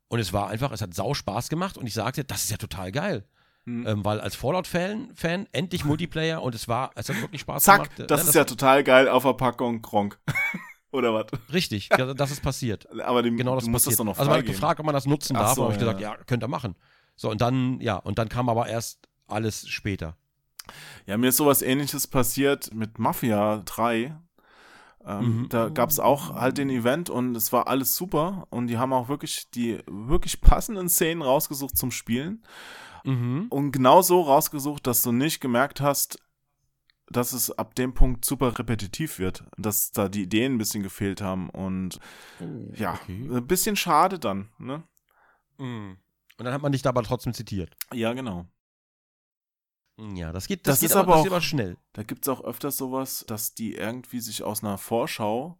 Und 0.07 0.19
es 0.19 0.33
war 0.33 0.47
einfach, 0.49 0.71
es 0.71 0.81
hat 0.81 0.93
sau 0.93 1.13
Spaß 1.13 1.49
gemacht 1.49 1.77
und 1.77 1.85
ich 1.85 1.93
sagte, 1.93 2.23
das 2.23 2.45
ist 2.45 2.49
ja 2.51 2.57
total 2.57 2.91
geil. 2.91 3.25
Hm. 3.65 3.85
Ähm, 3.85 4.05
weil 4.05 4.21
als 4.21 4.35
Fallout-Fan 4.37 5.11
Fan, 5.13 5.45
endlich 5.51 5.83
Multiplayer 5.83 6.41
und 6.41 6.55
es 6.55 6.67
war, 6.69 6.91
es 6.95 7.09
hat 7.09 7.19
wirklich 7.21 7.41
Spaß 7.41 7.63
Zack, 7.63 7.95
gemacht. 7.95 8.09
das 8.09 8.23
Ne, 8.23 8.29
ist 8.29 8.35
ja 8.35 8.45
total 8.45 8.83
geil 8.85 9.09
auf 9.09 9.23
der 9.23 9.33
Packung 9.33 9.81
Gronk. 9.81 10.17
Oder 10.91 11.13
was? 11.13 11.25
Richtig, 11.51 11.89
das 12.15 12.31
ist 12.31 12.41
passiert. 12.41 12.87
Aber 13.01 13.21
die, 13.23 13.31
Genau 13.35 13.55
das 13.55 13.65
du 13.65 13.69
musst 13.71 13.85
passiert. 13.85 13.93
das 13.93 13.97
doch 13.97 14.05
noch 14.05 14.17
also 14.19 14.29
man 14.31 14.39
hat 14.39 14.45
gefragt, 14.45 14.79
ob 14.79 14.85
man 14.85 14.93
das 14.95 15.05
nutzen 15.05 15.35
Ach 15.35 15.41
darf, 15.41 15.55
so, 15.55 15.61
und 15.65 15.73
habe 15.73 15.75
ich 15.75 15.81
ja. 15.81 15.93
gesagt, 15.93 16.19
ja, 16.19 16.23
könnt 16.25 16.43
ihr 16.43 16.47
machen. 16.47 16.75
So, 17.15 17.29
und 17.29 17.41
dann, 17.41 17.79
ja, 17.81 17.97
und 17.97 18.19
dann 18.19 18.29
kam 18.29 18.47
aber 18.49 18.67
erst 18.67 19.07
alles 19.27 19.67
später. 19.67 20.15
Ja, 21.05 21.17
mir 21.17 21.29
ist 21.29 21.37
sowas 21.37 21.61
ähnliches 21.61 22.07
passiert 22.07 22.73
mit 22.73 22.99
Mafia 22.99 23.61
3. 23.65 23.95
Ähm, 24.03 24.17
Mhm. 25.43 25.49
Da 25.49 25.69
gab 25.69 25.89
es 25.89 25.99
auch 25.99 26.33
halt 26.33 26.57
den 26.57 26.69
Event 26.69 27.09
und 27.09 27.35
es 27.35 27.53
war 27.53 27.67
alles 27.67 27.95
super 27.95 28.45
und 28.49 28.67
die 28.67 28.77
haben 28.77 28.91
auch 28.91 29.07
wirklich 29.07 29.49
die 29.51 29.79
wirklich 29.87 30.41
passenden 30.41 30.89
Szenen 30.89 31.21
rausgesucht 31.21 31.77
zum 31.77 31.91
Spielen 31.91 32.43
Mhm. 33.05 33.45
und 33.49 33.71
genau 33.71 34.01
so 34.01 34.21
rausgesucht, 34.21 34.85
dass 34.85 35.01
du 35.03 35.13
nicht 35.13 35.39
gemerkt 35.39 35.79
hast, 35.79 36.19
dass 37.09 37.33
es 37.33 37.51
ab 37.51 37.75
dem 37.75 37.93
Punkt 37.93 38.25
super 38.25 38.57
repetitiv 38.59 39.17
wird, 39.19 39.43
dass 39.57 39.91
da 39.91 40.09
die 40.09 40.23
Ideen 40.23 40.55
ein 40.55 40.57
bisschen 40.57 40.83
gefehlt 40.83 41.21
haben 41.21 41.49
und 41.49 41.99
ja, 42.73 42.93
okay. 42.95 43.29
ein 43.31 43.47
bisschen 43.47 43.75
schade 43.75 44.19
dann, 44.19 44.49
ne? 44.57 44.83
Mhm. 45.57 45.97
Und 46.37 46.45
dann 46.45 46.53
hat 46.53 46.61
man 46.61 46.71
dich 46.71 46.81
da 46.83 46.89
aber 46.89 47.03
trotzdem 47.03 47.33
zitiert. 47.33 47.75
Ja, 47.93 48.13
genau. 48.13 48.45
Ja, 50.13 50.31
das 50.31 50.47
geht, 50.47 50.67
das, 50.67 50.75
Das 50.75 50.79
geht 50.81 50.89
ist 50.91 50.95
aber, 50.95 51.13
aber 51.13 51.23
das 51.23 51.31
auch- 51.31 51.35
aber 51.35 51.41
schnell. 51.41 51.77
Da 51.93 52.03
gibt 52.03 52.25
es 52.25 52.29
auch 52.29 52.43
öfters 52.43 52.77
sowas, 52.77 53.25
dass 53.27 53.55
die 53.55 53.73
irgendwie 53.73 54.19
sich 54.19 54.43
aus 54.43 54.63
einer 54.63 54.77
Vorschau 54.77 55.59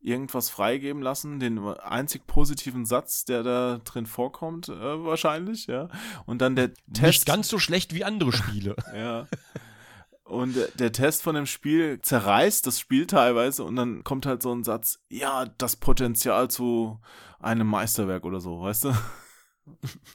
irgendwas 0.00 0.50
freigeben 0.50 1.00
lassen, 1.02 1.40
den 1.40 1.58
einzig 1.58 2.26
positiven 2.26 2.84
Satz, 2.84 3.24
der 3.24 3.42
da 3.42 3.78
drin 3.78 4.06
vorkommt, 4.06 4.68
äh, 4.68 5.04
wahrscheinlich, 5.04 5.66
ja. 5.66 5.88
Und 6.26 6.40
dann 6.42 6.54
der 6.54 6.68
Nicht 6.68 6.92
Test. 6.94 7.26
ganz 7.26 7.48
so 7.48 7.58
schlecht 7.58 7.94
wie 7.94 8.04
andere 8.04 8.32
Spiele. 8.32 8.76
ja. 8.94 9.26
Und 10.28 10.56
der, 10.78 10.92
Test 10.92 11.22
von 11.22 11.34
dem 11.34 11.46
Spiel 11.46 12.02
zerreißt 12.02 12.66
das 12.66 12.78
Spiel 12.78 13.06
teilweise 13.06 13.64
und 13.64 13.76
dann 13.76 14.04
kommt 14.04 14.26
halt 14.26 14.42
so 14.42 14.52
ein 14.54 14.62
Satz, 14.62 15.00
ja, 15.08 15.46
das 15.56 15.76
Potenzial 15.76 16.50
zu 16.50 17.00
einem 17.40 17.66
Meisterwerk 17.66 18.24
oder 18.24 18.38
so, 18.40 18.60
weißt 18.60 18.84
du? 18.84 18.92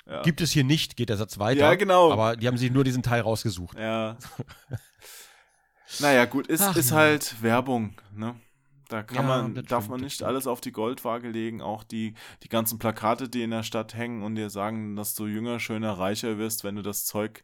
Ja. 0.08 0.24
Gibt 0.24 0.42
es 0.42 0.50
hier 0.50 0.64
nicht, 0.64 0.98
geht 0.98 1.10
der 1.10 1.18
Satz 1.18 1.38
weiter. 1.38 1.60
Ja, 1.60 1.76
genau. 1.76 2.12
Aber 2.12 2.36
die 2.36 2.48
haben 2.48 2.58
sich 2.58 2.72
nur 2.72 2.84
diesen 2.84 3.04
Teil 3.04 3.22
rausgesucht. 3.22 3.78
Ja. 3.78 4.18
naja, 6.00 6.26
gut, 6.26 6.48
ist, 6.48 6.64
Ach, 6.64 6.76
ist 6.76 6.92
halt 6.92 7.40
Werbung, 7.44 7.94
ne? 8.16 8.34
Da 8.90 9.04
kann 9.04 9.16
Ja, 9.16 9.22
man, 9.22 9.54
darf 9.54 9.84
stimmt, 9.84 9.90
man 9.90 10.02
nicht 10.02 10.24
alles 10.24 10.48
auf 10.48 10.60
die 10.60 10.72
Goldwaage 10.72 11.30
legen, 11.30 11.62
auch 11.62 11.84
die, 11.84 12.16
die 12.42 12.50
ganzen 12.50 12.80
Plakate, 12.80 13.30
die 13.30 13.44
in 13.44 13.52
der 13.52 13.62
Stadt 13.62 13.94
hängen 13.94 14.24
und 14.24 14.34
dir 14.34 14.50
sagen, 14.50 14.96
dass 14.96 15.14
du 15.14 15.28
jünger, 15.28 15.60
schöner, 15.60 16.00
reicher 16.00 16.40
wirst, 16.40 16.64
wenn 16.64 16.76
du 16.76 16.82
das 16.82 17.06
Zeug 17.06 17.44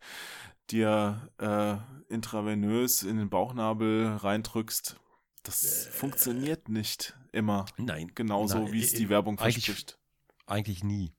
dir 0.72 1.30
äh, 1.38 1.78
intravenös 2.14 3.04
in 3.04 3.18
den 3.18 3.30
Bauchnabel 3.30 4.18
reindrückst. 4.18 5.00
Das 5.44 5.88
funktioniert 5.88 6.70
nicht 6.70 7.18
immer 7.32 7.66
Nein. 7.78 8.12
genauso, 8.14 8.72
wie 8.72 8.82
es 8.82 8.94
äh, 8.94 8.98
die 8.98 9.10
Werbung 9.10 9.38
verspricht. 9.38 9.98
Eigentlich 10.46 10.84
nie. 10.84 11.14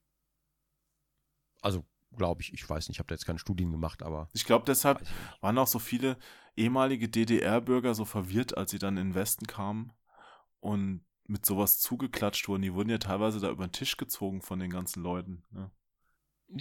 Also, 1.62 1.85
glaube 2.16 2.43
ich, 2.43 2.52
ich 2.52 2.68
weiß 2.68 2.89
nicht, 2.89 2.97
ich 2.97 2.98
habe 2.98 3.09
da 3.09 3.14
jetzt 3.14 3.27
keine 3.27 3.39
Studien 3.39 3.70
gemacht, 3.70 4.02
aber. 4.02 4.28
Ich 4.32 4.44
glaube, 4.44 4.64
deshalb 4.66 5.06
waren 5.40 5.59
auch 5.59 5.66
so 5.66 5.78
viele 5.78 6.18
ehemalige 6.56 7.09
DDR-Bürger 7.09 7.94
so 7.94 8.05
verwirrt, 8.05 8.56
als 8.56 8.72
sie 8.72 8.78
dann 8.78 8.97
in 8.97 9.10
den 9.10 9.14
Westen 9.14 9.47
kamen 9.47 9.93
und 10.60 11.05
mit 11.27 11.47
sowas 11.47 11.78
zugeklatscht 11.78 12.48
wurden. 12.48 12.62
Die 12.62 12.74
wurden 12.74 12.90
ja 12.90 12.98
teilweise 12.98 13.40
da 13.40 13.51
über 13.51 13.66
den 13.66 13.72
Tisch 13.72 13.97
gezogen 13.97 14.43
von 14.43 14.59
den 14.59 14.70
ganzen 14.70 15.02
Leuten. 15.02 15.44
Ne? 15.51 15.70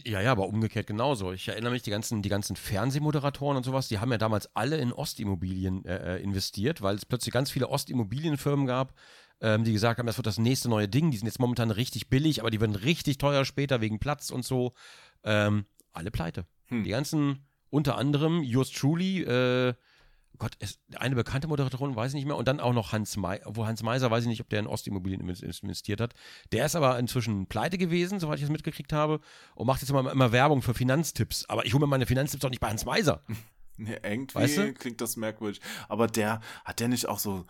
Ja, 0.06 0.22
ja, 0.22 0.32
aber 0.32 0.48
umgekehrt 0.48 0.86
genauso. 0.86 1.32
Ich 1.32 1.48
erinnere 1.48 1.72
mich, 1.72 1.82
die 1.82 1.90
ganzen, 1.90 2.22
die 2.22 2.30
ganzen 2.30 2.56
Fernsehmoderatoren 2.56 3.58
und 3.58 3.64
sowas, 3.64 3.88
die 3.88 3.98
haben 3.98 4.12
ja 4.12 4.20
damals 4.20 4.56
alle 4.56 4.78
in 4.78 4.94
Ostimmobilien 4.94 5.84
äh, 5.86 6.18
äh, 6.18 6.22
investiert, 6.24 6.82
weil 6.82 6.96
es 6.96 7.06
plötzlich 7.06 7.34
ganz 7.34 7.50
viele 7.50 7.70
Ostimmobilienfirmen 7.70 8.68
gab, 8.68 8.94
ähm, 9.42 9.64
die 9.64 9.74
gesagt 9.74 9.98
haben, 9.98 10.06
das 10.06 10.18
wird 10.18 10.28
das 10.28 10.38
nächste 10.38 10.70
neue 10.70 10.88
Ding. 10.88 11.10
Die 11.10 11.18
sind 11.18 11.26
jetzt 11.26 11.40
momentan 11.40 11.72
richtig 11.72 12.10
billig, 12.10 12.42
aber 12.42 12.52
die 12.52 12.62
werden 12.62 12.76
richtig 12.76 13.18
teuer 13.18 13.46
später 13.46 13.82
wegen 13.82 14.00
Platz 14.00 14.30
und 14.30 14.46
so. 14.46 14.74
Ähm, 15.24 15.66
alle 15.92 16.12
pleite. 16.12 16.46
Hm. 16.68 16.84
Die 16.84 16.92
ganzen, 16.92 17.48
unter 17.72 17.98
anderem 17.98 18.44
Yours 18.44 18.72
Truly, 18.72 19.24
äh, 19.24 19.74
Gott, 20.38 20.54
es, 20.60 20.80
eine 20.96 21.16
bekannte 21.16 21.48
Moderatorin, 21.50 21.96
weiß 21.96 22.12
ich 22.12 22.16
nicht 22.16 22.26
mehr, 22.26 22.38
und 22.38 22.48
dann 22.48 22.62
auch 22.62 22.72
noch 22.72 22.94
Hans 22.94 23.18
Meiser, 23.18 23.44
wo 23.48 23.66
Hans 23.66 23.84
Meiser, 23.84 24.10
weiß 24.10 24.24
ich 24.24 24.30
nicht, 24.30 24.40
ob 24.40 24.48
der 24.50 24.60
in 24.60 24.68
Ostimmobilien 24.68 25.22
invest- 25.22 25.44
investiert 25.62 26.00
hat. 26.00 26.14
Der 26.54 26.66
ist 26.66 26.76
aber 26.78 26.98
inzwischen 26.98 27.48
pleite 27.48 27.78
gewesen, 27.78 28.20
soweit 28.22 28.38
ich 28.38 28.44
es 28.46 28.50
mitgekriegt 28.50 28.94
habe, 28.94 29.20
und 29.56 29.68
macht 29.68 29.82
jetzt 29.82 29.90
immer, 29.90 30.10
immer 30.10 30.32
Werbung 30.32 30.62
für 30.62 30.74
Finanztipps. 30.74 31.46
Aber 31.50 31.66
ich 31.66 31.74
hole 31.74 31.82
mir 31.82 31.88
meine 31.88 32.06
Finanztipps 32.06 32.42
doch 32.42 32.50
nicht 32.50 32.62
bei 32.62 32.70
Hans 32.70 32.86
Meiser. 32.86 33.24
Nee, 33.82 33.98
irgendwie 34.04 34.36
Weißt 34.36 34.58
du? 34.58 34.74
klingt 34.74 35.00
das 35.00 35.16
merkwürdig. 35.16 35.62
Aber 35.88 36.08
der, 36.08 36.42
hat 36.66 36.82
der 36.82 36.90
nicht 36.90 37.08
auch 37.08 37.18
so 37.18 37.46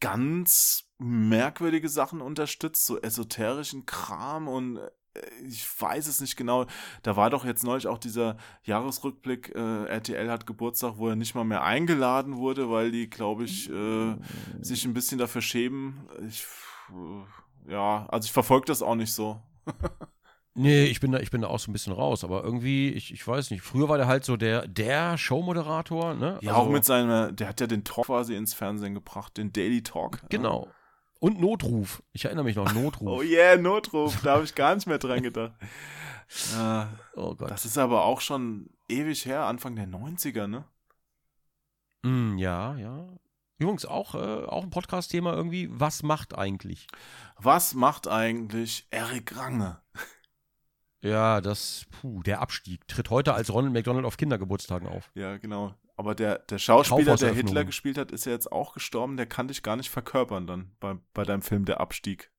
ganz 0.00 0.84
merkwürdige 0.98 1.88
Sachen 1.88 2.20
unterstützt, 2.20 2.86
so 2.86 3.00
esoterischen 3.00 3.86
Kram 3.86 4.48
und 4.48 4.76
äh, 4.76 4.90
ich 5.46 5.66
weiß 5.80 6.06
es 6.06 6.20
nicht 6.20 6.36
genau. 6.36 6.66
Da 7.02 7.16
war 7.16 7.30
doch 7.30 7.44
jetzt 7.44 7.64
neulich 7.64 7.86
auch 7.86 7.98
dieser 7.98 8.36
Jahresrückblick, 8.64 9.54
äh, 9.54 9.84
RTL 9.86 10.30
hat 10.30 10.46
Geburtstag, 10.46 10.94
wo 10.96 11.08
er 11.08 11.16
nicht 11.16 11.34
mal 11.34 11.44
mehr 11.44 11.62
eingeladen 11.64 12.36
wurde, 12.36 12.70
weil 12.70 12.90
die, 12.90 13.08
glaube 13.08 13.44
ich, 13.44 13.70
äh, 13.70 14.16
sich 14.60 14.84
ein 14.84 14.94
bisschen 14.94 15.18
dafür 15.18 15.42
schämen. 15.42 16.08
Ich, 16.28 16.44
äh, 16.90 17.72
ja, 17.72 18.06
also 18.08 18.26
ich 18.26 18.32
verfolge 18.32 18.66
das 18.66 18.82
auch 18.82 18.94
nicht 18.96 19.12
so. 19.12 19.40
Nee, 20.56 20.84
ich 20.84 21.00
bin 21.00 21.10
da, 21.10 21.18
ich 21.18 21.32
bin 21.32 21.40
da 21.40 21.48
auch 21.48 21.58
so 21.58 21.68
ein 21.68 21.72
bisschen 21.72 21.92
raus, 21.92 22.22
aber 22.22 22.44
irgendwie, 22.44 22.90
ich, 22.90 23.12
ich 23.12 23.26
weiß 23.26 23.50
nicht, 23.50 23.62
früher 23.62 23.88
war 23.88 23.96
der 23.98 24.06
halt 24.06 24.24
so 24.24 24.36
der, 24.36 24.68
der 24.68 25.18
Showmoderator, 25.18 26.14
ne? 26.14 26.38
Ja, 26.42 26.52
Also- 26.52 26.62
auch 26.62 26.70
mit 26.70 26.84
seiner, 26.84 27.32
der 27.32 27.48
hat 27.48 27.60
ja 27.60 27.66
den 27.66 27.82
Talk 27.82 28.06
quasi 28.06 28.36
ins 28.36 28.54
Fernsehen 28.54 28.94
gebracht, 28.94 29.36
den 29.36 29.52
Daily 29.52 29.82
Talk. 29.82 30.20
Genau. 30.30 30.68
Und 31.24 31.40
Notruf. 31.40 32.02
Ich 32.12 32.26
erinnere 32.26 32.44
mich 32.44 32.56
noch, 32.56 32.70
Notruf. 32.74 33.08
Oh 33.08 33.22
yeah, 33.22 33.56
Notruf, 33.56 34.20
da 34.22 34.34
habe 34.34 34.44
ich 34.44 34.54
gar 34.54 34.74
nicht 34.74 34.86
mehr 34.86 34.98
dran 34.98 35.22
gedacht. 35.22 35.54
Äh, 36.54 36.84
Oh 37.16 37.34
Gott. 37.34 37.50
das 37.50 37.64
ist 37.64 37.78
aber 37.78 38.04
auch 38.04 38.20
schon 38.20 38.68
ewig 38.90 39.24
her, 39.24 39.44
Anfang 39.44 39.74
der 39.74 39.88
90er, 39.88 40.46
ne? 40.46 40.66
Mm, 42.02 42.36
ja, 42.36 42.76
ja. 42.76 43.08
Übrigens 43.56 43.86
auch, 43.86 44.14
äh, 44.14 44.18
auch 44.18 44.64
ein 44.64 44.68
Podcast-Thema 44.68 45.32
irgendwie, 45.32 45.70
was 45.70 46.02
macht 46.02 46.36
eigentlich? 46.36 46.88
Was 47.38 47.72
macht 47.72 48.06
eigentlich 48.06 48.86
Eric 48.90 49.34
Range? 49.34 49.80
Ja, 51.00 51.40
das, 51.40 51.86
puh, 51.90 52.22
der 52.22 52.42
Abstieg 52.42 52.86
tritt 52.86 53.08
heute 53.08 53.32
als 53.32 53.50
Ronald 53.50 53.72
McDonald 53.72 54.04
auf 54.04 54.18
Kindergeburtstagen 54.18 54.88
auf. 54.88 55.10
Ja, 55.14 55.38
genau. 55.38 55.74
Aber 55.96 56.14
der, 56.14 56.40
der 56.40 56.58
Schauspieler, 56.58 57.16
der. 57.16 57.34
Hitler 57.34 57.64
gespielt 57.64 57.98
hat, 57.98 58.10
ist 58.10 58.26
ja 58.26 58.32
jetzt 58.32 58.50
auch 58.50 58.74
gestorben. 58.74 59.16
Der 59.16 59.26
kann 59.26 59.48
dich 59.48 59.62
gar 59.62 59.76
nicht 59.76 59.90
verkörpern 59.90 60.46
dann 60.46 60.72
bei, 60.80 60.96
bei 61.12 61.24
deinem 61.24 61.42
Film 61.42 61.64
Der 61.64 61.80
Abstieg. 61.80 62.32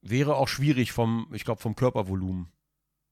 Wäre 0.00 0.36
auch 0.36 0.48
schwierig 0.48 0.92
vom, 0.92 1.28
ich 1.32 1.44
glaube, 1.44 1.60
vom 1.60 1.76
Körpervolumen. 1.76 2.52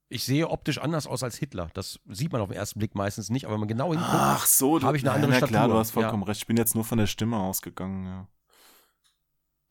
Ich 0.09 0.25
sehe 0.25 0.51
optisch 0.51 0.77
anders 0.77 1.07
aus 1.07 1.23
als 1.23 1.37
Hitler. 1.39 1.71
Das 1.73 1.99
sieht 2.07 2.33
man 2.33 2.43
auf 2.43 2.49
den 2.49 2.57
ersten 2.57 2.79
Blick 2.79 2.95
meistens 2.95 3.31
nicht, 3.31 3.47
aber 3.47 3.55
wenn 3.55 3.61
man 3.61 3.69
genau 3.69 3.93
hinguckt, 3.93 4.13
Ach 4.13 4.45
so, 4.45 4.79
du, 4.79 4.87
Hab 4.87 4.95
ich 4.95 5.03
eine 5.03 5.13
andere 5.13 5.31
na 5.33 5.39
klar, 5.39 5.49
Statur, 5.49 5.69
du 5.69 5.79
hast 5.79 5.91
vollkommen 5.93 6.23
ja. 6.25 6.29
recht. 6.29 6.43
Ich 6.43 6.47
bin 6.47 6.59
jetzt 6.59 6.75
nur 6.75 6.85
von 6.85 6.99
der 6.99 7.07
Stimme 7.07 7.39
ausgegangen, 7.39 8.05
ja. 8.05 8.29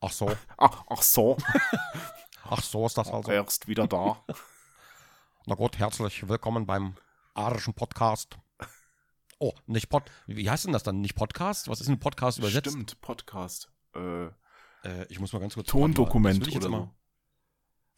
ach 0.00 0.10
so, 0.10 0.32
Ach, 0.56 0.82
ach 0.88 1.02
so, 1.02 1.36
ach 2.50 2.60
so 2.60 2.86
ist 2.86 2.98
das 2.98 3.12
also. 3.12 3.30
erst 3.30 3.68
wieder 3.68 3.86
da. 3.86 4.20
Na 5.46 5.54
gut, 5.54 5.78
herzlich 5.78 6.28
willkommen 6.28 6.66
beim 6.66 6.96
arischen 7.34 7.74
Podcast. 7.74 8.36
Oh, 9.42 9.54
nicht 9.66 9.88
Pod, 9.88 10.04
wie 10.28 10.48
heißt 10.48 10.66
denn 10.66 10.72
das 10.72 10.84
dann? 10.84 11.00
Nicht 11.00 11.16
Podcast? 11.16 11.66
Was 11.66 11.80
ist 11.80 11.88
ein 11.88 11.98
Podcast 11.98 12.38
übersetzt? 12.38 12.70
Stimmt, 12.70 13.00
Podcast. 13.00 13.72
Äh, 13.92 14.26
Äh, 14.26 15.06
ich 15.08 15.18
muss 15.18 15.32
mal 15.32 15.40
ganz 15.40 15.54
kurz. 15.54 15.66
Tondokument 15.66 16.46
oder 16.54 16.60
so. 16.68 16.90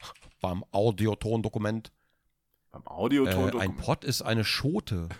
Beim 0.40 0.64
Audio-Tondokument. 0.70 1.92
Beim 2.72 2.80
Äh, 2.82 2.86
Audioton. 2.88 3.60
ein 3.60 3.76
Pod 3.76 4.04
ist 4.04 4.22
eine 4.22 4.42
Schote 4.42 5.10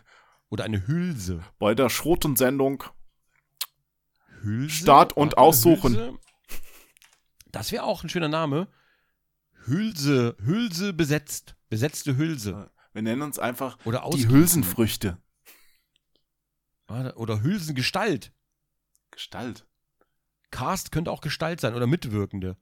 oder 0.49 0.65
eine 0.65 0.87
Hülse. 0.87 1.45
bei 1.59 1.75
der 1.75 1.91
Schrotensendung. 1.91 2.85
Hülse? 4.41 4.75
Start 4.75 5.13
und 5.15 5.33
Warte, 5.33 5.39
aussuchen. 5.39 5.95
Hülse? 5.95 6.19
Das 7.53 7.71
wäre 7.71 7.85
auch 7.85 8.03
ein 8.03 8.09
schöner 8.09 8.29
Name. 8.29 8.69
Hülse, 9.67 10.37
Hülse 10.43 10.95
besetzt. 10.95 11.55
Besetzte 11.69 12.17
Hülse. 12.17 12.71
Wir 12.95 13.03
nennen 13.03 13.21
uns 13.21 13.39
einfach 13.39 13.77
Oder 13.85 14.09
die. 14.15 14.27
Hülsenfrüchte. 14.27 15.19
Oder 16.89 17.43
Hülsengestalt. 17.43 18.33
Gestalt. 19.11 19.67
Cast 20.51 20.93
könnte 20.93 21.11
auch 21.11 21.21
Gestalt 21.21 21.61
sein 21.61 21.75
oder 21.75 21.87
Mitwirkende. 21.87 22.57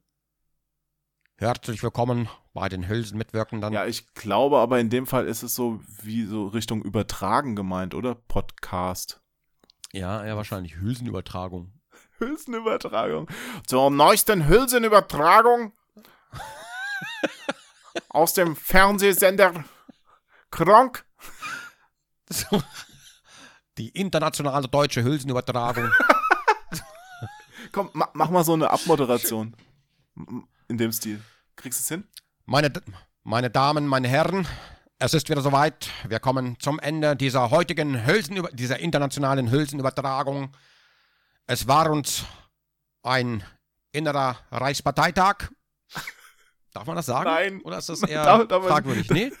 Herzlich 1.37 1.83
willkommen 1.83 2.29
bei 2.53 2.69
den 2.69 2.87
Hülsen-Mitwirkenden. 2.87 3.73
Ja, 3.73 3.85
ich 3.85 4.13
glaube 4.13 4.59
aber 4.59 4.79
in 4.79 4.89
dem 4.89 5.07
Fall 5.07 5.27
ist 5.27 5.43
es 5.43 5.55
so 5.55 5.81
wie 6.01 6.25
so 6.25 6.47
Richtung 6.47 6.81
Übertragen 6.83 7.55
gemeint, 7.55 7.93
oder? 7.93 8.15
Podcast. 8.15 9.21
ja, 9.91 10.25
ja, 10.25 10.37
wahrscheinlich. 10.37 10.77
Hülsenübertragung. 10.77 11.73
Hülsenübertragung. 12.19 13.27
Zur 13.67 13.91
neuesten 13.91 14.47
Hülsenübertragung 14.47 15.73
aus 18.09 18.33
dem 18.33 18.55
Fernsehsender 18.55 19.65
Kronk. 20.49 21.05
So. 22.29 22.63
Die 23.77 23.89
internationale 23.89 24.67
deutsche 24.67 25.03
Hülsenübertragung. 25.03 25.89
Komm, 27.71 27.89
ma 27.93 28.07
mach 28.13 28.29
mal 28.29 28.43
so 28.43 28.53
eine 28.53 28.69
Abmoderation. 28.69 29.55
In 30.67 30.77
dem 30.77 30.91
Stil. 30.91 31.21
Kriegst 31.55 31.79
du 31.79 31.81
es 31.83 31.87
hin? 31.89 32.07
Meine, 32.45 32.69
D- 32.69 32.81
meine 33.23 33.49
Damen, 33.49 33.87
meine 33.87 34.07
Herren, 34.07 34.47
es 34.99 35.13
ist 35.15 35.29
wieder 35.29 35.41
soweit. 35.41 35.89
Wir 36.07 36.19
kommen 36.19 36.59
zum 36.59 36.79
Ende 36.79 37.15
dieser 37.15 37.49
heutigen 37.49 38.05
Hülsenüber 38.05 38.49
dieser 38.51 38.79
internationalen 38.79 39.49
Hülsenübertragung. 39.49 40.55
Es 41.47 41.67
war 41.67 41.89
uns 41.89 42.25
ein 43.01 43.43
innerer 43.91 44.37
Reichsparteitag. 44.51 45.49
Darf 46.73 46.85
man 46.85 46.95
das 46.95 47.05
sagen? 47.07 47.25
Nein. 47.29 47.61
Oder 47.61 47.79
ist 47.79 47.89
das 47.89 48.03
eher 48.03 48.23
Darf- 48.23 48.47
darf 48.47 48.65
fragwürdig? 48.67 49.09
Nee? 49.09 49.31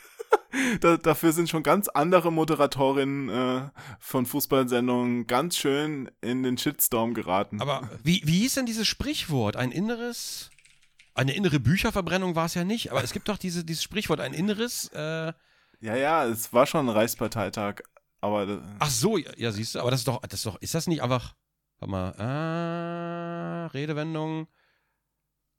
Da, 0.81 0.97
dafür 0.97 1.31
sind 1.31 1.49
schon 1.49 1.63
ganz 1.63 1.87
andere 1.87 2.31
Moderatorinnen 2.31 3.29
äh, 3.29 3.69
von 3.99 4.25
Fußballsendungen 4.25 5.25
ganz 5.25 5.57
schön 5.57 6.11
in 6.21 6.43
den 6.43 6.57
Shitstorm 6.57 7.13
geraten. 7.13 7.59
Aber 7.59 7.89
wie, 8.03 8.21
wie 8.25 8.39
hieß 8.39 8.55
denn 8.55 8.65
dieses 8.65 8.87
Sprichwort? 8.87 9.55
Ein 9.55 9.71
inneres. 9.71 10.51
Eine 11.15 11.33
innere 11.33 11.59
Bücherverbrennung 11.59 12.35
war 12.35 12.45
es 12.45 12.53
ja 12.53 12.63
nicht, 12.63 12.91
aber 12.91 13.03
es 13.03 13.13
gibt 13.13 13.29
doch 13.29 13.37
diese, 13.37 13.63
dieses 13.63 13.83
Sprichwort, 13.83 14.19
ein 14.19 14.33
inneres. 14.33 14.89
Äh, 14.93 15.33
ja, 15.79 15.95
ja, 15.95 16.25
es 16.25 16.53
war 16.53 16.65
schon 16.65 16.87
ein 16.87 16.95
Reichsparteitag, 16.95 17.81
aber 18.21 18.63
ach 18.79 18.89
so, 18.89 19.17
ja, 19.17 19.31
ja, 19.37 19.51
siehst 19.51 19.75
du, 19.75 19.79
aber 19.79 19.91
das 19.91 20.01
ist 20.01 20.07
doch, 20.07 20.21
das 20.21 20.39
ist 20.39 20.45
doch, 20.45 20.61
ist 20.61 20.73
das 20.73 20.87
nicht 20.87 21.03
einfach. 21.03 21.35
Warte 21.79 21.91
mal, 21.91 22.13
ah, 22.17 23.67
Redewendung. 23.67 24.47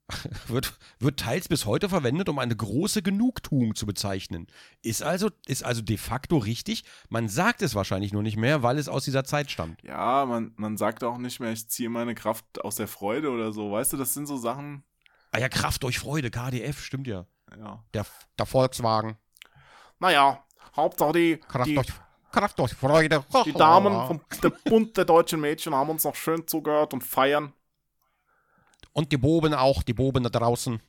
Wird, 0.47 0.77
wird 0.99 1.19
teils 1.19 1.47
bis 1.47 1.65
heute 1.65 1.89
verwendet, 1.89 2.29
um 2.29 2.37
eine 2.37 2.55
große 2.55 3.01
Genugtuung 3.01 3.73
zu 3.73 3.87
bezeichnen. 3.87 4.45
Ist 4.83 5.01
also, 5.01 5.31
ist 5.47 5.63
also 5.63 5.81
de 5.81 5.97
facto 5.97 6.37
richtig. 6.37 6.83
Man 7.09 7.27
sagt 7.27 7.63
es 7.63 7.73
wahrscheinlich 7.73 8.13
nur 8.13 8.21
nicht 8.21 8.37
mehr, 8.37 8.61
weil 8.61 8.77
es 8.77 8.87
aus 8.87 9.03
dieser 9.03 9.23
Zeit 9.23 9.49
stammt. 9.49 9.81
ja, 9.81 10.25
man, 10.27 10.53
man 10.57 10.77
sagt 10.77 11.03
auch 11.03 11.17
nicht 11.17 11.39
mehr, 11.39 11.51
ich 11.51 11.67
ziehe 11.69 11.89
meine 11.89 12.13
Kraft 12.13 12.63
aus 12.63 12.75
der 12.75 12.87
Freude 12.87 13.31
oder 13.31 13.51
so. 13.51 13.71
Weißt 13.71 13.93
du, 13.93 13.97
das 13.97 14.13
sind 14.13 14.27
so 14.27 14.37
Sachen, 14.37 14.83
Ah 15.35 15.39
ja, 15.39 15.49
Kraft 15.49 15.83
durch 15.83 15.99
Freude, 15.99 16.31
KDF, 16.31 16.79
stimmt 16.81 17.07
ja. 17.07 17.25
ja. 17.59 17.83
Der, 17.93 18.05
der 18.39 18.45
Volkswagen. 18.45 19.17
Naja, 19.99 20.41
Hauptsache 20.73 21.11
die, 21.11 21.37
Kraft, 21.37 21.65
die, 21.67 21.75
durch, 21.75 21.87
Kraft 22.31 22.57
durch 22.57 22.73
Freude. 22.73 23.21
die 23.43 23.51
Damen 23.51 24.07
vom 24.07 24.21
der 24.41 24.49
Bund 24.49 24.95
der 24.95 25.03
deutschen 25.03 25.41
Mädchen 25.41 25.75
haben 25.75 25.89
uns 25.89 26.05
noch 26.05 26.15
schön 26.15 26.47
zugehört 26.47 26.93
und 26.93 27.03
feiern. 27.03 27.51
Und 28.95 29.11
die 29.11 29.17
Boben 29.17 29.53
auch, 29.53 29.83
die 29.83 29.93
Boben 29.93 30.23
da 30.23 30.29
draußen. 30.29 30.79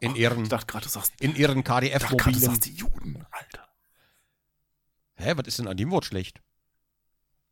In 0.00 0.14
ihren, 0.14 0.42
Ich 0.42 0.48
dachte 0.50 0.66
gerade, 0.66 0.84
du 0.84 0.90
sagst, 0.90 1.14
in 1.20 1.34
ihren 1.34 1.64
grad, 1.64 1.82
du 1.82 1.88
KDF-Mobilen. 1.88 2.38
sagst 2.38 2.66
die 2.66 2.74
Juden, 2.74 3.24
Alter. 3.30 3.66
Hä, 5.16 5.32
was 5.34 5.46
ist 5.48 5.58
denn 5.58 5.66
an 5.68 5.76
dem 5.78 5.90
Wort 5.90 6.04
schlecht? 6.04 6.42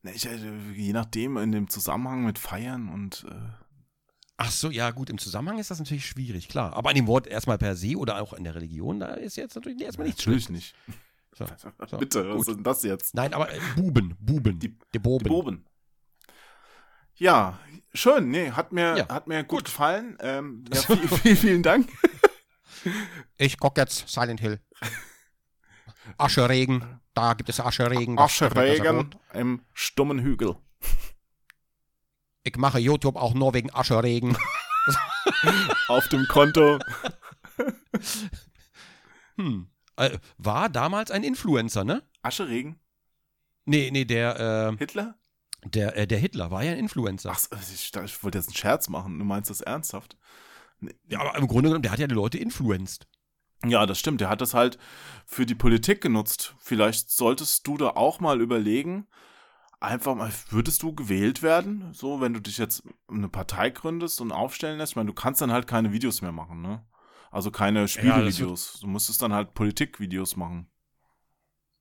Ne, 0.03 0.13
ich, 0.13 0.27
äh, 0.27 0.37
je 0.75 0.93
nachdem, 0.93 1.39
in 1.39 1.53
dem 1.53 1.69
Zusammenhang 1.71 2.25
mit 2.27 2.39
Feiern 2.39 2.89
und 2.91 3.25
äh, 3.31 3.35
Ach 4.37 4.51
so, 4.51 4.71
ja 4.71 4.91
gut, 4.91 5.09
im 5.09 5.17
Zusammenhang 5.17 5.59
ist 5.59 5.71
das 5.71 5.79
natürlich 5.79 6.07
schwierig, 6.07 6.49
klar. 6.49 6.75
Aber 6.75 6.91
an 6.91 6.95
dem 6.95 7.07
Wort 7.07 7.27
erstmal 7.27 7.57
per 7.57 7.75
se 7.75 7.97
oder 7.97 8.21
auch 8.21 8.35
in 8.35 8.45
der 8.45 8.55
Religion, 8.55 9.01
da 9.01 9.15
ist 9.15 9.37
jetzt 9.37 9.55
natürlich 9.55 9.81
erstmal 9.81 10.07
nichts 10.07 10.21
natürlich 10.27 10.51
nicht. 10.51 10.75
So, 11.33 11.47
so, 11.89 11.97
Bitte, 11.97 12.29
was 12.29 12.37
gut. 12.37 12.49
ist 12.49 12.57
denn 12.57 12.63
das 12.63 12.83
jetzt? 12.83 13.15
Nein, 13.15 13.33
aber 13.33 13.51
äh, 13.51 13.59
Buben, 13.75 14.15
Buben, 14.21 14.59
Die- 14.59 14.77
die 14.93 14.99
Boben. 14.99 15.25
Die 15.25 15.31
Boben. 15.31 15.65
Ja, 17.17 17.59
schön. 17.95 18.31
Nee, 18.31 18.51
hat 18.53 18.73
mir, 18.73 18.97
Ja, 18.97 19.09
hat 19.09 19.27
mir 19.27 19.43
gut, 19.45 19.65
gefallen. 19.65 20.17
Ähm, 20.21 20.65
ja, 20.73 20.81
viel, 20.81 21.09
viel, 21.09 21.37
vielen 21.37 21.63
Dank. 21.63 21.89
Ich 23.39 23.59
guck 23.59 23.77
jetzt 23.79 24.09
Silent 24.09 24.41
Hill. 24.41 24.61
Ascheregen, 26.19 27.01
da 27.15 27.35
gibt 27.35 27.49
es 27.49 27.59
Ascheregen. 27.59 28.19
Ascheregen 28.19 28.97
gut. 28.97 29.17
im 29.33 29.63
stummen 29.73 30.21
Hügel. 30.21 30.57
Ich 32.45 32.57
mache 32.57 32.79
YouTube 32.79 33.17
auch 33.17 33.35
nur 33.35 33.55
wegen 33.55 33.75
Ascheregen. 33.75 34.37
Auf 35.89 36.07
dem 36.09 36.27
Konto. 36.29 36.79
Hm. 39.37 39.69
Äh, 39.97 40.19
war 40.39 40.69
damals 40.69 41.11
ein 41.11 41.25
Influencer, 41.25 41.83
ne? 41.83 42.03
Ascheregen? 42.23 42.79
Nee, 43.65 43.91
nee, 43.91 44.05
der, 44.05 44.71
äh, 44.75 44.77
Hitler? 44.77 45.19
Der, 45.75 45.97
äh, 45.97 46.07
der 46.07 46.19
Hitler 46.19 46.51
war 46.51 46.63
ja 46.63 46.73
ein 46.73 46.79
Influencer. 46.79 47.33
Ach, 47.33 47.47
ich, 47.73 47.93
ich 47.95 48.23
wollte 48.23 48.39
jetzt 48.39 48.49
einen 48.49 48.57
Scherz 48.57 48.89
machen. 48.89 49.19
Du 49.19 49.25
meinst 49.25 49.51
das 49.51 49.61
ernsthaft? 49.61 50.17
Ja, 51.09 51.21
aber 51.21 51.37
im 51.39 51.47
Grunde 51.47 51.71
genommen, 51.71 51.83
der 51.83 51.93
hat 51.93 51.99
ja 51.99 52.07
die 52.07 52.15
Leute 52.15 52.39
influenced. 52.39 53.07
Ja, 53.65 53.87
das 53.87 53.99
stimmt. 53.99 54.21
Der 54.21 54.29
hat 54.29 54.41
das 54.41 54.55
halt 54.55 54.79
für 55.25 55.47
die 55.47 55.55
Politik 55.55 56.01
genutzt. 56.01 56.55
Vielleicht 56.59 57.11
solltest 57.11 57.67
du 57.67 57.77
da 57.77 57.91
auch 57.91 58.21
mal 58.21 58.41
überlegen, 58.41 59.07
einfach 59.81 60.15
mal, 60.15 60.31
würdest 60.51 60.83
du 60.83 60.95
gewählt 60.95 61.43
werden? 61.43 61.93
So, 61.93 62.21
wenn 62.21 62.35
du 62.35 62.41
dich 62.41 62.59
jetzt 62.59 62.83
eine 63.09 63.29
Partei 63.29 63.71
gründest 63.71 64.21
und 64.21 64.33
aufstellen 64.33 64.79
lässt? 64.79 64.93
Ich 64.93 64.97
meine, 64.97 65.09
du 65.09 65.15
kannst 65.15 65.41
dann 65.41 65.53
halt 65.53 65.67
keine 65.67 65.93
Videos 65.93 66.23
mehr 66.23 66.33
machen, 66.33 66.61
ne? 66.61 66.85
Also 67.31 67.51
keine 67.51 67.89
Spielevideos. 67.89 68.81
du 68.81 68.87
müsstest 68.87 69.21
dann 69.21 69.33
halt 69.33 69.55
Politikvideos 69.55 70.37
machen. 70.37 70.69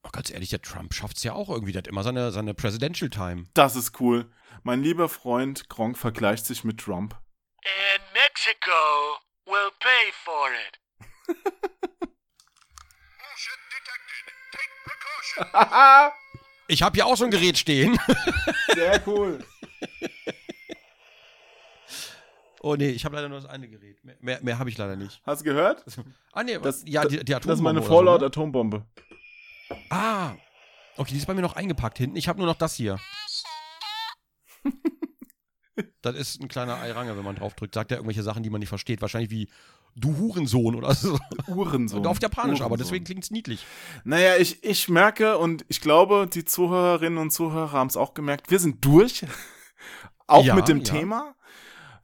Ach, 0.05 0.11
ganz 0.11 0.29
ehrlich, 0.29 0.49
der 0.49 0.61
Trump 0.61 0.93
schafft 0.93 1.17
es 1.17 1.23
ja 1.23 1.33
auch 1.33 1.49
irgendwie. 1.49 1.71
Der 1.71 1.79
hat 1.79 1.87
immer 1.87 2.03
seine, 2.03 2.31
seine 2.31 2.53
Presidential 2.53 3.09
Time. 3.09 3.45
Das 3.55 3.75
ist 3.75 3.99
cool. 3.99 4.31
Mein 4.63 4.83
lieber 4.83 5.09
Freund 5.09 5.67
Gronk 5.67 5.97
vergleicht 5.97 6.45
sich 6.45 6.63
mit 6.63 6.79
Trump. 6.79 7.13
And 7.13 8.03
Mexico 8.13 8.71
will 9.45 9.71
pay 9.79 10.11
for 10.23 10.47
it. 10.67 10.79
Ich 16.67 16.81
habe 16.81 16.95
hier 16.95 17.05
auch 17.05 17.17
so 17.17 17.25
ein 17.25 17.31
Gerät 17.31 17.57
stehen. 17.57 17.99
Sehr 18.73 19.01
cool. 19.05 19.43
Oh 22.61 22.75
nee, 22.75 22.89
ich 22.89 23.05
habe 23.05 23.15
leider 23.15 23.27
nur 23.29 23.39
das 23.39 23.49
eine 23.49 23.67
Gerät. 23.67 23.97
Mehr, 24.21 24.39
mehr, 24.41 24.57
habe 24.57 24.69
ich 24.69 24.77
leider 24.77 24.95
nicht. 24.95 25.21
Hast 25.25 25.41
du 25.41 25.45
gehört? 25.45 25.83
Ah 26.31 26.43
nee, 26.43 26.57
Das, 26.57 26.83
ja, 26.87 27.05
die, 27.05 27.17
die 27.23 27.33
das 27.33 27.45
ist 27.45 27.59
meine 27.59 27.79
Atombombe 27.79 27.87
Fallout-Atombombe. 27.87 28.77
So, 28.77 28.83
ne? 28.83 28.87
Ah. 29.89 30.33
Okay, 30.97 31.11
die 31.11 31.17
ist 31.17 31.25
bei 31.25 31.33
mir 31.33 31.41
noch 31.41 31.55
eingepackt 31.55 31.97
hinten. 31.97 32.15
Ich 32.15 32.27
habe 32.27 32.39
nur 32.39 32.47
noch 32.47 32.55
das 32.57 32.75
hier. 32.75 32.99
das 36.01 36.15
ist 36.15 36.41
ein 36.41 36.47
kleiner 36.47 36.77
Eirange, 36.77 37.17
wenn 37.17 37.23
man 37.25 37.35
draufdrückt. 37.35 37.73
Sagt 37.73 37.91
er 37.91 37.97
irgendwelche 37.97 38.23
Sachen, 38.23 38.43
die 38.43 38.49
man 38.49 38.59
nicht 38.59 38.69
versteht. 38.69 39.01
Wahrscheinlich 39.01 39.29
wie 39.31 39.49
du 39.95 40.17
Hurensohn 40.17 40.75
oder 40.75 40.93
so. 40.95 41.17
Uhrensohn. 41.47 41.99
Und 41.99 42.07
auf 42.07 42.21
Japanisch, 42.21 42.61
aber 42.61 42.71
Uhrensohn. 42.71 42.85
deswegen 42.85 43.05
klingt's 43.05 43.31
niedlich. 43.31 43.65
Naja, 44.03 44.37
ich, 44.37 44.63
ich 44.63 44.87
merke 44.89 45.37
und 45.37 45.65
ich 45.67 45.81
glaube, 45.81 46.27
die 46.31 46.45
Zuhörerinnen 46.45 47.17
und 47.19 47.31
Zuhörer 47.31 47.71
haben 47.73 47.87
es 47.87 47.97
auch 47.97 48.13
gemerkt, 48.13 48.51
wir 48.51 48.59
sind 48.59 48.83
durch. 48.85 49.25
auch 50.27 50.45
Ja, 50.45 50.55
mit 50.55 50.67
dem 50.67 50.79
ja. 50.79 50.83
Thema. 50.83 51.35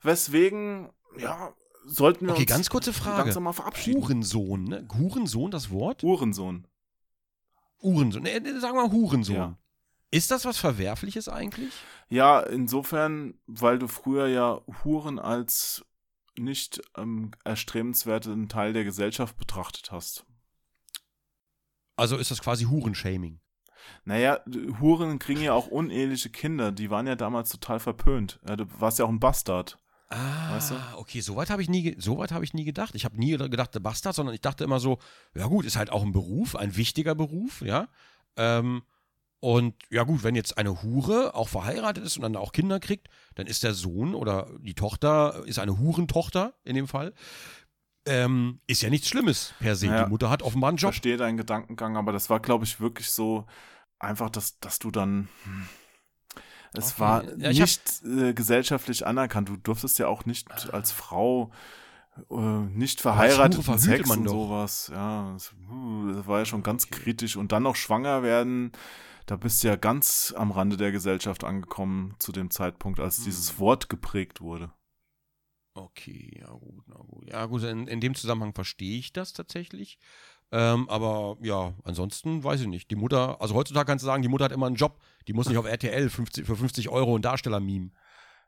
Weswegen, 0.02 0.90
ja, 1.18 1.52
sollten 1.86 2.26
wir 2.26 2.32
Okay, 2.32 2.42
uns 2.42 2.50
ganz 2.50 2.70
kurze 2.70 2.92
Frage. 2.92 3.22
langsam 3.22 3.44
mal 3.44 3.52
verabschieden. 3.52 4.02
Hurensohn, 4.02 4.64
ne? 4.64 4.88
Hurensohn, 4.98 5.50
das 5.50 5.70
Wort? 5.70 6.02
Hurensohn. 6.02 6.66
Ne, 8.22 8.40
ne, 8.40 8.60
sagen 8.60 8.76
wir 8.76 8.90
Hurensohn. 8.90 9.36
Ja. 9.36 9.58
Ist 10.10 10.30
das 10.30 10.44
was 10.44 10.58
Verwerfliches 10.58 11.28
eigentlich? 11.28 11.72
Ja, 12.08 12.40
insofern, 12.40 13.34
weil 13.46 13.78
du 13.78 13.88
früher 13.88 14.26
ja 14.26 14.60
Huren 14.84 15.18
als 15.18 15.84
nicht 16.36 16.82
ähm, 16.96 17.30
erstrebenswerten 17.44 18.48
Teil 18.48 18.72
der 18.72 18.84
Gesellschaft 18.84 19.36
betrachtet 19.36 19.90
hast. 19.90 20.26
Also 21.96 22.16
ist 22.16 22.30
das 22.30 22.42
quasi 22.42 22.64
Hurenshaming. 22.64 23.40
Naja, 24.04 24.40
Huren 24.80 25.18
kriegen 25.18 25.42
ja 25.42 25.52
auch 25.52 25.66
uneheliche 25.66 26.30
Kinder, 26.30 26.72
die 26.72 26.90
waren 26.90 27.06
ja 27.06 27.16
damals 27.16 27.50
total 27.50 27.80
verpönt. 27.80 28.38
Ja, 28.48 28.56
du 28.56 28.66
warst 28.78 28.98
ja 28.98 29.04
auch 29.04 29.10
ein 29.10 29.20
Bastard. 29.20 29.78
Ah, 30.12 30.54
Weißt 30.54 30.70
du? 30.72 30.74
okay, 30.96 31.20
soweit 31.20 31.48
habe 31.50 31.62
ich 31.62 31.68
nie, 31.68 31.96
so 31.98 32.18
weit 32.18 32.32
habe 32.32 32.44
ich 32.44 32.52
nie 32.54 32.64
gedacht. 32.64 32.94
Ich 32.94 33.04
habe 33.04 33.18
nie 33.18 33.36
gedacht, 33.36 33.74
der 33.74 33.80
Bastard, 33.80 34.14
sondern 34.14 34.34
ich 34.34 34.40
dachte 34.40 34.64
immer 34.64 34.78
so, 34.80 34.98
ja 35.34 35.46
gut, 35.46 35.64
ist 35.64 35.76
halt 35.76 35.90
auch 35.90 36.02
ein 36.02 36.12
Beruf, 36.12 36.54
ein 36.56 36.76
wichtiger 36.76 37.14
Beruf, 37.14 37.62
ja. 37.62 37.88
Ähm, 38.36 38.82
und 39.40 39.74
ja 39.90 40.04
gut, 40.04 40.22
wenn 40.22 40.36
jetzt 40.36 40.56
eine 40.58 40.82
Hure 40.82 41.34
auch 41.34 41.48
verheiratet 41.48 42.04
ist 42.04 42.16
und 42.16 42.22
dann 42.22 42.36
auch 42.36 42.52
Kinder 42.52 42.78
kriegt, 42.78 43.08
dann 43.34 43.46
ist 43.46 43.62
der 43.64 43.74
Sohn 43.74 44.14
oder 44.14 44.48
die 44.60 44.74
Tochter 44.74 45.42
ist 45.46 45.58
eine 45.58 45.78
Hurentochter 45.78 46.54
in 46.64 46.76
dem 46.76 46.86
Fall. 46.86 47.12
Ähm, 48.04 48.60
ist 48.66 48.82
ja 48.82 48.90
nichts 48.90 49.08
Schlimmes 49.08 49.54
per 49.60 49.76
se. 49.76 49.86
Naja, 49.86 50.04
die 50.04 50.10
Mutter 50.10 50.28
hat 50.30 50.42
offenbar 50.42 50.68
einen 50.68 50.76
Ich 50.76 50.82
Job. 50.82 50.92
verstehe 50.92 51.16
deinen 51.16 51.36
Gedankengang, 51.38 51.96
aber 51.96 52.12
das 52.12 52.30
war, 52.30 52.40
glaube 52.40 52.64
ich, 52.64 52.80
wirklich 52.80 53.08
so 53.10 53.46
einfach, 53.98 54.28
dass, 54.30 54.58
dass 54.60 54.78
du 54.78 54.90
dann. 54.90 55.28
hm, 55.44 55.68
Es 56.74 56.92
Okay. 56.92 57.00
war 57.00 57.24
Ja, 57.38 57.52
nicht 57.52 58.02
äh, 58.04 58.32
gesellschaftlich 58.34 59.06
anerkannt. 59.06 59.48
Du 59.48 59.56
durftest 59.56 59.98
ja 59.98 60.08
auch 60.08 60.24
nicht 60.24 60.72
als 60.72 60.90
Frau 60.92 61.50
äh, 62.30 62.34
nicht 62.34 63.00
verheiratet 63.00 63.62
verhütet 63.64 63.82
Sex 63.82 64.08
man 64.08 64.18
und 64.20 64.24
doch. 64.26 64.32
sowas. 64.32 64.90
Ja, 64.92 65.32
das, 65.32 65.52
uh, 65.70 66.12
das 66.14 66.26
war 66.26 66.38
ja 66.40 66.44
schon 66.44 66.62
ganz 66.62 66.88
kritisch. 66.90 67.36
Und 67.36 67.52
dann 67.52 67.62
noch 67.62 67.76
schwanger 67.76 68.22
werden, 68.22 68.72
da 69.26 69.36
bist 69.36 69.62
du 69.62 69.68
ja 69.68 69.76
ganz 69.76 70.34
am 70.36 70.50
Rande 70.50 70.76
der 70.76 70.92
Gesellschaft 70.92 71.44
angekommen 71.44 72.14
zu 72.18 72.32
dem 72.32 72.50
Zeitpunkt, 72.50 73.00
als 73.00 73.18
Hm. 73.18 73.24
dieses 73.24 73.58
Wort 73.58 73.88
geprägt 73.88 74.40
wurde. 74.40 74.72
Okay, 75.74 76.38
ja 76.38 76.50
gut, 76.50 76.84
na 76.86 76.96
gut. 76.96 77.28
Ja 77.30 77.46
gut, 77.46 77.62
in, 77.62 77.88
in 77.88 78.00
dem 78.00 78.14
Zusammenhang 78.14 78.54
verstehe 78.54 78.98
ich 78.98 79.12
das 79.14 79.32
tatsächlich. 79.32 79.98
Ähm, 80.54 80.88
aber 80.90 81.38
ja, 81.40 81.72
ansonsten 81.82 82.44
weiß 82.44 82.60
ich 82.60 82.66
nicht. 82.66 82.90
Die 82.90 82.96
Mutter, 82.96 83.40
also 83.40 83.54
heutzutage 83.54 83.86
kannst 83.86 84.02
du 84.02 84.06
sagen, 84.06 84.22
die 84.22 84.28
Mutter 84.28 84.44
hat 84.44 84.52
immer 84.52 84.66
einen 84.66 84.76
Job. 84.76 85.00
Die 85.26 85.32
muss 85.32 85.48
nicht 85.48 85.56
auf 85.56 85.64
RTL 85.66 86.10
50, 86.10 86.44
für 86.46 86.56
50 86.56 86.90
Euro 86.90 87.14
einen 87.14 87.22
Darsteller 87.22 87.58
mimen. 87.58 87.96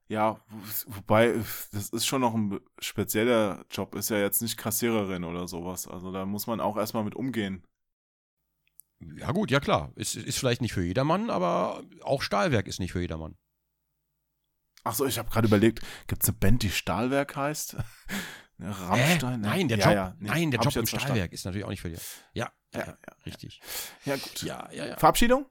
Ja, 0.07 0.39
wo- 0.49 0.97
wobei, 0.97 1.33
das 1.73 1.89
ist 1.89 2.05
schon 2.05 2.21
noch 2.21 2.35
ein 2.35 2.61
spezieller 2.79 3.65
Job, 3.71 3.95
ist 3.95 4.11
ja 4.11 4.19
jetzt 4.19 4.43
nicht 4.43 4.59
Kassiererin 4.59 5.25
oder 5.25 5.49
sowas. 5.49 5.89
Also 5.89 6.13
da 6.13 6.27
muss 6.27 6.47
man 6.47 6.61
auch 6.61 6.77
erstmal 6.77 7.05
mit 7.05 7.15
umgehen. 7.15 7.65
Ja 9.17 9.33
gut, 9.33 9.51
ja 9.51 9.61
klar. 9.61 9.91
Ist, 9.97 10.15
ist 10.15 10.39
vielleicht 10.39 10.61
nicht 10.61 10.75
für 10.75 10.85
jedermann, 10.85 11.31
aber 11.31 11.83
auch 12.03 12.21
Stahlwerk 12.21 12.67
ist 12.67 12.81
nicht 12.81 12.93
für 12.93 13.01
jedermann. 13.01 13.37
Achso, 14.83 15.07
ich 15.07 15.19
habe 15.19 15.31
gerade 15.31 15.47
überlegt, 15.49 15.81
gibt 16.07 16.23
es 16.23 16.29
eine 16.29 16.37
Band, 16.39 16.63
die 16.63 16.71
Stahlwerk 16.71 17.35
heißt? 17.37 17.77
Ja, 18.59 18.71
Rammstein? 18.71 19.45
Äh, 19.45 19.49
nein, 19.49 19.69
der 19.69 19.79
Ja, 19.79 19.85
Job, 19.87 19.95
ja, 19.95 20.15
nee, 20.19 20.29
nein, 20.29 20.51
der 20.51 20.61
Job 20.61 20.75
im 20.77 20.83
jetzt 20.83 20.91
verstanden. 20.91 21.07
Stahlwerk 21.07 21.33
ist 21.33 21.45
natürlich 21.45 21.65
auch 21.65 21.71
nicht 21.71 21.81
für 21.81 21.91
dich. 21.91 22.01
Ja, 22.33 22.51
ja, 22.73 22.81
Ja, 22.81 22.87
ja, 22.87 22.93
ja. 23.07 23.15
richtig. 23.27 23.61
Ja, 24.05 24.15
gut. 24.17 24.43
Ja, 24.43 24.69
ja, 24.73 24.87
ja. 24.87 24.97
Verabschiedung? 24.97 25.47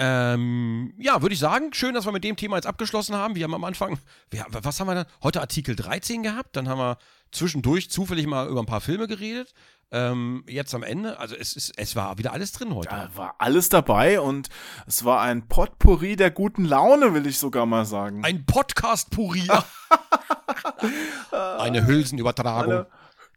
Ähm, 0.00 0.94
ja, 0.98 1.22
würde 1.22 1.34
ich 1.34 1.40
sagen, 1.40 1.72
schön, 1.72 1.92
dass 1.94 2.06
wir 2.06 2.12
mit 2.12 2.22
dem 2.22 2.36
Thema 2.36 2.56
jetzt 2.56 2.66
abgeschlossen 2.66 3.16
haben. 3.16 3.34
Wir 3.34 3.42
haben 3.44 3.54
am 3.54 3.64
Anfang, 3.64 3.98
wir, 4.30 4.46
was 4.50 4.78
haben 4.78 4.86
wir 4.86 4.94
dann? 4.94 5.06
Heute 5.24 5.40
Artikel 5.40 5.74
13 5.74 6.22
gehabt, 6.22 6.54
dann 6.54 6.68
haben 6.68 6.78
wir 6.78 6.98
zwischendurch 7.32 7.90
zufällig 7.90 8.26
mal 8.26 8.48
über 8.48 8.60
ein 8.60 8.66
paar 8.66 8.80
Filme 8.80 9.08
geredet. 9.08 9.52
Ähm, 9.90 10.44
jetzt 10.46 10.74
am 10.74 10.82
Ende, 10.84 11.18
also 11.18 11.34
es, 11.34 11.56
ist, 11.56 11.72
es 11.78 11.96
war 11.96 12.16
wieder 12.18 12.32
alles 12.32 12.52
drin 12.52 12.74
heute. 12.74 12.90
Da 12.90 13.10
war 13.14 13.36
alles 13.38 13.70
dabei 13.70 14.20
und 14.20 14.48
es 14.86 15.04
war 15.04 15.22
ein 15.22 15.48
Potpourri 15.48 16.14
der 16.14 16.30
guten 16.30 16.64
Laune, 16.64 17.14
will 17.14 17.26
ich 17.26 17.38
sogar 17.38 17.66
mal 17.66 17.84
sagen. 17.86 18.22
Ein 18.24 18.44
Podcast-Purier. 18.46 19.64
Eine 21.58 21.86
Hülsenübertragung 21.86 22.72
Eine 22.72 22.86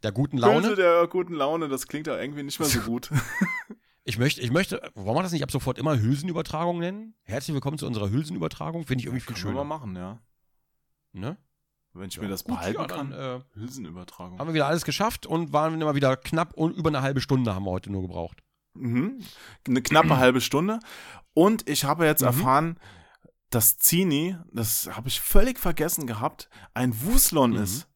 der 0.04 0.12
guten 0.12 0.38
Laune 0.38 0.62
Laune. 0.62 0.76
der 0.76 1.08
guten 1.08 1.34
Laune, 1.34 1.68
das 1.70 1.88
klingt 1.88 2.08
ja 2.08 2.18
irgendwie 2.20 2.44
nicht 2.44 2.60
mehr 2.60 2.70
so 2.70 2.80
gut. 2.82 3.10
Ich 4.04 4.18
möchte, 4.18 4.42
ich 4.42 4.52
möchte, 4.52 4.82
wollen 4.96 5.16
wir 5.16 5.22
das 5.22 5.32
nicht 5.32 5.44
ab 5.44 5.52
sofort 5.52 5.78
immer 5.78 5.96
Hülsenübertragung 6.00 6.80
nennen? 6.80 7.14
Herzlich 7.22 7.54
willkommen 7.54 7.78
zu 7.78 7.86
unserer 7.86 8.10
Hülsenübertragung. 8.10 8.84
Finde 8.88 9.02
ich 9.02 9.06
irgendwie 9.06 9.22
viel 9.24 9.36
Können 9.36 9.46
wir 9.46 9.52
schöner. 9.52 9.64
machen, 9.64 9.96
ja. 9.96 10.18
Ne? 11.14 11.38
Wenn 11.94 12.08
ich 12.10 12.16
Ja, 12.16 12.24
mir 12.24 12.28
das 12.28 12.44
gut, 12.44 12.56
behalten 12.56 12.82
ja, 12.82 12.88
dann, 12.88 13.12
kann. 13.12 13.12
äh, 13.12 13.40
Hülsenübertragung. 13.54 14.40
Haben 14.40 14.48
wir 14.48 14.54
wieder 14.56 14.66
alles 14.66 14.86
geschafft 14.86 15.28
und 15.28 15.54
waren 15.54 15.80
immer 15.80 15.94
wieder 15.94 16.18
knapp 16.18 16.56
und 16.56 16.76
über 16.76 16.90
eine 16.90 17.04
halbe 17.04 17.22
Stunde 17.22 17.54
haben 17.54 17.64
wir 17.64 17.70
heute 17.72 17.92
nur 17.92 18.02
gebraucht. 18.02 18.40
Mhm. 18.74 19.20
Eine 19.68 19.84
knappe 19.84 20.18
halbe 20.18 20.42
Stunde. 20.42 20.80
Und 21.36 21.70
ich 21.70 21.84
habe 21.86 22.06
jetzt 22.08 22.22
Mhm. 22.22 22.28
erfahren, 22.28 22.80
dass 23.52 23.78
Zini, 23.78 24.36
das 24.52 24.90
habe 24.96 25.08
ich 25.10 25.22
völlig 25.22 25.60
vergessen 25.60 26.08
gehabt, 26.08 26.50
ein 26.74 26.94
Wuslon 27.04 27.52
Mhm. 27.52 27.64
ist. 27.64 27.88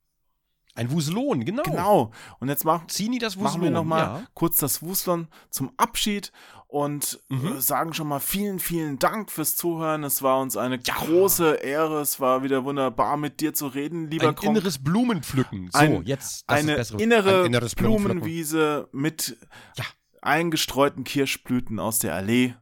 Ein 0.78 0.92
Wuselon, 0.92 1.46
genau. 1.46 1.64
Genau. 1.64 2.12
Und 2.40 2.50
jetzt 2.50 2.66
machen, 2.66 2.90
Zini 2.90 3.18
das 3.18 3.38
Wuselon. 3.38 3.44
machen 3.52 3.62
wir 3.64 3.72
nochmal 3.72 4.00
Ja. 4.02 4.28
kurz 4.34 4.58
das 4.58 4.82
Wuslon 4.84 5.30
zum 5.50 5.72
Abschied 5.78 6.34
und 6.68 7.22
Mhm. 7.30 7.54
äh, 7.58 7.62
sagen 7.62 7.94
schon 7.94 8.10
mal 8.10 8.20
vielen, 8.20 8.60
vielen 8.60 9.00
Dank 9.00 9.32
fürs 9.32 9.56
Zuhören. 9.56 10.04
Es 10.04 10.22
war 10.22 10.42
uns 10.42 10.58
eine 10.58 10.78
große 10.78 11.54
Ehre. 11.64 12.02
Es 12.02 12.20
war 12.20 12.44
wieder 12.44 12.66
wunderbar, 12.66 13.16
mit 13.16 13.40
dir 13.40 13.54
zu 13.54 13.68
reden, 13.68 14.12
lieber 14.12 14.28
Ein 14.28 14.36
Kronk. 14.36 14.58
inneres 14.58 14.84
Blumenpflücken. 14.84 15.70
So, 15.72 15.78
Ein- 15.80 16.04
jetzt 16.04 16.44
eine 16.48 16.74
ist 16.74 16.78
bessere. 16.92 17.02
innere 17.02 17.44
ein. 17.46 17.70
Blumenwiese 17.78 18.90
mit 18.92 19.38
Ja. 19.78 19.86
eingestreuten 20.22 21.06
Kirschblüten 21.06 21.80
aus 21.80 22.00
der 22.00 22.16
Allee. 22.16 22.56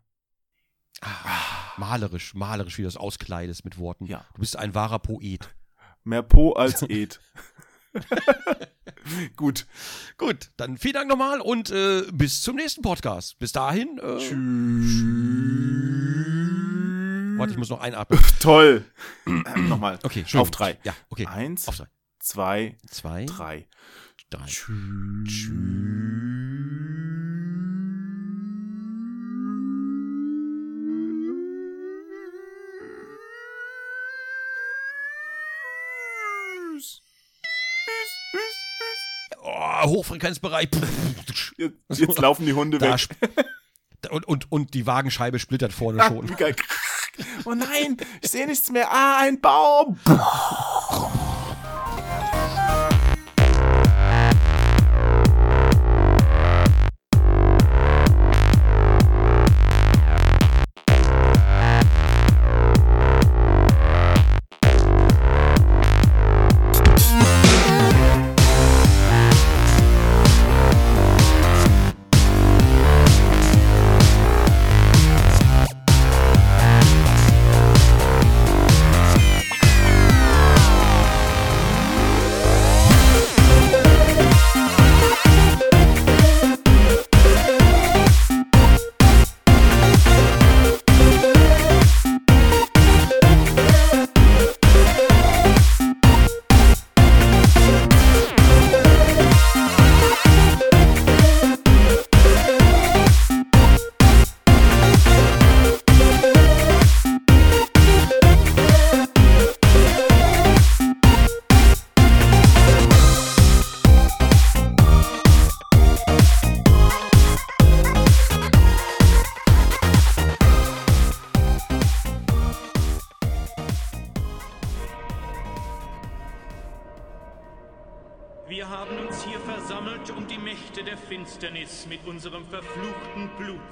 Ah, 1.04 1.74
malerisch, 1.78 2.34
malerisch, 2.34 2.78
wie 2.78 2.84
du 2.84 2.88
das 2.88 2.98
auskleidest 2.98 3.66
mit 3.66 3.78
Worten. 3.78 4.06
Ja. 4.06 4.26
Du 4.34 4.40
bist 4.42 4.56
ein 4.58 4.74
wahrer 4.74 5.00
Poet. 5.00 5.50
Mehr 6.04 6.24
Po 6.24 6.54
als 6.54 6.82
Ed. 6.90 7.20
Gut. 9.36 9.66
Gut, 10.18 10.52
dann 10.58 10.78
vielen 10.78 10.94
Dank 10.94 11.10
nochmal 11.10 11.42
und 11.42 11.70
äh, 11.72 12.04
bis 12.12 12.42
zum 12.42 12.56
nächsten 12.56 12.82
Podcast. 12.82 13.38
Bis 13.40 13.52
dahin. 13.52 14.00
Äh, 14.00 14.20
Warte, 17.38 17.52
ich 17.52 17.58
muss 17.58 17.70
noch 17.70 17.82
einatmen. 17.82 18.20
Toll. 18.40 18.86
Nochmal. 19.68 20.00
Okay, 20.04 20.24
schön. 20.26 20.40
Auf 20.40 20.52
drei. 20.52 20.78
Ja, 20.84 20.94
okay. 21.10 21.26
Eins, 21.28 21.68
Auf 21.68 21.78
drei. 21.78 21.88
zwei, 22.20 22.78
Zwei, 22.90 23.26
drei. 23.26 23.68
drei. 24.30 24.46
Oh, 24.70 25.24
Hochfrequenzbereich. 39.90 40.70
Jetzt, 41.58 42.00
jetzt 42.00 42.20
laufen 42.20 42.46
die 42.46 42.54
Hunde 42.54 42.78
Da 42.80 42.94
weg. 42.96 43.08
und, 44.10 44.26
und, 44.28 44.52
und 44.52 44.74
die 44.74 44.86
Wagenscheibe 44.88 45.40
splittert 45.40 45.72
vorne 45.74 46.02
Ah, 46.02 46.08
schon. 46.08 46.28
wie 46.30 46.34
geil. 46.34 46.56
Oh 47.46 47.54
nein, 47.54 47.96
ich 48.22 48.32
sehe 48.32 48.48
nichts 48.48 48.72
mehr. 48.72 48.92
Ah, 48.92 49.20
ein 49.20 49.40
Baum. 49.40 50.00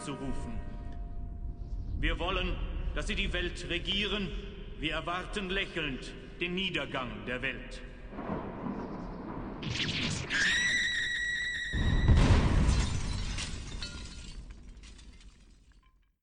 herbeizurufen. 0.01 0.59
Wir 1.99 2.17
wollen, 2.19 2.55
dass 2.95 3.07
sie 3.07 3.15
die 3.15 3.31
Welt 3.33 3.65
regieren. 3.69 4.27
Wir 4.79 4.93
erwarten 4.93 5.49
lächelnd 5.49 6.11
den 6.39 6.55
Niedergang 6.55 7.09
der 7.27 7.41
Welt. 7.41 7.81